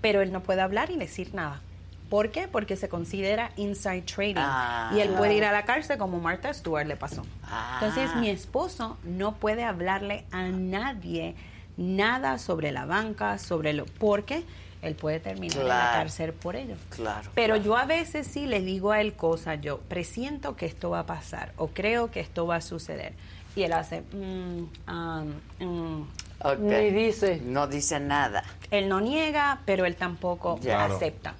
pero 0.00 0.22
él 0.22 0.30
no 0.30 0.40
puede 0.44 0.60
hablar 0.60 0.92
y 0.92 0.96
decir 0.98 1.34
nada. 1.34 1.60
¿Por 2.08 2.30
qué? 2.30 2.48
Porque 2.48 2.76
se 2.76 2.88
considera 2.88 3.50
inside 3.56 4.02
trading 4.02 4.34
Ah. 4.38 4.90
y 4.94 5.00
él 5.00 5.10
puede 5.10 5.34
ir 5.34 5.44
a 5.44 5.52
la 5.52 5.64
cárcel 5.64 5.98
como 5.98 6.20
Martha 6.20 6.52
Stewart 6.54 6.86
le 6.86 6.96
pasó. 6.96 7.22
Ah. 7.44 7.80
Entonces 7.82 8.14
mi 8.16 8.30
esposo 8.30 8.96
no 9.04 9.34
puede 9.34 9.64
hablarle 9.64 10.24
a 10.32 10.48
nadie 10.48 11.34
nada 11.76 12.38
sobre 12.38 12.72
la 12.72 12.86
banca, 12.86 13.38
sobre 13.38 13.72
lo 13.72 13.84
porque 13.86 14.42
él 14.80 14.94
puede 14.94 15.20
terminar 15.20 15.58
en 15.58 15.68
la 15.68 15.90
cárcel 15.92 16.32
por 16.32 16.56
ello. 16.56 16.76
Claro. 16.90 17.30
Pero 17.34 17.56
yo 17.56 17.76
a 17.76 17.84
veces 17.84 18.26
sí 18.26 18.46
le 18.46 18.60
digo 18.60 18.92
a 18.92 19.00
él 19.00 19.14
cosas, 19.14 19.60
yo 19.60 19.78
presiento 19.80 20.56
que 20.56 20.66
esto 20.66 20.90
va 20.90 21.00
a 21.00 21.06
pasar 21.06 21.52
o 21.56 21.68
creo 21.68 22.10
que 22.10 22.20
esto 22.20 22.46
va 22.46 22.56
a 22.56 22.60
suceder. 22.60 23.12
Y 23.56 23.64
él 23.64 23.72
hace, 23.72 24.02
mm, 24.02 24.68
um, 24.88 25.32
mm. 25.58 26.08
Ok. 26.44 26.58
Ni 26.58 26.90
dice. 26.90 27.40
No 27.44 27.66
dice 27.66 27.98
nada. 27.98 28.44
Él 28.70 28.88
no 28.88 29.00
niega, 29.00 29.60
pero 29.64 29.84
él 29.84 29.96
tampoco. 29.96 30.58
Claro. 30.60 30.94
acepta. 30.94 31.34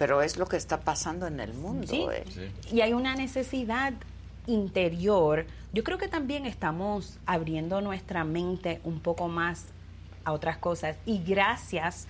Pero 0.00 0.22
es 0.22 0.38
lo 0.38 0.46
que 0.46 0.56
está 0.56 0.80
pasando 0.80 1.26
en 1.26 1.40
el 1.40 1.52
mundo. 1.52 1.86
Sí. 1.86 2.06
¿eh? 2.10 2.50
Y 2.72 2.80
hay 2.80 2.94
una 2.94 3.14
necesidad 3.14 3.92
interior. 4.46 5.44
Yo 5.74 5.84
creo 5.84 5.98
que 5.98 6.08
también 6.08 6.46
estamos 6.46 7.18
abriendo 7.26 7.82
nuestra 7.82 8.24
mente 8.24 8.80
un 8.82 9.00
poco 9.00 9.28
más 9.28 9.66
a 10.24 10.32
otras 10.32 10.56
cosas. 10.56 10.96
Y 11.04 11.22
gracias 11.22 12.06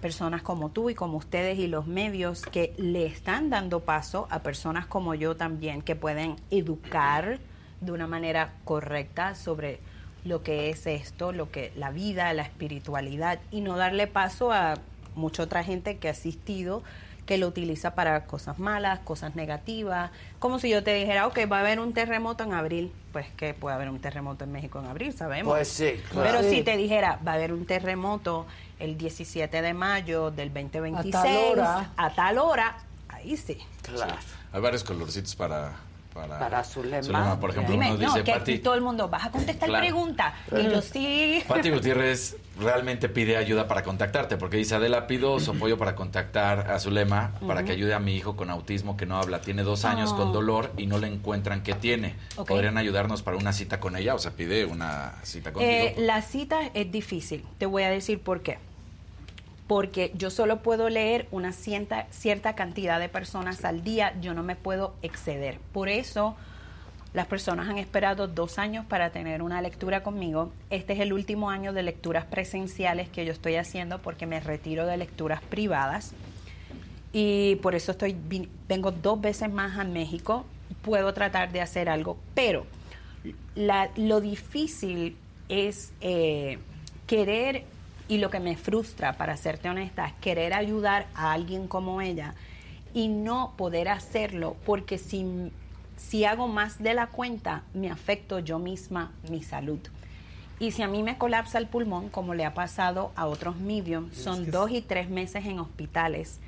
personas 0.00 0.40
como 0.40 0.70
tú 0.70 0.88
y 0.88 0.94
como 0.94 1.18
ustedes 1.18 1.58
y 1.58 1.66
los 1.66 1.86
medios 1.86 2.40
que 2.40 2.72
le 2.78 3.04
están 3.04 3.50
dando 3.50 3.80
paso 3.80 4.26
a 4.30 4.38
personas 4.38 4.86
como 4.86 5.14
yo 5.14 5.36
también 5.36 5.82
que 5.82 5.96
pueden 5.96 6.36
educar 6.50 7.40
de 7.82 7.92
una 7.92 8.06
manera 8.06 8.54
correcta 8.64 9.34
sobre 9.34 9.80
lo 10.24 10.42
que 10.42 10.70
es 10.70 10.86
esto, 10.86 11.32
lo 11.32 11.50
que 11.50 11.72
la 11.76 11.90
vida, 11.90 12.32
la 12.32 12.44
espiritualidad 12.44 13.38
y 13.50 13.60
no 13.60 13.76
darle 13.76 14.06
paso 14.06 14.50
a 14.50 14.76
mucha 15.14 15.42
otra 15.42 15.62
gente 15.62 15.98
que 15.98 16.08
ha 16.08 16.12
asistido 16.12 16.82
que 17.28 17.36
lo 17.36 17.46
utiliza 17.46 17.94
para 17.94 18.24
cosas 18.24 18.58
malas, 18.58 19.00
cosas 19.00 19.36
negativas. 19.36 20.10
Como 20.38 20.58
si 20.58 20.70
yo 20.70 20.82
te 20.82 20.94
dijera, 20.94 21.26
ok, 21.26 21.40
va 21.52 21.58
a 21.58 21.60
haber 21.60 21.78
un 21.78 21.92
terremoto 21.92 22.42
en 22.42 22.54
abril. 22.54 22.90
Pues 23.12 23.26
que 23.36 23.52
puede 23.52 23.76
haber 23.76 23.90
un 23.90 24.00
terremoto 24.00 24.44
en 24.44 24.52
México 24.52 24.78
en 24.80 24.86
abril, 24.86 25.12
sabemos. 25.12 25.52
Pues 25.52 25.68
sí, 25.68 26.00
claro. 26.10 26.26
Pero 26.38 26.42
Sí. 26.48 26.56
si 26.56 26.62
te 26.62 26.78
dijera, 26.78 27.18
va 27.28 27.32
a 27.32 27.34
haber 27.34 27.52
un 27.52 27.66
terremoto 27.66 28.46
el 28.78 28.96
17 28.96 29.60
de 29.60 29.74
mayo 29.74 30.30
del 30.30 30.48
2026, 30.54 31.14
A 31.14 31.22
tal 31.22 31.36
hora. 31.52 31.90
a 31.98 32.10
tal 32.14 32.38
hora, 32.38 32.76
ahí 33.10 33.36
sí. 33.36 33.58
Claro. 33.82 34.14
Hay 34.50 34.60
varios 34.62 34.82
colorcitos 34.82 35.36
para... 35.36 35.72
Para, 36.18 36.38
Para 36.38 36.64
Zulema. 36.64 37.38
Por 37.40 37.50
ejemplo, 37.50 37.72
Dime, 37.72 37.92
uno 37.92 37.98
no, 38.00 38.12
dice, 38.12 38.24
que 38.24 38.32
Pati, 38.32 38.58
todo 38.58 38.74
el 38.74 38.80
mundo, 38.80 39.08
vas 39.08 39.26
a 39.26 39.30
contestar 39.30 39.68
Claro. 39.68 39.84
pregunta. 39.84 40.34
Y 40.56 40.64
yo 40.64 40.82
sí. 40.82 41.42
Pati 41.48 41.70
Gutiérrez 41.70 42.36
realmente 42.58 43.08
pide 43.08 43.36
ayuda 43.36 43.68
para 43.68 43.82
contactarte, 43.82 44.36
porque 44.36 44.56
dice, 44.56 44.74
Adela, 44.74 45.06
pido 45.06 45.38
su 45.38 45.52
apoyo 45.52 45.78
para 45.78 45.94
contactar 45.94 46.70
a 46.70 46.78
Zulema, 46.80 47.32
para 47.46 47.62
que 47.64 47.72
ayude 47.72 47.94
a 47.94 48.00
mi 48.00 48.16
hijo 48.16 48.34
con 48.36 48.50
autismo 48.50 48.96
que 48.96 49.06
no 49.06 49.16
habla. 49.16 49.40
Tiene 49.40 49.62
dos 49.62 49.84
años 49.84 50.10
Oh. 50.12 50.16
con 50.16 50.32
dolor 50.32 50.72
y 50.76 50.86
no 50.86 50.98
le 50.98 51.06
encuentran 51.06 51.62
qué 51.62 51.74
tiene. 51.74 52.14
¿Podrían 52.46 52.76
ayudarnos 52.78 53.22
para 53.22 53.36
una 53.36 53.52
cita 53.52 53.78
con 53.80 53.94
ella? 53.96 54.14
O 54.14 54.18
sea, 54.18 54.32
pide 54.32 54.64
una 54.64 55.14
cita 55.22 55.52
contigo. 55.52 55.72
Eh, 55.72 55.94
la 55.98 56.20
cita 56.22 56.58
es 56.74 56.90
difícil. 56.90 57.44
Te 57.58 57.66
voy 57.66 57.84
a 57.84 57.90
decir 57.90 58.20
por 58.20 58.42
qué. 58.42 58.58
Porque 59.68 60.10
yo 60.16 60.30
solo 60.30 60.62
puedo 60.62 60.88
leer 60.88 61.28
una 61.30 61.52
cierta, 61.52 62.06
cierta 62.10 62.54
cantidad 62.56 62.98
de 62.98 63.08
personas 63.08 63.64
al 63.64 63.84
día, 63.84 64.14
yo 64.20 64.34
no 64.34 64.42
me 64.42 64.56
puedo 64.56 64.94
exceder. 65.02 65.60
Por 65.72 65.88
eso 65.88 66.34
las 67.12 67.26
personas 67.26 67.68
han 67.68 67.78
esperado 67.78 68.28
dos 68.28 68.58
años 68.58 68.84
para 68.86 69.10
tener 69.10 69.42
una 69.42 69.60
lectura 69.62 70.02
conmigo. 70.02 70.50
Este 70.70 70.94
es 70.94 71.00
el 71.00 71.12
último 71.12 71.50
año 71.50 71.72
de 71.72 71.82
lecturas 71.82 72.24
presenciales 72.24 73.08
que 73.10 73.24
yo 73.26 73.32
estoy 73.32 73.56
haciendo 73.56 74.00
porque 74.00 74.26
me 74.26 74.40
retiro 74.40 74.86
de 74.86 74.96
lecturas 74.96 75.40
privadas. 75.42 76.12
Y 77.12 77.56
por 77.56 77.74
eso 77.74 77.92
estoy 77.92 78.16
vengo 78.68 78.90
dos 78.90 79.20
veces 79.20 79.50
más 79.50 79.78
a 79.78 79.84
México. 79.84 80.44
Puedo 80.82 81.12
tratar 81.14 81.52
de 81.52 81.60
hacer 81.60 81.88
algo, 81.88 82.16
pero 82.34 82.66
la- 83.54 83.90
lo 83.96 84.20
difícil 84.20 85.16
es 85.48 85.92
eh, 86.02 86.58
querer, 87.06 87.64
y 88.08 88.18
lo 88.18 88.30
que 88.30 88.40
me 88.40 88.56
frustra, 88.56 89.12
para 89.14 89.36
serte 89.36 89.68
honesta, 89.68 90.06
es 90.06 90.14
querer 90.14 90.54
ayudar 90.54 91.06
a 91.14 91.32
alguien 91.32 91.68
como 91.68 92.00
ella 92.00 92.34
y 92.94 93.08
no 93.08 93.52
poder 93.56 93.88
hacerlo, 93.88 94.56
porque 94.64 94.98
si, 94.98 95.52
si 95.96 96.24
hago 96.24 96.48
más 96.48 96.82
de 96.82 96.94
la 96.94 97.08
cuenta, 97.08 97.62
me 97.74 97.90
afecto 97.90 98.38
yo 98.38 98.58
misma 98.58 99.12
mi 99.30 99.42
salud. 99.42 99.80
Y 100.60 100.72
si 100.72 100.82
a 100.82 100.88
mí 100.88 101.02
me 101.02 101.18
colapsa 101.18 101.58
el 101.58 101.68
pulmón, 101.68 102.08
como 102.08 102.34
le 102.34 102.44
ha 102.44 102.54
pasado 102.54 103.12
a 103.14 103.26
otros 103.26 103.56
mediums, 103.56 104.16
son 104.16 104.50
dos 104.50 104.72
y 104.72 104.80
tres 104.80 105.08
meses 105.08 105.46
en 105.46 105.60
hospitales. 105.60 106.40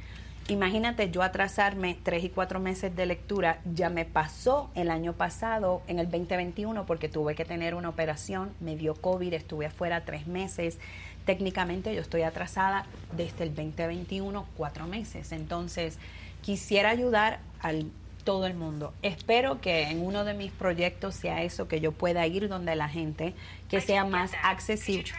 Imagínate 0.48 1.12
yo 1.12 1.22
atrasarme 1.22 1.96
tres 2.02 2.24
y 2.24 2.28
cuatro 2.28 2.58
meses 2.58 2.96
de 2.96 3.06
lectura. 3.06 3.60
Ya 3.72 3.88
me 3.88 4.04
pasó 4.04 4.68
el 4.74 4.90
año 4.90 5.12
pasado, 5.12 5.80
en 5.86 6.00
el 6.00 6.10
2021, 6.10 6.86
porque 6.86 7.08
tuve 7.08 7.36
que 7.36 7.44
tener 7.44 7.76
una 7.76 7.88
operación, 7.88 8.50
me 8.58 8.74
dio 8.74 8.96
COVID, 8.96 9.32
estuve 9.32 9.66
afuera 9.66 10.04
tres 10.04 10.26
meses. 10.26 10.80
Técnicamente 11.24 11.94
yo 11.94 12.00
estoy 12.00 12.22
atrasada 12.22 12.86
desde 13.16 13.44
el 13.44 13.54
2021, 13.54 14.46
cuatro 14.56 14.86
meses. 14.86 15.32
Entonces, 15.32 15.98
quisiera 16.42 16.90
ayudar 16.90 17.40
al 17.60 17.86
todo 18.24 18.46
el 18.46 18.54
mundo. 18.54 18.92
Espero 19.02 19.60
que 19.60 19.84
en 19.84 20.04
uno 20.04 20.24
de 20.24 20.34
mis 20.34 20.52
proyectos 20.52 21.14
sea 21.14 21.42
eso, 21.42 21.68
que 21.68 21.80
yo 21.80 21.92
pueda 21.92 22.26
ir 22.26 22.48
donde 22.48 22.76
la 22.76 22.88
gente, 22.88 23.34
que 23.68 23.80
sea 23.80 24.04
más 24.04 24.32
accesible. 24.42 25.12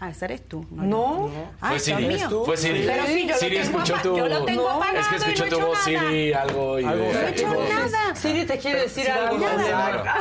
Ah, 0.00 0.10
ese 0.10 0.24
eres 0.24 0.44
tú. 0.46 0.66
No. 0.70 1.28
yo. 1.28 1.32
Fue 1.32 1.68
Ay, 1.68 1.70
Dios 1.70 1.82
Siri. 1.84 2.06
mío. 2.06 2.44
Fue 2.44 2.56
Siri. 2.56 2.82
Pero 2.84 3.06
sí, 3.06 3.22
yo 3.22 3.28
lo 3.28 3.38
Siri 3.38 3.56
tengo 3.56 3.78
escuchó 3.78 4.02
tu... 4.02 4.16
yo 4.18 4.28
lo 4.28 4.44
tengo 4.44 4.68
apagado 4.68 4.98
Es 4.98 5.06
que 5.06 5.18
no 5.18 5.24
escuchó 5.24 5.48
tu 5.48 5.66
voz, 5.66 5.78
nada. 5.88 6.08
Siri, 6.10 6.32
algo 6.32 6.80
y 6.80 6.84
Algo 6.84 7.12
No 7.12 7.20
he 7.20 7.30
hecho 7.30 7.48
nada. 7.48 8.14
Siri 8.14 8.44
te 8.44 8.58
quiere 8.58 8.80
decir 8.82 9.10
algo. 9.10 9.46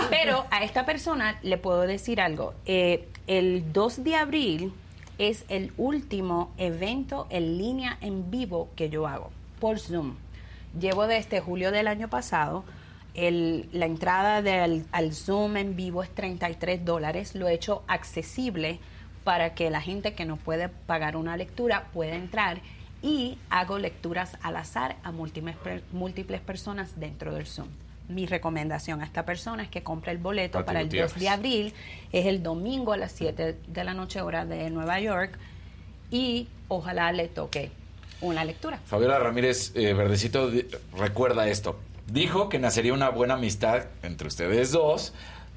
Pero 0.09 0.45
a 0.51 0.63
esta 0.63 0.85
persona 0.85 1.39
le 1.41 1.57
puedo 1.57 1.81
decir 1.81 2.21
algo. 2.21 2.53
Eh, 2.65 3.09
el 3.27 3.73
2 3.73 4.03
de 4.03 4.15
abril 4.15 4.73
es 5.29 5.45
el 5.49 5.73
último 5.77 6.51
evento 6.57 7.27
en 7.29 7.57
línea 7.57 7.97
en 8.01 8.31
vivo 8.31 8.69
que 8.75 8.89
yo 8.89 9.07
hago 9.07 9.31
por 9.59 9.79
Zoom. 9.79 10.15
Llevo 10.79 11.07
desde 11.07 11.39
julio 11.39 11.71
del 11.71 11.87
año 11.87 12.09
pasado. 12.09 12.63
La 13.15 13.85
entrada 13.85 14.43
al 14.91 15.13
Zoom 15.13 15.57
en 15.57 15.75
vivo 15.75 16.03
es 16.03 16.09
33 16.09 16.83
dólares. 16.83 17.35
Lo 17.35 17.47
he 17.47 17.53
hecho 17.53 17.83
accesible 17.87 18.79
para 19.23 19.53
que 19.53 19.69
la 19.69 19.81
gente 19.81 20.13
que 20.13 20.25
no 20.25 20.37
puede 20.37 20.69
pagar 20.69 21.15
una 21.15 21.37
lectura 21.37 21.89
pueda 21.93 22.15
entrar 22.15 22.61
y 23.01 23.37
hago 23.49 23.77
lecturas 23.79 24.37
al 24.41 24.55
azar 24.55 24.95
a 25.03 25.11
múltiples, 25.11 25.55
múltiples 25.91 26.41
personas 26.41 26.99
dentro 26.99 27.33
del 27.33 27.45
Zoom. 27.45 27.67
Mi 28.09 28.25
recomendación 28.25 29.01
a 29.01 29.05
esta 29.05 29.25
persona 29.25 29.63
es 29.63 29.69
que 29.69 29.81
compre 29.81 30.11
el 30.11 30.17
boleto 30.17 30.59
Pati 30.59 30.65
para 30.65 30.81
el 30.81 30.87
2 30.87 30.91
Gutiérrez. 30.91 31.19
de 31.19 31.29
abril. 31.29 31.73
Es 32.11 32.25
el 32.25 32.43
domingo 32.43 32.93
a 32.93 32.97
las 32.97 33.11
7 33.13 33.57
de 33.67 33.83
la 33.83 33.93
noche 33.93 34.21
hora 34.21 34.45
de 34.45 34.69
Nueva 34.69 34.99
York 34.99 35.37
y 36.11 36.47
ojalá 36.67 37.11
le 37.11 37.27
toque 37.27 37.71
una 38.21 38.45
lectura. 38.45 38.79
Fabiola 38.85 39.19
Ramírez 39.19 39.71
eh, 39.75 39.93
Verdecito 39.93 40.51
recuerda 40.97 41.47
esto. 41.47 41.79
Dijo 42.07 42.49
que 42.49 42.59
nacería 42.59 42.93
una 42.93 43.09
buena 43.09 43.35
amistad 43.35 43.85
entre 44.03 44.27
ustedes 44.27 44.71
dos 44.71 45.13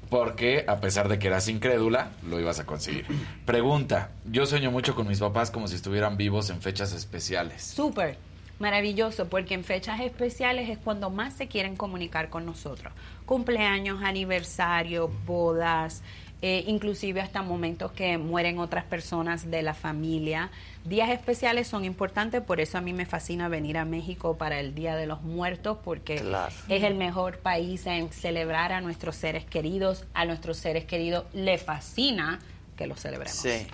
porque 0.09 0.63
a 0.67 0.79
pesar 0.79 1.09
de 1.09 1.19
que 1.19 1.27
eras 1.27 1.49
incrédula, 1.49 2.11
lo 2.27 2.39
ibas 2.39 2.59
a 2.59 2.65
conseguir. 2.65 3.05
Pregunta, 3.45 4.11
yo 4.25 4.45
sueño 4.45 4.71
mucho 4.71 4.95
con 4.95 5.07
mis 5.07 5.19
papás 5.19 5.51
como 5.51 5.67
si 5.67 5.75
estuvieran 5.75 6.15
vivos 6.15 6.49
en 6.49 6.61
fechas 6.61 6.93
especiales. 6.93 7.61
Súper 7.63 8.17
maravilloso, 8.59 9.29
porque 9.29 9.53
en 9.53 9.63
fechas 9.63 9.99
especiales 9.99 10.69
es 10.69 10.77
cuando 10.77 11.09
más 11.09 11.33
se 11.33 11.47
quieren 11.47 11.75
comunicar 11.75 12.29
con 12.29 12.45
nosotros. 12.45 12.93
Cumpleaños, 13.25 14.01
aniversario, 14.03 15.11
bodas, 15.25 16.01
eh, 16.43 16.63
inclusive 16.67 17.19
hasta 17.19 17.41
momentos 17.41 17.91
que 17.91 18.19
mueren 18.19 18.59
otras 18.59 18.83
personas 18.83 19.49
de 19.49 19.63
la 19.63 19.73
familia. 19.73 20.51
Días 20.85 21.09
especiales 21.09 21.67
son 21.67 21.83
importantes, 21.83 22.41
por 22.41 22.59
eso 22.59 22.77
a 22.77 22.81
mí 22.81 22.93
me 22.93 23.07
fascina 23.07 23.47
venir 23.47 23.77
a 23.77 23.85
México 23.85 24.37
para 24.37 24.59
el 24.59 24.75
Día 24.75 24.95
de 24.95 25.07
los 25.07 25.23
Muertos, 25.23 25.79
porque 25.83 26.23
es 26.69 26.83
el 26.83 26.93
mejor 26.93 27.39
país 27.39 27.87
en 27.87 28.11
celebrar 28.11 28.71
a 28.71 28.81
nuestros 28.81 29.15
seres 29.15 29.45
queridos. 29.45 30.05
A 30.13 30.25
nuestros 30.25 30.57
seres 30.57 30.85
queridos 30.85 31.25
le 31.33 31.57
fascina 31.57 32.39
que 32.75 32.85
los 32.85 32.99
celebremos. 32.99 33.35
Sí. 33.35 33.65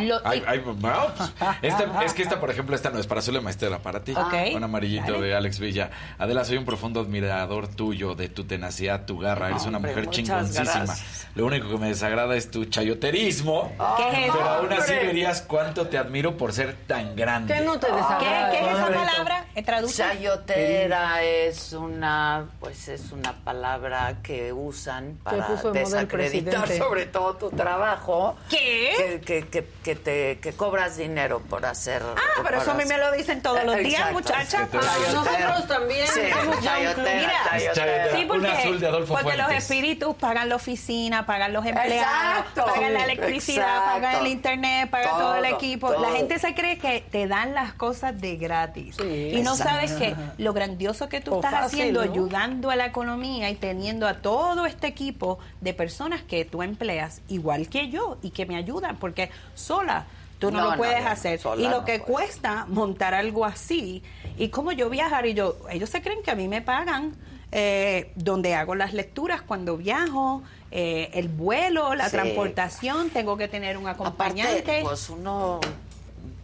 Lo- 0.00 0.20
Ay, 0.24 0.42
ay, 0.46 0.58
bueno, 0.58 0.76
pues, 1.16 1.32
esta- 1.62 2.02
es 2.04 2.12
que 2.12 2.22
esta, 2.22 2.40
por 2.40 2.50
ejemplo, 2.50 2.74
esta 2.74 2.90
no 2.90 2.98
es 2.98 3.06
para 3.06 3.22
Zulema, 3.22 3.50
esta 3.50 3.66
era 3.66 3.78
para 3.78 4.02
ti. 4.02 4.12
Ok. 4.16 4.34
Un 4.54 4.64
amarillito 4.64 5.12
Dale. 5.12 5.26
de 5.28 5.34
Alex 5.36 5.58
Villa. 5.58 5.90
Adela, 6.18 6.44
soy 6.44 6.56
un 6.56 6.64
profundo 6.64 7.00
admirador 7.00 7.68
tuyo, 7.68 8.14
de 8.14 8.28
tu 8.28 8.44
tenacidad, 8.44 9.04
tu 9.06 9.18
garra. 9.18 9.50
Eres 9.50 9.64
una 9.66 9.76
Hombre, 9.78 9.92
mujer 9.92 10.10
chingoncísima. 10.10 10.64
gracias. 10.86 11.26
Lo 11.34 11.46
único 11.46 11.68
que 11.68 11.76
me 11.78 11.88
desagrada 11.88 12.34
es 12.36 12.50
tu 12.50 12.64
chayoterismo. 12.64 13.72
¿Qué 13.96 14.08
es 14.08 14.18
eso? 14.28 14.32
Pero 14.36 14.48
aún 14.48 14.72
así 14.72 14.92
verías 14.94 15.42
cuánto 15.42 15.86
te 15.86 15.98
admiro 15.98 16.36
por 16.36 16.52
ser 16.52 16.74
tan 16.86 17.14
grande. 17.14 17.54
¿Qué 17.54 17.60
no 17.60 17.78
te 17.78 17.86
¿Qué, 17.86 17.92
desagrada? 17.92 18.50
qué 18.50 18.58
es 18.60 18.66
esa 18.72 18.86
palabra? 18.88 19.44
Traduce. 19.64 19.96
Chayotera 20.02 21.22
es 21.22 21.72
una, 21.72 22.46
pues 22.60 22.88
es 22.88 23.10
una 23.12 23.32
palabra 23.32 24.16
que 24.22 24.52
usan 24.52 25.18
para 25.22 25.48
desacreditar 25.72 26.68
sobre 26.68 27.06
todo 27.06 27.34
tu 27.36 27.50
trabajo. 27.50 28.36
¿Qué? 28.50 29.20
Que, 29.24 29.46
que, 29.46 29.66
que, 29.82 29.94
te 29.94 30.38
que 30.40 30.52
cobras 30.52 30.96
dinero 30.96 31.40
por 31.40 31.64
hacer. 31.64 32.02
Ah, 32.04 32.40
pero 32.42 32.60
eso 32.60 32.72
a 32.72 32.74
mí 32.74 32.84
me 32.84 32.98
lo 32.98 33.12
dicen 33.12 33.40
todos 33.42 33.64
los 33.64 33.76
días, 33.78 34.12
muchacha. 34.12 34.68
Nosotros 34.72 35.66
también 35.68 36.06
Sí, 36.08 36.20
somos 36.32 36.56
Mira, 36.60 38.26
porque, 38.26 38.38
Un 38.38 38.46
azul 38.46 38.80
de 38.80 38.86
Adolfo 38.86 39.14
porque 39.14 39.36
los 39.36 39.50
espíritus 39.52 40.14
pagan 40.16 40.48
la 40.48 40.56
oficina, 40.56 41.24
pagan 41.26 41.52
los 41.52 41.64
empleados, 41.64 42.38
Exacto. 42.46 42.64
pagan 42.66 42.94
la 42.94 43.04
electricidad, 43.04 43.66
exacto. 43.68 43.92
pagan 43.92 44.14
el 44.20 44.26
internet, 44.32 44.90
pagan 44.90 45.10
todo, 45.10 45.34
el 45.36 45.44
Todo, 45.44 45.54
equipo. 45.56 45.92
La 45.92 46.10
gente 46.10 46.38
se 46.38 46.54
cree 46.54 46.78
que 46.78 47.04
te 47.10 47.26
dan 47.26 47.54
las 47.54 47.72
cosas 47.74 48.18
de 48.20 48.36
gratis. 48.36 48.96
y 49.00 49.40
no 49.42 49.52
exacto. 49.52 49.62
sabes 49.72 49.92
que 49.92 50.14
lo 50.38 50.52
grandioso 50.52 51.08
que 51.08 51.20
tú 51.20 51.34
O 51.34 51.36
estás 51.36 51.52
fácil, 51.52 51.80
haciendo, 51.80 52.04
¿no? 52.04 52.12
ayudando 52.12 52.70
a 52.70 52.76
la 52.76 52.86
economía 52.86 53.50
y 53.50 53.54
teniendo 53.56 54.06
a 54.08 54.14
todo 54.14 54.66
este 54.66 54.86
equipo 54.86 55.38
de 55.60 55.74
personas 55.74 56.22
que 56.22 56.44
tú 56.44 56.62
empleas, 56.62 57.20
igual 57.28 57.68
que 57.68 57.88
yo, 57.88 58.18
y 58.22 58.30
que 58.30 58.46
me 58.46 58.56
ayudan, 58.56 58.96
porque 58.96 59.30
sola 59.56 60.06
Tú 60.38 60.50
no, 60.50 60.60
No, 60.60 60.70
lo 60.72 60.76
puedes 60.76 61.02
no, 61.02 61.08
hacer. 61.08 61.38
sola 61.40 61.62
y 61.62 61.64
lo 61.64 61.78
no 61.80 61.84
que 61.86 62.00
cuesta 62.00 62.66
montar 62.68 63.14
algo 63.14 63.46
así, 63.46 64.02
y 64.36 64.50
como 64.50 64.70
yo 64.72 64.90
viajar, 64.90 65.24
y 65.24 65.32
yo, 65.32 65.56
ellos 65.70 65.88
se 65.88 66.02
creen 66.02 66.22
que 66.22 66.30
a 66.30 66.34
mí 66.34 66.46
me 66.46 66.60
pagan 66.60 67.14
eh, 67.52 68.12
donde 68.16 68.54
hago 68.54 68.74
las 68.74 68.92
lecturas 68.92 69.40
cuando 69.40 69.78
viajo, 69.78 70.42
eh, 70.70 71.10
el 71.14 71.28
vuelo, 71.28 71.94
la 71.94 72.06
Sí. 72.10 72.16
transportación, 72.16 73.08
tengo 73.10 73.38
que 73.38 73.48
tener 73.48 73.78
un 73.78 73.88
acompañante. 73.88 74.60
Aparte, 74.60 74.80
pues 74.82 75.08
uno 75.08 75.60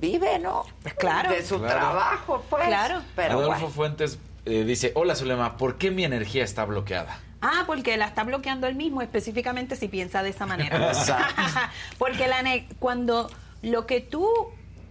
vive, 0.01 0.39
¿no? 0.39 0.65
claro. 0.97 1.31
De 1.31 1.45
su 1.45 1.59
Claro. 1.59 1.75
trabajo, 1.75 2.45
pues. 2.49 2.65
Claro. 2.67 3.03
Pero 3.15 3.33
Adolfo 3.35 3.51
bueno. 3.59 3.69
Fuentes 3.75 4.19
eh, 4.47 4.65
dice, 4.65 4.93
hola 4.95 5.15
Zulema, 5.17 5.57
¿por 5.59 5.77
qué 5.77 5.91
mi 5.91 6.05
energía 6.05 6.45
está 6.45 6.65
bloqueada? 6.65 7.21
Ah, 7.43 7.65
porque 7.67 7.97
la 7.97 8.07
está 8.07 8.23
bloqueando 8.25 8.67
él 8.69 8.77
mismo, 8.77 9.03
específicamente 9.03 9.77
si 9.77 9.89
piensa 9.89 10.23
de 10.23 10.31
esa 10.31 10.47
manera. 10.47 10.77
Exacto. 10.89 11.43
porque 11.99 12.29
la 12.29 12.43
ne- 12.43 12.69
cuando 12.79 13.29
lo 13.63 13.87
que 13.87 14.01
tú 14.01 14.27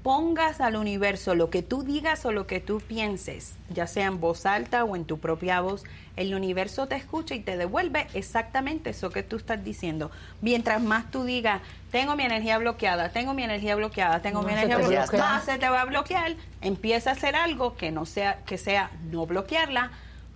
pongas 0.03 0.61
al 0.61 0.75
universo, 0.75 1.35
lo 1.35 1.49
que 1.51 1.61
tú 1.61 1.83
digas 1.83 2.25
o 2.25 2.31
lo 2.31 2.47
que 2.47 2.59
tú 2.59 2.81
pienses, 2.81 3.53
ya 3.69 3.85
sea 3.85 4.07
en 4.07 4.19
voz 4.19 4.45
alta 4.47 4.83
o 4.83 4.95
en 4.95 5.05
tu 5.05 5.19
propia 5.19 5.61
voz, 5.61 5.83
el 6.15 6.33
universo 6.33 6.87
te 6.87 6.95
escucha 6.95 7.35
y 7.35 7.39
te 7.39 7.55
devuelve 7.55 8.07
exactamente 8.15 8.89
eso 8.89 9.11
que 9.11 9.21
tú 9.21 9.35
estás 9.37 9.63
diciendo. 9.63 10.09
Mientras 10.41 10.81
más 10.81 11.09
tú 11.11 11.23
digas, 11.23 11.61
tengo 11.91 12.15
mi 12.15 12.23
energía 12.23 12.57
bloqueada, 12.57 13.09
tengo 13.09 13.33
mi 13.35 13.43
energía 13.43 13.75
bloqueada, 13.75 14.21
tengo 14.21 14.41
No 14.41 14.47
mi 14.47 14.53
energía 14.53 14.77
bloqueada, 14.77 15.05
bloquea. 15.05 15.23
más 15.23 15.45
se 15.45 15.57
te 15.59 15.69
va 15.69 15.81
a 15.81 15.85
bloquear, 15.85 16.33
empieza 16.61 17.11
a 17.11 17.13
hacer 17.13 17.35
algo 17.35 17.77
que 17.77 17.91
no 17.91 18.05
sea, 18.07 18.39
que 18.45 18.57
sea 18.57 18.89
no 19.11 19.27
bloquearla, 19.27 19.91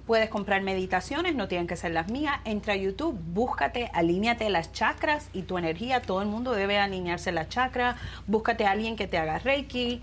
Puedes 0.06 0.30
comprar 0.30 0.62
meditaciones, 0.62 1.36
no 1.36 1.48
tienen 1.48 1.68
que 1.68 1.76
ser 1.76 1.92
las 1.92 2.10
mías. 2.10 2.40
Entra 2.46 2.74
a 2.74 2.78
YouTube, 2.78 3.20
búscate, 3.34 3.90
alíñate 3.94 4.50
las 4.50 4.72
chakras 4.72 5.30
y 5.34 5.44
tu 5.44 5.58
energía. 5.58 6.02
Todo 6.02 6.22
el 6.22 6.28
mundo 6.28 6.52
debe 6.52 6.78
alinearse 6.78 7.32
las 7.32 7.50
chakras. 7.50 7.96
Búscate 8.28 8.66
a 8.66 8.72
alguien 8.72 8.96
que 8.96 9.08
te 9.08 9.18
haga 9.18 9.40
Reiki. 9.40 10.02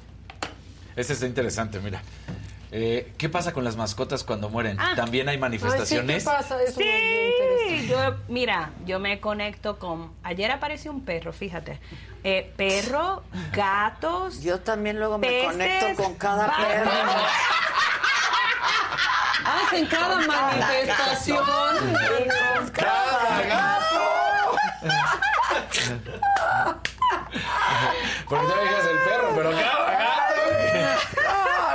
Este 0.97 1.13
está 1.13 1.27
interesante, 1.27 1.79
mira. 1.79 2.03
Eh, 2.75 3.13
¿Qué 3.19 3.29
pasa 3.29 3.53
con 3.53 3.65
las 3.65 3.77
mascotas 3.77 4.25
cuando 4.25 4.49
mueren? 4.49 4.81
Ah. 4.81 4.95
¿También 4.97 5.29
hay 5.29 5.37
manifestaciones? 5.37 6.25
Sí, 6.75 7.87
yo, 7.87 8.17
mira, 8.29 8.71
yo 8.87 8.99
me 8.99 9.21
conecto 9.21 9.79
con. 9.79 10.11
Ayer 10.23 10.51
apareció 10.51 10.91
un 10.91 11.05
perro, 11.05 11.35
fíjate. 11.35 11.79
Eh, 12.25 12.51
perro, 12.57 13.25
gatos. 13.53 14.43
Yo 14.43 14.61
también 14.61 14.99
luego 14.99 15.19
me 15.19 15.45
conecto 15.45 16.03
con 16.03 16.15
cada 16.15 16.57
perro. 16.57 16.91
Hacen 19.45 19.87
cada 19.87 20.17
Con 20.17 20.27
cada 20.27 20.57
manifestación. 20.57 21.45
Con 21.45 22.71
cada 22.71 23.43
gato. 23.43 24.57
Porque 28.29 28.47
tú 28.47 28.53
digas 28.61 28.87
el 28.91 28.99
perro, 28.99 29.33
pero 29.35 29.51
cada 29.51 29.91
gato. 29.91 30.43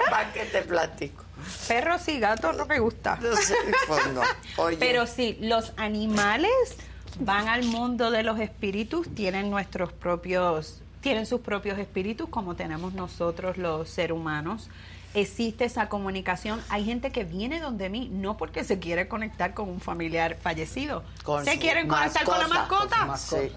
¿Para 0.10 0.34
qué 0.34 0.46
te 0.46 0.62
platico? 0.62 1.24
Perros 1.68 2.08
y 2.08 2.20
gatos 2.20 2.56
no 2.56 2.66
me 2.66 2.80
gusta. 2.80 3.20
Sí, 3.42 3.54
pues 3.88 4.08
no. 4.08 4.22
Oye. 4.58 4.78
Pero 4.78 5.06
sí, 5.08 5.38
los 5.42 5.74
animales 5.78 6.52
van 7.20 7.48
al 7.48 7.64
mundo 7.64 8.12
de 8.12 8.24
los 8.24 8.40
espíritus, 8.40 9.14
tienen 9.14 9.50
nuestros 9.50 9.92
propios, 9.92 10.82
tienen 11.02 11.26
sus 11.26 11.42
propios 11.42 11.80
espíritus 11.80 12.30
como 12.30 12.56
tenemos 12.56 12.94
nosotros 12.94 13.58
los 13.58 13.90
seres 13.90 14.16
humanos. 14.16 14.70
Existe 15.18 15.66
esa 15.66 15.90
comunicación. 15.90 16.62
Hay 16.70 16.86
gente 16.86 17.12
que 17.12 17.24
viene 17.24 17.60
donde 17.60 17.90
mí 17.90 18.08
no 18.12 18.38
porque 18.38 18.64
se 18.64 18.78
quiere 18.78 19.08
conectar 19.08 19.56
con 19.56 19.68
un 19.68 19.80
familiar 19.82 20.38
fallecido. 20.40 21.04
Con 21.24 21.44
se 21.44 21.58
quieren 21.58 21.88
conectar 21.88 22.24
con 22.24 22.38
la 22.38 22.48
mascota. 22.48 23.18
Sí. 23.18 23.52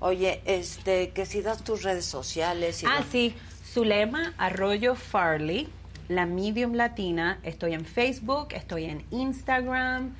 Oye, 0.00 0.42
este, 0.44 1.08
que 1.10 1.24
si 1.24 1.40
das 1.40 1.64
tus 1.64 1.82
redes 1.82 2.04
sociales. 2.04 2.82
Y 2.82 2.86
Ah, 2.86 3.02
sí. 3.10 3.34
Zulema 3.72 4.34
Arroyo 4.36 4.94
Farley, 4.94 5.68
la 6.08 6.26
Medium 6.26 6.74
Latina. 6.74 7.38
Estoy 7.42 7.72
en 7.72 7.86
Facebook, 7.86 8.48
estoy 8.50 8.84
en 8.84 9.02
Instagram. 9.10 10.14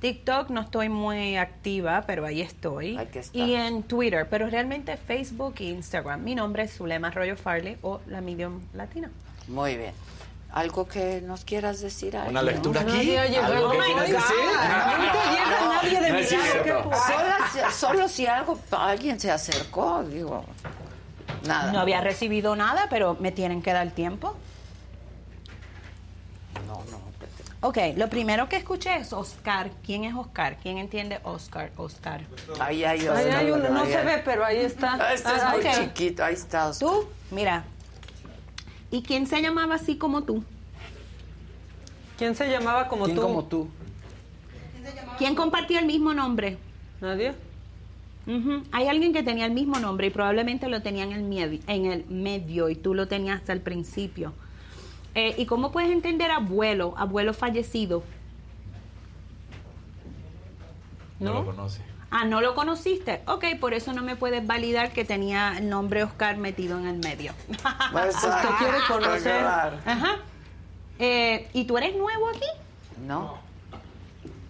TikTok 0.00 0.48
no 0.48 0.62
estoy 0.62 0.88
muy 0.88 1.36
activa, 1.36 2.04
pero 2.06 2.24
ahí 2.24 2.40
estoy. 2.40 2.98
Y 3.34 3.52
en 3.52 3.82
Twitter, 3.82 4.26
pero 4.30 4.48
realmente 4.48 4.96
Facebook 4.96 5.56
e 5.58 5.64
Instagram. 5.64 6.24
Mi 6.24 6.34
nombre 6.34 6.62
es 6.62 6.78
Zulema 6.78 7.08
Arroyo 7.08 7.36
Farley 7.36 7.76
o 7.82 8.00
la 8.06 8.22
Medium 8.22 8.60
Latina. 8.72 9.10
Muy 9.48 9.76
bien. 9.76 9.92
¿Algo 10.52 10.88
que 10.88 11.20
nos 11.20 11.44
quieras 11.44 11.80
decir? 11.80 12.16
a 12.16 12.24
¿Una 12.24 12.42
lectura 12.42 12.80
aquí? 12.80 12.90
Nadie 12.90 13.18
ha 13.20 13.26
llegado. 13.26 13.54
¿Algo 13.54 13.70
que 13.70 13.78
my 13.78 13.84
quieras 13.84 14.08
decir? 14.08 14.36
Nunca 14.36 15.30
llega 15.30 15.60
No, 15.60 15.74
nadie 15.74 16.00
de 16.00 16.10
no 16.10 16.18
mi 16.18 16.24
lado. 16.24 16.90
Solo, 17.06 17.34
si- 17.52 17.78
solo 17.78 18.08
si 18.08 18.26
algo, 18.26 18.58
alguien 18.72 19.20
se 19.20 19.30
acercó, 19.30 20.02
digo. 20.02 20.44
Nada. 21.46 21.70
No 21.72 21.78
había 21.80 22.00
recibido 22.00 22.56
nada, 22.56 22.88
pero 22.90 23.16
me 23.20 23.30
tienen 23.32 23.62
que 23.62 23.72
dar 23.72 23.90
tiempo. 23.92 24.36
No, 26.66 26.82
no. 26.90 27.00
Ok, 27.68 27.78
lo 27.96 28.08
primero 28.08 28.48
que 28.48 28.56
escuché 28.56 28.96
es 28.96 29.12
Oscar. 29.12 29.70
¿Quién 29.84 30.04
es 30.04 30.14
Oscar? 30.14 30.56
¿Quién 30.62 30.78
entiende 30.78 31.20
Oscar? 31.24 31.70
Oscar. 31.76 32.22
Ahí 32.58 32.84
hay 32.84 33.06
Ahí 33.06 33.28
hay 33.30 33.50
uno, 33.50 33.68
no 33.68 33.84
se 33.84 34.02
ve, 34.02 34.22
pero 34.24 34.44
ahí 34.44 34.58
está. 34.58 35.12
Este 35.12 35.28
es 35.36 35.42
Ah, 35.42 35.54
muy 35.54 35.64
chiquito, 35.70 36.24
ahí 36.24 36.34
está. 36.34 36.72
Tú, 36.78 37.08
mira. 37.30 37.64
¿Y 38.90 39.02
quién 39.02 39.26
se 39.26 39.40
llamaba 39.40 39.76
así 39.76 39.96
como 39.96 40.24
tú? 40.24 40.44
¿Quién 42.18 42.34
se 42.34 42.50
llamaba 42.50 42.88
como 42.88 43.04
¿Quién 43.04 43.16
tú? 43.16 43.22
como 43.22 43.44
tú? 43.44 43.68
¿Quién 45.18 45.34
compartía 45.34 45.80
el 45.80 45.86
mismo 45.86 46.12
nombre? 46.12 46.58
Nadie. 47.00 47.34
Ujú. 48.26 48.62
Hay 48.72 48.88
alguien 48.88 49.12
que 49.12 49.22
tenía 49.22 49.46
el 49.46 49.52
mismo 49.52 49.78
nombre 49.78 50.08
y 50.08 50.10
probablemente 50.10 50.68
lo 50.68 50.82
tenía 50.82 51.04
en 51.04 51.12
el, 51.12 51.22
medio, 51.22 51.60
en 51.66 51.86
el 51.86 52.04
medio 52.06 52.68
y 52.68 52.74
tú 52.74 52.94
lo 52.94 53.08
tenías 53.08 53.40
hasta 53.40 53.52
el 53.52 53.60
principio. 53.60 54.32
Eh, 55.14 55.34
¿Y 55.38 55.46
cómo 55.46 55.72
puedes 55.72 55.90
entender 55.90 56.30
abuelo, 56.30 56.94
abuelo 56.96 57.34
fallecido? 57.34 58.02
No 61.18 61.34
lo 61.34 61.44
conoce. 61.44 61.82
Ah, 62.10 62.24
¿no 62.24 62.40
lo 62.40 62.54
conociste? 62.56 63.22
Ok, 63.26 63.44
por 63.60 63.72
eso 63.72 63.92
no 63.92 64.02
me 64.02 64.16
puedes 64.16 64.44
validar 64.44 64.92
que 64.92 65.04
tenía 65.04 65.56
el 65.58 65.68
nombre 65.68 66.02
Oscar 66.02 66.36
metido 66.38 66.78
en 66.78 66.86
el 66.86 66.98
medio. 66.98 67.32
Exacto. 67.48 68.48
Usted 68.48 68.48
quiere 68.58 68.78
conocer. 68.88 69.44
Ajá. 69.44 70.16
Eh, 70.98 71.48
¿Y 71.52 71.64
tú 71.64 71.78
eres 71.78 71.94
nuevo 71.96 72.28
aquí? 72.28 72.46
No. 73.06 73.38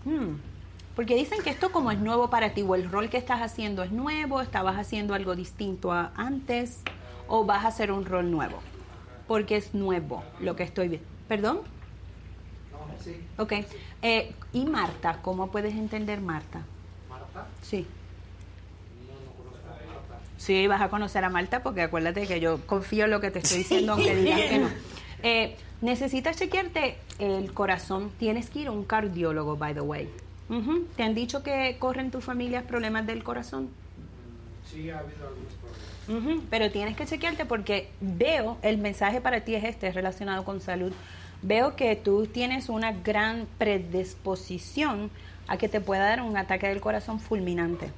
Hmm. 0.05 0.37
Porque 0.97 1.15
dicen 1.15 1.43
que 1.43 1.51
esto 1.51 1.71
como 1.71 1.91
es 1.91 1.99
nuevo 1.99 2.31
para 2.31 2.55
ti, 2.55 2.63
o 2.63 2.75
el 2.75 2.91
rol 2.91 3.11
que 3.11 3.19
estás 3.19 3.41
haciendo 3.41 3.83
es 3.83 3.93
nuevo, 3.93 4.41
estabas 4.41 4.77
haciendo 4.77 5.15
algo 5.15 5.37
distinto 5.37 5.93
a 5.93 6.13
antes, 6.17 6.81
o 7.29 7.45
vas 7.45 7.65
a 7.65 7.69
hacer 7.69 7.93
un 7.93 8.05
rol 8.05 8.31
nuevo. 8.31 8.59
Porque 9.29 9.57
es 9.57 9.75
nuevo 9.75 10.25
lo 10.41 10.57
que 10.57 10.63
estoy 10.63 10.89
viendo. 10.89 11.09
¿Perdón? 11.29 11.61
Ok. 13.39 13.53
Eh, 14.03 14.35
¿Y 14.53 14.65
Marta? 14.65 15.21
¿Cómo 15.23 15.51
puedes 15.51 15.75
entender 15.75 16.21
Marta? 16.21 16.63
¿Marta? 17.35 17.49
Sí. 17.63 17.87
Sí, 20.37 20.67
vas 20.67 20.81
a 20.81 20.89
conocer 20.89 21.23
a 21.25 21.29
Marta 21.29 21.63
porque 21.63 21.83
acuérdate 21.83 22.27
que 22.27 22.41
yo 22.41 22.61
confío 22.67 23.05
en 23.05 23.11
lo 23.11 23.21
que 23.21 23.31
te 23.31 23.41
estoy 23.41 23.59
diciendo 23.59 23.93
aunque 23.93 24.17
digas 24.17 24.41
que 24.41 24.59
no. 24.59 24.69
Eh, 25.23 25.55
necesitas 25.83 26.39
chequearte 26.39 26.97
el 27.19 27.53
corazón. 27.53 28.11
Tienes 28.19 28.49
que 28.49 28.61
ir 28.61 28.69
a 28.69 28.71
un 28.71 28.85
cardiólogo, 28.85 29.59
by 29.59 29.75
the 29.75 29.83
way. 29.83 30.09
¿Te 30.97 31.03
han 31.03 31.15
dicho 31.15 31.43
que 31.43 31.77
corren 31.79 32.11
tus 32.11 32.25
familias 32.25 32.65
problemas 32.65 33.07
del 33.07 33.23
corazón? 33.23 33.69
Sí, 34.65 34.89
ha 34.89 35.01
habido 35.01 35.29
algunos 35.29 35.53
problemas. 36.09 36.45
Pero 36.49 36.71
tienes 36.71 36.97
que 36.97 37.05
chequearte 37.05 37.45
porque 37.45 37.91
veo, 38.01 38.57
el 38.63 38.79
mensaje 38.79 39.21
para 39.21 39.43
ti 39.43 39.55
es 39.55 39.65
este, 39.65 39.93
relacionado 39.93 40.45
con 40.45 40.63
salud. 40.63 40.93
Veo 41.43 41.77
que 41.77 41.95
tú 41.97 42.27
tienes 42.27 42.69
una 42.69 42.93
gran 42.93 43.47
predisposición 43.59 45.11
a 45.51 45.57
que 45.57 45.69
te 45.69 45.81
pueda 45.81 46.05
dar 46.05 46.23
un 46.23 46.37
ataque 46.37 46.69
del 46.69 46.81
corazón 46.81 47.19
fulminante. 47.19 47.91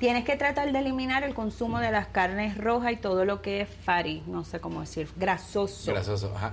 Tienes 0.00 0.24
que 0.24 0.36
tratar 0.36 0.72
de 0.72 0.78
eliminar 0.80 1.22
el 1.22 1.32
consumo 1.32 1.78
de 1.78 1.92
las 1.92 2.08
carnes 2.08 2.58
rojas 2.58 2.90
y 2.92 2.96
todo 2.96 3.24
lo 3.24 3.40
que 3.40 3.60
es 3.60 3.68
fatty, 3.84 4.24
no 4.26 4.44
sé 4.44 4.58
cómo 4.60 4.80
decir, 4.80 5.08
grasoso. 5.16 5.92
Grasoso, 5.92 6.32
ajá. 6.34 6.52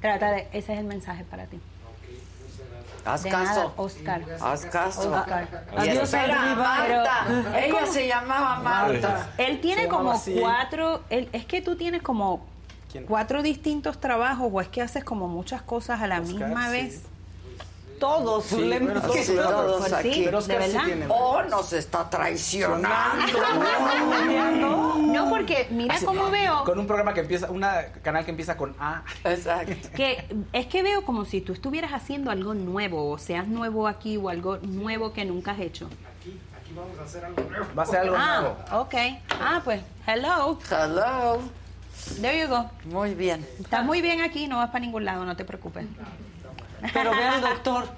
Trata 0.00 0.32
de, 0.32 0.48
ese 0.52 0.72
es 0.74 0.80
el 0.80 0.84
mensaje 0.84 1.22
para 1.24 1.46
ti. 1.46 1.60
Haz 3.04 3.22
De 3.22 3.30
caso. 3.30 3.44
nada, 3.44 3.72
Oscar. 3.76 4.22
Haz 4.40 4.66
caso. 4.66 5.12
Oscar. 5.12 5.48
Y 5.76 5.78
Adiós, 5.90 6.12
arriba. 6.14 6.54
Marta. 6.56 7.26
Ella 7.64 7.80
como- 7.80 7.92
se 7.92 8.08
llamaba 8.08 8.58
Marta. 8.58 9.30
Él 9.38 9.60
tiene 9.60 9.82
Se 9.82 9.88
como 9.88 10.12
cuatro, 10.40 11.04
él- 11.08 11.28
es 11.32 11.46
que 11.46 11.62
tú 11.62 11.76
tienes 11.76 12.02
como 12.02 12.44
¿Quién? 12.90 13.04
cuatro 13.06 13.42
distintos 13.42 14.00
trabajos 14.00 14.50
o 14.52 14.60
es 14.60 14.66
que 14.68 14.82
haces 14.82 15.04
como 15.04 15.28
muchas 15.28 15.62
cosas 15.62 16.02
a 16.02 16.08
la 16.08 16.20
Oscar, 16.20 16.34
misma 16.48 16.66
sí. 16.66 16.72
vez. 16.72 17.02
Todos, 17.98 18.44
Sí, 18.44 18.56
todos, 18.56 19.16
Sí, 19.16 19.36
todos 19.36 19.80
pues 19.80 19.92
aquí. 19.92 20.22
pero 20.24 20.38
Oscar 20.38 20.62
sí 20.62 20.78
tiene, 20.84 21.06
O 21.08 21.42
nos 21.42 21.72
está 21.72 22.08
traicionando. 22.08 22.88
No, 24.98 25.30
porque 25.30 25.68
mira 25.70 25.94
Así, 25.94 26.04
cómo 26.04 26.30
veo. 26.30 26.64
Con 26.64 26.78
un 26.78 26.86
programa 26.86 27.14
que 27.14 27.20
empieza, 27.20 27.50
un 27.50 27.64
canal 28.02 28.24
que 28.24 28.30
empieza 28.30 28.56
con 28.56 28.74
A. 28.78 29.02
Exacto. 29.24 29.88
Que 29.96 30.24
es 30.52 30.66
que 30.66 30.82
veo 30.82 31.04
como 31.04 31.24
si 31.24 31.40
tú 31.40 31.52
estuvieras 31.52 31.92
haciendo 31.92 32.30
algo 32.30 32.54
nuevo, 32.54 33.10
o 33.10 33.18
seas 33.18 33.46
nuevo 33.48 33.88
aquí 33.88 34.16
o 34.16 34.28
algo 34.28 34.58
nuevo 34.58 35.12
que 35.12 35.24
nunca 35.24 35.52
has 35.52 35.60
hecho. 35.60 35.86
Aquí 35.86 36.72
vamos 36.74 36.98
a 36.98 37.04
hacer 37.04 37.24
algo 37.24 37.42
nuevo. 37.42 37.66
Va 37.76 37.82
a 37.82 37.86
ser 37.86 37.98
algo 38.00 38.16
ah, 38.18 38.40
nuevo. 38.40 38.82
ok. 38.82 38.94
Ah, 39.40 39.60
pues, 39.64 39.80
hello. 40.06 40.58
Hello. 40.70 41.40
There 42.20 42.40
you 42.40 42.48
go. 42.48 42.70
Muy 42.84 43.14
bien. 43.14 43.46
Estás 43.60 43.84
muy 43.84 44.00
bien 44.00 44.20
aquí, 44.20 44.46
no 44.46 44.58
vas 44.58 44.68
para 44.70 44.80
ningún 44.80 45.04
lado, 45.04 45.24
no 45.24 45.36
te 45.36 45.44
preocupes. 45.44 45.86
Pero 46.92 47.10
ve 47.10 47.24
al 47.24 47.40
doctor. 47.40 47.88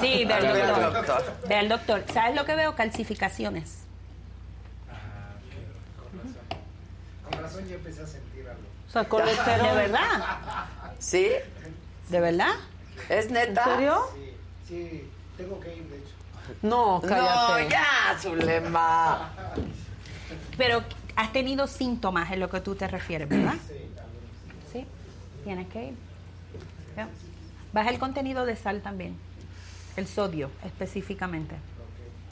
Sí, 0.00 0.24
ve 0.24 0.34
al 0.34 0.42
doctor. 0.46 0.92
doctor. 0.92 1.36
Ve 1.48 1.54
al 1.56 1.68
doctor. 1.68 2.04
¿Sabes 2.12 2.34
lo 2.36 2.44
que 2.44 2.54
veo? 2.54 2.74
Calcificaciones. 2.74 3.78
Con 7.24 7.42
razón 7.42 7.66
ya 7.68 7.74
empecé 7.76 8.02
a 8.02 8.06
sentir 8.06 8.48
algo. 8.48 8.62
O 8.88 8.90
sea, 8.92 9.04
colesterol. 9.04 9.68
¿De 9.68 9.74
verdad? 9.74 10.68
¿Sí? 10.98 11.28
¿De 12.08 12.20
verdad? 12.20 12.52
¿Es 13.08 13.30
neta? 13.30 13.64
¿En 13.64 13.70
serio? 13.70 14.02
Sí, 14.14 14.34
sí, 14.68 15.10
tengo 15.36 15.60
que 15.60 15.76
ir, 15.76 15.84
de 15.84 15.98
hecho. 15.98 16.14
No, 16.62 17.00
cállate. 17.00 17.64
No, 17.64 17.68
ya, 17.68 18.16
Zulema. 18.20 19.30
Pero 20.56 20.82
has 21.16 21.32
tenido 21.32 21.66
síntomas 21.66 22.30
en 22.32 22.40
lo 22.40 22.50
que 22.50 22.60
tú 22.60 22.74
te 22.74 22.88
refieres, 22.88 23.28
¿verdad? 23.28 23.54
Sí. 24.72 24.86
Tienes 25.44 25.68
que 25.68 25.84
ir. 25.84 26.09
Baja 27.72 27.90
el 27.90 27.98
contenido 27.98 28.44
de 28.46 28.56
sal 28.56 28.80
también. 28.82 29.16
El 29.96 30.06
sodio, 30.06 30.50
específicamente. 30.64 31.54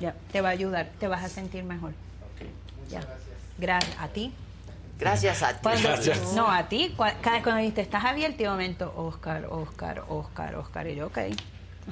Ya, 0.01 0.15
te 0.33 0.41
va 0.41 0.49
a 0.49 0.53
ayudar, 0.53 0.91
te 1.01 1.09
vas 1.09 1.25
a 1.25 1.29
sentir 1.29 1.65
mejor. 1.65 1.93
Ya. 2.91 3.01
Gracias. 3.59 3.97
¿A 4.01 4.09
ti? 4.09 4.33
Gracias 4.99 5.43
a 5.43 5.53
ti. 5.55 5.59
Cuando- 5.63 5.83
Gracias. 5.89 6.33
No, 6.35 6.51
a 6.51 6.69
ti. 6.69 6.95
Cua- 6.97 7.15
Cada 7.21 7.43
cuando 7.43 7.59
dijiste, 7.61 7.81
estás 7.83 8.05
abierto, 8.05 8.45
momento, 8.45 8.93
Oscar, 8.97 9.47
Oscar, 9.51 10.05
Oscar, 10.09 10.55
Oscar. 10.57 10.87
Y 10.89 10.95
yo, 10.97 11.07
ok. 11.07 11.19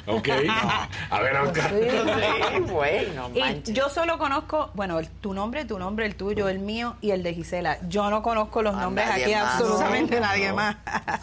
Ok. 0.06 0.28
A 1.10 1.20
ver, 1.20 1.36
Oscar. 1.36 1.70
Sí, 1.70 2.60
güey, 2.70 3.10
no 3.12 3.30
Y 3.34 3.40
manches. 3.40 3.74
yo 3.74 3.88
solo 3.88 4.18
conozco, 4.18 4.70
bueno, 4.74 4.98
el- 4.98 5.08
tu 5.08 5.32
nombre, 5.34 5.64
tu 5.64 5.78
nombre, 5.78 6.06
el 6.06 6.16
tuyo, 6.16 6.48
el 6.48 6.58
mío 6.58 6.96
y 7.00 7.10
el 7.12 7.22
de 7.22 7.34
Gisela. 7.34 7.78
Yo 7.88 8.10
no 8.10 8.22
conozco 8.22 8.62
los 8.62 8.74
A 8.74 8.80
nombres 8.80 9.08
nadie 9.08 9.24
aquí, 9.24 9.34
más. 9.34 9.54
absolutamente 9.60 10.14
No. 10.16 10.20
nadie 10.26 10.48
No. 10.48 10.54
más. 10.56 10.76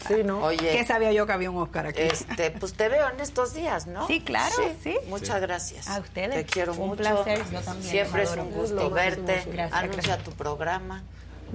Sí, 0.08 0.14
¿no? 0.24 0.38
Oye. 0.42 0.72
¿Qué 0.72 0.84
sabía 0.84 1.12
yo 1.12 1.26
que 1.26 1.32
había 1.32 1.50
un 1.50 1.62
Oscar 1.62 1.86
aquí? 1.86 2.02
Este, 2.02 2.50
pues 2.50 2.74
te 2.74 2.88
veo 2.88 3.08
en 3.10 3.20
estos 3.20 3.54
días, 3.54 3.86
¿no? 3.86 4.06
Sí, 4.06 4.20
claro, 4.20 4.54
sí. 4.82 4.96
Muchas 5.08 5.40
gracias. 5.40 5.88
A 5.88 6.00
ustedes. 6.00 6.34
Te 6.34 6.44
quiero 6.44 6.72
Un 6.72 6.88
mucho. 6.88 6.96
placer, 7.02 7.42
yo 7.50 7.60
también, 7.60 7.90
Siempre 7.90 8.22
es 8.24 8.30
un 8.36 8.50
gusto 8.50 8.90
verte. 8.90 9.44
gracias, 9.46 9.72
Anuncia 9.72 10.02
gracias. 10.02 10.24
tu 10.24 10.32
programa. 10.32 11.02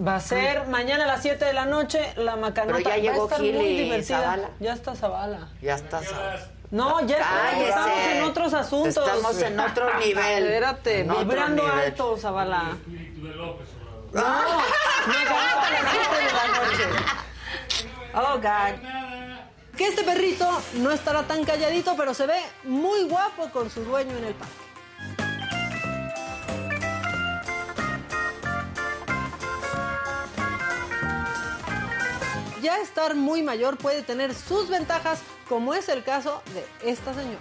Va 0.05 0.15
a 0.15 0.19
ser 0.21 0.65
mañana 0.67 1.03
a 1.03 1.07
las 1.07 1.21
7 1.23 1.43
de 1.43 1.51
la 1.53 1.65
noche 1.65 1.99
la 2.15 2.37
macanota. 2.37 2.77
Pero 2.77 2.89
ya 2.89 2.89
Va 2.89 2.95
a 2.95 2.97
llegó 2.99 3.23
estar 3.25 3.39
muy 3.41 3.49
divertida. 3.51 4.17
Zavala. 4.19 4.49
Ya 4.61 4.73
está 4.73 4.95
Zavala. 4.95 5.47
Ya 5.61 5.75
estás. 5.75 6.05
No, 6.71 7.01
ya 7.05 7.17
Cállese. 7.17 7.69
estamos 7.69 7.97
en 8.11 8.23
otros 8.23 8.53
asuntos. 8.53 8.97
Estamos 9.07 9.41
en 9.41 9.59
otro 9.59 9.97
nivel. 9.99 10.43
Espérate, 10.43 10.99
En 11.01 11.09
vibrando 11.17 11.63
nivel. 11.63 11.79
alto, 11.79 12.17
Zavala. 12.17 12.77
No, 14.11 14.21
macanota 14.21 15.67
a 15.67 15.71
las 15.71 15.91
7 15.91 16.15
de 16.15 16.31
la 16.33 16.47
noche. 16.59 16.85
Oh, 18.13 18.35
God. 18.37 19.77
Que 19.77 19.87
este 19.87 20.03
perrito 20.03 20.61
no 20.73 20.91
estará 20.91 21.23
tan 21.23 21.43
calladito, 21.45 21.95
pero 21.95 22.13
se 22.13 22.25
ve 22.27 22.39
muy 22.63 23.03
guapo 23.03 23.49
con 23.49 23.69
su 23.69 23.83
dueño 23.83 24.17
en 24.17 24.25
el 24.25 24.33
parque. 24.33 24.53
Ya 32.61 32.77
estar 32.79 33.15
muy 33.15 33.41
mayor 33.41 33.77
puede 33.77 34.01
tener 34.01 34.33
sus 34.33 34.69
ventajas, 34.69 35.21
como 35.47 35.73
es 35.73 35.87
el 35.89 36.03
caso 36.03 36.41
de 36.53 36.91
esta 36.91 37.13
señora. 37.13 37.39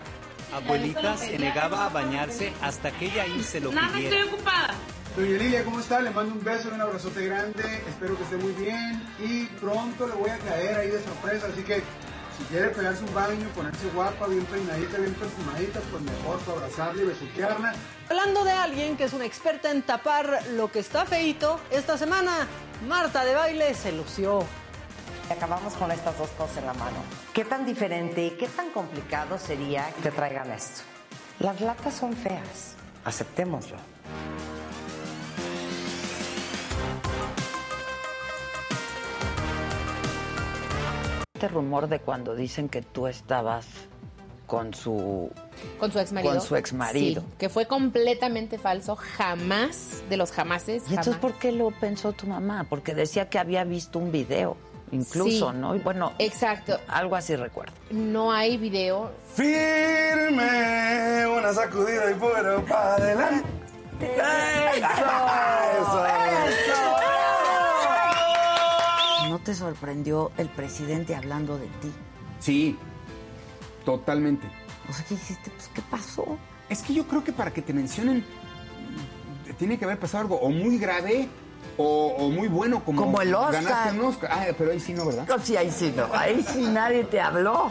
Abuelita 0.53 1.17
se 1.17 1.39
negaba 1.39 1.87
a 1.87 1.89
bañarse 1.89 2.53
hasta 2.63 2.91
que 2.93 3.07
ella 3.07 3.25
se 3.43 3.61
lo 3.61 3.71
pidiera. 3.71 4.27
ocupada. 4.27 4.75
Doña 5.17 5.37
Lilia, 5.37 5.65
¿cómo 5.65 5.81
está? 5.81 6.01
Le 6.01 6.11
mando 6.11 6.35
un 6.35 6.45
beso 6.45 6.69
y 6.69 6.75
un 6.75 6.81
abrazote 6.81 7.27
grande. 7.27 7.83
Espero 7.89 8.17
que 8.17 8.23
esté 8.23 8.37
muy 8.37 8.53
bien. 8.53 9.03
Y 9.19 9.47
pronto 9.61 10.07
le 10.07 10.15
voy 10.15 10.31
a 10.31 10.39
caer 10.39 10.79
ahí 10.79 10.91
de 10.91 11.03
sorpresa. 11.03 11.49
Así 11.53 11.63
que 11.63 11.83
si 12.39 12.45
quiere 12.51 12.69
pegarse 12.69 13.03
un 13.03 13.13
baño, 13.13 13.49
ponerse 13.55 13.89
guapa, 13.93 14.29
bien 14.29 14.45
peinadita, 14.45 14.99
bien 14.99 15.15
perfumadita, 15.15 15.81
pues 15.91 16.03
mejor 16.03 16.39
para 16.41 16.59
abrazarla 16.59 17.03
y 17.03 17.07
besuquearla. 17.07 17.75
Hablando 18.09 18.45
de 18.45 18.53
alguien 18.53 18.97
que 18.97 19.05
es 19.05 19.13
una 19.13 19.25
experta 19.25 19.73
en 19.73 19.83
tapar 19.83 20.41
lo 20.53 20.71
que 20.71 20.79
está 20.79 21.05
feito, 21.05 21.61
esta 21.71 21.99
semana 21.99 22.47
Marta 22.87 23.25
de 23.25 23.35
Baile 23.35 23.75
se 23.75 23.91
lució. 23.91 24.47
Acabamos 25.31 25.75
con 25.75 25.91
estas 25.93 26.17
dos 26.19 26.31
cosas 26.31 26.57
en 26.57 26.67
la 26.67 26.75
mano. 26.75 26.97
¿Qué 27.35 27.45
tan 27.45 27.67
diferente 27.67 28.25
y 28.25 28.31
qué 28.31 28.49
tan 28.49 28.71
complicado 28.71 29.39
sería 29.39 29.91
que 29.93 30.03
te 30.03 30.11
traigan 30.11 30.51
esto? 30.51 30.83
Las 31.39 31.61
latas 31.61 31.95
son 31.95 32.15
feas, 32.15 32.75
aceptémoslo. 33.05 33.77
Este 41.35 41.49
rumor 41.49 41.89
de 41.89 42.01
cuando 42.01 42.35
dicen 42.35 42.69
que 42.69 42.83
tú 42.83 43.07
estabas 43.07 43.67
con 44.47 44.73
su 44.73 45.31
Con 45.79 45.93
su 45.93 46.01
ex 46.01 46.11
marido. 46.11 46.33
Con 46.33 46.41
su 46.41 46.57
exmarido. 46.57 47.21
Sí, 47.21 47.29
que 47.39 47.49
fue 47.51 47.67
completamente 47.67 48.59
falso, 48.59 48.97
jamás, 48.97 50.03
de 50.09 50.17
los 50.17 50.33
jamases. 50.33 50.85
¿Y 50.87 50.91
entonces 50.95 51.15
jamás. 51.15 51.21
por 51.21 51.35
qué 51.35 51.53
lo 51.53 51.71
pensó 51.71 52.13
tu 52.15 52.27
mamá? 52.27 52.67
Porque 52.69 52.95
decía 52.95 53.29
que 53.29 53.39
había 53.39 53.63
visto 53.65 53.99
un 53.99 54.11
video, 54.11 54.57
incluso, 54.93 55.51
Sí. 55.53 55.57
¿no? 55.59 55.75
Y 55.75 55.79
bueno, 55.81 56.13
Exacto. 56.19 56.79
algo 56.89 57.17
así 57.17 57.35
recuerdo. 57.37 57.73
No 57.91 58.33
hay 58.33 58.57
video. 58.57 59.11
Firme, 59.35 61.27
una 61.27 61.53
sacudida 61.55 62.11
y 62.11 62.15
fuera 62.15 62.61
para 62.67 62.95
adelante. 62.97 63.49
¿No 69.29 69.39
te 69.41 69.55
sorprendió 69.55 70.33
el 70.39 70.49
presidente 70.49 71.15
hablando 71.15 71.59
de 71.59 71.67
ti? 71.67 71.93
Sí, 72.41 72.79
totalmente. 73.85 74.47
O 74.89 74.93
sea, 74.93 75.05
¿qué 75.07 75.15
dijiste? 75.17 75.51
Pues, 75.51 75.69
¿qué 75.75 75.83
pasó? 75.91 76.39
Es 76.69 76.83
que 76.83 76.95
yo 76.95 77.07
creo 77.07 77.23
que 77.23 77.33
para 77.33 77.51
que 77.53 77.61
te 77.61 77.73
mencionen 77.73 78.25
tiene 79.59 79.79
que 79.79 79.85
haber 79.85 79.99
pasado 79.99 80.23
algo 80.23 80.37
o 80.41 80.49
muy 80.51 80.79
grave 80.79 81.29
o, 81.77 82.15
o 82.19 82.29
muy 82.31 82.49
bueno 82.49 82.83
como, 82.85 83.03
Como 83.03 83.21
el 83.21 83.35
Oscar. 83.35 83.63
ganaste 83.65 83.99
un 83.99 84.05
Oscar. 84.07 84.31
Ah, 84.33 84.47
pero 84.57 84.71
ahí 84.73 84.81
sí 84.81 84.93
no, 84.95 85.07
¿verdad? 85.07 85.27
No, 85.29 85.39
sí, 85.39 85.57
ahí 85.57 85.71
sí 85.71 85.93
no. 85.97 86.07
Ahí 86.13 86.43
sí 86.43 86.63
nadie 86.63 87.05
te 87.05 87.21
habló. 87.21 87.71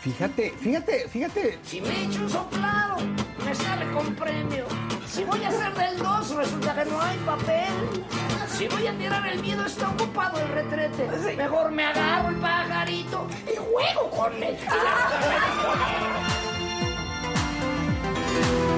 Fíjate, 0.00 0.50
fíjate, 0.60 1.08
fíjate. 1.08 1.58
Si 1.64 1.80
me 1.80 2.04
echo 2.04 2.22
un 2.22 2.30
soplado, 2.30 2.96
me 3.44 3.54
sale 3.54 3.90
con 3.92 4.14
premio. 4.14 4.64
Si 5.06 5.24
voy 5.24 5.42
a 5.42 5.48
hacer 5.48 5.74
del 5.74 5.98
2, 5.98 6.30
resulta 6.36 6.74
que 6.74 6.84
no 6.90 7.00
hay 7.00 7.16
papel. 7.18 8.04
Si 8.56 8.68
voy 8.68 8.86
a 8.86 8.96
tirar 8.96 9.26
el 9.26 9.40
miedo, 9.40 9.64
está 9.66 9.88
ocupado 9.90 10.38
el 10.40 10.48
retrete. 10.48 11.36
Mejor 11.36 11.70
me 11.72 11.84
agarro 11.84 12.28
el 12.30 12.36
pajarito 12.36 13.26
y 13.46 13.56
juego 13.56 14.10
con 14.10 14.42
él. 14.42 14.56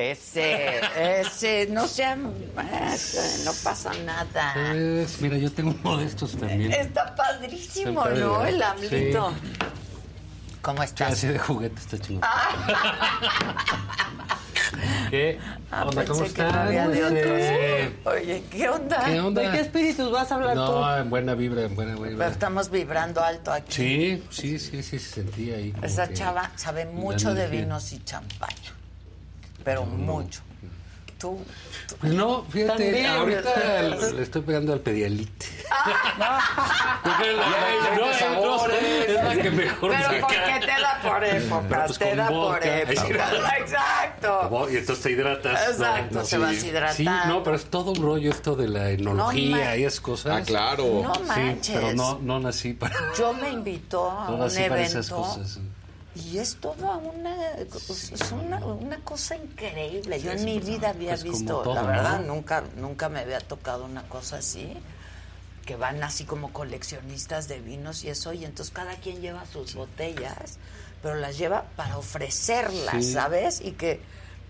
Ese, 0.00 0.80
ese, 1.20 1.66
no 1.70 1.86
sean, 1.86 2.32
ese, 2.90 3.44
no 3.44 3.52
pasa 3.62 3.92
nada. 4.06 4.54
Pues, 4.54 5.20
mira, 5.20 5.36
yo 5.36 5.52
tengo 5.52 5.74
uno 5.84 5.98
de 5.98 6.06
estos 6.06 6.38
también. 6.38 6.72
Está 6.72 7.14
padrísimo, 7.14 8.06
Está 8.06 8.18
¿no? 8.18 8.46
El 8.46 8.54
¿verdad? 8.54 8.70
amlito. 8.70 9.34
¿Cómo 10.62 10.78
Sí, 10.78 10.84
estás? 10.88 11.12
así 11.12 11.26
de 11.28 11.38
juguete 11.38 11.78
está 11.80 11.98
chingón. 11.98 12.22
Ah, 12.24 13.18
¿Qué 15.10 15.38
ah, 15.70 15.84
onda? 15.84 16.04
¿Cómo 16.04 16.20
no 16.20 16.26
Este, 16.26 16.44
otros. 16.44 18.14
Oye, 18.14 18.44
¿qué 18.50 18.68
onda? 18.68 19.04
¿Qué 19.04 19.20
onda? 19.20 19.42
¿De 19.42 19.50
qué 19.50 19.60
espíritus 19.60 20.10
vas 20.10 20.32
a 20.32 20.36
hablar 20.36 20.54
tú? 20.54 20.60
No, 20.60 20.96
en 20.96 21.10
buena 21.10 21.34
vibra, 21.34 21.62
en 21.62 21.74
buena 21.74 21.96
Pero 21.96 22.24
estamos 22.24 22.70
vibrando 22.70 23.22
alto 23.22 23.52
aquí. 23.52 23.72
Sí, 23.72 24.24
sí, 24.30 24.58
sí, 24.58 24.82
sí, 24.82 24.98
se 24.98 25.14
sentía 25.14 25.56
ahí. 25.56 25.74
Esa 25.82 26.10
chava 26.12 26.52
sabe 26.56 26.86
mucho 26.86 27.34
de 27.34 27.48
vinos 27.48 27.92
y 27.92 28.02
champaña. 28.04 28.79
Pero 29.70 29.84
mucho. 29.86 30.40
Tú. 31.18 31.38
Pues 32.00 32.14
no, 32.14 32.44
fíjate, 32.48 32.82
También, 32.84 33.06
ahorita 33.06 33.82
le 34.14 34.22
estoy 34.22 34.40
pegando 34.40 34.72
al 34.72 34.80
pedialite. 34.80 35.46
Ah. 35.70 37.00
Porque 37.04 37.32
la- 37.32 37.44
Ya, 37.90 37.96
no, 37.96 38.06
ya, 38.12 38.30
no, 38.30 38.58
sabores. 38.58 38.82
es 39.08 39.14
la 39.24 39.36
que 39.42 39.50
mejor 39.50 39.90
Pero 39.90 40.02
saca. 40.04 40.20
porque 40.20 40.36
te 40.60 40.66
da 40.66 41.00
por 41.02 41.24
épocas, 41.24 41.82
pues 41.86 41.98
te 41.98 42.16
da 42.16 42.28
por 42.28 42.62
sí. 42.62 42.68
épocas. 42.70 43.32
Exacto. 43.58 44.68
Y 44.70 44.76
entonces 44.76 45.02
te 45.04 45.10
hidratas. 45.10 45.68
Exacto, 45.70 46.22
te 46.22 46.38
vas 46.38 46.64
hidratando. 46.64 46.94
Sí, 47.22 47.28
no, 47.28 47.42
pero 47.42 47.56
es 47.56 47.64
todo 47.66 47.90
un 47.92 48.02
rollo 48.02 48.30
esto 48.30 48.56
de 48.56 48.68
la 48.68 48.90
enología 48.90 49.76
y 49.76 49.84
esas 49.84 50.00
cosas. 50.00 50.40
Ah, 50.40 50.42
claro. 50.44 50.84
No 51.02 51.14
Sí, 51.14 51.22
manches. 51.26 51.76
pero 51.76 51.92
no, 51.94 52.18
no 52.22 52.40
nací 52.40 52.72
para, 52.72 52.96
Yo 53.18 53.32
me 53.34 53.50
invitó 53.50 54.10
a 54.10 54.26
no 54.28 54.34
un 54.34 54.40
nací 54.40 54.62
para 54.68 54.80
esas 54.82 55.10
evento 55.10 55.16
cosas. 55.28 55.58
Y 56.14 56.38
es 56.38 56.56
toda 56.56 56.96
una, 56.96 57.52
es 57.54 58.32
una, 58.32 58.58
una 58.64 58.98
cosa 59.04 59.36
increíble. 59.36 60.20
Yo 60.20 60.32
en 60.32 60.44
mi 60.44 60.58
pues, 60.58 60.66
vida 60.66 60.88
había 60.90 61.10
pues, 61.10 61.22
visto, 61.22 61.62
todo, 61.62 61.74
la 61.74 61.82
verdad, 61.82 62.20
¿no? 62.20 62.34
nunca, 62.34 62.64
nunca 62.76 63.08
me 63.08 63.20
había 63.20 63.38
tocado 63.40 63.84
una 63.84 64.02
cosa 64.08 64.38
así. 64.38 64.76
Que 65.64 65.76
van 65.76 66.02
así 66.02 66.24
como 66.24 66.52
coleccionistas 66.52 67.46
de 67.46 67.60
vinos 67.60 68.02
y 68.02 68.08
eso, 68.10 68.32
y 68.32 68.44
entonces 68.44 68.74
cada 68.74 68.96
quien 68.96 69.20
lleva 69.20 69.46
sus 69.46 69.74
botellas, 69.74 70.58
pero 71.00 71.14
las 71.14 71.38
lleva 71.38 71.66
para 71.76 71.96
ofrecerlas, 71.96 73.04
Sí. 73.04 73.12
¿sabes? 73.12 73.60
Y 73.60 73.72
que 73.72 74.00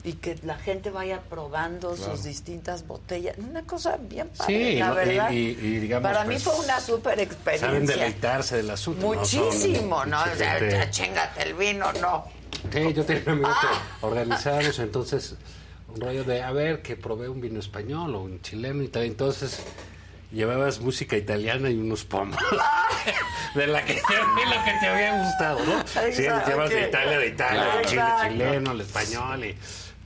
y 0.03 0.15
que 0.15 0.39
la 0.45 0.57
gente 0.57 0.91
vaya 0.91 1.21
probando 1.29 1.95
Claro. 1.95 2.13
sus 2.17 2.25
distintas 2.25 2.87
botellas. 2.87 3.37
Una 3.39 3.63
cosa 3.63 3.99
bien 4.01 4.29
padre, 4.37 4.73
Sí, 4.73 4.79
la 4.79 4.87
¿no? 4.89 4.93
Y- 4.93 4.97
verdad. 5.07 5.31
y- 5.31 5.37
y 5.37 5.79
digamos, 5.81 6.11
Para 6.11 6.25
mí 6.25 6.35
pues, 6.35 6.43
fue 6.45 6.65
una 6.65 6.81
súper 6.81 7.21
experiencia. 7.21 7.69
Saben 7.69 7.87
deleitarse 7.87 8.57
del 8.57 8.71
asunto. 8.71 9.15
no 9.15 9.25
son 9.25 9.45
Muchísimo, 9.45 10.05
¿no? 10.07 10.23
O 10.23 10.37
sea, 10.37 10.91
chingate 10.91 11.43
el 11.43 11.55
vino, 11.55 11.93
no. 12.01 12.25
Sí, 12.73 12.93
yo 12.95 13.05
tenía 13.05 13.23
un 13.27 13.31
amigo 13.33 13.49
Ah. 13.51 13.61
que 14.01 14.07
organizábamos 14.07 14.79
entonces 14.79 15.35
un 15.89 16.01
rollo 16.01 16.25
de, 16.25 16.43
a 16.43 16.53
ver, 16.53 16.83
que 16.83 16.97
probé 16.97 17.29
un 17.29 17.41
vino 17.41 17.59
español 17.61 18.15
o 18.15 18.21
un 18.23 18.41
chileno 18.43 18.83
y 18.83 18.89
tal. 18.89 19.05
Entonces 19.05 19.61
llevabas 20.33 20.81
música 20.81 21.17
italiana 21.17 21.69
y 21.71 21.77
unos 21.77 22.05
pomos. 22.05 22.39
de 23.55 23.67
la 23.67 23.85
que 23.85 23.95
te, 23.95 24.01
de 24.15 24.47
la 24.47 24.65
que 24.65 24.73
te 24.81 24.87
había 24.87 25.23
gustado, 25.25 25.59
¿no? 25.67 25.85
Sí, 25.87 26.23
Exacto, 26.23 26.51
llevas 26.51 26.71
de. 26.71 26.89
Italia, 26.89 27.19
de 27.19 27.27
Italia, 27.29 27.65
de 27.77 27.85
Chile, 27.85 28.03
chileno, 28.29 28.73
el 28.73 28.81
español 28.83 29.45
y... 29.45 29.57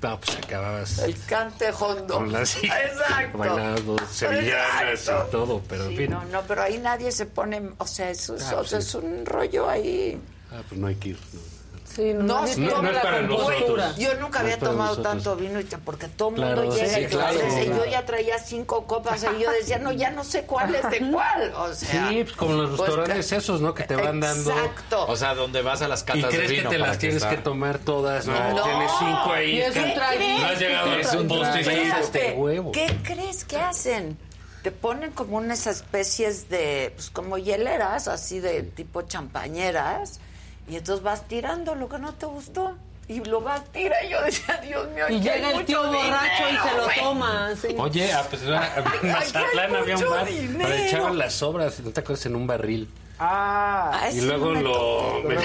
No, 0.04 0.20
pues 0.20 0.36
acababas 0.36 0.98
El 0.98 1.16
cante 1.24 1.70
hondo. 1.80 2.14
con 2.14 2.30
las 2.32 2.56
Exacto. 2.62 3.38
bailando 3.38 3.96
sevillanas 4.10 4.82
Exacto. 5.00 5.26
y 5.28 5.30
todo, 5.30 5.62
pero 5.68 5.84
en 5.86 5.96
fin. 5.96 6.10
no, 6.10 6.22
no, 6.26 6.42
pero 6.42 6.62
ahí 6.62 6.76
nadie 6.78 7.10
se 7.10 7.24
pone, 7.26 7.70
o 7.78 7.86
sea, 7.86 8.10
eso, 8.10 8.36
es- 8.36 8.42
Ah, 8.44 8.56
o 8.60 8.64
sea, 8.64 8.80
sí. 8.82 8.88
es 8.88 8.94
un 8.96 9.24
rollo 9.24 9.68
ahí. 9.68 10.20
Ah, 10.52 10.60
pues 10.68 10.78
no 10.80 10.86
hay 10.88 10.94
que 10.96 11.08
ir. 11.10 11.18
no. 11.32 11.53
Sí, 11.94 12.12
No, 12.12 12.40
nadie 12.40 12.56
no, 12.56 12.82
no 12.82 12.88
es 12.88 12.94
la 12.96 13.02
para 13.02 13.18
compostura. 13.26 13.56
nosotros. 13.86 13.96
Yo 13.98 14.14
nunca 14.14 14.38
No 14.38 14.44
había 14.44 14.54
es 14.54 14.60
tomado 14.60 14.88
nosotros. 14.90 15.12
tanto 15.12 15.36
vino 15.36 15.60
y 15.60 15.64
porque 15.64 16.08
todo 16.08 16.30
el 16.30 16.34
Claro, 16.34 16.62
mundo 16.62 16.76
llega 16.76 16.88
sí, 16.94 17.00
y 17.00 17.04
te 17.04 17.08
claro, 17.10 17.36
ofrece. 17.36 17.64
claro. 17.66 17.84
Yo 17.84 17.90
ya 17.90 18.04
traía 18.06 18.38
cinco 18.40 18.86
copas 18.86 19.24
y 19.36 19.42
yo 19.42 19.50
decía, 19.52 19.78
no, 19.78 19.92
ya 19.92 20.10
no 20.10 20.24
sé 20.24 20.42
cuál 20.42 20.74
es 20.74 20.90
de 20.90 21.10
cuál. 21.12 21.52
O 21.56 21.72
sea, 21.72 22.08
Sí, 22.08 22.24
pues 22.24 22.36
como 22.36 22.54
los 22.54 22.70
pues, 22.76 22.80
restaurantes 22.88 23.32
esos, 23.32 23.60
¿no? 23.60 23.74
Que 23.74 23.84
te 23.84 23.94
van 23.96 24.18
dando... 24.18 24.50
Exacto. 24.50 25.06
O 25.06 25.16
sea, 25.16 25.34
donde 25.34 25.62
vas 25.62 25.82
a 25.82 25.88
las 25.88 26.02
catas 26.02 26.22
de 26.22 26.28
crees 26.36 26.50
vino 26.50 26.70
que 26.70 26.76
te 26.76 26.82
las 26.82 26.98
tienes 26.98 27.24
que 27.24 27.36
tomar 27.36 27.78
todas, 27.78 28.26
¿no? 28.26 28.32
No. 28.54 28.62
Tienes 28.64 28.90
cinco 28.98 29.32
ahí. 29.32 29.50
Y 29.52 29.60
es 29.60 29.76
un 29.76 29.84
que- 29.84 29.90
traguito. 29.92 30.40
No 30.40 30.46
has 30.46 30.58
llegado 30.58 30.94
Es 30.96 31.12
a 31.12 31.18
un 31.18 31.30
un 31.30 32.42
huevo. 32.42 32.72
¿Qué 32.72 32.86
crees 33.04 33.44
que 33.44 33.56
hacen? 33.56 34.18
Te 34.62 34.72
ponen 34.72 35.12
como 35.12 35.36
unas 35.36 35.66
especies 35.66 36.48
de, 36.48 36.90
pues 36.96 37.10
como 37.10 37.38
hieleras, 37.38 38.08
así 38.08 38.40
de 38.40 38.62
tipo 38.62 39.02
champañeras, 39.02 40.20
y 40.68 40.76
entonces 40.76 41.02
vas 41.02 41.22
tirando 41.28 41.74
lo 41.74 41.88
que 41.88 41.98
no 41.98 42.12
te 42.14 42.26
gustó. 42.26 42.76
Y 43.06 43.22
lo 43.22 43.42
vas 43.42 43.60
a 43.60 43.64
tirar. 43.64 44.02
Y 44.06 44.08
yo 44.08 44.22
decía, 44.22 44.56
Dios 44.66 44.88
mío, 44.92 45.04
Y 45.10 45.20
llega 45.20 45.50
el 45.50 45.56
mucho 45.56 45.66
tío 45.66 45.82
borracho 45.88 46.42
y 46.50 46.56
se 46.68 46.76
lo 46.76 46.84
güey. 46.84 47.00
toma. 47.00 47.50
sí. 47.60 47.68
Oye, 47.78 48.12
ah, 48.14 48.24
pues 48.30 48.42
en 48.42 49.12
Mazatlán 49.12 49.76
había 49.76 49.96
un 49.98 50.08
bar 50.08 50.26
donde 50.26 50.86
echaban 50.86 51.18
las 51.18 51.34
sobras, 51.34 51.80
¿no 51.80 51.90
te 51.90 52.00
acuerdas? 52.00 52.24
En 52.24 52.34
un 52.36 52.46
barril. 52.46 52.88
Ah, 53.18 53.90
Ah, 54.02 54.10
Y 54.10 54.20
luego 54.22 54.50
me 54.50 54.62
lo... 54.62 54.72
tocó. 54.72 55.22
me- 55.28 55.34
No, 55.34 55.40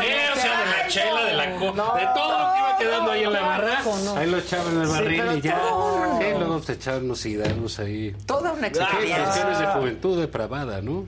Sí, 0.00 0.06
no, 0.06 0.32
o 0.32 0.36
sea, 0.36 0.60
de 0.60 0.66
la 0.66 0.88
chela, 0.88 1.24
de 1.24 1.32
la 1.34 1.56
co 1.56 1.66
de 1.66 1.72
todo 2.14 2.38
lo 2.38 2.52
que 2.52 2.58
iba 2.58 2.76
quedando 2.78 3.10
ahí 3.10 3.24
en 3.24 3.32
la 3.32 3.40
barra, 3.40 3.78
ahí 4.16 4.30
lo 4.30 4.38
echaban 4.38 4.74
en 4.74 4.82
el 4.82 4.88
barril 4.88 5.20
pero 5.22 5.36
y 5.36 5.40
ya. 5.40 5.58
todo. 5.60 6.18
Sí, 6.18 6.24
luego 6.38 6.62
se 6.62 6.72
echaban 6.74 7.04
unos 7.04 7.20
cigarros 7.20 7.78
ahí. 7.78 8.16
Toda 8.26 8.52
una 8.52 8.68
Sí, 8.68 8.78
experiencia. 8.78 9.24
cuestiones 9.24 9.58
de 9.58 9.66
juventud 9.66 10.20
depravada, 10.20 10.80
¿no? 10.82 11.06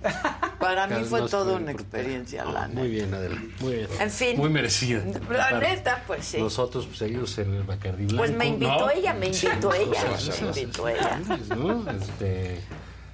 Para 0.58 0.86
mí 0.86 1.04
fue 1.04 1.22
toda 1.28 1.56
una 1.56 1.72
experiencia, 1.72 2.44
la 2.44 2.68
Muy 2.68 2.88
bien, 2.88 3.12
Adela, 3.14 3.40
muy 3.60 3.72
bien. 3.74 3.88
En 3.98 4.10
fin. 4.10 4.36
Muy 4.36 4.48
merecida. 4.50 5.02
La 5.30 5.52
neta, 5.52 6.02
pues 6.06 6.24
sí. 6.26 6.38
Nosotros 6.38 6.86
pues, 6.86 6.98
seguimos 6.98 7.36
en 7.38 7.54
el 7.54 7.62
Bacardi 7.62 8.04
Blanco. 8.06 8.18
Pues 8.18 8.32
me 8.32 8.46
invitó 8.46 8.78
¿no? 8.78 8.90
ella, 8.90 9.14
me 9.14 9.26
invitó 9.26 9.74
ella, 9.74 10.04
Cosas 10.06 10.40
me 10.42 10.48
invitó 10.48 10.88
ella. 10.88 11.20
¿no? 11.56 11.90
Este, 11.90 12.60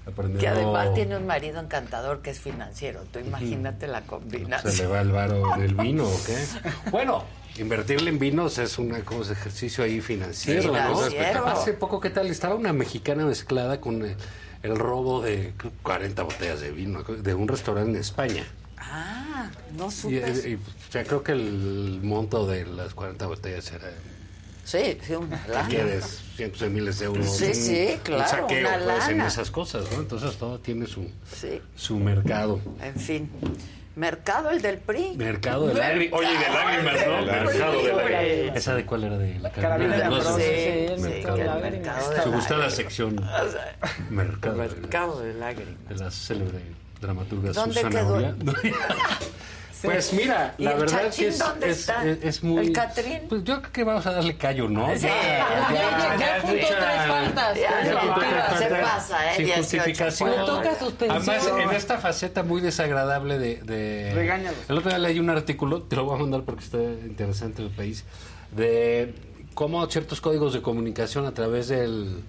aprendiendo- 0.06 0.40
Que 0.40 0.48
además 0.48 0.94
tiene 0.94 1.16
un 1.16 1.26
marido 1.26 1.60
encantador 1.60 2.22
que 2.22 2.30
es 2.30 2.40
financiero. 2.40 3.02
Tú 3.12 3.18
imagínate 3.18 3.86
la 3.86 3.98
Se 3.98 4.04
le 4.04 4.06
combinación. 4.08 4.92
va 4.92 5.00
el 5.00 5.10
varo 5.12 5.54
en 5.56 5.62
el 5.62 5.74
vino, 5.74 6.04
¿o 6.04 6.20
qué? 6.24 6.36
Bueno, 6.90 7.24
invertirle 7.58 8.10
en 8.10 8.18
vinos 8.18 8.58
es 8.58 8.78
una 8.78 9.00
cosa, 9.00 9.32
ejercicio 9.32 9.82
ahí 9.84 10.00
financiero, 10.00 10.62
Financiero. 10.72 11.40
¿no? 11.40 11.46
Hace 11.46 11.72
poco, 11.72 12.00
¿qué 12.00 12.10
tal? 12.10 12.26
Estaba 12.28 12.54
una 12.54 12.72
mexicana 12.72 13.24
mezclada 13.24 13.80
con 13.80 14.02
el, 14.04 14.16
el 14.62 14.76
robo 14.76 15.22
de 15.22 15.52
creo, 15.56 15.72
40 15.82 16.22
botellas 16.22 16.60
de 16.60 16.70
vino 16.70 17.02
de 17.02 17.34
un 17.34 17.48
restaurante 17.48 17.90
en 17.92 17.96
España. 17.96 18.44
Ah, 18.78 19.50
no 19.76 19.88
Y, 19.88 19.90
supe. 19.90 20.48
y, 20.48 20.54
o 20.54 20.92
sea, 20.92 21.02
creo 21.04 21.22
que 21.22 21.32
el 21.32 22.00
monto 22.02 22.46
de 22.46 22.64
las 22.66 22.94
40 22.94 23.26
botellas 23.26 23.72
era 23.72 23.90
Sí, 24.66 24.98
sí, 25.00 25.14
una 25.14 25.42
que 25.44 25.52
lana. 25.52 25.68
quieres 25.68 26.20
cientos 26.34 26.60
de 26.60 26.68
miles 26.68 26.98
de 26.98 27.06
euros. 27.06 27.36
Sí, 27.36 27.44
un- 27.46 27.54
sí, 27.54 27.98
claro, 28.02 28.22
Un 28.24 28.28
saqueo, 28.28 28.58
una 28.60 28.70
pues, 28.84 29.08
en 29.08 29.18
lana. 29.18 29.26
esas 29.28 29.50
cosas, 29.52 29.84
¿no? 29.92 29.98
Entonces 30.00 30.36
todo 30.36 30.58
tiene 30.58 30.86
su, 30.86 31.08
Sí, 31.32 31.60
su 31.76 31.96
mercado. 31.98 32.60
en 32.82 32.96
fin. 32.96 33.30
Mercado 33.94 34.50
el 34.50 34.60
del 34.60 34.78
PRI. 34.78 35.14
Mercado 35.16 35.68
de 35.68 35.74
lágrimas. 35.74 36.20
Oye, 36.20 36.28
de 36.28 36.48
lágrimas, 36.52 36.94
¿no? 37.06 37.22
Mercado 37.22 37.44
Mercado 37.46 37.72
de 37.82 37.86
del 37.88 37.96
lágrimas. 38.12 38.56
¿Esa 38.56 38.74
de 38.74 38.84
cuál 38.86 39.04
era? 39.04 39.16
De 39.18 39.38
la 39.38 39.52
Carabina 39.52 39.96
de 39.96 40.04
No, 40.04 40.20
sí. 40.22 40.42
sí, 40.42 40.42
el 40.44 41.00
Mercado. 41.00 41.36
mercado 41.38 41.60
de 41.62 41.68
El 41.68 41.72
mercado 41.72 42.10
de 42.10 42.22
Su 42.22 42.32
gustada 42.32 42.58
lágrimas. 42.66 42.74
sección. 42.74 43.14
Mercado. 44.10 44.54
de- 44.56 44.68
Mercado 44.68 45.20
de 45.20 45.34
lágrimas. 45.34 45.88
De 45.88 45.94
la 45.94 46.10
célebre 46.10 46.60
dramaturga 47.00 47.52
¿Dónde 47.52 47.74
Susana 47.74 48.00
quedó? 48.00 48.18
Oria. 49.86 49.94
Pues 49.94 50.12
mira, 50.12 50.54
¿Y 50.58 50.64
la 50.64 50.74
verdad 50.74 51.02
Chachín 51.04 51.24
que 51.60 51.68
es, 51.70 51.88
es, 51.88 51.88
es- 52.04 52.24
es 52.24 52.42
muy... 52.42 52.66
¿El 52.66 52.72
Catrín? 52.72 53.20
Pues 53.28 53.44
yo 53.44 53.60
creo 53.60 53.72
que 53.72 53.84
vamos 53.84 54.06
a 54.06 54.12
darle 54.12 54.36
callo, 54.36 54.68
¿no? 54.68 54.86
Sí, 54.96 55.02
Ya, 55.06 56.16
ya, 56.18 56.40
juntó 56.42 56.66
tres 56.66 57.06
faltas. 57.08 57.58
Ya, 57.58 58.58
se 58.58 58.66
pasa, 58.74 59.32
¿eh? 59.32 59.36
Sin 59.36 59.44
18 59.46 59.62
justificación. 59.62 60.30
Le 60.30 60.36
toca 60.36 60.78
suspensión. 60.78 61.10
Además, 61.30 61.50
en 61.70 61.70
esta 61.76 61.98
faceta 61.98 62.42
muy 62.42 62.60
desagradable 62.60 63.38
de... 63.38 63.56
de. 63.62 64.10
El 64.68 64.78
otro 64.78 64.90
día 64.90 64.98
leí 64.98 65.18
un 65.18 65.30
artículo, 65.30 65.82
te 65.82 65.96
lo 65.96 66.04
voy 66.04 66.16
a 66.16 66.20
mandar 66.22 66.42
porque 66.42 66.64
está 66.64 66.78
interesante 66.78 67.62
el 67.62 67.70
país, 67.70 68.04
de 68.52 69.14
cómo 69.54 69.84
ciertos 69.86 70.20
códigos 70.20 70.52
de 70.52 70.62
comunicación 70.62 71.26
a 71.26 71.32
través 71.32 71.68
del 71.68 72.22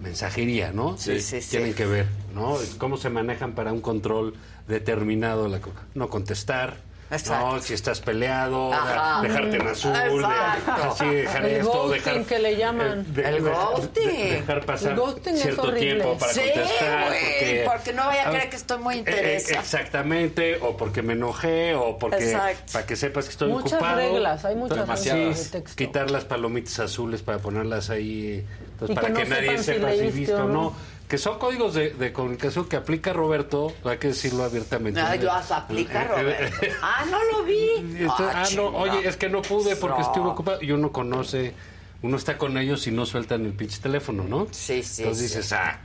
mensajería, 0.00 0.72
¿no? 0.72 0.96
Sí, 0.98 1.20
sí, 1.20 1.40
sí. 1.40 1.50
Tienen 1.50 1.74
que 1.74 1.86
ver, 1.86 2.06
¿no? 2.34 2.56
Cómo 2.78 2.96
se 2.98 3.08
manejan 3.08 3.52
para 3.54 3.72
un 3.72 3.80
control 3.80 4.34
determinado. 4.68 5.48
La, 5.48 5.60
no 5.94 6.08
contestar. 6.08 6.76
Exacto. 7.08 7.54
No, 7.56 7.62
si 7.62 7.72
estás 7.74 8.00
peleado, 8.00 8.72
Ajá. 8.72 9.20
dejarte 9.22 9.56
en 9.56 9.68
azul, 9.68 9.92
de- 9.92 10.82
así 10.82 11.06
dejar 11.06 11.44
El 11.44 11.56
esto, 11.60 11.72
ghosting 11.72 11.92
dejar 12.04 12.24
que 12.24 12.38
le 12.40 12.56
llaman. 12.56 13.00
eh, 13.00 13.04
de- 13.12 13.28
El 13.28 13.42
ghosting. 13.42 14.08
de- 14.08 14.30
dejar 14.40 14.64
pasar 14.66 14.96
ghosting 14.96 15.36
cierto 15.36 15.72
tiempo 15.74 16.18
para 16.18 16.32
Sí, 16.32 16.40
contestar, 16.40 17.06
güey, 17.08 17.64
porque 17.64 17.92
no 17.92 18.06
vaya 18.06 18.26
a 18.26 18.30
creer 18.30 18.50
que 18.50 18.56
estoy 18.56 18.78
muy 18.78 18.94
eh, 18.94 18.96
eh, 18.98 19.00
interesada. 19.00 19.60
exactamente, 19.60 20.58
o 20.60 20.76
porque 20.76 21.02
me 21.02 21.12
enojé, 21.12 21.74
o 21.76 21.96
porque 21.96 22.24
Exacto. 22.24 22.72
para 22.72 22.86
que 22.86 22.96
sepas 22.96 23.26
que 23.26 23.30
estoy 23.30 23.50
Muchas 23.52 23.74
ocupado. 23.74 23.96
reglas, 23.98 24.44
hay 24.44 24.56
muchas 24.56 24.78
reglas 25.04 25.04
de 25.52 25.60
texto. 25.60 25.76
quitar 25.76 26.10
las 26.10 26.24
palomitas 26.24 26.78
azules 26.80 27.22
para 27.22 27.38
ponerlas 27.38 27.88
ahí, 27.90 28.44
Y 28.88 28.94
para 28.94 29.08
que 29.08 29.14
que, 29.14 29.24
no 29.24 29.30
nadie 29.36 29.58
si 29.58 29.64
sepa 29.64 29.90
si 29.92 29.96
leíste 29.98 30.18
viste 30.18 30.34
o 30.34 30.38
o 30.44 30.48
no. 30.48 30.48
no. 30.48 30.95
Que 31.08 31.18
son 31.18 31.38
códigos 31.38 31.74
de, 31.74 31.90
de 31.90 32.12
comunicación 32.12 32.68
que 32.68 32.74
aplica 32.76 33.12
Roberto, 33.12 33.72
hay 33.84 33.98
que 33.98 34.08
decirlo 34.08 34.42
abiertamente. 34.42 35.00
Ah, 35.00 35.14
yo 35.14 35.30
hasta 35.32 35.58
aplica, 35.58 36.02
Roberto. 36.04 36.56
Ah, 36.82 37.04
no 37.08 37.18
lo 37.32 37.44
vi. 37.44 37.68
Entonces, 38.00 38.26
ah, 38.34 38.44
no, 38.56 38.66
oye, 38.68 39.06
es 39.08 39.16
que 39.16 39.28
no 39.28 39.40
pude 39.42 39.76
porque 39.76 40.00
No. 40.00 40.06
estuve 40.06 40.28
ocupado. 40.30 40.62
Y 40.62 40.72
uno 40.72 40.90
conoce, 40.90 41.54
uno 42.02 42.16
está 42.16 42.36
con 42.36 42.58
ellos 42.58 42.86
y 42.88 42.90
no 42.90 43.06
sueltan 43.06 43.46
el 43.46 43.52
pinche 43.52 43.80
teléfono, 43.80 44.24
¿no? 44.24 44.48
Sí, 44.50 44.82
sí, 44.82 45.02
Entonces 45.02 45.30
sí. 45.30 45.36
dices, 45.36 45.52
ah. 45.52 45.78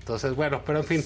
Entonces, 0.00 0.34
bueno, 0.34 0.62
pero 0.64 0.78
en 0.78 0.84
fin. 0.84 1.04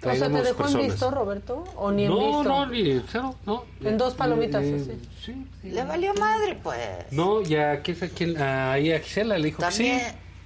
O 0.00 0.14
sea, 0.14 0.28
¿te 0.28 0.34
dejó 0.36 0.48
en 0.50 0.54
personas. 0.56 0.86
visto, 0.86 1.10
Roberto? 1.10 1.64
¿O 1.74 1.90
ni 1.90 2.04
en 2.04 2.10
no, 2.10 2.18
visto? 2.18 2.42
no, 2.44 2.66
ni 2.66 3.02
cero, 3.10 3.34
no. 3.44 3.64
En 3.82 3.98
dos 3.98 4.14
palomitas, 4.14 4.62
Eh, 4.62 4.76
así. 4.80 5.00
Sí, 5.24 5.46
sí. 5.60 5.70
Le 5.70 5.82
valió 5.82 6.14
madre, 6.14 6.56
pues. 6.62 6.78
No, 7.10 7.42
ya, 7.42 7.80
¿quién 7.82 7.96
fue 7.96 8.08
quién? 8.10 8.40
Ahí 8.40 8.92
a 8.92 9.00
Gisela 9.00 9.36
le 9.38 9.46
dijo 9.46 9.60
que 9.60 9.72
sí. 9.72 9.92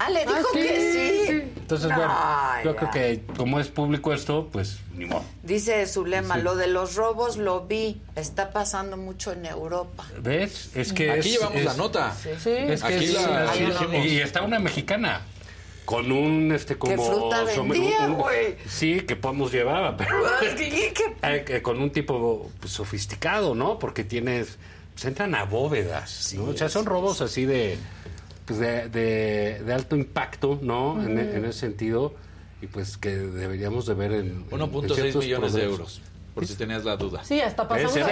Ah, 0.07 0.11
le 0.11 0.21
dijo 0.21 0.33
Ah, 0.35 0.43
sí, 0.53 0.59
que 0.59 0.69
sí. 0.69 1.29
Entonces 1.29 1.53
Entonces, 1.63 1.89
No, 1.91 1.97
bueno, 1.97 2.15
yo 2.65 2.73
ya. 2.73 2.77
creo 2.79 2.91
que 2.91 3.23
como 3.37 3.61
es 3.61 3.69
público 3.69 4.13
esto, 4.13 4.49
pues 4.53 4.79
ni 4.97 5.07
modo. 5.07 5.25
Dice 5.43 5.87
Zulema, 5.87 6.37
Sí. 6.37 6.43
lo 6.43 6.57
de 6.57 6.67
los 6.67 6.97
robos 6.97 7.37
lo 7.37 7.63
vi, 7.67 8.01
está 8.17 8.51
pasando 8.51 8.97
mucho 8.97 9.33
en 9.33 9.47
Europa. 9.47 10.05
¿Ves? 10.21 10.71
Es 10.75 10.93
que 10.93 11.11
Aquí 11.11 11.21
es- 11.21 11.35
llevamos 11.39 11.57
es- 11.59 11.65
la 11.65 11.75
nota. 11.75 12.15
Sí. 12.23 12.29
Es 12.51 12.83
que 12.83 12.95
Aquí 12.95 13.05
es- 13.05 13.15
la- 13.15 13.53
sí, 13.53 13.61
la 13.63 13.69
dijimos. 13.79 14.07
y 14.07 14.21
está 14.21 14.43
una 14.43 14.59
mexicana 14.59 15.23
con 15.85 16.13
un 16.13 16.53
este 16.53 16.77
como 16.79 16.95
¿Qué 16.95 17.03
fruta 17.03 17.45
some- 17.55 17.73
vendía, 17.75 18.01
un- 18.07 18.15
güey? 18.15 18.57
sí 18.69 19.01
que 19.01 19.17
podemos 19.17 19.51
llevar 19.51 19.97
pero 19.97 20.11
¿Qué- 20.57 20.93
qué- 20.95 21.17
eh, 21.57 21.63
con 21.63 21.81
un 21.81 21.91
tipo 21.91 22.51
pues, 22.61 22.73
sofisticado 22.73 23.55
no 23.57 23.79
porque 23.81 24.05
tienes 24.05 24.59
pues 24.95 25.07
entran 25.07 25.35
a 25.35 25.45
bóvedas 25.45 26.35
¿no? 26.37 26.45
o 26.45 26.57
sea 26.57 26.69
son 26.69 26.87
robos 26.87 27.21
así 27.21 27.47
de 27.47 27.79
pues, 28.59 28.59
de, 28.59 28.89
de, 28.89 29.63
de 29.65 29.73
alto 29.73 29.97
impacto 29.97 30.59
no 30.63 31.03
en, 31.03 31.13
Ujú. 31.19 31.37
en 31.37 31.45
ese 31.47 31.61
sentido 31.61 32.15
y 32.61 32.67
pues 32.67 32.97
que 32.97 33.11
deberíamos 33.17 33.87
de 33.87 33.95
ver 33.95 34.13
en 34.13 34.27
en 34.27 34.51
1.6 34.51 34.95
ciertos 34.95 35.25
millones 35.25 35.53
de 35.53 35.65
euros, 35.65 36.01
por 36.35 36.47
si 36.47 36.55
tenías 36.55 36.85
la 36.85 36.97
duda. 36.97 37.23
Sí, 37.25 37.41
hasta 37.41 37.69
pasamos 37.69 37.97
a 37.97 38.07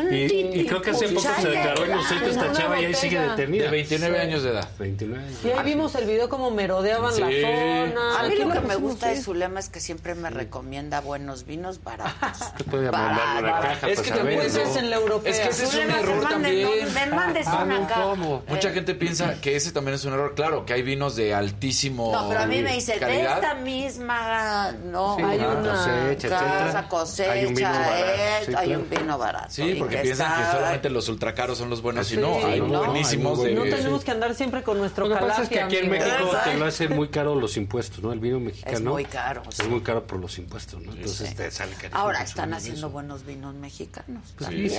un 0.00 0.14
y, 0.14 0.60
y 0.60 0.66
creo 0.66 0.82
que 0.82 0.90
hace 0.90 1.08
poco 1.08 1.28
se 1.40 1.48
declaró 1.48 1.82
de 1.82 1.88
inocente 1.88 2.30
esta 2.30 2.52
chava 2.52 2.80
y 2.80 2.86
ahí 2.86 2.94
sigue 2.94 3.20
detenida. 3.20 3.64
De 3.64 3.70
29 3.70 4.18
años 4.18 4.42
de 4.42 4.50
edad. 4.50 4.68
29 4.78 5.24
años. 5.24 5.38
Y 5.44 5.50
ahí 5.50 5.64
vimos 5.64 5.94
el 5.94 6.06
video 6.06 6.28
como 6.28 6.50
merodeaban 6.50 7.12
la 7.12 7.26
zona. 7.26 8.20
A 8.20 8.28
mí 8.28 8.36
lo 8.36 8.50
que 8.50 8.60
me 8.60 8.76
gusta 8.76 9.08
de 9.08 9.16
sí. 9.16 9.22
Zulema 9.22 9.60
es 9.60 9.68
que 9.68 9.80
siempre 9.80 10.14
me 10.14 10.30
recomienda 10.30 11.00
buenos 11.00 11.46
vinos 11.46 11.82
baratos. 11.82 12.54
Te 12.56 12.64
puede 12.64 12.90
mandar 12.90 13.42
una 13.42 13.60
caja 13.60 13.88
Es 13.88 14.00
que 14.00 14.08
saber, 14.08 14.26
después 14.26 14.54
¿no? 14.54 14.70
es 14.70 14.76
en 14.76 14.90
la 14.90 14.96
europea. 14.96 15.32
Es 15.32 15.40
que 15.40 15.48
ese 15.48 15.64
es 15.64 15.74
un 15.74 15.80
Zulema, 15.80 15.94
te 15.94 16.00
error 16.00 16.28
también. 16.28 16.94
Me 16.94 17.06
mandes 17.06 17.46
Ah. 17.46 18.14
Mucha 18.48 18.70
gente 18.70 18.94
piensa 18.94 19.40
que 19.40 19.56
ese 19.56 19.72
también 19.72 19.94
es 19.94 20.04
un 20.04 20.12
error. 20.12 20.34
Claro, 20.34 20.64
que 20.64 20.72
hay 20.72 20.82
vinos 20.82 21.16
de 21.16 21.34
altísimo 21.34 22.12
No, 22.12 22.28
pero 22.28 22.40
a 22.40 22.46
mí 22.46 22.62
me 22.62 22.74
dice, 22.74 22.98
de 22.98 23.22
esta 23.22 23.54
misma, 23.54 24.72
no, 24.84 25.16
hay 25.16 25.38
ah, 25.40 25.56
una 25.58 25.70
cosecha, 25.70 26.28
casa, 26.38 26.88
cosecha, 26.88 27.32
Hay 27.32 27.44
un 27.46 27.54
vino 27.54 27.68
barato, 27.70 27.94
eh, 28.06 28.42
sí, 28.46 28.52
hay 28.56 28.74
un 28.74 28.90
vino 28.90 29.18
barato. 29.18 29.46
Sí, 29.50 29.76
porque 29.78 29.96
piensan 29.98 30.42
que 30.44 30.50
solamente 30.56 30.90
los 30.90 31.08
ultracaros 31.08 31.58
son 31.58 31.70
los 31.70 31.82
buenos. 31.82 32.06
Sí, 32.06 32.14
y 32.14 32.18
no, 32.18 32.34
hay 32.46 32.60
no, 32.60 32.84
buenísimos 32.84 33.38
hay 33.40 33.44
de... 33.46 33.54
No 33.54 33.60
buenos. 33.62 33.78
tenemos 33.78 34.04
que 34.04 34.10
andar 34.10 34.34
siempre 34.34 34.62
con 34.62 34.78
nuestro 34.78 35.06
Lo 35.08 35.14
que 35.14 35.20
pasa 35.20 35.42
es 35.42 35.48
que 35.48 35.60
aquí 35.60 35.76
en. 35.76 35.90
México 35.90 36.30
te 36.44 36.54
lo 36.54 36.64
hacen 36.66 36.94
muy 36.96 37.08
caro 37.08 37.34
los 37.34 37.56
impuestos, 37.56 38.00
¿no? 38.02 38.12
El 38.12 38.20
vino 38.20 38.38
mexicano. 38.40 38.76
Es 38.76 38.82
muy 38.82 39.04
caro, 39.04 39.42
Es 39.48 39.56
sí. 39.56 39.62
muy 39.68 39.80
caro 39.80 40.06
por 40.06 40.20
los 40.20 40.38
impuestos, 40.38 40.80
¿no? 40.82 40.92
Entonces 40.92 41.28
Sí. 41.30 41.34
te 41.34 41.50
sale 41.50 41.72
carísimo 41.74 41.98
Ahora 42.00 42.22
están 42.22 42.50
eso. 42.50 42.58
haciendo 42.58 42.90
buenos 42.90 43.24
vinos 43.26 43.54
mexicanos. 43.54 44.22
Pues 44.36 44.48
también. 44.50 44.70
sí, 44.70 44.76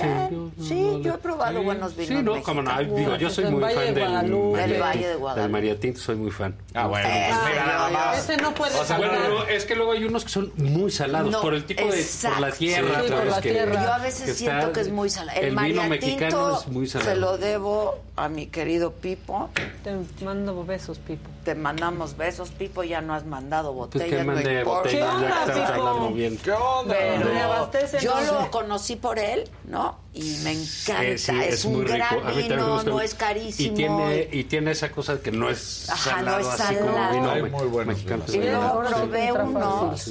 Sí, 0.58 0.68
sí, 0.68 0.74
yo- 0.80 1.00
yo 1.00 1.14
he 1.14 1.18
probado 1.18 1.58
Sí, 1.58 1.64
buenos 1.64 1.96
vinos 1.96 2.08
Sí, 2.08 2.14
no, 2.24 2.32
mexicanos. 2.34 2.44
como 2.44 2.62
no. 2.62 2.96
Digo, 2.96 3.16
yo 3.16 3.30
soy 3.30 3.44
Del 3.44 3.52
muy 3.52 3.62
Valle 3.62 3.74
fan 3.76 3.84
de 3.86 3.92
del 4.00 4.08
Guadalupe. 4.10 4.32
Del 4.32 4.52
Mariatín. 4.70 4.80
Valle 4.80 5.08
de 5.08 5.14
Guadalupe. 5.16 5.42
Del 5.42 5.50
Mariatín 5.52 5.96
soy 5.96 6.16
muy 6.16 6.30
fan. 6.30 6.56
Ah, 6.74 6.86
bueno, 6.86 7.08
Eh, 7.08 7.26
pues 7.28 7.38
mira, 7.50 7.60
yo- 7.64 7.66
nada 7.72 7.88
yo- 7.88 7.94
más. 7.94 8.18
Ese 8.18 8.36
no 8.38 8.54
puede 8.54 8.78
O 8.78 8.84
sea, 8.84 8.96
bueno, 8.98 9.12
no, 9.28 9.44
es 9.44 9.64
que 9.64 9.74
luego 9.76 9.92
hay 9.92 10.04
unos 10.04 10.24
que 10.24 10.30
son 10.30 10.52
muy 10.56 10.90
salados 10.90 11.30
No, 11.30 11.40
por 11.42 11.54
el 11.54 11.64
tipo 11.64 11.80
de 11.82 11.86
por 11.88 11.94
la 11.96 12.00
exacto. 12.00 12.56
tierra, 12.58 13.02
Sí, 13.04 13.10
por 13.12 13.26
la 13.26 13.40
que- 13.40 13.50
tierra. 13.50 13.82
Yo 13.84 13.92
a 13.92 13.98
veces 13.98 14.22
que 14.24 14.34
siento 14.34 14.58
está- 14.60 14.72
que 14.72 14.80
es 14.80 14.88
muy 14.90 15.10
salado. 15.10 15.38
El, 15.40 15.44
El 15.48 15.56
vino 15.56 15.88
mexicano 15.88 16.58
es 16.58 16.68
muy 16.68 16.86
salado. 16.86 17.10
se 17.10 17.16
lo 17.16 17.36
debo 17.38 17.98
a 18.16 18.28
mi 18.28 18.46
querido 18.46 18.92
Pipo. 18.92 19.50
Te 19.84 20.24
mando 20.24 20.64
besos, 20.64 20.98
Pipo. 20.98 21.28
Te 21.44 21.54
mandamos 21.54 22.16
besos, 22.16 22.50
Pipo. 22.50 22.82
Ya 22.84 23.00
no 23.00 23.14
has 23.14 23.24
mandado 23.26 23.72
Pues 23.74 23.90
botellas. 23.90 24.08
que 24.08 24.24
no 24.24 24.32
mande 24.32 24.58
importa. 24.60 24.78
botellas, 24.82 25.00
ya 25.00 25.14
onda, 25.42 25.44
que 25.44 25.52
Pipo? 25.60 25.72
hablando 25.72 26.10
bien. 26.12 26.36
¿Qué 26.38 26.52
onda? 26.52 26.94
Pero 26.98 28.00
yo 28.00 28.20
lo 28.32 28.50
conocí 28.50 28.96
por 28.96 29.18
él, 29.18 29.48
¿no? 29.64 29.98
Y 30.14 30.36
me 30.44 30.52
encanta. 30.52 31.04
Eh, 31.04 31.16
sí, 31.18 31.32
es, 31.42 31.64
un 31.64 31.72
muy 31.72 31.84
rico. 31.84 31.94
gran 31.96 32.24
me 32.36 32.42
vino, 32.42 32.82
no 32.82 33.00
es 33.00 33.14
carísimo. 33.14 33.72
Y 33.72 33.74
tiene, 33.76 34.28
y 34.30 34.44
tiene 34.44 34.70
esa 34.72 34.90
cosa 34.92 35.20
que 35.20 35.32
no 35.32 35.48
es 35.48 35.88
Ajá, 35.88 36.20
no 36.20 36.26
salado 36.32 36.40
es 36.54 36.60
así 36.60 36.74
como 36.76 36.92
salado. 36.92 37.14
vino 37.14 37.34
me- 37.34 37.50
muy 37.50 37.66
buenos 37.68 37.94
mexicano. 37.94 38.24
Y 38.28 38.30
sí 38.30 38.38
probé 38.38 39.32
unos. 39.32 40.10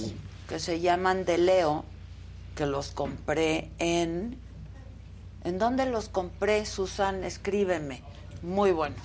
Que 0.52 0.60
se 0.60 0.82
llaman 0.82 1.24
de 1.24 1.38
Leo, 1.38 1.86
que 2.56 2.66
los 2.66 2.92
compré 2.92 3.70
en... 3.80 4.38
¿En 5.46 5.58
dónde 5.58 5.86
los 5.86 6.10
compré, 6.10 6.66
Susan? 6.66 7.24
Escríbeme. 7.24 8.02
Muy 8.44 8.72
buenos. 8.74 9.00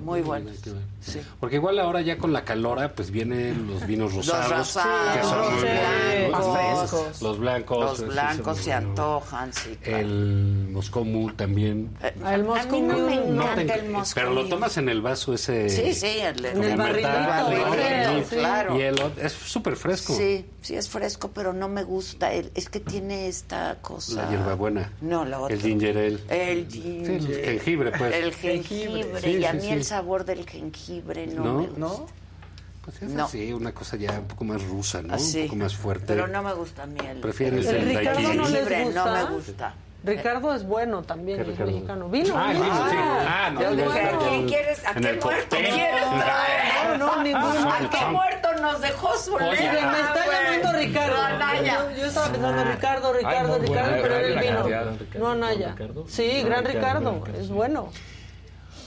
Muy 0.00 0.20
buenos. 0.22 0.56
Sí. 1.00 1.20
Porque 1.38 1.56
igual 1.56 1.78
ahora 1.78 2.00
ya 2.00 2.18
con 2.18 2.32
la 2.32 2.44
calora, 2.44 2.92
pues 2.94 3.10
vienen 3.10 3.66
los 3.68 3.86
vinos 3.86 4.14
rosados. 4.14 4.50
rosados, 4.50 5.16
que 5.16 5.22
son 5.24 5.38
los 5.40 5.62
blancos. 5.62 7.22
Los 7.22 7.38
blancos. 7.38 7.78
Los 7.80 7.98
sí, 7.98 8.04
blancos 8.04 8.58
se 8.58 8.72
antojan, 8.72 9.52
sí. 9.52 9.76
claro. 9.82 9.98
El 9.98 10.68
Moscow 10.70 11.04
Mule 11.04 11.34
también. 11.34 11.90
Eh, 12.02 12.12
el 12.34 12.42
mí 12.44 12.80
no 12.82 12.98
me 12.98 13.16
No 13.26 13.44
te- 13.54 13.72
el 13.74 13.90
Moscow 13.90 14.14
pero 14.14 14.34
lo 14.34 14.46
tomas 14.48 14.76
en 14.76 14.88
el 14.88 15.00
vaso 15.02 15.34
ese. 15.34 15.68
Sí, 15.68 15.94
sí, 15.94 16.18
el, 16.20 16.44
En 16.44 16.64
el 16.64 16.76
barrilito, 16.76 18.24
sí. 18.28 18.36
claro. 18.36 18.78
Y 18.78 18.82
el 18.82 19.00
es 19.20 19.32
súper 19.32 19.76
fresco. 19.76 20.14
Sí, 20.14 20.44
sí 20.62 20.74
es 20.76 20.88
fresco, 20.88 21.30
pero 21.34 21.52
no 21.52 21.68
me 21.68 21.82
gusta. 21.84 22.32
El, 22.32 22.50
es 22.54 22.68
que 22.68 22.80
tiene 22.80 23.28
esta 23.28 23.78
cosa. 23.80 24.22
La 24.22 24.30
hierbabuena. 24.30 24.92
No, 25.00 25.24
la 25.24 25.40
otra. 25.40 25.54
El 25.54 25.62
ginger 25.62 25.96
ale. 25.98 26.18
El 26.28 26.70
Sí, 26.70 26.80
ginger. 26.82 27.14
el 27.14 27.44
jengibre, 27.44 27.92
pues. 27.92 28.14
El 28.14 28.34
jengibre. 28.34 29.20
Sí, 29.20 29.30
y 29.38 29.44
a 29.44 29.50
sí, 29.52 29.56
mí 29.56 29.62
sí. 29.62 29.70
el 29.70 29.84
sabor 29.90 30.24
del 30.24 30.48
jengibre 30.48 31.26
no, 31.26 31.44
¿No? 31.44 31.54
me 31.54 31.66
gusta. 31.66 31.78
¿No? 31.80 32.06
Pues 32.84 33.02
es 33.02 33.10
No. 33.10 33.24
así, 33.24 33.52
una 33.52 33.72
cosa 33.72 33.96
ya 33.96 34.12
un 34.12 34.26
poco 34.28 34.44
más 34.44 34.62
rusa, 34.64 35.02
¿no? 35.02 35.14
Así. 35.14 35.40
Un 35.42 35.46
poco 35.48 35.56
más 35.56 35.74
fuerte. 35.76 36.06
Pero 36.06 36.26
no 36.28 36.42
me 36.42 36.52
gusta 36.54 36.84
a 36.84 36.86
mí 36.86 36.98
el, 37.06 37.18
¿Prefieres 37.20 37.66
¿El 37.66 37.76
el 37.76 37.88
Ricardo 37.98 38.20
daiquiri? 38.22 38.36
no 38.38 38.48
les 38.48 38.68
jengibre, 38.68 38.78
no 38.94 39.04
gusta? 39.04 39.12
me 39.24 39.30
gusta. 39.34 39.74
Ricardo 40.02 40.54
es 40.54 40.64
bueno 40.64 41.02
también, 41.02 41.36
¿Qué 41.36 41.42
es 41.42 41.48
Ricardo? 41.48 41.72
mexicano. 41.72 42.08
Vino, 42.08 42.34
Ah, 42.38 42.52
vino. 42.52 42.64
sí. 42.64 42.96
Ah, 42.96 43.44
Ah, 43.46 43.50
no, 43.50 43.60
está, 43.60 44.08
¿a 44.16 44.18
quién 44.18 44.48
quieres? 44.48 44.86
¿A 44.86 44.94
qué 44.94 45.00
muerto 45.22 45.56
quieres 45.56 46.04
traer? 46.08 46.98
No, 46.98 47.16
no, 47.16 47.22
ninguno. 47.22 47.70
¿A 47.70 47.90
qué 47.90 48.04
muerto 48.06 48.48
nos 48.62 48.80
dejó 48.80 49.18
su 49.18 49.34
Oye, 49.34 49.70
me 49.72 50.00
está 50.00 50.24
llamando 50.32 50.78
Ricardo. 50.78 51.16
No, 51.16 51.22
Anaya. 51.22 51.84
Yo, 51.90 51.96
yo 51.98 52.06
estaba 52.06 52.28
pensando 52.32 52.64
Ricardo, 52.64 53.12
Ricardo, 53.12 53.58
muy 53.58 53.66
Ricardo, 53.66 53.90
buena, 53.90 54.02
pero 54.02 54.16
él 54.16 54.38
vino. 54.38 54.62
Ricardo. 54.62 54.96
No, 55.18 55.30
Anaya. 55.32 55.76
Sí, 56.08 56.42
gran 56.44 56.64
Ricardo, 56.64 57.22
es 57.38 57.48
bueno. 57.50 57.90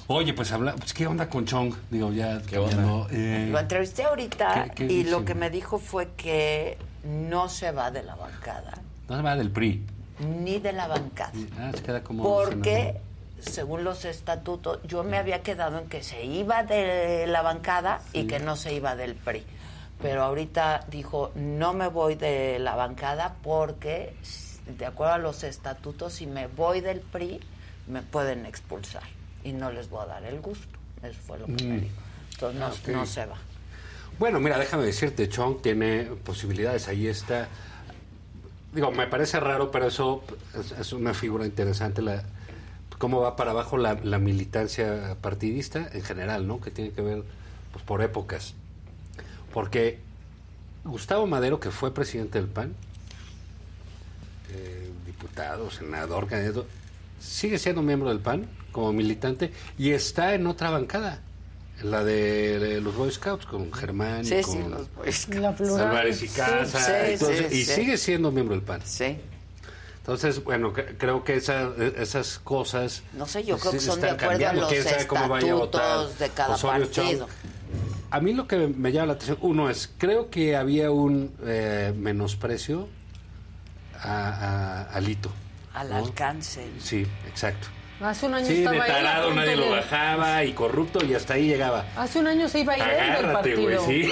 Oye, 0.08 0.34
pues 0.34 0.52
habla, 0.52 0.76
pues 0.76 0.94
qué 0.94 1.08
onda 1.08 1.30
con 1.30 1.46
Chong, 1.46 1.74
digo 1.90 2.12
ya, 2.12 2.42
¿Qué 2.42 2.58
onda? 2.58 2.76
no, 2.76 3.08
eh, 3.10 3.48
Lo 3.52 3.60
entrevisté 3.60 4.04
ahorita 4.04 4.66
¿Qué- 4.66 4.72
qué 4.76 4.84
y 4.86 4.98
dice, 5.04 5.12
lo 5.12 5.24
que 5.24 5.34
me 5.34 5.50
dijo 5.50 5.80
fue 5.80 6.10
que 6.18 6.78
no 7.06 7.48
se 7.48 7.72
va 7.72 7.90
de 7.90 8.04
la 8.04 8.16
bancada, 8.16 8.74
no 9.08 9.16
se 9.16 9.22
va 9.22 9.36
del 9.36 9.50
PRI. 9.50 9.86
ni 10.20 10.60
de 10.60 10.74
la 10.74 10.88
bancada. 10.88 11.32
Ah, 11.58 11.72
se 11.74 11.82
queda 11.84 12.04
como 12.04 12.22
Porque, 12.24 13.00
según 13.40 13.84
los 13.86 14.04
estatutos, 14.06 14.80
yo 14.86 15.04
me 15.04 15.18
había 15.18 15.42
quedado 15.42 15.80
en 15.80 15.88
que 15.88 16.04
se 16.04 16.26
iba 16.26 16.64
de 16.64 17.26
la 17.28 17.42
bancada 17.42 18.02
y 18.14 18.28
que 18.28 18.40
no 18.40 18.56
se 18.58 18.74
iba 18.74 18.96
del 18.98 19.16
PRI. 19.16 19.44
Pero 20.02 20.24
ahorita 20.24 20.86
dijo, 20.92 21.32
no 21.36 21.74
me 21.74 21.88
voy 21.88 22.16
de 22.16 22.60
la 22.60 22.76
bancada 22.76 23.36
porque, 23.42 24.14
de 24.78 24.86
acuerdo 24.86 25.14
a 25.14 25.18
los 25.18 25.44
estatutos, 25.46 26.14
si 26.14 26.28
me 26.28 26.48
voy 26.48 26.82
del 26.82 27.00
PRI, 27.00 27.40
me 27.88 28.02
pueden 28.02 28.46
expulsar. 28.46 29.04
Y 29.44 29.54
no 29.54 29.72
les 29.72 29.90
voy 29.90 30.04
a 30.04 30.06
dar 30.08 30.24
el 30.26 30.40
gusto. 30.42 30.78
Eso 31.02 31.20
fue 31.26 31.40
lo 31.40 31.46
que 31.48 31.52
me 31.64 31.78
Mm. 31.78 31.82
dijo. 31.82 31.96
Entonces 32.34 32.60
no, 32.60 32.68
Ok. 32.68 32.88
no 32.90 33.06
se 33.06 33.26
va. 33.26 33.36
Bueno, 34.20 34.40
mira, 34.40 34.58
déjame 34.58 34.86
decirte, 34.86 35.28
Chong 35.28 35.62
tiene 35.62 36.06
posibilidades, 36.24 36.88
ahí 36.88 37.08
está. 37.08 37.48
Digo, 38.74 38.92
me 38.92 39.08
parece 39.08 39.40
raro, 39.40 39.70
pero 39.72 39.88
eso 39.88 40.24
es, 40.60 40.72
es 40.72 40.94
una 40.94 41.14
figura 41.14 41.46
interesante, 41.46 42.02
la, 42.02 42.24
cómo 42.98 43.20
va 43.22 43.36
para 43.36 43.52
abajo 43.52 43.78
la, 43.78 43.96
la 44.04 44.18
militancia 44.20 45.18
partidista 45.22 45.90
en 45.94 46.04
general, 46.04 46.48
¿no? 46.48 46.62
Que 46.62 46.72
tiene 46.72 46.92
que 46.92 47.02
ver 47.02 47.24
pues, 47.72 47.84
por 47.84 48.02
épocas. 48.02 48.54
Porque 49.54 50.00
Gustavo 50.86 51.28
Madero, 51.28 51.60
que 51.60 51.70
fue 51.72 51.94
presidente 51.94 52.40
del 52.40 52.48
PAN, 52.48 52.74
eh, 54.52 54.90
diputado, 55.06 55.70
senador, 55.72 56.28
candidato, 56.28 56.66
sigue 57.20 57.58
siendo 57.60 57.82
miembro 57.82 58.10
del 58.10 58.20
PAN 58.20 58.48
como 58.74 58.92
militante 58.92 59.54
y 59.78 59.92
está 59.92 60.34
en 60.34 60.46
otra 60.48 60.70
bancada, 60.70 61.22
la 61.82 62.04
de, 62.04 62.60
de 62.60 62.82
los 62.82 62.94
Boy 62.96 63.12
Scouts, 63.12 63.46
con 63.46 63.72
Germán 63.72 64.22
y 64.22 64.26
Sí, 64.26 64.44
sí, 64.44 64.58
con 64.58 64.72
los 64.72 64.94
Boy 64.96 65.12
Scouts. 65.14 65.60
La. 65.62 65.90
Álvarez 65.90 66.22
y 66.24 66.28
Casa, 66.28 66.80
Sí, 66.80 66.86
sí, 66.86 67.12
entonces, 67.14 67.46
sí, 67.52 67.58
y 67.60 67.66
sí. 67.66 67.74
sigue 67.74 67.98
siendo 67.98 68.32
miembro 68.32 68.56
del 68.56 68.66
PAN. 68.66 68.82
Sí. 68.84 69.18
Entonces, 70.00 70.44
bueno, 70.44 70.74
cre- 70.74 70.96
creo 70.98 71.24
que 71.24 71.38
esa- 71.38 71.72
esas 71.98 72.38
cosas... 72.40 73.04
No 73.14 73.26
sé, 73.26 73.46
yo 73.46 73.58
creo 73.58 73.72
que 73.72 73.80
sí 73.80 73.86
son 73.86 74.02
de 74.02 74.08
están 74.10 74.20
acuerdo 74.26 74.46
a 74.46 74.50
cambiando. 74.50 74.62
los 74.64 74.70
Quién 74.72 74.84
sabe 74.84 75.08
cómo 75.08 75.28
vaya 75.30 75.52
a 75.52 75.56
votar 75.56 75.82
estatutos 75.82 76.20
de 76.20 76.30
cada 76.30 76.56
Osorio 76.56 76.86
Chong. 76.88 77.06
partido. 77.06 77.28
A 78.12 78.20
mí 78.20 78.34
lo 78.34 78.46
que 78.48 78.68
me 78.68 78.92
llama 78.92 79.08
la 79.08 79.14
atención, 79.14 79.38
uno 79.42 79.70
es, 79.70 79.90
creo 79.98 80.30
que 80.30 80.56
había 80.58 80.92
un 80.92 81.34
eh, 81.46 81.94
menosprecio 81.98 82.90
a, 84.00 84.28
a- 84.30 84.84
a 84.84 85.00
Lito. 85.00 85.32
Al 85.74 85.90
¿no? 85.90 85.96
alcance. 85.96 86.68
Sí, 86.80 87.08
exacto. 87.28 87.68
Hace 88.02 88.26
un 88.26 88.34
año 88.34 88.46
Sí, 88.48 88.54
de 88.56 88.60
estaba 88.64 88.84
a 88.84 88.88
tarado 88.88 89.34
nadie 89.34 89.56
lo 89.56 89.66
de- 89.66 89.70
bajaba 89.72 90.44
y 90.44 90.52
corrupto 90.54 91.06
y 91.06 91.14
hasta 91.14 91.36
ahí 91.36 91.48
llegaba. 91.48 91.86
Hace 91.96 92.20
un 92.20 92.28
año 92.28 92.50
se 92.50 92.60
iba 92.60 92.74
a 92.74 92.78
ir 92.78 92.84
él 92.84 92.90
del 92.90 93.00
Agárrate, 93.00 93.34
partido. 93.34 93.84
güey, 93.84 94.04
sí. 94.04 94.12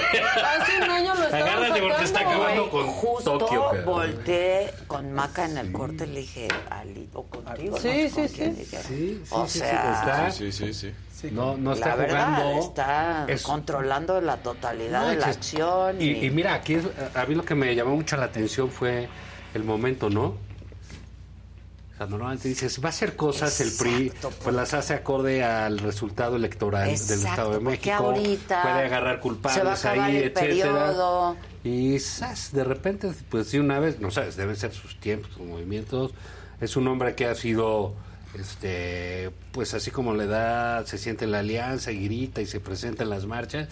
Hace 0.60 0.76
un 0.78 0.90
año 0.90 1.14
lo 1.14 1.22
estaban 1.24 1.48
Agárrate 1.48 1.80
porque 1.82 2.04
está 2.04 2.20
acabando 2.20 2.70
con 2.70 2.86
Justo 2.86 3.38
Tokio. 3.38 3.64
volteé 3.84 4.72
con 4.86 5.12
Maca 5.12 5.44
en 5.44 5.58
el 5.58 5.72
corte 5.72 6.04
y 6.04 6.10
le 6.10 6.20
dije, 6.20 6.48
Ali, 6.70 7.08
o 7.12 7.24
contigo, 7.24 7.78
Sí, 7.78 7.88
no 7.88 7.92
sé 7.92 8.08
sí, 8.08 8.14
con 8.14 8.28
sí. 8.28 8.34
quién. 8.36 8.56
Sí, 8.56 8.66
sí, 8.82 9.20
o 9.30 9.46
sea. 9.48 10.30
Sí, 10.30 10.52
sí, 10.52 10.72
sí. 10.72 10.92
no, 11.30 11.56
no 11.58 11.72
está 11.74 11.88
la 11.90 11.96
verdad, 11.96 12.36
jugando. 12.36 12.60
está 12.60 13.24
es- 13.28 13.42
controlando 13.42 14.20
la 14.22 14.36
totalidad 14.38 15.02
No, 15.02 15.08
de 15.10 15.16
la 15.16 15.26
acción. 15.26 16.00
Y, 16.00 16.04
Y, 16.12 16.26
y 16.26 16.30
mira, 16.30 16.54
aquí 16.54 16.74
es- 16.74 16.86
a 17.14 17.26
mí 17.26 17.34
lo 17.34 17.44
que 17.44 17.54
me 17.54 17.74
llamó 17.74 17.94
mucho 17.96 18.16
la 18.16 18.24
atención 18.26 18.70
fue 18.70 19.08
el 19.54 19.64
momento, 19.64 20.08
¿no? 20.08 20.36
Normalmente 22.06 22.48
dices, 22.48 22.80
va 22.82 22.86
a 22.86 22.90
hacer 22.90 23.16
cosas 23.16 23.60
el 23.60 23.72
PRI, 23.72 24.12
pues 24.42 24.54
las 24.54 24.74
hace 24.74 24.94
acorde 24.94 25.44
al 25.44 25.78
resultado 25.78 26.36
electoral 26.36 26.88
del 26.88 27.18
Estado 27.18 27.54
de 27.54 27.60
México. 27.60 27.94
ahorita 27.94 28.62
puede 28.62 28.84
agarrar 28.84 29.20
culpables 29.20 29.84
ahí, 29.84 30.16
el 30.16 30.24
etcétera. 30.24 30.46
periodo. 30.46 31.36
Y 31.64 31.98
de 32.52 32.64
repente, 32.64 33.12
pues 33.28 33.52
de 33.52 33.60
una 33.60 33.78
vez, 33.78 34.00
no 34.00 34.10
sabes, 34.10 34.36
deben 34.36 34.56
ser 34.56 34.72
sus 34.72 34.98
tiempos, 34.98 35.32
sus 35.32 35.46
movimientos. 35.46 36.12
Es 36.60 36.76
un 36.76 36.88
hombre 36.88 37.14
que 37.14 37.26
ha 37.26 37.34
sido, 37.34 37.94
este, 38.38 39.30
pues 39.52 39.74
así 39.74 39.90
como 39.90 40.14
le 40.14 40.26
da, 40.26 40.84
se 40.86 40.98
siente 40.98 41.24
en 41.24 41.32
la 41.32 41.40
alianza 41.40 41.92
y 41.92 42.04
grita 42.04 42.40
y 42.40 42.46
se 42.46 42.60
presenta 42.60 43.04
en 43.04 43.10
las 43.10 43.26
marchas, 43.26 43.68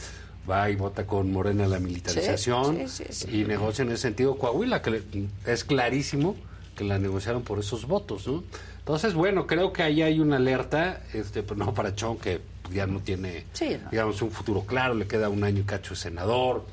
va 0.48 0.70
y 0.70 0.76
vota 0.76 1.06
con 1.06 1.32
Morena 1.32 1.66
la 1.66 1.78
militarización 1.78 2.88
Sí, 2.88 3.04
sí, 3.04 3.04
sí, 3.10 3.40
y 3.40 3.44
negocia 3.44 3.82
en 3.82 3.90
ese 3.90 4.02
sentido 4.02 4.36
Coahuila, 4.36 4.82
que 4.82 5.02
es 5.46 5.64
clarísimo 5.64 6.36
que 6.76 6.84
la 6.84 6.98
negociaron 6.98 7.42
por 7.42 7.58
esos 7.58 7.86
votos, 7.86 8.26
¿no? 8.26 8.44
Entonces, 8.78 9.14
bueno, 9.14 9.46
creo 9.46 9.72
que 9.72 9.82
ahí 9.82 10.02
hay 10.02 10.20
una 10.20 10.36
alerta, 10.36 11.02
este, 11.12 11.42
pues 11.42 11.58
no 11.58 11.74
para 11.74 11.94
Chong, 11.94 12.18
que 12.18 12.40
ya 12.72 12.86
no 12.86 13.00
tiene, 13.00 13.44
Sí, 13.52 13.76
no. 13.82 13.90
digamos, 13.90 14.20
un 14.22 14.30
futuro 14.30 14.62
claro, 14.62 14.94
le 14.94 15.06
queda 15.06 15.28
un 15.28 15.44
año 15.44 15.60
y 15.60 15.64
cacho 15.64 15.90
de 15.90 15.96
senador. 16.00 16.64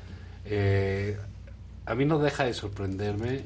Eh, 0.44 1.16
a 1.86 1.94
mí 1.94 2.04
no 2.04 2.18
deja 2.18 2.44
de 2.44 2.54
sorprenderme, 2.54 3.42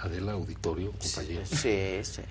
Adela 0.00 0.32
Auditorio, 0.32 0.92
compañero. 0.92 1.42
Sí, 1.46 2.00
sí. 2.02 2.22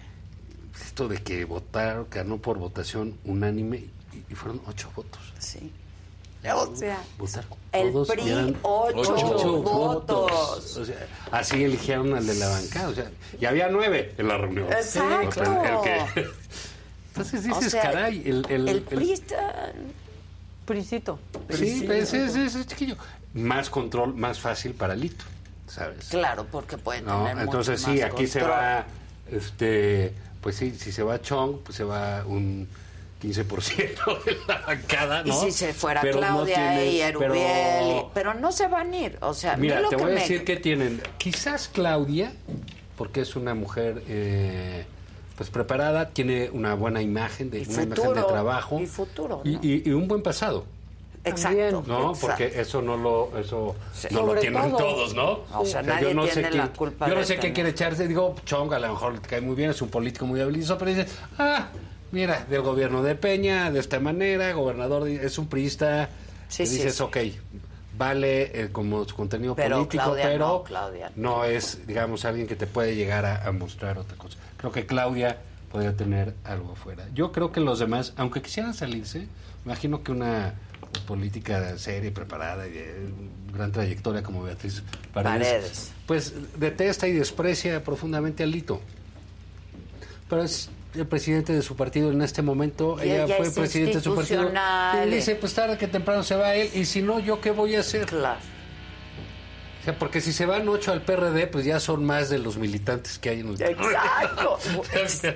Esto 0.85 1.07
de 1.07 1.17
que 1.19 1.45
votaron, 1.45 2.07
ganó 2.11 2.37
por 2.37 2.57
votación 2.57 3.15
unánime 3.23 3.77
y, 3.77 3.89
y 4.29 4.35
fueron 4.35 4.61
ocho 4.67 4.91
votos. 4.95 5.21
Sí. 5.39 5.71
O 6.43 6.75
sea, 6.75 7.43
el 7.71 7.91
todos 7.91 8.07
PRI, 8.07 8.57
ocho 8.63 9.61
votos. 9.61 10.77
O 10.77 10.85
sea, 10.85 11.07
así 11.31 11.63
eligieron 11.63 12.13
al 12.15 12.25
de 12.25 12.33
la 12.35 12.47
bancada. 12.49 12.89
O 12.89 12.93
sea, 12.95 13.11
y 13.39 13.45
había 13.45 13.69
nueve 13.69 14.13
en 14.17 14.27
la 14.27 14.37
reunión. 14.37 14.67
Exacto. 14.71 15.41
O 15.41 15.45
sea, 15.45 15.75
el 15.77 15.81
que- 16.13 16.27
Entonces 17.09 17.43
dices, 17.43 17.67
O 17.67 17.69
sea, 17.69 17.81
caray, 17.83 18.23
el, 18.25 18.45
el, 18.49 18.67
el 18.67 18.69
el- 18.69 18.81
PRI 18.81 19.11
está... 19.13 19.71
Sí, 21.49 21.83
pues, 21.85 22.13
es, 22.13 22.35
es- 22.35 22.55
es 22.55 22.67
chiquillo. 22.67 22.95
Más 23.33 23.69
control, 23.69 24.13
más 24.15 24.39
fácil 24.39 24.73
para 24.73 24.95
Lito, 24.95 25.25
¿sabes? 25.67 26.07
Claro, 26.09 26.45
porque 26.49 26.77
pueden 26.77 27.05
¿no? 27.05 27.19
tener 27.19 27.35
mucho 27.35 27.43
Entonces 27.45 27.81
sí, 27.81 27.99
más 27.99 28.11
aquí 28.11 28.27
se 28.27 28.41
va, 28.41 28.85
este, 29.29 30.13
pues 30.41 30.55
sí, 30.55 30.73
si 30.77 30.91
se 30.91 31.03
va 31.03 31.21
Chong, 31.21 31.57
pues 31.63 31.75
se 31.77 31.83
va 31.83 32.23
un 32.25 32.67
15% 33.21 34.23
de 34.25 34.37
la 34.47 34.57
bancada, 34.65 35.21
Y 35.25 35.29
¿no? 35.29 35.39
si 35.41 35.51
se 35.51 35.73
fuera 35.73 36.01
Pero 36.01 36.15
no 36.15 36.27
Claudia 36.27 36.55
tienes- 36.55 36.93
y 36.93 37.01
Erubiel, 37.01 37.31
pero- 37.31 37.97
y- 37.99 38.05
pero... 38.13 38.33
no 38.33 38.51
se 38.51 38.67
van 38.67 38.93
a 38.93 38.97
ir. 38.97 39.17
O 39.21 39.33
sea, 39.33 39.55
Mira, 39.57 39.79
lo 39.81 39.89
te 39.89 39.95
que 39.95 40.01
voy 40.01 40.11
a 40.11 40.15
me- 40.15 40.21
decir 40.21 40.43
que 40.43 40.57
tienen. 40.57 41.01
Quizás 41.17 41.67
Claudia, 41.67 42.33
porque 42.97 43.21
es 43.21 43.35
una 43.35 43.53
mujer 43.53 44.03
eh, 44.07 44.85
pues 45.37 45.49
preparada, 45.49 46.09
tiene 46.09 46.49
una 46.51 46.73
buena 46.75 47.01
imagen 47.01 47.49
de, 47.49 47.59
Y 47.59 47.65
una 47.67 47.83
imagen 47.83 48.13
de 48.13 48.21
trabajo 48.23 48.79
y 48.79 48.85
futuro, 48.87 49.41
y, 49.43 49.51
¿no? 49.51 49.59
y- 49.63 49.83
y 49.85 49.91
un 49.91 50.07
buen 50.07 50.21
pasado. 50.23 50.65
Exacto. 51.23 51.83
¿no? 51.85 52.09
exacto. 52.13 52.17
Porque 52.19 52.59
eso 52.59 52.81
no 52.81 52.97
lo 52.97 53.37
eso 53.37 53.75
Sí. 53.93 54.07
no 54.11 54.25
lo 54.25 54.33
tienen 54.35 54.71
todo. 54.71 54.77
todos, 54.77 55.13
¿no? 55.13 55.41
O 55.53 55.63
sea, 55.65 55.83
nadie 55.83 56.15
tiene 56.33 56.49
la 56.51 56.73
culpa 56.73 57.07
Yo 57.07 57.13
no 57.13 57.23
sé 57.23 57.37
qué 57.37 57.53
quiere 57.53 57.69
echarse. 57.69 58.07
Digo, 58.07 58.35
Chong 58.43 58.73
a 58.73 58.79
lo 58.79 58.87
mejor 58.89 59.13
le 59.13 59.21
cae 59.21 59.39
muy 59.39 59.55
bien, 59.55 59.69
es 59.69 59.79
un 59.83 59.89
político 59.89 60.25
muy 60.25 60.41
habilidoso, 60.41 60.79
pero 60.79 60.89
dice, 60.89 61.05
ah, 61.37 61.67
mira, 62.11 62.45
del 62.49 62.61
gobierno 62.61 63.03
de 63.03 63.15
Peña, 63.15 63.71
de 63.71 63.79
esta 63.79 63.99
manera, 63.99 64.51
gobernador, 64.53 65.07
es 65.07 65.37
un 65.37 65.47
priista. 65.47 66.09
Sí, 66.47 66.65
sí, 66.65 66.75
dices, 66.77 66.95
sí. 66.95 67.03
ok, 67.03 67.17
vale 67.97 68.63
eh, 68.63 68.69
como 68.71 69.05
su 69.05 69.15
contenido 69.15 69.55
Pero 69.55 69.77
político, 69.77 70.03
Claudia 70.03 70.23
pero 70.23 70.47
no, 70.47 70.63
Claudia 70.63 71.11
no. 71.15 71.37
no 71.37 71.45
es, 71.45 71.85
digamos, 71.87 72.25
alguien 72.25 72.47
que 72.47 72.55
te 72.55 72.67
puede 72.67 72.95
llegar 72.95 73.25
a, 73.25 73.47
a 73.47 73.51
mostrar 73.51 73.97
otra 73.97 74.17
cosa. 74.17 74.37
Creo 74.57 74.71
que 74.71 74.85
Claudia 74.85 75.37
podría 75.71 75.95
tener 75.95 76.35
algo 76.43 76.73
afuera. 76.73 77.05
Yo 77.13 77.31
creo 77.31 77.51
que 77.51 77.61
los 77.61 77.79
demás, 77.79 78.13
aunque 78.17 78.41
quisieran 78.41 78.73
salirse, 78.73 79.27
imagino 79.65 80.03
que 80.03 80.11
una 80.11 80.53
política 81.07 81.77
seria 81.77 82.09
y 82.09 82.11
preparada 82.11 82.67
y 82.67 82.71
de 82.71 82.93
gran 83.53 83.71
trayectoria 83.71 84.21
como 84.23 84.43
Beatriz 84.43 84.83
Paredes, 85.13 85.47
Paredes. 85.47 85.91
pues 86.05 86.33
detesta 86.59 87.07
y 87.07 87.13
desprecia 87.13 87.83
profundamente 87.83 88.43
a 88.43 88.45
Lito. 88.45 88.81
Pero 90.29 90.43
es 90.43 90.69
el 90.95 91.07
presidente 91.07 91.53
de 91.53 91.61
su 91.61 91.75
partido 91.75 92.11
en 92.11 92.21
este 92.21 92.41
momento, 92.41 92.97
Y 92.99 93.09
ella, 93.09 93.23
ella 93.25 93.35
fue 93.37 93.47
es 93.47 93.53
presidente 93.53 93.97
de 93.97 94.03
su 94.03 94.15
partido. 94.15 94.51
Y 95.05 95.09
dice, 95.09 95.35
pues 95.35 95.53
tarde 95.53 95.77
que 95.77 95.87
temprano 95.87 96.23
se 96.23 96.35
va 96.35 96.55
él, 96.55 96.69
y 96.73 96.85
si 96.85 97.01
no, 97.01 97.19
¿yo 97.19 97.39
qué 97.41 97.51
voy 97.51 97.75
a 97.75 97.79
hacer? 97.81 98.05
Claro. 98.05 98.39
O 99.81 99.83
sea, 99.83 99.97
porque 99.97 100.21
si 100.21 100.31
se 100.31 100.45
van 100.45 100.69
ocho 100.69 100.91
al 100.91 101.01
PRD, 101.01 101.47
pues 101.47 101.65
ya 101.65 101.79
son 101.79 102.05
más 102.05 102.29
de 102.29 102.37
los 102.37 102.57
militantes 102.57 103.17
que 103.17 103.29
hay 103.29 103.39
en 103.39 103.47
el 103.49 103.59
Exacto. 103.59 104.59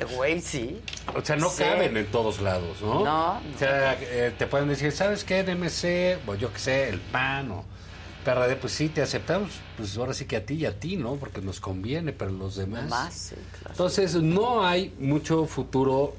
Güey, 0.16 0.40
sí. 0.40 0.80
O 1.16 1.25
sea, 1.25 1.35
no 1.35 1.50
Sí. 1.50 1.64
caben 1.64 1.98
en 1.98 2.06
todos 2.11 2.40
lados, 2.42 2.80
¿no? 2.80 3.03
No. 3.03 3.32
O 3.38 3.58
sea, 3.58 3.98
eh, 4.01 4.34
te 4.38 4.45
pueden 4.45 4.67
decir, 4.69 4.92
¿sabes 4.92 5.24
qué? 5.24 5.43
DMC, 5.43 6.19
o 6.30 6.35
yo 6.35 6.53
qué 6.53 6.59
sé, 6.59 6.90
el 6.90 7.00
PAN 7.00 7.50
o 7.51 7.66
PRD, 8.26 8.56
pues 8.58 8.74
sí, 8.74 8.90
te 8.90 9.02
aceptamos. 9.02 9.52
Pues 9.78 9.95
ahora 9.98 10.14
sí 10.14 10.26
que 10.26 10.36
a 10.36 10.45
ti 10.45 10.56
y 10.56 10.66
a 10.66 10.78
ti, 10.80 10.98
¿no? 10.98 11.16
Porque 11.16 11.42
nos 11.42 11.60
conviene, 11.62 12.12
pero 12.12 12.32
los 12.32 12.56
demás. 12.58 12.90
Más, 12.90 13.14
sí, 13.14 13.36
claro. 13.60 13.70
Entonces, 13.72 14.16
no 14.16 14.66
hay 14.66 14.94
mucho 15.00 15.45
futuro 15.45 16.14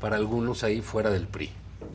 para 0.00 0.16
algunos 0.16 0.62
ahí 0.62 0.80
fuera 0.82 1.10
del 1.10 1.26
PRI, 1.26 1.50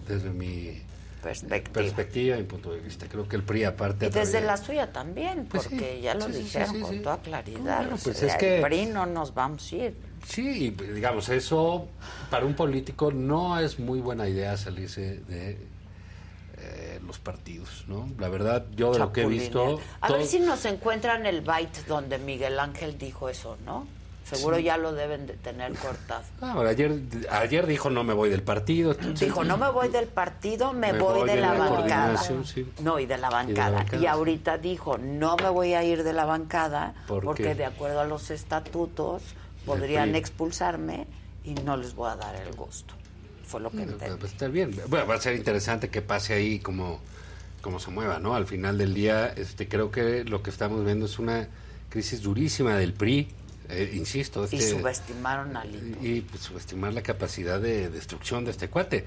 desde 0.08 0.32
mi 0.32 0.82
Perspectiva. 1.22 1.74
perspectiva 1.74 2.38
y 2.40 2.44
punto 2.44 2.74
de 2.74 2.80
vista. 2.80 3.08
Creo 3.08 3.28
que 3.28 3.36
el 3.36 3.44
PRI, 3.44 3.64
aparte. 3.66 4.08
Y 4.08 4.10
desde 4.10 4.40
atraviesa- 4.40 4.42
la 4.48 4.58
suya 4.58 4.92
también, 4.92 5.46
Pues 5.46 5.64
sí, 5.64 5.70
porque 5.70 6.02
ya 6.02 6.16
lo 6.16 6.26
sí, 6.26 6.34
sí, 6.34 6.38
sí, 6.40 6.44
dijeron 6.46 6.76
sí, 6.76 6.82
con 6.82 6.92
sí. 6.92 7.00
toda 7.00 7.18
claridad. 7.20 7.78
Bueno, 7.78 7.96
o 7.96 8.00
pues 8.04 8.18
sea, 8.18 8.28
es 8.30 8.36
que- 8.38 8.56
el 8.58 8.62
PRI 8.64 8.86
no 8.88 9.06
nos 9.06 9.34
vamos 9.36 9.72
a 9.72 9.76
ir. 9.76 9.96
Sí, 10.28 10.70
digamos, 10.94 11.30
eso 11.30 11.88
para 12.32 12.46
un 12.46 12.56
político 12.56 13.12
no 13.12 13.60
es 13.60 13.80
muy 13.80 14.00
buena 14.00 14.28
idea 14.28 14.56
salirse 14.58 15.20
de 15.28 15.58
los 17.12 17.20
partidos, 17.20 17.84
¿no? 17.88 18.08
La 18.20 18.30
verdad, 18.30 18.66
yo 18.74 18.94
de 18.94 19.00
lo 19.00 19.12
que 19.12 19.24
he 19.24 19.26
visto... 19.26 19.82
A 20.00 20.08
todo- 20.08 20.18
ver 20.18 20.26
si 20.26 20.40
nos 20.40 20.64
encuentran 20.64 21.26
el 21.26 21.42
byte 21.42 21.86
donde 21.86 22.18
Miguel 22.20 22.58
Ángel 22.58 22.98
dijo 22.98 23.28
eso, 23.28 23.58
¿no? 23.66 23.86
Seguro 24.24 24.56
Sí. 24.56 24.64
ya 24.64 24.78
lo 24.78 24.94
deben 24.94 25.28
de 25.28 25.34
tener 25.34 25.74
cortado. 25.74 26.24
Ah, 26.40 26.54
bueno, 26.56 26.70
ayer, 26.70 27.02
ayer 27.32 27.68
dijo 27.68 27.90
no 27.90 28.06
me 28.06 28.14
voy 28.14 28.30
del 28.30 28.44
partido. 28.44 28.92
entonces- 28.94 29.28
Dijo, 29.28 29.44
no 29.44 29.58
me 29.58 29.70
voy 29.72 29.90
del 29.90 30.08
partido, 30.08 30.72
me, 30.72 30.94
Me 30.94 31.00
voy, 31.00 31.20
voy 31.20 31.30
de, 31.30 31.36
de 31.36 31.42
la, 31.42 31.54
la 31.54 31.70
bancada. 31.70 32.18
sí. 32.18 32.66
No, 32.82 32.98
y 32.98 33.06
de 33.06 33.18
la 33.18 33.44
Y 33.44 33.48
de 33.48 33.54
la 33.54 33.70
bancada. 33.72 33.86
Y, 33.98 34.00
sí. 34.00 34.06
ahorita 34.08 34.58
dijo, 34.58 34.98
no 34.98 35.36
me 35.36 35.50
voy 35.50 35.74
a 35.74 35.84
ir 35.84 36.04
de 36.04 36.14
la 36.14 36.24
bancada 36.24 36.94
¿Por 37.10 37.26
porque 37.26 37.56
de 37.56 37.66
acuerdo 37.66 38.00
a 38.00 38.06
los 38.06 38.32
estatutos 38.32 39.22
podrían 39.66 40.16
expulsarme 40.16 41.08
y 41.44 41.56
no 41.56 41.76
les 41.76 41.94
voy 41.94 42.10
a 42.10 42.16
dar 42.16 42.36
el 42.36 42.54
gusto. 42.56 42.94
Fue 43.52 43.62
lo 43.62 43.70
que 43.70 43.78
Bueno, 43.78 43.92
entendí. 43.94 44.16
pues 44.20 44.32
está 44.32 44.48
bien. 44.48 44.72
Bueno, 44.88 45.06
va 45.08 45.16
a 45.16 45.22
ser 45.22 45.36
interesante 45.36 45.90
que 45.90 46.02
pase 46.02 46.34
ahí 46.34 46.60
como, 46.60 47.00
como 47.62 47.80
se 47.80 47.92
mueva, 47.92 48.20
¿no? 48.20 48.34
Al 48.36 48.46
final 48.48 48.78
del 48.78 48.94
día, 48.94 49.28
este, 49.36 49.68
creo 49.68 49.92
que 49.92 50.24
lo 50.24 50.42
que 50.42 50.50
estamos 50.50 50.84
viendo 50.86 51.06
es 51.06 51.20
una 51.20 51.48
crisis 51.90 52.22
durísima 52.22 52.76
del 52.78 52.94
PRI, 52.94 53.28
eh, 53.70 53.92
insisto. 53.94 54.42
Y 54.52 54.56
este- 54.56 54.70
subestimaron 54.80 55.56
a 55.58 55.64
Lito. 55.66 55.98
y 56.06 56.22
pues, 56.22 56.42
subestimar 56.44 56.94
la 56.94 57.04
capacidad 57.04 57.60
de 57.60 57.90
destrucción 57.90 58.46
de 58.46 58.52
este 58.52 58.70
cuate. 58.70 59.06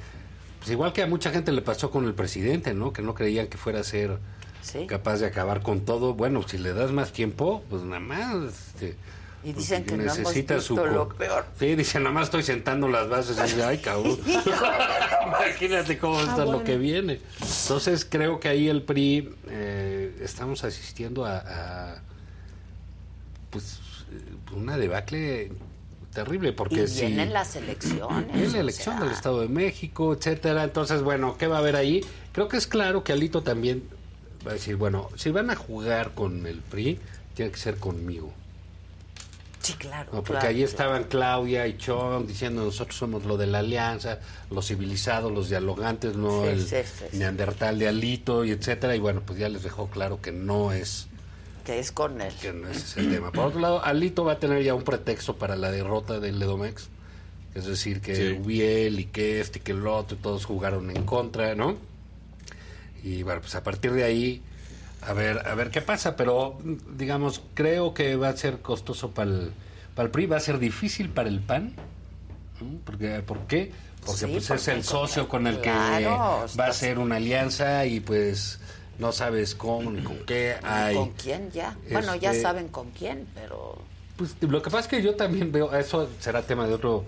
Pues 0.59 0.71
igual 0.71 0.93
que 0.93 1.03
a 1.03 1.07
mucha 1.07 1.31
gente 1.31 1.53
le 1.53 1.61
pasó 1.63 1.91
con 1.91 2.05
el 2.07 2.15
presidente, 2.15 2.73
¿no? 2.75 2.93
Que 2.93 3.03
no 3.03 3.15
creían 3.15 3.49
que 3.49 3.59
fuera 3.59 3.81
a 3.81 3.85
ser 3.85 4.19
Sí. 4.63 4.87
capaz 4.87 5.19
de 5.19 5.27
acabar 5.27 5.61
con 5.63 5.85
todo. 5.85 6.15
Bueno, 6.15 6.47
si 6.49 6.57
le 6.57 6.73
das 6.73 6.91
más 6.91 7.13
tiempo, 7.13 7.63
pues 7.69 7.83
nada 7.83 8.01
más. 8.01 8.35
este, 8.45 8.97
Y 9.45 9.53
dicen 9.53 9.85
pues, 9.85 9.91
que 9.93 9.97
no 9.99 10.03
hemos 10.05 10.19
necesita 10.19 10.55
visto 10.57 10.75
co- 10.77 10.87
lo 10.87 11.09
peor. 11.11 11.45
Sí, 11.59 11.75
dice, 11.75 11.99
nada 12.01 12.13
más 12.13 12.25
estoy 12.25 12.43
sentando 12.43 12.89
las 12.89 13.09
bases. 13.09 13.37
Y 13.39 13.43
dice, 13.43 13.63
ay, 13.63 13.79
cabrón. 13.79 14.19
Imagínate 15.27 15.99
cómo 15.99 16.19
Ah, 16.19 16.23
está 16.23 16.39
lo 16.45 16.47
bueno. 16.47 16.65
que 16.65 16.77
viene. 16.79 17.21
Entonces, 17.63 18.07
creo 18.09 18.41
que 18.41 18.49
ahí 18.49 18.69
el 18.69 18.83
PRI 18.83 19.35
eh, 19.49 20.17
estamos 20.23 20.65
asistiendo 20.65 21.25
a, 21.25 21.39
a, 21.39 22.03
pues 23.51 23.79
eh, 24.13 24.55
una 24.57 24.77
debacle 24.77 25.53
terrible 26.13 26.53
porque 26.53 26.85
y 26.85 26.87
si 26.89 27.01
vienen 27.07 27.33
las 27.33 27.57
elecciones. 27.57 28.35
es 28.37 28.53
la 28.53 28.59
o 28.59 28.61
elección 28.61 28.97
sea, 28.97 29.05
del 29.05 29.13
Estado 29.15 29.41
de 29.41 29.49
México, 29.49 30.13
etcétera. 30.15 30.65
Entonces, 30.65 31.03
bueno, 31.03 31.37
¿qué 31.39 31.47
va 31.49 31.57
a 31.57 31.59
haber 31.61 31.77
ahí? 31.77 32.05
Creo 32.33 32.49
que 32.49 32.57
es 32.57 32.67
claro 32.67 33.03
que 33.05 33.13
Alito 33.13 33.43
también 33.43 33.83
va 34.47 34.53
a 34.53 34.55
decir, 34.55 34.77
bueno, 34.77 35.09
si 35.17 35.31
van 35.31 35.51
a 35.51 35.57
jugar 35.57 36.13
con 36.15 36.47
el 36.47 36.59
PRI, 36.61 36.99
tiene 37.35 37.51
que 37.51 37.59
ser 37.59 37.77
conmigo. 37.79 38.33
Sí, 39.65 39.73
claro. 39.75 40.11
¿no? 40.13 40.19
Porque 40.19 40.33
claro, 40.33 40.49
ahí 40.49 40.55
claro. 40.57 40.69
estaban 40.71 41.05
Claudia 41.05 41.67
y 41.67 41.77
Chong 41.79 42.27
diciendo 42.27 42.65
nosotros 42.65 42.97
somos 42.97 43.25
lo 43.25 43.37
de 43.37 43.47
la 43.47 43.59
alianza, 43.61 44.21
los 44.51 44.67
civilizados, 44.69 45.33
los 45.33 45.49
dialogantes, 45.49 46.17
no 46.17 46.43
Sí, 46.43 46.49
el 46.49 46.61
sí, 46.63 46.77
sí, 46.85 47.05
sí. 47.13 47.17
neandertal 47.19 47.79
de 47.79 47.89
Alito 47.89 48.45
y 48.45 48.51
etcétera. 48.51 48.95
Y 48.95 48.99
bueno, 48.99 49.23
pues 49.25 49.39
ya 49.39 49.49
les 49.49 49.63
dejó 49.63 49.89
claro 49.89 50.21
que 50.21 50.33
no 50.33 50.71
es 50.73 51.07
Que 51.65 51.79
es 51.79 51.93
con 51.93 52.21
él. 52.21 52.33
que 52.43 52.53
no 52.53 52.69
ese 52.69 52.79
es 52.81 52.97
el 52.99 53.11
tema. 53.11 53.33
Por 53.33 53.47
otro 53.47 53.61
lado, 53.61 53.83
Alito 53.85 54.23
va 54.25 54.33
a 54.33 54.39
tener 54.39 54.63
ya 54.63 54.75
un 54.75 54.83
pretexto 54.85 55.37
para 55.37 55.57
la 55.57 55.71
derrota 55.71 56.21
del 56.21 56.39
Ledomex, 56.39 56.89
Es 57.55 57.65
decir, 57.67 58.01
que 58.03 58.15
Sí. 58.17 58.39
Ubiel 58.39 59.01
y 59.01 59.05
que 59.07 59.41
este 59.41 59.61
y 59.61 59.63
que 59.63 59.73
el 59.73 59.87
otro, 59.87 60.17
y 60.17 60.21
todos 60.21 60.45
jugaron 60.45 60.91
en 60.91 61.05
contra, 61.05 61.55
¿no? 61.55 61.77
Y 63.03 63.23
bueno, 63.23 63.41
pues 63.41 63.55
a 63.55 63.63
partir 63.63 63.93
de 63.93 64.05
ahí, 64.05 64.43
a 65.07 65.13
ver, 65.13 65.47
a 65.47 65.55
ver 65.55 65.71
qué 65.71 65.81
pasa, 65.81 66.17
pero 66.17 66.59
digamos, 66.97 67.43
creo 67.55 67.95
que 67.95 68.17
va 68.17 68.29
a 68.31 68.37
ser 68.37 68.61
costoso 68.61 69.11
para 69.11 69.31
el, 69.31 69.53
para 69.95 70.07
el 70.07 70.11
PRI, 70.11 70.27
va 70.27 70.37
a 70.37 70.41
ser 70.41 70.59
difícil 70.59 71.11
para 71.11 71.29
el 71.29 71.41
PAN. 71.41 71.75
Porque, 72.85 73.21
¿Por 73.21 73.41
qué? 73.47 73.73
Porque 74.05 74.21
Sí, 74.21 74.27
pues 74.33 74.51
es 74.51 74.69
el 74.69 74.75
con- 74.77 74.85
socio 74.85 75.29
con 75.29 75.47
el 75.47 75.61
que 75.61 75.71
va 75.71 76.45
a 76.67 76.73
ser 76.73 76.99
una 76.99 77.17
alianza 77.17 77.85
y 77.87 78.01
pues 78.01 78.59
no 78.99 79.13
sabes 79.13 79.55
cómo 79.55 79.91
ni 79.91 80.03
con 80.03 80.19
qué 80.27 80.57
hay. 80.63 80.95
¿Con 80.95 81.11
quién 81.13 81.51
ya? 81.51 81.77
Bueno, 81.91 82.15
ya 82.15 82.31
Este- 82.31 82.43
saben 82.43 82.69
con 82.69 82.91
quién, 82.91 83.27
pero... 83.35 83.79
Pues 84.17 84.37
lo 84.41 84.63
que 84.63 84.71
pasa 84.71 84.81
es 84.81 84.87
que 84.89 85.03
yo 85.03 85.17
también 85.17 85.51
veo, 85.51 85.75
eso 85.75 86.09
será 86.21 86.43
tema 86.43 86.67
de 86.69 86.75
otro 86.75 87.05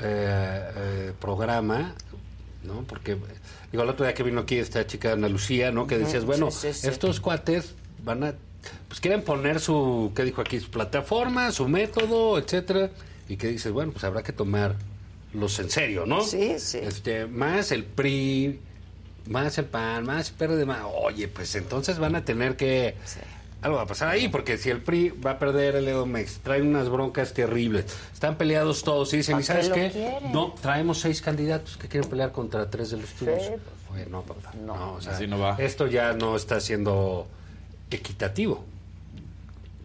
eh, 0.00 0.70
eh, 0.76 1.12
programa, 1.20 1.94
¿no? 2.64 2.84
Porque, 2.86 3.16
digo, 3.70 3.82
el 3.82 3.88
otro 3.88 4.04
día 4.04 4.14
que 4.14 4.22
vino 4.22 4.40
aquí 4.42 4.58
esta 4.58 4.86
chica 4.86 5.12
Ana 5.12 5.28
Lucía, 5.28 5.72
¿no? 5.72 5.86
Que 5.86 5.98
decías, 5.98 6.24
bueno, 6.24 6.50
sí, 6.50 6.72
sí, 6.72 6.80
sí. 6.80 6.88
estos 6.88 7.20
cuates 7.20 7.74
van 8.04 8.24
a, 8.24 8.34
pues 8.88 9.00
quieren 9.00 9.22
poner 9.22 9.60
su, 9.60 10.12
¿qué 10.14 10.24
dijo 10.24 10.40
aquí? 10.40 10.60
Su 10.60 10.70
plataforma, 10.70 11.52
su 11.52 11.68
método, 11.68 12.38
etcétera, 12.38 12.90
y 13.28 13.36
que 13.36 13.48
dices, 13.48 13.72
bueno, 13.72 13.92
pues 13.92 14.04
habrá 14.04 14.22
que 14.22 14.32
tomarlos 14.32 15.58
en 15.58 15.70
serio, 15.70 16.06
¿no? 16.06 16.22
Sí, 16.22 16.58
sí. 16.58 16.78
Este, 16.78 17.26
más 17.26 17.72
el 17.72 17.84
PRI, 17.84 18.60
más 19.26 19.58
el 19.58 19.66
PAN, 19.66 20.04
más 20.04 20.30
el 20.30 20.34
PRD, 20.36 20.64
más, 20.64 20.82
oye, 20.84 21.28
pues 21.28 21.54
entonces 21.54 21.98
van 21.98 22.16
a 22.16 22.24
tener 22.24 22.56
que... 22.56 22.96
Algo 23.62 23.76
va 23.76 23.82
a 23.84 23.86
pasar 23.86 24.08
ahí, 24.08 24.28
porque 24.28 24.58
si 24.58 24.70
el 24.70 24.80
PRI 24.80 25.10
va 25.10 25.32
a 25.32 25.38
perder 25.38 25.76
el 25.76 25.86
Edomex, 25.88 26.38
traen 26.40 26.66
unas 26.66 26.88
broncas 26.88 27.32
terribles, 27.32 27.86
están 28.12 28.36
peleados 28.36 28.82
todos 28.82 29.12
y 29.14 29.18
dicen, 29.18 29.38
¿y 29.40 29.44
¿Para 29.44 29.60
qué 29.60 29.66
sabes 29.66 29.92
qué? 29.92 29.98
quieren? 29.98 30.32
No, 30.32 30.54
traemos 30.60 30.98
seis 31.00 31.22
candidatos 31.22 31.76
que 31.76 31.86
quieren 31.88 32.10
pelear 32.10 32.32
contra 32.32 32.68
tres 32.68 32.90
de 32.90 32.96
los 32.98 33.10
tuyos. 33.10 33.38
pues, 33.38 33.60
Oye, 33.94 34.06
no, 34.10 34.22
papá, 34.22 34.52
no, 34.64 34.94
o 34.94 35.00
sea, 35.00 35.12
Así 35.14 35.26
no 35.26 35.38
va. 35.38 35.54
esto 35.58 35.86
ya 35.86 36.12
no 36.12 36.34
está 36.34 36.60
siendo 36.60 37.28
equitativo. 37.90 38.64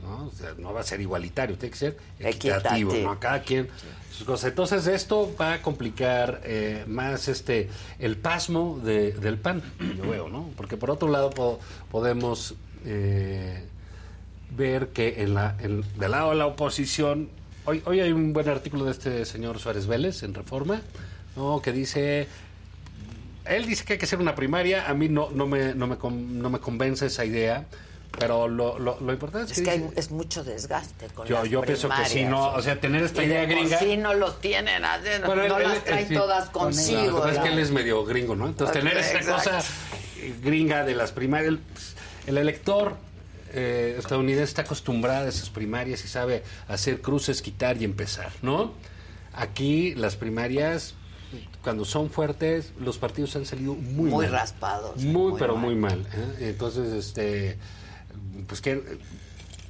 ¿no? 0.01 0.27
O 0.27 0.31
sea, 0.31 0.53
no 0.57 0.73
va 0.73 0.79
a 0.79 0.83
ser 0.83 1.01
igualitario, 1.01 1.57
tiene 1.57 1.71
que 1.71 1.77
ser 1.77 1.97
equitativo, 2.19 2.91
Equitativo. 2.91 3.13
¿no? 3.13 3.19
Cada 3.19 3.41
quien 3.41 3.67
sus 4.11 4.25
cosas. 4.25 4.49
Entonces 4.51 4.87
esto 4.87 5.29
va 5.39 5.53
a 5.53 5.61
complicar 5.61 6.41
eh, 6.45 6.85
más 6.87 7.27
este 7.27 7.69
el 7.99 8.15
pasmo 8.17 8.79
de- 8.83 9.11
del 9.11 9.37
PAN, 9.37 9.61
yo 9.97 10.09
veo, 10.09 10.29
¿no? 10.29 10.49
Porque 10.55 10.77
por 10.77 10.89
otro 10.91 11.09
lado 11.09 11.29
po- 11.29 11.59
podemos 11.91 12.55
eh, 12.89 13.63
ver 14.51 14.87
que 14.89 15.21
en 15.21 15.33
la, 15.33 15.55
en- 15.59 15.83
del 15.99 16.11
lado 16.11 16.29
de 16.31 16.37
la 16.37 16.45
oposición, 16.47 17.29
hoy, 17.65 17.81
hoy 17.85 17.99
hay 17.99 18.11
un 18.13 18.31
buen 18.33 18.47
artículo 18.49 18.85
de 18.85 18.91
este 18.91 19.25
señor 19.25 19.59
Suárez 19.59 19.87
Vélez 19.87 20.23
en 20.23 20.33
Reforma, 20.33 20.81
¿no? 21.35 21.61
que 21.61 21.71
dice 21.71 22.27
él 23.45 23.65
dice 23.65 23.85
que 23.85 23.93
hay 23.93 23.99
que 23.99 24.05
hacer 24.05 24.19
una 24.19 24.35
primaria, 24.35 24.89
a 24.89 24.93
mí 24.93 25.07
no, 25.07 25.29
no, 25.31 25.47
me, 25.47 25.73
no, 25.73 25.87
me, 25.87 25.95
no 26.01 26.49
me 26.49 26.59
convence 26.59 27.05
esa 27.05 27.23
idea, 27.23 27.65
pero 28.19 28.47
lo, 28.49 28.77
lo, 28.79 28.99
lo 28.99 29.13
importante 29.13 29.51
es 29.53 29.57
Es 29.59 29.63
que, 29.63 29.69
que 29.71 29.77
dice- 29.77 29.89
hay- 29.93 29.99
es 29.99 30.11
mucho 30.11 30.43
desgaste 30.43 31.07
con 31.07 31.27
Yo- 31.27 31.39
las 31.39 31.49
yo 31.49 31.61
pienso 31.61 31.87
que 31.89 31.95
sí, 32.05 32.13
primarias. 32.15 32.29
no, 32.31 32.51
o 32.53 32.61
sea, 32.61 32.79
tener 32.79 33.03
esta 33.03 33.23
Y 33.23 33.27
idea 33.27 33.45
gringa- 33.45 33.79
sí 33.79 33.95
no 33.97 34.13
los 34.13 34.41
tienen, 34.41 34.83
así, 34.83 35.07
no, 35.21 35.27
Bueno, 35.27 35.47
no 35.47 35.57
él- 35.59 35.63
las 35.69 35.83
traen 35.83 36.07
sí. 36.09 36.13
todas 36.13 36.49
consigo. 36.49 37.19
pasa 37.21 37.33
es 37.35 37.39
que 37.39 37.49
él 37.53 37.59
es 37.59 37.71
medio 37.71 38.03
gringo, 38.05 38.35
¿no? 38.35 38.47
Entonces, 38.47 38.73
tener 38.77 38.97
esta 38.97 39.19
exacto. 39.19 39.49
cosa 39.51 39.63
gringa 40.41 40.83
de 40.83 40.95
las 40.95 41.11
primarias. 41.13 41.53
El 42.27 42.37
elector 42.37 42.95
eh, 43.53 43.95
estadounidense 43.97 44.43
está 44.49 44.61
acostumbrado 44.63 45.25
a 45.25 45.29
esas 45.29 45.49
primarias 45.49 46.03
y 46.05 46.07
sabe 46.07 46.43
hacer 46.67 47.01
cruces, 47.01 47.41
quitar 47.41 47.81
y 47.81 47.85
empezar, 47.85 48.31
¿no? 48.41 48.73
Aquí 49.33 49.95
las 49.95 50.15
primarias, 50.15 50.93
cuando 51.63 51.85
son 51.85 52.09
fuertes, 52.09 52.73
los 52.79 52.97
partidos 52.97 53.35
han 53.35 53.45
salido 53.45 53.73
muy 53.75 54.09
Muy 54.11 54.25
mal. 54.25 54.31
raspados, 54.31 54.97
Muy, 55.03 55.31
muy 55.31 55.39
pero 55.39 55.55
mal. 55.55 55.65
muy 55.65 55.75
mal. 55.75 56.07
¿eh? 56.39 56.49
Entonces, 56.49 56.91
este, 56.93 57.57
pues 58.47 58.61
que 58.61 58.81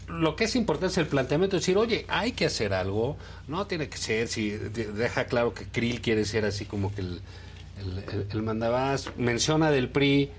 lo 0.07 0.35
que 0.37 0.45
es 0.45 0.55
importante 0.55 0.93
es 0.93 0.97
el 0.99 1.07
planteamiento, 1.07 1.57
decir, 1.57 1.77
oye, 1.77 2.05
hay 2.07 2.31
que 2.31 2.45
hacer 2.45 2.73
algo, 2.73 3.17
no 3.49 3.67
tiene 3.67 3.89
que 3.89 3.97
ser, 3.97 4.27
si 4.29 4.51
de- 4.51 4.91
deja 4.93 5.25
claro 5.25 5.53
que 5.53 5.65
Krill 5.65 5.99
quiere 6.01 6.23
ser 6.23 6.45
así 6.45 6.63
como 6.65 6.95
que 6.95 7.01
el, 7.01 7.21
el, 7.79 7.97
el- 8.13 8.27
el 8.31 8.41
mandabás, 8.41 9.09
menciona 9.17 9.69
del 9.69 9.89
PRI, 9.89 10.31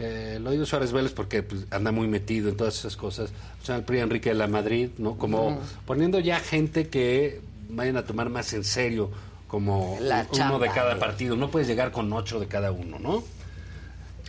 eh, 0.00 0.38
lo 0.40 0.50
digo 0.50 0.64
Suárez 0.64 0.92
Vélez 0.92 1.12
porque 1.12 1.42
pues, 1.42 1.66
anda 1.70 1.92
muy 1.92 2.06
metido 2.06 2.48
en 2.48 2.56
todas 2.56 2.78
esas 2.78 2.96
cosas, 2.96 3.30
o 3.62 3.64
sea, 3.64 3.76
el 3.76 3.82
PRI 3.82 4.00
Enrique 4.00 4.28
de 4.30 4.34
la 4.36 4.46
Madrid, 4.46 4.90
¿no? 4.98 5.16
Como 5.18 5.60
poniendo 5.86 6.20
ya 6.20 6.38
gente 6.40 6.88
que 6.88 7.40
vayan 7.68 7.96
a 7.96 8.04
tomar 8.04 8.30
más 8.30 8.52
en 8.52 8.64
serio 8.64 9.10
como 9.48 9.96
La 10.00 10.20
uno 10.20 10.32
chamba, 10.32 10.58
de 10.58 10.70
cada 10.70 10.98
partido, 10.98 11.34
no 11.36 11.50
puedes 11.50 11.66
llegar 11.66 11.90
con 11.90 12.12
ocho 12.12 12.38
de 12.38 12.46
cada 12.46 12.70
uno, 12.70 12.98
¿no? 12.98 13.24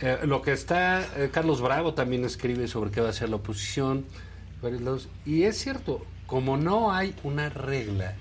Eh, 0.00 0.20
lo 0.24 0.40
que 0.40 0.52
está, 0.52 1.02
eh, 1.16 1.28
Carlos 1.30 1.60
Bravo 1.60 1.92
también 1.92 2.24
escribe 2.24 2.66
sobre 2.68 2.90
qué 2.90 3.02
va 3.02 3.08
a 3.08 3.10
hacer 3.10 3.28
la 3.28 3.36
oposición. 3.36 4.06
Y 5.24 5.44
es 5.44 5.58
cierto, 5.58 6.04
como 6.26 6.56
no 6.56 6.92
hay 6.92 7.14
una 7.22 7.48
regla, 7.48 8.14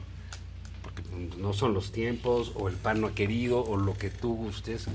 porque 0.83 1.03
no 1.37 1.53
son 1.53 1.73
los 1.73 1.91
tiempos, 1.91 2.53
o 2.55 2.67
el 2.67 2.75
PAN 2.75 3.01
no 3.01 3.07
ha 3.07 3.15
querido, 3.15 3.63
o 3.63 3.77
lo 3.77 3.93
que 3.93 4.09
tú 4.09 4.35
gustes, 4.35 4.85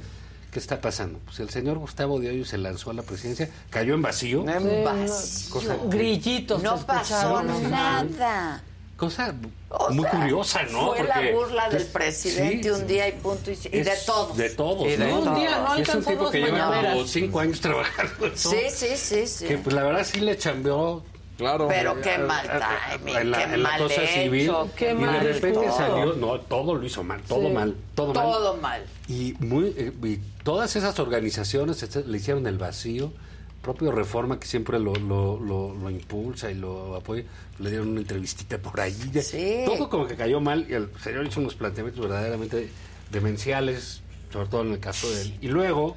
¿qué 0.54 0.60
está 0.60 0.80
pasando? 0.80 1.18
Pues 1.24 1.40
el 1.40 1.50
señor 1.50 1.78
Gustavo 1.78 2.20
de 2.20 2.28
Hoyos 2.30 2.48
se 2.48 2.58
lanzó 2.58 2.90
a 2.90 2.94
la 2.94 3.02
presidencia, 3.02 3.50
cayó 3.70 3.94
en 3.94 4.02
vacío. 4.02 4.48
En 4.48 4.84
vacío. 4.84 5.52
Cosa 5.52 5.76
Grillitos. 5.88 6.62
No 6.62 6.78
pasó 6.86 7.42
nada. 7.42 8.62
Cosa 8.96 9.34
O 9.70 9.90
muy 9.90 10.04
sea, 10.04 10.10
curiosa, 10.20 10.62
¿no? 10.70 10.90
Fue 10.94 10.98
Porque- 10.98 11.30
la 11.32 11.32
burla 11.36 11.68
del 11.68 11.84
presidente 11.86 12.62
sí, 12.62 12.70
un 12.70 12.86
día 12.86 13.08
y 13.08 13.12
punto. 13.12 13.50
Y, 13.50 13.54
y 13.72 13.80
de 13.82 13.92
todos. 14.06 14.36
De 14.36 14.50
todos. 14.50 14.86
Y 14.86 14.90
de 14.90 14.98
¿no? 15.08 15.18
Un 15.22 15.34
día, 15.34 15.58
no 15.58 15.64
es 15.66 15.72
un 15.72 15.78
alcanzó 15.80 16.10
tipo 16.10 16.30
que 16.30 16.40
lleva 16.42 16.80
como 16.92 17.04
cinco 17.04 17.40
años 17.40 17.60
trabajando. 17.60 18.28
¿no? 18.28 18.36
Sí, 18.36 18.56
sí, 18.70 18.86
sí, 18.96 19.26
sí. 19.26 19.46
Que 19.46 19.58
pues 19.58 19.74
la 19.74 19.82
verdad 19.82 20.06
sí 20.08 20.20
le 20.20 20.38
chambeó. 20.38 21.02
Claro. 21.36 21.66
Pero 21.68 22.00
qué 22.00 22.18
mal 22.18 22.46
timing, 22.96 23.16
en 23.16 23.30
la, 23.32 23.38
qué 23.50 23.56
la 23.56 23.68
mal 23.70 23.80
cosa 23.80 24.02
hecho, 24.02 24.12
civil. 24.22 24.52
qué 24.76 24.90
y 24.92 24.94
mal 24.94 25.24
de 25.24 25.32
repente 25.32 25.66
todo. 25.66 25.76
salió, 25.76 26.12
no, 26.14 26.40
todo 26.40 26.74
lo 26.76 26.84
hizo 26.86 27.02
mal, 27.02 27.20
todo 27.22 27.48
Sí. 27.48 27.52
mal, 27.52 27.74
todo, 27.94 28.14
mal. 28.14 28.22
Todo 28.24 28.56
mal. 28.58 28.82
Y, 29.08 29.34
muy, 29.40 29.74
eh, 29.76 29.92
y 30.04 30.18
todas 30.44 30.76
esas 30.76 30.98
organizaciones 31.00 32.06
le 32.06 32.16
hicieron 32.16 32.46
el 32.46 32.58
vacío. 32.58 33.12
Propio 33.62 33.90
Reforma, 33.92 34.38
que 34.38 34.46
siempre 34.46 34.78
lo, 34.78 34.94
lo, 34.94 35.40
lo, 35.40 35.74
lo 35.74 35.90
impulsa 35.90 36.50
y 36.50 36.54
lo 36.54 36.96
apoya, 36.96 37.24
le 37.58 37.70
dieron 37.70 37.88
una 37.88 38.00
entrevistita 38.00 38.58
por 38.58 38.78
ahí. 38.78 38.94
Todo 39.64 39.88
como 39.88 40.06
que 40.06 40.16
cayó 40.16 40.38
mal 40.38 40.66
y 40.68 40.74
el 40.74 40.90
señor 41.02 41.26
hizo 41.26 41.40
unos 41.40 41.54
planteamientos 41.54 42.04
verdaderamente 42.06 42.68
demenciales, 43.10 44.02
sobre 44.30 44.48
todo 44.48 44.62
en 44.62 44.72
el 44.72 44.80
caso 44.80 45.10
de 45.10 45.22
él. 45.22 45.38
Y 45.40 45.48
luego 45.48 45.96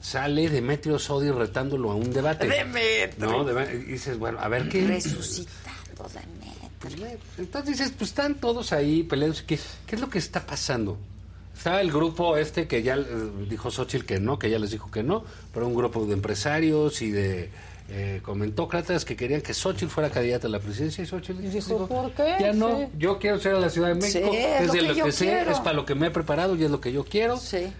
sale 0.00 0.48
Demetrio 0.48 0.98
Sodi 0.98 1.30
retándolo 1.30 1.90
a 1.90 1.94
un 1.94 2.12
debate. 2.12 2.46
Demetrio. 2.48 3.26
No, 3.26 3.44
Deme- 3.44 3.72
y 3.74 3.92
dices, 3.92 4.18
bueno, 4.18 4.38
a 4.40 4.48
ver 4.48 4.68
qué. 4.68 4.86
Resucitado 4.86 6.08
Demetrio. 6.14 7.18
Entonces 7.38 7.78
dices, 7.78 7.92
pues 7.96 8.10
están 8.10 8.36
todos 8.36 8.72
ahí 8.72 9.02
peleando. 9.02 9.36
¿Qué, 9.46 9.58
qué 9.86 9.94
es 9.96 10.00
lo 10.00 10.08
que 10.08 10.18
está 10.18 10.46
pasando? 10.46 10.98
Estaba 11.56 11.82
el 11.82 11.92
grupo 11.92 12.36
este 12.38 12.66
que 12.66 12.82
ya 12.82 12.96
eh, 12.96 13.04
dijo 13.48 13.70
Xochitl 13.70 14.06
que 14.06 14.18
no, 14.18 14.38
que 14.38 14.48
ya 14.48 14.58
les 14.58 14.70
dijo 14.70 14.90
que 14.90 15.02
no, 15.02 15.24
pero 15.52 15.66
un 15.66 15.74
grupo 15.74 16.06
de 16.06 16.14
empresarios 16.14 17.02
y 17.02 17.10
de 17.10 17.50
eh, 17.92 18.20
comentócratas 18.22 19.04
que 19.04 19.16
querían 19.16 19.40
que 19.40 19.52
Xochitl 19.52 19.88
fuera 19.90 20.10
candidata 20.10 20.46
a 20.46 20.50
la 20.50 20.60
presidencia 20.60 21.02
y 21.02 21.06
Xochitl 21.08 21.40
dijo, 21.50 21.86
¿por 21.88 22.12
qué? 22.12 22.36
Ya 22.40 22.52
no, 22.52 22.78
Sí. 22.78 22.86
yo 22.96 23.18
quiero 23.18 23.38
ser 23.40 23.54
a 23.56 23.58
la 23.60 23.68
Ciudad 23.68 23.88
de 23.88 23.94
México, 23.96 24.30
Sí, 24.30 24.36
es 24.38 24.66
lo 24.68 24.72
de 24.72 24.78
que 24.78 24.86
lo 24.86 24.94
yo 24.94 25.04
que 25.06 25.12
sé, 25.12 25.24
quiero. 25.26 25.50
es 25.50 25.58
para 25.58 25.72
lo 25.72 25.84
que 25.84 25.94
me 25.96 26.06
he 26.06 26.10
preparado 26.10 26.54
y 26.54 26.62
es 26.64 26.70
lo 26.70 26.80
que 26.80 26.92
yo 26.92 27.04
quiero. 27.04 27.38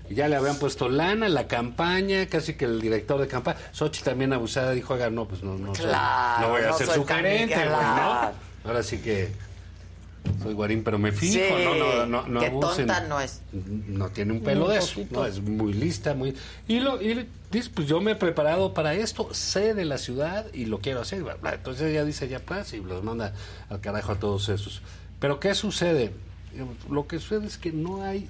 Y 0.09 0.15
ya 0.17 0.27
le 0.27 0.35
habían 0.37 0.57
puesto 0.59 0.89
lana, 0.89 1.29
la 1.29 1.47
campaña, 1.47 2.27
casi 2.27 2.55
que 2.55 2.65
el 2.65 2.81
director 2.81 3.21
de 3.21 3.29
campaña. 3.29 3.59
Xochitl 3.73 4.05
también 4.11 4.33
abusada 4.33 4.73
dijo, 4.73 4.95
oiga, 4.95 5.11
no, 5.11 5.27
pues 5.29 5.43
no, 5.45 5.57
no, 5.57 5.75
soy- 5.77 5.87
Claro, 5.87 6.41
no 6.43 6.49
voy 6.55 6.63
a 6.63 6.67
no 6.71 6.77
ser 6.79 6.87
su 6.89 7.05
gerente, 7.07 7.55
güey. 7.55 7.67
¿no? 7.69 8.31
Ahora 8.65 8.83
sí 8.83 8.99
que 8.99 9.29
soy 10.43 10.55
guarín, 10.55 10.83
pero 10.85 10.99
me 10.99 11.13
fijo, 11.13 11.35
Sí, 11.35 11.65
no, 11.65 11.75
no, 11.75 12.07
no, 12.07 12.27
no 12.27 12.41
qué 12.41 12.47
abusen. 12.47 12.87
tonta 12.89 13.01
no 13.03 13.21
es. 13.21 13.41
No 13.53 14.09
tiene 14.11 14.33
un 14.33 14.41
pelo 14.41 14.67
Un 14.67 14.73
de 14.73 14.79
eso, 14.79 15.01
no, 15.11 15.25
es 15.25 15.41
muy 15.41 15.73
lista, 15.73 16.15
muy... 16.15 16.35
Y, 16.69 16.81
lo, 16.81 17.01
y 17.01 17.27
dice, 17.51 17.71
pues 17.75 17.87
yo 17.89 18.01
me 18.01 18.13
he 18.13 18.17
preparado 18.17 18.75
para 18.75 18.95
esto, 18.95 19.33
sé 19.33 19.75
de 19.75 19.85
la 19.85 19.99
ciudad 19.99 20.47
y 20.53 20.67
lo 20.67 20.81
quiero 20.81 21.01
hacer. 21.01 21.23
bla, 21.23 21.35
bla. 21.35 21.55
Entonces 21.55 21.91
ella 21.91 22.05
dice, 22.05 22.29
ya 22.29 22.41
pues, 22.41 22.73
y 22.73 22.81
los 22.81 23.03
manda 23.03 23.35
al 23.69 23.81
carajo 23.81 24.13
a 24.13 24.19
todos 24.19 24.49
esos. 24.49 24.83
Pero 25.19 25.41
¿qué 25.41 25.55
sucede? 25.55 26.13
Lo 26.89 27.07
que 27.07 27.19
sucede 27.19 27.47
es 27.47 27.59
que 27.59 27.73
no 27.73 28.03
hay 28.03 28.29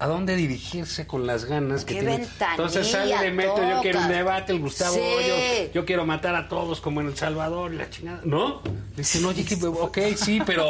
a 0.00 0.06
dónde 0.06 0.34
dirigirse 0.34 1.06
con 1.06 1.26
las 1.26 1.44
ganas 1.44 1.84
que 1.84 1.94
tiene. 1.94 2.26
Entonces 2.52 2.90
sale 2.90 3.18
de 3.18 3.30
meto, 3.30 3.58
yo 3.58 3.82
quiero 3.82 4.00
un 4.00 4.08
debate, 4.08 4.52
el 4.52 4.60
Gustavo 4.60 4.94
Sí. 4.94 5.70
Yo 5.74 5.84
quiero 5.84 6.06
matar 6.06 6.34
a 6.34 6.48
todos 6.48 6.80
como 6.80 7.02
en 7.02 7.08
El 7.08 7.16
Salvador, 7.18 7.74
y 7.74 7.76
la 7.76 7.90
chingada, 7.90 8.22
¿no? 8.24 8.62
Dicen, 8.96 9.26
oye, 9.26 9.44
que, 9.44 9.62
ok, 9.66 9.98
sí, 10.16 10.40
pero, 10.46 10.64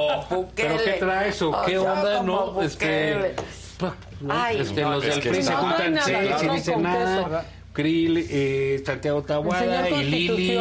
pero 0.57 0.77
¿qué 0.83 0.97
traes 0.99 1.41
o 1.43 1.55
qué 1.65 1.79
onda? 1.79 2.25
No, 2.25 2.61
este, 2.61 3.37
¿no? 4.21 4.33
Ay, 4.33 4.61
Este, 4.61 4.83
no, 4.83 4.91
los 4.93 5.03
del 5.05 5.21
PRI 5.21 5.43
se 5.43 5.51
no, 5.51 5.57
juntan 5.59 5.95
no, 5.95 6.03
seis 6.05 6.31
no, 6.31 6.43
y 6.43 6.47
no, 6.47 6.55
dicen 6.55 6.83
nada. 6.83 7.47
Krill, 7.73 8.27
eh, 8.29 8.83
Santiago 8.85 9.23
Tahuada 9.23 9.89
y 9.89 10.03
Lili 10.05 10.59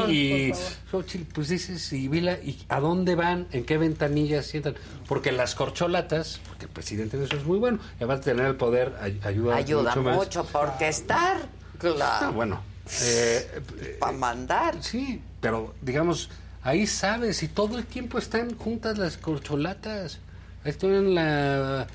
y. 0.49 0.53
Xochitl, 0.91 1.33
pues 1.33 1.49
dices, 1.49 1.91
y 1.91 2.07
Vila, 2.07 2.33
¿y 2.33 2.57
a 2.69 2.80
dónde 2.80 3.15
van? 3.15 3.48
¿En 3.51 3.65
qué 3.65 3.77
ventanillas 3.80 4.45
sientan? 4.45 4.75
Porque 5.07 5.31
las 5.31 5.56
corcholatas, 5.56 6.39
porque 6.48 6.65
el 6.65 6.72
presidente 6.72 7.17
en 7.17 7.23
eso 7.23 7.35
es 7.35 7.45
muy 7.45 7.57
bueno, 7.57 7.80
y 7.93 8.03
además 8.03 8.19
de 8.23 8.31
tener 8.31 8.45
el 8.45 8.56
poder, 8.56 8.93
ay- 9.01 9.19
ayuda, 9.23 9.56
Ayuda 9.56 9.95
mucho 9.95 10.09
mucho, 10.17 10.43
más. 10.43 10.51
porque 10.51 10.88
estar, 10.88 11.38
Ah, 11.38 11.77
claro, 11.80 12.33
bueno, 12.33 12.61
eh, 13.01 13.61
para 13.99 14.11
mandar. 14.11 14.75
Sí, 14.81 15.19
pero 15.41 15.73
digamos, 15.81 16.30
ahí 16.61 16.85
sabes, 16.85 17.41
y 17.41 17.48
todo 17.48 17.77
el 17.80 17.85
tiempo 17.85 18.19
están 18.19 18.56
juntas 18.56 18.98
las 18.99 19.17
corcholatas. 19.17 20.19
Ahí 20.64 20.72
estoy 20.72 20.95
en 20.95 21.15
la- 21.15 21.88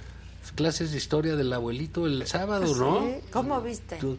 clases 0.54 0.90
de 0.92 0.96
historia 0.98 1.36
del 1.36 1.52
abuelito 1.52 2.06
el 2.06 2.26
sábado, 2.26 2.74
¿no? 2.76 3.00
Sí, 3.06 3.14
¿Cómo 3.32 3.60
viste? 3.60 3.96
Tú- 3.96 4.18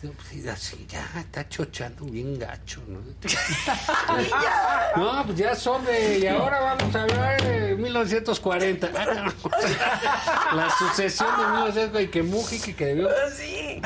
pues, 0.00 0.46
así, 0.46 0.86
ya 0.88 1.04
está 1.18 1.48
chochando 1.48 2.04
bien 2.04 2.38
gacho, 2.38 2.80
¿no? 2.86 3.00
No, 4.96 5.24
pues 5.26 5.38
ya 5.38 5.54
son 5.56 5.84
de. 5.84 6.20
Y 6.20 6.26
ahora 6.28 6.60
vamos 6.60 6.94
a 6.94 7.02
hablar 7.02 7.42
de 7.42 7.74
1940. 7.76 8.90
Ah, 8.96 9.24
no. 9.24 10.56
La 10.56 10.70
sucesión 10.70 11.28
de 11.36 11.46
1940 11.46 12.02
y 12.02 12.08
que 12.08 12.22
Mujica 12.22 12.72
que 12.76 12.84
debió. 12.86 13.08
Sí. 13.36 13.80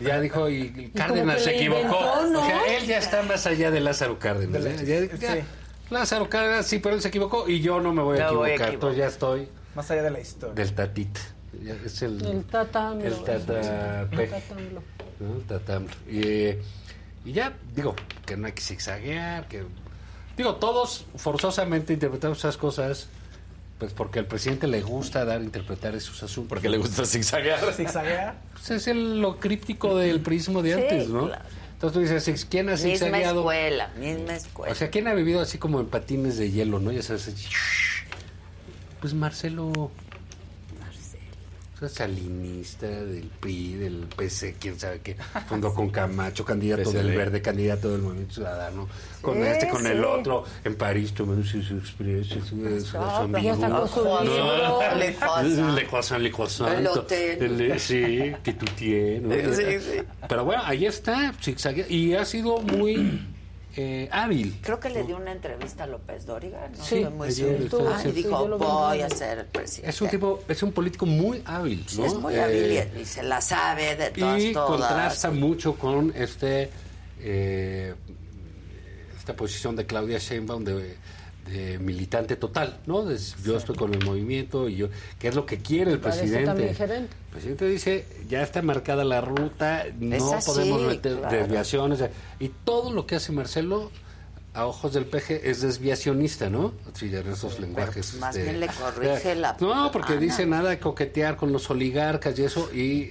Ya 0.00 0.20
dijo, 0.20 0.48
y 0.50 0.90
Cárdenas 0.94 1.42
se 1.42 1.56
equivocó. 1.56 1.80
inventó, 1.82 2.26
¿no? 2.30 2.40
O 2.42 2.44
sea, 2.46 2.76
él 2.76 2.86
ya 2.86 2.98
está 2.98 3.22
más 3.22 3.46
allá 3.46 3.70
de 3.70 3.80
Lázaro 3.80 4.18
Cárdenas. 4.18 4.62
¿eh? 4.64 5.08
Ya- 5.18 5.18
ya- 5.36 5.46
Lázaro 5.90 6.28
Cárdenas, 6.28 6.66
sí, 6.66 6.78
pero 6.80 6.94
él 6.94 7.00
se 7.02 7.08
equivocó 7.08 7.48
y 7.48 7.60
yo 7.60 7.80
no 7.80 7.92
me 7.94 8.02
voy 8.02 8.18
a 8.18 8.26
No 8.26 8.34
voy 8.36 8.50
a 8.50 8.54
equivocar. 8.54 8.74
Entonces 8.74 8.98
ya 8.98 9.06
estoy 9.06 9.48
Más 9.78 9.90
allá 9.92 10.02
de 10.02 10.10
la 10.10 10.18
historia. 10.20 10.54
del 10.56 10.74
tatita. 10.74 11.20
Ya 11.64 11.74
es 11.84 12.02
el, 12.02 12.20
El 12.26 12.44
tatamlo. 12.44 13.04
el 13.06 13.14
tata 13.24 14.00
El 14.10 14.28
tatamlo. 14.30 14.82
¿no? 15.20 15.34
Tatamlo. 15.46 15.90
Y, 16.10 16.56
y 17.24 17.32
ya, 17.32 17.56
digo, 17.76 17.94
que 18.26 18.36
no 18.36 18.46
hay 18.48 18.52
que 18.54 18.60
zigzaguear, 18.60 19.46
que... 19.46 19.62
Digo, 20.36 20.56
todos 20.56 21.06
forzosamente 21.14 21.92
interpretamos 21.92 22.38
esas 22.38 22.56
cosas, 22.56 23.06
pues 23.78 23.92
porque 23.92 24.18
al 24.18 24.26
presidente 24.26 24.66
le 24.66 24.82
gusta 24.82 25.24
dar, 25.24 25.40
interpretar 25.42 25.94
esos 25.94 26.20
asuntos. 26.24 26.48
Porque 26.48 26.68
le 26.68 26.78
gusta 26.78 27.04
zigzaguear. 27.06 27.72
¿Zigzaguear? 27.72 28.34
Pues 28.54 28.70
es 28.72 28.88
el, 28.88 29.20
lo 29.20 29.38
críptico 29.38 29.96
del 29.96 30.20
prismo 30.20 30.60
de 30.60 30.74
Sí, 30.74 30.80
antes, 30.82 31.08
¿no? 31.08 31.26
claro. 31.28 31.44
Entonces 31.74 31.94
tú 31.94 32.14
dices, 32.14 32.44
¿quién 32.50 32.68
ha 32.68 32.72
Misma 32.72 32.88
zigzagueado? 32.90 33.38
escuela, 33.42 33.88
misma 33.96 34.34
escuela. 34.34 34.72
O 34.72 34.74
sea, 34.74 34.90
¿quién 34.90 35.06
ha 35.06 35.14
vivido 35.14 35.40
así 35.40 35.58
como 35.58 35.78
en 35.78 35.86
patines 35.86 36.36
de 36.36 36.50
hielo, 36.50 36.80
no? 36.80 36.90
Ya 36.90 37.02
sabes, 37.02 37.28
así, 37.28 37.46
pues 39.00 39.14
Marcelo. 39.14 39.90
O 41.80 41.80
sea, 41.80 41.88
salinista 41.88 42.88
del 42.88 43.30
PRI, 43.38 43.74
del 43.74 44.08
PC, 44.16 44.56
quién 44.58 44.80
sabe 44.80 45.00
qué. 45.00 45.16
Fundó 45.48 45.72
con 45.72 45.90
Camacho, 45.90 46.44
candidato 46.44 46.90
del 46.90 47.16
Verde, 47.16 47.40
candidato 47.40 47.92
del 47.92 48.02
Movimiento 48.02 48.34
Ciudadano. 48.34 48.88
Con 49.22 49.36
Sí, 49.36 49.42
este, 49.42 49.68
con 49.68 49.86
el 49.86 50.04
otro, 50.04 50.42
en 50.64 50.74
París 50.74 51.14
tomando 51.14 51.44
sus 51.44 51.70
libro. 54.24 54.96
Le 54.96 55.14
sí, 57.78 58.34
que 58.42 58.54
tú 58.54 58.66
tienes. 58.76 60.04
Pero 60.28 60.44
bueno, 60.44 60.62
ahí 60.64 60.84
está, 60.84 61.32
y 61.88 62.14
ha 62.14 62.24
sido 62.24 62.60
muy 62.60 63.20
eh, 63.80 64.08
hábil. 64.10 64.58
Creo 64.60 64.80
que 64.80 64.90
le 64.90 65.04
dio 65.04 65.16
una 65.16 65.30
entrevista 65.30 65.84
a 65.84 65.86
López 65.86 66.26
Dóriga, 66.26 66.68
¿no? 66.76 66.84
Sí, 66.84 67.04
muy 67.04 67.30
cierto. 67.30 67.88
Ah, 67.88 68.00
sí, 68.02 68.08
y 68.08 68.12
dijo, 68.12 68.44
vi. 68.48 68.54
voy 68.56 69.00
a 69.02 69.08
ser 69.08 69.38
el 69.38 69.44
presidente. 69.46 69.90
Es 69.90 70.02
un 70.02 70.08
tipo, 70.08 70.42
es 70.48 70.62
un 70.64 70.72
político 70.72 71.06
muy 71.06 71.42
hábil, 71.46 71.84
Sí, 71.86 71.98
¿no? 72.00 72.06
es 72.06 72.14
muy 72.14 72.34
Eh, 72.34 72.42
hábil 72.42 72.72
y, 72.96 73.00
y 73.02 73.04
se 73.04 73.22
la 73.22 73.40
sabe 73.40 73.94
de 73.94 74.10
todas, 74.10 74.42
y 74.42 74.52
todas. 74.52 74.68
contrasta 74.68 75.30
mucho 75.30 75.74
con 75.76 76.12
este 76.16 76.70
eh, 77.20 77.94
esta 79.16 79.34
posición 79.36 79.76
de 79.76 79.86
Claudia 79.86 80.18
Sheinbaum 80.18 80.64
de, 80.64 80.96
de 81.50 81.78
militante 81.78 82.36
total, 82.36 82.78
¿no? 82.86 83.04
De- 83.04 83.18
yo 83.44 83.56
estoy 83.56 83.76
con 83.76 83.94
el 83.94 84.04
movimiento 84.04 84.68
y 84.68 84.76
yo, 84.76 84.88
¿qué 85.18 85.28
es 85.28 85.34
lo 85.34 85.46
que 85.46 85.58
quiere 85.58 85.92
el 85.92 85.98
presidente? 86.00 86.44
también 86.46 86.74
gerente. 86.74 87.14
El 87.26 87.30
presidente 87.30 87.68
dice, 87.68 88.06
ya 88.28 88.42
está 88.42 88.62
marcada 88.62 89.04
la 89.04 89.20
ruta, 89.20 89.84
no 89.98 90.34
así, 90.34 90.46
podemos 90.50 90.82
meter 90.82 91.18
claro. 91.18 91.36
desviaciones. 91.36 92.00
Y 92.40 92.48
todo 92.64 92.92
lo 92.92 93.06
que 93.06 93.16
hace 93.16 93.32
Marcelo, 93.32 93.90
a 94.54 94.66
ojos 94.66 94.92
del 94.92 95.04
peje, 95.06 95.50
es 95.50 95.60
desviacionista, 95.60 96.50
¿no? 96.50 96.72
Sí, 96.94 97.14
en 97.14 97.28
esos 97.30 97.60
lenguajes. 97.60 98.14
más 98.14 98.34
este, 98.34 98.48
bien 98.50 98.60
le 98.60 98.66
corrige 98.68 99.34
la 99.36 99.56
No, 99.60 99.90
porque 99.92 100.16
dice 100.16 100.46
nada 100.46 100.70
de 100.70 100.78
coquetear 100.78 101.36
con 101.36 101.52
los 101.52 101.70
oligarcas 101.70 102.38
y 102.38 102.44
eso. 102.44 102.70
¿Y 102.74 103.10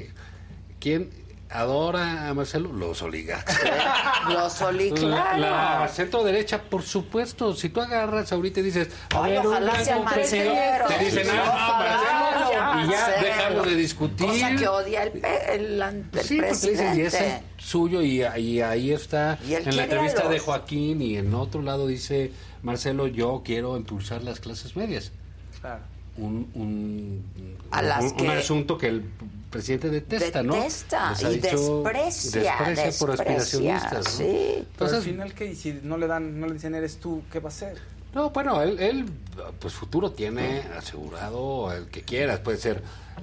quién 0.80 1.10
adora 1.50 2.28
a 2.30 2.34
Marcelo? 2.34 2.72
Los 2.72 3.02
oligarcas. 3.02 3.58
Los 4.30 4.62
Oli, 4.62 4.90
La, 4.92 5.90
centro 5.94 6.24
derecha, 6.24 6.62
por 6.62 6.84
supuesto. 6.84 7.54
Si 7.56 7.70
tú 7.70 7.82
agarras 7.82 8.32
ahorita 8.32 8.60
y 8.60 8.64
dices, 8.64 8.90
a 9.16 9.24
Ay, 9.24 9.32
ver, 9.34 9.40
un 9.42 9.48
ojalá 9.48 9.72
gran 9.74 9.86
sea 9.86 10.00
Marcelo. 10.00 10.54
te 10.88 11.06
dicen, 11.06 11.28
ah, 11.32 11.78
Marcelo, 11.80 12.86
y 12.88 12.92
ya 12.92 12.98
Marcelo. 13.00 13.26
dejamos 13.28 13.66
de 13.68 13.76
discutir. 13.76 14.28
Cosa 14.28 14.56
que 14.56 14.68
odia 14.68 15.04
el, 15.04 15.12
pe- 15.12 15.56
el, 15.56 15.82
el 15.82 16.04
Sí, 16.24 16.36
porque 16.36 16.42
presidente. 16.42 16.70
dices, 16.72 16.98
y 16.98 17.02
ese 17.02 17.28
es 17.28 17.42
suyo, 17.66 18.02
y, 18.02 18.24
y 18.38 18.62
ahí 18.62 18.92
está. 18.92 19.40
Y 19.48 19.54
En 19.54 19.76
la 19.76 19.84
entrevista 19.84 20.24
los- 20.24 20.32
de 20.32 20.40
Joaquín, 20.40 21.02
y 21.02 21.18
en 21.18 21.34
otro 21.34 21.62
lado 21.62 21.88
dice, 21.88 22.32
Marcelo, 22.64 23.08
yo 23.08 23.42
quiero 23.46 23.78
impulsar 23.78 24.24
las 24.24 24.40
clases 24.40 24.76
medias. 24.76 25.12
Claro. 25.62 25.82
Un, 26.18 26.50
un, 26.56 27.58
A 27.72 27.82
las 27.84 28.04
un- 28.04 28.10
un 28.12 28.18
que- 28.18 28.28
asunto 28.32 28.78
que 28.78 28.88
el 28.88 29.04
presidente 29.58 29.90
detesta, 29.90 30.44
¿no? 30.44 30.54
Detesta 30.56 31.12
Les 31.12 31.24
ha 31.24 31.32
y 31.32 31.36
dicho- 31.40 31.84
desprecia, 31.84 32.56
desprecia 32.66 33.00
por 33.00 33.12
aspiracionistas, 33.12 34.06
¿no? 34.06 34.12
sí. 34.12 34.24
Pero 34.28 34.58
Entonces, 34.72 34.98
al 34.98 35.04
final, 35.04 35.34
¿qué? 35.34 35.46
Y 35.48 35.56
si 35.56 35.80
no 35.84 35.98
le 35.98 36.08
dan, 36.08 36.40
no 36.40 36.48
le 36.48 36.54
dicen 36.54 36.76
eres 36.76 36.98
tú, 36.98 37.24
¿qué 37.32 37.40
va 37.40 37.50
a 37.50 37.52
hacer? 37.52 37.78
No, 38.14 38.30
bueno, 38.32 38.62
él, 38.62 38.80
él, 38.80 39.06
pues 39.60 39.74
futuro 39.74 40.12
tiene 40.12 40.62
asegurado 40.78 41.72
el 41.74 41.88
que 41.88 42.02
quieras. 42.04 42.40
Puede 42.40 42.58
ser 42.58 42.82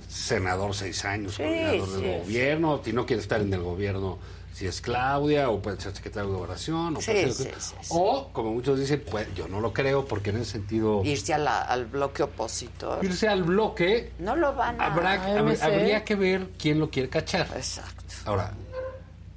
senador 0.09 0.75
seis 0.75 1.05
años, 1.05 1.35
Sí, 1.35 1.43
coordinador 1.43 1.89
sí, 1.89 1.95
del 2.03 2.21
gobierno. 2.23 2.81
Si 2.85 2.93
no 2.93 3.07
quiere 3.07 3.23
estar 3.23 3.41
en 3.41 3.53
el 3.53 3.61
gobierno, 3.63 4.19
si 4.55 4.67
es 4.69 4.81
Claudia, 4.81 5.51
o 5.51 5.61
puede 5.61 5.81
ser 5.81 5.93
secretario 5.97 6.31
de 6.31 6.37
gobernación. 6.37 6.97
O, 6.97 7.01
Sí, 7.01 7.07
puede 7.11 7.33
ser- 7.33 7.55
sí, 7.61 7.75
sí. 7.83 7.89
o, 7.91 8.29
como 8.33 8.53
muchos 8.53 8.79
dicen, 8.79 9.03
pues 9.11 9.27
yo 9.35 9.49
no 9.49 9.61
lo 9.61 9.73
creo 9.73 10.05
porque 10.07 10.31
en 10.31 10.37
ese 10.37 10.53
sentido... 10.53 11.03
Irse 11.05 11.35
a 11.35 11.39
la- 11.39 11.63
al 11.63 11.87
bloque 11.87 12.23
opositor. 12.23 13.05
Irse 13.05 13.27
al 13.29 13.43
bloque, 13.43 14.13
No 14.21 14.37
lo 14.37 14.55
van 14.55 14.81
a... 14.81 14.87
habrá, 14.87 15.37
hab- 15.41 15.61
habría 15.61 16.05
que 16.05 16.15
ver 16.15 16.51
quién 16.57 16.79
lo 16.79 16.89
quiere 16.89 17.09
cachar. 17.09 17.49
Exacto. 17.57 18.05
Ahora, 18.27 18.55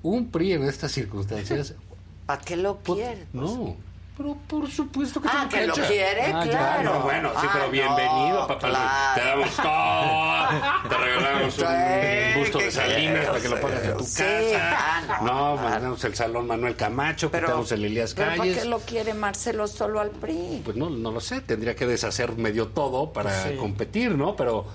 un 0.03 0.29
PRI 0.29 0.53
en 0.53 0.63
estas 0.65 0.91
circunstancias... 0.91 1.73
¿Para 2.27 2.41
qué 2.43 2.55
lo 2.55 2.77
quiere? 2.77 3.25
No, 3.33 3.75
pero 4.17 4.35
por 4.47 4.67
supuesto 4.69 5.21
que 5.21 5.27
Ah, 5.31 5.47
te 5.49 5.59
que 5.59 5.67
lo 5.67 5.73
quiere, 5.75 6.33
Ah, 6.33 6.41
claro. 6.43 6.83
no, 6.95 6.99
bueno, 7.01 7.29
sí, 7.39 7.45
Ah, 7.47 7.49
pero 7.53 7.69
bienvenido, 7.69 8.39
no, 8.41 8.47
papá. 8.47 8.67
claro. 8.67 9.15
Te 9.15 9.21
damos 9.27 9.55
todo. 9.55 10.89
Te 10.89 10.97
regalamos 10.97 11.57
un 11.57 12.39
busto 12.41 12.57
¿qué 12.59 12.65
de 12.65 12.71
Salinas 12.71 13.25
para 13.27 13.39
que 13.39 13.49
lo 13.49 13.59
pongas 13.61 13.83
en 13.83 13.97
tu 13.97 14.03
Sí, 14.03 14.23
casa. 14.23 14.77
ah, 14.79 15.19
no, 15.21 15.55
no, 15.55 15.61
mandamos 15.61 16.03
el 16.03 16.15
salón 16.15 16.47
Manuel 16.47 16.75
Camacho, 16.75 17.29
Pero- 17.29 17.47
tenemos 17.47 17.71
el 17.71 17.85
Elías 17.85 18.13
¿Pero 18.15 18.27
para 18.29 18.37
Calles. 18.39 18.57
qué 18.57 18.65
lo 18.65 18.79
quiere 18.79 19.13
Marcelo 19.13 19.67
solo 19.67 19.99
al 19.99 20.09
PRI? 20.09 20.61
Pues 20.65 20.75
no, 20.75 20.89
no 20.89 21.11
lo 21.11 21.19
sé, 21.19 21.41
tendría 21.41 21.75
que 21.75 21.85
deshacer 21.85 22.35
medio 22.37 22.67
todo 22.69 23.13
para 23.13 23.43
Sí. 23.43 23.55
competir, 23.55 24.15
¿no? 24.15 24.35
Pero 24.35 24.65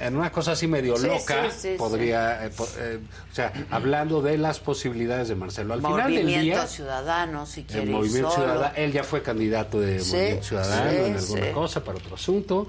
en 0.00 0.16
una 0.16 0.30
cosa 0.30 0.52
así 0.52 0.66
medio 0.66 0.96
Sí, 0.96 1.06
loca, 1.06 1.50
sí, 1.50 1.70
sí, 1.70 1.74
podría, 1.76 2.46
eh, 2.46 2.50
eh, 2.78 3.00
o 3.30 3.34
sea, 3.34 3.52
hablando 3.70 4.22
de 4.22 4.38
las 4.38 4.60
posibilidades 4.60 5.28
de 5.28 5.34
Marcelo. 5.34 5.74
Al 5.74 5.80
final 5.80 6.12
del 6.12 6.24
Movimiento 6.24 6.42
día, 6.42 6.66
Ciudadano, 6.66 7.46
si 7.46 7.64
quiere 7.64 7.82
el 7.82 7.90
Movimiento 7.90 8.30
solo. 8.30 8.44
Ciudadano, 8.44 8.74
él 8.76 8.92
ya 8.92 9.04
fue 9.04 9.22
candidato 9.22 9.80
de 9.80 9.98
Movimiento 9.98 10.42
Ciudadano 10.44 10.90
en 10.90 11.16
alguna 11.16 11.52
cosa, 11.52 11.84
para 11.84 11.98
otro 11.98 12.14
asunto. 12.14 12.68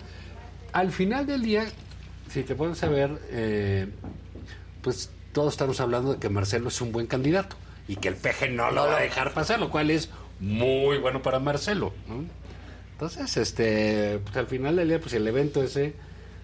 Al 0.72 0.92
final 0.92 1.26
del 1.26 1.42
día, 1.42 1.66
si 2.30 2.44
te 2.44 2.56
pones 2.56 2.82
a 2.84 2.90
ver, 2.90 3.12
eh, 3.30 3.88
pues 4.82 5.10
todos 5.32 5.54
estamos 5.54 5.80
hablando 5.80 6.14
de 6.14 6.20
que 6.20 6.30
Marcelo 6.30 6.70
es 6.70 6.82
un 6.82 6.92
buen 6.92 7.08
candidato 7.08 7.56
y 7.88 7.96
que 7.96 8.08
el 8.08 8.16
PG 8.16 8.52
no 8.52 8.72
lo 8.72 8.86
va 8.86 8.98
a 8.98 9.02
dejar 9.02 9.34
pasar, 9.34 9.60
lo 9.60 9.70
cual 9.70 9.90
es 9.90 10.10
muy 10.40 10.98
bueno 10.98 11.22
para 11.22 11.40
Marcelo. 11.40 11.94
¿no? 12.08 12.24
Entonces, 12.94 13.38
este, 13.38 14.20
pues 14.24 14.36
al 14.36 14.48
final 14.48 14.76
del 14.76 14.90
día, 14.90 15.00
pues 15.00 15.14
el 15.14 15.26
evento 15.28 15.64
ese, 15.64 15.94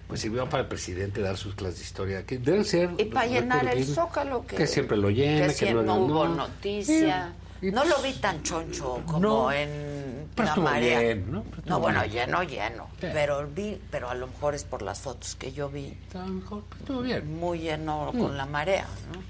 pues 0.08 0.20
sirvió 0.20 0.48
para 0.48 0.62
el 0.62 0.68
presidente 0.68 1.20
dar 1.20 1.36
sus 1.36 1.54
clases 1.54 1.78
de 1.80 1.84
historia, 1.84 2.24
que 2.26 2.38
deben 2.38 2.64
ser... 2.64 2.90
Y 2.98 3.04
para 3.06 3.26
llenar 3.26 3.66
el 3.68 3.84
zócalo 3.84 4.46
que, 4.46 4.56
que 4.56 4.66
siempre 4.66 4.96
lo 4.96 5.10
llena, 5.10 5.42
que 5.42 5.46
que, 5.48 5.52
siempre 5.54 5.82
no, 5.84 5.96
no 5.96 6.04
hubo 6.04 6.28
no. 6.28 6.34
noticia. 6.36 7.32
Y 7.62 7.70
no 7.70 7.82
pues- 7.82 7.90
lo 7.96 8.02
vi 8.02 8.12
tan 8.14 8.42
choncho 8.42 9.02
como 9.06 9.18
No, 9.18 9.50
en 9.52 10.28
la 10.36 10.56
marea. 10.56 11.00
bien, 11.00 11.32
¿no? 11.32 11.44
Bueno, 11.80 12.00
bien. 12.02 12.12
lleno, 12.12 12.42
lleno. 12.44 12.88
Sí. 13.00 13.06
Pero 13.12 13.48
vi, 13.48 13.80
pero 13.90 14.10
a 14.10 14.14
lo 14.14 14.26
mejor 14.28 14.54
es 14.54 14.62
por 14.64 14.82
las 14.82 15.00
fotos 15.00 15.34
que 15.36 15.52
yo 15.52 15.68
vi. 15.70 15.96
A 16.14 16.18
lo 16.18 16.26
mejor 16.34 16.62
estuvo 16.78 17.00
bien. 17.00 17.34
Muy 17.38 17.60
lleno 17.60 18.12
Mm. 18.12 18.18
con 18.20 18.36
la 18.36 18.44
marea, 18.46 18.86
¿no? 19.12 19.20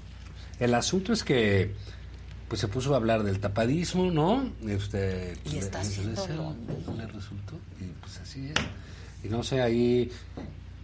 El 0.59 0.73
asunto 0.75 1.13
es 1.13 1.23
que 1.23 1.73
pues 2.49 2.61
se 2.61 2.67
puso 2.67 2.93
a 2.93 2.97
hablar 2.97 3.23
del 3.23 3.39
tapadismo, 3.39 4.09
¿no? 4.11 4.49
Este, 4.67 5.37
Y 5.45 5.57
está 5.57 5.81
le- 5.83 5.89
le 5.89 7.07
resultó 7.07 7.55
y 7.79 7.85
pues 7.99 8.17
así 8.19 8.47
es. 8.49 8.55
Y 9.23 9.27
no 9.29 9.43
sé, 9.43 9.61
ahí 9.61 10.09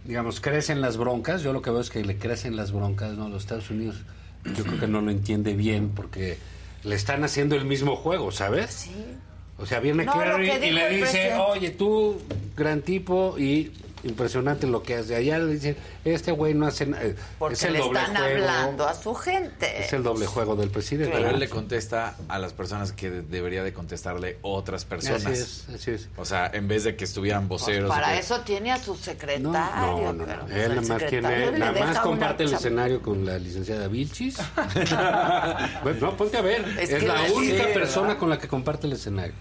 digamos 0.04 0.40
crecen 0.40 0.80
las 0.80 0.96
broncas, 0.96 1.42
yo 1.42 1.52
lo 1.52 1.62
que 1.62 1.70
veo 1.70 1.80
es 1.80 1.90
que 1.90 2.04
le 2.04 2.18
crecen 2.18 2.56
las 2.56 2.72
broncas, 2.72 3.16
¿no? 3.16 3.28
Los 3.28 3.42
Estados 3.42 3.70
Unidos 3.70 3.96
yo 4.56 4.62
creo 4.64 4.78
que 4.80 4.86
no 4.88 5.00
lo 5.00 5.10
entiende 5.10 5.54
bien 5.54 5.88
porque 5.90 6.36
le 6.84 6.94
están 6.94 7.24
haciendo 7.24 7.56
el 7.56 7.64
mismo 7.64 7.96
juego, 7.96 8.30
¿sabes? 8.30 8.70
Sí. 8.72 8.90
O 9.56 9.66
sea, 9.66 9.80
viene 9.80 10.04
No, 10.04 10.12
Kerry 10.12 10.50
y 10.50 10.70
le 10.72 10.88
dice, 10.90 11.00
presidente. 11.00 11.36
oye, 11.38 11.70
tú, 11.70 12.20
gran 12.56 12.82
tipo 12.82 13.38
y 13.38 13.72
impresionante 14.04 14.66
lo 14.66 14.82
que 14.82 14.96
hace. 14.96 15.14
Allá 15.16 15.38
le 15.38 15.52
dicen, 15.54 15.76
este 16.04 16.32
güey 16.32 16.54
no 16.54 16.66
hace 16.66 16.86
nada. 16.86 17.02
Porque 17.38 17.54
Es 17.54 17.62
el 17.64 17.72
le 17.74 17.78
doble 17.80 18.00
están 18.00 18.16
juego. 18.16 18.30
hablando 18.36 18.86
a 18.88 18.94
su 18.94 19.14
gente. 19.14 19.84
Es 19.84 19.92
el 19.92 20.02
doble 20.02 20.26
juego 20.26 20.56
del 20.56 20.70
presidente. 20.70 21.14
Pero 21.16 21.30
él 21.30 21.38
le 21.38 21.48
contesta 21.48 22.16
a 22.28 22.38
las 22.38 22.52
personas 22.52 22.92
que 22.92 23.10
de- 23.10 23.22
debería 23.22 23.62
de 23.62 23.72
contestarle 23.72 24.38
otras 24.42 24.84
personas. 24.84 25.24
Así 25.26 25.32
es, 25.40 25.66
así 25.74 25.90
es. 25.92 26.08
O 26.16 26.24
sea, 26.24 26.50
en 26.52 26.68
vez 26.68 26.84
de 26.84 26.96
que 26.96 27.04
estuvieran 27.04 27.48
Pues 27.48 27.62
voceros. 27.62 27.88
para 27.90 28.12
que- 28.12 28.18
eso 28.20 28.40
tiene 28.40 28.72
a 28.72 28.78
su 28.82 28.94
secretario. 28.96 29.50
No, 29.50 30.12
no, 30.12 30.12
no. 30.12 30.24
pues, 30.46 30.56
Él 30.56 30.74
nada 30.76 30.88
más, 30.88 31.06
tiene, 31.06 31.50
nada 31.52 32.02
comparte 32.02 32.44
el 32.44 32.52
escenario 32.54 33.00
con 33.02 33.24
la 33.26 33.38
licenciada 33.38 33.88
Vilchis. 33.88 34.36
Bueno, 35.82 35.98
no, 36.00 36.16
ponte 36.16 36.36
a 36.36 36.40
ver. 36.42 36.64
Es 36.80 36.90
Es, 36.90 37.00
que 37.00 37.06
la 37.06 37.14
la- 37.22 37.32
única 37.32 37.64
sí, 37.66 37.70
persona 37.74 38.06
¿verdad? 38.08 38.20
con 38.20 38.30
la 38.30 38.38
que 38.38 38.48
comparte 38.48 38.86
el 38.86 38.92
escenario. 38.94 39.34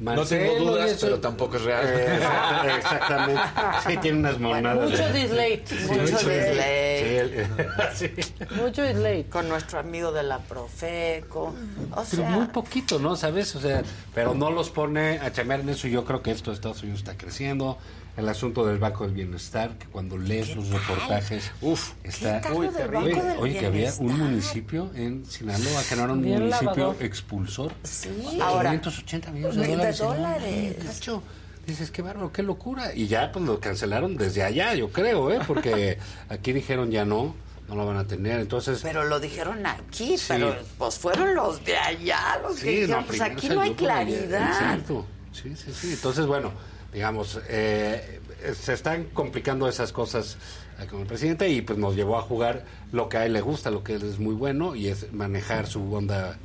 No 0.00 0.24
tengo 0.24 0.44
Marcelo 0.52 0.70
dudas, 0.70 0.90
eso- 0.92 1.06
pero 1.06 1.20
tampoco 1.20 1.56
es 1.56 1.62
real. 1.62 1.84
Eh, 1.88 2.06
exacta- 2.18 2.76
exactamente. 2.78 3.42
Sí, 3.86 3.96
tiene 3.96 4.18
unas 4.18 4.38
monadas. 4.38 4.90
Mucho 4.90 5.12
dislate. 5.12 5.64
Sí, 5.66 5.74
Mucho 5.88 6.02
dislate. 6.04 6.98
Sí, 7.00 7.16
él- 7.16 7.46
sí. 7.94 8.54
Mucho 8.54 8.82
dislate. 8.84 9.26
Con 9.28 9.48
nuestro 9.48 9.80
amigo 9.80 10.12
de 10.12 10.22
la 10.22 10.38
Profeco. 10.38 11.54
O 11.92 12.04
Pero 12.10 12.22
sea, 12.22 12.30
muy 12.30 12.46
poquito, 12.46 12.98
¿no? 12.98 13.16
¿Sabes? 13.16 13.54
O 13.56 13.60
sea, 13.60 13.82
pero 14.14 14.34
no 14.34 14.50
los 14.50 14.70
pone 14.70 15.18
a 15.18 15.32
chamear 15.32 15.60
en 15.60 15.70
eso. 15.70 15.88
Yo 15.88 16.04
creo 16.04 16.22
que 16.22 16.30
esto 16.30 16.50
de 16.50 16.54
Estados 16.56 16.82
Unidos 16.82 17.00
está 17.00 17.16
creciendo. 17.16 17.78
El 18.18 18.28
asunto 18.28 18.66
del 18.66 18.78
Banco 18.78 19.04
del 19.04 19.12
Bienestar, 19.14 19.78
que 19.78 19.86
cuando 19.86 20.18
lees 20.18 20.56
los 20.56 20.68
reportajes, 20.70 21.52
uff, 21.62 21.92
está. 22.02 22.40
tal 22.40 22.52
lo 22.54 22.60
del 22.72 22.88
Banco 22.88 23.06
oye, 23.06 23.22
del 23.22 23.38
oye, 23.38 23.58
que 23.58 23.66
había 23.66 23.92
un 24.00 24.18
municipio 24.18 24.90
en 24.96 25.24
Sinaloa 25.24 25.82
que 25.88 25.94
no 25.96 26.02
era 26.04 26.12
un 26.14 26.22
Bien 26.22 26.40
municipio 26.40 26.70
lavador. 26.74 26.96
expulsor. 27.02 27.72
Sí. 27.84 28.38
Ahora, 28.42 28.70
580 28.70 29.30
millones 29.30 29.56
de 29.56 29.68
dólares. 29.68 29.98
dólares. 29.98 30.76
cacho. 30.84 31.22
Dices, 31.64 31.90
qué 31.92 32.02
bárbaro, 32.02 32.32
qué 32.32 32.42
locura. 32.42 32.92
Y 32.94 33.06
ya 33.06 33.30
pues 33.30 33.44
lo 33.44 33.60
cancelaron 33.60 34.16
desde 34.16 34.42
allá, 34.42 34.74
yo 34.74 34.90
creo, 34.90 35.30
¿eh? 35.30 35.38
Porque 35.46 35.98
aquí 36.28 36.52
dijeron 36.52 36.90
ya 36.90 37.04
no, 37.04 37.36
no 37.68 37.74
lo 37.76 37.86
van 37.86 37.98
a 37.98 38.06
tener. 38.08 38.40
Entonces, 38.40 38.80
pero 38.82 39.04
lo 39.04 39.20
dijeron 39.20 39.64
aquí, 39.64 40.18
Sí. 40.18 40.24
pero 40.26 40.56
pues 40.76 40.98
fueron 40.98 41.36
los 41.36 41.64
de 41.64 41.76
allá 41.76 42.40
los 42.42 42.58
que 42.58 42.70
dijeron, 42.70 43.02
no, 43.02 43.06
pues 43.06 43.20
aquí 43.20 43.48
no 43.50 43.60
hay 43.60 43.74
claridad. 43.74 44.48
Exacto. 44.48 45.06
Sí, 45.32 45.54
sí, 45.54 45.72
sí. 45.72 45.92
Entonces, 45.92 46.26
bueno, 46.26 46.50
digamos, 46.92 47.40
eh, 47.48 48.20
se 48.54 48.72
están 48.72 49.04
complicando 49.04 49.68
esas 49.68 49.92
cosas 49.92 50.36
eh, 50.80 50.86
con 50.86 51.00
el 51.00 51.06
presidente 51.06 51.48
y 51.48 51.62
pues 51.62 51.78
nos 51.78 51.94
llevó 51.94 52.18
a 52.18 52.22
jugar 52.22 52.64
lo 52.92 53.08
que 53.08 53.18
a 53.18 53.26
él 53.26 53.32
le 53.32 53.40
gusta, 53.40 53.70
lo 53.70 53.84
que 53.84 53.94
él 53.94 54.02
es 54.02 54.18
muy 54.18 54.34
bueno 54.34 54.74
y 54.74 54.88
es 54.88 55.12
manejar 55.12 55.66
su 55.66 55.92
onda, 55.92 56.38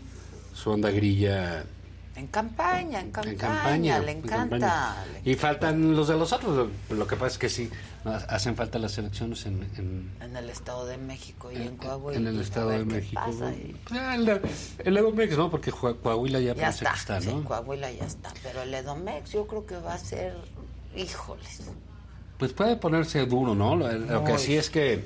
su 0.53 0.71
onda 0.71 0.91
grilla 0.91 1.63
En 2.15 2.27
campaña, 2.27 2.99
en 3.01 3.11
campaña, 3.11 3.31
en 3.31 3.37
campaña. 3.37 3.99
le 3.99 4.11
en 4.11 4.17
encanta. 4.19 4.59
campaña. 4.59 4.95
Y 5.25 5.33
faltan 5.33 5.95
los 5.95 6.07
de 6.09 6.15
los 6.15 6.31
otros. 6.31 6.69
Lo, 6.91 7.07
que 7.07 7.15
pasa 7.15 7.27
es 7.33 7.37
que 7.39 7.49
sí, 7.49 7.71
hacen 8.05 8.55
falta 8.55 8.77
las 8.77 8.95
elecciones 8.99 9.45
en, 9.47 9.63
en, 9.77 10.11
En 10.21 10.37
el 10.37 10.47
Estado 10.51 10.85
de 10.85 10.97
México 10.99 11.51
y 11.51 11.55
en 11.55 11.75
Coahuila. 11.75 12.19
en 12.19 12.27
el 12.27 12.39
Estado 12.39 12.69
de 12.69 12.85
México. 12.85 13.19
Ah, 13.91 14.15
el, 14.15 14.41
el 14.85 14.97
Edomex, 14.97 15.35
¿no? 15.37 15.49
Porque 15.49 15.71
Coa- 15.71 15.95
Coahuila 15.97 16.39
ya, 16.39 16.53
Ya 16.53 16.69
está, 16.69 16.91
que 16.91 16.99
está, 16.99 17.19
sí, 17.21 17.29
¿no? 17.33 17.43
Coahuila 17.43 17.91
ya 17.91 18.05
está. 18.05 18.31
Pero 18.43 18.61
el 18.61 18.71
Edomex 18.73 19.31
yo 19.31 19.47
creo 19.47 19.65
que 19.65 19.77
va 19.77 19.95
a 19.95 19.97
ser, 19.97 20.35
híjoles. 20.95 21.61
Pues 22.37 22.53
puede 22.53 22.75
ponerse 22.75 23.25
duro, 23.25 23.55
¿no? 23.55 23.75
Lo, 23.75 23.91
lo 23.91 24.23
que 24.23 24.37
sí 24.37 24.55
es 24.55 24.69
que 24.69 25.03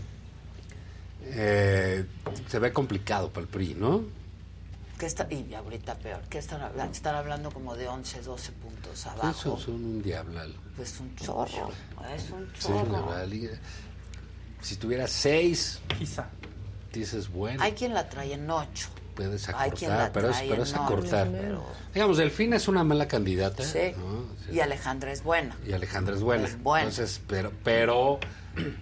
eh, 1.24 2.06
se 2.50 2.60
ve 2.60 2.74
complicado 2.74 3.30
para 3.30 3.42
el 3.44 3.48
PRI, 3.48 3.76
¿no? 3.76 4.02
¿Qué 4.98 5.06
está, 5.06 5.28
y 5.32 5.54
ahorita 5.54 5.96
peor, 6.00 6.22
¿qué 6.30 6.40
están 6.40 6.62
hablando? 6.62 6.92
Están 6.92 7.16
hablando 7.16 7.52
como 7.52 7.76
de 7.76 7.88
11, 7.88 8.22
12 8.24 8.52
puntos 8.54 9.06
abajo. 9.06 9.30
Eso 9.30 9.58
son 9.60 9.76
un 9.76 10.02
diablal. 10.02 10.56
Pues 10.76 11.00
un 11.00 11.16
chorro, 11.16 11.70
es 12.16 12.32
un 12.32 12.50
Sí, 12.58 12.68
chorro. 12.68 13.26
Y, 13.32 13.46
eh, 13.46 13.60
si 14.62 14.76
tuviera 14.78 15.06
seis, 15.08 15.80
Quizá. 16.00 16.30
dices, 16.92 17.30
bueno, 17.30 17.62
Hay 17.62 17.74
quien 17.74 17.94
la 17.94 18.10
trae 18.10 18.34
en 18.34 18.50
8. 18.50 18.90
puedes 19.16 19.48
hay 19.50 19.70
quien 19.72 19.92
la 19.92 20.06
acortar, 20.06 20.12
pero 20.14 20.30
es, 20.30 20.38
pero 20.50 20.64
es 20.64 20.74
ocho, 20.74 20.84
acortar. 20.84 21.28
pero- 21.32 21.64
Digamos, 21.94 22.18
Delfina 22.18 22.56
es 22.56 22.68
una 22.68 22.84
mala 22.84 23.08
candidata. 23.08 23.64
Sí. 23.64 23.94
¿no? 23.98 24.54
Y 24.54 24.60
Alejandra 24.62 25.12
es 25.12 25.24
buena. 25.24 25.56
Y 25.68 25.74
Alejandra 25.74 26.16
es 26.16 26.22
buena. 26.22 26.48
Es 26.48 26.62
buena. 26.62 26.88
Entonces, 26.90 27.22
pero, 27.28 27.52
pero, 27.64 28.20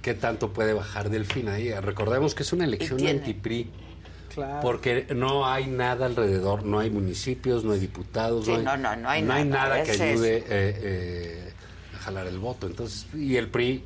¿qué 0.02 0.14
tanto 0.14 0.54
puede 0.54 0.72
bajar 0.74 1.10
Delfina 1.10 1.54
ahí? 1.54 1.74
Recordemos 1.74 2.36
que 2.36 2.44
es 2.44 2.54
una 2.54 2.64
elección 2.66 2.98
tiene- 2.98 3.20
anti-PRI. 3.20 3.72
Claro. 4.36 4.60
Porque 4.62 5.08
no 5.16 5.48
hay 5.48 5.66
nada 5.68 6.06
alrededor, 6.06 6.64
no 6.66 6.80
hay 6.80 6.90
municipios, 6.90 7.64
no 7.64 7.72
hay 7.72 7.80
diputados, 7.80 8.46
Sí, 8.46 8.52
no, 8.52 8.58
hay, 8.58 8.64
no, 8.66 8.78
no, 8.78 8.96
no 8.98 9.10
hay 9.10 9.24
nada, 9.24 9.46
nada 9.46 9.84
que 9.84 9.92
ayude 9.92 10.38
eh, 10.40 10.44
eh, 10.50 11.54
a 11.96 11.98
jalar 12.00 12.28
el 12.28 12.38
voto. 12.38 12.68
Entonces, 12.68 13.08
y 13.16 13.38
el 13.38 13.48
PRI, 13.50 13.84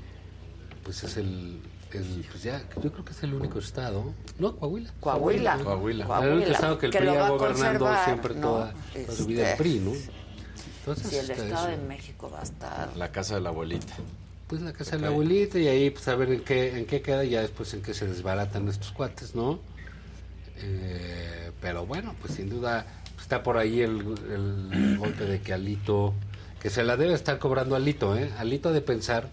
pues 0.83 1.03
es 1.03 1.17
el, 1.17 1.61
el- 1.91 2.25
pues 2.31 2.41
ya, 2.43 2.63
yo 2.81 2.91
creo 2.91 3.05
que 3.05 3.11
es 3.11 3.21
el 3.23 3.33
único 3.35 3.59
estado, 3.59 4.11
¿no? 4.39 4.55
Coahuila. 4.55 4.91
Coahuila. 4.99 5.57
Coahuila. 5.59 6.19
El 6.23 6.33
único 6.33 6.51
estado 6.51 6.77
que 6.79 6.87
el 6.87 6.91
que 6.91 6.97
PRI 6.97 7.07
ha 7.09 7.27
conservar, 7.29 8.05
siempre 8.05 8.33
¿no? 8.35 8.41
toda, 8.41 8.73
toda 9.05 9.17
su 9.17 9.25
vida 9.27 9.41
el 9.43 9.47
Este, 9.51 9.57
PRI, 9.63 9.79
¿no? 9.79 9.91
Entonces, 10.79 11.07
Si 11.09 11.15
el 11.17 11.29
está 11.29 11.43
Estado 11.45 11.67
eso. 11.69 11.77
de 11.81 11.87
México 11.87 12.31
va 12.33 12.39
a 12.39 12.43
estar... 12.43 12.97
La 12.97 13.11
casa 13.11 13.35
de 13.35 13.41
la 13.41 13.49
abuelita. 13.49 13.93
Pues 14.47 14.63
la 14.63 14.73
casa 14.73 14.95
de 14.95 15.03
la 15.03 15.09
abuelita 15.09 15.59
y 15.59 15.67
ahí 15.67 15.91
pues 15.91 16.07
a 16.07 16.15
ver 16.15 16.31
en 16.31 16.41
qué, 16.43 16.75
en 16.75 16.87
qué 16.87 17.03
queda 17.03 17.23
y 17.23 17.29
ya 17.31 17.41
después 17.41 17.71
en 17.75 17.83
qué 17.83 17.93
se 17.93 18.07
desbaratan 18.07 18.67
estos 18.67 18.91
cuates, 18.93 19.35
¿no? 19.35 19.59
Eh, 20.61 21.51
pero 21.61 21.85
bueno, 21.85 22.15
pues 22.21 22.33
sin 22.35 22.49
duda 22.49 22.85
está 23.19 23.43
por 23.43 23.57
ahí 23.57 23.81
el, 23.81 23.99
el 24.31 24.97
golpe 24.99 25.25
de 25.25 25.41
que 25.41 25.53
Alito, 25.53 26.13
que 26.61 26.69
se 26.69 26.83
la 26.83 26.97
debe 26.97 27.13
estar 27.13 27.37
cobrando 27.39 27.75
Alito, 27.75 28.17
¿eh? 28.17 28.31
Alito 28.37 28.71
de 28.73 28.81
pensar 28.81 29.27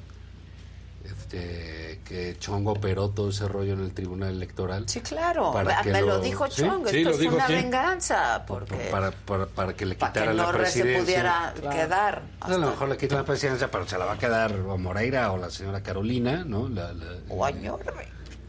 este, 1.04 2.00
que 2.04 2.36
Chongo 2.38 2.72
operó 2.72 3.10
todo 3.10 3.30
ese 3.30 3.46
rollo 3.46 3.74
en 3.74 3.80
el 3.80 3.92
Tribunal 3.92 4.30
Electoral. 4.30 4.88
Sí, 4.88 5.00
claro. 5.00 5.52
Para 5.52 5.80
que 5.82 5.92
Me 5.92 6.00
lo, 6.00 6.06
lo- 6.08 6.20
dijo 6.20 6.46
¿Sí? 6.50 6.62
Chong. 6.62 6.86
Sí, 6.88 6.98
Esto 6.98 7.10
es 7.10 7.26
una 7.32 7.46
venganza. 7.46 8.44
Porque 8.46 8.88
Para, 8.90 9.10
para, 9.12 9.46
para 9.46 9.72
que 9.74 9.86
le 9.86 9.94
para 9.94 10.12
quitara 10.12 10.30
que 10.32 10.36
la 10.36 10.52
re- 10.52 10.66
se 10.66 10.80
presidencia. 10.82 11.52
pudiera 11.52 11.54
quedar. 11.72 12.22
A 12.40 12.50
lo 12.50 12.70
mejor 12.70 12.88
le 12.88 12.96
quitan 12.96 13.18
la 13.18 13.24
presidencia, 13.24 13.70
pero 13.70 13.86
se 13.86 13.98
la 13.98 14.04
va 14.04 14.12
a 14.14 14.18
quedar 14.18 14.52
o 14.52 14.78
Moreira 14.78 15.30
o 15.32 15.38
la 15.38 15.50
señora 15.50 15.80
Carolina, 15.82 16.44
¿no? 16.44 16.68
La, 16.68 16.92
la- 16.92 17.06
O 17.28 17.44
Añorbe. 17.44 18.08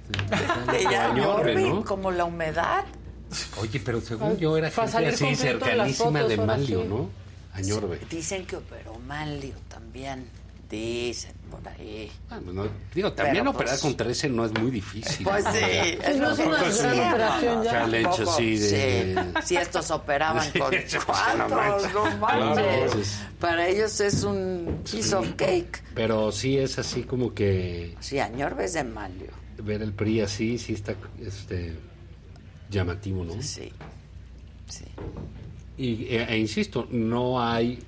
O 0.10 0.72
Ella 0.74 1.12
Añorbe, 1.12 1.52
Añorbe, 1.52 1.70
¿no? 1.70 1.86
como 1.86 2.12
la 2.12 2.26
humedad. 2.26 2.86
Oye, 3.60 3.80
pero 3.84 4.00
según 4.02 4.38
yo 4.38 4.56
era 4.58 4.70
gente 4.72 5.08
así 5.08 5.36
cercanísima 5.36 6.12
fotos, 6.12 6.30
de 6.30 6.38
Manlio, 6.38 6.82
sí. 6.82 6.88
¿no? 6.88 7.10
Añorbe. 7.54 8.00
Dicen 8.10 8.46
que 8.46 8.56
operó 8.56 8.98
Manlio 9.00 9.56
también. 9.68 10.26
Dicen 10.70 11.32
por 11.50 11.66
ahí. 11.66 12.12
Ah, 12.30 12.40
pues 12.44 12.54
no, 12.54 12.68
digo, 12.94 13.14
también 13.14 13.46
Pero, 13.46 13.52
operar 13.52 13.72
pues, 13.74 13.82
con 13.82 13.96
13 13.96 14.30
no 14.30 14.46
es 14.46 14.52
muy 14.60 14.70
difícil. 14.70 15.26
Pues 15.26 15.46
sí, 15.46 15.60
Ya. 15.62 15.84
es 16.10 16.18
no 16.18 16.32
es 16.32 16.40
una 16.40 16.58
gran 16.94 17.10
operación 17.14 17.58
o 17.60 17.64
ya. 17.64 17.72
sea, 17.72 17.86
he 17.88 18.00
hecho 18.02 18.30
así 18.30 18.58
de... 18.58 19.16
sí. 19.40 19.42
Si 19.46 19.56
estos 19.58 19.92
operaban 19.92 20.52
con 20.52 20.72
cuatro, 21.06 21.48
no 21.94 22.18
manches. 22.18 22.92
Claro, 22.92 23.02
Para 23.40 23.68
ellos 23.68 24.00
es 24.02 24.24
un 24.24 24.82
piece 24.90 25.16
of 25.16 25.26
cake. 25.38 25.84
Pero 25.96 26.32
sí 26.34 26.58
es 26.58 26.78
así 26.80 27.04
como 27.04 27.34
que 27.34 27.96
Sí, 28.02 28.20
Añorbe 28.20 28.66
es 28.66 28.74
de 28.74 28.84
Manlio. 28.84 29.32
Ver 29.64 29.82
el 29.82 29.94
PRI 29.94 30.22
así, 30.22 30.58
sí 30.58 30.74
está 30.74 30.96
este, 31.22 31.76
llamativo, 32.70 33.24
¿no? 33.24 33.42
Sí, 33.42 33.72
sí. 34.68 34.86
Y, 35.78 36.06
e, 36.06 36.24
e 36.24 36.38
insisto, 36.38 36.88
no 36.90 37.42
hay, 37.42 37.80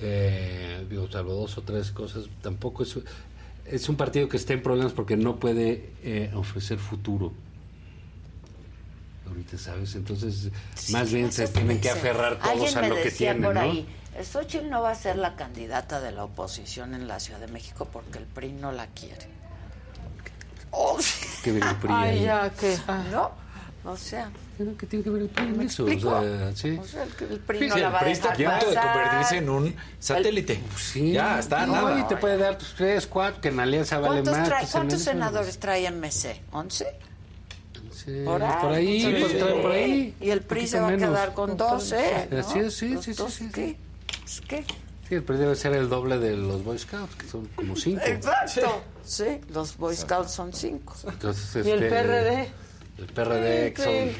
eh, 0.00 0.86
digo, 0.88 1.10
salvo 1.10 1.34
dos 1.34 1.58
o 1.58 1.62
tres 1.62 1.90
cosas, 1.90 2.26
tampoco 2.40 2.82
es, 2.82 2.98
es 3.66 3.88
un 3.88 3.96
partido 3.96 4.28
que 4.28 4.36
está 4.36 4.52
en 4.52 4.62
problemas 4.62 4.92
porque 4.92 5.16
no 5.16 5.36
puede 5.36 5.90
eh, 6.02 6.30
ofrecer 6.34 6.78
futuro. 6.78 7.32
Ahorita, 9.26 9.58
¿sabes? 9.58 9.94
Entonces, 9.96 10.50
más 10.90 11.12
bien 11.12 11.32
se 11.32 11.48
tienen 11.48 11.80
que 11.80 11.90
aferrar 11.90 12.40
todos 12.40 12.76
a 12.76 12.82
me 12.82 12.88
lo 12.88 12.96
que 12.96 13.10
tienen, 13.10 13.42
por 13.42 13.54
¿no? 13.54 13.60
ahí, 13.60 13.86
Xochitl 14.22 14.68
no 14.68 14.82
va 14.82 14.90
a 14.90 14.94
ser 14.94 15.16
la 15.16 15.34
candidata 15.34 16.00
de 16.00 16.12
la 16.12 16.24
oposición 16.24 16.94
en 16.94 17.08
la 17.08 17.18
Ciudad 17.18 17.40
de 17.40 17.48
México 17.48 17.88
porque 17.92 18.18
el 18.18 18.26
PRI 18.26 18.52
no 18.52 18.70
la 18.70 18.86
quiere. 18.88 19.26
Oh, 20.76 20.98
Que 21.42 21.52
ver 21.52 21.62
el 21.62 21.76
PRI 21.76 21.90
Ay, 21.92 22.22
ya, 22.24 22.50
que. 22.50 22.76
no, 23.12 23.30
o 23.84 23.96
sea, 23.96 24.30
¿Qué 24.78 24.86
tiene 24.86 25.04
que 25.04 25.10
ver 25.10 25.22
el 25.22 25.28
PRI 25.28 25.44
en 25.46 25.58
¿Me 25.58 25.64
eso? 25.64 25.84
O 25.84 25.88
sea, 25.88 26.52
sí. 26.54 26.78
o 26.80 26.84
sea, 26.84 27.02
el, 27.04 27.32
el 27.32 27.38
PRI 27.40 27.58
Sí, 27.60 27.66
no 27.68 27.74
sí, 27.74 27.80
la 27.80 27.88
va 27.90 27.98
a 27.98 28.00
PRI 28.02 28.12
está 28.12 28.30
dejar 28.34 28.54
a 28.54 28.58
punto 28.58 28.70
de 28.70 28.76
pasar. 28.76 28.92
convertirse 28.92 29.36
en 29.36 29.48
un 29.50 29.76
satélite. 30.00 30.60
Sí. 30.78 31.12
Ya, 31.12 31.38
está, 31.38 31.66
no, 31.66 31.72
nada. 31.74 32.00
y 32.00 32.02
te 32.08 32.16
puede 32.16 32.36
dar 32.38 32.56
tus 32.58 32.74
tres, 32.74 33.06
cuatro, 33.06 33.40
que 33.40 33.48
en 33.48 33.60
alianza 33.60 33.98
vale 33.98 34.22
¿Cuántos, 34.22 34.36
más. 34.38 34.48
trae- 34.48 34.58
pues, 34.60 34.74
en 34.74 34.80
¿cuántos 34.80 35.02
senadores 35.02 35.58
trae 35.58 35.86
MC? 35.90 36.40
¿11? 36.52 36.86
Sí, 37.92 38.22
Por 38.24 38.42
ahí. 38.42 38.52
por 38.60 38.72
ahí, 38.72 39.00
Sí. 39.02 39.16
pues, 39.20 39.38
trae 39.38 39.62
por 39.62 39.70
ahí. 39.72 40.14
Y 40.20 40.30
el 40.30 40.40
PRI 40.42 40.66
se 40.66 40.80
va 40.80 40.88
a 40.88 40.96
quedar 40.96 41.34
con 41.34 41.56
12. 41.56 42.28
¿no? 42.30 42.38
Así 42.40 42.58
es, 42.60 42.74
sí, 42.74 42.96
sí, 43.02 43.14
sí, 43.14 43.14
sí, 43.14 43.30
sí. 43.30 43.50
¿Qué? 43.52 43.76
Pues, 44.22 44.40
¿Qué? 44.48 44.64
Sí, 45.14 45.18
el 45.18 45.22
PRI 45.22 45.36
debe 45.36 45.54
ser 45.54 45.74
el 45.74 45.88
doble 45.88 46.18
de 46.18 46.36
los 46.36 46.64
Boy 46.64 46.76
Scouts, 46.76 47.14
que 47.14 47.28
son 47.28 47.46
como 47.54 47.76
cinco. 47.76 48.02
Exacto. 48.04 48.82
Sí, 49.04 49.40
los 49.52 49.76
Boy 49.76 49.94
Scouts 49.94 50.32
son 50.32 50.52
cinco. 50.52 50.96
Entonces, 51.06 51.64
¿Y 51.64 51.70
el 51.70 51.84
este, 51.84 52.02
PRD? 52.02 52.48
el 52.98 53.06
PRD, 53.06 53.72
que 53.72 54.14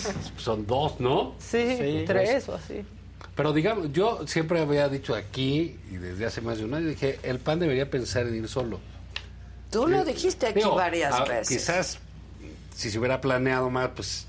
son, 0.00 0.36
son 0.36 0.66
dos, 0.68 1.00
¿no? 1.00 1.34
Sí, 1.40 2.04
tres 2.06 2.48
o 2.48 2.54
así. 2.54 2.84
Pero 3.34 3.52
digamos, 3.52 3.92
yo 3.92 4.24
siempre 4.28 4.60
había 4.60 4.88
dicho 4.88 5.16
aquí, 5.16 5.76
y 5.90 5.96
desde 5.96 6.26
hace 6.26 6.42
más 6.42 6.58
de 6.58 6.64
un 6.64 6.74
año, 6.74 6.86
dije, 6.86 7.18
el 7.24 7.40
PAN 7.40 7.58
debería 7.58 7.90
pensar 7.90 8.26
en 8.28 8.36
ir 8.36 8.48
solo. 8.48 8.78
Tú 9.70 9.88
lo 9.88 10.04
dijiste 10.04 10.46
aquí 10.46 10.60
Digo, 10.60 10.76
varias 10.76 11.12
ah, 11.12 11.24
veces. 11.24 11.48
Quizás, 11.48 11.98
si 12.74 12.90
se 12.90 12.98
hubiera 13.00 13.20
planeado 13.20 13.68
más, 13.68 13.90
pues 13.96 14.26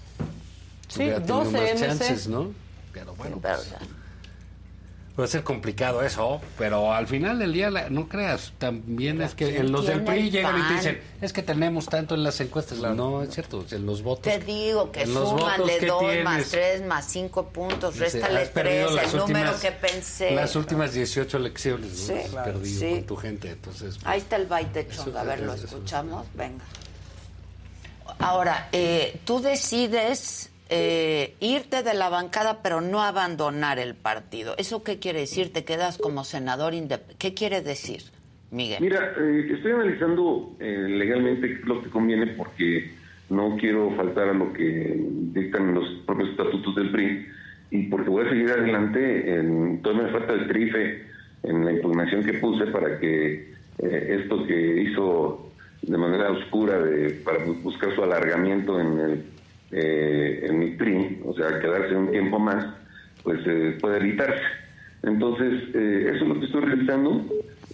Sí, 0.87 1.03
hubiera 1.03 1.17
tenido 1.17 1.43
12 1.43 1.51
más 1.51 1.61
MC. 1.61 1.79
chances, 1.79 2.27
¿no? 2.27 2.51
Pero 2.91 3.13
bueno, 3.13 3.35
Sí, 3.35 3.41
pero 3.43 3.57
pues, 3.57 3.98
ya. 5.19 5.21
puede 5.21 5.27
ser 5.31 5.43
complicado 5.43 6.01
eso, 6.03 6.41
pero 6.57 6.93
al 6.93 7.07
final 7.07 7.39
del 7.39 7.53
día, 7.53 7.69
la- 7.69 7.89
no 7.89 8.07
creas, 8.07 8.53
también 8.57 9.21
es 9.21 9.35
que 9.35 9.49
¿quién 9.49 9.65
en 9.65 9.71
los 9.71 9.85
del 9.85 10.03
PRI 10.03 10.29
llegan 10.29 10.59
y 10.59 10.67
te 10.67 10.73
dicen, 10.75 11.01
es 11.21 11.33
que 11.33 11.43
tenemos 11.43 11.85
tanto 11.85 12.15
en 12.15 12.23
las 12.23 12.39
encuestas. 12.41 12.79
No, 12.79 13.21
es 13.23 13.33
cierto, 13.33 13.65
en 13.71 13.85
los 13.85 14.01
votos. 14.01 14.23
Te 14.23 14.39
digo 14.39 14.91
que 14.91 15.05
votos 15.05 15.69
que 15.79 15.85
dos 15.85 16.03
más 16.23 16.49
tres 16.49 16.81
más 16.85 17.05
cinco 17.05 17.47
puntos, 17.49 17.97
réstale 17.97 18.45
tres, 18.47 18.87
el 18.89 19.17
número 19.17 19.51
últimas- 19.51 19.61
que 19.61 19.71
pensé. 19.71 20.31
Las 20.31 20.55
últimas 20.55 20.93
18 20.93 21.37
elecciones, 21.37 21.91
¿no? 21.91 21.95
Sí, 22.15 22.29
claro, 22.29 22.53
perdido 22.53 22.79
sí. 22.79 22.91
con 22.95 23.03
tu 23.03 23.15
gente, 23.15 23.49
entonces... 23.51 23.95
pues, 23.95 24.05
Ahí 24.07 24.19
está 24.19 24.35
el 24.35 24.45
baile 24.47 24.87
Eso- 24.89 25.05
chonga, 25.05 25.21
a 25.21 25.23
ver, 25.23 25.39
lo 25.41 25.53
escuchamos, 25.53 26.25
venga. 26.35 26.63
Ahora, 28.19 28.69
eh, 28.71 29.19
tú 29.23 29.39
decides 29.41 30.49
eh, 30.69 31.35
irte 31.39 31.83
de 31.83 31.93
la 31.93 32.09
bancada, 32.09 32.61
pero 32.61 32.79
no 32.81 33.01
abandonar 33.01 33.79
el 33.79 33.95
partido. 33.95 34.55
¿Eso 34.57 34.83
qué 34.83 34.99
quiere 34.99 35.21
decir? 35.21 35.51
¿Te 35.51 35.63
quedas 35.63 35.97
como 35.97 36.23
senador 36.23 36.73
independiente? 36.73 37.15
¿Qué 37.19 37.33
quiere 37.33 37.61
decir, 37.61 38.03
Miguel? 38.51 38.77
Mira, 38.81 39.13
eh, 39.19 39.51
estoy 39.53 39.71
analizando 39.71 40.55
eh, 40.59 40.85
legalmente 40.87 41.59
lo 41.65 41.81
que 41.81 41.89
conviene 41.89 42.27
porque 42.27 42.91
no 43.29 43.57
quiero 43.59 43.91
faltar 43.95 44.29
a 44.29 44.33
lo 44.33 44.53
que 44.53 44.95
dictan 45.33 45.73
los 45.73 45.87
propios 46.05 46.29
estatutos 46.29 46.75
del 46.75 46.91
PRI 46.91 47.27
y 47.71 47.83
porque 47.87 48.09
voy 48.09 48.25
a 48.25 48.29
seguir 48.29 48.49
adelante, 48.49 49.35
en, 49.35 49.81
todavía 49.81 50.05
me 50.07 50.11
falta 50.11 50.33
el 50.33 50.47
trife 50.47 51.03
en 51.43 51.65
la 51.65 51.71
impugnación 51.71 52.23
que 52.23 52.33
puse 52.33 52.65
para 52.67 52.99
que 52.99 53.53
eh, 53.77 54.19
esto 54.21 54.45
que 54.47 54.81
hizo 54.81 55.51
de 55.83 55.97
manera 55.97 56.31
oscura 56.31 56.79
de, 56.79 57.11
para 57.23 57.45
bu- 57.45 57.61
buscar 57.61 57.93
su 57.95 58.03
alargamiento 58.03 58.79
en 58.81 58.99
el 58.99 59.23
eh, 59.71 60.45
en 60.47 60.59
mi 60.59 60.71
PRI, 60.71 61.21
o 61.25 61.33
sea, 61.33 61.59
quedarse 61.59 61.95
un 61.95 62.11
tiempo 62.11 62.39
más, 62.39 62.65
pues 63.23 63.39
eh, 63.45 63.77
puede 63.79 63.97
evitarse. 63.97 64.41
Entonces, 65.03 65.63
eh, 65.73 66.11
eso 66.13 66.23
es 66.23 66.27
lo 66.27 66.39
que 66.39 66.45
estoy 66.45 66.61
realizando 66.61 67.25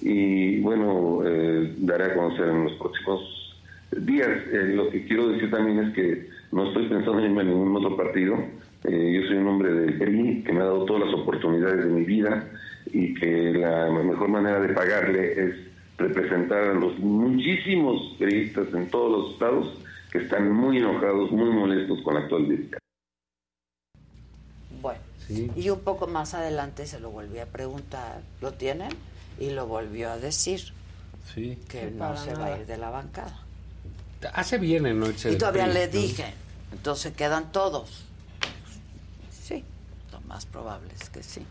y 0.02 0.60
bueno, 0.60 1.22
eh, 1.26 1.74
daré 1.78 2.06
a 2.06 2.14
conocer 2.14 2.50
en 2.50 2.66
los 2.66 2.74
próximos 2.74 3.56
días. 3.92 4.30
Eh, 4.52 4.74
lo 4.76 4.90
que 4.90 5.06
quiero 5.06 5.30
decir 5.30 5.50
también 5.50 5.80
es 5.80 5.94
que 5.94 6.30
no 6.52 6.68
estoy 6.68 6.88
pensando 6.88 7.20
en 7.20 7.26
irme 7.26 7.42
a 7.42 7.46
ningún 7.46 7.76
otro 7.76 7.96
partido. 7.96 8.38
Eh, 8.84 9.20
yo 9.20 9.28
soy 9.28 9.38
un 9.38 9.48
hombre 9.48 9.74
del 9.74 9.98
PRI 9.98 10.44
que 10.46 10.54
me 10.54 10.62
ha 10.62 10.66
dado 10.66 10.86
todas 10.86 11.06
las 11.06 11.14
oportunidades 11.16 11.86
de 11.86 11.92
mi 11.92 12.06
vida 12.06 12.48
y 12.92 13.14
que 13.16 13.54
la 13.54 13.90
mejor 13.90 14.28
manera 14.28 14.60
de 14.60 14.74
pagarle 14.74 15.32
es 15.32 15.56
representar 15.98 16.66
a 16.66 16.74
los 16.74 17.00
muchísimos 17.00 18.16
periodistas 18.20 18.68
en 18.74 18.88
todos 18.90 19.12
los 19.12 19.34
estados 19.34 19.85
que 20.18 20.24
están 20.24 20.50
muy 20.52 20.78
enojados, 20.78 21.30
muy 21.32 21.50
molestos 21.52 22.00
con 22.04 22.14
la 22.14 22.22
actual 22.22 22.48
directiva. 22.48 22.80
Bueno, 24.82 25.00
y 25.56 25.70
un 25.70 25.80
poco 25.82 26.08
más 26.08 26.34
adelante 26.34 26.88
se 26.88 27.00
lo 27.00 27.10
volví 27.12 27.40
a 27.40 27.46
preguntar, 27.48 28.22
¿lo 28.42 28.54
tienen? 28.54 28.90
Y 29.40 29.50
lo 29.50 29.68
volvió 29.68 30.12
a 30.12 30.18
decir, 30.18 30.62
Sí. 31.34 31.58
que 31.68 31.92
no 31.92 32.16
se 32.16 32.34
va 32.34 32.46
a 32.46 32.58
ir 32.60 32.66
de 32.66 32.78
la 32.78 32.90
bancada. 32.92 33.42
Hace 34.34 34.58
bien 34.58 34.86
en 34.86 35.00
noche. 35.00 35.34
Y 35.34 35.38
todavía 35.38 35.68
le 35.68 35.88
dije, 35.90 36.34
entonces 36.72 37.14
quedan 37.14 37.52
todos. 37.52 38.06
Sí, 39.32 39.64
lo 40.14 40.22
más 40.22 40.46
probable 40.46 40.94
es 41.00 41.10
que 41.10 41.24
sí. 41.24 41.46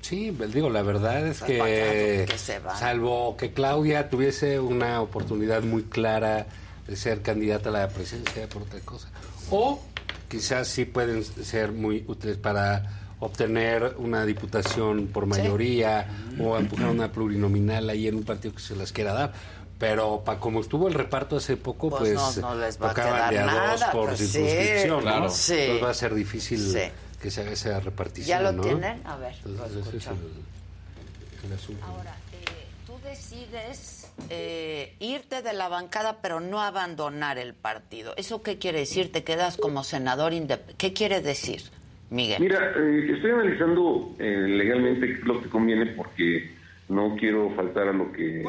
Sí, 0.00 0.32
pues, 0.36 0.52
digo, 0.52 0.70
la 0.70 0.82
verdad 0.82 1.26
es 1.26 1.42
que, 1.42 2.24
que 2.28 2.38
se 2.38 2.58
van. 2.58 2.76
salvo 2.76 3.36
que 3.36 3.52
Claudia 3.52 4.08
tuviese 4.08 4.58
una 4.58 5.00
oportunidad 5.02 5.62
muy 5.62 5.82
clara 5.84 6.46
ser 6.94 7.22
candidata 7.22 7.68
a 7.68 7.72
la 7.72 7.88
presidencia 7.88 8.48
por 8.48 8.62
otra 8.62 8.80
cosa, 8.80 9.08
o 9.50 9.80
quizás 10.28 10.68
sí 10.68 10.84
pueden 10.84 11.24
ser 11.24 11.72
muy 11.72 12.04
útiles 12.08 12.36
para 12.36 13.14
obtener 13.20 13.94
una 13.98 14.24
diputación 14.26 15.06
por 15.06 15.26
mayoría 15.26 16.06
o 16.40 16.56
empujar 16.58 16.88
una 16.88 17.12
plurinominal 17.12 17.88
ahí 17.90 18.08
en 18.08 18.16
un 18.16 18.24
partido 18.24 18.54
que 18.54 18.60
se 18.60 18.74
las 18.74 18.92
quiera 18.92 19.12
dar. 19.12 19.32
Pero 19.78 20.22
para 20.24 20.38
como 20.38 20.60
estuvo 20.60 20.86
el 20.88 20.94
reparto 20.94 21.36
hace 21.36 21.56
poco, 21.56 21.90
Pues 21.90 22.14
pues, 22.14 22.36
no, 22.38 22.54
no 22.54 22.60
les 22.60 22.80
va 22.80 22.86
a 22.86 22.94
tocaban 22.94 23.30
quedar 23.30 23.32
de 23.32 23.38
a 23.38 23.42
dos 23.70 23.80
nada, 23.80 23.92
por 23.92 24.06
pues 24.08 24.18
sí, 24.20 24.26
circunscripción, 24.28 24.88
¿no? 24.96 25.00
claro. 25.00 25.30
Sí. 25.30 25.52
Entonces 25.54 25.84
va 25.84 25.90
a 25.90 25.94
ser 25.94 26.14
difícil 26.14 26.72
Sí. 26.72 26.78
que 27.20 27.30
se 27.32 27.40
haga 27.40 27.50
esa 27.52 27.80
repartición, 27.80 28.26
¿Ya 28.28 28.40
lo 28.40 28.52
¿no? 28.52 28.62
tienen? 28.62 29.00
A 29.06 29.16
ver, 29.16 29.34
lo 29.44 29.50
Entonces, 29.50 29.70
ese 29.78 29.80
es 29.80 29.86
escuchamos. 29.94 30.20
el- 30.22 31.48
el 31.50 31.58
asunto. 31.58 31.84
Ahora, 31.84 32.16
eh, 32.32 32.66
tú 32.86 32.92
decides 33.04 34.01
eh, 34.30 34.94
irte 35.00 35.42
de 35.42 35.52
la 35.52 35.68
bancada, 35.68 36.18
pero 36.22 36.40
no 36.40 36.60
abandonar 36.62 37.38
el 37.38 37.54
partido. 37.54 38.14
¿Eso 38.16 38.42
qué 38.42 38.58
quiere 38.58 38.80
decir? 38.80 39.12
¿Te 39.12 39.24
quedas 39.24 39.56
como 39.56 39.84
senador 39.84 40.32
independiente? 40.32 40.74
¿Qué 40.78 40.92
quiere 40.92 41.20
decir, 41.20 41.62
Miguel? 42.10 42.40
Mira, 42.40 42.72
eh, 42.76 43.12
estoy 43.14 43.30
analizando 43.30 44.14
eh, 44.18 44.24
legalmente 44.48 45.06
qué 45.06 45.12
es 45.14 45.24
lo 45.24 45.42
que 45.42 45.48
conviene 45.48 45.86
porque 45.86 46.54
no 46.88 47.16
quiero 47.18 47.50
faltar 47.54 47.88
a 47.88 47.92
lo 47.92 48.12
que 48.12 48.44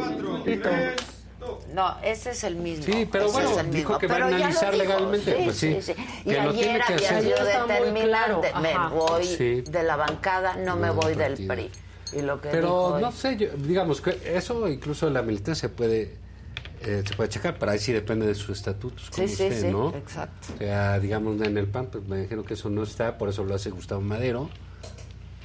dictan 0.46 0.92
No, 1.74 1.98
ese 2.04 2.32
es 2.32 2.44
el 2.44 2.56
mismo. 2.56 2.86
Sí, 2.86 3.08
pero 3.12 3.26
ese 3.26 3.34
bueno, 3.34 3.50
es 3.52 3.58
el 3.58 3.72
dijo 3.72 3.98
que 3.98 4.08
va 4.08 4.16
a 4.16 4.18
Pero 4.20 4.28
analizar 4.36 4.76
legalmente, 4.76 5.36
Sí, 5.36 5.42
pues 5.44 5.58
sí, 5.58 5.78
sí, 5.82 5.94
sí. 5.94 6.06
Y 6.26 6.30
que 6.30 6.40
ayer 6.40 6.82
había 6.82 7.22
sido 7.22 7.46
determinante. 7.46 8.08
claro, 8.08 8.42
Me 8.62 8.96
voy 8.96 9.24
Sí. 9.26 9.62
de 9.62 9.84
la 9.84 9.96
bancada, 9.96 10.56
no 10.56 10.76
me 10.78 10.90
voy 10.90 11.16
del. 11.16 11.46
PRI. 11.48 11.70
Y 12.16 12.22
lo 12.22 12.40
que 12.42 12.50
Pero 12.50 12.98
no 13.00 13.08
hoy- 13.08 13.14
sé, 13.14 13.38
yo- 13.38 13.50
digamos 13.58 14.02
que 14.02 14.18
eso 14.36 14.68
incluso 14.68 15.10
la 15.10 15.22
militancia 15.22 15.70
puede 15.70 16.22
eh, 16.86 17.02
se 17.08 17.16
puede 17.16 17.30
checar, 17.30 17.58
pero 17.58 17.72
ahí 17.72 17.80
sí 17.80 17.94
depende 17.94 18.28
de 18.28 18.36
sus 18.36 18.58
estatutos, 18.58 19.10
como 19.10 19.26
Sí, 19.26 19.34
sí, 19.34 19.44
usted, 19.44 19.62
sí, 19.62 19.68
¿no? 19.72 19.96
exacto. 19.96 20.50
O 20.54 20.58
sea, 20.58 21.00
digamos 21.00 21.42
en 21.42 21.58
el 21.58 21.66
PAN, 21.68 21.88
pues 21.90 22.04
me 22.06 22.20
imagino 22.20 22.44
que 22.44 22.56
eso 22.56 22.70
no 22.70 22.84
está, 22.84 23.18
por 23.18 23.30
eso 23.30 23.46
lo 23.46 23.56
hace 23.56 23.70
Gustavo 23.70 24.02
Madero. 24.02 24.50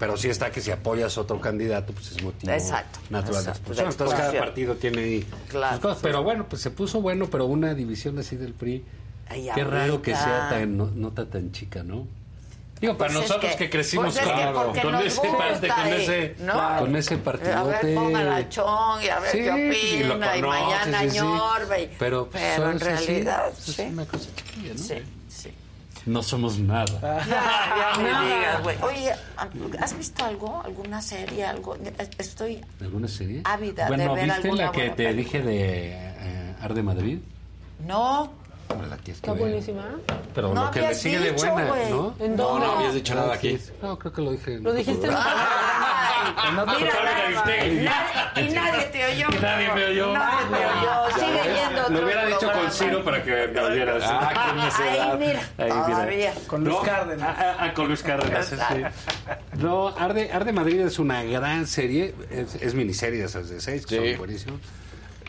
Pero 0.01 0.17
sí 0.17 0.29
está 0.29 0.51
que 0.51 0.61
si 0.61 0.71
apoyas 0.73 1.17
a 1.17 1.21
otro 1.21 1.41
candidato, 1.41 1.93
pues 1.93 2.11
es 2.13 2.23
motivo 2.25 2.53
Exacto, 2.53 2.99
natural 3.11 3.45
de 3.45 3.51
exacto, 3.51 3.51
expulsión. 3.73 3.87
de 3.87 3.93
Entonces 3.93 4.19
cada 4.19 4.33
partido 4.39 4.75
tiene 4.77 4.99
ahí 5.03 5.27
Claro, 5.49 5.75
sus 5.75 5.81
cosas. 5.83 5.99
sí. 5.99 6.03
Pero 6.05 6.23
bueno, 6.25 6.47
pues 6.49 6.61
se 6.63 6.71
puso 6.73 7.01
bueno, 7.01 7.29
pero 7.31 7.47
una 7.47 7.73
división 7.75 8.19
así 8.19 8.35
del 8.37 8.53
PRI. 8.53 8.85
Ay, 9.29 9.49
Qué 9.55 9.63
raro 9.65 10.03
que 10.03 10.15
ahorita. 10.15 10.25
sea 10.41 10.49
tan 10.51 10.77
no- 10.77 10.91
nota 10.93 11.27
tan 11.27 11.53
chica, 11.53 11.83
¿no? 11.85 12.07
Digo, 12.81 12.97
para 12.97 13.13
Pues 13.13 13.25
es 13.25 13.29
nosotros 13.31 13.53
que, 13.53 13.59
que- 13.65 13.71
crecimos 13.71 14.15
pues 14.15 14.17
es 14.17 14.23
que 14.23 14.83
con, 14.83 14.95
ese 14.97 15.21
parte, 15.37 15.69
con 15.69 15.87
ese, 15.89 16.37
¿no? 16.39 16.79
con 16.79 16.97
ese 16.97 17.15
A 17.15 17.19
partidote. 17.25 17.95
ver, 17.99 18.29
a 18.29 18.49
Chong 18.49 19.03
y 19.03 19.09
a 19.09 19.19
ver 19.19 19.31
Sí, 19.33 19.39
qué 19.39 19.51
opina 19.51 20.37
y, 20.37 20.41
conoces, 20.41 20.43
mañana 20.63 21.01
sí, 21.03 21.11
sí. 21.11 21.17
ñorbe. 21.17 21.83
y- 21.83 21.91
Pero, 21.99 22.29
pero 22.31 22.57
son- 22.63 22.71
en 22.73 22.81
realidad, 22.81 23.43
sí, 23.59 23.73
sí. 23.73 23.83
es 23.83 23.93
una 23.93 24.05
cosa 24.07 24.29
chiquilla, 24.37 24.73
¿no? 24.75 24.79
Sí, 24.79 24.95
sí. 25.29 25.55
No 26.07 26.23
somos 26.23 26.59
nada. 26.59 26.87
Ya, 27.27 27.93
ya 27.99 27.99
me 28.01 28.09
digas, 28.37 28.63
güey. 28.63 28.77
Oye, 28.83 29.13
¿has 29.81 29.99
visto 29.99 30.25
algo? 30.25 30.63
¿Alguna 30.65 31.03
serie? 31.03 31.45
algo? 31.45 31.77
Estoy 32.17 32.65
¿Alguna 32.81 33.09
serie? 33.09 33.43
ávida 33.45 33.85
de 33.85 33.97
bueno, 33.97 34.15
ver 34.15 34.25
¿viste 34.25 34.41
alguna 34.49 34.65
la 34.67 34.73
que 34.73 34.91
te 34.91 35.05
película. 35.05 35.13
dije 35.13 35.43
de 35.43 35.91
eh, 35.95 36.55
Arde 36.63 36.83
Madrid? 36.83 37.19
No, 37.87 38.33
la 38.69 38.97
tienes 38.97 39.05
que 39.05 39.11
Está 39.13 39.33
ver. 39.33 39.41
buenísima. 39.41 39.83
Pero 40.35 40.55
No 40.55 40.65
lo 40.67 40.71
que 40.71 40.81
le 40.81 40.87
habías 40.87 41.01
sigue 41.03 41.19
de 41.19 41.33
dicho, 41.33 41.51
buena, 41.53 41.69
güey. 41.71 41.91
¿no? 41.91 42.15
¿En 42.21 42.37
No, 42.37 42.43
dónde? 42.45 42.67
no 42.67 42.73
habías 42.73 42.95
dicho 42.95 43.15
nada 43.15 43.35
aquí. 43.35 43.59
No, 43.83 43.99
creo 43.99 44.13
que 44.13 44.23
lo 44.23 44.31
dije. 44.33 44.55
en 44.55 44.63
Lo 44.65 44.71
otro 44.71 44.79
dijiste 44.79 45.07
en 45.07 45.13
programa. 45.13 45.49
Ay, 46.37 46.57
otro 46.59 46.79
mira, 46.79 46.91
programa 46.91 47.11
de 47.11 47.17
nada 47.17 47.31
más. 47.31 47.39
usted. 47.39 47.83
Nadie- 47.83 48.49
y 48.51 48.53
nadie 48.55 48.85
te 48.87 49.05
oyó. 49.07 49.27
Y 49.33 49.39
nadie 49.43 49.69
me 49.75 49.85
oyó. 49.87 50.13
Nadie 50.13 50.47
te 50.51 50.57
oyó. 50.67 51.19
Sigue 51.19 51.55
yendo 51.55 51.89
Lo 51.89 52.05
hubiera 52.05 52.27
dicho 52.27 52.53
con. 52.53 52.71
Ciro 52.71 53.05
para 53.05 53.23
que 53.25 53.31
me 53.49 53.61
oyeras. 53.61 54.03
Ah, 54.07 54.33
qué 54.55 54.61
necedad. 54.63 55.19
Mira, 55.19 55.41
Ahí, 55.59 55.73
mira. 55.73 55.87
todavía. 55.87 56.35
Con 56.47 56.65
Luis 56.65 56.77
No, 56.77 56.83
Cárdenas. 56.83 57.29
Ah, 57.29 57.37
ah, 57.39 57.57
ah, 57.61 57.75
con 57.75 57.87
Luis 57.89 58.03
Cárdenas, 58.03 58.47
sí. 58.47 58.57
No, 59.59 59.89
Arde, 59.89 60.31
Arde 60.33 60.53
Madrid 60.53 60.81
es 60.81 60.99
una 60.99 61.23
gran 61.25 61.67
serie, 61.67 62.15
es, 62.31 62.55
es 62.57 62.75
miniserie 62.75 63.21
de 63.21 63.25
esas 63.27 63.49
de 63.49 63.61
seis, 63.61 63.85
que 63.87 63.99
Sí. 63.99 64.09
son 64.11 64.19
buenísimos. 64.19 64.61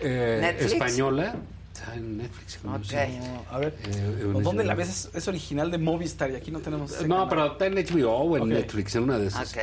Eh, 0.01 0.37
¿Netflix? 0.41 0.73
española, 0.73 1.35
está 1.79 1.95
en 1.95 2.17
Netflix. 2.17 2.59
no 2.63 2.75
Ok. 2.75 2.83
sé. 2.85 3.19
A 3.51 3.57
ver, 3.57 3.75
Eh, 3.87 4.31
¿o 4.33 4.41
¿dónde 4.41 4.63
la 4.63 4.75
ves? 4.75 4.89
Es, 4.89 5.09
es 5.15 5.27
original 5.27 5.71
de 5.71 5.77
Movistar 5.77 6.29
y 6.31 6.35
aquí 6.35 6.51
no 6.51 6.59
tenemos. 6.59 6.91
No, 7.03 7.27
canal. 7.27 7.27
pero 7.29 7.45
está 7.53 7.65
en 7.67 7.75
HBO 7.75 8.11
o 8.11 8.37
en. 8.37 8.49
Netflix, 8.49 8.95
en 8.95 9.03
una 9.03 9.17
de 9.17 9.27
esas. 9.27 9.51
Ok. 9.53 9.59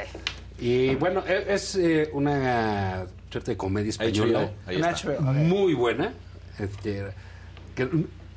Y 0.58 0.94
bueno, 0.94 1.22
e- 1.26 1.46
es 1.54 1.74
eh, 1.76 2.08
una 2.12 3.04
suerte 3.30 3.52
de 3.52 3.56
comedia 3.56 3.90
española. 3.90 4.50
Ahí. 4.66 4.80
HBO, 4.80 5.20
muy 5.20 5.74
buena. 5.74 6.12
Este, 6.58 7.04
que, 7.74 7.88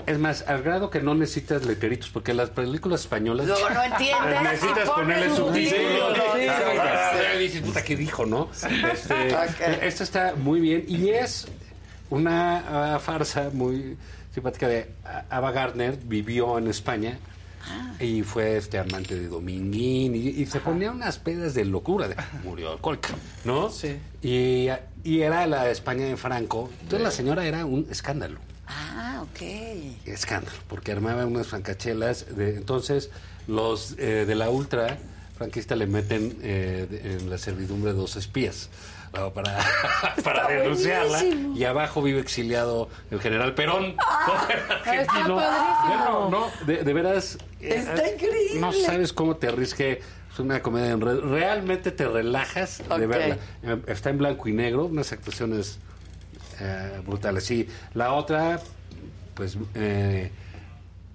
es 0.05 0.17
más, 0.19 0.43
al 0.47 0.61
grado 0.63 0.89
que 0.89 1.01
no 1.01 1.13
necesitas 1.15 1.65
letreritos, 1.65 2.09
porque 2.09 2.33
las 2.33 2.49
películas 2.49 3.01
españolas 3.01 3.47
Luego 3.47 3.69
no 3.69 3.81
entiendes 3.83 4.41
necesitas 4.43 4.89
ponerle 4.89 5.33
subtítulos. 5.35 5.83
subtítulos. 5.83 6.17
Sí, 6.35 6.41
Sí, 6.41 6.47
ah, 6.49 7.37
dices, 7.39 7.61
puta, 7.61 7.83
¿qué 7.83 7.95
dijo, 7.95 8.25
no? 8.25 8.49
Este, 8.91 9.13
Ok. 9.35 9.81
Esta 9.81 10.03
está 10.03 10.35
muy 10.35 10.59
bien 10.59 10.83
y 10.87 11.09
es 11.09 11.47
una 12.09 12.95
ah, 12.95 12.99
farsa 12.99 13.49
muy 13.53 13.97
simpática 14.33 14.67
de 14.67 14.89
Ava 15.29 15.51
Gardner, 15.51 15.97
vivió 15.97 16.57
en 16.57 16.67
España 16.67 17.17
y 17.99 18.23
fue 18.23 18.57
este 18.57 18.79
amante 18.79 19.15
de 19.19 19.27
Dominguín 19.27 20.15
y, 20.15 20.29
y 20.29 20.45
se 20.45 20.59
ponía 20.59 20.91
unas 20.91 21.19
pedas 21.19 21.53
de 21.53 21.65
locura, 21.65 22.07
de, 22.07 22.15
murió 22.43 22.71
alcohólica, 22.71 23.09
¿no? 23.43 23.69
Sí. 23.69 23.97
Y, 24.23 24.67
y 25.03 25.21
era 25.21 25.45
la 25.45 25.69
España 25.69 26.05
de 26.05 26.15
Franco. 26.17 26.69
Entonces 26.81 27.01
la 27.01 27.11
señora 27.11 27.45
era 27.45 27.65
un 27.65 27.85
escándalo. 27.91 28.39
Ah, 28.67 29.23
ok. 29.23 29.41
Escándalo, 30.05 30.57
porque 30.67 30.91
armaba 30.91 31.25
unas 31.25 31.47
francachelas. 31.47 32.35
De, 32.35 32.55
entonces, 32.55 33.09
los 33.47 33.95
eh, 33.97 34.25
de 34.25 34.35
la 34.35 34.49
ultra 34.49 34.97
franquista 35.37 35.75
le 35.75 35.87
meten 35.87 36.37
eh, 36.41 36.87
de- 36.89 37.13
en 37.15 37.29
la 37.29 37.37
servidumbre 37.37 37.93
dos 37.93 38.15
espías. 38.15 38.69
Para, 39.11 39.57
para 40.23 40.47
denunciarla. 40.47 41.17
buenísimo. 41.19 41.57
Y 41.57 41.63
abajo 41.65 42.01
vive 42.01 42.19
exiliado 42.19 42.89
el 43.11 43.19
general 43.21 43.53
Perón. 43.55 43.95
Está 43.95 44.77
padrísimo. 44.85 45.39
No, 45.39 46.29
no, 46.29 46.47
de, 46.65 46.83
de 46.83 46.93
veras. 46.93 47.37
eh, 47.61 47.75
Está 47.77 48.05
eh, 48.07 48.13
increíble. 48.15 48.59
No 48.59 48.71
sabes 48.71 49.13
cómo 49.13 49.35
te 49.37 49.47
arriesgue. 49.47 50.01
Es 50.31 50.39
una 50.39 50.61
comedia. 50.61 50.91
en 50.91 51.01
re- 51.01 51.21
Realmente 51.21 51.91
te 51.91 52.07
relajas 52.07 52.81
de 52.97 53.07
verla. 53.07 53.37
Eh, 53.63 53.81
Está 53.87 54.09
en 54.11 54.17
blanco 54.19 54.47
y 54.47 54.53
negro, 54.53 54.85
unas 54.85 55.11
actuaciones 55.11 55.79
eh, 56.59 57.01
brutales. 57.05 57.49
Y 57.51 57.67
la 57.95 58.13
otra, 58.13 58.59
pues, 59.33 59.57
eh, 59.75 60.31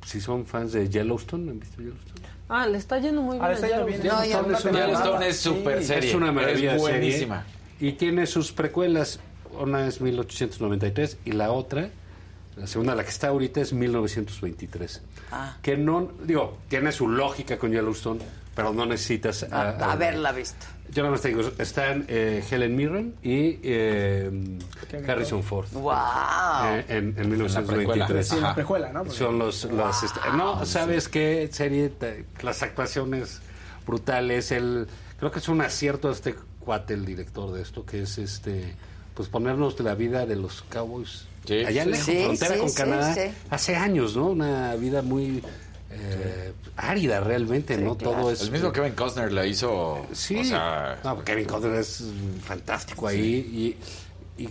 si 0.05 0.21
son 0.21 0.47
fans 0.47 0.73
de 0.73 0.89
Yellowstone, 0.89 1.51
¿han 1.51 1.61
visto 1.61 1.81
Yellowstone? 1.81 2.25
Ah, 2.49 2.67
le 2.67 2.77
está 2.77 2.99
yendo 2.99 3.23
muy 3.23 3.39
bien. 3.39 3.45
Ah, 3.45 3.49
le 3.49 3.53
a 3.53 3.57
está 3.57 3.69
yendo 3.69 3.87
Yellowstone. 3.89 4.03
bien. 4.03 4.33
No, 4.33 4.43
Yellowstone 4.43 4.57
es 4.59 4.65
una- 4.65 4.87
Yellowstone 4.87 5.29
es 5.29 5.41
súper 5.41 5.79
Sí, 5.79 5.85
serie. 5.87 6.09
Es 6.11 6.15
una 6.17 6.33
maravilla 6.33 6.75
Es 6.77 6.85
serie. 6.85 7.29
Y 7.81 7.93
tiene 7.93 8.27
sus 8.27 8.53
precuelas. 8.53 9.21
Una 9.59 9.87
es 9.87 10.01
1893 10.01 11.19
y 11.25 11.33
la 11.33 11.53
otra, 11.53 11.89
la 12.57 12.67
segunda, 12.67 12.95
la 12.97 13.05
que 13.05 13.11
está 13.11 13.29
ahorita, 13.29 13.61
es 13.61 13.73
1923. 13.73 15.01
Ah. 15.31 15.57
Que 15.63 15.77
no, 15.77 16.11
digo, 16.25 16.59
tiene 16.69 16.91
su 16.91 17.09
lógica 17.09 17.57
con 17.57 17.71
Yellowstone, 17.71 18.21
pero 18.57 18.73
no 18.73 18.85
necesitas... 18.87 19.45
A, 19.45 19.71
a- 19.71 19.93
haberla 19.93 20.33
visto. 20.33 20.67
Yo 20.91 21.03
nada 21.03 21.13
más 21.13 21.23
te 21.23 21.29
digo, 21.29 21.41
están 21.59 22.05
eh, 22.09 22.45
Helen 22.51 22.77
Mirren 22.77 23.15
y 23.23 23.59
eh, 23.63 24.59
Harrison 25.09 25.43
Ford. 25.43 25.67
¡Wow! 25.73 25.93
Eh, 26.67 26.85
en, 26.89 27.15
en 27.19 27.31
1923. 27.31 27.69
precuela. 28.07 28.23
Sí, 28.23 28.35
en 28.37 28.43
la 28.43 28.55
precuela, 28.55 28.93
¿no? 28.93 29.05
Porque- 29.05 29.19
Son 29.19 29.39
los... 29.39 29.65
los, 29.67 30.03
este, 30.03 30.21
no, 30.37 30.65
¿sabes 30.67 31.09
qué? 31.09 31.49
Serie, 31.53 31.93
las 32.43 32.63
actuaciones 32.63 33.41
brutales. 33.87 34.51
El, 34.53 34.87
creo 35.19 35.31
que 35.31 35.39
es 35.39 35.49
un 35.49 35.61
acierto 35.63 36.11
este 36.11 36.35
cuate, 36.65 36.95
el 36.95 37.05
director 37.05 37.53
de 37.53 37.63
esto, 37.63 37.85
que 37.85 38.03
es 38.03 38.19
este 38.19 38.75
pues 39.15 39.29
ponernos 39.29 39.79
la 39.79 39.95
vida 39.95 40.27
de 40.27 40.35
los 40.35 40.63
cowboys 40.63 41.27
allá 41.49 41.83
en 41.85 41.91
la 41.93 41.97
Sí, 41.99 42.23
frontera 42.25 42.55
sí, 42.55 42.61
con 42.61 42.71
sí, 42.71 42.77
Canadá 42.77 43.15
sí. 43.15 43.21
hace 43.51 43.77
años, 43.77 44.17
¿no? 44.17 44.31
Una 44.31 44.75
vida 44.75 45.03
muy 45.03 45.43
eh, 45.91 46.53
árida 46.77 47.21
realmente, 47.21 47.77
¿no? 47.77 47.95
Todo 47.95 48.33
es... 48.33 48.41
El 48.41 48.51
mismo 48.51 48.73
Kevin 48.73 48.95
Costner 48.95 49.31
la 49.31 49.47
hizo. 49.47 50.05
Sí, 50.13 50.39
O 50.39 50.45
sea, 50.45 50.99
no, 51.05 51.23
Kevin 51.23 51.45
Costner 51.47 51.75
es 51.75 52.03
fantástico 52.43 53.07
ahí. 53.07 53.77
Y, 54.39 54.43
y 54.43 54.49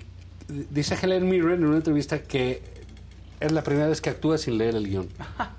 dice 0.69 0.97
Helen 1.01 1.27
Mirren 1.27 1.55
en 1.59 1.65
una 1.65 1.77
entrevista 1.77 2.19
que 2.21 2.61
es 3.45 3.51
la 3.51 3.63
primera 3.63 3.87
vez 3.87 4.01
que 4.01 4.09
actúa 4.09 4.37
sin 4.37 4.57
leer 4.57 4.75
el 4.75 4.87
guion. 4.87 5.09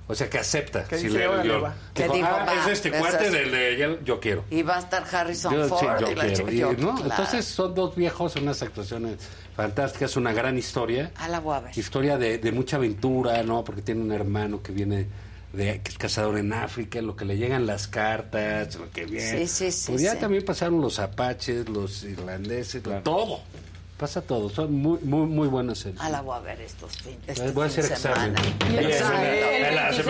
O 0.09 0.15
sea, 0.15 0.29
que 0.31 0.39
acepta 0.39 0.87
sin 0.87 1.13
leer 1.13 1.25
el 1.25 1.29
"Órale, 1.31 1.49
guion. 1.49 1.65
va". 1.65 1.75
Que 1.95 2.09
Dijo, 2.09 2.27
"Ah, 2.31 2.45
"Va, 2.47 2.55
es 2.55 2.67
este 2.73 2.89
es 2.89 2.97
cuate 2.97 3.17
así". 3.27 3.35
del 3.37 3.51
de 3.51 3.99
yo 4.05 4.21
quiero. 4.21 4.45
Y 4.51 4.63
va 4.63 4.77
a 4.77 4.81
estar 4.81 5.05
Harrison 5.11 5.53
Yo, 5.55 5.69
Ford. 5.69 5.81
sí, 5.81 5.87
yo 6.01 6.11
y 6.11 6.15
la 6.15 6.21
quiero. 6.25 6.37
chica- 6.37 6.53
Y, 6.53 6.57
yo- 6.59 6.73
¿no? 6.73 6.95
claro. 6.95 7.11
Entonces 7.11 7.45
son 7.45 7.75
dos 7.75 7.95
viejos, 7.97 8.37
unas 8.37 8.63
actuaciones 8.63 9.19
fantásticas, 9.57 10.17
una 10.17 10.33
gran 10.33 10.59
historia. 10.59 11.13
A 11.17 11.29
la 11.29 11.41
voy 11.41 11.57
a 11.57 11.61
ver. 11.61 11.79
Historia 11.79 12.19
de, 12.19 12.39
de 12.39 12.53
mucha 12.53 12.77
aventura, 12.77 13.43
¿no? 13.43 13.63
Porque 13.65 13.83
tiene 13.83 14.01
un 14.03 14.13
hermano 14.13 14.63
que 14.63 14.73
viene 14.73 15.07
de 15.53 15.81
que 15.83 15.91
es 15.93 15.99
cazador 15.99 16.37
en 16.39 16.53
África, 16.53 17.01
lo 17.01 17.15
que 17.15 17.25
le 17.25 17.37
llegan 17.37 17.65
las 17.65 17.87
cartas, 17.87 18.75
lo 18.75 18.91
que 18.91 19.05
viene. 19.07 19.47
Sí, 19.47 19.47
sí, 19.47 19.71
sí, 19.71 19.93
Pues 19.93 20.03
ya 20.03 20.13
sí. 20.15 20.19
también 20.19 20.45
pasaron 20.45 20.81
los 20.81 20.99
apaches, 20.99 21.69
los 21.69 22.03
irlandeses, 22.03 22.83
todo. 23.05 23.41
Pasa 23.99 24.21
todo. 24.23 24.49
Son 24.51 24.73
muy, 24.73 24.99
muy, 25.03 25.27
muy 25.27 25.47
buenas 25.49 25.79
series. 25.79 26.01
A 26.01 26.11
la 26.11 26.21
voy 26.21 26.37
a 26.37 26.41
ver 26.41 26.61
estos 26.61 26.97
fin, 26.97 27.17
este 27.29 27.51
Voy 27.53 27.63
a 27.65 27.67
hacer 27.67 27.85
examen. 27.85 28.35
Sí. 28.37 30.03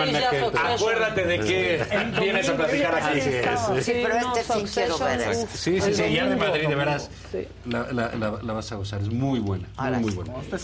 Acuérdate 0.73 1.23
de 1.25 1.39
que 1.39 1.85
vienes 2.19 2.49
a 2.49 2.55
platicar 2.55 2.95
aquí. 2.95 3.19
Es. 3.19 3.85
Sí, 3.85 3.93
pero 4.03 4.17
este 4.35 4.53
fin 4.53 4.67
quiero 4.67 4.97
ver. 4.97 5.35
Sí, 5.53 5.79
sí, 5.81 5.93
sí, 5.93 6.13
ya 6.13 6.25
de. 6.25 6.35
Madrid, 6.35 6.67
de 6.67 6.75
veras. 6.75 7.09
La, 7.65 7.83
la, 7.91 8.09
la, 8.15 8.39
la 8.41 8.53
vas 8.53 8.71
a 8.71 8.75
gozar, 8.75 9.01
es 9.01 9.09
muy 9.09 9.39
buena. 9.39 9.67
Muy, 9.67 9.85
Ahora 9.85 9.99
muy 9.99 10.09
sí. 10.11 10.15
buena. 10.15 10.33
Este. 10.41 10.57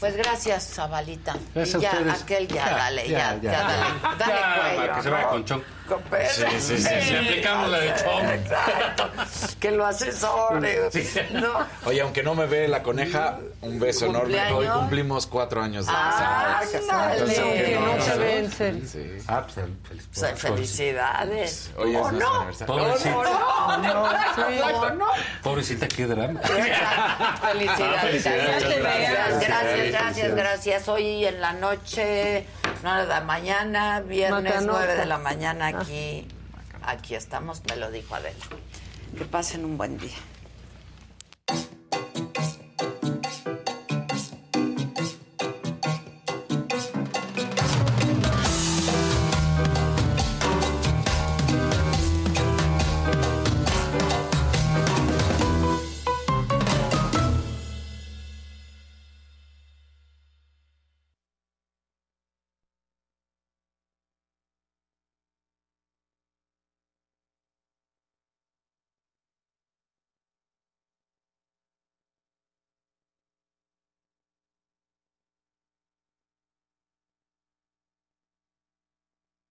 Pues 0.00 0.16
gracias, 0.16 0.74
Zabalita. 0.74 1.36
Gracias 1.54 1.82
y 1.82 1.86
a 1.86 1.92
ya, 1.92 1.98
ustedes. 1.98 2.22
aquel 2.22 2.48
ya, 2.48 2.54
Ya, 2.54 2.76
dale, 2.76 3.08
ya, 3.08 3.38
ya, 3.42 3.52
dale, 3.52 3.84
dale 4.18 4.32
Ya, 4.32 4.60
cuello. 4.60 4.76
para 4.76 4.96
que 4.96 5.02
se 5.02 5.10
vaya 5.10 5.28
con 5.28 6.02
perro. 6.10 6.28
Sí, 6.30 6.44
sí, 6.58 6.78
sí, 6.78 6.88
sí, 7.02 7.14
aplicamos 7.14 7.70
la 7.70 7.78
de 7.78 7.94
Chong. 7.94 8.30
Exacto. 8.32 9.10
Que 9.60 9.70
lo 9.70 9.86
asesore. 9.86 10.90
No. 11.32 11.66
Oye, 11.84 12.00
aunque 12.00 12.22
no 12.22 12.34
me 12.34 12.46
ve 12.46 12.66
la 12.68 12.75
coneja, 12.82 13.38
un 13.62 13.78
beso 13.78 14.06
enorme. 14.06 14.52
Hoy 14.52 14.66
cumplimos 14.66 15.26
cuatro 15.26 15.62
años 15.62 15.86
de 15.86 15.92
Ah, 15.94 16.60
casados. 16.70 17.28
no 17.28 18.02
se 18.02 18.18
vencen. 18.18 18.88
Sí. 18.88 19.18
Ah, 19.28 19.44
pues, 19.46 20.00
sea, 20.12 20.36
felicidades. 20.36 21.70
Hoy 21.76 21.94
es 21.94 22.00
¿O 22.00 22.10
nuestro 22.12 22.28
no? 22.28 22.36
aniversario. 22.36 22.74
Pobrecita. 22.74 23.16
¿O 23.16 23.78
no? 23.78 24.80
¿O 24.80 24.90
no? 24.90 25.06
Pobrecita, 25.42 25.88
qué 25.88 26.06
drama. 26.06 26.40
Felicidades. 26.40 27.96
Ah, 27.96 27.98
felicidades. 28.02 28.78
Gracias, 28.78 29.40
gracias, 29.48 29.90
gracias, 29.92 30.34
gracias. 30.34 30.88
Hoy 30.88 31.24
en 31.24 31.40
la 31.40 31.52
noche, 31.52 32.46
nueve 32.82 33.02
de 33.02 33.08
la 33.08 33.20
mañana, 33.20 34.00
viernes 34.00 34.62
nueve 34.64 34.94
de 34.96 35.06
la 35.06 35.18
mañana 35.18 35.68
aquí. 35.68 36.26
Aquí 36.82 37.14
estamos, 37.14 37.62
me 37.68 37.76
lo 37.76 37.90
dijo 37.90 38.14
Adela. 38.14 38.36
Que 39.18 39.24
pasen 39.24 39.64
un 39.64 39.76
buen 39.76 39.98
día. 39.98 40.14